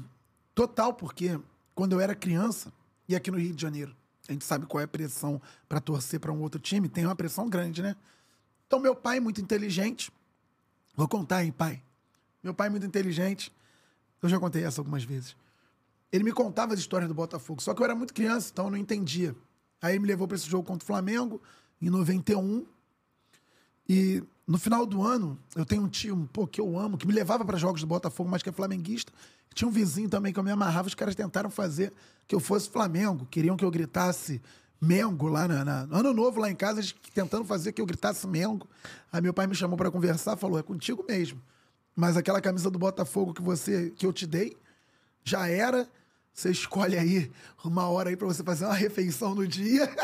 total, 0.54 0.94
porque 0.94 1.38
quando 1.74 1.92
eu 1.92 2.00
era 2.00 2.14
criança, 2.14 2.72
e 3.08 3.14
aqui 3.14 3.30
no 3.30 3.38
Rio 3.38 3.54
de 3.54 3.60
Janeiro, 3.60 3.94
a 4.28 4.32
gente 4.32 4.44
sabe 4.44 4.64
qual 4.66 4.80
é 4.80 4.84
a 4.84 4.88
pressão 4.88 5.40
para 5.68 5.78
torcer 5.80 6.18
para 6.20 6.32
um 6.32 6.40
outro 6.40 6.58
time, 6.60 6.88
tem 6.88 7.04
uma 7.04 7.14
pressão 7.16 7.48
grande, 7.50 7.82
né? 7.82 7.94
Então, 8.66 8.80
meu 8.80 8.94
pai, 8.94 9.20
muito 9.20 9.40
inteligente. 9.40 10.10
Vou 10.94 11.06
contar, 11.08 11.44
hein, 11.44 11.52
pai? 11.52 11.82
Meu 12.42 12.54
pai, 12.54 12.68
muito 12.68 12.86
inteligente. 12.86 13.52
Eu 14.22 14.28
já 14.28 14.38
contei 14.38 14.64
essa 14.64 14.80
algumas 14.80 15.04
vezes. 15.04 15.36
Ele 16.12 16.24
me 16.24 16.32
contava 16.32 16.72
as 16.72 16.80
histórias 16.80 17.08
do 17.08 17.14
Botafogo, 17.14 17.60
só 17.62 17.74
que 17.74 17.80
eu 17.80 17.84
era 17.84 17.94
muito 17.94 18.14
criança, 18.14 18.50
então 18.52 18.66
eu 18.66 18.70
não 18.70 18.78
entendia. 18.78 19.34
Aí 19.82 19.92
ele 19.92 20.00
me 20.00 20.06
levou 20.06 20.26
para 20.26 20.36
esse 20.36 20.48
jogo 20.48 20.66
contra 20.66 20.82
o 20.82 20.86
Flamengo, 20.86 21.40
em 21.80 21.90
91. 21.90 22.64
E 23.88 24.22
no 24.46 24.58
final 24.58 24.86
do 24.86 25.02
ano, 25.02 25.38
eu 25.54 25.64
tenho 25.64 25.82
um 25.82 25.88
tio, 25.88 26.28
pô, 26.32 26.46
que 26.46 26.60
eu 26.60 26.78
amo, 26.78 26.96
que 26.96 27.06
me 27.06 27.12
levava 27.12 27.44
para 27.44 27.58
jogos 27.58 27.80
do 27.80 27.86
Botafogo, 27.86 28.30
mas 28.30 28.42
que 28.42 28.48
é 28.48 28.52
flamenguista. 28.52 29.12
Tinha 29.54 29.68
um 29.68 29.70
vizinho 29.70 30.08
também 30.08 30.32
que 30.32 30.38
eu 30.38 30.44
me 30.44 30.50
amarrava, 30.50 30.88
os 30.88 30.94
caras 30.94 31.14
tentaram 31.14 31.50
fazer 31.50 31.92
que 32.26 32.34
eu 32.34 32.40
fosse 32.40 32.68
Flamengo, 32.68 33.26
queriam 33.30 33.56
que 33.56 33.64
eu 33.64 33.70
gritasse 33.70 34.40
Mengo 34.80 35.28
lá 35.28 35.48
na, 35.48 35.64
na- 35.64 35.86
no 35.86 35.96
ano 35.96 36.12
novo 36.12 36.40
lá 36.40 36.50
em 36.50 36.54
casa, 36.54 36.82
tentando 37.14 37.44
fazer 37.44 37.72
que 37.72 37.80
eu 37.80 37.86
gritasse 37.86 38.26
Mengo. 38.26 38.68
Aí 39.12 39.20
meu 39.20 39.32
pai 39.32 39.46
me 39.46 39.54
chamou 39.54 39.76
para 39.76 39.90
conversar, 39.90 40.36
falou: 40.36 40.58
"É 40.58 40.62
contigo 40.62 41.04
mesmo. 41.08 41.40
Mas 41.94 42.16
aquela 42.16 42.40
camisa 42.40 42.70
do 42.70 42.78
Botafogo 42.78 43.32
que 43.32 43.40
você 43.42 43.90
que 43.96 44.04
eu 44.06 44.12
te 44.12 44.26
dei 44.26 44.56
já 45.24 45.48
era. 45.48 45.88
Você 46.32 46.50
escolhe 46.50 46.98
aí 46.98 47.32
uma 47.64 47.88
hora 47.88 48.10
aí 48.10 48.16
para 48.16 48.26
você 48.26 48.42
fazer 48.44 48.64
uma 48.66 48.74
refeição 48.74 49.34
no 49.34 49.46
dia." 49.46 49.88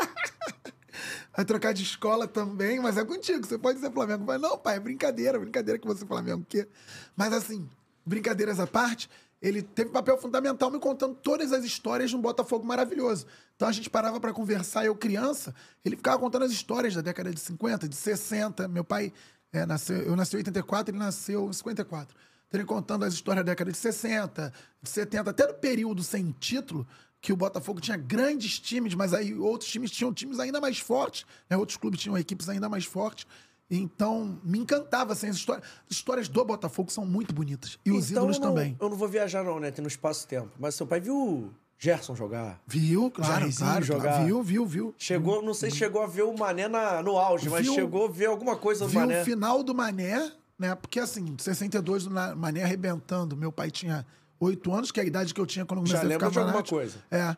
Vai 1.35 1.43
trocar 1.45 1.73
de 1.73 1.81
escola 1.81 2.27
também, 2.27 2.79
mas 2.79 2.95
é 2.97 3.03
contigo. 3.03 3.45
Você 3.45 3.57
pode 3.57 3.79
ser 3.79 3.91
Flamengo. 3.91 4.23
Mas 4.25 4.39
não, 4.39 4.57
pai, 4.57 4.75
é 4.75 4.79
brincadeira, 4.79 5.39
brincadeira 5.39 5.79
que 5.79 5.87
você 5.87 6.03
é 6.03 6.07
Flamengo. 6.07 6.41
o 6.41 6.45
quê? 6.45 6.67
Mas 7.15 7.33
assim, 7.33 7.67
brincadeiras 8.05 8.59
à 8.59 8.67
parte, 8.67 9.09
ele 9.43 9.61
teve 9.61 9.89
papel 9.89 10.17
fundamental 10.17 10.71
me 10.71 10.79
contando 10.79 11.15
todas 11.15 11.51
as 11.51 11.65
histórias 11.65 12.09
de 12.09 12.15
um 12.15 12.21
Botafogo 12.21 12.65
maravilhoso. 12.65 13.25
Então 13.57 13.67
a 13.67 13.71
gente 13.73 13.89
parava 13.89 14.17
para 14.17 14.31
conversar, 14.31 14.85
eu 14.85 14.95
criança, 14.95 15.53
ele 15.83 15.97
ficava 15.97 16.17
contando 16.17 16.45
as 16.45 16.51
histórias 16.51 16.95
da 16.95 17.01
década 17.01 17.29
de 17.29 17.41
50, 17.41 17.89
de 17.89 17.95
60. 17.95 18.69
Meu 18.69 18.85
pai 18.85 19.11
é, 19.51 19.65
nasceu, 19.65 19.97
eu 19.97 20.15
nasci 20.15 20.37
em 20.37 20.39
84, 20.39 20.91
ele 20.91 20.97
nasceu 20.97 21.49
em 21.49 21.53
54. 21.53 22.15
Então 22.47 22.61
ele 22.61 22.65
contando 22.65 23.03
as 23.03 23.13
histórias 23.13 23.43
da 23.43 23.51
década 23.51 23.69
de 23.69 23.77
60, 23.77 24.53
de 24.81 24.89
70, 24.89 25.29
até 25.29 25.45
do 25.45 25.55
período 25.55 26.01
sem 26.03 26.31
título, 26.39 26.87
que 27.19 27.33
o 27.33 27.35
Botafogo 27.35 27.81
tinha 27.81 27.97
grandes 27.97 28.57
times, 28.57 28.95
mas 28.95 29.13
aí 29.13 29.33
outros 29.33 29.69
times 29.69 29.91
tinham 29.91 30.13
times 30.13 30.39
ainda 30.39 30.61
mais 30.61 30.79
fortes, 30.79 31.25
né? 31.49 31.57
outros 31.57 31.77
clubes 31.77 31.99
tinham 31.99 32.17
equipes 32.17 32.47
ainda 32.47 32.69
mais 32.69 32.85
fortes. 32.85 33.27
Então, 33.69 34.39
me 34.43 34.59
encantava 34.59 35.13
assim, 35.13 35.27
as 35.27 35.35
histórias. 35.37 35.65
As 35.89 35.95
histórias 35.97 36.27
do 36.27 36.45
Botafogo 36.45 36.91
são 36.91 37.05
muito 37.05 37.33
bonitas. 37.33 37.79
E 37.85 37.91
os 37.91 38.11
Então, 38.11 38.23
ídolos 38.23 38.39
não- 38.39 38.49
também. 38.49 38.77
Eu 38.79 38.89
não 38.89 38.97
vou 38.97 39.07
viajar 39.07 39.43
não, 39.43 39.59
né? 39.59 39.71
Tem 39.71 39.81
no 39.81 39.87
espaço-tempo. 39.87 40.49
Mas 40.59 40.75
seu 40.75 40.85
pai 40.85 40.99
viu 40.99 41.15
o 41.17 41.49
Gerson 41.79 42.15
jogar? 42.15 42.61
Viu, 42.67 43.09
claro, 43.09 43.49
claro, 43.55 43.83
jogar. 43.83 44.01
claro. 44.03 44.25
Viu, 44.25 44.43
viu, 44.43 44.65
viu. 44.65 44.95
Chegou, 44.97 45.41
não 45.41 45.53
sei 45.53 45.71
se 45.71 45.77
chegou 45.77 46.01
a 46.03 46.07
ver 46.07 46.23
o 46.23 46.37
Mané 46.37 46.67
na- 46.67 47.01
no 47.01 47.17
auge, 47.17 47.49
mas 47.49 47.65
Viu- 47.65 47.73
chegou 47.73 48.05
a 48.05 48.09
ver 48.11 48.27
alguma 48.27 48.55
coisa 48.55 48.85
do 48.85 48.91
Viu 48.91 48.99
Mané. 48.99 49.21
o 49.21 49.25
final 49.25 49.63
do 49.63 49.73
Mané, 49.73 50.31
né? 50.59 50.75
Porque 50.75 50.99
assim, 50.99 51.35
62 51.37 52.03
do 52.05 52.11
Mané 52.11 52.63
arrebentando. 52.63 53.35
Meu 53.35 53.51
pai 53.51 53.71
tinha 53.71 54.05
oito 54.39 54.71
anos, 54.71 54.91
que 54.91 54.99
é 54.99 55.03
a 55.03 55.05
idade 55.05 55.33
que 55.33 55.41
eu 55.41 55.45
tinha 55.45 55.65
quando 55.65 55.79
eu 55.81 55.87
Já 55.87 55.97
comecei 55.99 56.15
a 56.15 56.19
ficar 56.19 56.31
de 56.31 56.39
alguma 56.39 56.63
coisa. 56.63 56.97
É. 57.09 57.35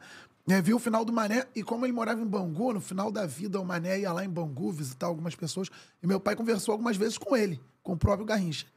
É, 0.48 0.62
viu 0.62 0.76
o 0.76 0.80
final 0.80 1.04
do 1.04 1.12
Mané 1.12 1.48
e 1.56 1.64
como 1.64 1.86
ele 1.86 1.94
morava 1.94 2.22
em 2.22 2.26
Bangu, 2.26 2.74
no 2.74 2.80
final 2.82 3.12
da 3.12 3.26
vida 3.26 3.60
o 3.60 3.66
Mané 3.66 4.00
ia 4.02 4.14
lá 4.14 4.24
em 4.24 4.30
Bangu 4.30 4.72
visitar 4.72 5.08
algumas 5.08 5.34
pessoas 5.36 5.70
e 6.04 6.06
meu 6.08 6.20
pai 6.20 6.36
conversou 6.36 6.72
algumas 6.74 6.96
vezes 6.98 7.18
com 7.18 7.36
ele, 7.36 7.60
com 7.82 7.94
o 7.94 7.98
próprio 7.98 8.26
Garrincha. 8.26 8.68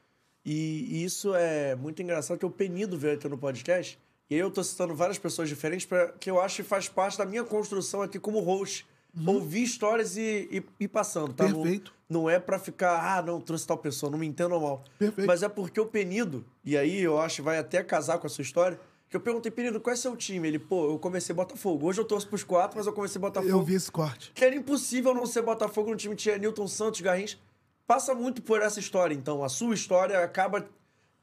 E, 0.44 1.04
isso 1.04 1.34
é 1.34 1.74
muito 1.74 2.00
engraçado, 2.00 2.38
que 2.38 2.46
o 2.46 2.50
Penido 2.50 2.96
veio 2.98 3.14
aqui 3.16 3.28
no 3.28 3.36
podcast. 3.36 3.98
E 4.30 4.34
aí 4.34 4.40
eu 4.40 4.50
tô 4.50 4.64
citando 4.64 4.94
várias 4.94 5.18
pessoas 5.18 5.48
diferentes 5.48 5.84
pra, 5.84 6.08
que 6.12 6.30
eu 6.30 6.40
acho 6.40 6.56
que 6.56 6.62
faz 6.62 6.88
parte 6.88 7.18
da 7.18 7.26
minha 7.26 7.44
construção 7.44 8.00
aqui 8.00 8.18
como 8.18 8.40
host. 8.40 8.86
Ouvir 9.26 9.62
histórias 9.62 10.16
e, 10.16 10.48
e, 10.50 10.62
e 10.80 10.88
passando, 10.88 11.32
tá? 11.34 11.44
Não- 11.48 11.56
Uhum. 11.58 11.62
Perfeito. 11.64 11.94
Não, 12.08 12.30
é 12.30 12.38
pra 12.38 12.58
ficar, 12.58 13.18
ah, 13.18 13.20
não, 13.20 13.38
trouxe 13.40 13.66
tal 13.66 13.76
pessoa, 13.76 14.10
não 14.10 14.18
me 14.18 14.26
entendam 14.26 14.58
mal. 14.60 14.82
Perfeito. 14.98 15.26
Mas 15.26 15.42
é 15.42 15.48
porque 15.48 15.78
o 15.78 15.84
Penido, 15.86 16.44
e 16.64 16.76
aí 16.78 16.98
eu 17.00 17.20
acho 17.20 17.36
que 17.36 17.42
vai 17.42 17.58
até 17.58 17.82
casar 17.82 18.18
com 18.18 18.26
a 18.26 18.30
sua 18.30 18.40
história, 18.42 18.80
que 19.08 19.16
eu 19.16 19.20
perguntei, 19.20 19.50
Penido, 19.50 19.80
qual 19.80 19.92
é 19.92 19.96
seu 19.96 20.14
time? 20.14 20.48
Ele, 20.48 20.58
pô, 20.58 20.90
eu 20.90 20.98
comecei 20.98 21.34
Botafogo. 21.34 21.86
Hoje 21.86 22.00
eu 22.00 22.04
torço 22.04 22.28
pros 22.28 22.44
quatro, 22.44 22.76
mas 22.76 22.86
eu 22.86 22.92
comecei 22.92 23.20
Botafogo. 23.20 23.50
Eu 23.50 23.62
vi 23.62 23.74
esse 23.74 23.90
corte. 23.90 24.32
Que 24.34 24.44
era 24.44 24.54
impossível 24.54 25.14
não 25.14 25.24
ser 25.24 25.42
Botafogo 25.42 25.90
no 25.90 25.96
time 25.96 26.14
que 26.14 26.22
tinha 26.22 26.36
Newton 26.36 26.68
Santos, 26.68 27.00
Garrincha. 27.00 27.38
Passa 27.86 28.14
muito 28.14 28.42
por 28.42 28.60
essa 28.60 28.78
história, 28.78 29.14
então. 29.14 29.42
A 29.42 29.48
sua 29.48 29.74
história 29.74 30.22
acaba. 30.22 30.68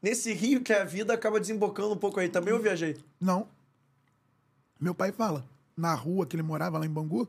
Nesse 0.02 0.32
rio 0.32 0.62
que 0.62 0.72
é 0.72 0.82
a 0.82 0.84
vida, 0.84 1.14
acaba 1.14 1.38
desembocando 1.40 1.94
um 1.94 1.96
pouco 1.96 2.18
aí. 2.18 2.28
Também 2.28 2.52
eu 2.52 2.60
viajei. 2.60 2.96
Não. 3.20 3.48
Meu 4.80 4.94
pai 4.94 5.12
fala, 5.12 5.44
na 5.76 5.94
rua 5.94 6.26
que 6.26 6.36
ele 6.36 6.42
morava 6.42 6.78
lá 6.78 6.84
em 6.84 6.90
Bangu, 6.90 7.28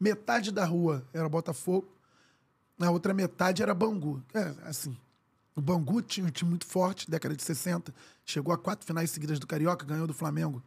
metade 0.00 0.50
da 0.50 0.64
rua 0.64 1.06
era 1.12 1.28
Botafogo, 1.28 1.86
a 2.80 2.90
outra 2.90 3.14
metade 3.14 3.62
era 3.62 3.74
Bangu. 3.74 4.22
É, 4.34 4.54
assim, 4.66 4.96
o 5.54 5.60
Bangu 5.60 6.00
tinha 6.00 6.26
um 6.26 6.30
time 6.30 6.50
muito 6.50 6.66
forte, 6.66 7.10
década 7.10 7.36
de 7.36 7.42
60, 7.42 7.94
chegou 8.24 8.54
a 8.54 8.58
quatro 8.58 8.86
finais 8.86 9.10
seguidas 9.10 9.38
do 9.38 9.46
Carioca, 9.46 9.84
ganhou 9.84 10.06
do 10.06 10.14
Flamengo 10.14 10.62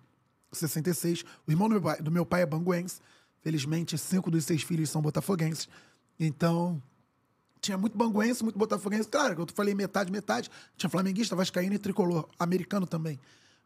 em 0.52 0.56
66. 0.56 1.24
O 1.48 1.52
irmão 1.52 1.68
do 1.68 1.74
meu 1.74 1.82
pai, 1.82 2.02
do 2.02 2.12
meu 2.12 2.26
pai 2.26 2.42
é 2.44 2.46
banguense, 2.46 3.02
felizmente 3.42 3.98
cinco 3.98 4.30
dos 4.30 4.46
seis 4.46 4.62
filhos 4.62 4.90
são 4.90 5.02
botafoguenses. 5.02 5.68
Então, 6.20 6.82
tinha 7.60 7.78
muito 7.78 7.98
banguense, 7.98 8.44
muito 8.44 8.58
botafoguense. 8.60 9.08
Claro, 9.10 9.36
que 9.36 9.42
eu 9.42 9.48
falei 9.56 9.74
metade, 9.74 10.12
metade. 10.12 10.52
Tinha 10.78 10.90
flamenguista, 10.90 11.36
vascaíno 11.36 11.74
e 11.74 11.80
tricolor. 11.80 12.30
Americano 12.38 12.86
também. 12.86 13.20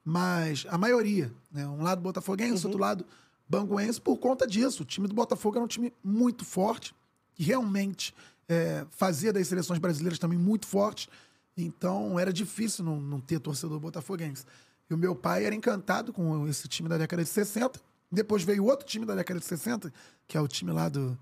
Mas 0.04 0.66
a 0.70 0.78
maioria, 0.78 1.32
né? 1.52 1.68
Um 1.68 1.84
lado 1.84 2.02
botafoguense, 2.02 2.66
outro 2.66 2.80
lado 2.80 3.06
banguense, 3.48 4.00
por 4.00 4.18
conta 4.18 4.48
disso. 4.48 4.84
O 4.84 4.86
time 4.86 5.08
do 5.08 5.14
Botafogo 5.14 5.58
era 5.58 5.66
um 5.66 5.68
time 5.68 5.94
muito 6.04 6.46
forte, 6.46 6.96
que 7.36 7.44
realmente 7.44 8.16
é, 8.50 8.86
fazia 8.90 9.32
das 9.32 9.48
seleções 9.48 9.80
brasileiras 9.80 10.18
também 10.18 10.38
muito 10.38 10.66
fortes. 10.66 11.08
Então, 11.56 12.20
era 12.20 12.34
difícil 12.34 12.84
não, 12.84 13.00
não 13.00 13.22
ter 13.22 13.40
torcedor 13.40 13.80
botafoguense. 13.80 14.44
E 14.90 14.94
o 14.94 14.98
meu 14.98 15.16
pai 15.16 15.46
era 15.46 15.54
encantado 15.54 16.12
com 16.12 16.48
esse 16.48 16.68
time 16.68 16.90
da 16.90 16.98
década 16.98 17.24
de 17.24 17.30
60. 17.30 17.80
Depois 18.12 18.44
veio 18.44 18.66
outro 18.66 18.88
time 18.88 19.06
da 19.06 19.14
década 19.14 19.40
de 19.40 19.46
60, 19.46 19.94
que 20.28 20.36
é 20.36 20.42
o 20.42 20.48
time 20.48 20.72
lá 20.72 20.90
do, 20.90 21.18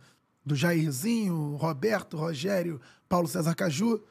do 0.46 0.56
Jairzinho, 0.56 1.58
Roberto, 1.58 2.16
Rogério, 2.16 2.80
Paulo 3.10 3.28
César 3.28 3.54
Caju, 3.54 4.02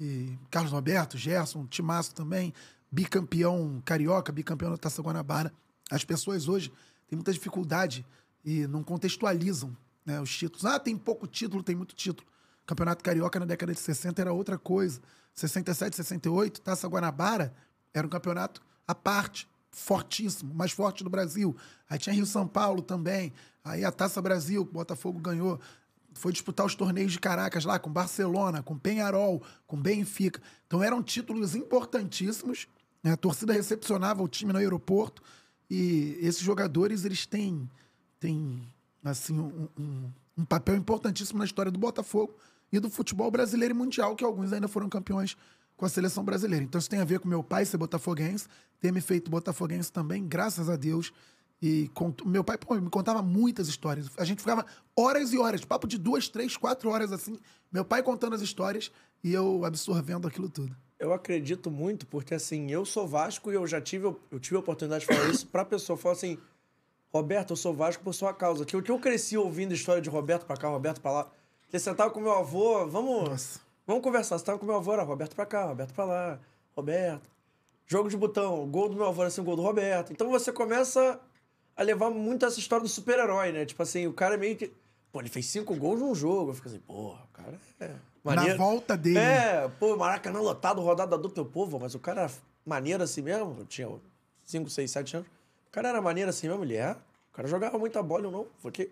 e 0.00 0.38
Carlos 0.50 0.72
Roberto, 0.72 1.18
Gerson, 1.18 1.66
Timaço 1.66 2.14
também, 2.14 2.54
bicampeão 2.90 3.82
carioca, 3.84 4.32
bicampeão 4.32 4.70
da 4.70 4.78
Taça 4.78 5.02
Guanabara. 5.02 5.52
As 5.90 6.04
pessoas 6.04 6.48
hoje 6.48 6.72
têm 7.08 7.16
muita 7.16 7.32
dificuldade 7.32 8.06
e 8.44 8.66
não 8.68 8.82
contextualizam 8.82 9.76
né, 10.06 10.20
os 10.20 10.34
títulos. 10.34 10.64
Ah, 10.64 10.78
tem 10.78 10.96
pouco 10.96 11.26
título, 11.26 11.62
tem 11.62 11.74
muito 11.74 11.94
título. 11.94 12.26
Campeonato 12.66 13.02
Carioca 13.02 13.40
na 13.40 13.46
década 13.46 13.72
de 13.72 13.80
60 13.80 14.20
era 14.20 14.32
outra 14.32 14.58
coisa. 14.58 15.00
67, 15.34 15.96
68, 15.96 16.60
Taça 16.60 16.88
Guanabara 16.88 17.54
era 17.92 18.06
um 18.06 18.10
campeonato 18.10 18.62
à 18.86 18.94
parte. 18.94 19.48
fortíssimo, 19.72 20.52
mais 20.52 20.72
forte 20.72 21.04
do 21.04 21.10
Brasil. 21.10 21.56
Aí 21.88 21.96
tinha 21.96 22.12
Rio 22.12 22.26
São 22.26 22.46
Paulo 22.46 22.82
também. 22.82 23.32
Aí 23.62 23.84
a 23.84 23.92
Taça 23.92 24.20
Brasil, 24.20 24.64
que 24.64 24.70
o 24.70 24.74
Botafogo 24.74 25.20
ganhou. 25.20 25.60
Foi 26.12 26.32
disputar 26.32 26.66
os 26.66 26.74
torneios 26.74 27.12
de 27.12 27.20
Caracas 27.20 27.64
lá 27.64 27.78
com 27.78 27.88
Barcelona, 27.88 28.64
com 28.64 28.76
Penharol, 28.76 29.40
com 29.68 29.80
Benfica. 29.80 30.42
Então 30.66 30.82
eram 30.82 31.00
títulos 31.00 31.54
importantíssimos. 31.54 32.66
Né? 33.00 33.12
A 33.12 33.16
torcida 33.16 33.52
recepcionava 33.52 34.22
o 34.22 34.28
time 34.28 34.52
no 34.52 34.58
aeroporto. 34.58 35.22
E 35.70 36.18
esses 36.20 36.42
jogadores, 36.42 37.04
eles 37.04 37.24
têm, 37.24 37.70
têm 38.18 38.66
assim, 39.04 39.38
um, 39.38 39.68
um, 39.78 40.10
um 40.38 40.44
papel 40.44 40.74
importantíssimo 40.74 41.38
na 41.38 41.44
história 41.44 41.70
do 41.70 41.78
Botafogo 41.78 42.34
e 42.72 42.78
do 42.78 42.90
futebol 42.90 43.30
brasileiro 43.30 43.74
e 43.74 43.76
mundial, 43.76 44.14
que 44.14 44.24
alguns 44.24 44.52
ainda 44.52 44.68
foram 44.68 44.88
campeões 44.88 45.36
com 45.76 45.86
a 45.86 45.88
seleção 45.88 46.24
brasileira. 46.24 46.64
Então 46.64 46.78
isso 46.78 46.90
tem 46.90 47.00
a 47.00 47.04
ver 47.04 47.20
com 47.20 47.28
meu 47.28 47.42
pai 47.42 47.64
ser 47.64 47.78
botafoguense, 47.78 48.46
ter 48.80 48.92
me 48.92 49.00
feito 49.00 49.30
botafoguense 49.30 49.90
também, 49.90 50.26
graças 50.26 50.68
a 50.68 50.76
Deus. 50.76 51.12
E 51.62 51.90
meu 52.24 52.42
pai 52.42 52.56
pô, 52.56 52.74
me 52.74 52.88
contava 52.88 53.22
muitas 53.22 53.68
histórias. 53.68 54.10
A 54.16 54.24
gente 54.24 54.38
ficava 54.38 54.64
horas 54.96 55.32
e 55.32 55.38
horas, 55.38 55.64
papo 55.64 55.86
de 55.86 55.98
duas, 55.98 56.28
três, 56.28 56.56
quatro 56.56 56.90
horas 56.90 57.12
assim. 57.12 57.38
Meu 57.70 57.84
pai 57.84 58.02
contando 58.02 58.34
as 58.34 58.40
histórias 58.40 58.90
e 59.22 59.32
eu 59.32 59.64
absorvendo 59.64 60.26
aquilo 60.26 60.48
tudo. 60.48 60.74
Eu 60.98 61.14
acredito 61.14 61.70
muito, 61.70 62.06
porque 62.06 62.34
assim, 62.34 62.70
eu 62.70 62.84
sou 62.84 63.08
Vasco 63.08 63.50
e 63.50 63.54
eu 63.54 63.66
já 63.66 63.80
tive, 63.80 64.04
eu 64.30 64.38
tive 64.38 64.56
a 64.56 64.60
oportunidade 64.60 65.06
de 65.06 65.14
falar 65.14 65.30
isso 65.30 65.46
pra 65.46 65.64
pessoa. 65.64 65.96
Falar 65.96 66.12
assim, 66.12 66.38
Roberto, 67.12 67.50
eu 67.50 67.56
sou 67.56 67.74
Vasco 67.74 68.02
por 68.04 68.12
sua 68.12 68.34
causa. 68.34 68.66
Que 68.66 68.76
o 68.76 68.82
que 68.82 68.90
eu 68.90 68.98
cresci 68.98 69.36
ouvindo 69.36 69.72
história 69.72 70.02
de 70.02 70.10
Roberto 70.10 70.44
pra 70.44 70.56
cá, 70.56 70.68
Roberto 70.68 71.00
pra 71.00 71.10
lá. 71.10 71.30
Você 71.70 71.78
sentava 71.78 72.10
com 72.10 72.20
meu 72.20 72.32
avô, 72.32 72.84
vamos, 72.88 73.28
Nossa. 73.28 73.60
vamos 73.86 74.02
conversar. 74.02 74.36
Você 74.36 74.44
tava 74.44 74.58
com 74.58 74.66
meu 74.66 74.74
avô, 74.74 74.92
era 74.92 75.04
Roberto 75.04 75.36
pra 75.36 75.46
cá, 75.46 75.66
Roberto 75.66 75.94
pra 75.94 76.04
lá, 76.04 76.38
Roberto. 76.74 77.30
Jogo 77.86 78.08
de 78.08 78.16
botão, 78.16 78.68
gol 78.68 78.88
do 78.88 78.96
meu 78.96 79.06
avô 79.06 79.22
era 79.22 79.28
assim, 79.28 79.42
gol 79.42 79.54
do 79.54 79.62
Roberto. 79.62 80.12
Então 80.12 80.28
você 80.30 80.50
começa 80.52 81.20
a 81.76 81.82
levar 81.82 82.10
muito 82.10 82.44
essa 82.44 82.58
história 82.58 82.82
do 82.82 82.88
super-herói, 82.88 83.52
né? 83.52 83.64
Tipo 83.64 83.82
assim, 83.84 84.06
o 84.08 84.12
cara 84.12 84.34
é 84.34 84.36
meio 84.36 84.56
que. 84.56 84.72
Pô, 85.12 85.20
ele 85.20 85.28
fez 85.28 85.46
cinco 85.46 85.74
gols 85.76 86.00
num 86.00 86.14
jogo. 86.14 86.50
Eu 86.50 86.54
fico 86.54 86.68
assim, 86.68 86.80
porra, 86.80 87.22
o 87.24 87.32
cara 87.32 87.58
é. 87.78 87.94
Na 88.24 88.56
volta 88.56 88.96
dele. 88.96 89.18
É, 89.18 89.68
pô, 89.78 89.96
Maracanã 89.96 90.40
lotado, 90.40 90.80
rodada 90.82 91.16
dupla, 91.16 91.44
povo, 91.44 91.78
mas 91.80 91.94
o 91.94 91.98
cara 91.98 92.22
era 92.22 92.32
maneiro 92.66 93.02
assim 93.02 93.22
mesmo. 93.22 93.56
Eu 93.60 93.64
tinha 93.64 93.88
5, 94.44 94.68
6, 94.68 94.90
7 94.90 95.16
anos. 95.18 95.28
O 95.68 95.70
cara 95.70 95.88
era 95.88 96.02
maneiro 96.02 96.30
assim 96.30 96.48
mesmo, 96.48 96.64
ele 96.64 96.76
é. 96.76 96.92
O 96.92 97.32
cara 97.32 97.46
jogava 97.48 97.78
muita 97.78 98.02
bola, 98.02 98.24
eu 98.24 98.30
não. 98.30 98.46
Porque 98.60 98.90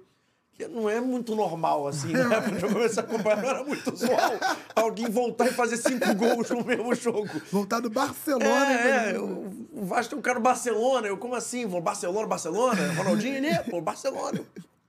que 0.58 0.66
não 0.66 0.90
é 0.90 1.00
muito 1.00 1.36
normal, 1.36 1.86
assim, 1.86 2.12
né? 2.12 2.24
Quando 2.42 2.64
eu 2.64 2.72
comecei 2.72 3.00
a 3.00 3.06
acompanhar, 3.06 3.42
não 3.42 3.48
era 3.48 3.64
muito 3.64 3.92
usual 3.92 4.32
alguém 4.74 5.08
voltar 5.08 5.46
e 5.46 5.52
fazer 5.52 5.76
cinco 5.76 6.12
gols 6.16 6.50
no 6.50 6.64
mesmo 6.64 6.92
jogo. 6.96 7.30
Voltar 7.52 7.78
do 7.78 7.88
Barcelona. 7.88 8.72
É, 8.72 9.10
é, 9.10 9.12
né? 9.12 9.18
o 9.20 9.84
Vasco 9.84 10.10
tem 10.10 10.18
um 10.18 10.22
cara 10.22 10.40
do 10.40 10.42
Barcelona. 10.42 11.06
Eu, 11.06 11.16
como 11.16 11.36
assim? 11.36 11.64
Vou 11.64 11.80
Barcelona, 11.80 12.26
Barcelona? 12.26 12.92
Ronaldinho, 12.94 13.36
ele 13.36 13.46
é, 13.46 13.62
pô, 13.62 13.80
Barcelona. 13.80 14.40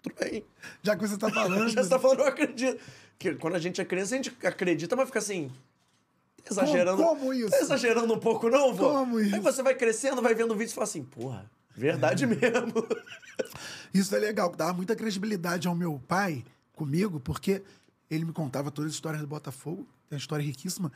Tudo 0.01 0.15
bem. 0.19 0.43
Já 0.81 0.95
que 0.95 1.07
você 1.07 1.17
tá 1.17 1.29
falando. 1.29 1.69
Já 1.69 1.83
você 1.83 1.89
tá 1.89 1.99
falando, 1.99 2.21
eu 2.21 2.27
acredito. 2.27 2.81
Que 3.19 3.35
quando 3.35 3.55
a 3.55 3.59
gente 3.59 3.79
é 3.79 3.85
criança, 3.85 4.15
a 4.15 4.17
gente 4.17 4.35
acredita, 4.43 4.95
mas 4.95 5.05
fica 5.05 5.19
assim. 5.19 5.51
tá 6.43 6.49
Exagerando. 6.51 7.03
Como- 7.03 7.19
como 7.19 7.33
isso? 7.33 7.51
Tá 7.51 7.59
exagerando 7.59 8.11
um 8.11 8.19
pouco, 8.19 8.49
não, 8.49 8.73
vô? 8.73 8.89
Como 8.89 9.17
Aí 9.17 9.27
isso? 9.27 9.41
você 9.41 9.61
vai 9.61 9.75
crescendo, 9.75 10.19
vai 10.19 10.33
vendo 10.33 10.51
o 10.51 10.55
vídeo 10.55 10.71
e 10.71 10.73
fala 10.73 10.85
assim, 10.85 11.03
porra, 11.03 11.51
verdade 11.79 12.25
mesmo. 12.25 12.85
Isso 13.93 14.15
é 14.15 14.19
legal, 14.19 14.53
dava 14.55 14.73
muita 14.73 14.95
credibilidade 14.95 15.67
ao 15.67 15.73
meu 15.73 15.99
pai 16.07 16.43
comigo, 16.73 17.19
porque 17.19 17.63
ele 18.09 18.25
me 18.25 18.33
contava 18.33 18.69
todas 18.69 18.89
as 18.89 18.95
histórias 18.95 19.21
do 19.21 19.27
Botafogo, 19.27 19.87
é 20.11 20.15
uma 20.15 20.19
história 20.19 20.43
riquíssima, 20.43 20.91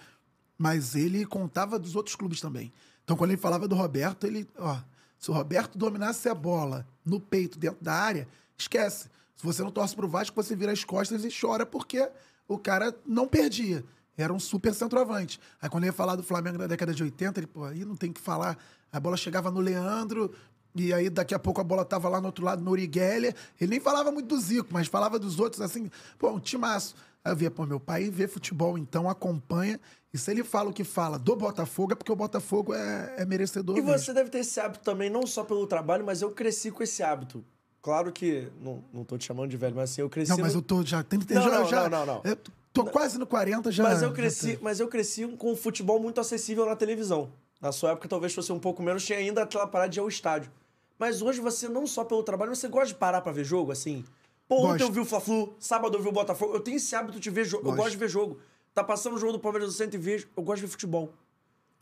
mas 0.57 0.95
ele 0.95 1.25
contava 1.25 1.79
dos 1.79 1.95
outros 1.95 2.15
clubes 2.15 2.39
também. 2.39 2.71
Então, 3.03 3.17
quando 3.17 3.31
ele 3.31 3.41
falava 3.41 3.67
do 3.67 3.75
Roberto, 3.75 4.25
ele, 4.25 4.47
ó, 4.57 4.77
se 5.17 5.31
o 5.31 5.33
Roberto 5.33 5.77
dominasse 5.77 6.27
a 6.29 6.35
bola 6.35 6.87
no 7.05 7.19
peito, 7.19 7.57
dentro 7.57 7.83
da 7.83 7.93
área, 7.93 8.27
esquece. 8.57 9.09
Se 9.35 9.43
você 9.43 9.61
não 9.61 9.71
torce 9.71 9.95
pro 9.95 10.07
Vasco, 10.07 10.35
você 10.35 10.55
vira 10.55 10.71
as 10.71 10.83
costas 10.83 11.25
e 11.25 11.29
chora 11.29 11.65
porque 11.65 12.09
o 12.47 12.57
cara 12.57 12.95
não 13.05 13.27
perdia. 13.27 13.83
Era 14.17 14.31
um 14.31 14.39
super 14.39 14.73
centroavante. 14.73 15.39
Aí 15.61 15.69
quando 15.69 15.83
ele 15.83 15.89
ia 15.89 15.93
falar 15.93 16.15
do 16.15 16.23
Flamengo 16.23 16.57
na 16.57 16.67
década 16.67 16.93
de 16.93 17.03
80, 17.03 17.39
ele, 17.39 17.47
pô, 17.47 17.65
aí 17.65 17.83
não 17.83 17.95
tem 17.95 18.11
que 18.11 18.21
falar. 18.21 18.57
A 18.91 18.99
bola 18.99 19.17
chegava 19.17 19.49
no 19.49 19.59
Leandro, 19.59 20.33
e 20.75 20.93
aí 20.93 21.09
daqui 21.09 21.33
a 21.35 21.39
pouco 21.39 21.61
a 21.61 21.63
bola 21.63 21.85
tava 21.85 22.09
lá 22.09 22.19
no 22.19 22.27
outro 22.27 22.43
lado, 22.45 22.63
no 22.63 22.71
Uriguelia. 22.71 23.35
Ele 23.59 23.69
nem 23.71 23.79
falava 23.79 24.11
muito 24.11 24.27
do 24.27 24.39
Zico, 24.39 24.69
mas 24.71 24.87
falava 24.87 25.19
dos 25.19 25.39
outros 25.39 25.61
assim, 25.61 25.89
pô, 26.17 26.31
um 26.31 26.39
timaço. 26.39 26.95
Aí 27.23 27.31
eu 27.31 27.35
via, 27.35 27.49
pô, 27.51 27.65
meu 27.65 27.79
pai 27.79 28.09
vê 28.09 28.27
futebol, 28.27 28.77
então 28.77 29.09
acompanha. 29.09 29.79
E 30.13 30.17
se 30.17 30.29
ele 30.29 30.43
fala 30.43 30.69
o 30.69 30.73
que 30.73 30.83
fala 30.83 31.17
do 31.17 31.35
Botafogo, 31.35 31.93
é 31.93 31.95
porque 31.95 32.11
o 32.11 32.15
Botafogo 32.15 32.73
é, 32.73 33.15
é 33.19 33.25
merecedor 33.25 33.77
E 33.77 33.81
mesmo. 33.81 33.97
você 33.97 34.13
deve 34.13 34.29
ter 34.29 34.39
esse 34.39 34.59
hábito 34.59 34.83
também, 34.83 35.09
não 35.09 35.25
só 35.25 35.43
pelo 35.43 35.65
trabalho, 35.65 36.05
mas 36.05 36.21
eu 36.21 36.29
cresci 36.31 36.69
com 36.69 36.83
esse 36.83 37.01
hábito. 37.01 37.43
Claro 37.81 38.11
que, 38.11 38.47
não, 38.61 38.83
não 38.93 39.03
tô 39.03 39.17
te 39.17 39.25
chamando 39.25 39.49
de 39.49 39.57
velho, 39.57 39.75
mas 39.75 39.91
assim, 39.91 40.01
eu 40.01 40.09
cresci... 40.09 40.31
Não, 40.31 40.37
mas 40.37 40.53
no- 40.53 40.59
eu 40.59 40.63
tô 40.63 40.83
já... 40.85 41.01
Tem, 41.03 41.19
Não, 41.19 41.41
já, 41.41 41.49
não, 41.49 41.65
já, 41.67 41.89
não, 41.89 42.05
não, 42.05 42.15
não. 42.15 42.21
eu 42.23 42.37
tô 42.71 42.85
quase 42.85 43.17
no 43.17 43.25
40, 43.25 43.71
já... 43.71 43.83
Mas 43.83 44.01
eu 44.01 44.13
cresci, 44.13 44.59
mas 44.61 44.79
eu 44.79 44.87
cresci 44.87 45.27
com 45.37 45.51
o 45.51 45.55
futebol 45.55 45.99
muito 45.99 46.21
acessível 46.21 46.65
na 46.65 46.75
televisão. 46.75 47.31
Na 47.59 47.71
sua 47.71 47.91
época 47.91 48.07
talvez 48.07 48.33
fosse 48.33 48.51
um 48.51 48.59
pouco 48.59 48.83
menos, 48.83 49.03
tinha 49.05 49.17
ainda 49.17 49.43
aquela 49.43 49.65
parada 49.67 49.89
de 49.89 49.99
ir 49.99 50.01
ao 50.01 50.07
estádio. 50.07 50.51
Mas 50.97 51.21
hoje 51.21 51.41
você 51.41 51.67
não 51.67 51.85
só 51.87 52.03
pelo 52.03 52.23
trabalho, 52.23 52.55
você 52.55 52.67
gosta 52.67 52.87
de 52.89 52.95
parar 52.95 53.21
pra 53.21 53.31
ver 53.31 53.43
jogo, 53.43 53.71
assim. 53.71 54.03
Pô, 54.47 54.57
ontem 54.57 54.67
Gosto. 54.67 54.81
eu 54.83 54.91
vi 54.91 54.99
o 54.99 55.05
Fla-Flu, 55.05 55.55
sábado 55.59 55.97
eu 55.97 56.01
vi 56.01 56.09
o 56.09 56.11
Botafogo. 56.11 56.53
Eu 56.53 56.59
tenho 56.59 56.77
esse 56.77 56.95
hábito 56.95 57.19
de 57.19 57.29
ver 57.29 57.45
jogo. 57.45 57.63
Eu 57.63 57.71
Gosto. 57.71 57.77
gosto 57.77 57.91
de 57.91 57.97
ver 57.97 58.09
jogo. 58.09 58.39
Tá 58.73 58.83
passando 58.83 59.15
o 59.15 59.19
jogo 59.19 59.33
do 59.33 59.39
Palmeiras 59.39 59.69
do 59.69 59.73
Centro 59.75 59.97
e 59.97 59.99
vejo. 59.99 60.27
Eu 60.35 60.43
gosto 60.43 60.57
de 60.57 60.67
ver 60.67 60.71
futebol. 60.71 61.13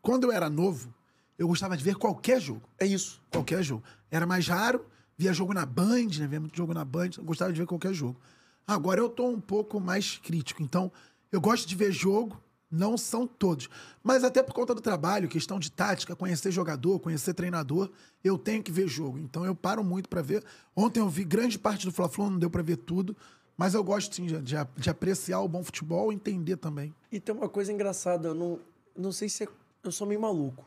Quando 0.01 0.25
eu 0.25 0.31
era 0.31 0.49
novo, 0.49 0.93
eu 1.37 1.47
gostava 1.47 1.75
de 1.75 1.83
ver 1.83 1.95
qualquer 1.95 2.39
jogo. 2.39 2.61
É 2.79 2.85
isso. 2.85 3.21
Qualquer 3.31 3.63
jogo. 3.63 3.83
Era 4.09 4.25
mais 4.25 4.47
raro, 4.47 4.85
via 5.17 5.33
jogo 5.33 5.53
na 5.53 5.65
Band, 5.65 6.07
né? 6.19 6.27
Via 6.27 6.39
muito 6.39 6.55
jogo 6.55 6.73
na 6.73 6.83
Band, 6.85 7.11
eu 7.17 7.23
gostava 7.23 7.51
de 7.51 7.59
ver 7.59 7.65
qualquer 7.67 7.93
jogo. 7.93 8.19
Agora 8.67 8.99
eu 8.99 9.09
tô 9.09 9.27
um 9.27 9.39
pouco 9.39 9.79
mais 9.79 10.17
crítico, 10.17 10.61
então 10.61 10.91
eu 11.31 11.41
gosto 11.41 11.67
de 11.67 11.75
ver 11.75 11.91
jogo, 11.91 12.41
não 12.71 12.97
são 12.97 13.27
todos. 13.27 13.67
Mas 14.01 14.23
até 14.23 14.41
por 14.41 14.53
conta 14.53 14.73
do 14.73 14.79
trabalho, 14.81 15.27
questão 15.27 15.59
de 15.59 15.71
tática, 15.71 16.15
conhecer 16.15 16.51
jogador, 16.51 16.99
conhecer 16.99 17.33
treinador, 17.33 17.91
eu 18.23 18.37
tenho 18.37 18.63
que 18.63 18.71
ver 18.71 18.87
jogo. 18.87 19.17
Então 19.19 19.45
eu 19.45 19.53
paro 19.53 19.83
muito 19.83 20.07
pra 20.07 20.21
ver. 20.21 20.43
Ontem 20.75 20.99
eu 20.99 21.09
vi 21.09 21.23
grande 21.23 21.59
parte 21.59 21.85
do 21.85 21.91
Fla-Flu, 21.91 22.29
não 22.29 22.39
deu 22.39 22.49
pra 22.49 22.61
ver 22.61 22.77
tudo, 22.77 23.15
mas 23.57 23.73
eu 23.73 23.83
gosto 23.83 24.15
sim 24.15 24.25
de, 24.25 24.41
de, 24.41 24.55
de 24.77 24.89
apreciar 24.89 25.41
o 25.41 25.47
bom 25.47 25.63
futebol 25.63 26.11
e 26.11 26.15
entender 26.15 26.55
também. 26.57 26.95
E 27.11 27.19
tem 27.19 27.35
uma 27.35 27.49
coisa 27.49 27.71
engraçada, 27.73 28.29
eu 28.29 28.35
não, 28.35 28.59
não 28.95 29.11
sei 29.11 29.27
se 29.27 29.43
é, 29.43 29.47
eu 29.83 29.91
sou 29.91 30.07
meio 30.07 30.21
maluco. 30.21 30.65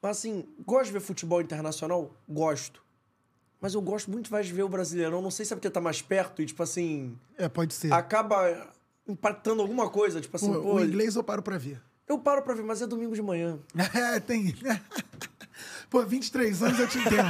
Mas 0.00 0.18
assim, 0.18 0.44
gosto 0.64 0.86
de 0.86 0.92
ver 0.92 1.00
futebol 1.00 1.40
internacional? 1.40 2.10
Gosto. 2.28 2.82
Mas 3.60 3.74
eu 3.74 3.80
gosto 3.80 4.10
muito 4.10 4.30
mais 4.30 4.46
de 4.46 4.52
ver 4.52 4.62
o 4.62 4.68
Brasileirão. 4.68 5.20
Não 5.22 5.30
sei 5.30 5.44
se 5.46 5.52
é 5.52 5.56
porque 5.56 5.70
tá 5.70 5.80
mais 5.80 6.00
perto 6.02 6.42
e, 6.42 6.46
tipo 6.46 6.62
assim, 6.62 7.18
É, 7.38 7.48
pode 7.48 7.72
ser. 7.74 7.92
acaba 7.92 8.70
impactando 9.08 9.62
alguma 9.62 9.88
coisa. 9.90 10.20
Tipo 10.20 10.36
assim, 10.36 10.50
o, 10.50 10.62
pô, 10.62 10.74
o 10.74 10.84
inglês 10.84 11.16
eu 11.16 11.22
paro 11.22 11.42
pra 11.42 11.58
ver. 11.58 11.80
eu 12.08 12.18
paro 12.18 12.42
pra 12.42 12.54
ver, 12.54 12.62
mas 12.64 12.80
é 12.82 12.86
domingo 12.86 13.14
de 13.14 13.22
manhã. 13.22 13.58
É, 13.94 14.20
tem. 14.20 14.54
Pô, 15.88 16.02
23 16.04 16.62
anos 16.64 16.78
eu 16.80 16.88
te 16.88 16.98
entendo. 16.98 17.26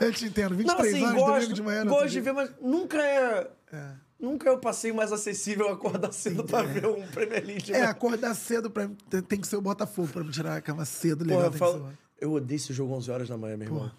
Eu 0.00 0.12
te 0.12 0.24
entendo. 0.26 0.54
23 0.56 0.66
Não, 0.66 0.80
assim, 0.80 1.04
anos, 1.04 1.14
gosto, 1.22 1.34
domingo 1.34 1.54
de 1.54 1.62
manhã. 1.62 1.84
não 1.84 1.92
gosto 1.92 2.08
de 2.10 2.20
ver, 2.20 2.32
mas 2.32 2.50
nunca 2.60 3.00
é... 3.00 3.50
É. 3.72 3.90
Nunca 4.18 4.48
é 4.48 4.52
o 4.52 4.58
passeio 4.58 4.94
mais 4.94 5.12
acessível 5.12 5.68
acordar 5.68 6.12
cedo 6.12 6.44
pra 6.44 6.62
ver 6.62 6.86
um 6.86 7.06
Premier 7.08 7.44
League. 7.46 7.72
É, 7.72 7.80
né? 7.80 7.86
acordar 7.86 8.34
cedo 8.34 8.70
pra 8.70 8.88
mim, 8.88 8.96
tem- 9.08 9.22
tem 9.22 9.40
que 9.40 9.46
ser 9.46 9.56
o 9.56 9.60
Botafogo 9.60 10.08
pra 10.08 10.24
me 10.24 10.30
tirar 10.30 10.56
a 10.56 10.60
cama 10.60 10.84
cedo, 10.84 11.24
legal. 11.24 11.42
eu, 11.44 11.50
tem 11.50 11.52
que 11.52 11.58
falo- 11.58 11.88
eu 12.20 12.32
odeio 12.32 12.56
esse 12.56 12.72
jogo 12.72 12.94
11 12.94 13.10
horas 13.10 13.28
da 13.28 13.36
manhã, 13.36 13.56
meu 13.56 13.66
irmão. 13.68 13.92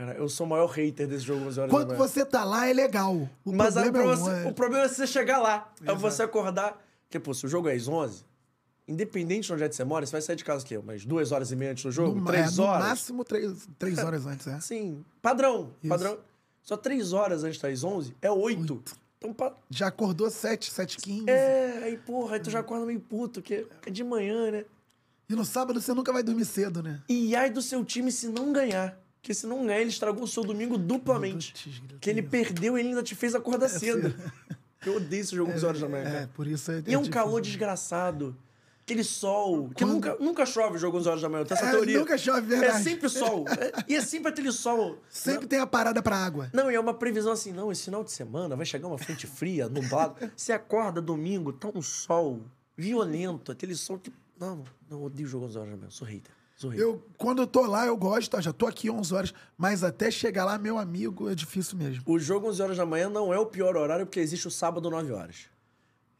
Cara, 0.00 0.14
eu 0.14 0.30
sou 0.30 0.46
o 0.46 0.48
maior 0.48 0.66
hater 0.70 1.06
desse 1.06 1.24
jogo 1.26 1.44
11 1.44 1.60
horas 1.60 1.70
Quando 1.70 1.94
você 1.94 2.24
tá 2.24 2.42
lá, 2.42 2.66
é 2.66 2.72
legal. 2.72 3.28
O 3.44 3.52
Mas 3.52 3.74
problema 3.74 3.98
é 3.98 4.02
problema, 4.02 4.46
o- 4.46 4.48
o 4.48 4.54
problema 4.54 4.84
é 4.86 4.88
você 4.88 5.06
chegar 5.06 5.36
lá. 5.38 5.70
É 5.78 5.84
Exato. 5.84 5.98
você 6.00 6.22
acordar. 6.22 6.82
Porque, 7.06 7.20
pô, 7.20 7.34
se 7.34 7.44
o 7.44 7.48
jogo 7.50 7.68
é 7.68 7.74
às 7.74 7.86
11, 7.86 8.24
independente 8.88 9.48
de 9.48 9.52
onde 9.52 9.64
é 9.64 9.68
que 9.68 9.76
você 9.76 9.84
mora, 9.84 10.06
você 10.06 10.12
vai 10.12 10.22
sair 10.22 10.36
de 10.36 10.44
casa 10.44 10.64
o 10.64 10.66
quê? 10.66 10.78
Umas 10.78 11.04
duas 11.04 11.32
horas 11.32 11.52
e 11.52 11.56
meia 11.56 11.72
antes 11.72 11.84
do 11.84 11.92
jogo? 11.92 12.18
no, 12.18 12.24
três 12.24 12.58
é, 12.58 12.62
horas? 12.62 12.82
No 12.82 12.88
máximo, 12.88 13.24
três, 13.26 13.68
três 13.78 13.98
horas 13.98 14.24
antes, 14.24 14.46
é. 14.46 14.54
Assim, 14.54 15.04
padrão. 15.20 15.70
Isso. 15.82 15.90
Padrão. 15.90 16.18
Só 16.62 16.78
três 16.78 17.12
horas 17.12 17.44
antes 17.44 17.60
das 17.60 17.84
11 17.84 18.16
é 18.22 18.30
oito. 18.30 18.82
Então, 19.18 19.34
pa- 19.34 19.54
Já 19.68 19.88
acordou 19.88 20.30
7, 20.30 20.70
7 20.70 20.96
15 20.96 21.28
é, 21.28 21.82
aí, 21.84 21.98
porra, 21.98 22.36
aí 22.36 22.40
tu 22.40 22.48
já 22.48 22.60
acorda 22.60 22.86
meio 22.86 23.00
puto, 23.00 23.42
que 23.42 23.66
é 23.86 23.90
de 23.90 24.02
manhã, 24.02 24.50
né? 24.50 24.64
E 25.28 25.34
no 25.34 25.44
sábado 25.44 25.78
você 25.78 25.92
nunca 25.92 26.10
vai 26.10 26.22
dormir 26.22 26.46
cedo, 26.46 26.82
né? 26.82 27.02
E 27.06 27.36
ai 27.36 27.50
do 27.50 27.60
seu 27.60 27.84
time 27.84 28.10
se 28.10 28.28
não 28.28 28.50
ganhar. 28.50 28.98
Porque 29.20 29.34
se 29.34 29.46
não 29.46 29.66
ganhar, 29.66 29.80
ele 29.80 29.90
estragou 29.90 30.24
o 30.24 30.28
seu 30.28 30.42
domingo 30.42 30.78
duplamente. 30.78 31.52
Putz, 31.52 31.82
Que 32.00 32.08
ele 32.10 32.22
perdeu 32.22 32.76
e 32.76 32.80
ele 32.80 32.88
ainda 32.90 33.02
te 33.02 33.14
fez 33.14 33.34
acordar 33.34 33.68
cedo. 33.68 34.14
Eu 34.86 34.96
odeio 34.96 35.20
esse 35.20 35.36
jogo 35.36 35.52
11 35.52 35.66
horas 35.66 35.80
da 35.82 35.88
manhã, 35.90 36.04
É, 36.04 36.26
por 36.28 36.46
isso 36.46 36.72
é. 36.72 36.82
E 36.86 36.94
é 36.94 36.98
um 36.98 37.04
calor 37.04 37.38
desgraçado. 37.42 38.34
Aquele 38.82 39.04
sol. 39.04 39.68
Que 39.68 39.84
Quando- 39.84 39.92
nunca, 39.92 40.16
nunca 40.18 40.46
chove 40.46 40.76
o 40.76 40.78
jogo 40.78 40.96
11 40.98 41.08
horas 41.10 41.20
da 41.20 41.28
manhã. 41.28 41.44
Tenho 41.44 41.58
essa 41.58 41.66
É, 41.68 41.70
teoria. 41.70 41.98
nunca 41.98 42.16
chove, 42.16 42.38
É 42.54 42.58
verdade. 42.58 42.82
sempre 42.82 43.08
sol. 43.10 43.44
É- 43.46 43.84
e 43.86 43.94
é 43.94 44.00
sempre 44.00 44.30
aquele 44.32 44.50
sol. 44.50 44.98
Sempre 45.10 45.46
tem 45.46 45.58
a 45.58 45.66
parada 45.66 46.02
pra 46.02 46.16
água. 46.16 46.48
Não, 46.54 46.70
e 46.70 46.74
é 46.74 46.80
uma 46.80 46.94
previsão 46.94 47.30
assim, 47.32 47.52
não, 47.52 47.70
esse 47.70 47.84
final 47.84 48.02
de 48.02 48.10
semana 48.10 48.56
vai 48.56 48.64
chegar 48.64 48.88
uma 48.88 48.96
frente 48.98 49.26
fria, 49.26 49.68
nublado. 49.68 50.16
Você 50.34 50.50
acorda 50.50 51.00
domingo, 51.02 51.52
tá 51.52 51.68
um 51.74 51.82
sol 51.82 52.40
violento, 52.74 53.52
aquele 53.52 53.74
sol 53.76 53.98
que... 53.98 54.10
Não, 54.40 54.64
não, 54.88 54.98
eu 54.98 55.02
odeio 55.04 55.28
o 55.28 55.30
jogo 55.30 55.44
11 55.44 55.58
horas 55.58 55.70
da 55.70 55.76
manhã, 55.76 55.90
sou 55.90 56.08
hater. 56.08 56.32
Eu, 56.74 57.02
quando 57.16 57.42
eu 57.42 57.46
tô 57.46 57.62
lá, 57.62 57.86
eu 57.86 57.96
gosto, 57.96 58.36
ó, 58.36 58.40
já 58.40 58.52
tô 58.52 58.66
aqui 58.66 58.90
11 58.90 59.14
horas, 59.14 59.34
mas 59.56 59.82
até 59.82 60.10
chegar 60.10 60.44
lá, 60.44 60.58
meu 60.58 60.78
amigo, 60.78 61.30
é 61.30 61.34
difícil 61.34 61.78
mesmo. 61.78 62.02
O 62.04 62.18
jogo 62.18 62.48
11 62.48 62.62
horas 62.62 62.76
da 62.76 62.84
manhã 62.84 63.08
não 63.08 63.32
é 63.32 63.38
o 63.38 63.46
pior 63.46 63.76
horário, 63.76 64.04
porque 64.04 64.20
existe 64.20 64.46
o 64.46 64.50
sábado 64.50 64.90
9 64.90 65.12
horas. 65.12 65.48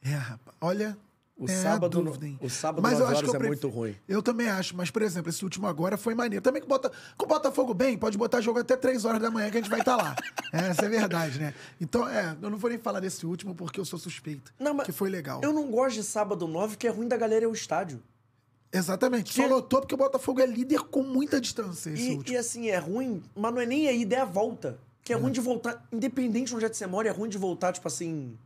É, 0.02 0.14
rapaz, 0.14 0.56
olha. 0.60 0.96
O 1.36 1.46
é 1.46 1.56
sábado, 1.56 2.02
dúvida, 2.02 2.26
hein? 2.26 2.38
o 2.42 2.50
sábado 2.50 2.82
Mas 2.82 2.98
9 2.98 3.02
eu 3.02 3.18
acho 3.18 3.36
é 3.36 3.38
muito 3.38 3.68
ruim. 3.70 3.96
Eu 4.06 4.22
também 4.22 4.46
acho, 4.46 4.76
mas, 4.76 4.90
por 4.90 5.00
exemplo, 5.00 5.30
esse 5.30 5.42
último 5.42 5.66
agora 5.66 5.96
foi 5.96 6.14
maneiro. 6.14 6.42
Também 6.42 6.60
que 6.60 6.68
bota, 6.68 6.92
com 7.16 7.24
o 7.24 7.28
Botafogo 7.28 7.72
bem, 7.72 7.96
pode 7.96 8.18
botar 8.18 8.42
jogo 8.42 8.58
até 8.58 8.76
3 8.76 9.06
horas 9.06 9.22
da 9.22 9.30
manhã 9.30 9.50
que 9.50 9.56
a 9.56 9.60
gente 9.60 9.70
vai 9.70 9.80
estar 9.80 9.96
lá. 9.96 10.14
Essa 10.52 10.84
é 10.84 10.88
verdade, 10.90 11.38
né? 11.38 11.54
Então, 11.80 12.06
é, 12.06 12.36
eu 12.42 12.50
não 12.50 12.58
vou 12.58 12.68
nem 12.68 12.78
falar 12.78 13.00
desse 13.00 13.24
último 13.24 13.54
porque 13.54 13.80
eu 13.80 13.86
sou 13.86 13.98
suspeito. 13.98 14.52
Não, 14.58 14.74
mas 14.74 14.84
que 14.84 14.92
foi 14.92 15.08
legal. 15.08 15.40
Eu 15.42 15.50
não 15.50 15.70
gosto 15.70 15.94
de 15.94 16.02
sábado 16.02 16.46
9, 16.46 16.76
que 16.76 16.86
é 16.86 16.90
ruim 16.90 17.08
da 17.08 17.16
galera 17.16 17.44
ir 17.44 17.46
ao 17.46 17.54
estádio. 17.54 18.02
Exatamente. 18.72 19.32
Que- 19.32 19.42
Só 19.42 19.47
lotou 19.47 19.80
porque 19.80 19.94
o 19.94 19.98
Botafogo 19.98 20.40
é 20.40 20.47
líder 20.47 20.80
com 20.82 21.02
muita 21.02 21.40
distância 21.40 21.90
E, 21.90 22.20
e 22.26 22.36
assim, 22.36 22.68
é 22.68 22.78
ruim, 22.78 23.22
mas 23.34 23.52
não 23.52 23.60
é 23.60 23.66
nem 23.66 23.88
a 23.88 23.92
ida, 23.92 24.16
é 24.16 24.20
a 24.20 24.24
volta. 24.24 24.78
Que 25.02 25.12
é, 25.12 25.16
ruim 25.16 25.32
de 25.32 25.40
voltar, 25.40 25.84
independente 25.90 26.51
de 26.51 26.56
onde 26.56 26.64
é 26.66 26.68
que 26.68 26.76
você 26.76 26.86
mora, 26.86 27.09
é 27.09 27.10
ruim 27.10 27.28
de 27.28 27.38
voltar, 27.38 27.72
tipo 27.72 27.88
assim, 27.88 28.36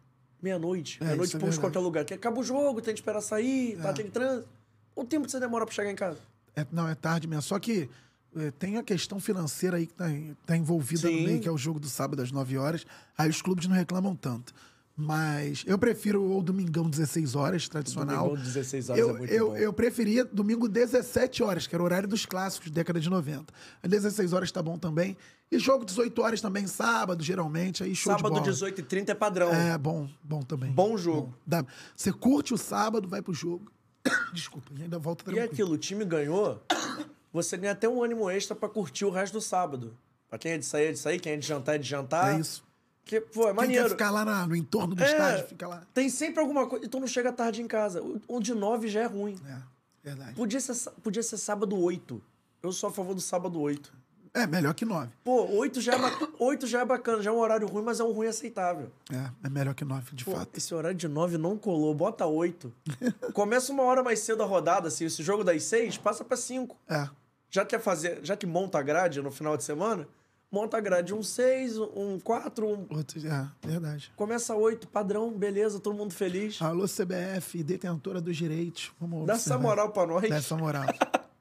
meia-noite. 0.41 0.99
É, 1.01 1.05
meia-noite 1.05 1.37
isso 1.37 1.59
é 1.59 1.61
qualquer 1.61 1.81
lugar. 1.81 2.05
Que 2.05 2.15
acaba 2.15 2.41
o 2.41 2.45
jogo, 2.45 2.81
tem 2.81 2.95
que 2.95 3.01
esperar 3.01 3.21
sair, 3.21 3.77
tá, 3.77 3.93
tem 3.93 4.09
trânsito. 4.09 4.49
O 4.95 5.05
tempo 5.05 5.27
que 5.27 5.33
você 5.33 5.41
demora 5.41 5.67
pra 5.67 5.75
chegar 5.75 5.91
em 5.91 5.97
casa. 5.97 6.19
É, 6.57 6.65
não, 6.71 6.89
é 6.89 6.95
tarde 6.95 7.27
mesmo. 7.27 7.43
Só 7.43 7.59
que 7.59 7.91
é, 8.37 8.51
tem 8.53 8.77
a 8.77 8.83
questão 8.83 9.19
financeira 9.21 9.77
aí 9.77 9.87
que 9.87 9.95
tá, 9.95 10.07
tá 10.47 10.57
envolvida 10.57 11.09
Sim. 11.09 11.21
no 11.21 11.27
meio, 11.27 11.41
que 11.41 11.49
é 11.49 11.53
o 11.53 11.59
jogo 11.59 11.81
do 11.81 11.89
sábado 11.89 12.23
às 12.23 12.31
9 12.31 12.57
horas. 12.57 12.87
Aí 13.19 13.29
os 13.29 13.43
clubes 13.43 13.67
não 13.67 13.75
reclamam 13.75 14.15
tanto. 14.15 14.55
Mas 14.97 15.65
eu 15.67 15.77
prefiro 15.77 16.23
o 16.39 16.41
domingão 16.43 16.89
16 16.89 17.35
horas, 17.35 17.69
tradicional. 17.69 18.29
Domingão 18.29 18.45
16 18.45 18.91
horas 18.91 19.01
eu, 19.01 19.11
é 19.11 19.13
muito 19.19 19.31
eu, 19.33 19.49
bom. 19.49 19.57
eu 19.57 19.73
preferia 19.73 20.25
domingo 20.25 20.69
17 20.69 21.43
horas, 21.43 21.67
que 21.67 21.75
era 21.75 21.83
o 21.83 21.85
horário 21.85 22.09
dos 22.09 22.25
clássicos, 22.25 22.71
década 22.71 23.01
de 23.01 23.11
90. 23.11 23.53
Às 23.83 23.91
16 23.91 24.33
horas 24.33 24.53
tá 24.53 24.63
bom 24.63 24.79
também. 24.79 25.17
E 25.51 25.59
jogo 25.59 25.85
18 25.85 26.23
horas 26.23 26.41
também, 26.41 26.67
sábado, 26.69 27.23
geralmente. 27.25 27.83
Aí 27.83 27.95
show 27.95 28.13
Sábado, 28.13 28.35
de 28.35 28.41
bola. 28.41 28.53
18h30 28.53 29.09
é 29.09 29.15
padrão. 29.15 29.53
É, 29.53 29.77
bom, 29.77 30.09
bom 30.23 30.43
também. 30.43 30.71
Bom 30.71 30.97
jogo. 30.97 31.35
Dá- 31.45 31.65
Você 31.97 32.13
curte 32.13 32.55
o 32.55 32.59
sábado, 32.59 33.09
vai 33.09 33.21
pro 33.21 33.35
jogo. 33.35 33.73
Desculpa, 34.33 34.71
e 34.79 34.83
ainda 34.83 34.99
volta 34.99 35.23
E 35.23 35.25
tranquilo. 35.25 35.51
aquilo, 35.53 35.73
o 35.73 35.79
time 35.79 36.05
ganhou, 36.05 36.63
você 37.33 37.57
ganha 37.57 37.73
até 37.73 37.89
um 37.89 38.03
ânimo 38.03 38.31
extra 38.31 38.55
pra 38.55 38.69
curtir 38.69 39.05
o 39.05 39.11
resto 39.11 39.35
do 39.35 39.41
sábado. 39.41 39.97
Pra 40.29 40.39
quem 40.39 40.53
é 40.53 40.59
de 40.59 40.65
sair, 40.65 40.87
é 40.87 40.93
de 40.93 40.99
sair, 40.99 41.19
quem 41.21 41.33
é 41.33 41.37
de 41.37 41.47
jantar, 41.47 41.75
é 41.75 41.79
de 41.79 41.89
jantar. 41.89 42.35
É 42.37 42.41
isso. 42.41 42.65
Que, 43.05 43.21
pô, 43.21 43.43
é 43.43 43.47
Quem 43.47 43.55
maneiro. 43.55 43.85
quer 43.85 43.91
ficar 43.91 44.11
lá 44.11 44.25
na- 44.25 44.47
no 44.47 44.57
entorno 44.57 44.95
do 44.95 45.03
É, 45.03 45.11
estádio, 45.11 45.47
fica 45.49 45.69
lá. 45.69 45.83
Tem 45.93 46.09
sempre 46.09 46.41
alguma 46.41 46.67
coisa. 46.67 46.85
Então 46.87 46.99
não 47.01 47.07
chega 47.07 47.33
tarde 47.33 47.61
em 47.61 47.67
casa. 47.69 48.03
O, 48.27 48.41
de 48.41 48.55
9 48.55 48.89
já 48.89 49.01
é 49.03 49.07
ruim. 49.07 49.39
É, 49.47 49.59
verdade. 50.03 50.35
Podia 50.35 50.61
ser, 50.61 50.91
podia 51.03 51.23
ser 51.23 51.37
sábado 51.37 51.79
8. 51.79 52.21
Eu 52.63 52.73
sou 52.73 52.89
a 52.89 52.93
favor 52.93 53.15
do 53.15 53.21
sábado 53.21 53.61
8. 53.61 53.93
É, 54.33 54.49
melhor 54.49 54.75
que 54.75 54.85
nove. 54.85 55.11
Pô, 55.23 55.47
8 55.49 55.81
já, 55.81 55.93
é 55.93 55.99
ba- 55.99 56.29
8 56.41 56.67
já 56.67 56.81
é 56.81 56.85
bacana, 56.85 57.23
já 57.23 57.31
é 57.31 57.33
um 57.33 57.39
horário 57.39 57.69
ruim, 57.69 57.85
mas 57.85 58.01
é 58.01 58.05
um 58.05 58.11
ruim 58.11 58.27
aceitável. 58.27 58.91
É, 59.13 59.31
é 59.47 59.49
melhor 59.49 59.75
que 59.75 59.85
nove, 59.85 60.13
de 60.13 60.25
Pô, 60.25 60.33
fato. 60.33 60.57
esse 60.57 60.75
horário 60.75 60.97
de 60.99 61.07
9 61.07 61.39
não 61.39 61.57
colou, 61.57 61.95
bota 61.95 62.27
8. 62.27 62.73
Começa 63.33 63.71
uma 63.73 63.85
hora 63.85 64.03
mais 64.03 64.19
cedo 64.21 64.43
a 64.43 64.47
rodada, 64.47 64.89
assim, 64.89 65.05
esse 65.05 65.23
jogo 65.23 65.45
das 65.45 65.63
6, 65.63 65.99
passa 65.99 66.25
pra 66.25 66.37
5. 66.37 66.77
É. 66.89 67.09
Já 67.49 67.65
quer 67.65 67.79
fazer, 67.81 68.19
já 68.25 68.37
que 68.37 68.45
monta 68.47 68.77
a 68.79 68.83
grade 68.83 69.23
no 69.23 69.31
final 69.31 69.57
de 69.57 69.63
semana, 69.63 70.09
monta 70.51 70.77
a 70.77 70.81
grade 70.81 71.13
um 71.15 71.23
6, 71.23 71.79
um 71.79 72.19
4, 72.21 72.67
um... 72.67 72.87
Outro, 72.91 73.19
é, 73.27 73.49
verdade. 73.67 74.13
Começa 74.17 74.55
8, 74.55 74.87
padrão, 74.89 75.33
beleza, 75.33 75.81
todo 75.81 75.97
mundo 75.97 76.13
feliz. 76.15 76.61
Alô, 76.63 76.85
CBF, 76.87 77.63
detentora 77.63 78.21
dos 78.21 78.37
direitos. 78.37 78.93
Vamos 79.01 79.27
Dá 79.27 79.35
essa 79.35 79.59
moral 79.59 79.91
pra 79.91 80.07
nós. 80.07 80.29
Dá 80.29 80.37
essa 80.37 80.57
moral. 80.57 80.85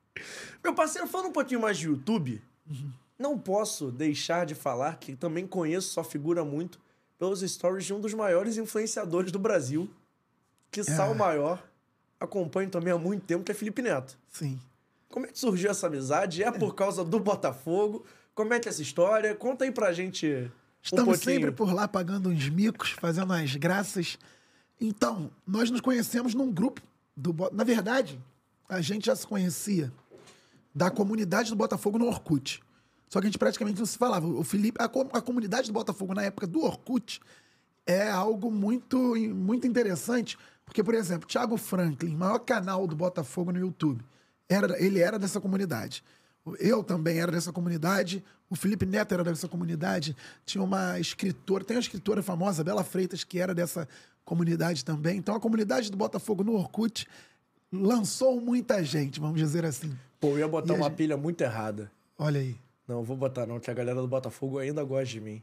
Meu 0.64 0.74
parceiro, 0.74 1.08
falando 1.08 1.28
um 1.30 1.34
pouquinho 1.34 1.62
mais 1.62 1.78
de 1.78 1.88
YouTube, 1.88 2.42
Uhum. 2.70 2.92
não 3.20 3.38
posso 3.38 3.92
deixar 3.92 4.46
de 4.46 4.56
falar 4.56 4.98
que 4.98 5.16
também 5.16 5.46
conheço 5.46 5.90
sua 5.90 6.04
figura 6.04 6.46
muito 6.46 6.80
pelos 7.20 7.42
stories 7.42 7.86
de 7.86 7.94
um 7.94 8.00
dos 8.00 8.14
maiores 8.14 8.58
influenciadores 8.58 9.32
do 9.34 9.38
Brasil, 9.40 9.90
que 10.72 10.80
É. 10.80 10.84
sal 10.84 11.14
maior, 11.14 11.62
acompanho 12.20 12.70
também 12.70 12.94
há 12.94 12.98
muito 12.98 13.26
tempo, 13.26 13.44
que 13.44 13.52
é 13.52 13.56
Felipe 13.56 13.82
Neto. 13.82 14.18
Sim. 14.30 14.58
Como 15.10 15.26
é 15.26 15.30
que 15.30 15.38
surgiu 15.38 15.70
essa 15.70 15.88
amizade? 15.88 16.42
É 16.42 16.52
por 16.52 16.74
causa 16.74 17.04
do 17.04 17.20
Botafogo? 17.20 18.06
Como 18.36 18.54
é 18.54 18.60
que 18.60 18.68
é 18.68 18.72
essa 18.72 18.82
história? 18.82 19.36
Conta 19.36 19.66
aí 19.66 19.72
pra 19.72 19.92
gente 19.92 20.28
um 20.28 20.50
Estamos 20.82 21.18
pouquinho. 21.18 21.36
sempre 21.36 21.52
por 21.52 21.74
lá 21.74 21.88
pagando 21.88 22.30
uns 22.30 22.50
micos, 22.50 22.92
fazendo 22.92 23.32
as 23.34 23.56
graças. 23.56 24.18
Então, 24.80 25.32
nós 25.48 25.70
nos 25.70 25.82
conhecemos 25.82 26.34
num 26.34 26.52
grupo 26.52 26.82
do 27.16 27.34
Na 27.52 27.64
verdade, 27.64 28.20
a 28.68 28.82
gente 28.82 29.06
já 29.06 29.16
se 29.16 29.26
conhecia 29.26 29.92
da 30.74 30.90
comunidade 30.90 31.50
do 31.50 31.56
Botafogo 31.56 31.98
no 32.00 32.08
Orkut. 32.08 32.62
Só 33.08 33.20
que 33.22 33.28
a 33.28 33.30
gente 33.30 33.38
praticamente 33.38 33.80
não 33.80 33.86
se 33.86 33.98
falava. 33.98 34.26
O 34.26 34.44
Felipe, 34.44 34.82
a, 34.82 34.86
a 34.86 35.22
comunidade 35.22 35.68
do 35.68 35.74
Botafogo 35.74 36.16
na 36.16 36.24
época 36.24 36.48
do 36.48 36.64
Orkut 36.64 37.22
é 37.86 38.10
algo 38.10 38.50
muito, 38.50 39.16
muito 39.16 39.68
interessante, 39.68 40.38
porque, 40.66 40.84
por 40.84 40.96
exemplo, 40.96 41.28
Thiago 41.28 41.56
Franklin, 41.58 42.16
maior 42.16 42.40
canal 42.40 42.88
do 42.88 42.96
Botafogo 42.96 43.52
no 43.52 43.60
YouTube, 43.60 44.04
era, 44.50 44.82
ele 44.84 45.00
era 45.00 45.20
dessa 45.20 45.40
comunidade. 45.40 46.04
Eu 46.60 46.84
também 46.84 47.20
era 47.20 47.32
dessa 47.32 47.54
comunidade, 47.54 48.24
o 48.50 48.56
Felipe 48.56 48.86
Neto 48.86 49.14
era 49.14 49.24
dessa 49.24 49.48
comunidade, 49.48 50.16
tinha 50.46 50.64
uma 50.64 51.00
escritora, 51.00 51.64
tem 51.64 51.78
uma 51.78 51.82
escritora 51.82 52.22
famosa, 52.22 52.64
Bela 52.64 52.84
Freitas, 52.84 53.24
que 53.24 53.40
era 53.40 53.54
dessa 53.56 53.88
comunidade 54.26 54.84
também. 54.84 55.18
Então 55.18 55.36
a 55.36 55.40
comunidade 55.40 55.90
do 55.90 55.98
Botafogo 55.98 56.44
no 56.44 56.54
Orkut 56.56 57.08
lançou 57.72 58.40
muita 58.42 58.84
gente, 58.84 59.20
vamos 59.20 59.40
dizer 59.40 59.66
assim. 59.66 59.98
Pô, 60.20 60.30
eu 60.30 60.40
ia 60.40 60.48
botar 60.48 60.74
E 60.74 60.78
uma 60.78 60.88
gente- 60.88 60.96
pilha 60.98 61.18
muito 61.18 61.42
errada. 61.42 61.92
Olha 62.18 62.40
aí. 62.40 62.56
Não, 62.88 63.04
vou 63.04 63.16
botar 63.16 63.46
não, 63.46 63.60
que 63.60 63.72
a 63.72 63.74
galera 63.74 64.02
do 64.02 64.08
Botafogo 64.08 64.60
ainda 64.60 64.84
gosta 64.84 65.06
de 65.06 65.22
mim. 65.22 65.42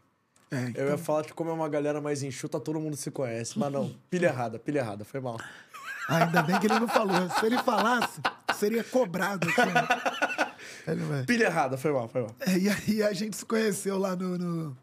É, 0.50 0.64
Eu 0.64 0.68
então- 0.68 0.86
ia 0.88 0.98
falar 0.98 1.24
que 1.24 1.32
como 1.32 1.48
é 1.48 1.52
uma 1.52 1.68
galera 1.68 2.00
mais 2.00 2.22
enxuta, 2.22 2.60
todo 2.60 2.78
mundo 2.78 2.96
se 2.96 3.10
conhece. 3.10 3.58
Mas 3.58 3.72
não, 3.72 3.94
pilha 4.10 4.26
errada, 4.26 4.58
pilha 4.58 4.80
errada, 4.80 5.04
foi 5.04 5.20
mal. 5.20 5.38
Ainda 6.10 6.42
bem 6.42 6.58
que 6.58 6.66
ele 6.66 6.78
não 6.80 6.88
falou. 6.88 7.28
Se 7.38 7.46
ele 7.46 7.58
falasse, 7.58 8.20
seria 8.56 8.82
cobrado 8.84 9.48
aqui. 9.48 9.60
né? 10.96 11.24
Pilha 11.26 11.44
errada, 11.44 11.76
foi 11.78 11.92
mal, 11.92 12.08
foi 12.08 12.22
mal. 12.22 12.34
É, 12.40 12.58
e 12.58 12.68
aí 12.68 13.02
a 13.02 13.12
gente 13.12 13.36
se 13.36 13.44
conheceu 13.44 13.96
lá 13.98 14.14
no, 14.16 14.36
no- 14.38 14.76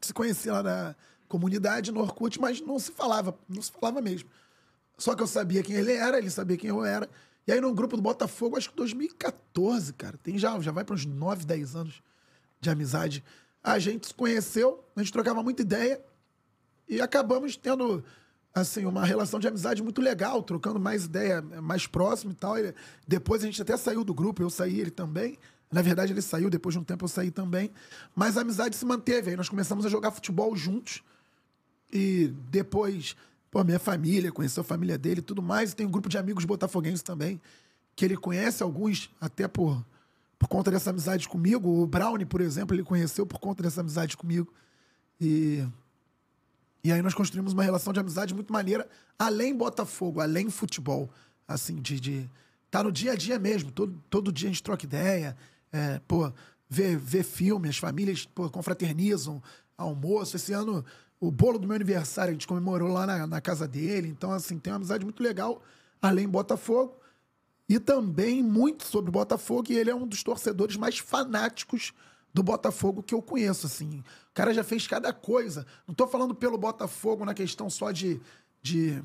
Se 0.00 0.12
conhecia 0.14 0.52
lá 0.54 0.62
na 0.62 0.94
comunidade, 1.28 1.92
no 1.92 2.00
Orkut, 2.00 2.40
mas 2.40 2.60
não 2.60 2.78
se 2.78 2.90
falava, 2.92 3.36
não 3.48 3.62
se 3.62 3.70
falava 3.70 4.00
mesmo. 4.00 4.28
Só 4.98 5.14
que 5.14 5.22
eu 5.22 5.26
sabia 5.26 5.62
quem 5.62 5.76
ele 5.76 5.92
era, 5.92 6.18
ele 6.18 6.30
sabia 6.30 6.56
quem 6.56 6.70
eu 6.70 6.84
era. 6.84 7.08
E 7.46 7.52
aí, 7.52 7.60
num 7.60 7.74
grupo 7.74 7.96
do 7.96 8.02
Botafogo, 8.02 8.56
acho 8.56 8.70
que 8.70 8.76
2014, 8.76 9.92
cara, 9.94 10.18
tem 10.22 10.38
já, 10.38 10.58
já 10.60 10.72
vai 10.72 10.84
para 10.84 10.94
uns 10.94 11.04
9, 11.06 11.44
10 11.44 11.76
anos 11.76 12.02
de 12.60 12.68
amizade. 12.70 13.24
A 13.62 13.78
gente 13.78 14.08
se 14.08 14.14
conheceu, 14.14 14.84
a 14.96 15.00
gente 15.02 15.12
trocava 15.12 15.42
muita 15.42 15.62
ideia 15.62 16.00
e 16.88 17.00
acabamos 17.00 17.56
tendo 17.56 18.04
assim 18.54 18.84
uma 18.84 19.04
relação 19.04 19.38
de 19.38 19.46
amizade 19.46 19.82
muito 19.82 20.00
legal, 20.00 20.42
trocando 20.42 20.80
mais 20.80 21.04
ideia, 21.04 21.40
mais 21.42 21.86
próximo 21.86 22.32
e 22.32 22.34
tal. 22.34 22.54
Depois 23.06 23.42
a 23.42 23.46
gente 23.46 23.62
até 23.62 23.76
saiu 23.76 24.04
do 24.04 24.12
grupo, 24.12 24.42
eu 24.42 24.50
saí, 24.50 24.80
ele 24.80 24.90
também. 24.90 25.38
Na 25.70 25.82
verdade, 25.82 26.12
ele 26.12 26.22
saiu, 26.22 26.50
depois 26.50 26.72
de 26.72 26.80
um 26.80 26.84
tempo 26.84 27.04
eu 27.04 27.08
saí 27.08 27.30
também. 27.30 27.70
Mas 28.14 28.36
a 28.36 28.40
amizade 28.40 28.74
se 28.74 28.84
manteve. 28.84 29.30
Aí 29.30 29.36
nós 29.36 29.48
começamos 29.48 29.86
a 29.86 29.88
jogar 29.88 30.10
futebol 30.10 30.54
juntos. 30.56 31.02
E 31.92 32.32
depois, 32.50 33.16
pô, 33.50 33.62
minha 33.62 33.78
família, 33.78 34.32
conheceu 34.32 34.62
a 34.62 34.64
família 34.64 34.98
dele 34.98 35.20
e 35.20 35.22
tudo 35.22 35.40
mais. 35.40 35.70
E 35.70 35.76
tem 35.76 35.86
um 35.86 35.90
grupo 35.90 36.08
de 36.08 36.18
amigos 36.18 36.44
botafoguenses 36.44 37.02
também, 37.02 37.40
que 37.94 38.04
ele 38.04 38.16
conhece 38.16 38.64
alguns, 38.64 39.10
até 39.20 39.46
por, 39.46 39.84
por 40.38 40.48
conta 40.48 40.72
dessa 40.72 40.90
amizade 40.90 41.28
comigo. 41.28 41.82
O 41.82 41.86
Brownie, 41.86 42.26
por 42.26 42.40
exemplo, 42.40 42.74
ele 42.74 42.82
conheceu 42.82 43.24
por 43.24 43.38
conta 43.38 43.62
dessa 43.62 43.80
amizade 43.80 44.16
comigo. 44.16 44.52
E, 45.20 45.64
e 46.82 46.90
aí 46.90 47.02
nós 47.02 47.14
construímos 47.14 47.52
uma 47.52 47.62
relação 47.62 47.92
de 47.92 48.00
amizade 48.00 48.34
muito 48.34 48.52
maneira, 48.52 48.88
além 49.18 49.54
Botafogo, 49.54 50.20
além 50.20 50.48
futebol. 50.48 51.10
Assim, 51.46 51.76
de. 51.76 52.00
de 52.00 52.30
tá 52.70 52.82
no 52.82 52.90
dia 52.90 53.12
a 53.12 53.16
dia 53.16 53.38
mesmo. 53.38 53.70
Todo, 53.70 54.02
todo 54.08 54.32
dia 54.32 54.48
a 54.48 54.52
gente 54.52 54.62
troca 54.62 54.84
ideia. 54.84 55.36
É, 55.72 56.00
pô, 56.08 56.32
vê, 56.68 56.96
vê 56.96 57.22
filme, 57.22 57.68
as 57.68 57.76
famílias 57.76 58.24
pô, 58.24 58.48
confraternizam, 58.48 59.42
almoço. 59.76 60.36
Esse 60.36 60.52
ano, 60.52 60.84
o 61.20 61.30
bolo 61.30 61.58
do 61.58 61.66
meu 61.66 61.76
aniversário, 61.76 62.30
a 62.30 62.32
gente 62.32 62.46
comemorou 62.46 62.88
lá 62.88 63.06
na, 63.06 63.26
na 63.26 63.40
casa 63.40 63.68
dele. 63.68 64.08
Então, 64.08 64.32
assim, 64.32 64.58
tem 64.58 64.72
uma 64.72 64.76
amizade 64.76 65.04
muito 65.04 65.22
legal, 65.22 65.62
além 66.00 66.28
Botafogo. 66.28 66.96
E 67.68 67.78
também 67.78 68.42
muito 68.42 68.84
sobre 68.84 69.12
Botafogo, 69.12 69.70
e 69.70 69.76
ele 69.76 69.90
é 69.90 69.94
um 69.94 70.06
dos 70.06 70.24
torcedores 70.24 70.76
mais 70.76 70.98
fanáticos 70.98 71.92
do 72.32 72.42
Botafogo 72.42 73.02
que 73.02 73.14
eu 73.14 73.22
conheço, 73.22 73.66
assim. 73.66 74.00
O 74.30 74.34
cara 74.34 74.54
já 74.54 74.62
fez 74.62 74.86
cada 74.86 75.12
coisa. 75.12 75.66
Não 75.86 75.94
tô 75.94 76.06
falando 76.06 76.34
pelo 76.34 76.56
Botafogo 76.56 77.24
na 77.24 77.34
questão 77.34 77.68
só 77.68 77.90
de, 77.90 78.20
de 78.62 79.02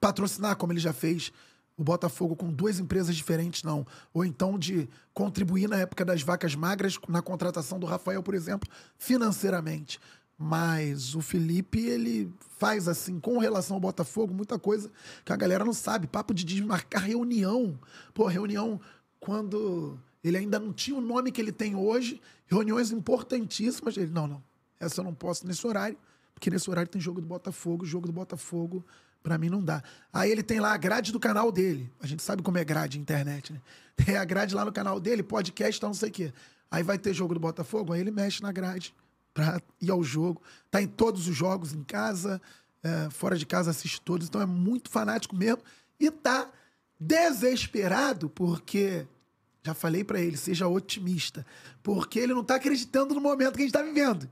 patrocinar, 0.00 0.56
como 0.56 0.72
ele 0.72 0.80
já 0.80 0.92
fez 0.92 1.32
o 1.78 1.84
Botafogo 1.84 2.34
com 2.34 2.52
duas 2.52 2.80
empresas 2.80 3.14
diferentes, 3.14 3.62
não. 3.62 3.86
Ou 4.12 4.24
então 4.24 4.58
de 4.58 4.88
contribuir 5.14 5.68
na 5.68 5.76
época 5.76 6.04
das 6.04 6.22
vacas 6.22 6.56
magras, 6.56 6.98
na 7.08 7.22
contratação 7.22 7.78
do 7.78 7.86
Rafael, 7.86 8.22
por 8.22 8.34
exemplo, 8.34 8.68
financeiramente. 8.98 10.00
Mas 10.36 11.14
o 11.14 11.20
Felipe, 11.20 11.78
ele 11.78 12.32
faz 12.58 12.88
assim, 12.88 13.20
com 13.20 13.38
relação 13.38 13.76
ao 13.76 13.80
Botafogo, 13.80 14.34
muita 14.34 14.58
coisa 14.58 14.90
que 15.24 15.32
a 15.32 15.36
galera 15.36 15.64
não 15.64 15.72
sabe. 15.72 16.08
Papo 16.08 16.34
de 16.34 16.44
desmarcar 16.44 17.04
reunião. 17.04 17.78
Pô, 18.12 18.26
reunião 18.26 18.80
quando 19.20 19.98
ele 20.22 20.36
ainda 20.36 20.58
não 20.58 20.72
tinha 20.72 20.96
o 20.96 21.00
nome 21.00 21.30
que 21.30 21.40
ele 21.40 21.52
tem 21.52 21.74
hoje, 21.74 22.20
reuniões 22.46 22.90
importantíssimas. 22.90 23.96
Ele, 23.96 24.10
não, 24.10 24.26
não, 24.26 24.42
essa 24.80 25.00
eu 25.00 25.04
não 25.04 25.14
posso 25.14 25.46
nesse 25.46 25.66
horário, 25.66 25.96
porque 26.34 26.50
nesse 26.50 26.68
horário 26.70 26.90
tem 26.90 27.00
jogo 27.00 27.20
do 27.20 27.26
Botafogo, 27.26 27.84
jogo 27.84 28.06
do 28.06 28.12
Botafogo, 28.12 28.84
pra 29.22 29.38
mim 29.38 29.48
não 29.48 29.62
dá. 29.62 29.82
Aí 30.12 30.30
ele 30.30 30.42
tem 30.42 30.60
lá 30.60 30.72
a 30.72 30.76
grade 30.76 31.12
do 31.12 31.20
canal 31.20 31.52
dele. 31.52 31.92
A 32.00 32.06
gente 32.06 32.22
sabe 32.22 32.42
como 32.42 32.58
é 32.58 32.64
grade 32.64 32.98
internet, 32.98 33.52
né? 33.52 33.60
Tem 33.96 34.16
a 34.16 34.24
grade 34.24 34.54
lá 34.54 34.64
no 34.64 34.70
canal 34.70 35.00
dele, 35.00 35.24
podcast, 35.24 35.82
não 35.82 35.92
sei 35.92 36.08
o 36.08 36.12
quê. 36.12 36.32
Aí 36.70 36.84
vai 36.84 36.96
ter 36.96 37.12
jogo 37.12 37.34
do 37.34 37.40
Botafogo, 37.40 37.92
aí 37.92 38.00
ele 38.00 38.12
mexe 38.12 38.40
na 38.40 38.52
grade 38.52 38.94
pra 39.34 39.60
ir 39.80 39.90
ao 39.90 40.04
jogo. 40.04 40.40
Tá 40.70 40.80
em 40.80 40.86
todos 40.86 41.26
os 41.26 41.34
jogos, 41.34 41.72
em 41.72 41.82
casa, 41.82 42.40
é, 42.80 43.10
fora 43.10 43.36
de 43.36 43.44
casa, 43.44 43.70
assiste 43.70 44.00
todos. 44.00 44.28
Então 44.28 44.40
é 44.40 44.46
muito 44.46 44.88
fanático 44.88 45.34
mesmo. 45.34 45.62
E 45.98 46.10
tá 46.12 46.48
desesperado 47.00 48.28
porque 48.30 49.06
já 49.68 49.74
falei 49.74 50.02
pra 50.02 50.20
ele, 50.20 50.36
seja 50.36 50.66
otimista, 50.66 51.44
porque 51.82 52.18
ele 52.18 52.34
não 52.34 52.42
tá 52.42 52.56
acreditando 52.56 53.14
no 53.14 53.20
momento 53.20 53.54
que 53.54 53.62
a 53.62 53.64
gente 53.64 53.72
tá 53.72 53.82
vivendo. 53.82 54.28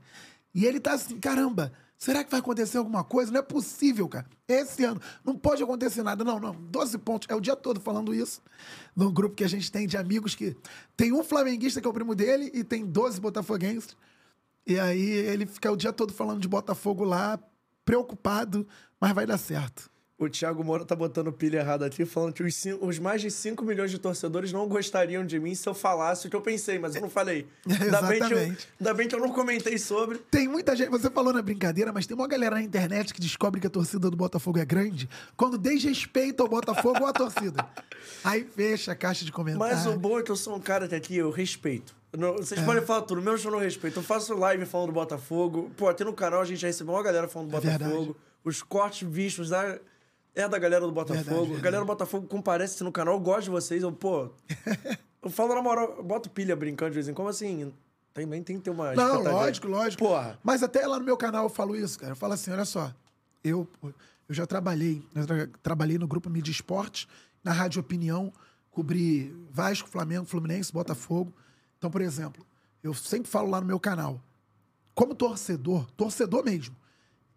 E 0.53 0.65
ele 0.65 0.79
tá 0.79 0.93
assim, 0.93 1.19
caramba, 1.19 1.71
será 1.97 2.23
que 2.23 2.31
vai 2.31 2.39
acontecer 2.39 2.77
alguma 2.77 3.03
coisa? 3.03 3.31
Não 3.31 3.39
é 3.39 3.43
possível, 3.43 4.07
cara. 4.07 4.25
Esse 4.47 4.83
ano 4.83 4.99
não 5.23 5.37
pode 5.37 5.61
acontecer 5.61 6.01
nada. 6.01 6.23
Não, 6.23 6.39
não. 6.39 6.53
12 6.53 6.97
pontos. 6.97 7.27
É 7.29 7.35
o 7.35 7.39
dia 7.39 7.55
todo 7.55 7.79
falando 7.79 8.13
isso. 8.13 8.41
No 8.95 9.11
grupo 9.11 9.35
que 9.35 9.43
a 9.43 9.47
gente 9.47 9.71
tem 9.71 9.87
de 9.87 9.97
amigos 9.97 10.33
que 10.33 10.57
tem 10.95 11.13
um 11.13 11.23
flamenguista 11.23 11.79
que 11.79 11.85
é 11.85 11.89
o 11.89 11.93
primo 11.93 12.15
dele 12.15 12.49
e 12.53 12.63
tem 12.63 12.85
12 12.85 13.21
botafoguenses. 13.21 13.95
E 14.65 14.79
aí 14.79 15.09
ele 15.09 15.45
fica 15.45 15.71
o 15.71 15.77
dia 15.77 15.93
todo 15.93 16.11
falando 16.11 16.41
de 16.41 16.47
Botafogo 16.47 17.03
lá, 17.03 17.39
preocupado, 17.85 18.67
mas 18.99 19.13
vai 19.13 19.25
dar 19.25 19.37
certo. 19.37 19.89
O 20.19 20.27
Thiago 20.27 20.63
Moura 20.63 20.83
tá 20.83 20.95
botando 20.95 21.31
pilha 21.31 21.59
errada 21.59 21.85
aqui, 21.85 22.03
falando 22.03 22.33
que 22.33 22.41
os, 22.41 22.55
cinco- 22.55 22.87
os 22.87 22.97
mais 22.97 23.21
de 23.21 23.29
5 23.29 23.63
milhões 23.63 23.91
de 23.91 23.99
torcedores 23.99 24.51
não 24.51 24.67
gostariam 24.67 25.23
de 25.23 25.39
mim 25.39 25.53
se 25.53 25.69
eu 25.69 25.75
falasse 25.75 26.25
o 26.25 26.29
que 26.29 26.35
eu 26.35 26.41
pensei, 26.41 26.79
mas 26.79 26.95
eu 26.95 27.01
não 27.01 27.09
falei. 27.09 27.45
Ainda 27.69 28.01
bem, 28.01 28.17
que 28.17 28.23
eu, 28.23 28.27
Exatamente. 28.37 28.67
ainda 28.79 28.93
bem 28.95 29.07
que 29.07 29.13
eu 29.13 29.19
não 29.19 29.29
comentei 29.31 29.77
sobre. 29.77 30.17
Tem 30.31 30.47
muita 30.47 30.75
gente, 30.75 30.89
você 30.89 31.07
falou 31.11 31.31
na 31.31 31.41
brincadeira, 31.43 31.93
mas 31.93 32.07
tem 32.07 32.15
uma 32.17 32.27
galera 32.27 32.55
na 32.55 32.63
internet 32.63 33.13
que 33.13 33.21
descobre 33.21 33.61
que 33.61 33.67
a 33.67 33.69
torcida 33.69 34.09
do 34.09 34.17
Botafogo 34.17 34.57
é 34.57 34.65
grande 34.65 35.07
quando 35.35 35.55
desrespeita 35.55 36.43
o 36.43 36.47
Botafogo 36.47 37.01
ou 37.01 37.05
a 37.05 37.13
torcida. 37.13 37.63
Aí 38.25 38.43
fecha 38.43 38.93
a 38.93 38.95
caixa 38.95 39.23
de 39.23 39.31
comentários. 39.31 39.85
Mas 39.85 39.85
o 39.85 39.99
bom 39.99 40.17
é 40.17 40.23
que 40.23 40.31
eu 40.31 40.35
sou 40.35 40.55
um 40.55 40.59
cara 40.59 40.87
que 40.87 40.95
aqui 40.95 41.15
eu 41.15 41.29
respeito. 41.29 41.95
Não- 42.17 42.37
vocês 42.37 42.59
podem 42.61 42.81
falar 42.83 43.03
tudo, 43.03 43.21
meu 43.21 43.37
eu 43.37 43.51
não 43.51 43.59
respeito. 43.59 43.99
Eu 43.99 44.03
faço 44.03 44.33
live 44.35 44.65
falando 44.65 44.87
do 44.87 44.93
Botafogo. 44.93 45.69
Pô, 45.77 45.87
aqui 45.87 46.03
no 46.03 46.13
canal 46.13 46.41
a 46.41 46.45
gente 46.45 46.59
já 46.59 46.65
recebeu 46.67 46.95
uma 46.95 47.03
galera 47.03 47.27
falando 47.27 47.51
do 47.51 47.57
É 47.57 47.61
Botafogo. 47.61 47.89
verdade. 47.95 48.15
Os 48.43 48.63
cortes 48.63 49.07
vistos 49.07 49.49
da, 49.49 49.77
é 50.41 50.47
da 50.49 50.57
galera 50.59 50.85
do 50.85 50.91
Botafogo. 50.91 51.15
Verdade, 51.23 51.37
A 51.39 51.43
verdade. 51.43 51.61
galera 51.63 51.83
do 51.83 51.87
Botafogo 51.87 52.27
comparece 52.27 52.83
no 52.83 52.91
canal, 52.91 53.15
eu 53.15 53.19
gosto 53.19 53.43
de 53.45 53.49
vocês. 53.49 53.81
Eu, 53.83 53.91
pô. 53.91 54.29
eu 55.23 55.29
falo 55.29 55.55
na 55.55 55.61
moral, 55.61 55.95
eu 55.97 56.03
boto 56.03 56.29
pilha 56.29 56.55
brincando 56.55 56.91
de 56.91 56.95
vez 56.95 57.07
em 57.07 57.13
quando, 57.13 57.29
assim. 57.29 57.73
Também 58.13 58.41
tem 58.41 58.57
que 58.57 58.63
ter 58.63 58.69
uma. 58.71 58.93
Não, 58.95 59.21
lógico, 59.21 59.67
lógico. 59.67 60.03
Porra. 60.03 60.39
Mas 60.43 60.63
até 60.63 60.85
lá 60.87 60.97
no 60.97 61.05
meu 61.05 61.15
canal 61.17 61.43
eu 61.43 61.49
falo 61.49 61.75
isso, 61.75 61.99
cara. 61.99 62.13
Eu 62.13 62.15
falo 62.15 62.33
assim, 62.33 62.51
olha 62.51 62.65
só. 62.65 62.91
Eu, 63.43 63.67
eu 63.83 63.93
já 64.33 64.45
trabalhei, 64.47 65.03
eu 65.13 65.25
tra- 65.27 65.49
trabalhei 65.61 65.97
no 65.99 66.07
grupo 66.07 66.29
Mídia 66.29 66.51
Esportes, 66.51 67.07
na 67.43 67.51
Rádio 67.51 67.79
Opinião, 67.79 68.33
cobri 68.71 69.33
Vasco, 69.51 69.87
Flamengo, 69.87 70.25
Fluminense, 70.25 70.73
Botafogo. 70.73 71.31
Então, 71.77 71.91
por 71.91 72.01
exemplo, 72.01 72.45
eu 72.83 72.93
sempre 72.93 73.29
falo 73.29 73.49
lá 73.49 73.61
no 73.61 73.67
meu 73.67 73.79
canal, 73.79 74.19
como 74.95 75.13
torcedor, 75.13 75.85
torcedor 75.91 76.43
mesmo, 76.43 76.75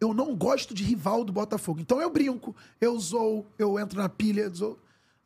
eu 0.00 0.14
não 0.14 0.34
gosto 0.34 0.72
de 0.74 0.82
rival 0.82 1.24
do 1.24 1.32
Botafogo. 1.32 1.80
Então 1.80 2.00
eu 2.00 2.10
brinco, 2.10 2.54
eu 2.80 2.98
zoo, 2.98 3.44
eu 3.58 3.78
entro 3.78 3.98
na 4.00 4.08
pilha, 4.08 4.48
zoo. 4.48 4.78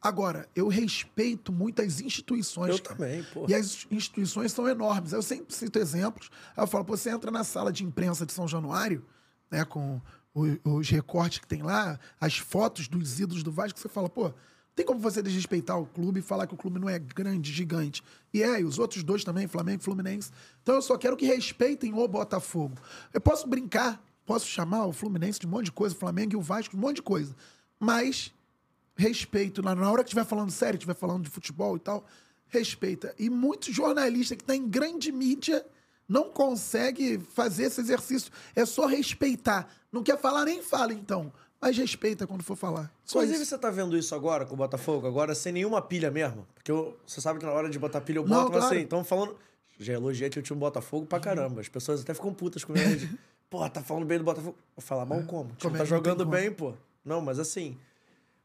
Agora, 0.03 0.47
eu 0.55 0.69
respeito 0.69 1.51
muito 1.51 1.81
as 1.81 2.01
instituições. 2.01 2.77
Eu 2.77 2.83
cara. 2.83 2.97
também, 2.97 3.23
pô. 3.33 3.47
E 3.49 3.55
as 3.55 3.87
instituições 3.91 4.53
são 4.53 4.69
enormes. 4.69 5.13
Eu 5.13 5.23
sempre 5.23 5.55
cito 5.55 5.79
exemplos. 5.79 6.29
Eu 6.57 6.67
falo, 6.67 6.85
pô, 6.85 6.97
você 6.97 7.09
entra 7.11 7.31
na 7.31 7.43
sala 7.43 7.73
de 7.73 7.85
imprensa 7.85 8.27
de 8.27 8.33
São 8.33 8.47
Januário, 8.47 9.03
né, 9.51 9.65
com 9.65 10.01
o- 10.35 10.77
os 10.77 10.91
recortes 10.91 11.39
que 11.39 11.47
tem 11.47 11.63
lá, 11.63 11.99
as 12.21 12.37
fotos 12.37 12.87
dos 12.89 13.19
ídolos 13.21 13.43
do 13.43 13.51
Vasco, 13.53 13.79
você 13.79 13.89
fala, 13.89 14.09
pô, 14.11 14.31
tem 14.77 14.85
como 14.85 14.99
você 15.01 15.23
desrespeitar 15.23 15.79
o 15.81 15.87
clube 15.87 16.19
e 16.19 16.23
falar 16.23 16.47
que 16.49 16.55
o 16.55 16.57
clube 16.57 16.79
não 16.81 16.89
é 16.89 16.99
grande, 16.99 17.51
gigante. 17.53 18.03
E 18.33 18.43
é, 18.43 18.61
e 18.61 18.65
os 18.65 18.79
outros 18.79 19.03
dois 19.05 19.23
também, 19.25 19.47
Flamengo 19.47 19.81
e 19.81 19.85
Fluminense. 19.85 20.31
Então 20.63 20.75
eu 20.75 20.83
só 20.83 20.99
quero 20.99 21.17
que 21.17 21.25
respeitem 21.25 21.95
o 21.95 22.07
Botafogo. 22.09 22.75
Eu 23.13 23.21
posso 23.21 23.49
brincar, 23.49 24.03
posso 24.27 24.47
chamar 24.47 24.87
o 24.87 24.93
Fluminense 24.93 25.39
de 25.39 25.47
um 25.47 25.51
monte 25.51 25.67
de 25.67 25.73
coisa, 25.73 25.95
o 25.95 25.99
Flamengo 25.99 26.33
e 26.35 26.37
o 26.37 26.41
Vasco 26.41 26.71
de 26.71 26.77
um 26.77 26.81
monte 26.81 26.97
de 26.97 27.03
coisa. 27.03 27.35
Mas 27.79 28.33
respeito. 28.97 29.63
Na, 29.63 29.75
na 29.75 29.91
hora 29.91 30.03
que 30.03 30.09
estiver 30.09 30.25
falando 30.25 30.51
sério, 30.51 30.77
estiver 30.77 30.95
falando 30.95 31.25
de 31.25 31.31
futebol 31.31 31.77
e 31.77 31.81
tal, 31.81 32.05
respeita. 32.49 33.15
E 33.19 33.29
muitos 33.29 33.75
jornalistas 33.75 34.37
que 34.37 34.43
estão 34.43 34.55
em 34.57 34.69
grande 34.69 35.11
mídia 35.11 35.65
não 36.09 36.31
consegue 36.31 37.19
fazer 37.35 37.65
esse 37.65 37.81
exercício. 37.81 38.31
É 38.55 38.65
só 38.65 38.87
respeitar. 38.87 39.69
Não 39.91 40.03
quer 40.03 40.19
falar, 40.19 40.45
nem 40.45 40.63
fala, 40.63 40.93
então. 40.93 41.33
Mas 41.61 41.77
respeita 41.79 42.27
quando 42.27 42.43
for 42.43 42.57
falar. 42.57 42.93
Só 43.05 43.21
Inclusive, 43.21 43.43
isso. 43.43 43.51
você 43.51 43.59
tá 43.59 43.71
vendo 43.71 43.97
isso 43.97 44.15
agora 44.15 44.45
com 44.45 44.55
o 44.55 44.57
Botafogo? 44.57 45.07
Agora 45.07 45.35
sem 45.35 45.53
nenhuma 45.53 45.81
pilha 45.81 46.11
mesmo? 46.11 46.47
Porque 46.55 46.71
eu- 46.71 46.97
você 47.07 47.21
sabe 47.23 47.39
que 47.39 47.47
na 47.47 47.53
hora 47.53 47.71
de 47.71 47.79
botar 47.79 48.01
pilha 48.03 48.19
eu 48.19 48.27
Não, 48.27 48.37
boto, 48.43 48.51
mas 48.53 48.61
claro. 48.61 48.75
assim, 48.75 48.85
então 48.85 49.03
falando. 49.03 49.37
Já 49.79 49.95
elogiei 49.95 50.29
aqui 50.29 50.39
o 50.39 50.43
time 50.43 50.59
Botafogo 50.61 51.07
pra 51.07 51.19
caramba. 51.21 51.61
As 51.61 51.69
pessoas 51.69 52.03
até 52.03 52.13
ficam 52.15 52.33
putas 52.35 52.63
comigo. 52.65 53.09
Pô, 53.55 53.71
tá 53.71 53.81
falando 53.83 54.05
bem 54.05 54.19
do 54.19 54.25
Botafogo. 54.25 54.57
Eu 54.77 54.83
falar 54.83 55.07
mal 55.07 55.23
como? 55.23 55.51
Time 55.51 55.59
Como 55.61 55.77
é 55.77 55.79
tá 55.79 55.85
não 55.85 55.87
tem 55.87 55.87
jogando 55.87 56.25
como? 56.25 56.31
bem, 56.33 56.51
pô. 56.51 56.73
Não, 57.05 57.21
mas 57.21 57.39
assim. 57.39 57.79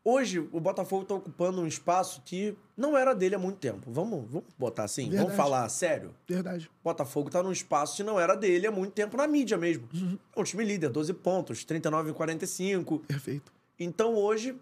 Hoje, 0.03 0.37
o 0.39 0.59
Botafogo 0.59 1.03
tá 1.03 1.15
ocupando 1.15 1.61
um 1.61 1.65
espaço 1.65 2.21
que 2.23 2.55
não 2.77 2.95
era 2.95 3.15
dele 3.15 3.33
há 3.33 3.39
muito 3.39 3.57
tempo. 3.57 3.91
Vamos, 3.91 4.29
vamos 4.29 4.47
botar 4.57 4.83
assim? 4.83 5.05
Vamos 5.05 5.17
Verdade. 5.17 5.37
falar 5.37 5.67
sério? 5.69 6.13
Verdade. 6.27 6.69
Botafogo 6.83 7.31
tá 7.31 7.41
num 7.41 7.51
espaço 7.51 7.97
que 7.97 8.03
não 8.03 8.19
era 8.19 8.35
dele 8.35 8.67
há 8.67 8.71
muito 8.71 8.93
tempo 8.93 9.17
na 9.17 9.27
mídia 9.27 9.57
mesmo. 9.57 9.89
Uhum. 9.91 10.17
É 10.35 10.39
um 10.39 10.43
time 10.43 10.63
líder, 10.63 10.89
12 10.89 11.11
pontos, 11.15 11.65
39 11.65 12.11
e 12.11 12.13
45. 12.13 12.99
Perfeito. 12.99 13.51
Então 13.79 14.13
hoje 14.13 14.55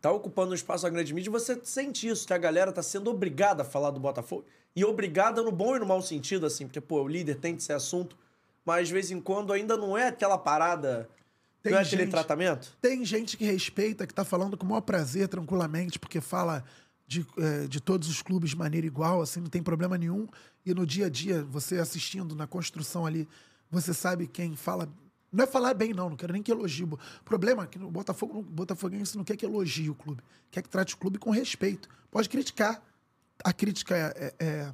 tá 0.00 0.10
ocupando 0.10 0.50
um 0.50 0.54
espaço 0.54 0.82
na 0.84 0.90
grande 0.90 1.14
mídia 1.14 1.30
e 1.30 1.32
você 1.32 1.60
sente 1.62 2.08
isso, 2.08 2.26
que 2.26 2.34
a 2.34 2.38
galera 2.38 2.72
tá 2.72 2.82
sendo 2.82 3.08
obrigada 3.08 3.62
a 3.62 3.64
falar 3.64 3.90
do 3.90 4.00
Botafogo. 4.00 4.44
E 4.74 4.84
obrigada 4.84 5.42
no 5.42 5.52
bom 5.52 5.76
e 5.76 5.78
no 5.78 5.86
mau 5.86 6.02
sentido, 6.02 6.44
assim, 6.44 6.66
porque, 6.66 6.80
pô, 6.80 7.02
o 7.02 7.08
líder 7.08 7.36
tem 7.36 7.54
que 7.54 7.62
ser 7.62 7.72
assunto, 7.74 8.16
mas 8.64 8.88
de 8.88 8.94
vez 8.94 9.10
em 9.10 9.20
quando 9.20 9.52
ainda 9.52 9.76
não 9.76 9.96
é 9.96 10.08
aquela 10.08 10.38
parada. 10.38 11.08
Tem 11.62 11.72
não 11.72 11.78
é 11.78 11.84
gente- 11.84 11.94
aquele 11.96 12.10
tratamento? 12.10 12.76
Tem 12.80 13.04
gente 13.04 13.36
que 13.36 13.44
respeita, 13.44 14.06
que 14.06 14.14
tá 14.14 14.24
falando 14.24 14.56
com 14.56 14.64
o 14.64 14.68
maior 14.68 14.80
prazer, 14.80 15.28
tranquilamente, 15.28 15.98
porque 15.98 16.20
fala 16.20 16.64
de, 17.06 17.26
eh, 17.38 17.66
de 17.68 17.80
todos 17.80 18.08
os 18.08 18.22
clubes 18.22 18.50
de 18.50 18.56
maneira 18.56 18.86
igual, 18.86 19.20
assim, 19.20 19.40
não 19.40 19.48
tem 19.48 19.62
problema 19.62 19.98
nenhum. 19.98 20.26
E 20.64 20.72
no 20.72 20.86
dia 20.86 21.06
a 21.06 21.10
dia, 21.10 21.42
você 21.42 21.78
assistindo 21.78 22.34
na 22.34 22.46
construção 22.46 23.04
ali, 23.04 23.28
você 23.70 23.92
sabe 23.92 24.26
quem 24.26 24.56
fala. 24.56 24.88
Não 25.32 25.44
é 25.44 25.46
falar 25.46 25.74
bem, 25.74 25.92
não, 25.92 26.08
não 26.10 26.16
quero 26.16 26.32
nem 26.32 26.42
que 26.42 26.50
elogie. 26.50 26.84
O 26.84 26.98
problema 27.24 27.64
é 27.64 27.66
que 27.66 27.78
no 27.78 27.90
Botafogo, 27.90 28.38
o 28.38 28.42
Botafoguense 28.42 29.16
não 29.16 29.22
quer 29.24 29.36
que 29.36 29.44
elogie 29.44 29.90
o 29.90 29.94
clube, 29.94 30.22
quer 30.50 30.62
que 30.62 30.68
trate 30.68 30.94
o 30.94 30.98
clube 30.98 31.18
com 31.18 31.30
respeito. 31.30 31.88
Pode 32.10 32.28
criticar. 32.28 32.82
A 33.44 33.52
crítica 33.52 33.96
é- 33.96 34.34
é- 34.38 34.46
é 34.46 34.72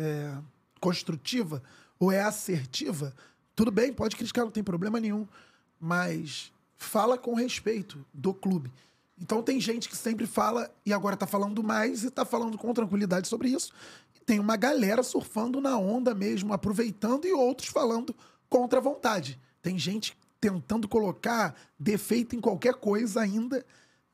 é, 0.00 0.32
construtiva 0.80 1.60
ou 1.98 2.12
é 2.12 2.20
assertiva, 2.20 3.14
tudo 3.54 3.70
bem, 3.70 3.92
pode 3.92 4.16
criticar, 4.16 4.44
não 4.44 4.52
tem 4.52 4.62
problema 4.62 5.00
nenhum. 5.00 5.26
Mas 5.80 6.52
fala 6.76 7.18
com 7.18 7.34
respeito 7.34 8.04
do 8.14 8.32
clube. 8.32 8.72
Então 9.20 9.42
tem 9.42 9.60
gente 9.60 9.88
que 9.88 9.96
sempre 9.96 10.26
fala 10.26 10.70
e 10.86 10.92
agora 10.92 11.16
tá 11.16 11.26
falando 11.26 11.62
mais 11.62 12.04
e 12.04 12.10
tá 12.10 12.24
falando 12.24 12.56
com 12.56 12.72
tranquilidade 12.72 13.26
sobre 13.26 13.48
isso. 13.48 13.72
E 14.14 14.20
tem 14.20 14.38
uma 14.38 14.56
galera 14.56 15.02
surfando 15.02 15.60
na 15.60 15.76
onda 15.76 16.14
mesmo, 16.14 16.52
aproveitando 16.52 17.26
e 17.26 17.32
outros 17.32 17.68
falando 17.68 18.14
contra 18.48 18.78
a 18.78 18.82
vontade. 18.82 19.38
Tem 19.60 19.76
gente 19.76 20.16
tentando 20.40 20.86
colocar 20.86 21.54
defeito 21.78 22.36
em 22.36 22.40
qualquer 22.40 22.74
coisa 22.74 23.20
ainda 23.20 23.64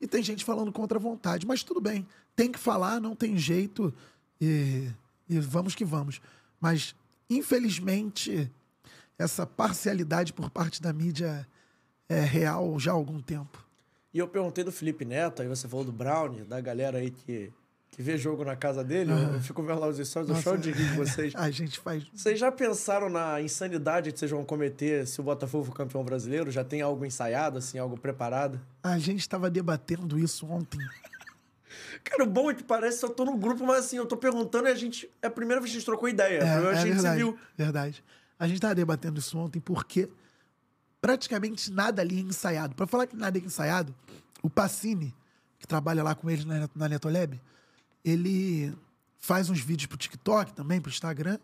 e 0.01 0.07
tem 0.07 0.23
gente 0.23 0.43
falando 0.43 0.71
contra 0.71 0.97
a 0.97 1.01
vontade. 1.01 1.45
Mas 1.45 1.63
tudo 1.63 1.79
bem, 1.79 2.05
tem 2.35 2.51
que 2.51 2.59
falar, 2.59 2.99
não 2.99 3.15
tem 3.15 3.37
jeito 3.37 3.93
e, 4.41 4.89
e 5.29 5.39
vamos 5.39 5.75
que 5.75 5.85
vamos. 5.85 6.19
Mas, 6.59 6.95
infelizmente, 7.29 8.51
essa 9.17 9.45
parcialidade 9.45 10.33
por 10.33 10.49
parte 10.49 10.81
da 10.81 10.91
mídia 10.91 11.47
é 12.07 12.19
real 12.19 12.79
já 12.79 12.91
há 12.91 12.95
algum 12.95 13.21
tempo. 13.21 13.65
E 14.13 14.19
eu 14.19 14.27
perguntei 14.27 14.63
do 14.63 14.71
Felipe 14.71 15.03
Neto, 15.03 15.41
aí 15.41 15.47
você 15.47 15.67
falou 15.67 15.83
do 15.83 15.91
Brownie, 15.91 16.43
da 16.43 16.61
galera 16.61 16.99
aí 16.99 17.11
que, 17.11 17.51
que 17.91 18.01
vê 18.01 18.17
jogo 18.17 18.45
na 18.45 18.55
casa 18.55 18.81
dele. 18.81 19.11
Eu 19.11 19.41
fico 19.41 19.61
vendo 19.61 19.79
lá 19.79 19.87
os 19.87 19.97
stories, 19.97 20.29
eu 20.29 20.35
choro 20.37 20.57
de 20.57 20.71
rir 20.71 20.89
de 20.89 20.95
vocês. 20.95 21.33
A 21.35 21.51
gente 21.51 21.79
faz. 21.79 22.05
Vocês 22.13 22.39
já 22.39 22.49
pensaram 22.49 23.09
na 23.09 23.41
insanidade 23.41 24.13
que 24.13 24.19
vocês 24.19 24.31
vão 24.31 24.45
cometer 24.45 25.05
se 25.05 25.19
o 25.19 25.23
Botafogo 25.23 25.65
for 25.65 25.73
campeão 25.73 26.03
brasileiro? 26.03 26.49
Já 26.49 26.63
tem 26.63 26.81
algo 26.81 27.05
ensaiado, 27.05 27.57
assim, 27.57 27.77
algo 27.77 27.97
preparado? 27.97 28.61
A 28.81 28.97
gente 28.97 29.19
estava 29.19 29.49
debatendo 29.49 30.17
isso 30.17 30.45
ontem. 30.47 30.79
Cara, 32.03 32.23
o 32.23 32.27
bom 32.27 32.49
é 32.51 32.53
que 32.53 32.63
parece 32.63 32.99
que 32.99 33.05
eu 33.05 33.09
tô 33.09 33.25
no 33.25 33.37
grupo, 33.37 33.65
mas 33.65 33.85
assim, 33.85 33.97
eu 33.97 34.05
tô 34.05 34.17
perguntando 34.17 34.67
e 34.67 34.71
a 34.71 34.75
gente. 34.75 35.09
É 35.21 35.27
a 35.27 35.31
primeira 35.31 35.61
vez 35.61 35.71
que 35.71 35.77
a 35.77 35.79
gente 35.79 35.85
trocou 35.85 36.09
ideia. 36.09 36.41
a 36.41 36.61
que 36.61 36.67
a 36.67 36.73
gente 36.75 36.87
se 36.87 37.01
verdade, 37.01 37.17
viu. 37.17 37.39
verdade. 37.57 38.03
A 38.37 38.47
gente 38.47 38.57
estava 38.57 38.75
debatendo 38.75 39.19
isso 39.19 39.37
ontem 39.37 39.59
porque 39.59 40.09
praticamente 40.99 41.71
nada 41.71 42.01
ali 42.01 42.17
é 42.17 42.21
ensaiado. 42.21 42.75
Para 42.75 42.87
falar 42.87 43.07
que 43.07 43.15
nada 43.15 43.37
é 43.37 43.41
ensaiado, 43.41 43.95
o 44.41 44.49
Pacini, 44.49 45.15
que 45.59 45.67
trabalha 45.67 46.03
lá 46.03 46.15
com 46.15 46.29
eles 46.29 46.45
na, 46.45 46.69
na 46.75 46.89
Netolab, 46.89 47.39
ele 48.03 48.75
faz 49.17 49.49
uns 49.49 49.59
vídeos 49.59 49.87
pro 49.87 49.97
TikTok 49.97 50.53
também, 50.53 50.81
pro 50.81 50.91
Instagram. 50.91 51.39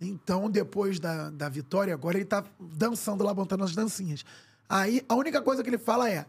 Então, 0.00 0.50
depois 0.50 0.98
da, 0.98 1.30
da 1.30 1.48
vitória, 1.48 1.94
agora 1.94 2.16
ele 2.16 2.24
tá 2.24 2.44
dançando 2.58 3.22
lá, 3.22 3.32
montando 3.32 3.64
as 3.64 3.74
dancinhas. 3.74 4.24
Aí, 4.68 5.04
a 5.08 5.14
única 5.14 5.40
coisa 5.40 5.62
que 5.62 5.70
ele 5.70 5.78
fala 5.78 6.10
é: 6.10 6.26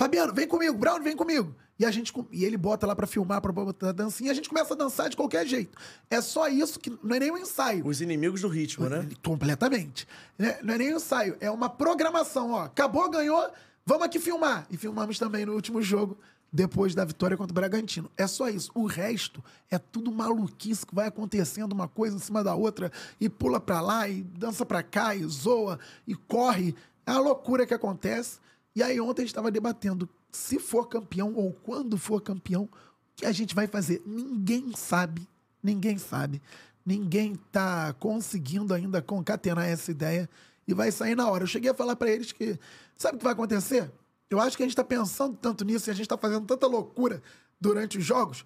Fabiano, 0.00 0.32
vem 0.32 0.48
comigo, 0.48 0.78
Brown, 0.78 1.02
vem 1.02 1.14
comigo. 1.14 1.54
E, 1.78 1.84
a 1.84 1.90
gente, 1.90 2.10
e 2.32 2.42
ele 2.42 2.56
bota 2.56 2.86
lá 2.86 2.96
pra 2.96 3.06
filmar, 3.06 3.38
pra 3.42 3.52
botar 3.52 3.90
a 3.90 3.92
dancinha, 3.92 4.28
e 4.28 4.30
a 4.30 4.34
gente 4.34 4.48
começa 4.48 4.72
a 4.72 4.76
dançar 4.76 5.10
de 5.10 5.16
qualquer 5.16 5.46
jeito. 5.46 5.76
É 6.08 6.22
só 6.22 6.48
isso 6.48 6.80
que 6.80 6.88
não 7.02 7.16
é 7.16 7.20
nem 7.20 7.30
um 7.30 7.36
ensaio. 7.36 7.86
Os 7.86 8.00
inimigos 8.00 8.40
do 8.40 8.48
ritmo, 8.48 8.88
né? 8.88 9.06
Completamente. 9.22 10.08
Né? 10.38 10.58
Não 10.62 10.72
é 10.72 10.78
nem 10.78 10.94
um 10.94 10.96
ensaio, 10.96 11.36
é 11.38 11.50
uma 11.50 11.68
programação. 11.68 12.52
Ó. 12.52 12.62
Acabou, 12.62 13.10
ganhou, 13.10 13.46
vamos 13.84 14.04
aqui 14.04 14.18
filmar. 14.18 14.66
E 14.70 14.78
filmamos 14.78 15.18
também 15.18 15.44
no 15.44 15.52
último 15.52 15.82
jogo, 15.82 16.16
depois 16.50 16.94
da 16.94 17.04
vitória 17.04 17.36
contra 17.36 17.52
o 17.52 17.54
Bragantino. 17.54 18.10
É 18.16 18.26
só 18.26 18.48
isso. 18.48 18.70
O 18.74 18.86
resto 18.86 19.44
é 19.70 19.78
tudo 19.78 20.10
maluquice 20.10 20.86
que 20.86 20.94
vai 20.94 21.08
acontecendo, 21.08 21.74
uma 21.74 21.88
coisa 21.88 22.16
em 22.16 22.20
cima 22.20 22.42
da 22.42 22.54
outra, 22.54 22.90
e 23.20 23.28
pula 23.28 23.60
pra 23.60 23.82
lá, 23.82 24.08
e 24.08 24.22
dança 24.22 24.64
pra 24.64 24.82
cá, 24.82 25.14
e 25.14 25.22
zoa, 25.26 25.78
e 26.06 26.14
corre. 26.14 26.74
É 27.06 27.10
uma 27.10 27.20
loucura 27.20 27.66
que 27.66 27.74
acontece. 27.74 28.40
E 28.74 28.82
aí 28.82 29.00
ontem 29.00 29.22
a 29.22 29.24
gente 29.24 29.32
estava 29.32 29.50
debatendo 29.50 30.08
se 30.30 30.58
for 30.58 30.88
campeão 30.88 31.34
ou 31.34 31.52
quando 31.52 31.98
for 31.98 32.20
campeão, 32.20 32.64
o 32.64 32.70
que 33.16 33.26
a 33.26 33.32
gente 33.32 33.54
vai 33.54 33.66
fazer? 33.66 34.02
Ninguém 34.06 34.72
sabe. 34.76 35.28
Ninguém 35.62 35.98
sabe. 35.98 36.40
Ninguém 36.84 37.34
tá 37.52 37.92
conseguindo 37.94 38.72
ainda 38.72 39.02
concatenar 39.02 39.68
essa 39.68 39.90
ideia 39.90 40.28
e 40.66 40.72
vai 40.72 40.90
sair 40.90 41.14
na 41.14 41.28
hora. 41.28 41.44
Eu 41.44 41.48
cheguei 41.48 41.70
a 41.70 41.74
falar 41.74 41.96
para 41.96 42.10
eles 42.10 42.32
que 42.32 42.58
sabe 42.96 43.16
o 43.16 43.18
que 43.18 43.24
vai 43.24 43.32
acontecer? 43.32 43.90
Eu 44.30 44.40
acho 44.40 44.56
que 44.56 44.62
a 44.62 44.66
gente 44.66 44.72
está 44.72 44.84
pensando 44.84 45.36
tanto 45.36 45.64
nisso 45.64 45.90
e 45.90 45.92
a 45.92 45.94
gente 45.94 46.06
está 46.06 46.16
fazendo 46.16 46.46
tanta 46.46 46.66
loucura 46.66 47.22
durante 47.60 47.98
os 47.98 48.04
jogos 48.04 48.44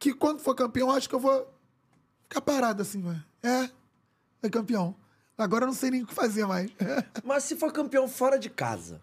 que 0.00 0.14
quando 0.14 0.40
for 0.40 0.54
campeão, 0.54 0.90
acho 0.90 1.08
que 1.08 1.14
eu 1.14 1.20
vou 1.20 1.46
ficar 2.22 2.40
parado 2.40 2.80
assim, 2.80 3.02
vai. 3.02 3.22
É, 3.42 3.70
é 4.42 4.48
campeão. 4.48 4.96
Agora 5.36 5.64
eu 5.64 5.66
não 5.68 5.74
sei 5.74 5.90
nem 5.90 6.02
o 6.02 6.06
que 6.06 6.14
fazer 6.14 6.46
mais. 6.46 6.70
Mas 7.22 7.44
se 7.44 7.54
for 7.54 7.70
campeão 7.70 8.08
fora 8.08 8.38
de 8.38 8.48
casa, 8.48 9.02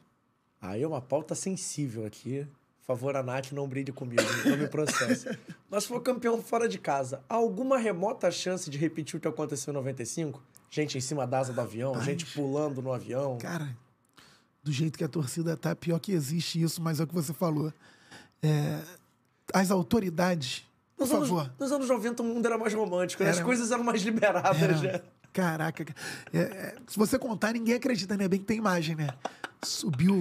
aí 0.69 0.83
é 0.83 0.87
uma 0.87 1.01
pauta 1.01 1.33
sensível 1.35 2.05
aqui. 2.05 2.45
Por 2.81 2.95
favor, 2.95 3.17
a 3.17 3.23
Nath, 3.23 3.51
não 3.51 3.67
brilhe 3.67 3.91
comigo, 3.91 4.21
não 4.45 4.55
me 4.57 4.67
processe. 4.67 5.27
Mas 5.69 5.83
se 5.83 5.89
for 5.89 6.01
campeão 6.01 6.41
fora 6.41 6.69
de 6.69 6.77
casa, 6.79 7.21
há 7.27 7.35
alguma 7.35 7.77
remota 7.77 8.31
chance 8.31 8.69
de 8.69 8.77
repetir 8.77 9.17
o 9.17 9.19
que 9.19 9.27
aconteceu 9.27 9.71
em 9.71 9.75
95? 9.75 10.41
Gente 10.69 10.97
em 10.97 11.01
cima 11.01 11.27
da 11.27 11.39
asa 11.39 11.51
do 11.51 11.59
avião, 11.59 12.01
gente 12.01 12.25
pulando 12.27 12.81
no 12.81 12.93
avião. 12.93 13.37
Cara, 13.39 13.75
do 14.63 14.71
jeito 14.71 14.97
que 14.97 15.03
a 15.03 15.07
torcida 15.09 15.57
tá, 15.57 15.75
pior 15.75 15.99
que 15.99 16.11
existe 16.13 16.61
isso, 16.61 16.81
mas 16.81 16.99
é 16.99 17.03
o 17.03 17.07
que 17.07 17.13
você 17.13 17.33
falou. 17.33 17.73
É, 18.41 18.79
as 19.53 19.69
autoridades, 19.71 20.65
por 20.95 21.03
Nos 21.05 21.11
anos, 21.13 21.29
favor. 21.29 21.51
nos 21.59 21.71
anos 21.71 21.89
90 21.89 22.23
o 22.23 22.25
mundo 22.25 22.45
era 22.45 22.57
mais 22.57 22.73
romântico, 22.73 23.23
né? 23.23 23.29
as 23.31 23.37
Era- 23.37 23.45
coisas 23.45 23.71
eram 23.71 23.83
mais 23.83 24.01
liberadas, 24.01 24.61
Era- 24.61 24.81
né? 24.81 25.01
Caraca, 25.33 25.85
é, 26.33 26.37
é, 26.39 26.75
se 26.87 26.97
você 26.97 27.19
contar, 27.19 27.53
ninguém 27.53 27.75
acredita, 27.75 28.15
né? 28.17 28.27
Bem 28.27 28.39
que 28.39 28.45
tem 28.45 28.57
imagem, 28.57 28.95
né? 28.95 29.09
Subiu, 29.63 30.13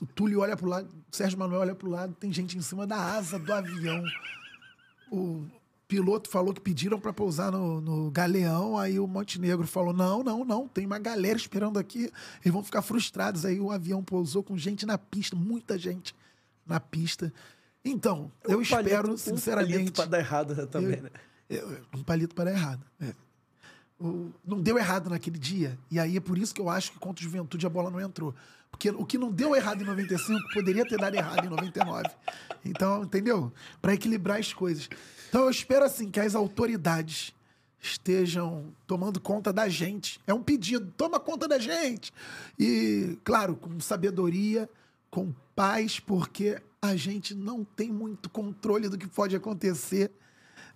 o 0.00 0.06
Túlio 0.06 0.40
olha 0.40 0.56
pro 0.56 0.68
lado, 0.68 0.88
o 1.10 1.16
Sérgio 1.16 1.38
Manuel 1.38 1.60
olha 1.60 1.74
pro 1.74 1.88
lado, 1.88 2.14
tem 2.18 2.32
gente 2.32 2.58
em 2.58 2.62
cima 2.62 2.86
da 2.86 2.96
asa 2.96 3.38
do 3.38 3.52
avião. 3.52 4.02
O 5.10 5.46
piloto 5.86 6.28
falou 6.28 6.52
que 6.54 6.60
pediram 6.60 6.98
para 6.98 7.12
pousar 7.12 7.52
no, 7.52 7.80
no 7.80 8.10
Galeão, 8.10 8.78
aí 8.78 8.98
o 8.98 9.06
Montenegro 9.06 9.66
falou: 9.66 9.92
não, 9.92 10.22
não, 10.22 10.44
não, 10.44 10.66
tem 10.66 10.86
uma 10.86 10.98
galera 10.98 11.36
esperando 11.36 11.78
aqui, 11.78 12.10
eles 12.42 12.52
vão 12.52 12.64
ficar 12.64 12.82
frustrados. 12.82 13.44
Aí 13.44 13.60
o 13.60 13.70
avião 13.70 14.02
pousou 14.02 14.42
com 14.42 14.56
gente 14.56 14.84
na 14.86 14.96
pista, 14.98 15.36
muita 15.36 15.78
gente 15.78 16.14
na 16.66 16.80
pista. 16.80 17.32
Então, 17.84 18.30
eu 18.44 18.58
Um 18.58 18.62
espero, 18.62 18.88
palito- 18.88 19.10
Um 19.12 19.16
sinceramente. 19.16 19.72
palito 19.74 19.92
pra 19.92 20.04
dar 20.06 20.18
errado 20.18 20.66
também, 20.68 20.96
Eu- 20.98 21.02
né? 21.02 21.10
eu- 21.50 21.80
um 21.94 22.02
palito 22.02 22.34
para 22.34 22.50
dar 22.50 22.56
errado. 22.56 22.84
é. 23.00 23.14
O- 24.00 24.32
não 24.44 24.60
deu 24.60 24.76
errado 24.78 25.08
naquele 25.10 25.38
dia. 25.38 25.78
E 25.88 25.96
aí 26.00 26.16
é 26.16 26.20
por 26.20 26.36
isso 26.36 26.52
que 26.52 26.60
eu 26.60 26.68
acho 26.68 26.90
que 26.92 26.98
contra 26.98 27.20
o 27.20 27.24
Juventude 27.24 27.64
a 27.66 27.68
bola 27.70 27.88
não 27.90 28.00
entrou. 28.00 28.34
Porque 28.72 28.90
o 28.90 29.06
que 29.06 29.16
não 29.16 29.30
deu 29.30 29.54
errado 29.54 29.82
em 29.82 29.86
95 29.86 30.40
poderia 30.52 30.84
ter 30.84 30.98
dado 30.98 31.14
errado 31.14 31.46
em 31.46 31.48
99. 31.48 32.08
Então, 32.64 33.04
entendeu? 33.04 33.52
Para 33.80 33.94
equilibrar 33.94 34.40
as 34.40 34.52
coisas. 34.52 34.88
Então 35.28 35.42
eu 35.42 35.50
espero 35.50 35.84
assim 35.84 36.10
que 36.10 36.18
as 36.18 36.34
autoridades 36.34 37.32
estejam 37.80 38.72
tomando 38.86 39.20
conta 39.20 39.52
da 39.52 39.68
gente. 39.68 40.20
É 40.26 40.34
um 40.34 40.42
pedido, 40.42 40.92
toma 40.96 41.20
conta 41.20 41.46
da 41.46 41.58
gente. 41.58 42.12
E, 42.58 43.18
claro, 43.22 43.54
com 43.54 43.78
sabedoria, 43.78 44.68
com 45.10 45.32
paz, 45.54 46.00
porque 46.00 46.60
a 46.80 46.96
gente 46.96 47.34
não 47.34 47.64
tem 47.64 47.92
muito 47.92 48.28
controle 48.30 48.88
do 48.88 48.98
que 48.98 49.06
pode 49.06 49.36
acontecer. 49.36 50.10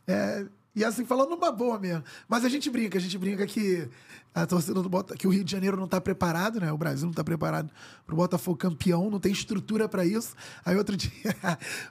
É, 0.06 0.46
e 0.74 0.84
assim, 0.84 1.04
falando 1.04 1.30
numa 1.30 1.50
boa 1.50 1.78
mesmo. 1.78 2.04
Mas 2.28 2.44
a 2.44 2.48
gente 2.48 2.68
brinca, 2.68 2.98
a 2.98 3.00
gente 3.00 3.16
brinca 3.16 3.46
que 3.46 3.88
a 4.42 4.46
torcida 4.46 4.82
do 4.82 4.88
Bota, 4.88 5.16
que 5.16 5.26
o 5.26 5.30
Rio 5.30 5.42
de 5.42 5.50
Janeiro 5.50 5.78
não 5.78 5.86
está 5.86 5.98
preparado, 5.98 6.60
né? 6.60 6.70
O 6.70 6.76
Brasil 6.76 7.06
não 7.06 7.10
está 7.10 7.24
preparado 7.24 7.72
para 8.04 8.12
o 8.12 8.16
Botafogo 8.16 8.58
campeão, 8.58 9.08
não 9.08 9.18
tem 9.18 9.32
estrutura 9.32 9.88
para 9.88 10.04
isso. 10.04 10.36
Aí 10.62 10.76
outro 10.76 10.94
dia, 10.96 11.10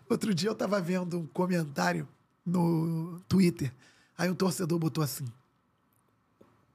outro 0.07 0.31
dia 0.33 0.49
eu 0.49 0.53
estava 0.53 0.79
vendo 0.79 1.19
um 1.19 1.25
comentário 1.25 2.07
no 2.45 3.19
Twitter. 3.27 3.73
Aí 4.15 4.29
um 4.29 4.35
torcedor 4.35 4.77
botou 4.77 5.03
assim: 5.03 5.25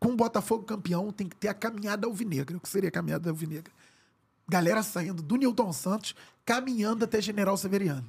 com 0.01 0.09
o 0.09 0.17
Botafogo 0.17 0.65
campeão 0.65 1.13
tem 1.13 1.29
que 1.29 1.37
ter 1.37 1.47
a 1.47 1.55
caminhada 1.55 2.05
alvinegra. 2.09 2.57
O 2.57 2.61
que 2.61 2.69
seria 2.69 2.89
a 2.89 2.93
caminhada 2.93 3.31
alvinegra? 3.31 3.73
Galera 4.49 4.83
saindo 4.83 5.23
do 5.23 5.37
Newton 5.37 5.73
Santos, 5.73 6.17
caminhando 6.45 7.05
até 7.05 7.23
General 7.23 7.57
Severiano. 7.57 8.09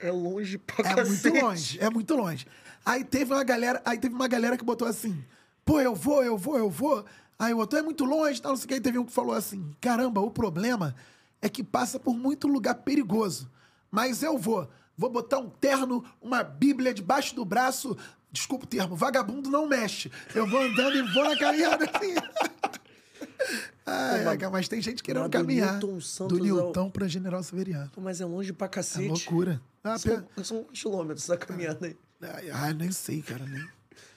É 0.00 0.10
longe 0.10 0.56
pra 0.56 0.88
É 0.90 1.04
muito 1.04 1.28
longe, 1.34 1.78
é 1.80 1.90
muito 1.90 2.14
longe. 2.14 2.46
Aí 2.82 3.04
teve 3.04 3.34
uma 3.34 3.44
galera, 3.44 3.82
aí 3.84 3.98
teve 3.98 4.14
uma 4.14 4.26
galera 4.26 4.56
que 4.56 4.64
botou 4.64 4.88
assim: 4.88 5.22
"Pô, 5.64 5.80
eu 5.80 5.94
vou, 5.94 6.22
eu 6.24 6.36
vou, 6.36 6.58
eu 6.58 6.70
vou". 6.70 7.04
Aí 7.38 7.52
o 7.52 7.58
outro 7.58 7.78
é 7.78 7.82
muito 7.82 8.04
longe, 8.04 8.40
não 8.42 8.56
sei 8.56 8.64
o 8.64 8.68
que. 8.68 8.74
Aí 8.74 8.80
teve 8.80 8.98
um 8.98 9.04
que 9.04 9.12
falou 9.12 9.34
assim: 9.34 9.70
"Caramba, 9.80 10.20
o 10.20 10.30
problema 10.30 10.94
é 11.42 11.48
que 11.48 11.62
passa 11.64 11.98
por 11.98 12.14
muito 12.14 12.46
lugar 12.48 12.74
perigoso. 12.76 13.50
Mas 13.90 14.22
eu 14.22 14.36
vou, 14.38 14.68
vou 14.96 15.10
botar 15.10 15.38
um 15.38 15.48
terno, 15.50 16.04
uma 16.20 16.42
bíblia 16.42 16.92
debaixo 16.94 17.34
do 17.34 17.44
braço, 17.44 17.96
desculpa 18.32 18.64
o 18.64 18.68
termo, 18.68 18.96
vagabundo 18.96 19.50
não 19.50 19.66
mexe. 19.68 20.10
Eu 20.34 20.46
vou 20.48 20.60
andando 20.60 20.96
e 20.96 21.02
vou 21.12 21.24
na 21.24 21.36
caminhada 21.38 21.84
assim". 21.84 22.14
Ai, 23.86 24.24
ai, 24.26 24.38
mas 24.50 24.66
tem 24.68 24.80
gente 24.80 25.02
querendo 25.02 25.28
caminhar 25.28 25.72
Newton 25.74 26.00
Santos 26.00 26.38
do 26.38 26.42
Newton 26.42 26.88
pra 26.90 27.06
General 27.06 27.42
Severiano. 27.42 27.90
Pô, 27.90 28.00
Mas 28.00 28.18
é 28.20 28.24
longe 28.24 28.52
pra 28.52 28.66
É 28.66 28.70
cacete. 28.70 29.08
loucura. 29.08 29.60
Ah, 29.82 29.98
São, 29.98 30.22
pe- 30.22 30.44
são 30.44 30.64
quilômetros 30.64 31.26
da 31.26 31.36
caminhada 31.36 31.86
aí. 31.86 32.50
Ai, 32.50 32.72
nem 32.72 32.90
sei, 32.90 33.20
cara. 33.20 33.44
Nem... 33.44 33.62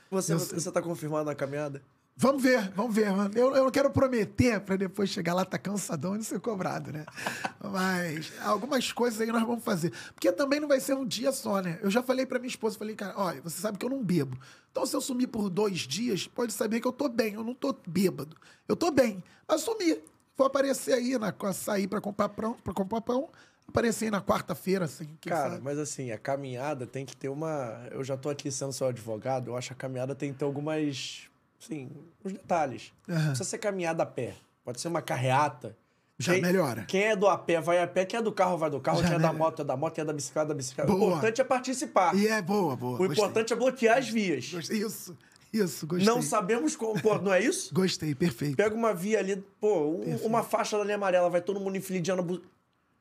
Você, 0.09 0.33
Eu 0.33 0.39
você, 0.39 0.71
tá 0.71 0.81
confirmado 0.81 1.25
na 1.25 1.35
caminhada? 1.35 1.81
Vamos 2.19 2.41
ver, 2.41 2.71
vamos 2.71 2.95
ver. 2.95 3.07
Eu, 3.35 3.55
eu 3.55 3.63
não 3.65 3.69
quero 3.69 3.91
prometer 3.91 4.59
para 4.61 4.75
depois 4.75 5.09
chegar 5.09 5.35
lá, 5.35 5.45
tá 5.45 5.57
cansadão 5.59 6.15
e 6.15 6.23
ser 6.23 6.39
cobrado, 6.39 6.91
né? 6.91 7.05
Mas 7.63 8.33
algumas 8.41 8.91
coisas 8.91 9.21
aí 9.21 9.27
nós 9.27 9.43
vamos 9.43 9.63
fazer. 9.63 9.93
Porque 10.15 10.31
também 10.31 10.59
não 10.59 10.67
vai 10.67 10.79
ser 10.79 10.95
um 10.95 11.05
dia 11.05 11.31
só, 11.31 11.61
né? 11.61 11.77
Eu 11.81 11.91
já 11.91 12.01
falei 12.01 12.25
para 12.25 12.39
minha 12.39 12.49
esposa, 12.49 12.77
falei, 12.77 12.95
cara, 12.95 13.13
olha, 13.17 13.39
você 13.41 13.61
sabe 13.61 13.77
que 13.77 13.85
eu 13.85 13.89
não 13.89 14.03
bebo. 14.03 14.35
Então, 14.71 14.83
se 14.83 14.95
eu 14.95 15.01
sumir 15.01 15.27
por 15.27 15.47
dois 15.49 15.81
dias, 15.81 16.25
pode 16.27 16.53
saber 16.53 16.79
que 16.79 16.87
eu 16.87 16.91
tô 16.91 17.07
bem, 17.07 17.35
eu 17.35 17.43
não 17.43 17.53
tô 17.53 17.75
bêbado. 17.87 18.35
Eu 18.67 18.75
tô 18.75 18.89
bem. 18.89 19.23
Mas 19.47 19.61
sumir. 19.61 20.01
Vou 20.35 20.45
aparecer 20.45 20.93
aí, 20.93 21.17
na, 21.17 21.33
sair 21.51 21.87
para 21.87 21.99
comprar 21.99 22.29
pão, 22.29 22.53
para 22.63 22.73
comprar 22.73 23.01
pão, 23.01 23.29
aparecer 23.67 24.05
aí 24.05 24.11
na 24.11 24.21
quarta-feira, 24.21 24.85
assim. 24.85 25.07
Cara, 25.21 25.51
sabe? 25.51 25.63
mas 25.63 25.77
assim, 25.79 26.11
a 26.11 26.17
caminhada 26.17 26.85
tem 26.85 27.05
que 27.05 27.15
ter 27.15 27.29
uma. 27.29 27.87
Eu 27.91 28.03
já 28.03 28.17
tô 28.17 28.29
aqui 28.29 28.51
sendo 28.51 28.73
seu 28.73 28.87
advogado, 28.87 29.51
eu 29.51 29.57
acho 29.57 29.67
que 29.69 29.73
a 29.73 29.77
caminhada 29.77 30.15
tem 30.15 30.31
que 30.33 30.39
ter 30.39 30.45
algumas. 30.45 31.23
Assim, 31.61 31.89
uns 32.23 32.33
detalhes. 32.33 32.93
Não 33.07 33.15
Aham. 33.15 33.25
precisa 33.29 33.49
ser 33.49 33.57
caminhada 33.57 34.03
a 34.03 34.05
pé. 34.05 34.35
Pode 34.63 34.79
ser 34.79 34.87
uma 34.89 35.01
carreata. 35.01 35.75
Já 36.19 36.33
Quem- 36.33 36.41
melhora. 36.41 36.83
Quem 36.85 37.03
é 37.03 37.15
do 37.15 37.27
a 37.27 37.37
pé 37.37 37.61
vai 37.61 37.81
a 37.81 37.87
pé, 37.87 38.03
quem 38.05 38.19
é 38.19 38.23
do 38.23 38.31
carro 38.31 38.57
vai 38.57 38.69
do 38.71 38.79
carro, 38.79 38.97
Já 39.01 39.07
quem 39.07 39.15
é 39.15 39.19
da 39.19 39.27
melhora. 39.31 39.37
moto 39.37 39.61
é 39.61 39.65
da 39.65 39.77
moto, 39.77 39.93
quem 39.93 40.01
é 40.01 40.05
da 40.05 40.13
bicicleta 40.13 40.47
é 40.47 40.49
da 40.49 40.53
bicicleta. 40.55 40.91
O 40.91 40.97
Boa. 40.97 41.11
importante 41.11 41.41
é 41.41 41.43
participar. 41.43 42.15
E 42.15 42.27
é 42.27 42.41
boa, 42.41 42.75
boa. 42.75 42.95
O 42.95 42.97
gostei. 42.97 43.15
importante 43.23 43.53
é 43.53 43.55
bloquear 43.55 43.97
as 43.99 44.09
vias. 44.09 44.51
Gostei. 44.51 44.79
Isso, 44.79 45.15
isso, 45.53 45.85
gostei. 45.85 46.07
Não 46.07 46.21
sabemos 46.23 46.75
como. 46.75 46.99
Pô, 47.01 47.19
não 47.19 47.31
é 47.33 47.39
isso? 47.39 47.71
Gostei, 47.73 48.15
perfeito. 48.15 48.55
Pega 48.57 48.73
uma 48.75 48.93
via 48.95 49.19
ali, 49.19 49.35
pô, 49.59 49.89
um- 49.91 50.15
uma 50.25 50.41
faixa 50.43 50.75
da 50.77 50.83
linha 50.83 50.95
amarela, 50.95 51.29
vai 51.29 51.41
todo 51.41 51.59
mundo 51.59 51.77
infelidiando. 51.77 52.41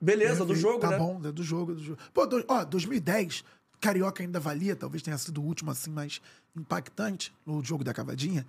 Beleza, 0.01 0.45
do 0.45 0.55
jogo, 0.55 0.79
tá 0.81 0.91
né? 0.91 0.99
bom, 0.99 1.21
é 1.25 1.33
do 1.33 1.43
jogo, 1.43 1.73
é 1.73 1.75
do 1.75 1.83
jogo. 1.83 1.99
Pô, 2.13 2.27
do- 2.27 2.45
ó, 2.49 2.65
2010, 2.65 3.45
Carioca 3.81 4.23
ainda 4.23 4.39
valia, 4.39 4.77
talvez 4.77 5.03
tenha 5.03 5.17
sido 5.19 5.41
o 5.41 5.45
último 5.45 5.71
assim 5.71 5.91
mais 5.91 6.21
impactante 6.55 7.33
no 7.45 7.63
jogo 7.65 7.83
da 7.85 7.95
cavadinha. 7.95 8.47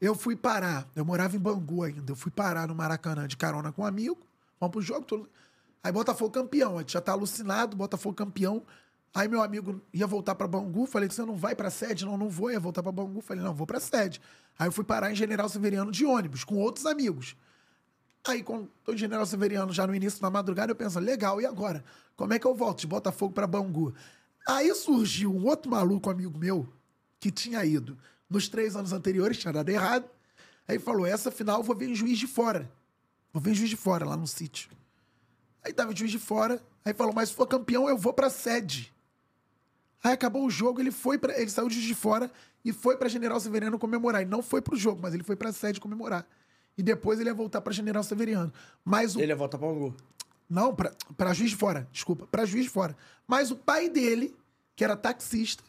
Eu 0.00 0.14
fui 0.14 0.36
parar, 0.36 0.88
eu 0.94 1.04
morava 1.04 1.36
em 1.36 1.38
Bangu 1.40 1.82
ainda, 1.82 2.12
eu 2.12 2.16
fui 2.16 2.30
parar 2.30 2.68
no 2.68 2.74
Maracanã 2.74 3.26
de 3.26 3.36
carona 3.36 3.72
com 3.72 3.82
um 3.82 3.86
amigo, 3.86 4.16
vamos 4.60 4.72
pro 4.72 4.80
jogo, 4.82 5.28
aí 5.82 5.90
Botafogo 5.92 6.30
campeão, 6.30 6.76
a 6.76 6.80
gente 6.80 6.92
já 6.92 7.00
tá 7.00 7.12
alucinado, 7.12 7.76
Botafogo 7.76 8.14
campeão. 8.14 8.62
Aí 9.14 9.26
meu 9.26 9.42
amigo 9.42 9.80
ia 9.92 10.06
voltar 10.06 10.34
pra 10.34 10.46
Bangu, 10.46 10.86
falei, 10.86 11.08
você 11.08 11.22
não 11.24 11.34
vai 11.34 11.56
pra 11.56 11.70
sede? 11.70 12.04
Não, 12.04 12.16
não 12.18 12.28
vou, 12.28 12.50
ia 12.50 12.60
voltar 12.60 12.82
pra 12.82 12.92
Bangu. 12.92 13.22
Falei, 13.22 13.42
não, 13.42 13.54
vou 13.54 13.66
pra 13.66 13.80
sede. 13.80 14.20
Aí 14.58 14.68
eu 14.68 14.72
fui 14.72 14.84
parar 14.84 15.10
em 15.10 15.14
General 15.14 15.48
Severiano 15.48 15.90
de 15.90 16.04
ônibus, 16.04 16.44
com 16.44 16.56
outros 16.56 16.84
amigos. 16.84 17.34
Aí, 18.26 18.42
quando 18.42 18.68
tô 18.84 18.92
em 18.92 18.96
General 18.96 19.24
Severiano, 19.24 19.72
já 19.72 19.86
no 19.86 19.94
início 19.94 20.20
da 20.20 20.30
madrugada, 20.30 20.72
eu 20.72 20.76
penso, 20.76 20.98
legal, 20.98 21.40
e 21.40 21.46
agora? 21.46 21.84
Como 22.16 22.32
é 22.32 22.38
que 22.38 22.46
eu 22.46 22.54
volto 22.54 22.80
de 22.80 22.86
Botafogo 22.86 23.32
para 23.32 23.46
Bangu? 23.46 23.94
Aí 24.46 24.74
surgiu 24.74 25.34
um 25.34 25.46
outro 25.46 25.70
maluco 25.70 26.10
amigo 26.10 26.38
meu 26.38 26.68
que 27.20 27.30
tinha 27.30 27.64
ido 27.64 27.96
nos 28.28 28.48
três 28.48 28.76
anos 28.76 28.92
anteriores, 28.92 29.38
tinha 29.38 29.52
dado 29.52 29.68
errado. 29.68 30.08
Aí 30.66 30.78
falou: 30.78 31.06
essa 31.06 31.30
final 31.30 31.58
eu 31.58 31.64
vou 31.64 31.76
ver 31.76 31.88
em 31.88 31.94
juiz 31.94 32.18
de 32.18 32.26
fora. 32.26 32.70
Vou 33.32 33.42
ver 33.42 33.52
em 33.52 33.54
juiz 33.54 33.70
de 33.70 33.76
fora, 33.76 34.04
lá 34.04 34.16
no 34.16 34.26
sítio. 34.26 34.70
Aí 35.62 35.72
tava 35.72 35.92
em 35.92 35.96
juiz 35.96 36.10
de 36.10 36.18
fora. 36.18 36.62
Aí 36.84 36.92
falou: 36.92 37.12
mas 37.12 37.30
se 37.30 37.34
for 37.34 37.46
campeão, 37.46 37.88
eu 37.88 37.96
vou 37.96 38.12
pra 38.12 38.30
sede. 38.30 38.92
Aí 40.02 40.12
acabou 40.12 40.44
o 40.44 40.50
jogo, 40.50 40.80
ele 40.80 40.90
foi 40.90 41.18
para 41.18 41.38
ele 41.38 41.50
saiu 41.50 41.68
de 41.68 41.74
Juiz 41.74 41.86
de 41.86 41.94
fora 41.94 42.30
e 42.64 42.72
foi 42.72 42.96
pra 42.96 43.08
General 43.08 43.38
Severiano 43.40 43.78
comemorar. 43.78 44.22
Ele 44.22 44.30
não 44.30 44.42
foi 44.42 44.62
pro 44.62 44.76
jogo, 44.76 45.00
mas 45.02 45.12
ele 45.12 45.24
foi 45.24 45.36
pra 45.36 45.52
sede 45.52 45.80
comemorar. 45.80 46.26
E 46.78 46.82
depois 46.82 47.18
ele 47.20 47.28
ia 47.28 47.34
voltar 47.34 47.60
pra 47.60 47.72
General 47.72 48.02
Severiano. 48.04 48.52
Mas 48.84 49.16
o 49.16 49.20
Ele 49.20 49.32
ia 49.32 49.36
voltar 49.36 49.58
pra 49.58 49.66
Bangu. 49.68 49.94
não, 50.48 50.72
pra, 50.74 50.92
pra 51.16 51.34
Juiz 51.34 51.50
de 51.50 51.56
Fora, 51.56 51.86
desculpa, 51.92 52.26
pra 52.30 52.46
Juiz 52.46 52.64
de 52.64 52.70
Fora. 52.70 52.96
Mas 53.26 53.50
o 53.50 53.56
pai 53.56 53.88
dele, 53.90 54.34
que 54.76 54.84
era 54.84 54.96
taxista, 54.96 55.62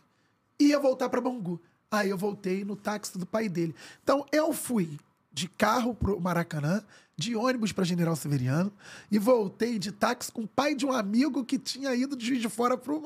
ia 0.59 0.79
voltar 0.79 1.09
pra 1.09 1.19
Bangu. 1.19 1.59
Aí 1.91 2.09
eu 2.11 2.17
voltei 2.17 2.63
no 2.63 2.75
táxi 2.75 3.17
do 3.17 3.25
pai 3.25 3.49
dele. 3.49 3.73
Então 4.03 4.23
eu 4.31 4.53
fui 4.53 4.99
de 5.33 5.47
carro 5.49 5.95
pro 5.95 6.19
Maracanã, 6.21 6.83
de 7.17 7.35
ônibus 7.35 7.71
pra 7.71 7.83
General 7.83 8.15
Severiano, 8.15 8.71
e 9.11 9.17
voltei 9.19 9.77
de 9.79 9.91
táxi 9.91 10.31
com 10.31 10.43
o 10.43 10.47
pai 10.47 10.75
de 10.75 10.85
um 10.85 10.93
amigo 10.93 11.43
que 11.43 11.57
tinha 11.57 11.93
ido 11.95 12.15
de 12.15 12.25
Juiz 12.25 12.41
de 12.41 12.47
Fora 12.49 12.77
pro, 12.77 13.01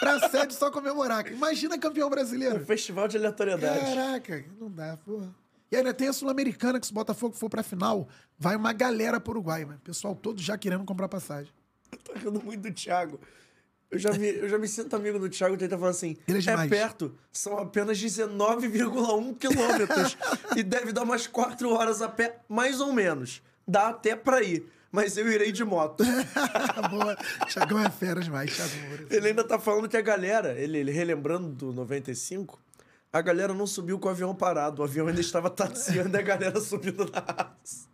pra 0.00 0.28
sede 0.30 0.54
só 0.54 0.70
comemorar. 0.70 1.30
Imagina 1.30 1.76
campeão 1.78 2.06
Um 2.06 2.10
brasileiro. 2.10 2.64
festival 2.64 3.08
de 3.08 3.16
aleatoriedade. 3.16 3.80
Caraca, 3.80 4.44
não 4.60 4.70
dá, 4.70 4.96
porra. 5.04 5.28
E 5.72 5.76
ainda 5.76 5.94
tem 5.94 6.06
a 6.06 6.12
Sul-Americana, 6.12 6.78
que 6.78 6.84
se 6.84 6.92
o 6.92 6.94
Botafogo 6.94 7.34
for 7.34 7.48
pra 7.48 7.62
final, 7.62 8.06
vai 8.38 8.54
uma 8.54 8.74
galera 8.74 9.18
pro 9.18 9.30
Uruguai, 9.30 9.64
mano. 9.64 9.80
Pessoal 9.82 10.14
todo 10.14 10.40
já 10.42 10.58
querendo 10.58 10.84
comprar 10.84 11.08
passagem. 11.08 11.50
Tô 12.04 12.12
rindo 12.12 12.44
muito 12.44 12.60
do 12.60 12.70
Thiago. 12.70 13.18
Eu 13.90 13.98
já, 13.98 14.12
me, 14.12 14.26
eu 14.26 14.48
já 14.50 14.58
me 14.58 14.68
sinto 14.68 14.94
amigo 14.94 15.18
do 15.18 15.30
Thiago, 15.30 15.54
ele 15.54 15.68
tá 15.68 15.78
falando 15.78 15.94
assim: 15.94 16.18
Ele 16.28 16.38
é 16.46 16.52
é 16.52 16.68
perto, 16.68 17.16
são 17.32 17.56
apenas 17.58 17.98
19,1 17.98 19.38
quilômetros. 19.38 20.16
e 20.56 20.62
deve 20.62 20.92
dar 20.92 21.04
umas 21.04 21.26
4 21.26 21.70
horas 21.70 22.02
a 22.02 22.08
pé, 22.08 22.40
mais 22.46 22.78
ou 22.78 22.92
menos. 22.92 23.42
Dá 23.66 23.88
até 23.88 24.14
pra 24.14 24.42
ir. 24.42 24.66
Mas 24.90 25.16
eu 25.16 25.26
irei 25.32 25.52
de 25.52 25.64
moto. 25.64 26.04
Boa. 26.90 27.16
Thiagão 27.48 27.82
é 27.82 27.88
fera 27.88 28.20
demais, 28.20 28.54
Thiago 28.54 28.88
Moura. 28.88 29.06
Ele 29.08 29.28
ainda 29.28 29.42
tá 29.42 29.58
falando 29.58 29.88
que 29.88 29.96
a 29.96 30.02
galera, 30.02 30.52
ele, 30.52 30.76
ele 30.76 30.92
relembrando 30.92 31.48
do 31.48 31.72
95, 31.72 32.61
a 33.12 33.20
galera 33.20 33.52
não 33.52 33.66
subiu 33.66 33.98
com 33.98 34.08
o 34.08 34.10
avião 34.10 34.34
parado. 34.34 34.80
O 34.80 34.84
avião 34.84 35.06
ainda 35.06 35.20
estava 35.20 35.50
taxiando 35.50 36.16
e 36.16 36.20
a 36.20 36.22
galera 36.22 36.58
subindo 36.60 37.04
na 37.10 37.18
asa. 37.36 37.86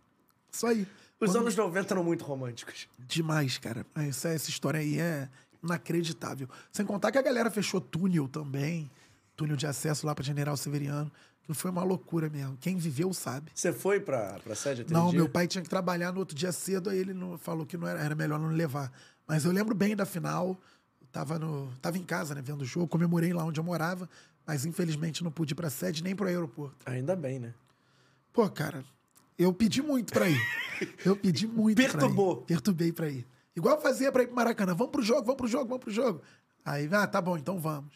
Isso 0.51 0.65
aí. 0.67 0.87
Os 1.19 1.31
Quando- 1.31 1.41
anos 1.41 1.55
90 1.55 1.93
eram 1.93 2.03
muito 2.03 2.23
românticos. 2.23 2.87
Demais, 2.97 3.57
cara. 3.57 3.85
Essa, 3.95 4.29
essa 4.29 4.49
história 4.49 4.79
aí 4.79 4.99
é 4.99 5.27
inacreditável. 5.61 6.47
Sem 6.71 6.85
contar 6.85 7.11
que 7.11 7.17
a 7.17 7.21
galera 7.21 7.51
fechou 7.51 7.81
túnel 7.81 8.27
também. 8.27 8.89
Túnel 9.35 9.55
de 9.55 9.67
acesso 9.67 10.05
lá 10.07 10.15
pra 10.15 10.23
General 10.23 10.55
Severiano. 10.55 11.11
Que 11.43 11.53
foi 11.53 11.71
uma 11.71 11.83
loucura 11.83 12.29
mesmo. 12.29 12.55
Quem 12.61 12.77
viveu 12.77 13.11
sabe. 13.11 13.51
Você 13.55 13.73
foi 13.73 13.99
pra, 13.99 14.39
pra 14.43 14.55
sede 14.55 14.81
aquele 14.81 14.93
Não, 14.97 15.09
dia? 15.09 15.19
meu 15.19 15.27
pai 15.29 15.47
tinha 15.47 15.61
que 15.63 15.69
trabalhar 15.69 16.11
no 16.13 16.19
outro 16.19 16.35
dia 16.35 16.51
cedo, 16.51 16.89
aí 16.91 16.97
ele 16.99 17.13
não, 17.13 17.37
falou 17.39 17.65
que 17.65 17.75
não 17.75 17.87
era, 17.87 17.99
era 17.99 18.13
melhor 18.15 18.39
não 18.39 18.49
levar. 18.49 18.91
Mas 19.27 19.45
eu 19.45 19.51
lembro 19.51 19.73
bem 19.75 19.95
da 19.95 20.05
final. 20.05 20.49
Eu 21.01 21.07
Tava, 21.11 21.39
no, 21.39 21.71
tava 21.81 21.97
em 21.97 22.03
casa, 22.03 22.35
né, 22.35 22.41
vendo 22.43 22.61
o 22.61 22.65
jogo. 22.65 22.87
Comemorei 22.87 23.33
lá 23.33 23.43
onde 23.43 23.59
eu 23.59 23.63
morava. 23.63 24.07
Mas 24.49 24.65
infelizmente 24.65 25.23
não 25.23 25.29
pude 25.29 25.53
ir 25.53 25.55
pra 25.55 25.69
sede 25.69 26.03
nem 26.03 26.15
pro 26.15 26.25
aeroporto. 26.27 26.77
Ainda 26.87 27.15
bem, 27.15 27.37
né? 27.37 27.53
Pô, 28.33 28.49
cara, 28.49 28.83
eu 29.37 29.53
pedi 29.53 29.79
muito 29.79 30.11
pra 30.11 30.27
ir. 30.27 30.41
Eu 31.05 31.15
pedi 31.15 31.45
muito 31.47 31.75
pra 31.75 31.83
ir. 31.85 31.91
Perturbou. 31.91 32.37
Perturbei 32.37 32.91
pra 32.91 33.07
ir. 33.09 33.27
Igual 33.55 33.75
eu 33.75 33.81
fazia 33.81 34.11
pra 34.11 34.23
ir 34.23 34.25
pro 34.25 34.35
Maracanã. 34.35 34.73
Vamos 34.73 34.91
pro 34.91 35.03
jogo, 35.03 35.21
vamos 35.21 35.35
pro 35.35 35.47
jogo, 35.47 35.65
vamos 35.65 35.83
pro 35.83 35.93
jogo. 35.93 36.23
Aí, 36.65 36.89
ah, 36.91 37.05
tá 37.05 37.21
bom, 37.21 37.37
então 37.37 37.59
vamos. 37.59 37.93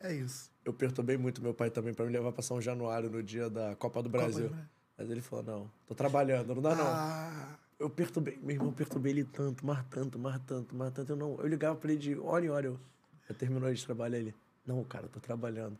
É 0.00 0.12
isso. 0.12 0.50
Eu 0.64 0.72
perturbei 0.72 1.16
muito 1.16 1.40
meu 1.40 1.54
pai 1.54 1.70
também 1.70 1.94
pra 1.94 2.04
me 2.04 2.10
levar 2.10 2.32
pra 2.32 2.42
São 2.42 2.60
Januário 2.60 3.08
no 3.08 3.22
dia 3.22 3.48
da 3.48 3.76
Copa 3.76 4.02
do 4.02 4.08
Brasil. 4.08 4.48
Brasil. 4.48 4.66
Mas 4.98 5.08
ele 5.08 5.20
falou: 5.20 5.44
não, 5.44 5.70
tô 5.86 5.94
trabalhando, 5.94 6.52
não 6.52 6.62
dá 6.62 6.74
não. 6.74 6.84
Ah, 6.84 7.58
Eu 7.78 7.88
perturbei, 7.88 8.40
meu 8.42 8.50
irmão, 8.56 8.70
eu 8.70 8.72
perturbei 8.72 9.12
ele 9.12 9.22
tanto, 9.22 9.64
mais 9.64 9.84
tanto, 9.88 10.18
mais 10.18 10.40
tanto, 10.44 10.74
mais 10.74 10.92
tanto. 10.92 11.12
Eu 11.12 11.16
não, 11.16 11.36
eu 11.38 11.46
ligava 11.46 11.76
pra 11.76 11.92
ele 11.92 12.00
de 12.00 12.18
hora 12.18 12.44
em 12.44 12.48
hora. 12.48 12.66
Eu, 12.66 12.80
já 13.28 13.34
terminou 13.36 13.72
de 13.72 13.86
trabalhar 13.86 14.18
ele. 14.18 14.34
Não, 14.66 14.82
cara, 14.82 15.06
tô 15.06 15.20
trabalhando. 15.20 15.78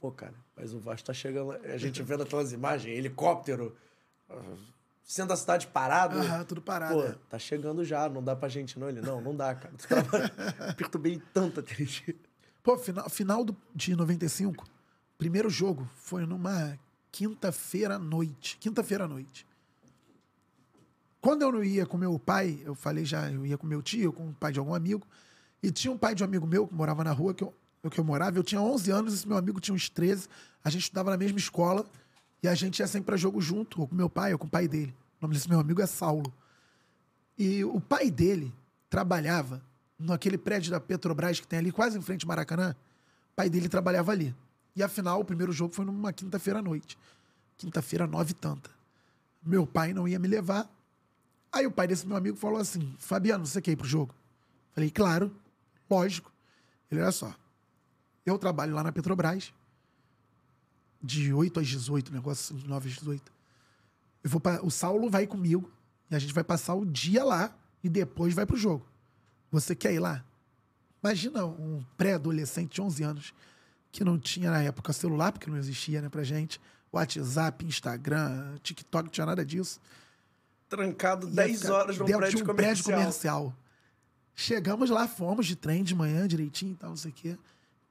Pô, 0.00 0.10
cara, 0.10 0.34
mas 0.56 0.74
o 0.74 0.78
Vasco 0.78 1.06
tá 1.06 1.14
chegando. 1.14 1.52
A 1.52 1.76
gente 1.76 2.02
vendo 2.02 2.22
aquelas 2.22 2.52
imagens, 2.52 2.96
helicóptero, 2.96 3.74
ah, 4.28 4.40
sendo 5.02 5.32
a 5.32 5.36
cidade 5.36 5.66
parado. 5.66 6.18
aham, 6.18 6.44
tudo 6.44 6.60
parado. 6.60 6.94
Pô, 6.94 7.04
é. 7.04 7.14
tá 7.28 7.38
chegando 7.38 7.84
já, 7.84 8.08
não 8.08 8.22
dá 8.22 8.36
pra 8.36 8.48
gente 8.48 8.78
não. 8.78 8.88
Ele, 8.88 9.00
não, 9.00 9.20
não 9.20 9.34
dá, 9.34 9.54
cara. 9.54 9.74
Tô 9.76 9.86
trabalhando. 9.86 10.32
perturbei 10.76 11.22
tanto 11.32 11.60
aquele 11.60 11.84
dia. 11.84 12.14
Pô, 12.62 12.76
final, 12.78 13.08
final 13.10 13.44
do, 13.44 13.56
de 13.74 13.94
95, 13.94 14.66
primeiro 15.18 15.50
jogo 15.50 15.88
foi 15.96 16.24
numa 16.26 16.78
quinta-feira 17.12 17.96
à 17.96 17.98
noite. 17.98 18.56
Quinta-feira 18.58 19.04
à 19.04 19.08
noite. 19.08 19.46
Quando 21.20 21.42
eu 21.42 21.52
não 21.52 21.64
ia 21.64 21.86
com 21.86 21.96
meu 21.96 22.18
pai, 22.18 22.60
eu 22.64 22.74
falei 22.74 23.04
já, 23.04 23.30
eu 23.30 23.46
ia 23.46 23.56
com 23.56 23.66
meu 23.66 23.80
tio, 23.80 24.12
com 24.12 24.28
o 24.28 24.34
pai 24.34 24.52
de 24.52 24.58
algum 24.58 24.74
amigo, 24.74 25.06
e 25.62 25.70
tinha 25.70 25.90
um 25.90 25.96
pai 25.96 26.14
de 26.14 26.22
um 26.22 26.26
amigo 26.26 26.46
meu 26.46 26.66
que 26.66 26.74
morava 26.74 27.02
na 27.02 27.12
rua 27.12 27.32
que 27.32 27.42
eu, 27.42 27.54
eu- 27.84 27.90
que 27.90 28.00
eu 28.00 28.04
morava, 28.04 28.38
eu 28.38 28.42
tinha 28.42 28.60
11 28.60 28.90
anos, 28.90 29.12
esse 29.14 29.28
meu 29.28 29.36
amigo 29.36 29.60
tinha 29.60 29.74
uns 29.74 29.88
13, 29.88 30.28
a 30.64 30.70
gente 30.70 30.82
estudava 30.82 31.10
na 31.10 31.16
mesma 31.16 31.38
escola, 31.38 31.84
e 32.42 32.48
a 32.48 32.54
gente 32.54 32.80
ia 32.80 32.86
sempre 32.86 33.06
pra 33.06 33.16
jogo 33.16 33.40
junto, 33.40 33.80
ou 33.80 33.86
com 33.86 33.94
meu 33.94 34.08
pai, 34.10 34.32
ou 34.32 34.38
com 34.38 34.46
o 34.46 34.50
pai 34.50 34.66
dele. 34.66 34.94
O 35.20 35.24
nome 35.24 35.34
desse 35.34 35.48
meu 35.48 35.60
amigo 35.60 35.80
é 35.80 35.86
Saulo. 35.86 36.32
E 37.38 37.64
o 37.64 37.80
pai 37.80 38.10
dele 38.10 38.52
trabalhava 38.90 39.62
naquele 39.98 40.36
prédio 40.38 40.70
da 40.70 40.80
Petrobras 40.80 41.40
que 41.40 41.46
tem 41.46 41.58
ali, 41.58 41.72
quase 41.72 41.98
em 41.98 42.02
frente 42.02 42.24
ao 42.24 42.28
Maracanã. 42.28 42.74
O 43.32 43.34
pai 43.36 43.48
dele 43.48 43.68
trabalhava 43.68 44.12
ali. 44.12 44.34
E 44.76 44.82
afinal, 44.82 45.20
o 45.20 45.24
primeiro 45.24 45.52
jogo 45.52 45.74
foi 45.74 45.84
numa 45.84 46.12
quinta-feira 46.12 46.58
à 46.58 46.62
noite. 46.62 46.98
Quinta-feira, 47.56 48.06
nove 48.06 48.32
e 48.32 48.34
tanta. 48.34 48.70
Meu 49.42 49.66
pai 49.66 49.92
não 49.92 50.06
ia 50.08 50.18
me 50.18 50.28
levar. 50.28 50.68
Aí 51.52 51.66
o 51.66 51.70
pai 51.70 51.86
desse 51.86 52.06
meu 52.06 52.16
amigo 52.16 52.36
falou 52.36 52.58
assim: 52.58 52.94
Fabiano, 52.98 53.46
você 53.46 53.60
quer 53.62 53.72
ir 53.72 53.76
pro 53.76 53.86
jogo? 53.86 54.14
Falei, 54.72 54.90
claro, 54.90 55.34
lógico. 55.88 56.32
Ele, 56.90 57.00
olha 57.00 57.12
só, 57.12 57.34
eu 58.24 58.38
trabalho 58.38 58.74
lá 58.74 58.82
na 58.82 58.92
Petrobras, 58.92 59.52
de 61.02 61.32
8 61.32 61.60
às 61.60 61.66
18, 61.66 62.12
negócio 62.12 62.54
assim, 62.54 62.62
de 62.62 62.68
9 62.68 62.88
às 62.88 62.94
18. 62.96 63.32
Eu 64.22 64.30
vou 64.30 64.40
pra, 64.40 64.64
o 64.64 64.70
Saulo 64.70 65.10
vai 65.10 65.26
comigo 65.26 65.70
e 66.10 66.14
a 66.14 66.18
gente 66.18 66.32
vai 66.32 66.42
passar 66.42 66.74
o 66.74 66.86
dia 66.86 67.22
lá 67.22 67.54
e 67.82 67.88
depois 67.88 68.32
vai 68.32 68.46
pro 68.46 68.56
jogo. 68.56 68.86
Você 69.50 69.74
quer 69.74 69.92
ir 69.92 69.98
lá? 69.98 70.24
Imagina 71.02 71.44
um 71.44 71.84
pré-adolescente 71.98 72.74
de 72.74 72.80
11 72.80 73.02
anos 73.02 73.34
que 73.92 74.02
não 74.02 74.18
tinha 74.18 74.50
na 74.50 74.62
época 74.62 74.92
celular, 74.92 75.30
porque 75.30 75.50
não 75.50 75.58
existia, 75.58 76.00
né, 76.00 76.08
pra 76.08 76.24
gente. 76.24 76.58
WhatsApp, 76.90 77.64
Instagram, 77.64 78.56
TikTok, 78.62 79.04
não 79.04 79.10
tinha 79.10 79.26
nada 79.26 79.44
disso. 79.44 79.78
Trancado 80.68 81.28
Ia 81.28 81.34
10 81.34 81.60
ficar 81.60 81.72
horas 81.74 81.98
dentro 81.98 82.16
prédio, 82.18 82.36
de 82.36 82.42
um 82.42 82.46
comercial. 82.46 82.54
prédio 82.54 82.84
comercial. 82.84 83.56
Chegamos 84.34 84.90
lá, 84.90 85.06
fomos 85.06 85.46
de 85.46 85.54
trem 85.54 85.84
de 85.84 85.94
manhã, 85.94 86.26
direitinho 86.26 86.72
e 86.72 86.76
tal, 86.76 86.90
não 86.90 86.96
sei 86.96 87.10
o 87.10 87.14
quê. 87.14 87.38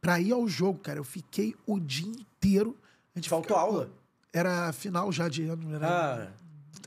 Pra 0.03 0.19
ir 0.19 0.33
ao 0.33 0.45
jogo, 0.49 0.79
cara, 0.79 0.99
eu 0.99 1.03
fiquei 1.05 1.55
o 1.65 1.79
dia 1.79 2.05
inteiro. 2.09 2.77
A 3.15 3.17
gente 3.19 3.29
Faltou 3.29 3.55
ficava- 3.55 3.61
aula? 3.71 3.89
Era 4.33 4.73
final 4.73 5.09
já 5.13 5.29
de 5.29 5.43
ano, 5.43 5.73
era 5.73 5.87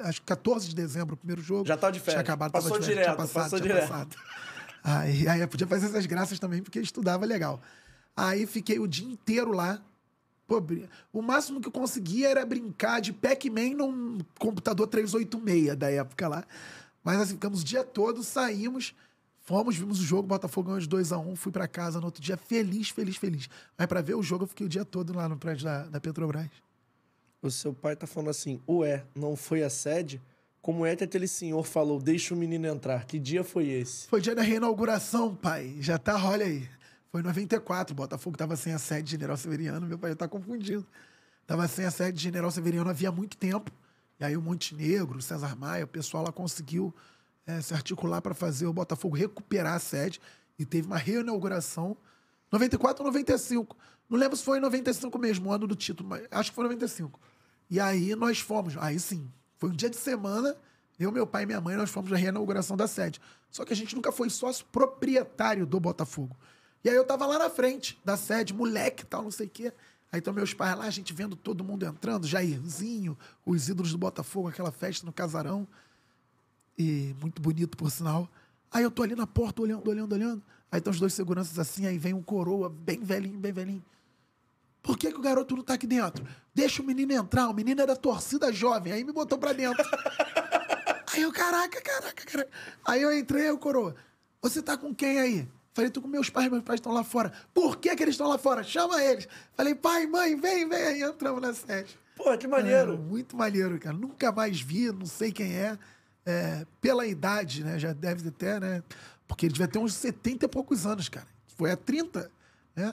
Ah, 0.01 0.09
acho 0.09 0.21
que 0.21 0.27
14 0.27 0.69
de 0.69 0.75
dezembro, 0.75 1.15
o 1.15 1.17
primeiro 1.17 1.41
jogo. 1.41 1.67
Já 1.67 1.79
tava 1.79 1.93
de 1.95 1.99
férias. 2.01 2.15
Tinha 2.17 2.21
acabado, 2.21 2.53
Passou 2.53 2.73
tava 2.73 2.81
de 2.83 2.87
férias, 2.89 3.05
direto, 3.07 3.17
passado, 3.17 3.43
passou 3.45 3.59
direto. 3.61 3.89
passado. 3.89 4.17
Aí, 4.85 5.27
aí 5.27 5.41
eu 5.41 5.49
podia 5.49 5.67
fazer 5.67 5.87
essas 5.87 6.07
graças 6.07 6.39
também, 6.39 6.63
porque 6.63 6.79
estudava 6.79 7.25
legal. 7.27 7.61
Aí 8.17 8.47
fiquei 8.47 8.79
o 8.79 8.87
dia 8.87 9.05
inteiro 9.09 9.51
lá. 9.51 9.81
Pô, 10.47 10.61
brin- 10.61 10.87
o 11.13 11.21
máximo 11.23 11.61
que 11.61 11.67
eu 11.67 11.73
conseguia 11.73 12.29
era 12.29 12.47
brincar 12.47 13.01
de 13.01 13.13
Pac-Man 13.13 13.71
num 13.77 14.19
computador 14.39 14.87
386 14.87 15.75
da 15.75 15.91
época 15.91 16.29
lá. 16.29 16.45
Mas 17.03 17.19
assim, 17.21 17.33
ficamos 17.33 17.63
o 17.63 17.65
dia 17.65 17.83
todo, 17.83 18.23
saímos, 18.23 18.95
fomos, 19.47 19.77
vimos 19.77 20.01
o 20.01 20.03
jogo, 20.03 20.29
Botafogo 20.29 20.67
ganhou 20.67 20.81
de 20.81 20.89
2x1, 20.89 21.37
fui 21.37 21.53
pra 21.53 21.67
casa 21.67 22.01
no 22.01 22.07
outro 22.07 22.21
dia 22.21 22.37
feliz, 22.37 22.91
feliz, 22.91 23.17
feliz. 23.17 23.49
Mas 23.79 23.87
pra 23.87 24.03
ver 24.03 24.15
o 24.15 24.23
jogo 24.23 24.45
eu 24.45 24.49
fiquei 24.49 24.67
o 24.67 24.69
dia 24.69 24.85
todo 24.85 25.15
lá 25.15 25.29
no 25.29 25.39
prédio 25.39 25.65
da, 25.65 25.85
da 25.85 26.01
Petrobras. 26.01 26.51
o 27.41 27.51
seu 27.51 27.73
pai 27.73 27.95
tá 27.97 28.07
falando 28.07 28.31
assim, 28.31 28.61
ué, 28.69 29.05
não 29.15 29.37
foi 29.37 29.63
a 29.63 29.71
sede? 29.71 30.21
Como 30.61 30.85
é 30.85 30.97
que 30.97 31.05
aquele 31.05 31.29
senhor 31.29 31.63
falou, 31.63 32.01
deixa 32.01 32.35
o 32.35 32.37
menino 32.37 32.67
entrar? 32.67 33.05
Que 33.05 33.21
dia 33.21 33.45
foi 33.45 33.69
esse? 33.69 34.09
Foi 34.09 34.21
dia 34.21 34.35
da 34.35 34.43
reinauguração, 34.43 35.33
pai. 35.33 35.77
Já 35.79 35.97
tá, 35.97 36.17
olha 36.27 36.45
aí. 36.45 36.69
Foi 37.13 37.21
em 37.21 37.25
94, 37.25 37.93
o 37.93 37.97
Botafogo 37.97 38.37
tava 38.37 38.57
sem 38.57 38.73
a 38.73 38.79
sede 38.79 39.05
de 39.05 39.11
General 39.13 39.37
Severiano, 39.37 39.87
meu 39.87 39.97
pai 39.97 40.11
já 40.11 40.17
tá 40.17 40.29
confundido. 40.29 40.85
Tava 41.47 41.69
sem 41.69 41.85
a 41.85 41.91
sede 41.93 42.19
de 42.19 42.23
General 42.25 42.51
Severiano 42.51 42.91
havia 42.91 43.13
muito 43.13 43.37
tempo. 43.37 43.71
E 44.19 44.25
aí 44.25 44.37
o 44.37 44.43
Montenegro, 44.43 45.19
o 45.19 45.23
César 45.23 45.55
Maia, 45.55 45.85
o 45.85 45.89
pessoal 45.89 46.25
lá 46.25 46.33
conseguiu 46.33 46.93
eh, 47.47 47.61
se 47.61 47.73
articular 47.75 48.21
para 48.21 48.35
fazer 48.35 48.67
o 48.67 48.73
Botafogo 48.73 49.17
recuperar 49.17 49.75
a 49.75 49.79
sede. 49.79 50.21
E 50.59 50.65
teve 50.65 50.87
uma 50.87 50.97
reinauguração 50.97 51.97
94 52.51 53.05
ou 53.05 53.07
95. 53.11 53.77
Não 54.09 54.19
lembro 54.19 54.37
se 54.37 54.45
foi 54.45 54.59
em 54.59 54.61
95 54.61 55.19
mesmo, 55.19 55.51
o 55.51 55.53
ano 55.53 55.67
do 55.67 55.75
título, 55.75 56.09
mas 56.09 56.27
acho 56.31 56.51
que 56.51 56.55
foi 56.55 56.65
95. 56.65 57.21
E 57.69 57.81
aí 57.81 58.15
nós 58.15 58.39
fomos. 58.39 58.77
Aí 58.79 58.99
sim, 58.99 59.31
foi 59.59 59.71
um 59.71 59.73
dia 59.73 59.91
de 59.91 59.97
semana. 59.97 60.57
Eu, 60.99 61.13
meu 61.13 61.27
pai 61.27 61.43
e 61.43 61.47
minha 61.47 61.61
mãe, 61.61 61.77
nós 61.77 61.91
fomos 61.91 62.11
na 62.11 62.17
reinauguração 62.17 62.77
da 62.77 62.87
sede. 62.87 63.21
Só 63.51 63.65
que 63.65 63.73
a 63.73 63.77
gente 63.77 63.95
nunca 63.95 64.11
foi 64.11 64.31
sócio 64.31 64.65
proprietário 64.67 65.67
do 65.67 65.79
Botafogo. 65.79 66.37
E 66.83 66.89
aí 66.89 66.97
eu 66.97 67.05
tava 67.05 67.27
lá 67.27 67.39
na 67.39 67.51
frente 67.51 68.01
da 68.05 68.17
sede, 68.17 68.55
moleque 68.55 69.03
e 69.03 69.07
tal, 69.07 69.23
não 69.23 69.31
sei 69.31 69.47
o 69.47 69.51
quê. 69.51 69.73
Aí 70.11 70.21
estão 70.21 70.33
meus 70.33 70.55
pais 70.55 70.79
lá, 70.79 70.85
a 70.85 70.91
gente 70.91 71.13
vendo 71.13 71.35
todo 71.35 71.65
mundo 71.65 71.85
entrando, 71.85 72.27
Jairzinho, 72.27 73.19
os 73.45 73.69
ídolos 73.69 73.93
do 73.93 73.99
Botafogo, 73.99 74.49
aquela 74.49 74.71
festa 74.71 75.05
no 75.05 75.13
casarão. 75.13 75.67
E 76.79 77.15
muito 77.21 77.41
bonito, 77.41 77.77
por 77.77 77.91
sinal. 77.91 78.29
Aí 78.71 78.83
eu 78.83 78.91
tô 78.91 79.03
ali 79.03 79.15
na 79.15 79.27
porta, 79.27 79.63
olhando, 79.63 79.89
olhando, 79.89 80.13
olhando. 80.13 80.43
Aí 80.71 80.79
estão 80.79 80.91
os 80.91 81.01
dois 81.01 81.15
seguranças 81.15 81.59
assim, 81.59 81.87
aí 81.87 81.97
vem 81.97 82.13
um 82.13 82.23
coroa, 82.23 82.69
bem 82.69 83.01
velhinho, 83.01 83.39
bem 83.39 83.53
velhinho. 83.53 83.85
Por 84.83 84.97
que, 84.97 85.11
que 85.11 85.19
o 85.19 85.23
garoto 85.23 85.57
não 85.57 85.65
tá 85.65 85.75
aqui 85.75 85.87
dentro? 85.87 86.25
Deixa 86.55 86.83
o 86.83 86.85
menino 86.87 87.13
entrar, 87.13 87.49
o 87.49 87.55
menino 87.55 87.81
é 87.81 87.87
da 87.87 87.97
torcida 87.97 88.53
jovem. 88.53 88.93
Aí 88.93 89.05
me 89.05 89.13
botou 89.13 89.39
pra 89.39 89.53
dentro. 89.53 89.83
aí 91.13 91.23
eu, 91.23 91.33
caraca, 91.33 91.81
caraca, 91.81 92.25
caraca. 92.25 92.51
Aí 92.85 93.03
eu 93.03 93.17
entrei, 93.17 93.45
aí 93.45 93.51
o 93.51 93.59
coroa, 93.59 93.97
você 94.41 94.63
tá 94.63 94.77
com 94.77 94.95
quem 94.95 95.19
aí? 95.19 95.49
Falei, 95.75 95.91
tô 95.91 96.01
com 96.01 96.09
meus 96.09 96.31
pais, 96.31 96.51
meus 96.51 96.63
pais 96.63 96.79
estão 96.79 96.93
lá 96.93 97.05
fora. 97.05 97.33
Por 97.53 97.77
que, 97.77 97.95
que 97.95 98.03
eles 98.03 98.15
estão 98.15 98.29
lá 98.29 98.39
fora? 98.39 98.63
Chama 98.63 99.03
eles. 99.03 99.29
Falei, 99.55 99.75
pai, 99.75 100.07
mãe, 100.07 100.35
vem, 100.35 100.67
vem. 100.67 100.83
Aí 100.83 101.03
entramos 101.03 101.43
na 101.43 101.53
sede. 101.53 101.99
Pô, 102.17 102.37
que 102.39 102.47
maneiro. 102.47 102.95
É, 102.95 102.97
muito 102.97 103.37
maneiro, 103.37 103.79
cara. 103.79 103.95
Nunca 103.95 104.33
mais 104.33 104.59
vi, 104.59 104.91
não 104.91 105.05
sei 105.05 105.31
quem 105.31 105.55
é. 105.55 105.79
É, 106.27 106.67
pela 106.81 107.07
idade, 107.07 107.63
né? 107.63 107.79
Já 107.79 107.93
deve 107.93 108.31
ter, 108.33 108.61
né? 108.61 108.83
Porque 109.29 109.47
ele 109.47 109.53
devia 109.53 109.69
ter 109.69 109.79
uns 109.79 109.95
70 109.95 110.45
e 110.45 110.49
poucos 110.49 110.85
anos, 110.85 111.09
cara. 111.09 111.27
Foi 111.57 111.71
a 111.71 111.77
30, 111.77 112.29
né? 112.75 112.93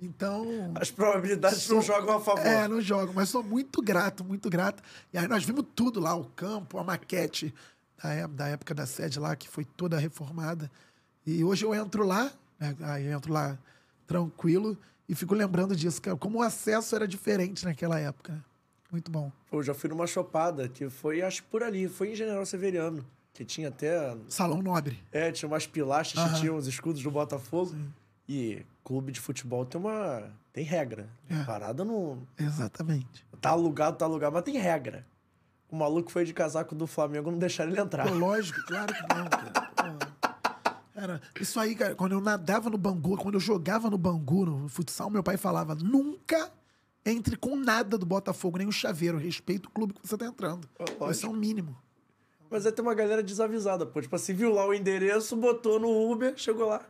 Então. 0.00 0.46
As 0.80 0.90
probabilidades 0.90 1.62
sou- 1.62 1.76
não 1.76 1.82
jogam 1.82 2.16
a 2.16 2.20
favor. 2.20 2.46
É, 2.46 2.68
não 2.68 2.80
jogo, 2.80 3.12
mas 3.14 3.28
sou 3.28 3.42
muito 3.42 3.82
grato, 3.82 4.24
muito 4.24 4.48
grato. 4.48 4.80
E 5.12 5.18
aí 5.18 5.26
nós 5.26 5.42
vimos 5.44 5.64
tudo 5.74 5.98
lá, 5.98 6.14
o 6.14 6.24
campo, 6.24 6.78
a 6.78 6.84
maquete 6.84 7.52
da, 8.00 8.26
da 8.28 8.48
época 8.48 8.72
da 8.74 8.86
sede 8.86 9.18
lá, 9.18 9.34
que 9.34 9.48
foi 9.48 9.64
toda 9.64 9.98
reformada. 9.98 10.70
E 11.26 11.42
hoje 11.42 11.64
eu 11.64 11.74
entro 11.74 12.04
lá, 12.06 12.30
né? 12.60 12.76
Aí 12.82 13.06
eu 13.06 13.16
entro 13.16 13.32
lá 13.32 13.58
tranquilo 14.06 14.78
e 15.08 15.14
fico 15.16 15.34
lembrando 15.34 15.74
disso, 15.74 16.00
cara, 16.00 16.16
como 16.16 16.38
o 16.38 16.42
acesso 16.42 16.94
era 16.94 17.06
diferente 17.08 17.64
naquela 17.64 17.98
época. 17.98 18.42
Né? 18.88 18.92
Muito 18.92 19.10
bom. 19.10 19.30
Pô, 19.50 19.58
eu 19.58 19.62
já 19.62 19.74
fui 19.74 19.88
numa 19.90 20.06
chopada 20.06 20.68
que 20.68 20.88
foi, 20.88 21.22
acho 21.22 21.42
por 21.44 21.62
ali, 21.62 21.88
foi 21.88 22.12
em 22.12 22.14
General 22.14 22.44
Severiano. 22.44 23.04
Que 23.32 23.44
tinha 23.44 23.68
até. 23.68 24.16
Salão 24.28 24.60
Nobre. 24.60 24.98
É, 25.12 25.30
tinha 25.30 25.48
umas 25.48 25.66
pilastras 25.66 26.24
que 26.24 26.30
Aham. 26.30 26.40
tinham 26.40 26.56
os 26.56 26.66
escudos 26.66 27.00
do 27.02 27.10
Botafogo. 27.10 27.72
E 28.28 28.66
clube 28.84 29.12
de 29.12 29.20
futebol 29.20 29.64
tem 29.64 29.80
uma. 29.80 30.24
Tem 30.52 30.64
regra. 30.64 31.08
É. 31.30 31.44
Parada 31.44 31.84
não. 31.84 32.18
Exatamente. 32.36 33.24
Tá 33.40 33.50
alugado, 33.50 33.96
tá 33.96 34.04
alugado, 34.04 34.34
mas 34.34 34.42
tem 34.42 34.58
regra. 34.58 35.06
O 35.70 35.76
maluco 35.76 36.10
foi 36.10 36.24
de 36.24 36.32
casaco 36.34 36.74
do 36.74 36.86
Flamengo, 36.86 37.30
não 37.30 37.38
deixaram 37.38 37.70
ele 37.70 37.80
entrar. 37.80 38.08
Pô, 38.08 38.14
lógico, 38.14 38.60
claro 38.66 38.92
que 38.92 39.14
não, 39.14 39.28
cara. 39.28 40.12
Cara, 40.94 41.22
isso 41.40 41.60
aí, 41.60 41.76
cara, 41.76 41.94
quando 41.94 42.12
eu 42.12 42.20
nadava 42.20 42.68
no 42.68 42.76
Bangu, 42.76 43.16
quando 43.16 43.34
eu 43.34 43.40
jogava 43.40 43.88
no 43.88 43.96
Bangu, 43.96 44.44
no 44.44 44.68
futsal, 44.68 45.08
meu 45.08 45.22
pai 45.22 45.36
falava: 45.36 45.76
nunca 45.76 46.50
entre 47.04 47.36
com 47.36 47.56
nada 47.56 47.96
do 47.96 48.04
Botafogo, 48.06 48.58
nem 48.58 48.66
o 48.66 48.72
chaveiro. 48.72 49.18
Respeita 49.18 49.68
o 49.68 49.70
clube 49.72 49.94
que 49.94 50.06
você 50.06 50.16
tá 50.16 50.26
entrando. 50.26 50.68
lógico. 50.78 51.10
Isso 51.10 51.26
é 51.26 51.28
um 51.28 51.32
mínimo. 51.34 51.76
Mas 52.50 52.64
aí 52.66 52.72
tem 52.72 52.82
uma 52.82 52.94
galera 52.94 53.22
desavisada, 53.22 53.84
pô. 53.86 54.00
Tipo 54.00 54.16
assim, 54.16 54.32
viu 54.34 54.52
lá 54.52 54.66
o 54.66 54.72
endereço, 54.74 55.36
botou 55.36 55.78
no 55.78 56.10
Uber, 56.10 56.34
chegou 56.36 56.66
lá. 56.66 56.84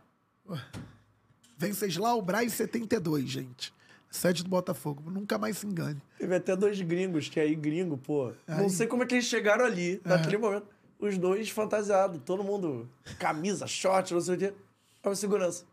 Venceslau 1.57 2.23
Braz 2.23 2.53
72, 2.55 3.29
gente. 3.29 3.75
Sede 4.11 4.43
do 4.43 4.49
Botafogo. 4.49 5.11
Nunca 5.11 5.37
mais 5.37 5.59
se 5.59 5.67
engane. 5.67 6.01
Teve 6.19 6.35
até 6.35 6.57
dois 6.57 6.81
gringos, 6.81 7.29
que 7.29 7.39
aí 7.39 7.55
gringo, 7.55 7.99
pô. 7.99 8.33
Não 8.47 8.59
Aí- 8.65 8.71
sei 8.71 8.87
como 8.87 9.03
é 9.03 9.07
que 9.07 9.15
eles 9.17 9.27
chegaram 9.27 9.65
ali, 9.65 10.01
naquele 10.05 10.39
momento. 10.39 10.67
Os 10.99 11.19
dois 11.19 11.49
fantasiados, 11.51 12.21
todo 12.25 12.43
mundo, 12.43 12.89
camisa, 13.19 13.67
short, 13.67 14.13
não 14.15 14.21
sei 14.21 14.35
o 14.35 14.39
quê. 14.39 14.55
Aí 15.03 15.13
o 15.13 15.15
segurança. 15.15 15.65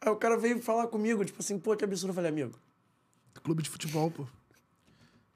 Aí 0.00 0.10
o 0.10 0.16
cara 0.16 0.36
veio 0.38 0.60
falar 0.62 0.86
comigo, 0.86 1.24
tipo 1.24 1.40
assim, 1.40 1.58
pô, 1.58 1.74
que 1.76 1.84
absurdo. 1.84 2.10
Eu 2.10 2.14
falei, 2.14 2.30
amigo, 2.30 2.52
Clube 3.42 3.62
de 3.62 3.70
futebol, 3.70 4.10
pô. 4.10 4.26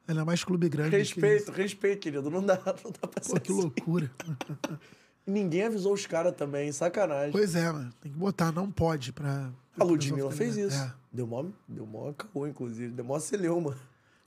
Ele 0.09 0.19
é 0.19 0.25
mais 0.25 0.43
clube 0.43 0.69
grande. 0.69 0.91
que 0.91 0.97
respeito, 0.97 1.43
isso. 1.45 1.53
respeito, 1.53 2.01
querido. 2.01 2.31
Não 2.31 2.45
dá, 2.45 2.57
não 2.85 2.91
dá 3.01 3.07
pra 3.09 3.23
ser 3.23 3.35
Pô, 3.35 3.41
que 3.41 3.53
assim. 3.53 3.61
loucura. 3.61 4.11
Ninguém 5.27 5.63
avisou 5.65 5.93
os 5.93 6.07
caras 6.07 6.35
também, 6.35 6.73
sacanagem. 6.73 7.31
pois 7.31 7.55
é, 7.55 7.71
mano. 7.71 7.93
Tem 8.01 8.11
que 8.11 8.19
botar, 8.19 8.51
não 8.51 8.71
pode 8.71 9.13
pra. 9.13 9.51
A 9.79 9.85
Ludmilla 9.85 10.31
fez 10.33 10.59
É. 10.59 10.63
isso. 10.67 10.95
Deu 11.13 11.27
mó, 11.27 11.45
deu 11.69 11.87
mó 11.87 12.13
caô, 12.13 12.47
inclusive. 12.47 12.93
Deu 12.93 13.05
mó 13.05 13.19
celeuma. 13.21 13.77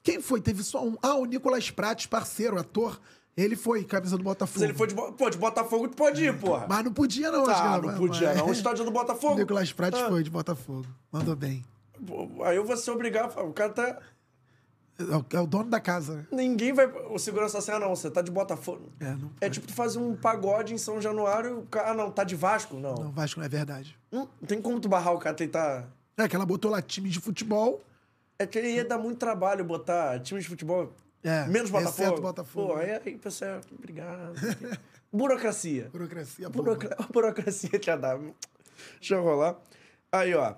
Quem 0.02 0.22
foi? 0.22 0.40
Teve 0.40 0.64
só 0.64 0.86
um. 0.86 0.96
Ah, 1.02 1.16
o 1.16 1.26
Nicolas 1.26 1.70
Prates, 1.72 2.06
parceiro, 2.06 2.58
ator. 2.58 3.00
Ele 3.36 3.56
foi, 3.56 3.84
camisa 3.84 4.16
do 4.18 4.24
Botafogo. 4.24 4.60
Se 4.60 4.66
ele 4.66 4.74
for 4.76 4.86
de, 4.88 4.94
pô, 4.94 5.30
de 5.30 5.38
Botafogo, 5.40 5.88
tu 5.88 5.98
pode 5.98 6.24
ir, 6.24 6.38
porra. 6.40 6.68
Mas 6.70 6.86
não 6.86 6.94
podia, 6.94 7.32
não. 7.32 7.46
acho 7.50 7.62
que 7.62 7.68
Ah, 7.68 7.78
não 7.78 7.86
mas- 7.88 7.98
podia, 7.98 8.28
mas- 8.30 8.38
não. 8.38 8.48
O 8.48 8.52
estádio 8.52 8.84
do 8.86 8.90
O 8.92 8.94
Botafogo. 8.94 9.40
Nicolas 9.40 9.74
Prates 9.74 10.00
Ah. 10.00 10.08
foi 10.08 10.24
de 10.24 10.30
Botafogo. 10.30 10.86
Mandou 11.12 11.36
bem. 11.36 11.66
Aí 12.44 12.56
eu 12.56 12.66
vou 12.66 12.78
ser 12.78 12.92
obrigado. 12.92 13.38
O 13.40 13.54
cara 13.54 13.72
tá. 13.72 14.00
É 15.00 15.04
o, 15.04 15.26
é 15.32 15.40
o 15.40 15.48
dono 15.48 15.70
da 15.70 15.80
casa, 15.80 16.18
né? 16.18 16.28
Ninguém 16.32 16.72
vai. 16.72 16.86
O 16.86 17.18
segurança 17.18 17.58
assim, 17.58 17.72
ah, 17.72 17.80
não, 17.80 17.96
você 17.96 18.12
tá 18.12 18.22
de 18.22 18.32
Botafogo. 18.32 18.92
É, 19.00 19.12
não 19.12 19.32
É 19.42 19.50
tipo 19.50 19.66
tu 19.66 19.74
fazer 19.74 19.98
um 19.98 20.16
pagode 20.16 20.74
em 20.74 20.78
São 20.78 21.02
Januário, 21.02 21.60
o 21.60 21.66
cara, 21.66 21.92
ah, 21.92 21.94
não, 21.94 22.12
tá 22.12 22.24
de 22.24 22.36
Vasco? 22.36 22.76
Não. 22.76 22.94
Não, 22.96 23.12
Vasco 23.12 23.40
não 23.40 23.46
é 23.46 23.50
verdade. 23.50 23.98
Não, 24.12 24.28
tem 24.46 24.62
como 24.62 24.80
tu 24.80 24.88
barrar 24.88 25.14
o 25.14 25.20
cara 25.20 25.36
tentar. 25.36 25.88
É 26.16 26.28
que 26.28 26.36
ela 26.36 26.46
botou 26.46 26.70
lá 26.70 26.82
time 26.82 27.10
de 27.10 27.20
futebol. 27.20 27.82
É 28.38 28.46
que 28.46 28.60
ia 28.60 28.86
dar 28.86 28.98
muito 28.98 29.18
trabalho 29.18 29.64
botar 29.66 30.20
time 30.20 30.40
de 30.40 30.48
futebol. 30.48 30.94
É, 31.24 31.46
menos 31.48 31.72
Botafogo. 31.72 32.04
exceto 32.04 32.22
Botafogo. 32.22 32.68
Pô, 32.74 32.76
aí, 32.76 32.92
aí 32.92 33.18
pessoal, 33.18 33.62
obrigado. 33.72 34.34
Burocracia. 35.12 35.90
Burocracia. 35.92 36.50
Burocra... 36.50 36.96
A 37.00 37.04
burocracia 37.12 37.80
te 37.80 37.96
dá. 37.96 38.18
Deixa 39.00 39.16
eu 39.16 39.24
rolar. 39.24 39.56
Aí, 40.12 40.34
ó. 40.34 40.56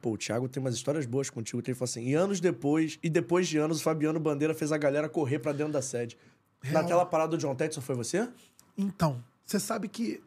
Pô, 0.00 0.12
o 0.12 0.18
Thiago 0.18 0.48
tem 0.48 0.60
umas 0.60 0.74
histórias 0.74 1.06
boas 1.06 1.30
contigo. 1.30 1.62
Ele 1.64 1.74
falou 1.74 1.84
assim: 1.88 2.04
e 2.04 2.14
anos 2.14 2.40
depois, 2.40 2.98
e 3.02 3.08
depois 3.08 3.46
de 3.46 3.58
anos, 3.58 3.80
o 3.80 3.82
Fabiano 3.82 4.18
Bandeira 4.18 4.54
fez 4.54 4.72
a 4.72 4.78
galera 4.78 5.08
correr 5.08 5.38
pra 5.38 5.52
dentro 5.52 5.72
da 5.72 5.82
sede. 5.82 6.18
Real. 6.60 6.82
Naquela 6.82 7.06
parada 7.06 7.30
do 7.36 7.38
John 7.38 7.54
Texton, 7.54 7.80
foi 7.80 7.94
você? 7.94 8.28
Então, 8.76 9.22
você 9.44 9.60
sabe 9.60 9.88
que 9.88 10.22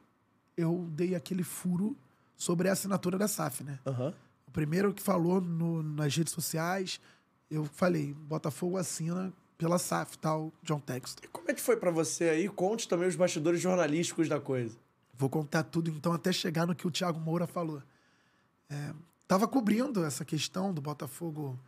eu 0.56 0.88
dei 0.92 1.16
aquele 1.16 1.44
furo 1.44 1.98
sobre 2.38 2.70
a 2.70 2.74
assinatura 2.74 3.18
da 3.18 3.28
SAF, 3.28 3.64
né? 3.64 3.80
Aham. 3.86 4.14
O 4.48 4.52
primeiro 4.52 4.94
que 4.94 5.02
falou 5.02 5.42
no- 5.42 5.84
nas 5.84 6.16
redes 6.16 6.32
sociais, 6.34 7.00
eu 7.52 7.66
falei, 7.66 8.14
Botafogo 8.14 8.78
assina 8.78 9.34
pela 9.58 9.78
SAF, 9.78 10.18
tal, 10.18 10.52
John 10.64 10.80
Textor. 10.80 11.26
E 11.26 11.28
como 11.28 11.50
é 11.52 11.54
que 11.54 11.62
foi 11.62 11.76
pra 11.78 11.92
você 11.92 12.26
aí? 12.30 12.48
Conte 12.48 12.88
também 12.88 13.08
os 13.08 13.16
bastidores 13.16 13.60
jornalísticos 13.60 14.30
da 14.30 14.40
coisa. 14.40 14.76
Vou 15.18 15.30
contar 15.30 15.64
tudo, 15.64 15.90
então, 15.90 16.12
até 16.14 16.32
chegar 16.32 16.66
no 16.66 16.76
que 16.76 16.88
o 16.88 16.92
Thiago 16.92 17.20
Moura 17.20 17.48
falou. 17.48 17.82
É, 18.70 18.92
tava 19.28 19.48
cobrindo 19.48 20.04
essa 20.04 20.24
questão 20.24 20.74
do 20.74 20.82
Botafogo 20.82 21.60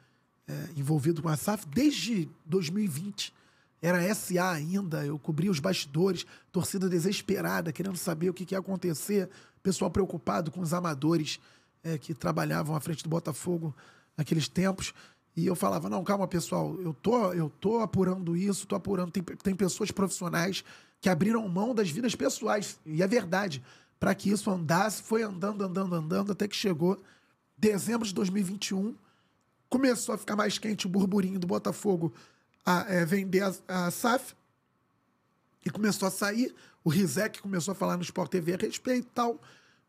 é, 0.48 0.70
envolvido 0.76 1.22
com 1.22 1.30
a 1.30 1.38
SAF 1.38 1.66
desde 1.68 2.30
2020. 2.46 3.34
Era 3.82 4.14
SA 4.16 4.52
ainda, 4.52 5.06
eu 5.06 5.20
cobria 5.20 5.52
os 5.52 5.60
bastidores, 5.60 6.26
torcida 6.52 6.90
desesperada, 6.90 7.72
querendo 7.72 7.98
saber 7.98 8.30
o 8.30 8.34
que, 8.34 8.46
que 8.46 8.56
ia 8.56 8.60
acontecer, 8.60 9.30
pessoal 9.62 9.92
preocupado 9.92 10.50
com 10.50 10.62
os 10.62 10.74
amadores 10.74 11.40
é, 11.84 11.98
que 11.98 12.14
trabalhavam 12.14 12.76
à 12.76 12.80
frente 12.80 13.04
do 13.04 13.10
Botafogo 13.10 13.76
naqueles 14.16 14.48
tempos. 14.48 14.94
E 15.36 15.46
eu 15.46 15.56
falava, 15.56 15.90
não, 15.90 16.04
calma, 16.04 16.28
pessoal, 16.28 16.76
eu 16.82 16.94
tô, 16.94 17.34
eu 17.34 17.50
tô 17.50 17.80
apurando 17.82 18.36
isso, 18.36 18.66
tô 18.66 18.76
apurando. 18.76 19.12
Tem, 19.12 19.22
tem 19.22 19.56
pessoas 19.56 19.92
profissionais 19.92 20.64
que 21.00 21.10
abriram 21.10 21.48
mão 21.48 21.76
das 21.76 21.90
vidas 21.90 22.16
pessoais. 22.16 22.80
E 22.86 23.04
é 23.04 23.08
verdade. 23.08 23.62
Para 24.00 24.16
que 24.16 24.32
isso 24.32 24.50
andasse, 24.50 25.04
foi 25.04 25.22
andando, 25.22 25.64
andando, 25.64 25.94
andando, 25.94 26.32
até 26.32 26.48
que 26.48 26.56
chegou 26.56 27.02
dezembro 27.58 28.08
de 28.08 28.14
2021. 28.14 28.96
Começou 29.70 30.16
a 30.16 30.18
ficar 30.18 30.36
mais 30.36 30.58
quente 30.58 30.86
o 30.86 30.90
burburinho 30.90 31.40
do 31.40 31.48
Botafogo 31.48 32.14
a 32.66 32.86
é, 32.88 33.06
vender 33.06 33.42
a, 33.42 33.54
a 33.68 33.92
SAF. 33.92 34.36
E 35.66 35.70
começou 35.70 36.08
a 36.08 36.12
sair. 36.12 36.54
O 36.84 36.90
Rizek 36.90 37.42
começou 37.42 37.72
a 37.72 37.76
falar 37.76 37.98
no 37.98 38.04
Sport 38.04 38.32
TV 38.32 38.54
a 38.54 38.58
respeito 38.58 39.08
e 39.08 39.12
tal. 39.12 39.42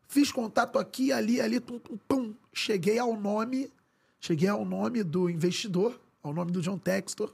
Fiz 0.07 0.31
contato 0.31 0.79
aqui, 0.79 1.11
ali, 1.11 1.39
ali, 1.39 1.59
tum, 1.59 1.77
tum, 1.77 1.97
tum. 2.07 2.35
Cheguei 2.51 2.97
ao 2.97 3.15
nome, 3.15 3.71
cheguei 4.19 4.49
ao 4.49 4.65
nome 4.65 5.03
do 5.03 5.29
investidor, 5.29 5.99
ao 6.23 6.33
nome 6.33 6.51
do 6.51 6.61
John 6.61 6.77
Textor. 6.77 7.31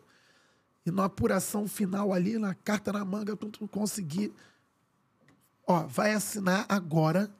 E 0.86 0.92
na 0.92 1.06
apuração 1.06 1.68
final 1.68 2.14
ali, 2.14 2.38
na 2.38 2.54
carta 2.54 2.92
na 2.92 3.04
manga, 3.06 3.36
tum, 3.36 3.50
tum, 3.50 3.66
consegui. 3.66 4.32
Ó, 5.66 5.88
vai 5.88 6.14
assinar 6.14 6.66
agora. 6.68 7.32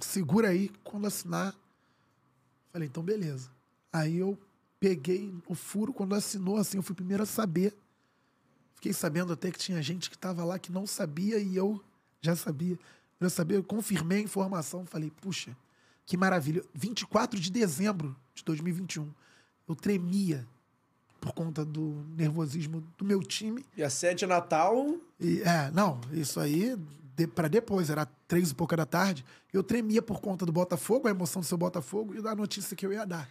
Segura 0.00 0.48
aí, 0.48 0.70
quando 0.82 1.06
assinar. 1.06 1.54
Falei, 2.72 2.88
então 2.88 3.02
beleza. 3.02 3.50
Aí 3.92 4.16
eu 4.16 4.38
peguei 4.78 5.34
o 5.46 5.54
furo, 5.54 5.92
quando 5.92 6.14
assinou, 6.14 6.56
assim, 6.56 6.78
eu 6.78 6.82
fui 6.82 6.94
primeiro 6.94 7.22
a 7.22 7.26
saber. 7.26 7.76
Fiquei 8.74 8.92
sabendo 8.92 9.32
até 9.32 9.50
que 9.50 9.58
tinha 9.58 9.82
gente 9.82 10.08
que 10.08 10.16
estava 10.16 10.44
lá 10.44 10.58
que 10.58 10.72
não 10.72 10.86
sabia 10.86 11.38
e 11.38 11.54
eu 11.54 11.82
já 12.20 12.34
sabia. 12.34 12.78
Eu 13.20 13.28
sabia, 13.28 13.58
eu 13.58 13.64
confirmei 13.64 14.18
a 14.18 14.22
informação. 14.22 14.86
Falei, 14.86 15.12
puxa, 15.20 15.54
que 16.06 16.16
maravilha. 16.16 16.64
24 16.74 17.38
de 17.38 17.50
dezembro 17.50 18.16
de 18.34 18.42
2021. 18.44 19.12
Eu 19.68 19.74
tremia 19.74 20.46
por 21.20 21.32
conta 21.32 21.64
do 21.64 22.02
nervosismo 22.16 22.82
do 22.96 23.04
meu 23.04 23.22
time. 23.22 23.64
E 23.76 23.82
a 23.82 23.90
sede 23.90 24.24
é 24.24 24.26
Natal. 24.26 24.96
E, 25.20 25.42
é, 25.42 25.70
não, 25.72 26.00
isso 26.12 26.40
aí 26.40 26.78
de, 27.20 27.26
para 27.26 27.48
depois, 27.48 27.90
era 27.90 28.06
três 28.26 28.50
e 28.50 28.54
pouca 28.54 28.76
da 28.76 28.86
tarde, 28.86 29.24
eu 29.52 29.62
tremia 29.62 30.00
por 30.00 30.20
conta 30.20 30.46
do 30.46 30.52
Botafogo, 30.52 31.08
a 31.08 31.10
emoção 31.10 31.40
do 31.40 31.46
seu 31.46 31.58
Botafogo 31.58 32.14
e 32.14 32.22
da 32.22 32.34
notícia 32.34 32.76
que 32.76 32.86
eu 32.86 32.92
ia 32.92 33.04
dar. 33.04 33.28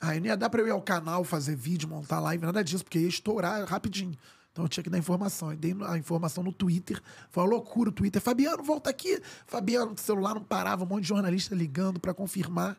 Aí 0.00 0.18
não 0.18 0.26
ia 0.26 0.36
dar 0.36 0.50
pra 0.50 0.60
eu 0.60 0.66
ir 0.66 0.70
ao 0.70 0.82
canal, 0.82 1.24
fazer 1.24 1.56
vídeo, 1.56 1.88
montar 1.88 2.20
live, 2.20 2.44
nada 2.44 2.62
disso, 2.62 2.84
porque 2.84 2.98
ia 2.98 3.08
estourar 3.08 3.64
rapidinho. 3.64 4.16
Então 4.52 4.64
eu 4.64 4.68
tinha 4.68 4.82
que 4.82 4.90
dar 4.90 4.98
informação. 4.98 5.50
Aí 5.50 5.56
dei 5.56 5.76
a 5.86 5.98
informação 5.98 6.42
no 6.42 6.52
Twitter. 6.52 7.00
Foi 7.30 7.42
uma 7.42 7.50
loucura 7.50 7.90
o 7.90 7.92
Twitter. 7.92 8.22
Fabiano, 8.22 8.62
volta 8.62 8.88
aqui. 8.88 9.20
Fabiano, 9.46 9.92
o 9.92 9.98
celular 9.98 10.34
não 10.34 10.42
parava, 10.42 10.84
um 10.84 10.86
monte 10.86 11.02
de 11.02 11.08
jornalista 11.08 11.54
ligando 11.54 12.00
pra 12.00 12.14
confirmar. 12.14 12.76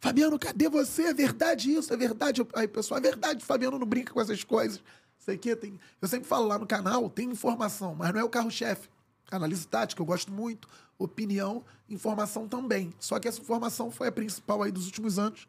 Fabiano, 0.00 0.38
cadê 0.38 0.68
você? 0.68 1.04
É 1.04 1.14
verdade 1.14 1.72
isso? 1.72 1.92
É 1.92 1.96
verdade? 1.96 2.44
Aí, 2.54 2.66
pessoal, 2.66 2.98
é 2.98 3.00
verdade. 3.00 3.44
Fabiano 3.44 3.78
não 3.78 3.86
brinca 3.86 4.12
com 4.12 4.20
essas 4.20 4.42
coisas. 4.42 4.82
Sei 5.18 5.38
que 5.38 5.54
tem. 5.56 5.78
Eu 6.02 6.08
sempre 6.08 6.28
falo 6.28 6.46
lá 6.46 6.58
no 6.58 6.66
canal, 6.66 7.08
tem 7.08 7.30
informação, 7.30 7.94
mas 7.94 8.12
não 8.12 8.20
é 8.20 8.24
o 8.24 8.28
carro-chefe. 8.28 8.88
Análise 9.36 9.66
tática, 9.66 10.00
eu 10.00 10.06
gosto 10.06 10.32
muito. 10.32 10.68
Opinião, 10.98 11.64
informação 11.88 12.46
também. 12.48 12.92
Só 12.98 13.18
que 13.18 13.28
essa 13.28 13.40
informação 13.40 13.90
foi 13.90 14.08
a 14.08 14.12
principal 14.12 14.62
aí 14.62 14.70
dos 14.70 14.86
últimos 14.86 15.18
anos. 15.18 15.48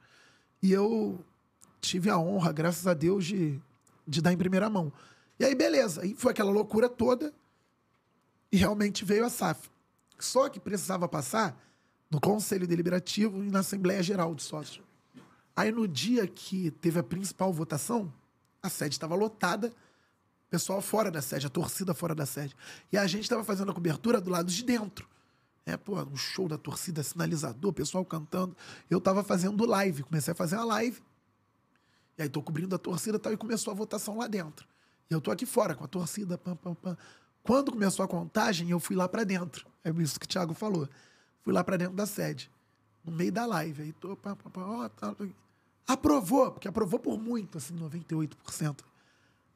E 0.62 0.72
eu 0.72 1.24
tive 1.82 2.10
a 2.10 2.18
honra, 2.18 2.52
graças 2.52 2.88
a 2.88 2.94
Deus, 2.94 3.26
de, 3.26 3.60
de 4.08 4.22
dar 4.22 4.34
em 4.34 4.38
primeira 4.38 4.70
mão. 4.70 4.92
E 5.40 5.46
aí, 5.46 5.54
beleza. 5.54 6.02
Aí 6.02 6.16
foi 6.16 6.32
aquela 6.32 6.52
loucura 6.52 6.90
toda. 6.90 7.34
E 8.52 8.58
realmente 8.58 9.04
veio 9.06 9.26
a 9.26 9.30
SAF. 9.30 9.70
Só 10.18 10.50
que 10.50 10.60
precisava 10.60 11.08
passar 11.08 11.60
no 12.10 12.20
Conselho 12.20 12.68
Deliberativo 12.68 13.44
e 13.44 13.52
na 13.52 13.60
Assembleia 13.60 14.02
Geral 14.02 14.34
de 14.34 14.44
Sócios. 14.44 14.86
Aí, 15.56 15.72
no 15.72 15.88
dia 15.88 16.28
que 16.28 16.72
teve 16.72 17.00
a 17.00 17.04
principal 17.04 17.52
votação, 17.52 18.12
a 18.62 18.70
sede 18.70 18.96
estava 18.96 19.16
lotada, 19.16 19.74
pessoal 20.50 20.82
fora 20.82 21.12
da 21.12 21.22
sede, 21.22 21.48
a 21.48 21.50
torcida 21.50 21.94
fora 21.94 22.16
da 22.16 22.26
sede. 22.26 22.56
E 22.92 22.98
a 22.98 23.06
gente 23.08 23.24
estava 23.24 23.44
fazendo 23.44 23.72
a 23.72 23.74
cobertura 23.74 24.22
do 24.22 24.30
lado 24.30 24.52
de 24.52 24.64
dentro. 24.64 25.08
É, 25.66 25.76
pô, 25.76 26.00
um 26.00 26.16
show 26.16 26.48
da 26.48 26.58
torcida, 26.58 27.02
sinalizador, 27.02 27.74
pessoal 27.74 28.06
cantando. 28.06 28.56
Eu 28.90 29.00
estava 29.00 29.24
fazendo 29.24 29.66
live, 29.66 30.04
comecei 30.04 30.32
a 30.32 30.36
fazer 30.36 30.56
a 30.56 30.64
live. 30.64 31.02
E 32.18 32.22
aí 32.22 32.30
tô 32.30 32.42
cobrindo 32.42 32.76
a 32.76 32.78
torcida 32.78 33.18
e 33.18 33.20
tal, 33.20 33.34
e 33.34 33.38
começou 33.38 33.72
a 33.72 33.76
votação 33.76 34.18
lá 34.18 34.28
dentro. 34.28 34.68
E 35.10 35.14
eu 35.14 35.20
tô 35.20 35.32
aqui 35.32 35.46
fora 35.46 35.76
com 35.76 35.84
a 35.84 35.88
torcida, 35.88 36.38
pam, 36.38 36.56
pam, 36.56 36.76
pam. 36.76 36.98
Quando 37.44 37.72
começou 37.72 38.06
a 38.06 38.08
contagem, 38.08 38.70
eu 38.70 38.80
fui 38.80 38.96
lá 38.96 39.08
para 39.08 39.24
dentro. 39.24 39.68
É 39.84 39.90
isso 40.02 40.20
que 40.20 40.26
o 40.26 40.30
Thiago 40.30 40.54
falou. 40.54 40.88
Fui 41.44 41.54
lá 41.54 41.64
para 41.64 41.78
dentro 41.78 41.96
da 41.96 42.06
sede, 42.06 42.50
no 43.04 43.12
meio 43.12 43.32
da 43.32 43.46
live. 43.46 43.84
Aí 43.84 43.94
tô, 43.94 44.16
pam, 44.16 44.36
pam, 44.36 44.50
pam, 44.50 44.66
ó, 44.66 44.90
tá, 44.90 45.16
aprovou, 45.88 46.52
porque 46.52 46.68
aprovou 46.68 47.00
por 47.00 47.20
muito, 47.20 47.58
assim, 47.58 47.76
98%. 47.76 48.80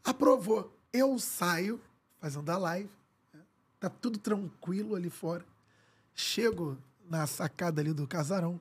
Aprovou. 0.03 0.78
Eu 0.91 1.20
saio 1.20 1.80
fazendo 2.20 2.49
a 2.49 2.57
live, 2.57 2.90
né? 3.34 3.41
tá 3.80 3.90
tudo 3.90 4.18
tranquilo 4.18 4.95
ali 4.95 5.10
fora. 5.10 5.45
Chego 6.16 6.78
na 7.10 7.26
sacada 7.28 7.82
ali 7.82 7.94
do 7.94 8.07
casarão. 8.07 8.60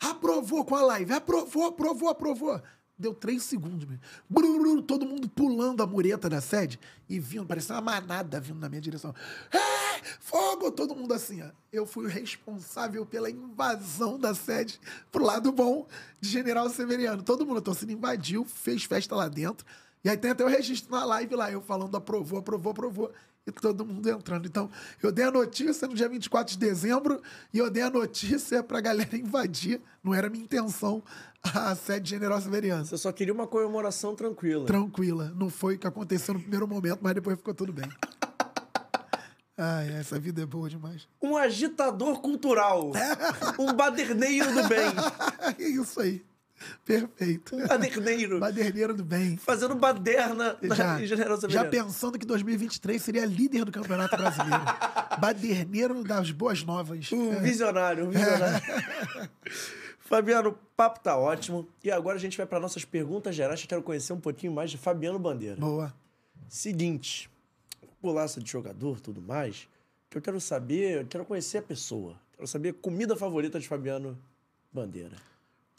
Aprovou 0.00 0.64
com 0.64 0.74
a 0.74 0.82
live, 0.82 1.12
aprovou, 1.12 1.66
aprovou, 1.66 2.08
aprovou. 2.08 2.62
Deu 3.00 3.14
três 3.14 3.42
segundos. 3.44 3.86
Mesmo. 3.86 4.82
todo 4.82 5.06
mundo 5.06 5.28
pulando 5.28 5.82
a 5.82 5.86
mureta 5.86 6.28
da 6.28 6.40
sede 6.40 6.78
e 7.08 7.18
vindo, 7.18 7.46
parecia 7.46 7.74
uma 7.74 7.80
manada 7.80 8.38
vindo 8.38 8.58
na 8.58 8.68
minha 8.68 8.80
direção. 8.80 9.14
É, 9.50 10.02
fogo! 10.20 10.70
Todo 10.70 10.94
mundo 10.94 11.14
assim, 11.14 11.42
ó. 11.42 11.50
Eu 11.72 11.86
fui 11.86 12.04
o 12.04 12.08
responsável 12.08 13.06
pela 13.06 13.30
invasão 13.30 14.18
da 14.18 14.34
sede 14.34 14.78
pro 15.10 15.24
lado 15.24 15.50
bom 15.50 15.86
de 16.20 16.28
General 16.28 16.68
Severiano. 16.68 17.22
Todo 17.22 17.46
mundo, 17.46 17.58
a 17.58 17.62
torcida 17.62 17.90
invadiu, 17.90 18.44
fez 18.44 18.84
festa 18.84 19.16
lá 19.16 19.28
dentro. 19.28 19.66
E 20.02 20.08
aí 20.08 20.16
tem 20.16 20.30
até 20.30 20.44
o 20.44 20.48
registro 20.48 20.90
na 20.90 21.04
live 21.04 21.34
lá, 21.34 21.52
eu 21.52 21.60
falando 21.60 21.96
aprovou, 21.96 22.38
aprovou, 22.38 22.72
aprovou 22.72 23.12
e 23.46 23.52
todo 23.52 23.84
mundo 23.84 24.08
entrando. 24.08 24.46
Então, 24.46 24.70
eu 25.02 25.10
dei 25.10 25.24
a 25.24 25.30
notícia 25.30 25.86
no 25.86 25.94
dia 25.94 26.08
24 26.08 26.52
de 26.52 26.58
dezembro 26.58 27.20
e 27.52 27.58
eu 27.58 27.70
dei 27.70 27.82
a 27.82 27.90
notícia 27.90 28.62
pra 28.62 28.80
galera 28.80 29.14
invadir. 29.16 29.80
Não 30.02 30.14
era 30.14 30.28
minha 30.30 30.44
intenção 30.44 31.02
a 31.42 31.74
sede 31.74 32.10
General 32.10 32.40
Severiano. 32.40 32.84
Você 32.84 32.96
só 32.98 33.12
queria 33.12 33.32
uma 33.32 33.46
comemoração 33.46 34.14
tranquila. 34.14 34.66
Tranquila. 34.66 35.32
Não 35.36 35.48
foi 35.48 35.76
o 35.76 35.78
que 35.78 35.86
aconteceu 35.86 36.34
no 36.34 36.40
primeiro 36.40 36.66
momento, 36.68 36.98
mas 37.02 37.14
depois 37.14 37.36
ficou 37.36 37.54
tudo 37.54 37.72
bem. 37.72 37.88
Ai, 39.56 39.92
essa 39.92 40.18
vida 40.18 40.40
é 40.42 40.46
boa 40.46 40.70
demais. 40.70 41.06
Um 41.20 41.36
agitador 41.36 42.20
cultural. 42.20 42.92
um 43.58 43.74
baderneiro 43.74 44.54
do 44.54 44.66
bem. 44.66 44.88
É 45.58 45.68
isso 45.68 46.00
aí. 46.00 46.24
Perfeito. 46.84 47.56
Um 47.56 47.66
baderneiro. 47.66 48.38
Baderneiro 48.38 48.94
do 48.94 49.04
bem. 49.04 49.36
Fazendo 49.36 49.74
baderna 49.74 50.56
Já, 50.62 50.98
na 50.98 51.04
General 51.04 51.38
já 51.48 51.64
pensando 51.64 52.18
que 52.18 52.26
2023 52.26 53.02
seria 53.02 53.24
líder 53.24 53.64
do 53.64 53.72
Campeonato 53.72 54.16
Brasileiro. 54.16 54.64
Baderneiro 55.18 56.04
das 56.04 56.30
boas 56.30 56.62
novas. 56.62 57.10
Um 57.12 57.40
visionário, 57.40 58.06
um 58.06 58.10
visionário. 58.10 58.60
Fabiano, 60.00 60.50
o 60.50 60.52
papo 60.76 61.00
tá 61.00 61.16
ótimo. 61.16 61.68
E 61.84 61.90
agora 61.90 62.16
a 62.16 62.20
gente 62.20 62.36
vai 62.36 62.46
para 62.46 62.58
nossas 62.58 62.84
perguntas 62.84 63.34
gerais. 63.34 63.60
Eu 63.62 63.68
quero 63.68 63.82
conhecer 63.82 64.12
um 64.12 64.20
pouquinho 64.20 64.52
mais 64.52 64.70
de 64.70 64.76
Fabiano 64.76 65.18
Bandeira. 65.18 65.56
Boa. 65.56 65.94
Seguinte, 66.48 67.30
pulaça 68.00 68.40
de 68.40 68.50
jogador, 68.50 68.98
tudo 69.00 69.22
mais, 69.22 69.68
que 70.08 70.18
eu 70.18 70.22
quero 70.22 70.40
saber, 70.40 71.02
eu 71.02 71.06
quero 71.06 71.24
conhecer 71.24 71.58
a 71.58 71.62
pessoa. 71.62 72.16
Quero 72.32 72.46
saber 72.48 72.70
a 72.70 72.74
comida 72.74 73.14
favorita 73.14 73.60
de 73.60 73.68
Fabiano 73.68 74.18
Bandeira. 74.72 75.29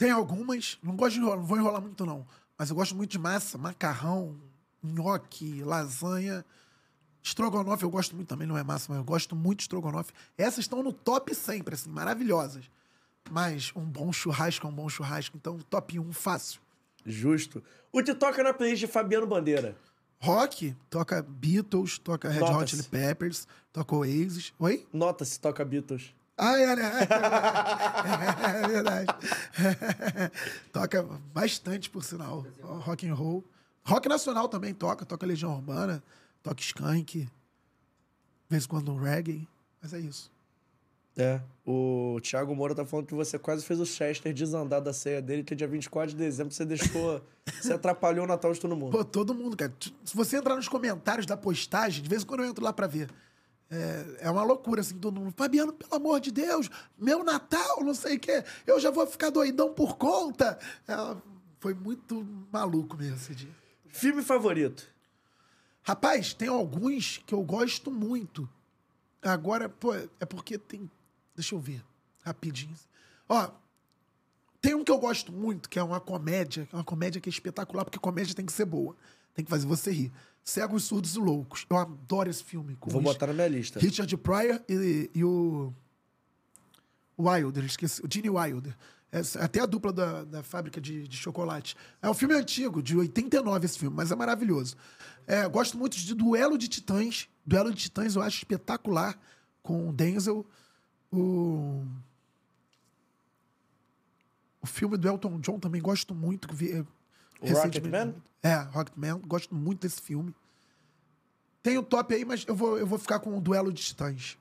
Tem 0.02 0.10
algumas, 0.10 0.78
não 0.82 0.96
gosto 0.96 1.14
de 1.14 1.20
enrolar, 1.20 1.38
não 1.38 1.46
vou 1.46 1.56
enrolar 1.56 1.80
muito 1.80 2.04
não, 2.04 2.26
mas 2.58 2.70
eu 2.70 2.74
gosto 2.74 2.92
muito 2.96 3.10
de 3.12 3.20
massa, 3.20 3.56
macarrão, 3.56 4.36
nhoque, 4.82 5.62
lasanha. 5.62 6.44
Estrogonofe 7.22 7.84
eu 7.84 7.90
gosto 7.90 8.16
muito 8.16 8.26
também, 8.26 8.48
não 8.48 8.58
é 8.58 8.64
massa, 8.64 8.86
mas 8.88 8.98
eu 8.98 9.04
gosto 9.04 9.36
muito 9.36 9.58
de 9.58 9.62
estrogonofe. 9.62 10.12
Essas 10.36 10.64
estão 10.64 10.82
no 10.82 10.92
top 10.92 11.32
sempre, 11.36 11.76
assim, 11.76 11.88
maravilhosas. 11.88 12.68
Mas 13.30 13.70
um 13.76 13.84
bom 13.84 14.12
churrasco 14.12 14.66
é 14.66 14.70
um 14.70 14.74
bom 14.74 14.88
churrasco, 14.88 15.36
então 15.36 15.56
top 15.70 16.00
1 16.00 16.12
fácil. 16.12 16.60
Justo. 17.06 17.62
O 17.92 18.02
que 18.02 18.12
toca 18.12 18.42
na 18.42 18.52
playlist 18.52 18.80
de 18.80 18.86
Fabiano 18.88 19.26
Bandeira? 19.26 19.76
Rock, 20.20 20.74
toca 20.90 21.22
Beatles, 21.22 21.98
toca 21.98 22.28
Red 22.28 22.42
Hot. 22.42 22.70
Chili 22.70 22.82
Peppers, 22.82 23.46
toca 23.72 23.94
Oasis. 23.94 24.52
Oi? 24.58 24.84
Nota-se 24.92 25.38
toca 25.38 25.64
Beatles. 25.64 26.12
Ah, 26.36 26.58
é, 26.58 26.76
né? 26.76 26.92
É 28.62 28.66
verdade. 28.66 29.06
toca 30.72 31.02
bastante, 31.32 31.90
por 31.90 32.02
sinal. 32.02 32.44
Rock 32.62 33.08
and 33.08 33.14
roll. 33.14 33.44
Rock 33.84 34.08
nacional 34.08 34.48
também 34.48 34.72
toca. 34.72 35.04
Toca 35.04 35.26
Legião 35.26 35.54
Urbana, 35.54 36.02
toca 36.42 36.60
Skank. 36.60 37.20
De 37.20 37.28
vez 38.48 38.64
em 38.64 38.68
quando 38.68 38.92
um 38.92 38.96
reggae. 38.96 39.46
Mas 39.80 39.92
é 39.92 39.98
isso. 39.98 40.30
É. 41.16 41.40
O 41.66 42.18
Thiago 42.22 42.54
Moura 42.54 42.74
tá 42.74 42.86
falando 42.86 43.06
que 43.06 43.14
você 43.14 43.38
quase 43.38 43.64
fez 43.64 43.78
o 43.78 43.84
Chester 43.84 44.32
desandar 44.32 44.80
da 44.80 44.92
ceia 44.92 45.20
dele, 45.20 45.44
que 45.44 45.52
é 45.52 45.56
dia 45.56 45.68
24 45.68 46.10
de 46.10 46.16
dezembro 46.16 46.54
você 46.54 46.64
deixou. 46.64 47.22
você 47.60 47.74
atrapalhou 47.74 48.24
o 48.24 48.28
Natal 48.28 48.52
de 48.52 48.60
todo 48.60 48.74
mundo. 48.74 48.92
Pô, 48.92 49.04
todo 49.04 49.34
mundo, 49.34 49.56
cara. 49.56 49.72
Se 50.04 50.16
você 50.16 50.38
entrar 50.38 50.56
nos 50.56 50.68
comentários 50.68 51.26
da 51.26 51.36
postagem, 51.36 52.02
de 52.02 52.08
vez 52.08 52.22
em 52.22 52.26
quando 52.26 52.42
eu 52.42 52.48
entro 52.48 52.64
lá 52.64 52.72
pra 52.72 52.86
ver. 52.86 53.10
É, 53.72 54.26
é 54.26 54.30
uma 54.30 54.42
loucura, 54.42 54.82
assim, 54.82 54.98
todo 54.98 55.18
mundo. 55.18 55.32
Fabiano, 55.34 55.72
pelo 55.72 55.94
amor 55.94 56.20
de 56.20 56.30
Deus, 56.30 56.68
meu 56.98 57.24
Natal, 57.24 57.82
não 57.82 57.94
sei 57.94 58.16
o 58.16 58.20
quê. 58.20 58.44
Eu 58.66 58.78
já 58.78 58.90
vou 58.90 59.06
ficar 59.06 59.30
doidão 59.30 59.72
por 59.72 59.96
conta. 59.96 60.58
É, 60.86 60.94
foi 61.58 61.72
muito 61.72 62.22
maluco 62.52 62.98
mesmo 62.98 63.16
esse 63.16 63.34
dia. 63.34 63.50
Filme 63.88 64.22
favorito? 64.22 64.86
Rapaz, 65.82 66.34
tem 66.34 66.48
alguns 66.48 67.22
que 67.26 67.34
eu 67.34 67.42
gosto 67.42 67.90
muito. 67.90 68.46
Agora, 69.22 69.70
pô, 69.70 69.94
é 69.94 70.26
porque 70.28 70.58
tem. 70.58 70.90
Deixa 71.34 71.54
eu 71.54 71.58
ver, 71.58 71.82
rapidinho. 72.22 72.76
Ó, 73.26 73.50
tem 74.60 74.74
um 74.74 74.84
que 74.84 74.92
eu 74.92 74.98
gosto 74.98 75.32
muito, 75.32 75.70
que 75.70 75.78
é 75.78 75.82
uma 75.82 75.98
comédia, 75.98 76.68
uma 76.72 76.84
comédia 76.84 77.22
que 77.22 77.28
é 77.28 77.32
espetacular, 77.32 77.84
porque 77.86 77.98
comédia 77.98 78.34
tem 78.34 78.44
que 78.44 78.52
ser 78.52 78.66
boa. 78.66 78.94
Tem 79.34 79.42
que 79.42 79.50
fazer 79.50 79.66
você 79.66 79.90
rir. 79.90 80.12
Cegos, 80.44 80.84
Surdos 80.84 81.14
e 81.14 81.18
Loucos. 81.18 81.64
Eu 81.70 81.76
adoro 81.76 82.28
esse 82.28 82.42
filme. 82.42 82.76
com 82.76 82.90
Vou 82.90 83.00
Rich- 83.00 83.12
botar 83.12 83.26
na 83.28 83.32
minha 83.34 83.48
lista. 83.48 83.78
Richard 83.80 84.16
Pryor 84.16 84.60
e, 84.68 85.10
e 85.14 85.24
o 85.24 85.72
Wilder, 87.18 87.64
esqueci, 87.64 88.02
o 88.04 88.08
Gene 88.12 88.28
Wilder. 88.30 88.76
Essa- 89.10 89.40
até 89.44 89.60
a 89.60 89.66
dupla 89.66 89.92
da, 89.92 90.24
da 90.24 90.42
fábrica 90.42 90.80
de, 90.80 91.06
de 91.06 91.16
chocolate. 91.16 91.76
É 92.00 92.08
um 92.10 92.14
filme 92.14 92.34
antigo, 92.34 92.82
de 92.82 92.96
89 92.96 93.64
esse 93.66 93.78
filme, 93.78 93.94
mas 93.94 94.10
é 94.10 94.16
maravilhoso. 94.16 94.74
É, 95.26 95.46
gosto 95.48 95.76
muito 95.78 95.96
de 95.96 96.14
Duelo 96.14 96.56
de 96.58 96.66
Titãs. 96.66 97.28
Duelo 97.46 97.70
de 97.72 97.76
Titãs 97.82 98.16
eu 98.16 98.22
acho 98.22 98.38
espetacular, 98.38 99.18
com 99.62 99.88
o 99.88 99.92
Denzel. 99.92 100.44
O, 101.12 101.84
o 104.62 104.66
filme 104.66 104.96
do 104.96 105.06
Elton 105.08 105.38
John 105.40 105.58
também 105.60 105.80
gosto 105.82 106.14
muito. 106.14 106.52
Vi, 106.54 106.72
é. 106.72 106.84
Rocketman? 107.50 108.14
É, 108.42 108.54
Rocketman. 108.54 109.20
Gosto 109.26 109.54
muito 109.54 109.80
desse 109.82 110.00
filme. 110.00 110.34
Tem 111.62 111.78
o 111.78 111.82
top 111.82 112.14
aí, 112.14 112.24
mas 112.24 112.44
eu 112.46 112.54
vou, 112.54 112.78
eu 112.78 112.86
vou 112.86 112.98
ficar 112.98 113.20
com 113.20 113.36
o 113.36 113.40
Duelo 113.40 113.72
de 113.72 113.82
Titãs. 113.82 114.36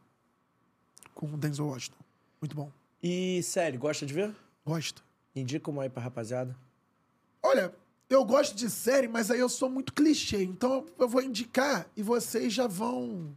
Com 1.13 1.27
o 1.27 1.37
Denzel 1.37 1.67
Washington. 1.67 1.97
Muito 2.41 2.55
bom. 2.55 2.71
E 3.01 3.41
série, 3.43 3.77
gosta 3.77 4.05
de 4.05 4.13
ver? 4.13 4.35
Gosto. 4.65 5.03
Indica 5.35 5.69
uma 5.69 5.83
aí 5.83 5.89
pra 5.89 6.01
rapaziada. 6.01 6.55
Olha, 7.43 7.73
eu 8.09 8.25
gosto 8.25 8.55
de 8.55 8.69
série, 8.69 9.07
mas 9.07 9.29
aí 9.31 9.39
eu 9.39 9.49
sou 9.49 9.69
muito 9.69 9.93
clichê. 9.93 10.43
Então 10.43 10.85
eu 10.97 11.07
vou 11.07 11.21
indicar 11.21 11.87
e 11.95 12.01
vocês 12.03 12.51
já 12.53 12.67
vão 12.67 13.35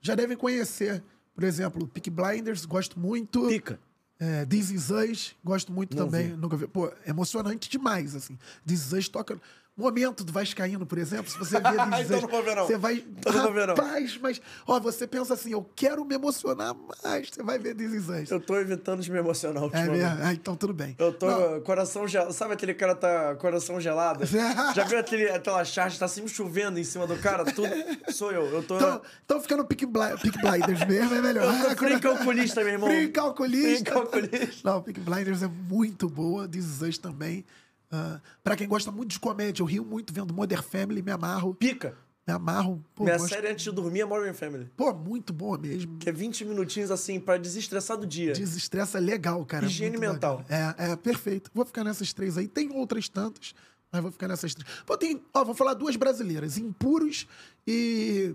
já 0.00 0.14
devem 0.14 0.36
conhecer. 0.36 1.02
Por 1.34 1.44
exemplo, 1.44 1.86
Peak 1.86 2.10
Blinders, 2.10 2.64
gosto 2.64 2.98
muito. 2.98 3.46
Pica. 3.48 3.78
É, 4.20 4.44
This 4.44 4.70
Is 4.70 4.90
Us, 4.90 5.34
gosto 5.42 5.72
muito 5.72 5.96
Não 5.96 6.04
também. 6.04 6.28
vi. 6.28 6.36
Nunca 6.36 6.56
vi. 6.56 6.66
Pô, 6.66 6.92
emocionante 7.06 7.70
demais, 7.70 8.14
assim. 8.14 8.38
This 8.66 8.86
Is 8.86 8.92
Us 8.92 9.08
toca... 9.08 9.40
Momento 9.76 10.22
do 10.24 10.32
Vascaíno, 10.32 10.84
por 10.84 10.98
exemplo, 10.98 11.30
se 11.30 11.38
você 11.38 11.58
vê 11.58 11.68
Is 12.02 12.10
Então 12.10 12.20
não 12.20 12.28
vou 12.28 12.42
ver, 12.42 12.54
não. 12.54 12.66
você 12.66 12.76
vai... 12.76 13.04
Então 13.18 13.32
não 13.32 13.42
vou 13.44 13.52
ver, 13.52 13.66
não. 13.66 13.74
Rapaz, 13.74 14.18
mas... 14.20 14.40
Ó, 14.66 14.78
você 14.78 15.06
pensa 15.06 15.32
assim, 15.34 15.52
eu 15.52 15.66
quero 15.74 16.04
me 16.04 16.14
emocionar 16.14 16.74
mais, 17.02 17.30
você 17.30 17.42
vai 17.42 17.58
ver 17.58 17.76
Us. 17.76 18.30
Eu 18.30 18.40
tô 18.40 18.56
evitando 18.58 19.00
de 19.00 19.10
me 19.10 19.18
emocionar 19.18 19.62
É 19.62 19.64
ultimamente. 19.66 19.98
mesmo? 20.02 20.18
Ah, 20.22 20.32
então 20.34 20.54
tudo 20.54 20.74
bem. 20.74 20.94
Eu 20.98 21.12
tô 21.12 21.26
Não, 21.26 21.60
coração 21.62 22.06
gelado. 22.06 22.32
Sabe 22.32 22.52
aquele 22.54 22.74
cara 22.74 22.94
tá 22.94 23.34
coração 23.36 23.80
gelado? 23.80 24.24
Já 24.74 24.84
viu 24.84 24.98
aquele, 24.98 25.30
aquela 25.30 25.64
charge? 25.64 25.98
Tá 25.98 26.08
sempre 26.08 26.30
chovendo 26.30 26.78
em 26.78 26.84
cima 26.84 27.06
do 27.06 27.16
cara? 27.16 27.44
Tudo. 27.44 27.70
Sou 28.12 28.30
eu. 28.32 28.46
Eu 28.46 28.62
tô. 28.62 28.76
Então, 28.76 29.00
então 29.24 29.40
fica 29.40 29.56
no 29.56 29.64
Peak, 29.64 29.86
Bli 29.86 30.18
Peak 30.20 30.38
Blinders 30.40 30.86
mesmo, 30.86 31.14
é 31.14 31.22
melhor. 31.22 31.44
Eu 31.44 31.70
tô 31.70 31.76
free 31.76 32.00
calculista, 32.00 32.60
meu 32.62 32.72
irmão. 32.74 32.88
Free 32.90 33.08
calculista. 33.08 33.68
Free 33.68 33.84
calculista. 33.84 34.70
Não, 34.70 34.82
Peak 34.82 35.00
Blinders 35.00 35.42
é 35.42 35.48
muito 35.48 36.08
boa. 36.08 36.46
This 36.46 36.64
Is 36.66 36.82
Us 36.82 36.98
também. 36.98 37.44
Ah, 37.90 38.20
pra 38.44 38.54
quem 38.56 38.68
gosta 38.68 38.90
muito 38.92 39.10
de 39.10 39.18
comédia, 39.20 39.62
eu 39.62 39.66
rio 39.66 39.84
muito 39.84 40.12
vendo 40.12 40.32
Modern 40.32 40.62
Family, 40.62 41.02
me 41.02 41.10
amarro. 41.10 41.54
Pica. 41.54 41.96
Me 42.26 42.34
amarro. 42.34 42.84
Pô, 42.94 43.02
Minha 43.04 43.16
gosto- 43.18 43.32
série 43.34 43.48
antes 43.48 43.64
de 43.64 43.72
dormir 43.72 44.00
é 44.00 44.04
Modern 44.04 44.34
Family. 44.34 44.70
Pô, 44.76 44.92
muito 44.94 45.32
boa 45.32 45.58
mesmo. 45.58 45.96
Que 45.98 46.10
é 46.10 46.12
20 46.12 46.44
minutinhos 46.44 46.90
assim 46.90 47.18
pra 47.18 47.36
desestressar 47.36 47.96
do 47.96 48.06
dia. 48.06 48.32
Desestressa 48.34 48.98
legal, 48.98 49.44
cara. 49.44 49.66
Higiene 49.66 49.96
muito 49.96 50.12
mental. 50.12 50.38
bacana. 50.38 50.76
É, 50.78 50.92
é, 50.92 50.96
perfeito. 50.96 51.50
Vou 51.52 51.64
ficar 51.64 51.82
nessas 51.82 52.12
três 52.12 52.38
aí. 52.38 52.46
Tem 52.46 52.70
outras 52.72 53.08
tantas, 53.08 53.54
mas 53.90 54.02
vou 54.02 54.12
ficar 54.12 54.28
nessas 54.28 54.54
três. 54.54 54.68
Pô, 54.86 54.96
tem, 54.96 55.20
ó, 55.34 55.44
vou 55.44 55.54
falar 55.54 55.74
duas 55.74 55.96
brasileiras: 55.96 56.56
Impuros 56.58 57.26
e. 57.66 58.34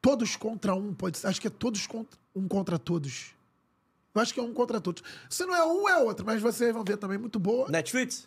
Todos 0.00 0.36
contra 0.36 0.74
um, 0.74 0.94
pode 0.94 1.18
ser. 1.18 1.26
Acho 1.26 1.40
que 1.40 1.46
é 1.48 1.50
todos 1.50 1.86
contra 1.86 2.18
um 2.34 2.46
contra 2.48 2.78
todos. 2.78 3.34
Eu 4.16 4.22
acho 4.22 4.32
que 4.32 4.40
é 4.40 4.42
um 4.42 4.52
contra 4.54 4.80
todos. 4.80 5.02
Se 5.28 5.44
não 5.44 5.54
é 5.54 5.64
um, 5.64 5.88
é 5.88 5.98
outro, 5.98 6.24
mas 6.24 6.40
vocês 6.40 6.72
vão 6.72 6.82
ver 6.82 6.96
também. 6.96 7.18
Muito 7.18 7.38
boa. 7.38 7.68
Netflix? 7.70 8.26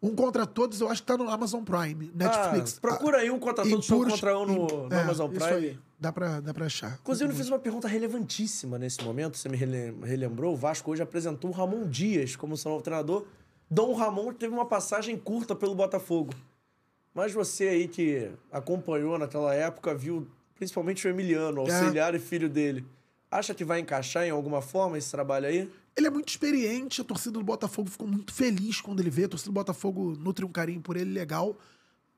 Um 0.00 0.14
contra 0.14 0.46
todos, 0.46 0.80
eu 0.80 0.88
acho 0.88 1.02
que 1.02 1.06
tá 1.08 1.16
no 1.18 1.28
Amazon 1.28 1.62
Prime. 1.64 2.10
Netflix. 2.14 2.76
Ah, 2.78 2.80
procura 2.80 3.18
aí 3.18 3.30
um 3.30 3.38
contra 3.38 3.64
todos, 3.64 3.90
um 3.90 3.94
Impuros- 3.94 4.12
contra 4.14 4.38
um 4.38 4.46
no, 4.46 4.88
no 4.88 4.94
É, 4.94 5.00
Amazon 5.02 5.30
isso 5.32 5.44
Prime. 5.44 5.66
aí. 5.66 5.78
Dá 6.00 6.12
pra, 6.12 6.40
dá 6.40 6.54
pra 6.54 6.66
achar. 6.66 6.96
Inclusive, 7.00 7.24
eu 7.24 7.28
Muito 7.34 7.38
fiz 7.42 7.48
uma 7.50 7.58
pergunta 7.58 7.88
relevantíssima 7.88 8.78
nesse 8.78 9.02
momento, 9.02 9.36
você 9.36 9.48
me 9.48 9.56
rele- 9.56 9.94
relembrou. 10.04 10.54
O 10.54 10.56
Vasco 10.56 10.90
hoje 10.92 11.02
apresentou 11.02 11.50
o 11.50 11.52
Ramon 11.52 11.86
Dias 11.88 12.36
como 12.36 12.56
seu 12.56 12.70
novo 12.70 12.82
treinador. 12.82 13.26
Dom 13.70 13.92
Ramon 13.94 14.32
teve 14.32 14.54
uma 14.54 14.64
passagem 14.66 15.16
curta 15.18 15.54
pelo 15.56 15.74
Botafogo. 15.74 16.32
Mas 17.12 17.32
você 17.32 17.66
aí 17.68 17.88
que 17.88 18.30
acompanhou 18.52 19.18
naquela 19.18 19.52
época, 19.52 19.94
viu 19.94 20.28
principalmente 20.54 21.06
o 21.06 21.10
Emiliano, 21.10 21.58
É. 21.66 21.72
auxiliar 21.72 22.14
e 22.14 22.18
filho 22.20 22.48
dele. 22.48 22.86
Acha 23.30 23.54
que 23.54 23.64
vai 23.64 23.80
encaixar 23.80 24.24
em 24.24 24.30
alguma 24.30 24.62
forma 24.62 24.96
esse 24.96 25.10
trabalho 25.10 25.46
aí? 25.46 25.70
Ele 25.96 26.06
é 26.06 26.10
muito 26.10 26.28
experiente, 26.28 27.00
a 27.00 27.04
torcida 27.04 27.38
do 27.38 27.44
Botafogo 27.44 27.90
ficou 27.90 28.06
muito 28.06 28.32
feliz 28.32 28.80
quando 28.80 29.00
ele 29.00 29.10
veio. 29.10 29.26
A 29.26 29.30
torcida 29.30 29.50
do 29.50 29.54
Botafogo 29.54 30.16
nutre 30.18 30.44
um 30.44 30.52
carinho 30.52 30.80
por 30.80 30.96
ele 30.96 31.12
legal. 31.12 31.58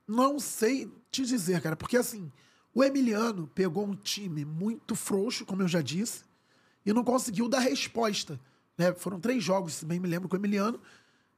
Não 0.07 0.39
sei 0.39 0.89
te 1.09 1.25
dizer, 1.25 1.61
cara, 1.61 1.75
porque 1.75 1.97
assim, 1.97 2.31
o 2.73 2.83
Emiliano 2.83 3.49
pegou 3.53 3.85
um 3.85 3.95
time 3.95 4.45
muito 4.45 4.95
frouxo, 4.95 5.45
como 5.45 5.61
eu 5.61 5.67
já 5.67 5.81
disse, 5.81 6.23
e 6.85 6.93
não 6.93 7.03
conseguiu 7.03 7.49
dar 7.49 7.59
resposta. 7.59 8.39
né? 8.77 8.93
Foram 8.93 9.19
três 9.19 9.43
jogos, 9.43 9.73
se 9.73 9.85
bem 9.85 9.99
me 9.99 10.07
lembro, 10.07 10.29
com 10.29 10.35
o 10.35 10.39
Emiliano, 10.39 10.79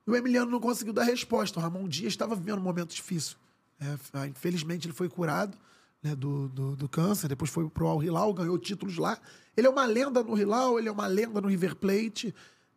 e 0.05 0.11
o 0.11 0.15
Emiliano 0.15 0.51
não 0.51 0.59
conseguiu 0.59 0.93
dar 0.93 1.03
resposta. 1.03 1.59
O 1.59 1.61
Ramon 1.63 1.87
Dias 1.87 2.13
estava 2.13 2.35
vivendo 2.35 2.59
um 2.59 2.63
momento 2.63 2.93
difícil. 2.93 3.37
né? 3.79 3.97
Ah, 4.13 4.27
Infelizmente, 4.27 4.85
ele 4.87 4.93
foi 4.93 5.09
curado 5.09 5.57
né, 6.01 6.15
do, 6.15 6.49
do, 6.49 6.75
do 6.75 6.89
câncer, 6.89 7.27
depois 7.29 7.49
foi 7.49 7.67
pro 7.69 7.87
Al 7.87 8.03
Hilal, 8.03 8.33
ganhou 8.33 8.57
títulos 8.59 8.97
lá. 8.97 9.17
Ele 9.55 9.67
é 9.67 9.69
uma 9.69 9.85
lenda 9.85 10.23
no 10.23 10.37
Hilal, 10.37 10.79
ele 10.79 10.89
é 10.89 10.91
uma 10.91 11.07
lenda 11.07 11.39
no 11.39 11.47
River 11.47 11.75
Plate. 11.75 12.33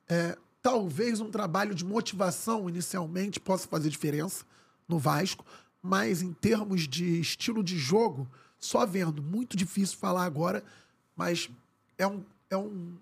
É, 0.08 0.36
talvez 0.62 1.20
um 1.20 1.30
trabalho 1.30 1.74
de 1.74 1.84
motivação 1.84 2.68
inicialmente 2.68 3.40
possa 3.40 3.66
fazer 3.66 3.88
diferença 3.88 4.44
no 4.88 4.98
Vasco, 4.98 5.44
mas 5.82 6.22
em 6.22 6.32
termos 6.32 6.86
de 6.86 7.20
estilo 7.20 7.62
de 7.62 7.78
jogo, 7.78 8.28
só 8.58 8.84
vendo, 8.84 9.22
muito 9.22 9.56
difícil 9.56 9.96
falar 9.98 10.24
agora, 10.24 10.62
mas 11.14 11.48
é 11.96 12.06
um, 12.06 12.22
é 12.50 12.56
um, 12.56 12.96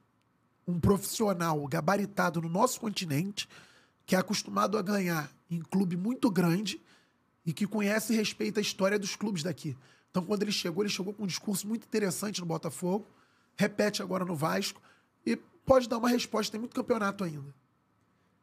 um 0.66 0.78
profissional 0.78 1.66
gabaritado 1.66 2.40
no 2.40 2.48
nosso 2.48 2.80
continente 2.80 3.48
que 4.06 4.14
é 4.14 4.18
acostumado 4.18 4.76
a 4.76 4.82
ganhar 4.82 5.30
em 5.50 5.60
clube 5.60 5.96
muito 5.96 6.30
grande 6.30 6.80
e 7.44 7.52
que 7.52 7.66
conhece 7.66 8.12
e 8.12 8.16
respeita 8.16 8.60
a 8.60 8.62
história 8.62 8.98
dos 8.98 9.16
clubes 9.16 9.42
daqui. 9.42 9.76
Então, 10.10 10.24
quando 10.24 10.42
ele 10.42 10.52
chegou, 10.52 10.82
ele 10.82 10.92
chegou 10.92 11.12
com 11.12 11.24
um 11.24 11.26
discurso 11.26 11.66
muito 11.66 11.84
interessante 11.84 12.40
no 12.40 12.46
Botafogo, 12.46 13.06
repete 13.56 14.02
agora 14.02 14.24
no 14.24 14.34
Vasco 14.34 14.80
e 15.26 15.36
pode 15.36 15.88
dar 15.88 15.98
uma 15.98 16.08
resposta. 16.08 16.52
Tem 16.52 16.60
muito 16.60 16.74
campeonato 16.74 17.24
ainda. 17.24 17.54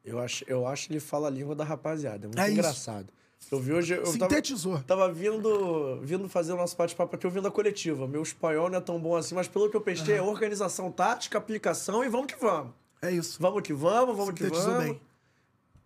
Eu 0.04 0.20
acho, 0.20 0.44
eu 0.48 0.66
acho 0.66 0.88
que 0.88 0.94
ele 0.94 1.00
fala 1.00 1.28
a 1.28 1.30
língua 1.32 1.54
da 1.56 1.64
rapaziada. 1.64 2.26
É 2.26 2.28
muito 2.28 2.40
É 2.40 2.44
isso. 2.50 2.52
engraçado. 2.54 3.08
Eu 3.52 3.60
vi 3.60 3.74
hoje. 3.74 3.94
Eu 3.94 4.04
tava, 4.04 4.12
Sintetizou. 4.14 4.80
tava 4.84 5.12
vindo, 5.12 6.00
vindo 6.02 6.30
fazer 6.30 6.54
o 6.54 6.58
nosso 6.58 6.76
bate-papo 6.78 7.16
aqui 7.16 7.26
ouvindo 7.26 7.48
a 7.48 7.52
coletiva. 7.52 8.08
Meu 8.08 8.22
espanhol 8.22 8.70
não 8.70 8.78
é 8.78 8.82
tão 8.82 9.00
bom 9.00 9.16
assim, 9.16 9.34
mas 9.36 9.48
pelo 9.48 9.70
que 9.70 9.76
eu 9.76 9.82
pesquei, 9.82 10.16
é 10.16 10.22
organização 10.22 10.92
tática, 10.92 11.38
aplicação 11.38 12.04
e 12.04 12.10
vamos 12.10 12.28
que 12.28 12.40
vamos. 12.40 12.74
É 13.02 13.12
isso. 13.12 13.38
Vamos 13.42 13.62
que 13.64 13.74
vamos, 13.74 14.16
vamos 14.16 14.34
que 14.36 14.44
Sintetizou 14.44 14.74
vamos. 14.74 14.86
bem. 14.90 15.02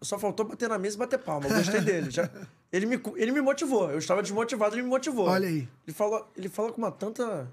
Só 0.02 0.20
faltou 0.20 0.46
bater 0.46 0.68
na 0.70 0.78
mesa 0.78 0.96
e 0.98 1.00
bater 1.00 1.18
palma. 1.18 1.48
Eu 1.48 1.56
gostei 1.56 1.80
dele. 1.82 2.12
Já, 2.12 2.30
ele, 2.72 2.86
me, 2.86 3.02
ele 3.16 3.32
me 3.32 3.42
motivou. 3.42 3.90
Eu 3.90 3.98
estava 4.00 4.22
desmotivado, 4.22 4.76
ele 4.76 4.82
me 4.84 4.90
motivou. 4.90 5.28
Olha 5.28 5.48
aí. 5.48 5.68
Ele 5.88 5.94
fala, 5.96 6.28
ele 6.36 6.50
fala 6.50 6.72
com 6.74 6.78
uma 6.82 6.92
tanta. 6.92 7.50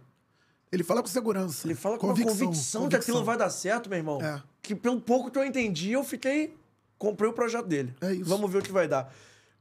Ele 0.72 0.82
fala 0.82 1.02
com 1.02 1.08
segurança. 1.08 1.66
Ele 1.66 1.74
fala 1.74 1.98
com 1.98 2.06
uma 2.06 2.14
convicção, 2.14 2.88
que 2.88 2.96
aquilo 2.96 3.22
vai 3.22 3.36
dar 3.36 3.50
certo, 3.50 3.90
meu 3.90 3.98
irmão. 3.98 4.22
É. 4.22 4.42
Que 4.62 4.74
pelo 4.74 4.98
pouco 4.98 5.30
que 5.30 5.38
eu 5.38 5.44
entendi, 5.44 5.92
eu 5.92 6.02
fiquei. 6.02 6.56
Comprei 6.98 7.28
o 7.28 7.32
projeto 7.34 7.66
dele. 7.66 7.94
É 8.00 8.14
isso. 8.14 8.24
Vamos 8.24 8.50
ver 8.50 8.58
o 8.58 8.62
que 8.62 8.72
vai 8.72 8.88
dar. 8.88 9.12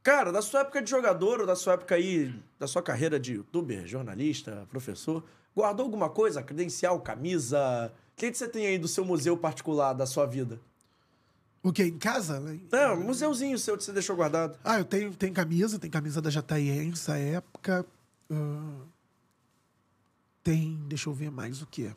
Cara, 0.01 0.31
da 0.31 0.41
sua 0.41 0.61
época 0.61 0.81
de 0.81 0.90
jogador 0.90 1.41
ou 1.41 1.45
da 1.45 1.56
sua 1.56 1.73
época 1.73 1.95
aí, 1.95 2.33
da 2.57 2.65
sua 2.65 2.81
carreira 2.81 3.19
de 3.19 3.33
youtuber, 3.33 3.85
jornalista, 3.85 4.65
professor, 4.69 5.23
guardou 5.56 5.83
alguma 5.83 6.09
coisa? 6.09 6.41
Credencial, 6.41 6.99
camisa? 7.01 7.91
O 8.14 8.15
que 8.15 8.33
você 8.33 8.48
tem 8.48 8.67
aí 8.67 8.80
do 8.80 8.88
seu 8.88 9.03
museu 9.03 9.35
particular 9.35 9.93
da 9.93 10.06
sua 10.06 10.25
vida? 10.25 10.59
O 11.61 11.73
quê? 11.73 11.83
Em 11.83 11.98
casa? 11.98 12.41
É, 12.72 12.88
um 12.91 13.03
museuzinho 13.03 13.57
seu 13.59 13.77
que 13.77 13.83
você 13.83 13.91
deixou 13.91 14.15
guardado. 14.15 14.57
Ah, 14.64 14.80
eu 14.80 14.85
tenho, 14.85 15.14
tenho 15.14 15.33
camisa, 15.33 15.77
tem 15.77 15.91
camisa 15.91 16.22
da 16.22 16.30
Jataiense, 16.30 17.01
essa 17.01 17.17
época. 17.17 17.85
Ah, 18.31 18.73
tem, 20.44 20.76
deixa 20.88 21.10
eu 21.10 21.14
ver 21.14 21.32
mais 21.32 21.61
o 21.61 21.68
que. 21.68 21.94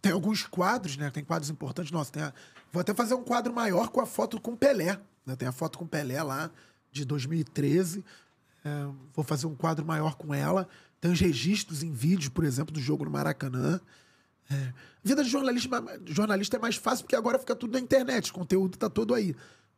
Tem 0.00 0.12
alguns 0.12 0.44
quadros, 0.44 0.96
né? 0.96 1.10
Tem 1.10 1.24
quadros 1.24 1.48
importantes. 1.50 1.92
Nossa, 1.92 2.10
tem 2.12 2.22
a- 2.22 2.32
vou 2.72 2.80
até 2.80 2.92
fazer 2.92 3.14
um 3.14 3.22
quadro 3.22 3.52
maior 3.52 3.88
com 3.88 4.00
a 4.00 4.06
foto 4.06 4.40
com 4.40 4.56
Pelé. 4.56 4.98
Né? 5.24 5.36
Tem 5.36 5.46
a 5.46 5.52
foto 5.52 5.78
com 5.78 5.86
Pelé 5.86 6.22
lá, 6.22 6.50
de 6.90 7.04
2013. 7.04 8.04
É, 8.64 8.86
vou 9.14 9.24
fazer 9.24 9.46
um 9.46 9.54
quadro 9.54 9.86
maior 9.86 10.16
com 10.16 10.34
ela. 10.34 10.68
Tem 11.00 11.10
os 11.10 11.20
registros 11.20 11.82
em 11.82 11.92
vídeo, 11.92 12.30
por 12.30 12.44
exemplo, 12.44 12.72
do 12.72 12.80
jogo 12.80 13.04
no 13.04 13.10
Maracanã. 13.10 13.80
É. 14.50 14.72
Vida 15.02 15.22
de 15.22 15.30
jornalista, 15.30 15.68
jornalista 16.06 16.56
é 16.56 16.60
mais 16.60 16.76
fácil 16.76 17.04
porque 17.04 17.16
agora 17.16 17.38
fica 17.38 17.56
tudo 17.56 17.72
na 17.72 17.80
internet, 17.80 18.30
o 18.30 18.34
conteúdo 18.34 18.76
tá 18.76 18.88
todo 18.90 19.14
aí. 19.14 19.34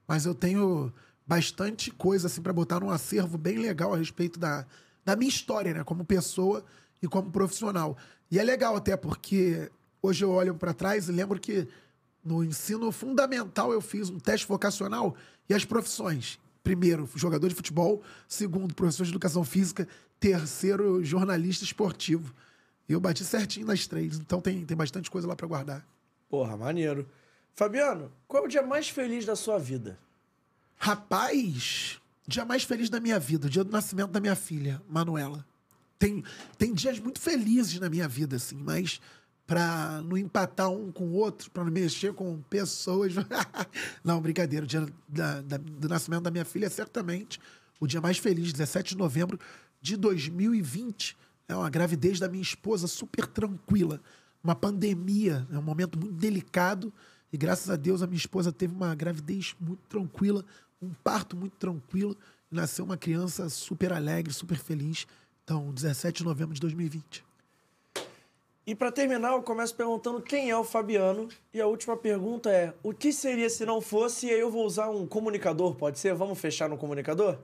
Mas 0.07 0.27
eu 0.27 0.35
tenho 0.35 0.93
bastante 1.27 1.91
coisa 1.91 2.27
assim 2.27 2.43
para 2.43 2.53
botar 2.53 2.81
num 2.81 2.91
acervo 2.91 3.39
bem 3.39 3.59
legal 3.59 3.95
a 3.95 3.97
respeito 3.97 4.39
da, 4.39 4.67
da 5.05 5.17
minha 5.17 5.29
história, 5.29 5.75
né, 5.75 5.85
como 5.85 6.05
pessoa 6.05 6.65
e 7.03 7.09
como 7.09 7.31
profissional. 7.31 7.97
E 8.31 8.39
é 8.39 8.43
legal 8.43 8.77
até 8.77 8.97
porque 8.97 9.71
hoje 10.03 10.25
eu 10.25 10.31
olho 10.31 10.55
para 10.55 10.73
trás 10.73 11.09
e 11.09 11.13
lembro 11.13 11.39
que 11.39 11.69
no 12.25 12.43
ensino 12.43 12.91
fundamental 12.91 13.73
eu 13.73 13.81
fiz 13.81 14.09
um 14.09 14.19
teste 14.19 14.47
vocacional 14.47 15.15
e 15.49 15.55
as 15.55 15.65
profissões. 15.65 16.39
Primeiro, 16.63 17.09
jogador 17.15 17.47
de 17.49 17.55
futebol. 17.55 18.03
Segundo, 18.27 18.75
professor 18.75 19.05
de 19.05 19.11
educação 19.11 19.45
física. 19.45 19.87
Terceiro, 20.19 21.05
jornalista 21.05 21.63
esportivo. 21.63 22.35
E 22.89 22.93
eu 22.95 23.01
bati 23.01 23.23
certinho 23.23 23.67
nas 23.67 23.87
três. 23.87 24.19
Então 24.19 24.41
tem, 24.41 24.65
tem 24.65 24.77
bastante 24.77 25.11
coisa 25.11 25.29
lá 25.29 25.37
pra 25.37 25.47
guardar. 25.47 25.87
Porra, 26.29 26.57
maneiro. 26.57 27.07
Fabiano, 27.55 28.11
qual 28.27 28.43
é 28.43 28.47
o 28.47 28.49
dia 28.49 28.63
mais 28.63 28.89
feliz 28.89 29.27
da 29.27 29.37
sua 29.37 29.59
vida? 29.59 29.99
Rapaz, 30.77 32.01
dia 32.29 32.45
mais 32.45 32.65
feliz 32.65 32.89
da 32.91 33.01
minha 33.01 33.19
vida, 33.19 33.47
o 33.47 33.51
dia 33.51 33.65
do 33.65 33.71
nascimento 33.71 34.11
da 34.11 34.21
minha 34.21 34.35
filha, 34.37 34.81
Manuela. 34.89 35.45
Tem, 35.99 36.23
tem 36.59 36.73
dias 36.73 36.99
muito 36.99 37.21
felizes 37.21 37.79
na 37.79 37.89
minha 37.89 38.09
vida, 38.09 38.37
assim, 38.37 38.57
mas 38.57 39.01
pra 39.47 40.01
não 40.03 40.17
empatar 40.17 40.71
um 40.71 40.91
com 40.91 41.05
o 41.05 41.13
outro, 41.13 41.51
pra 41.51 41.63
não 41.65 41.71
mexer 41.71 42.13
com 42.15 42.41
pessoas. 42.43 43.13
não, 44.03 44.21
brincadeira. 44.21 44.65
O 44.65 44.69
dia 44.69 44.87
da- 45.09 45.41
da- 45.43 45.57
do 45.59 45.89
nascimento 45.89 46.23
da 46.23 46.31
minha 46.31 46.45
filha 46.45 46.67
é 46.67 46.71
certamente 46.71 47.39
o 47.79 47.87
dia 47.87 48.01
mais 48.01 48.19
feliz, 48.19 48.53
17 48.53 48.91
de 48.91 48.97
novembro 48.99 49.39
de 49.81 49.97
2020. 49.97 51.17
É 51.47 51.55
uma 51.55 51.69
gravidez 51.69 52.19
da 52.19 52.29
minha 52.29 52.43
esposa 52.43 52.87
super 52.87 53.27
tranquila. 53.27 54.01
Uma 54.43 54.55
pandemia, 54.55 55.47
é 55.53 55.59
um 55.59 55.63
momento 55.63 55.99
muito 55.99 56.15
delicado. 56.15 56.93
E 57.33 57.37
graças 57.37 57.69
a 57.69 57.77
Deus 57.77 58.01
a 58.03 58.07
minha 58.07 58.17
esposa 58.17 58.53
teve 58.53 58.75
uma 58.75 58.95
gravidez 58.95 59.55
muito 59.61 59.81
tranquila, 59.89 60.45
um 60.83 60.91
parto 61.03 61.37
muito 61.37 61.57
tranquilo. 61.57 62.17
Nasceu 62.51 62.85
uma 62.85 62.97
criança 62.97 63.49
super 63.49 63.93
alegre, 63.93 64.33
super 64.33 64.59
feliz. 64.59 65.07
Então, 65.43 65.73
17 65.73 66.19
de 66.19 66.25
novembro 66.25 66.55
de 66.55 66.61
2020. 66.61 67.25
E 68.67 68.75
pra 68.75 68.91
terminar, 68.91 69.33
eu 69.33 69.43
começo 69.43 69.75
perguntando 69.75 70.23
quem 70.23 70.49
é 70.51 70.57
o 70.57 70.65
Fabiano. 70.65 71.29
E 71.53 71.61
a 71.61 71.67
última 71.67 71.97
pergunta 71.97 72.51
é: 72.51 72.73
o 72.83 72.95
que 72.95 73.13
seria 73.13 73.51
se 73.51 73.67
não 73.67 73.81
fosse? 73.81 74.27
E 74.27 74.31
aí 74.31 74.41
eu 74.41 74.51
vou 74.51 74.65
usar 74.65 74.89
um 74.89 75.07
comunicador, 75.07 75.75
pode 75.75 75.99
ser? 75.99 76.15
Vamos 76.15 76.39
fechar 76.39 76.69
no 76.69 76.79
comunicador? 76.79 77.39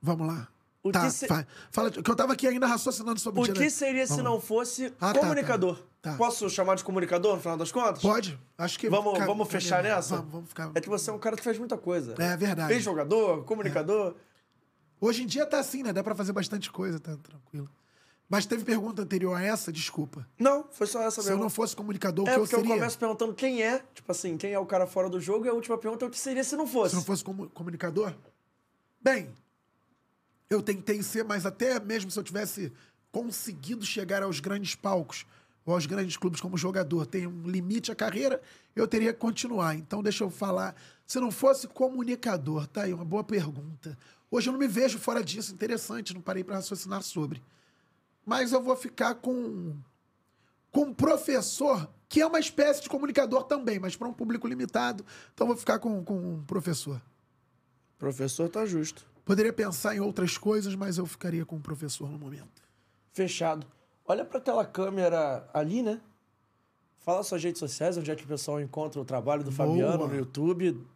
Vamos 0.00 0.26
lá. 0.26 0.48
O 0.82 0.90
tá, 0.92 1.06
que 1.06 1.10
se- 1.10 1.26
fa- 1.26 1.46
fala, 1.70 1.90
que 1.90 2.10
eu 2.10 2.16
tava 2.16 2.32
aqui 2.34 2.46
ainda 2.46 2.66
raciocinando 2.66 3.18
sobre 3.20 3.40
O 3.40 3.44
dia 3.44 3.54
que 3.54 3.70
seria 3.70 4.06
se 4.06 4.10
Vamos 4.12 4.24
não 4.24 4.34
lá. 4.36 4.40
fosse 4.40 4.92
Ah, 5.00 5.12
comunicador? 5.14 5.76
tá, 5.76 5.82
tá. 5.82 5.88
Posso 6.12 6.48
chamar 6.50 6.74
de 6.76 6.84
comunicador 6.84 7.34
no 7.34 7.40
final 7.40 7.56
das 7.56 7.72
contas? 7.72 8.02
Pode? 8.02 8.38
Acho 8.58 8.78
que. 8.78 8.88
Vamos, 8.90 9.18
vamos 9.24 9.48
fechar 9.48 9.82
nessa? 9.82 10.16
Vamos, 10.16 10.32
vamos 10.32 10.48
ficar. 10.50 10.70
É 10.74 10.80
que 10.80 10.88
você 10.88 11.10
é 11.10 11.12
um 11.12 11.18
cara 11.18 11.36
que 11.36 11.42
faz 11.42 11.58
muita 11.58 11.76
coisa. 11.78 12.14
É 12.18 12.36
verdade. 12.36 12.72
Ex-jogador, 12.74 13.44
comunicador. 13.44 14.14
Hoje 15.00 15.22
em 15.22 15.26
dia 15.26 15.44
tá 15.46 15.58
assim, 15.58 15.82
né? 15.82 15.92
Dá 15.92 16.02
pra 16.04 16.14
fazer 16.14 16.32
bastante 16.32 16.70
coisa, 16.70 16.98
tá 17.00 17.16
tranquilo. 17.16 17.68
Mas 18.28 18.46
teve 18.46 18.64
pergunta 18.64 19.02
anterior 19.02 19.34
a 19.36 19.42
essa, 19.42 19.70
desculpa. 19.70 20.26
Não, 20.38 20.66
foi 20.70 20.86
só 20.86 21.02
essa 21.02 21.20
Se 21.20 21.28
eu 21.28 21.32
mesmo. 21.32 21.42
não 21.44 21.50
fosse 21.50 21.76
comunicador, 21.76 22.24
o 22.24 22.28
É 22.28 22.32
que 22.32 22.38
eu 22.38 22.42
porque 22.44 22.54
eu 22.56 22.60
seria? 22.60 22.74
começo 22.76 22.98
perguntando 22.98 23.34
quem 23.34 23.62
é, 23.62 23.82
tipo 23.94 24.10
assim, 24.10 24.36
quem 24.38 24.52
é 24.52 24.58
o 24.58 24.64
cara 24.64 24.86
fora 24.86 25.10
do 25.10 25.20
jogo, 25.20 25.44
e 25.44 25.48
a 25.48 25.52
última 25.52 25.76
pergunta 25.76 26.06
é 26.06 26.08
o 26.08 26.10
que 26.10 26.18
seria 26.18 26.42
se 26.42 26.56
não 26.56 26.66
fosse. 26.66 26.90
Se 26.90 26.96
não 26.96 27.02
fosse 27.04 27.22
comu- 27.22 27.50
comunicador? 27.50 28.14
Bem, 29.02 29.30
eu 30.48 30.62
tentei 30.62 31.02
ser, 31.02 31.22
mas 31.24 31.44
até 31.44 31.78
mesmo 31.80 32.10
se 32.10 32.18
eu 32.18 32.22
tivesse 32.24 32.72
conseguido 33.12 33.84
chegar 33.84 34.22
aos 34.22 34.40
grandes 34.40 34.74
palcos 34.74 35.26
ou 35.64 35.74
aos 35.74 35.86
grandes 35.86 36.16
clubes 36.16 36.40
como 36.40 36.56
jogador, 36.56 37.06
tem 37.06 37.26
um 37.26 37.48
limite 37.48 37.90
à 37.90 37.94
carreira, 37.94 38.40
eu 38.76 38.86
teria 38.86 39.12
que 39.12 39.18
continuar. 39.18 39.74
Então, 39.74 40.02
deixa 40.02 40.24
eu 40.24 40.30
falar. 40.30 40.74
Se 41.06 41.18
não 41.18 41.30
fosse 41.30 41.66
comunicador, 41.68 42.66
tá 42.66 42.82
aí, 42.82 42.92
uma 42.92 43.04
boa 43.04 43.24
pergunta. 43.24 43.96
Hoje 44.30 44.48
eu 44.48 44.52
não 44.52 44.60
me 44.60 44.68
vejo 44.68 44.98
fora 44.98 45.22
disso, 45.22 45.52
interessante, 45.52 46.12
não 46.12 46.20
parei 46.20 46.44
para 46.44 46.56
raciocinar 46.56 47.02
sobre. 47.02 47.42
Mas 48.26 48.52
eu 48.52 48.62
vou 48.62 48.76
ficar 48.76 49.14
com 49.16 49.76
com 50.74 50.86
um 50.86 50.92
professor, 50.92 51.88
que 52.08 52.20
é 52.20 52.26
uma 52.26 52.40
espécie 52.40 52.82
de 52.82 52.88
comunicador 52.88 53.44
também, 53.44 53.78
mas 53.78 53.94
para 53.94 54.08
um 54.08 54.12
público 54.12 54.48
limitado. 54.48 55.06
Então 55.32 55.46
vou 55.46 55.56
ficar 55.56 55.78
com, 55.78 56.02
com 56.02 56.16
um 56.16 56.42
professor. 56.42 57.00
Professor 57.96 58.48
tá 58.48 58.66
justo. 58.66 59.06
Poderia 59.24 59.52
pensar 59.52 59.94
em 59.94 60.00
outras 60.00 60.36
coisas, 60.36 60.74
mas 60.74 60.98
eu 60.98 61.06
ficaria 61.06 61.46
com 61.46 61.54
um 61.54 61.60
professor 61.60 62.10
no 62.10 62.18
momento. 62.18 62.60
Fechado. 63.12 63.64
Olha 64.06 64.24
pra 64.24 64.38
tela 64.38 64.64
câmera 64.64 65.48
ali, 65.52 65.82
né? 65.82 66.00
Fala 66.98 67.22
suas 67.22 67.42
redes 67.42 67.58
sociais, 67.58 67.96
onde 67.96 68.10
é 68.10 68.14
que 68.14 68.24
o 68.24 68.28
pessoal 68.28 68.60
encontra 68.60 69.00
o 69.00 69.04
trabalho 69.04 69.42
do 69.42 69.50
Boa. 69.50 69.68
Fabiano 69.68 70.08
no 70.08 70.14
YouTube. 70.14 70.86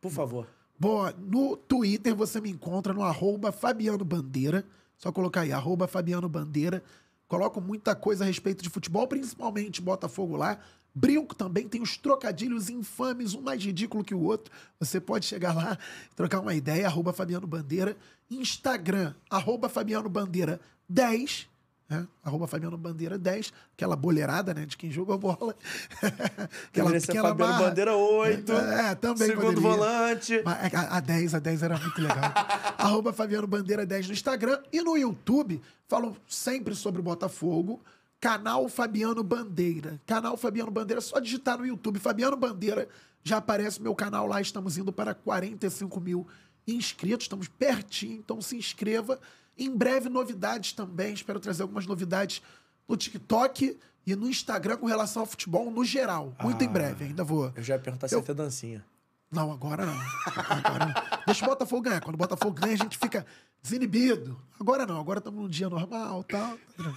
Por 0.00 0.10
favor. 0.10 0.46
Bom, 0.78 1.10
no 1.18 1.56
Twitter 1.56 2.14
você 2.14 2.40
me 2.40 2.50
encontra 2.50 2.92
no 2.92 3.02
arroba 3.02 3.52
Fabiano 3.52 4.04
Bandeira. 4.04 4.64
Só 4.96 5.12
colocar 5.12 5.42
aí, 5.42 5.52
arroba 5.52 5.86
Fabiano 5.86 6.28
Bandeira. 6.28 6.82
Coloco 7.26 7.60
muita 7.60 7.94
coisa 7.94 8.24
a 8.24 8.26
respeito 8.26 8.62
de 8.62 8.68
futebol, 8.68 9.06
principalmente 9.06 9.80
Botafogo 9.80 10.36
lá. 10.36 10.58
Brinco 10.94 11.34
também, 11.34 11.66
tem 11.66 11.82
os 11.82 11.96
trocadilhos 11.96 12.68
infames, 12.70 13.34
um 13.34 13.40
mais 13.40 13.64
ridículo 13.64 14.04
que 14.04 14.14
o 14.14 14.22
outro. 14.22 14.52
Você 14.78 15.00
pode 15.00 15.26
chegar 15.26 15.54
lá, 15.54 15.76
trocar 16.14 16.40
uma 16.40 16.54
ideia, 16.54 16.86
arroba 16.86 17.12
Fabiano 17.12 17.46
Bandeira. 17.46 17.96
Instagram, 18.30 19.14
arroba 19.28 19.68
Fabiano 19.68 20.08
Bandeira 20.08 20.60
10. 20.88 21.48
Né? 21.88 22.06
Arroba 22.22 22.46
Fabiano 22.46 22.76
Bandeira 22.78 23.18
10, 23.18 23.52
aquela 23.74 23.94
boleirada, 23.94 24.54
né? 24.54 24.64
De 24.64 24.76
quem 24.76 24.90
jogou 24.90 25.18
bola. 25.18 25.54
Deveria 26.72 27.00
ser 27.00 27.14
Fabiano 27.14 27.34
barra. 27.34 27.68
Bandeira 27.68 27.94
8. 27.96 28.52
É, 28.52 28.94
também 28.94 29.28
Segundo 29.28 29.54
poderia. 29.54 29.70
volante. 29.70 30.42
Mas 30.44 30.72
é 30.72 30.76
A, 30.76 30.96
a 30.96 31.00
10, 31.00 31.34
a 31.34 31.38
10 31.38 31.62
era 31.62 31.78
muito 31.78 32.00
legal. 32.00 32.32
Arroba 32.78 33.12
Fabiano 33.12 33.46
Bandeira 33.46 33.84
10 33.84 34.08
no 34.08 34.12
Instagram 34.14 34.60
e 34.72 34.80
no 34.80 34.96
YouTube. 34.96 35.60
Falo 35.88 36.16
sempre 36.26 36.74
sobre 36.74 37.00
o 37.00 37.04
Botafogo. 37.04 37.82
Canal 38.20 38.66
Fabiano 38.70 39.22
Bandeira. 39.22 40.00
Canal 40.06 40.36
Fabiano 40.38 40.70
Bandeira, 40.70 41.02
só 41.02 41.18
digitar 41.18 41.58
no 41.58 41.66
YouTube. 41.66 41.98
Fabiano 41.98 42.36
Bandeira, 42.36 42.88
já 43.22 43.36
aparece 43.36 43.82
meu 43.82 43.94
canal 43.94 44.26
lá. 44.26 44.40
Estamos 44.40 44.78
indo 44.78 44.90
para 44.90 45.14
45 45.14 46.00
mil 46.00 46.26
inscritos. 46.66 47.24
Estamos 47.24 47.48
pertinho, 47.48 48.16
então 48.16 48.40
se 48.40 48.56
inscreva. 48.56 49.20
Em 49.58 49.70
breve, 49.76 50.08
novidades 50.08 50.72
também. 50.72 51.14
Espero 51.14 51.38
trazer 51.40 51.62
algumas 51.62 51.86
novidades 51.86 52.42
no 52.88 52.96
TikTok 52.96 53.78
e 54.06 54.14
no 54.16 54.28
Instagram 54.28 54.76
com 54.76 54.86
relação 54.86 55.22
ao 55.22 55.26
futebol 55.26 55.70
no 55.70 55.84
geral. 55.84 56.34
Muito 56.42 56.62
em 56.64 56.68
breve, 56.68 57.04
ainda 57.06 57.24
vou. 57.24 57.52
Eu 57.54 57.62
já 57.62 57.74
ia 57.74 57.80
perguntar 57.80 58.08
se 58.08 58.14
Eu- 58.14 58.18
ia 58.20 58.24
ter 58.24 58.34
dancinha. 58.34 58.84
Não, 59.30 59.50
agora 59.50 59.84
não. 59.84 59.96
Agora 60.36 60.86
não. 60.86 60.94
Deixa 61.26 61.44
o 61.44 61.48
Botafogo 61.48 61.82
ganhar. 61.82 62.00
Quando 62.00 62.14
o 62.14 62.18
Botafogo 62.18 62.52
ganha, 62.52 62.74
a 62.74 62.76
gente 62.76 62.96
fica 62.96 63.26
desinibido. 63.62 64.38
Agora 64.60 64.86
não, 64.86 65.00
agora 65.00 65.18
estamos 65.18 65.40
num 65.42 65.48
dia 65.48 65.68
normal 65.68 66.22
tal. 66.24 66.56
Tá. 66.76 66.94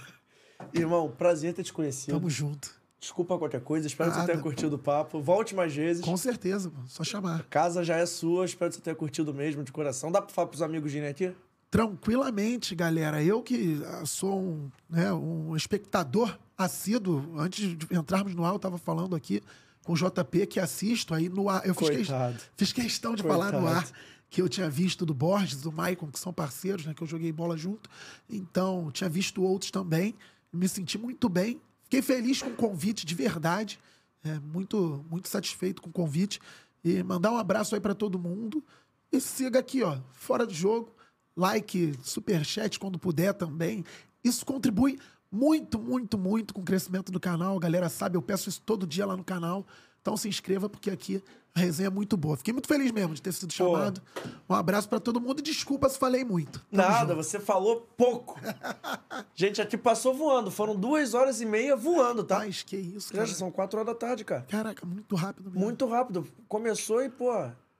Irmão, 0.72 1.10
prazer 1.10 1.54
ter 1.54 1.64
te 1.64 1.72
conhecido. 1.72 2.16
Tamo 2.16 2.28
junto. 2.30 2.70
Desculpa 3.00 3.38
qualquer 3.38 3.60
coisa, 3.60 3.86
espero 3.86 4.10
que 4.10 4.16
você 4.16 4.20
Nada. 4.22 4.32
tenha 4.32 4.42
curtido 4.42 4.74
o 4.76 4.78
papo. 4.78 5.20
Volte 5.20 5.54
mais 5.54 5.74
vezes. 5.74 6.04
Com 6.04 6.16
certeza. 6.16 6.70
Só 6.86 7.04
chamar. 7.04 7.44
Casa 7.44 7.82
já 7.84 7.96
é 7.96 8.04
sua, 8.06 8.44
espero 8.44 8.70
que 8.70 8.76
você 8.76 8.82
tenha 8.82 8.96
curtido 8.96 9.32
mesmo, 9.32 9.62
de 9.64 9.70
coração. 9.72 10.10
Dá 10.10 10.20
pra 10.20 10.34
falar 10.34 10.48
pros 10.48 10.62
amigos 10.62 10.92
virem 10.92 11.08
aqui? 11.08 11.32
Tranquilamente, 11.70 12.74
galera. 12.74 13.22
Eu 13.22 13.42
que 13.42 13.82
ah, 13.84 14.06
sou 14.06 14.40
um, 14.40 14.70
né, 14.88 15.12
um 15.12 15.54
espectador 15.54 16.38
assíduo, 16.56 17.38
antes 17.38 17.76
de 17.76 17.86
entrarmos 17.94 18.34
no 18.34 18.44
ar, 18.44 18.50
eu 18.50 18.56
estava 18.56 18.78
falando 18.78 19.14
aqui 19.14 19.42
com 19.84 19.92
o 19.92 19.96
JP 19.96 20.46
que 20.46 20.58
assisto 20.60 21.14
aí 21.14 21.28
no 21.28 21.48
ar. 21.48 21.66
Eu 21.66 21.74
fiz, 21.74 21.88
que- 21.88 21.96
Coitado. 21.96 22.38
fiz 22.56 22.72
questão 22.72 23.14
de 23.14 23.22
falar 23.22 23.52
no 23.52 23.60
Coitado. 23.60 23.78
ar 23.78 23.88
que 24.30 24.42
eu 24.42 24.48
tinha 24.48 24.68
visto 24.68 25.06
do 25.06 25.14
Borges, 25.14 25.60
do 25.60 25.72
Maicon, 25.72 26.08
que 26.08 26.18
são 26.18 26.32
parceiros, 26.32 26.84
né? 26.84 26.92
Que 26.94 27.02
eu 27.02 27.06
joguei 27.06 27.32
bola 27.32 27.56
junto. 27.56 27.88
Então, 28.28 28.90
tinha 28.90 29.08
visto 29.08 29.42
outros 29.42 29.70
também. 29.70 30.14
Me 30.52 30.68
senti 30.68 30.98
muito 30.98 31.28
bem. 31.28 31.60
Fiquei 31.84 32.02
feliz 32.02 32.42
com 32.42 32.50
o 32.50 32.54
convite, 32.54 33.06
de 33.06 33.14
verdade. 33.14 33.78
É, 34.22 34.38
muito, 34.38 35.04
muito 35.10 35.28
satisfeito 35.28 35.80
com 35.80 35.88
o 35.88 35.92
convite. 35.92 36.40
E 36.84 37.02
mandar 37.02 37.30
um 37.32 37.38
abraço 37.38 37.74
aí 37.74 37.80
para 37.80 37.94
todo 37.94 38.18
mundo. 38.18 38.62
E 39.10 39.18
siga 39.20 39.58
aqui, 39.60 39.82
ó, 39.82 39.98
fora 40.12 40.44
do 40.46 40.52
jogo. 40.52 40.92
Like, 41.38 41.94
superchat 42.02 42.78
quando 42.80 42.98
puder 42.98 43.32
também. 43.32 43.84
Isso 44.24 44.44
contribui 44.44 44.98
muito, 45.30 45.78
muito, 45.78 46.18
muito 46.18 46.52
com 46.52 46.60
o 46.60 46.64
crescimento 46.64 47.12
do 47.12 47.20
canal. 47.20 47.56
A 47.56 47.60
galera 47.60 47.88
sabe, 47.88 48.16
eu 48.16 48.22
peço 48.22 48.48
isso 48.48 48.60
todo 48.60 48.84
dia 48.86 49.06
lá 49.06 49.16
no 49.16 49.22
canal. 49.22 49.64
Então 50.02 50.16
se 50.16 50.28
inscreva, 50.28 50.68
porque 50.68 50.90
aqui 50.90 51.22
a 51.54 51.60
resenha 51.60 51.86
é 51.86 51.90
muito 51.90 52.16
boa. 52.16 52.36
Fiquei 52.36 52.52
muito 52.52 52.66
feliz 52.66 52.90
mesmo 52.90 53.14
de 53.14 53.22
ter 53.22 53.32
sido 53.32 53.52
chamado. 53.52 54.00
Um 54.48 54.54
abraço 54.54 54.88
para 54.88 54.98
todo 54.98 55.20
mundo 55.20 55.38
e 55.38 55.42
desculpa 55.42 55.88
se 55.88 55.96
falei 55.98 56.24
muito. 56.24 56.58
Tamo 56.70 56.82
Nada, 56.82 57.14
junto. 57.14 57.22
você 57.24 57.38
falou 57.38 57.88
pouco. 57.96 58.40
Gente, 59.34 59.60
aqui 59.62 59.76
passou 59.76 60.14
voando. 60.14 60.50
Foram 60.50 60.74
duas 60.74 61.14
horas 61.14 61.40
e 61.40 61.46
meia 61.46 61.76
voando, 61.76 62.24
tá? 62.24 62.38
Mas 62.38 62.62
que 62.62 62.76
isso, 62.76 63.08
Já 63.14 63.22
cara. 63.22 63.34
são 63.34 63.50
quatro 63.50 63.78
horas 63.78 63.92
da 63.92 63.98
tarde, 63.98 64.24
cara. 64.24 64.42
Caraca, 64.42 64.84
muito 64.86 65.14
rápido 65.14 65.50
mesmo. 65.50 65.60
Muito 65.60 65.86
rápido. 65.86 66.26
Começou 66.48 67.02
e, 67.02 67.08
pô, 67.08 67.32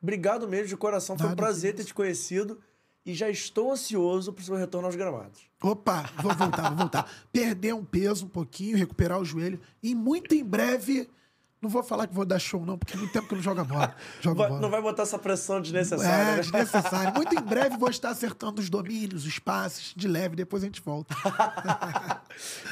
obrigado 0.03 0.47
mesmo 0.47 0.69
de 0.69 0.77
coração. 0.77 1.17
Foi 1.17 1.27
um 1.27 1.31
Nada, 1.31 1.43
prazer 1.43 1.73
que 1.73 1.79
ter 1.79 1.85
te 1.85 1.95
conhecido. 1.95 2.61
E 3.07 3.15
já 3.15 3.31
estou 3.31 3.73
ansioso 3.73 4.33
pro 4.33 4.45
seu 4.45 4.55
retorno 4.57 4.87
aos 4.87 4.95
gramados. 4.97 5.41
Opa, 5.63 6.05
vou 6.23 6.35
voltar, 6.35 6.69
vou 6.69 6.77
voltar. 6.79 7.11
Perder 7.33 7.75
um 7.75 7.85
peso 7.85 8.27
um 8.27 8.29
pouquinho, 8.29 8.77
recuperar 8.77 9.19
o 9.19 9.25
joelho. 9.25 9.59
E 9.83 9.95
muito 9.95 10.35
em 10.35 10.45
breve. 10.45 11.09
Não 11.61 11.69
vou 11.69 11.83
falar 11.83 12.07
que 12.07 12.15
vou 12.15 12.25
dar 12.25 12.39
show, 12.39 12.65
não, 12.65 12.79
porque 12.79 12.95
é 12.95 12.97
muito 12.97 13.13
tempo 13.13 13.27
que 13.27 13.35
eu 13.35 13.37
não 13.37 13.43
jogo 13.43 13.65
bola. 13.65 13.93
Vai- 14.23 14.35
bola. 14.35 14.61
não 14.61 14.71
vai 14.71 14.81
botar 14.81 15.03
essa 15.03 15.19
pressão 15.19 15.61
desnecessária, 15.61 16.13
É, 16.33 16.37
né? 16.37 16.41
desnecessário. 16.43 17.15
Muito 17.15 17.35
em 17.35 17.41
breve 17.43 17.77
vou 17.77 17.91
estar 17.91 18.11
acertando 18.11 18.61
os 18.61 18.71
domínios, 18.71 19.27
os 19.27 19.41
passes, 19.41 19.93
de 19.97 20.07
leve, 20.07 20.37
depois 20.37 20.63
a 20.63 20.67
gente 20.67 20.81
volta. 20.81 21.17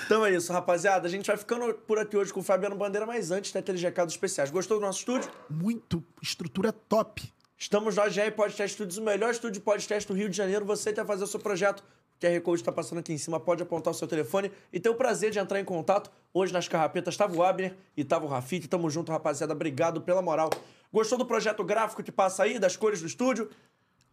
Então 0.04 0.24
é 0.24 0.32
isso, 0.32 0.52
rapaziada. 0.52 1.08
A 1.08 1.10
gente 1.10 1.26
vai 1.26 1.36
ficando 1.36 1.74
por 1.74 1.98
aqui 1.98 2.16
hoje 2.16 2.32
com 2.32 2.38
o 2.38 2.42
Fabiano 2.42 2.76
Bandeira, 2.76 3.04
mas 3.04 3.32
antes 3.32 3.50
tem 3.50 3.58
aqueles 3.58 3.82
recados 3.82 4.14
especiais. 4.14 4.50
Gostou 4.52 4.78
do 4.78 4.86
nosso 4.86 5.00
estúdio? 5.00 5.28
Muito, 5.50 6.04
estrutura 6.22 6.72
top. 6.72 7.32
Estamos 7.58 7.96
no 7.96 8.02
AGR 8.02 8.32
Podcast 8.36 8.74
Studios, 8.74 8.98
o 8.98 9.02
melhor 9.02 9.30
estúdio 9.30 9.54
de 9.54 9.60
podcast 9.60 10.06
do 10.06 10.14
Rio 10.14 10.28
de 10.28 10.36
Janeiro. 10.36 10.66
Você 10.66 10.92
quer 10.92 11.06
fazer 11.06 11.24
o 11.24 11.26
seu 11.26 11.40
projeto, 11.40 11.80
o 11.80 12.20
QR 12.20 12.38
Code 12.42 12.60
está 12.60 12.70
passando 12.70 12.98
aqui 12.98 13.14
em 13.14 13.18
cima, 13.18 13.40
pode 13.40 13.62
apontar 13.62 13.92
o 13.92 13.96
seu 13.96 14.06
telefone 14.06 14.52
e 14.70 14.78
ter 14.78 14.90
o 14.90 14.94
prazer 14.94 15.30
de 15.30 15.38
entrar 15.38 15.58
em 15.58 15.64
contato. 15.64 16.10
Hoje 16.34 16.52
nas 16.52 16.68
carrapetas 16.68 17.14
estava 17.14 17.34
o 17.34 17.42
Abner 17.42 17.74
e 17.96 18.02
estava 18.02 18.26
o 18.26 18.28
Rafik. 18.28 18.68
Tamo 18.68 18.90
junto, 18.90 19.10
rapaziada. 19.10 19.54
Obrigado 19.54 20.02
pela 20.02 20.20
moral. 20.20 20.50
Gostou 20.92 21.16
do 21.16 21.24
projeto 21.24 21.64
gráfico 21.64 22.02
que 22.02 22.12
passa 22.12 22.42
aí, 22.42 22.58
das 22.58 22.76
cores 22.76 23.00
do 23.00 23.06
estúdio? 23.06 23.48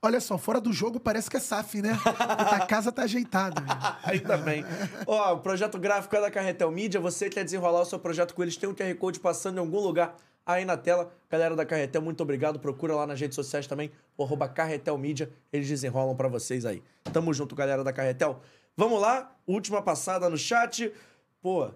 Olha 0.01 0.21
só, 0.21 0.37
fora 0.37 0.61
do 0.61 0.71
jogo 0.71 0.97
parece 0.97 1.29
que 1.29 1.35
é 1.35 1.39
SAF, 1.41 1.81
né? 1.81 1.99
A 2.05 2.65
casa 2.65 2.93
tá 2.93 3.03
ajeitada. 3.03 3.59
meu. 3.59 3.73
Ainda 4.03 4.37
bem. 4.37 4.63
Ó, 5.05 5.33
o 5.33 5.39
projeto 5.39 5.77
gráfico 5.77 6.15
é 6.15 6.21
da 6.21 6.31
Carretel 6.31 6.71
Mídia. 6.71 6.99
Você 7.01 7.29
quer 7.29 7.43
desenrolar 7.43 7.81
o 7.81 7.85
seu 7.85 7.99
projeto 7.99 8.33
com 8.33 8.41
eles, 8.41 8.55
tem 8.55 8.69
um 8.69 8.73
QR 8.73 8.95
Code 8.95 9.19
passando 9.19 9.57
em 9.57 9.59
algum 9.59 9.81
lugar 9.81 10.15
aí 10.45 10.65
na 10.65 10.77
tela. 10.77 11.11
Galera 11.29 11.55
da 11.55 11.65
Carretel, 11.65 12.01
muito 12.01 12.21
obrigado. 12.21 12.59
Procura 12.59 12.95
lá 12.95 13.07
nas 13.07 13.19
redes 13.19 13.35
sociais 13.35 13.67
também, 13.67 13.91
o 14.17 14.23
arroba 14.23 14.47
Carretel 14.47 14.97
Mídia. 14.97 15.29
Eles 15.51 15.67
desenrolam 15.67 16.15
pra 16.15 16.27
vocês 16.27 16.65
aí. 16.65 16.83
Tamo 17.11 17.33
junto, 17.33 17.55
galera 17.55 17.83
da 17.83 17.91
Carretel. 17.91 18.39
Vamos 18.75 18.99
lá, 19.01 19.35
última 19.47 19.81
passada 19.81 20.29
no 20.29 20.37
chat. 20.37 20.91
Pô, 21.41 21.69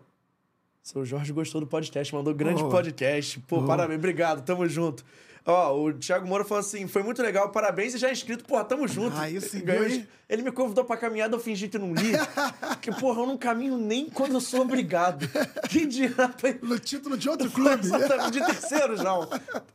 seu 0.81 1.05
Jorge 1.05 1.33
gostou 1.33 1.61
do 1.61 1.67
podcast, 1.67 2.13
mandou 2.15 2.33
grande 2.33 2.61
Boa. 2.61 2.71
podcast. 2.71 3.39
Pô, 3.41 3.57
Boa. 3.57 3.67
parabéns, 3.67 3.99
obrigado, 3.99 4.43
tamo 4.45 4.67
junto. 4.67 5.03
Ó, 5.49 5.73
o 5.81 5.93
Thiago 5.93 6.27
Moura 6.27 6.43
falou 6.43 6.59
assim: 6.59 6.87
foi 6.87 7.01
muito 7.01 7.21
legal, 7.21 7.49
parabéns 7.51 7.93
e 7.95 7.97
já 7.97 8.09
é 8.09 8.11
inscrito. 8.11 8.43
Porra, 8.43 8.65
tamo 8.65 8.85
junto. 8.87 9.15
Aí 9.17 9.39
sim, 9.39 9.61
Ganhou? 9.63 10.03
Ele 10.29 10.41
me 10.41 10.51
convidou 10.51 10.83
pra 10.83 10.97
caminhada, 10.97 11.33
eu 11.37 11.39
fingi 11.39 11.69
que 11.69 11.77
não 11.77 11.93
li. 11.93 12.11
Porque, 12.67 12.91
porra, 12.91 13.21
eu 13.21 13.25
não 13.27 13.37
caminho 13.37 13.77
nem 13.77 14.09
quando 14.09 14.33
eu 14.33 14.41
sou 14.41 14.61
obrigado. 14.61 15.25
Que 15.69 15.85
dirá 15.85 16.27
pra 16.29 16.53
No 16.61 16.77
título 16.79 17.17
de 17.17 17.29
outro 17.29 17.49
clube. 17.49 17.85
Exatamente, 17.85 18.31
de 18.31 18.45
terceiros, 18.45 19.01
não. 19.01 19.27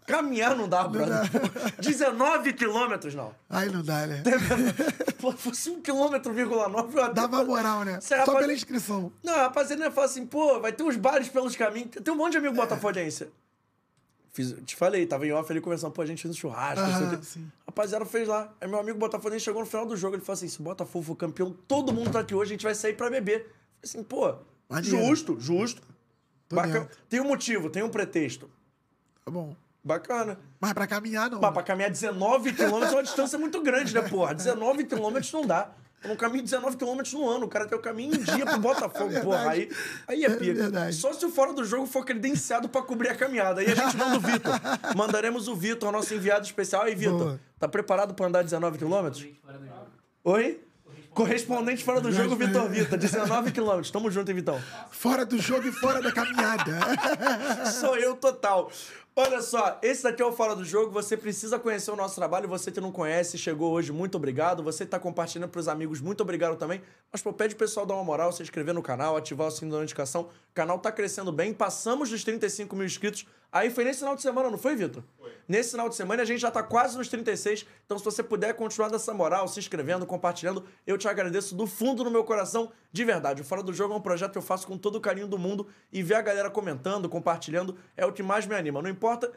Caminhar 0.07 0.55
não 0.57 0.69
dá, 0.69 0.85
brother. 0.87 1.21
19 1.79 2.53
quilômetros, 2.55 3.15
não. 3.15 3.35
Aí 3.49 3.71
não 3.71 3.83
dá, 3.83 4.07
né? 4.07 4.23
Pô, 5.19 5.33
fosse 5.33 5.71
1 5.71 5.81
quilômetro, 5.81 6.33
vírgula 6.35 6.69
9, 6.69 6.99
eu 6.99 7.03
até- 7.05 7.15
Dava 7.15 7.45
moral, 7.45 7.85
né? 7.85 7.99
Você, 8.01 8.09
Só 8.17 8.21
rapaz- 8.21 8.39
pela 8.41 8.53
inscrição. 8.53 9.13
Não, 9.23 9.35
a 9.35 9.43
rapaziada 9.45 9.91
fala 9.91 10.07
assim, 10.07 10.27
pô, 10.27 10.61
vai 10.61 10.73
ter 10.73 10.83
uns 10.83 10.97
bares 10.97 11.29
pelos 11.29 11.57
caminhos. 11.57 11.91
Tem 12.03 12.13
um 12.13 12.17
monte 12.17 12.33
de 12.33 12.39
amigo 12.39 12.55
botafoguense. 12.55 13.29
Fiz, 14.33 14.55
te 14.65 14.75
falei, 14.77 15.05
tava 15.07 15.27
em 15.27 15.33
off 15.33 15.51
ali 15.53 15.61
conversando, 15.61 15.93
pô, 15.93 16.01
a 16.01 16.07
gente 16.07 16.23
fez 16.23 16.35
um 16.35 16.39
churrasco. 16.39 16.81
não 16.81 16.87
sei 16.97 17.03
o 17.03 17.09
Aham, 17.09 17.17
quê. 17.19 17.25
sim. 17.25 17.53
Rapaziada 17.67 18.05
fez 18.07 18.27
lá. 18.27 18.51
Aí 18.61 18.67
meu 18.67 18.79
amigo 18.79 18.99
botafoguense 18.99 19.45
chegou 19.45 19.61
no 19.61 19.67
final 19.67 19.85
do 19.85 19.95
jogo, 19.97 20.17
ele 20.17 20.23
falou 20.25 20.35
assim, 20.39 20.49
se 20.49 20.59
o 20.59 20.63
Botafogo 20.63 21.05
for 21.05 21.17
campeão, 21.17 21.55
todo 21.69 21.93
mundo 21.93 22.11
tá 22.11 22.21
aqui 22.21 22.35
hoje, 22.35 22.53
a 22.53 22.55
gente 22.55 22.63
vai 22.65 22.75
sair 22.75 22.95
pra 22.95 23.11
beber. 23.11 23.41
Falei 23.43 23.55
assim, 23.85 24.03
pô, 24.03 24.35
Maneiro. 24.71 24.97
justo, 25.07 25.37
justo. 25.39 25.83
Bacana. 26.51 26.89
Tem 27.11 27.21
um 27.21 27.25
motivo, 27.29 27.69
tem 27.69 27.83
um 27.83 27.89
pretexto. 27.91 28.49
Tá 29.25 29.31
bom. 29.31 29.55
Bacana. 29.85 30.39
Mas 30.61 30.73
pra 30.73 30.87
caminhar, 30.87 31.29
não. 31.31 31.41
Mas 31.41 31.53
pra 31.53 31.63
caminhar 31.63 31.91
19 31.91 32.53
quilômetros 32.55 32.93
é 32.93 32.97
uma 32.97 33.03
distância 33.03 33.39
muito 33.39 33.61
grande, 33.63 33.93
né, 33.95 34.01
porra? 34.03 34.35
19 34.35 34.85
quilômetros 34.85 35.33
não 35.33 35.47
dá. 35.47 35.71
Eu 36.03 36.09
não 36.09 36.17
caminho 36.17 36.43
19 36.43 36.77
quilômetros 36.77 37.13
no 37.15 37.29
ano. 37.29 37.47
O 37.47 37.49
cara 37.49 37.67
tem 37.67 37.79
o 37.79 37.81
caminho 37.81 38.15
em 38.15 38.19
um 38.19 38.23
dia 38.23 38.45
pro 38.45 38.59
Botafogo, 38.61 39.21
porra. 39.23 39.51
Aí, 39.51 39.71
aí 40.09 40.25
é 40.25 40.27
É 40.27 40.31
pica. 40.37 40.55
verdade. 40.55 40.95
Só 40.97 41.13
se 41.13 41.25
o 41.25 41.31
fora 41.31 41.53
do 41.53 41.65
jogo 41.65 41.87
for 41.87 42.05
credenciado 42.05 42.69
pra 42.69 42.83
cobrir 42.83 43.09
a 43.11 43.15
caminhada. 43.15 43.61
Aí 43.61 43.71
a 43.71 43.75
gente 43.75 43.97
manda 43.97 44.17
o 44.17 44.21
Vitor. 44.21 44.53
Mandaremos 44.97 45.47
o 45.49 45.55
Vitor, 45.55 45.89
o 45.89 45.93
nosso 45.93 46.13
enviado 46.13 46.45
especial. 46.45 46.83
Aí, 46.83 46.95
Vitor, 46.95 47.39
tá 47.59 47.69
preparado 47.69 48.15
pra 48.15 48.27
andar 48.27 48.43
19 48.43 48.79
quilômetros? 48.79 49.27
Oi? 50.25 50.61
Correspondente 51.15 51.85
fora 51.85 52.01
do 52.01 52.11
jogo, 52.11 52.35
Vitor 52.37 52.69
Vitor. 52.71 52.99
19 52.99 53.53
quilômetros. 53.53 53.91
Tamo 53.91 54.11
junto, 54.11 54.31
hein, 54.31 54.35
Vitão? 54.35 54.59
Fora 54.91 55.27
do 55.27 55.39
jogo 55.39 55.69
e 55.69 55.73
fora 55.73 56.01
da 56.01 56.11
caminhada. 56.11 56.81
Sou 57.71 57.97
eu 57.97 58.17
total. 58.17 58.71
Olha 59.15 59.43
só, 59.43 59.79
esse 59.83 60.03
daqui 60.03 60.23
é 60.23 60.25
o 60.25 60.33
Fora 60.33 60.57
do 60.57 60.65
Jogo. 60.65 60.91
Você 60.91 61.19
precisa 61.19 61.59
conhecer 61.59 61.91
o 61.91 61.97
nosso 61.97 62.15
trabalho. 62.15 62.49
Você 62.49 62.73
que 62.73 62.81
não 62.81 62.91
conhece, 62.91 63.37
chegou 63.37 63.71
hoje, 63.71 63.93
muito 63.93 64.15
obrigado. 64.15 64.63
Você 64.63 64.87
que 64.87 64.91
tá 64.91 64.99
compartilhando 64.99 65.51
pros 65.51 65.69
amigos, 65.69 66.01
muito 66.01 66.23
obrigado 66.23 66.57
também. 66.57 66.81
Mas, 67.13 67.21
pô, 67.21 67.31
pede 67.31 67.55
o 67.55 67.59
pessoal 67.59 67.85
dar 67.85 67.93
uma 67.93 68.05
moral, 68.05 68.33
se 68.33 68.43
inscrever 68.43 68.73
no 68.73 68.83
canal, 68.83 69.15
ativar 69.15 69.49
o 69.49 69.51
sininho 69.51 69.75
da 69.75 69.81
notificação. 69.81 70.23
O 70.23 70.55
canal 70.55 70.79
tá 70.79 70.91
crescendo 70.91 71.31
bem. 71.31 71.53
Passamos 71.53 72.09
dos 72.09 72.25
35 72.25 72.75
mil 72.75 72.87
inscritos. 72.87 73.27
Aí 73.53 73.69
foi 73.69 73.85
nesse 73.85 73.99
final 73.99 74.17
de 74.17 74.23
semana, 74.23 74.51
não 74.51 74.57
foi, 74.57 74.75
Vitor? 74.75 75.03
Nesse 75.47 75.73
final 75.73 75.87
de 75.87 75.95
semana 75.95 76.23
a 76.23 76.25
gente 76.25 76.41
já 76.41 76.51
tá 76.51 76.63
quase 76.63 76.97
nos 76.97 77.09
36. 77.09 77.67
Então, 77.85 77.99
se 77.99 78.05
você 78.05 78.23
puder 78.23 78.55
continuar 78.55 78.89
dessa 78.89 79.13
moral, 79.13 79.47
se 79.47 79.61
inscrevendo, 79.61 80.07
compartilhando, 80.07 80.65
eu 80.87 80.97
te 80.97 81.07
agradeço 81.07 81.55
do 81.55 81.67
fundo 81.67 82.03
do 82.03 82.11
meu 82.11 82.25
coração, 82.25 82.73
de 82.91 83.05
verdade. 83.05 83.43
O 83.43 83.45
Fora 83.45 83.63
do 83.63 83.73
Jogo 83.73 83.93
é 83.93 83.97
um 83.99 84.01
projeto 84.01 84.33
que 84.33 84.39
eu 84.39 84.43
faço 84.43 84.67
com 84.67 84.79
todo 84.79 84.97
o 84.97 85.01
carinho 85.01 85.29
do 85.29 85.39
mundo 85.39 85.67
e 85.93 86.03
ver 86.03 86.15
a 86.15 86.23
galera 86.23 86.49
comentando, 86.49 87.09
compartilhando 87.09 87.77
é 87.95 88.07
o 88.07 88.13
que 88.13 88.23
mais 88.23 88.47
me 88.47 88.55
anima. 88.55 88.81
Não 88.81 88.89
importa. 88.89 89.31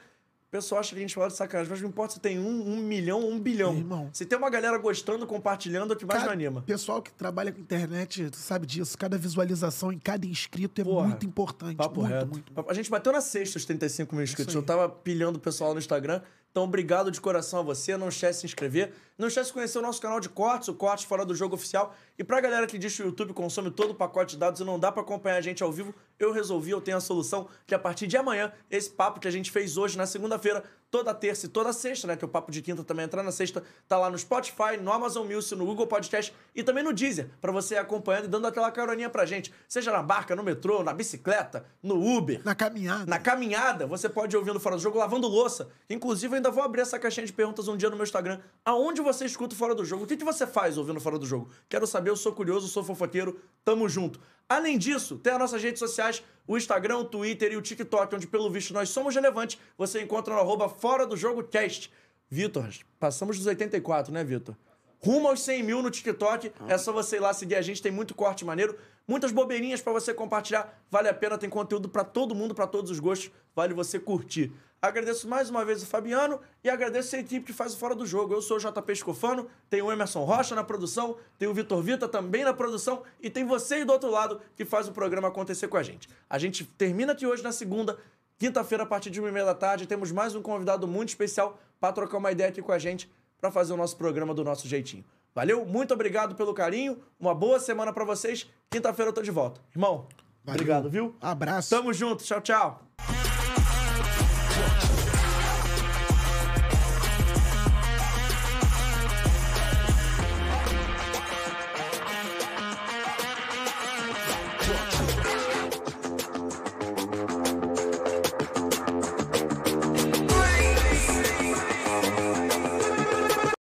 O 0.48 0.52
pessoal 0.56 0.80
acha 0.80 0.92
que 0.92 0.96
a 0.98 1.02
gente 1.02 1.14
fala 1.16 1.28
de 1.28 1.36
sacanagem, 1.36 1.70
mas 1.70 1.82
não 1.82 1.90
importa 1.90 2.14
se 2.14 2.20
tem 2.20 2.40
um, 2.40 2.70
um 2.74 2.78
milhão 2.78 3.22
ou 3.22 3.32
um 3.32 3.40
bilhão. 3.40 3.76
Irmão. 3.76 4.10
Se 4.14 4.26
tem 4.26 4.38
uma 4.38 4.50
galera 4.50 4.78
gostando, 4.78 5.26
compartilhando, 5.28 5.92
é 5.92 5.96
o 5.96 5.98
que 6.00 6.06
mais 6.06 6.22
Cada- 6.22 6.36
me 6.36 6.46
anima. 6.46 6.62
Pessoal 6.62 7.02
que 7.02 7.12
trabalha 7.12 7.52
com 7.52 7.60
internet, 7.60 8.30
tu 8.30 8.38
sabe 8.38 8.66
disso. 8.66 8.98
Cada 8.98 9.18
visualização 9.18 9.92
em 9.92 10.00
cada 10.00 10.26
inscrito 10.26 10.80
é 10.80 10.84
Porra, 10.84 11.08
muito 11.08 11.26
importante. 11.26 11.76
Papo 11.76 12.02
muito, 12.02 12.14
reto. 12.14 12.28
muito. 12.28 12.66
A 12.70 12.74
gente 12.74 12.90
bateu 12.90 13.12
na 13.12 13.20
sexta 13.22 13.58
os 13.58 13.66
35 13.66 14.16
mil 14.16 14.24
inscritos. 14.24 14.56
Eu 14.56 14.64
tava 14.64 14.88
pilhando 14.88 15.38
o 15.40 15.42
pessoal 15.42 15.74
no 15.74 15.80
Instagram. 15.80 16.22
Então, 16.52 16.64
obrigado 16.64 17.12
de 17.12 17.20
coração 17.20 17.60
a 17.60 17.64
você. 17.64 17.98
Não 17.98 18.08
esquece 18.08 18.38
de 18.38 18.42
se 18.42 18.46
inscrever. 18.46 18.94
Não 19.18 19.28
esquece 19.28 19.48
de 19.50 19.54
conhecer 19.54 19.78
o 19.78 19.82
nosso 19.82 20.02
canal 20.02 20.22
de 20.22 20.30
cortes, 20.30 20.70
o 20.70 20.74
Cortes 20.74 21.04
Fora 21.04 21.26
do 21.26 21.36
Jogo 21.36 21.56
Oficial. 21.56 21.94
E 22.18 22.24
pra 22.24 22.40
galera 22.40 22.66
que 22.66 22.78
diz 22.78 22.96
que 22.96 23.04
o 23.04 23.08
YouTube 23.08 23.34
consome 23.34 23.70
todo 23.70 23.92
o 23.92 23.96
pacote 23.96 24.36
de 24.36 24.38
dados 24.40 24.62
e 24.62 24.64
não 24.64 24.80
dá 24.80 24.92
pra 24.92 25.02
acompanhar 25.02 25.36
a 25.38 25.42
gente 25.42 25.62
ao 25.62 25.72
vivo, 25.72 25.94
eu 26.18 26.32
resolvi, 26.32 26.72
eu 26.72 26.80
tenho 26.80 26.98
a 26.98 27.02
solução 27.02 27.48
que 27.68 27.76
a 27.76 27.80
partir 27.80 28.08
de 28.08 28.16
amanhã, 28.16 28.52
esse 28.72 28.90
papo 28.90 29.20
que 29.20 29.28
a 29.28 29.32
gente 29.32 29.52
fez 29.52 29.76
hoje 29.78 29.98
na 29.98 30.06
segunda-feira, 30.06 30.64
toda 30.90 31.14
terça 31.14 31.46
e 31.46 31.50
toda 31.50 31.74
sexta, 31.74 32.08
né? 32.08 32.16
Que 32.16 32.24
o 32.24 32.28
papo 32.28 32.54
de 32.54 32.62
quinta 32.62 32.82
também 32.82 33.04
entrar 33.04 33.22
na 33.22 33.32
sexta, 33.34 33.62
tá 33.86 33.98
lá 33.98 34.10
no 34.10 34.18
Spotify, 34.18 34.78
no 34.82 34.94
Amazon 34.94 35.28
Music, 35.28 35.54
no 35.56 35.66
Google 35.66 35.88
Podcast 35.88 36.34
e 36.56 36.64
também 36.64 36.82
no 36.86 36.94
Deezer, 36.94 37.28
pra 37.42 37.52
você 37.52 37.76
ir 37.76 37.80
acompanhando 37.80 38.26
e 38.26 38.28
dando 38.30 38.48
aquela 38.48 38.72
caroninha 38.72 39.10
pra 39.10 39.26
gente. 39.26 39.52
Seja 39.68 39.92
na 39.92 40.02
barca, 40.02 40.34
no 40.38 40.44
metrô, 40.44 40.84
na 40.84 40.94
bicicleta, 40.94 41.66
no 41.84 41.96
Uber, 42.02 42.40
Na 42.46 42.56
caminhada. 42.56 43.06
na 43.06 43.20
caminhada, 43.20 43.86
você 43.86 44.08
pode 44.08 44.34
ir 44.34 44.38
ouvindo 44.40 44.58
Fora 44.58 44.78
do 44.78 44.82
Jogo 44.82 44.98
lavando 44.98 45.28
louça. 45.28 45.68
Inclusive, 45.90 46.32
eu 46.32 46.38
ainda 46.38 46.50
vou 46.52 46.64
abrir 46.64 46.80
essa 46.82 46.98
caixinha 46.98 47.26
de 47.26 47.34
perguntas 47.34 47.68
um 47.68 47.76
dia 47.76 47.90
no 47.90 47.98
meu 47.98 48.06
Instagram. 48.06 48.40
Aonde 48.64 49.02
você 49.02 49.26
escuta 49.26 49.54
o 49.54 49.58
Fora 49.58 49.76
do 49.76 49.84
Jogo? 49.84 50.06
O 50.06 50.08
que, 50.08 50.16
que 50.16 50.24
você 50.24 50.48
faz 50.48 50.78
ouvindo 50.78 51.02
Fora 51.02 51.20
do 51.20 51.26
Jogo? 51.26 51.50
Quero 51.68 51.86
saber, 51.86 52.05
eu 52.10 52.16
sou 52.16 52.34
curioso, 52.34 52.68
sou 52.68 52.84
fofoqueiro, 52.84 53.40
tamo 53.64 53.88
junto. 53.90 54.20
Além 54.48 54.78
disso, 54.78 55.18
tem 55.18 55.34
as 55.34 55.40
nossas 55.40 55.64
redes 55.64 55.80
sociais, 55.80 56.24
o 56.48 56.56
Instagram, 56.56 56.98
o 56.98 57.06
Twitter 57.06 57.52
e 57.52 57.58
o 57.58 57.62
TikTok, 57.62 58.16
onde, 58.16 58.28
pelo 58.28 58.50
visto, 58.50 58.74
nós 58.74 58.90
somos 58.90 59.16
relevantes. 59.16 59.60
Você 59.78 60.02
encontra 60.02 60.34
no 60.34 60.40
arroba 60.40 60.70
Fora 60.70 61.06
do 61.06 61.18
Jogo 61.18 61.44
Cast. 61.44 61.92
Vitor, 62.30 62.68
passamos 63.00 63.38
dos 63.38 63.48
84, 63.48 64.14
né, 64.14 64.24
Vitor? 64.24 64.56
Rumo 65.00 65.28
aos 65.28 65.42
100 65.42 65.64
mil 65.64 65.82
no 65.84 65.92
TikTok. 65.92 66.52
É 66.68 66.78
só 66.78 66.92
você 66.92 67.18
ir 67.18 67.20
lá 67.20 67.32
seguir 67.34 67.56
a 67.56 67.62
gente. 67.62 67.82
Tem 67.82 67.92
muito 67.92 68.16
corte 68.16 68.44
maneiro. 68.44 68.76
Muitas 69.08 69.32
bobeirinhas 69.32 69.80
pra 69.80 69.94
você 69.94 70.14
compartilhar. 70.14 70.82
Vale 70.90 71.08
a 71.08 71.14
pena. 71.14 71.38
Tem 71.38 71.48
conteúdo 71.48 71.88
pra 71.88 72.04
todo 72.04 72.34
mundo, 72.34 72.56
pra 72.56 72.66
todos 72.66 72.90
os 72.90 73.00
gostos. 73.00 73.30
Vale 73.56 73.74
você 73.74 74.00
curtir. 74.00 74.52
Agradeço 74.86 75.28
mais 75.28 75.50
uma 75.50 75.66
vez 75.66 75.82
o 75.82 75.86
Fabiano 75.88 76.40
e 76.64 76.70
agradeço 76.70 77.16
a 77.16 77.20
equipe 77.20 77.48
que 77.48 77.54
faz 77.54 77.74
o 77.74 77.78
Fora 77.78 77.96
do 77.96 78.06
Jogo. 78.06 78.36
Eu 78.36 78.42
sou 78.42 78.58
o 78.58 78.60
JP 78.60 78.94
Escofano, 78.94 79.48
tem 79.68 79.82
o 79.82 79.92
Emerson 79.92 80.24
Rocha 80.24 80.54
na 80.54 80.64
produção, 80.64 81.18
tem 81.40 81.48
o 81.48 81.54
Vitor 81.56 81.82
Vita 81.82 82.08
também 82.08 82.44
na 82.44 82.54
produção 82.54 83.02
e 83.20 83.28
tem 83.28 83.44
você 83.44 83.76
aí 83.76 83.84
do 83.84 83.92
outro 83.92 84.12
lado 84.12 84.40
que 84.56 84.64
faz 84.64 84.88
o 84.88 84.92
programa 84.92 85.30
acontecer 85.30 85.68
com 85.68 85.78
a 85.78 85.82
gente. 85.82 86.08
A 86.30 86.38
gente 86.38 86.64
termina 86.64 87.14
aqui 87.14 87.26
hoje 87.26 87.42
na 87.42 87.52
segunda, 87.52 87.98
quinta-feira 88.38 88.84
a 88.84 88.86
partir 88.86 89.10
de 89.10 89.20
uma 89.20 89.28
e 89.28 89.32
meia 89.32 89.46
da 89.46 89.56
tarde. 89.56 89.88
Temos 89.88 90.12
mais 90.12 90.36
um 90.36 90.42
convidado 90.44 90.88
muito 90.88 91.10
especial 91.10 91.58
para 91.80 91.92
trocar 91.92 92.20
uma 92.20 92.32
ideia 92.32 92.50
aqui 92.50 92.62
com 92.62 92.72
a 92.72 92.78
gente 92.78 93.12
para 93.42 93.50
fazer 93.50 93.74
o 93.74 93.78
nosso 93.78 93.98
programa 93.98 94.36
do 94.36 94.44
nosso 94.44 94.68
jeitinho. 94.68 95.04
Valeu? 95.34 95.66
Muito 95.66 95.96
obrigado 95.96 96.36
pelo 96.36 96.54
carinho. 96.54 97.02
Uma 97.20 97.34
boa 97.34 97.60
semana 97.60 97.92
para 97.92 98.06
vocês. 98.06 98.48
Quinta-feira 98.70 99.10
eu 99.10 99.14
tô 99.14 99.24
de 99.24 99.32
volta. 99.32 99.60
Irmão, 99.76 100.08
Valeu. 100.44 100.62
obrigado, 100.62 100.90
viu? 100.92 101.16
Abraço. 101.20 101.72
Tamo 101.72 101.92
junto. 101.92 102.24
Tchau, 102.24 102.40
tchau. 102.40 102.82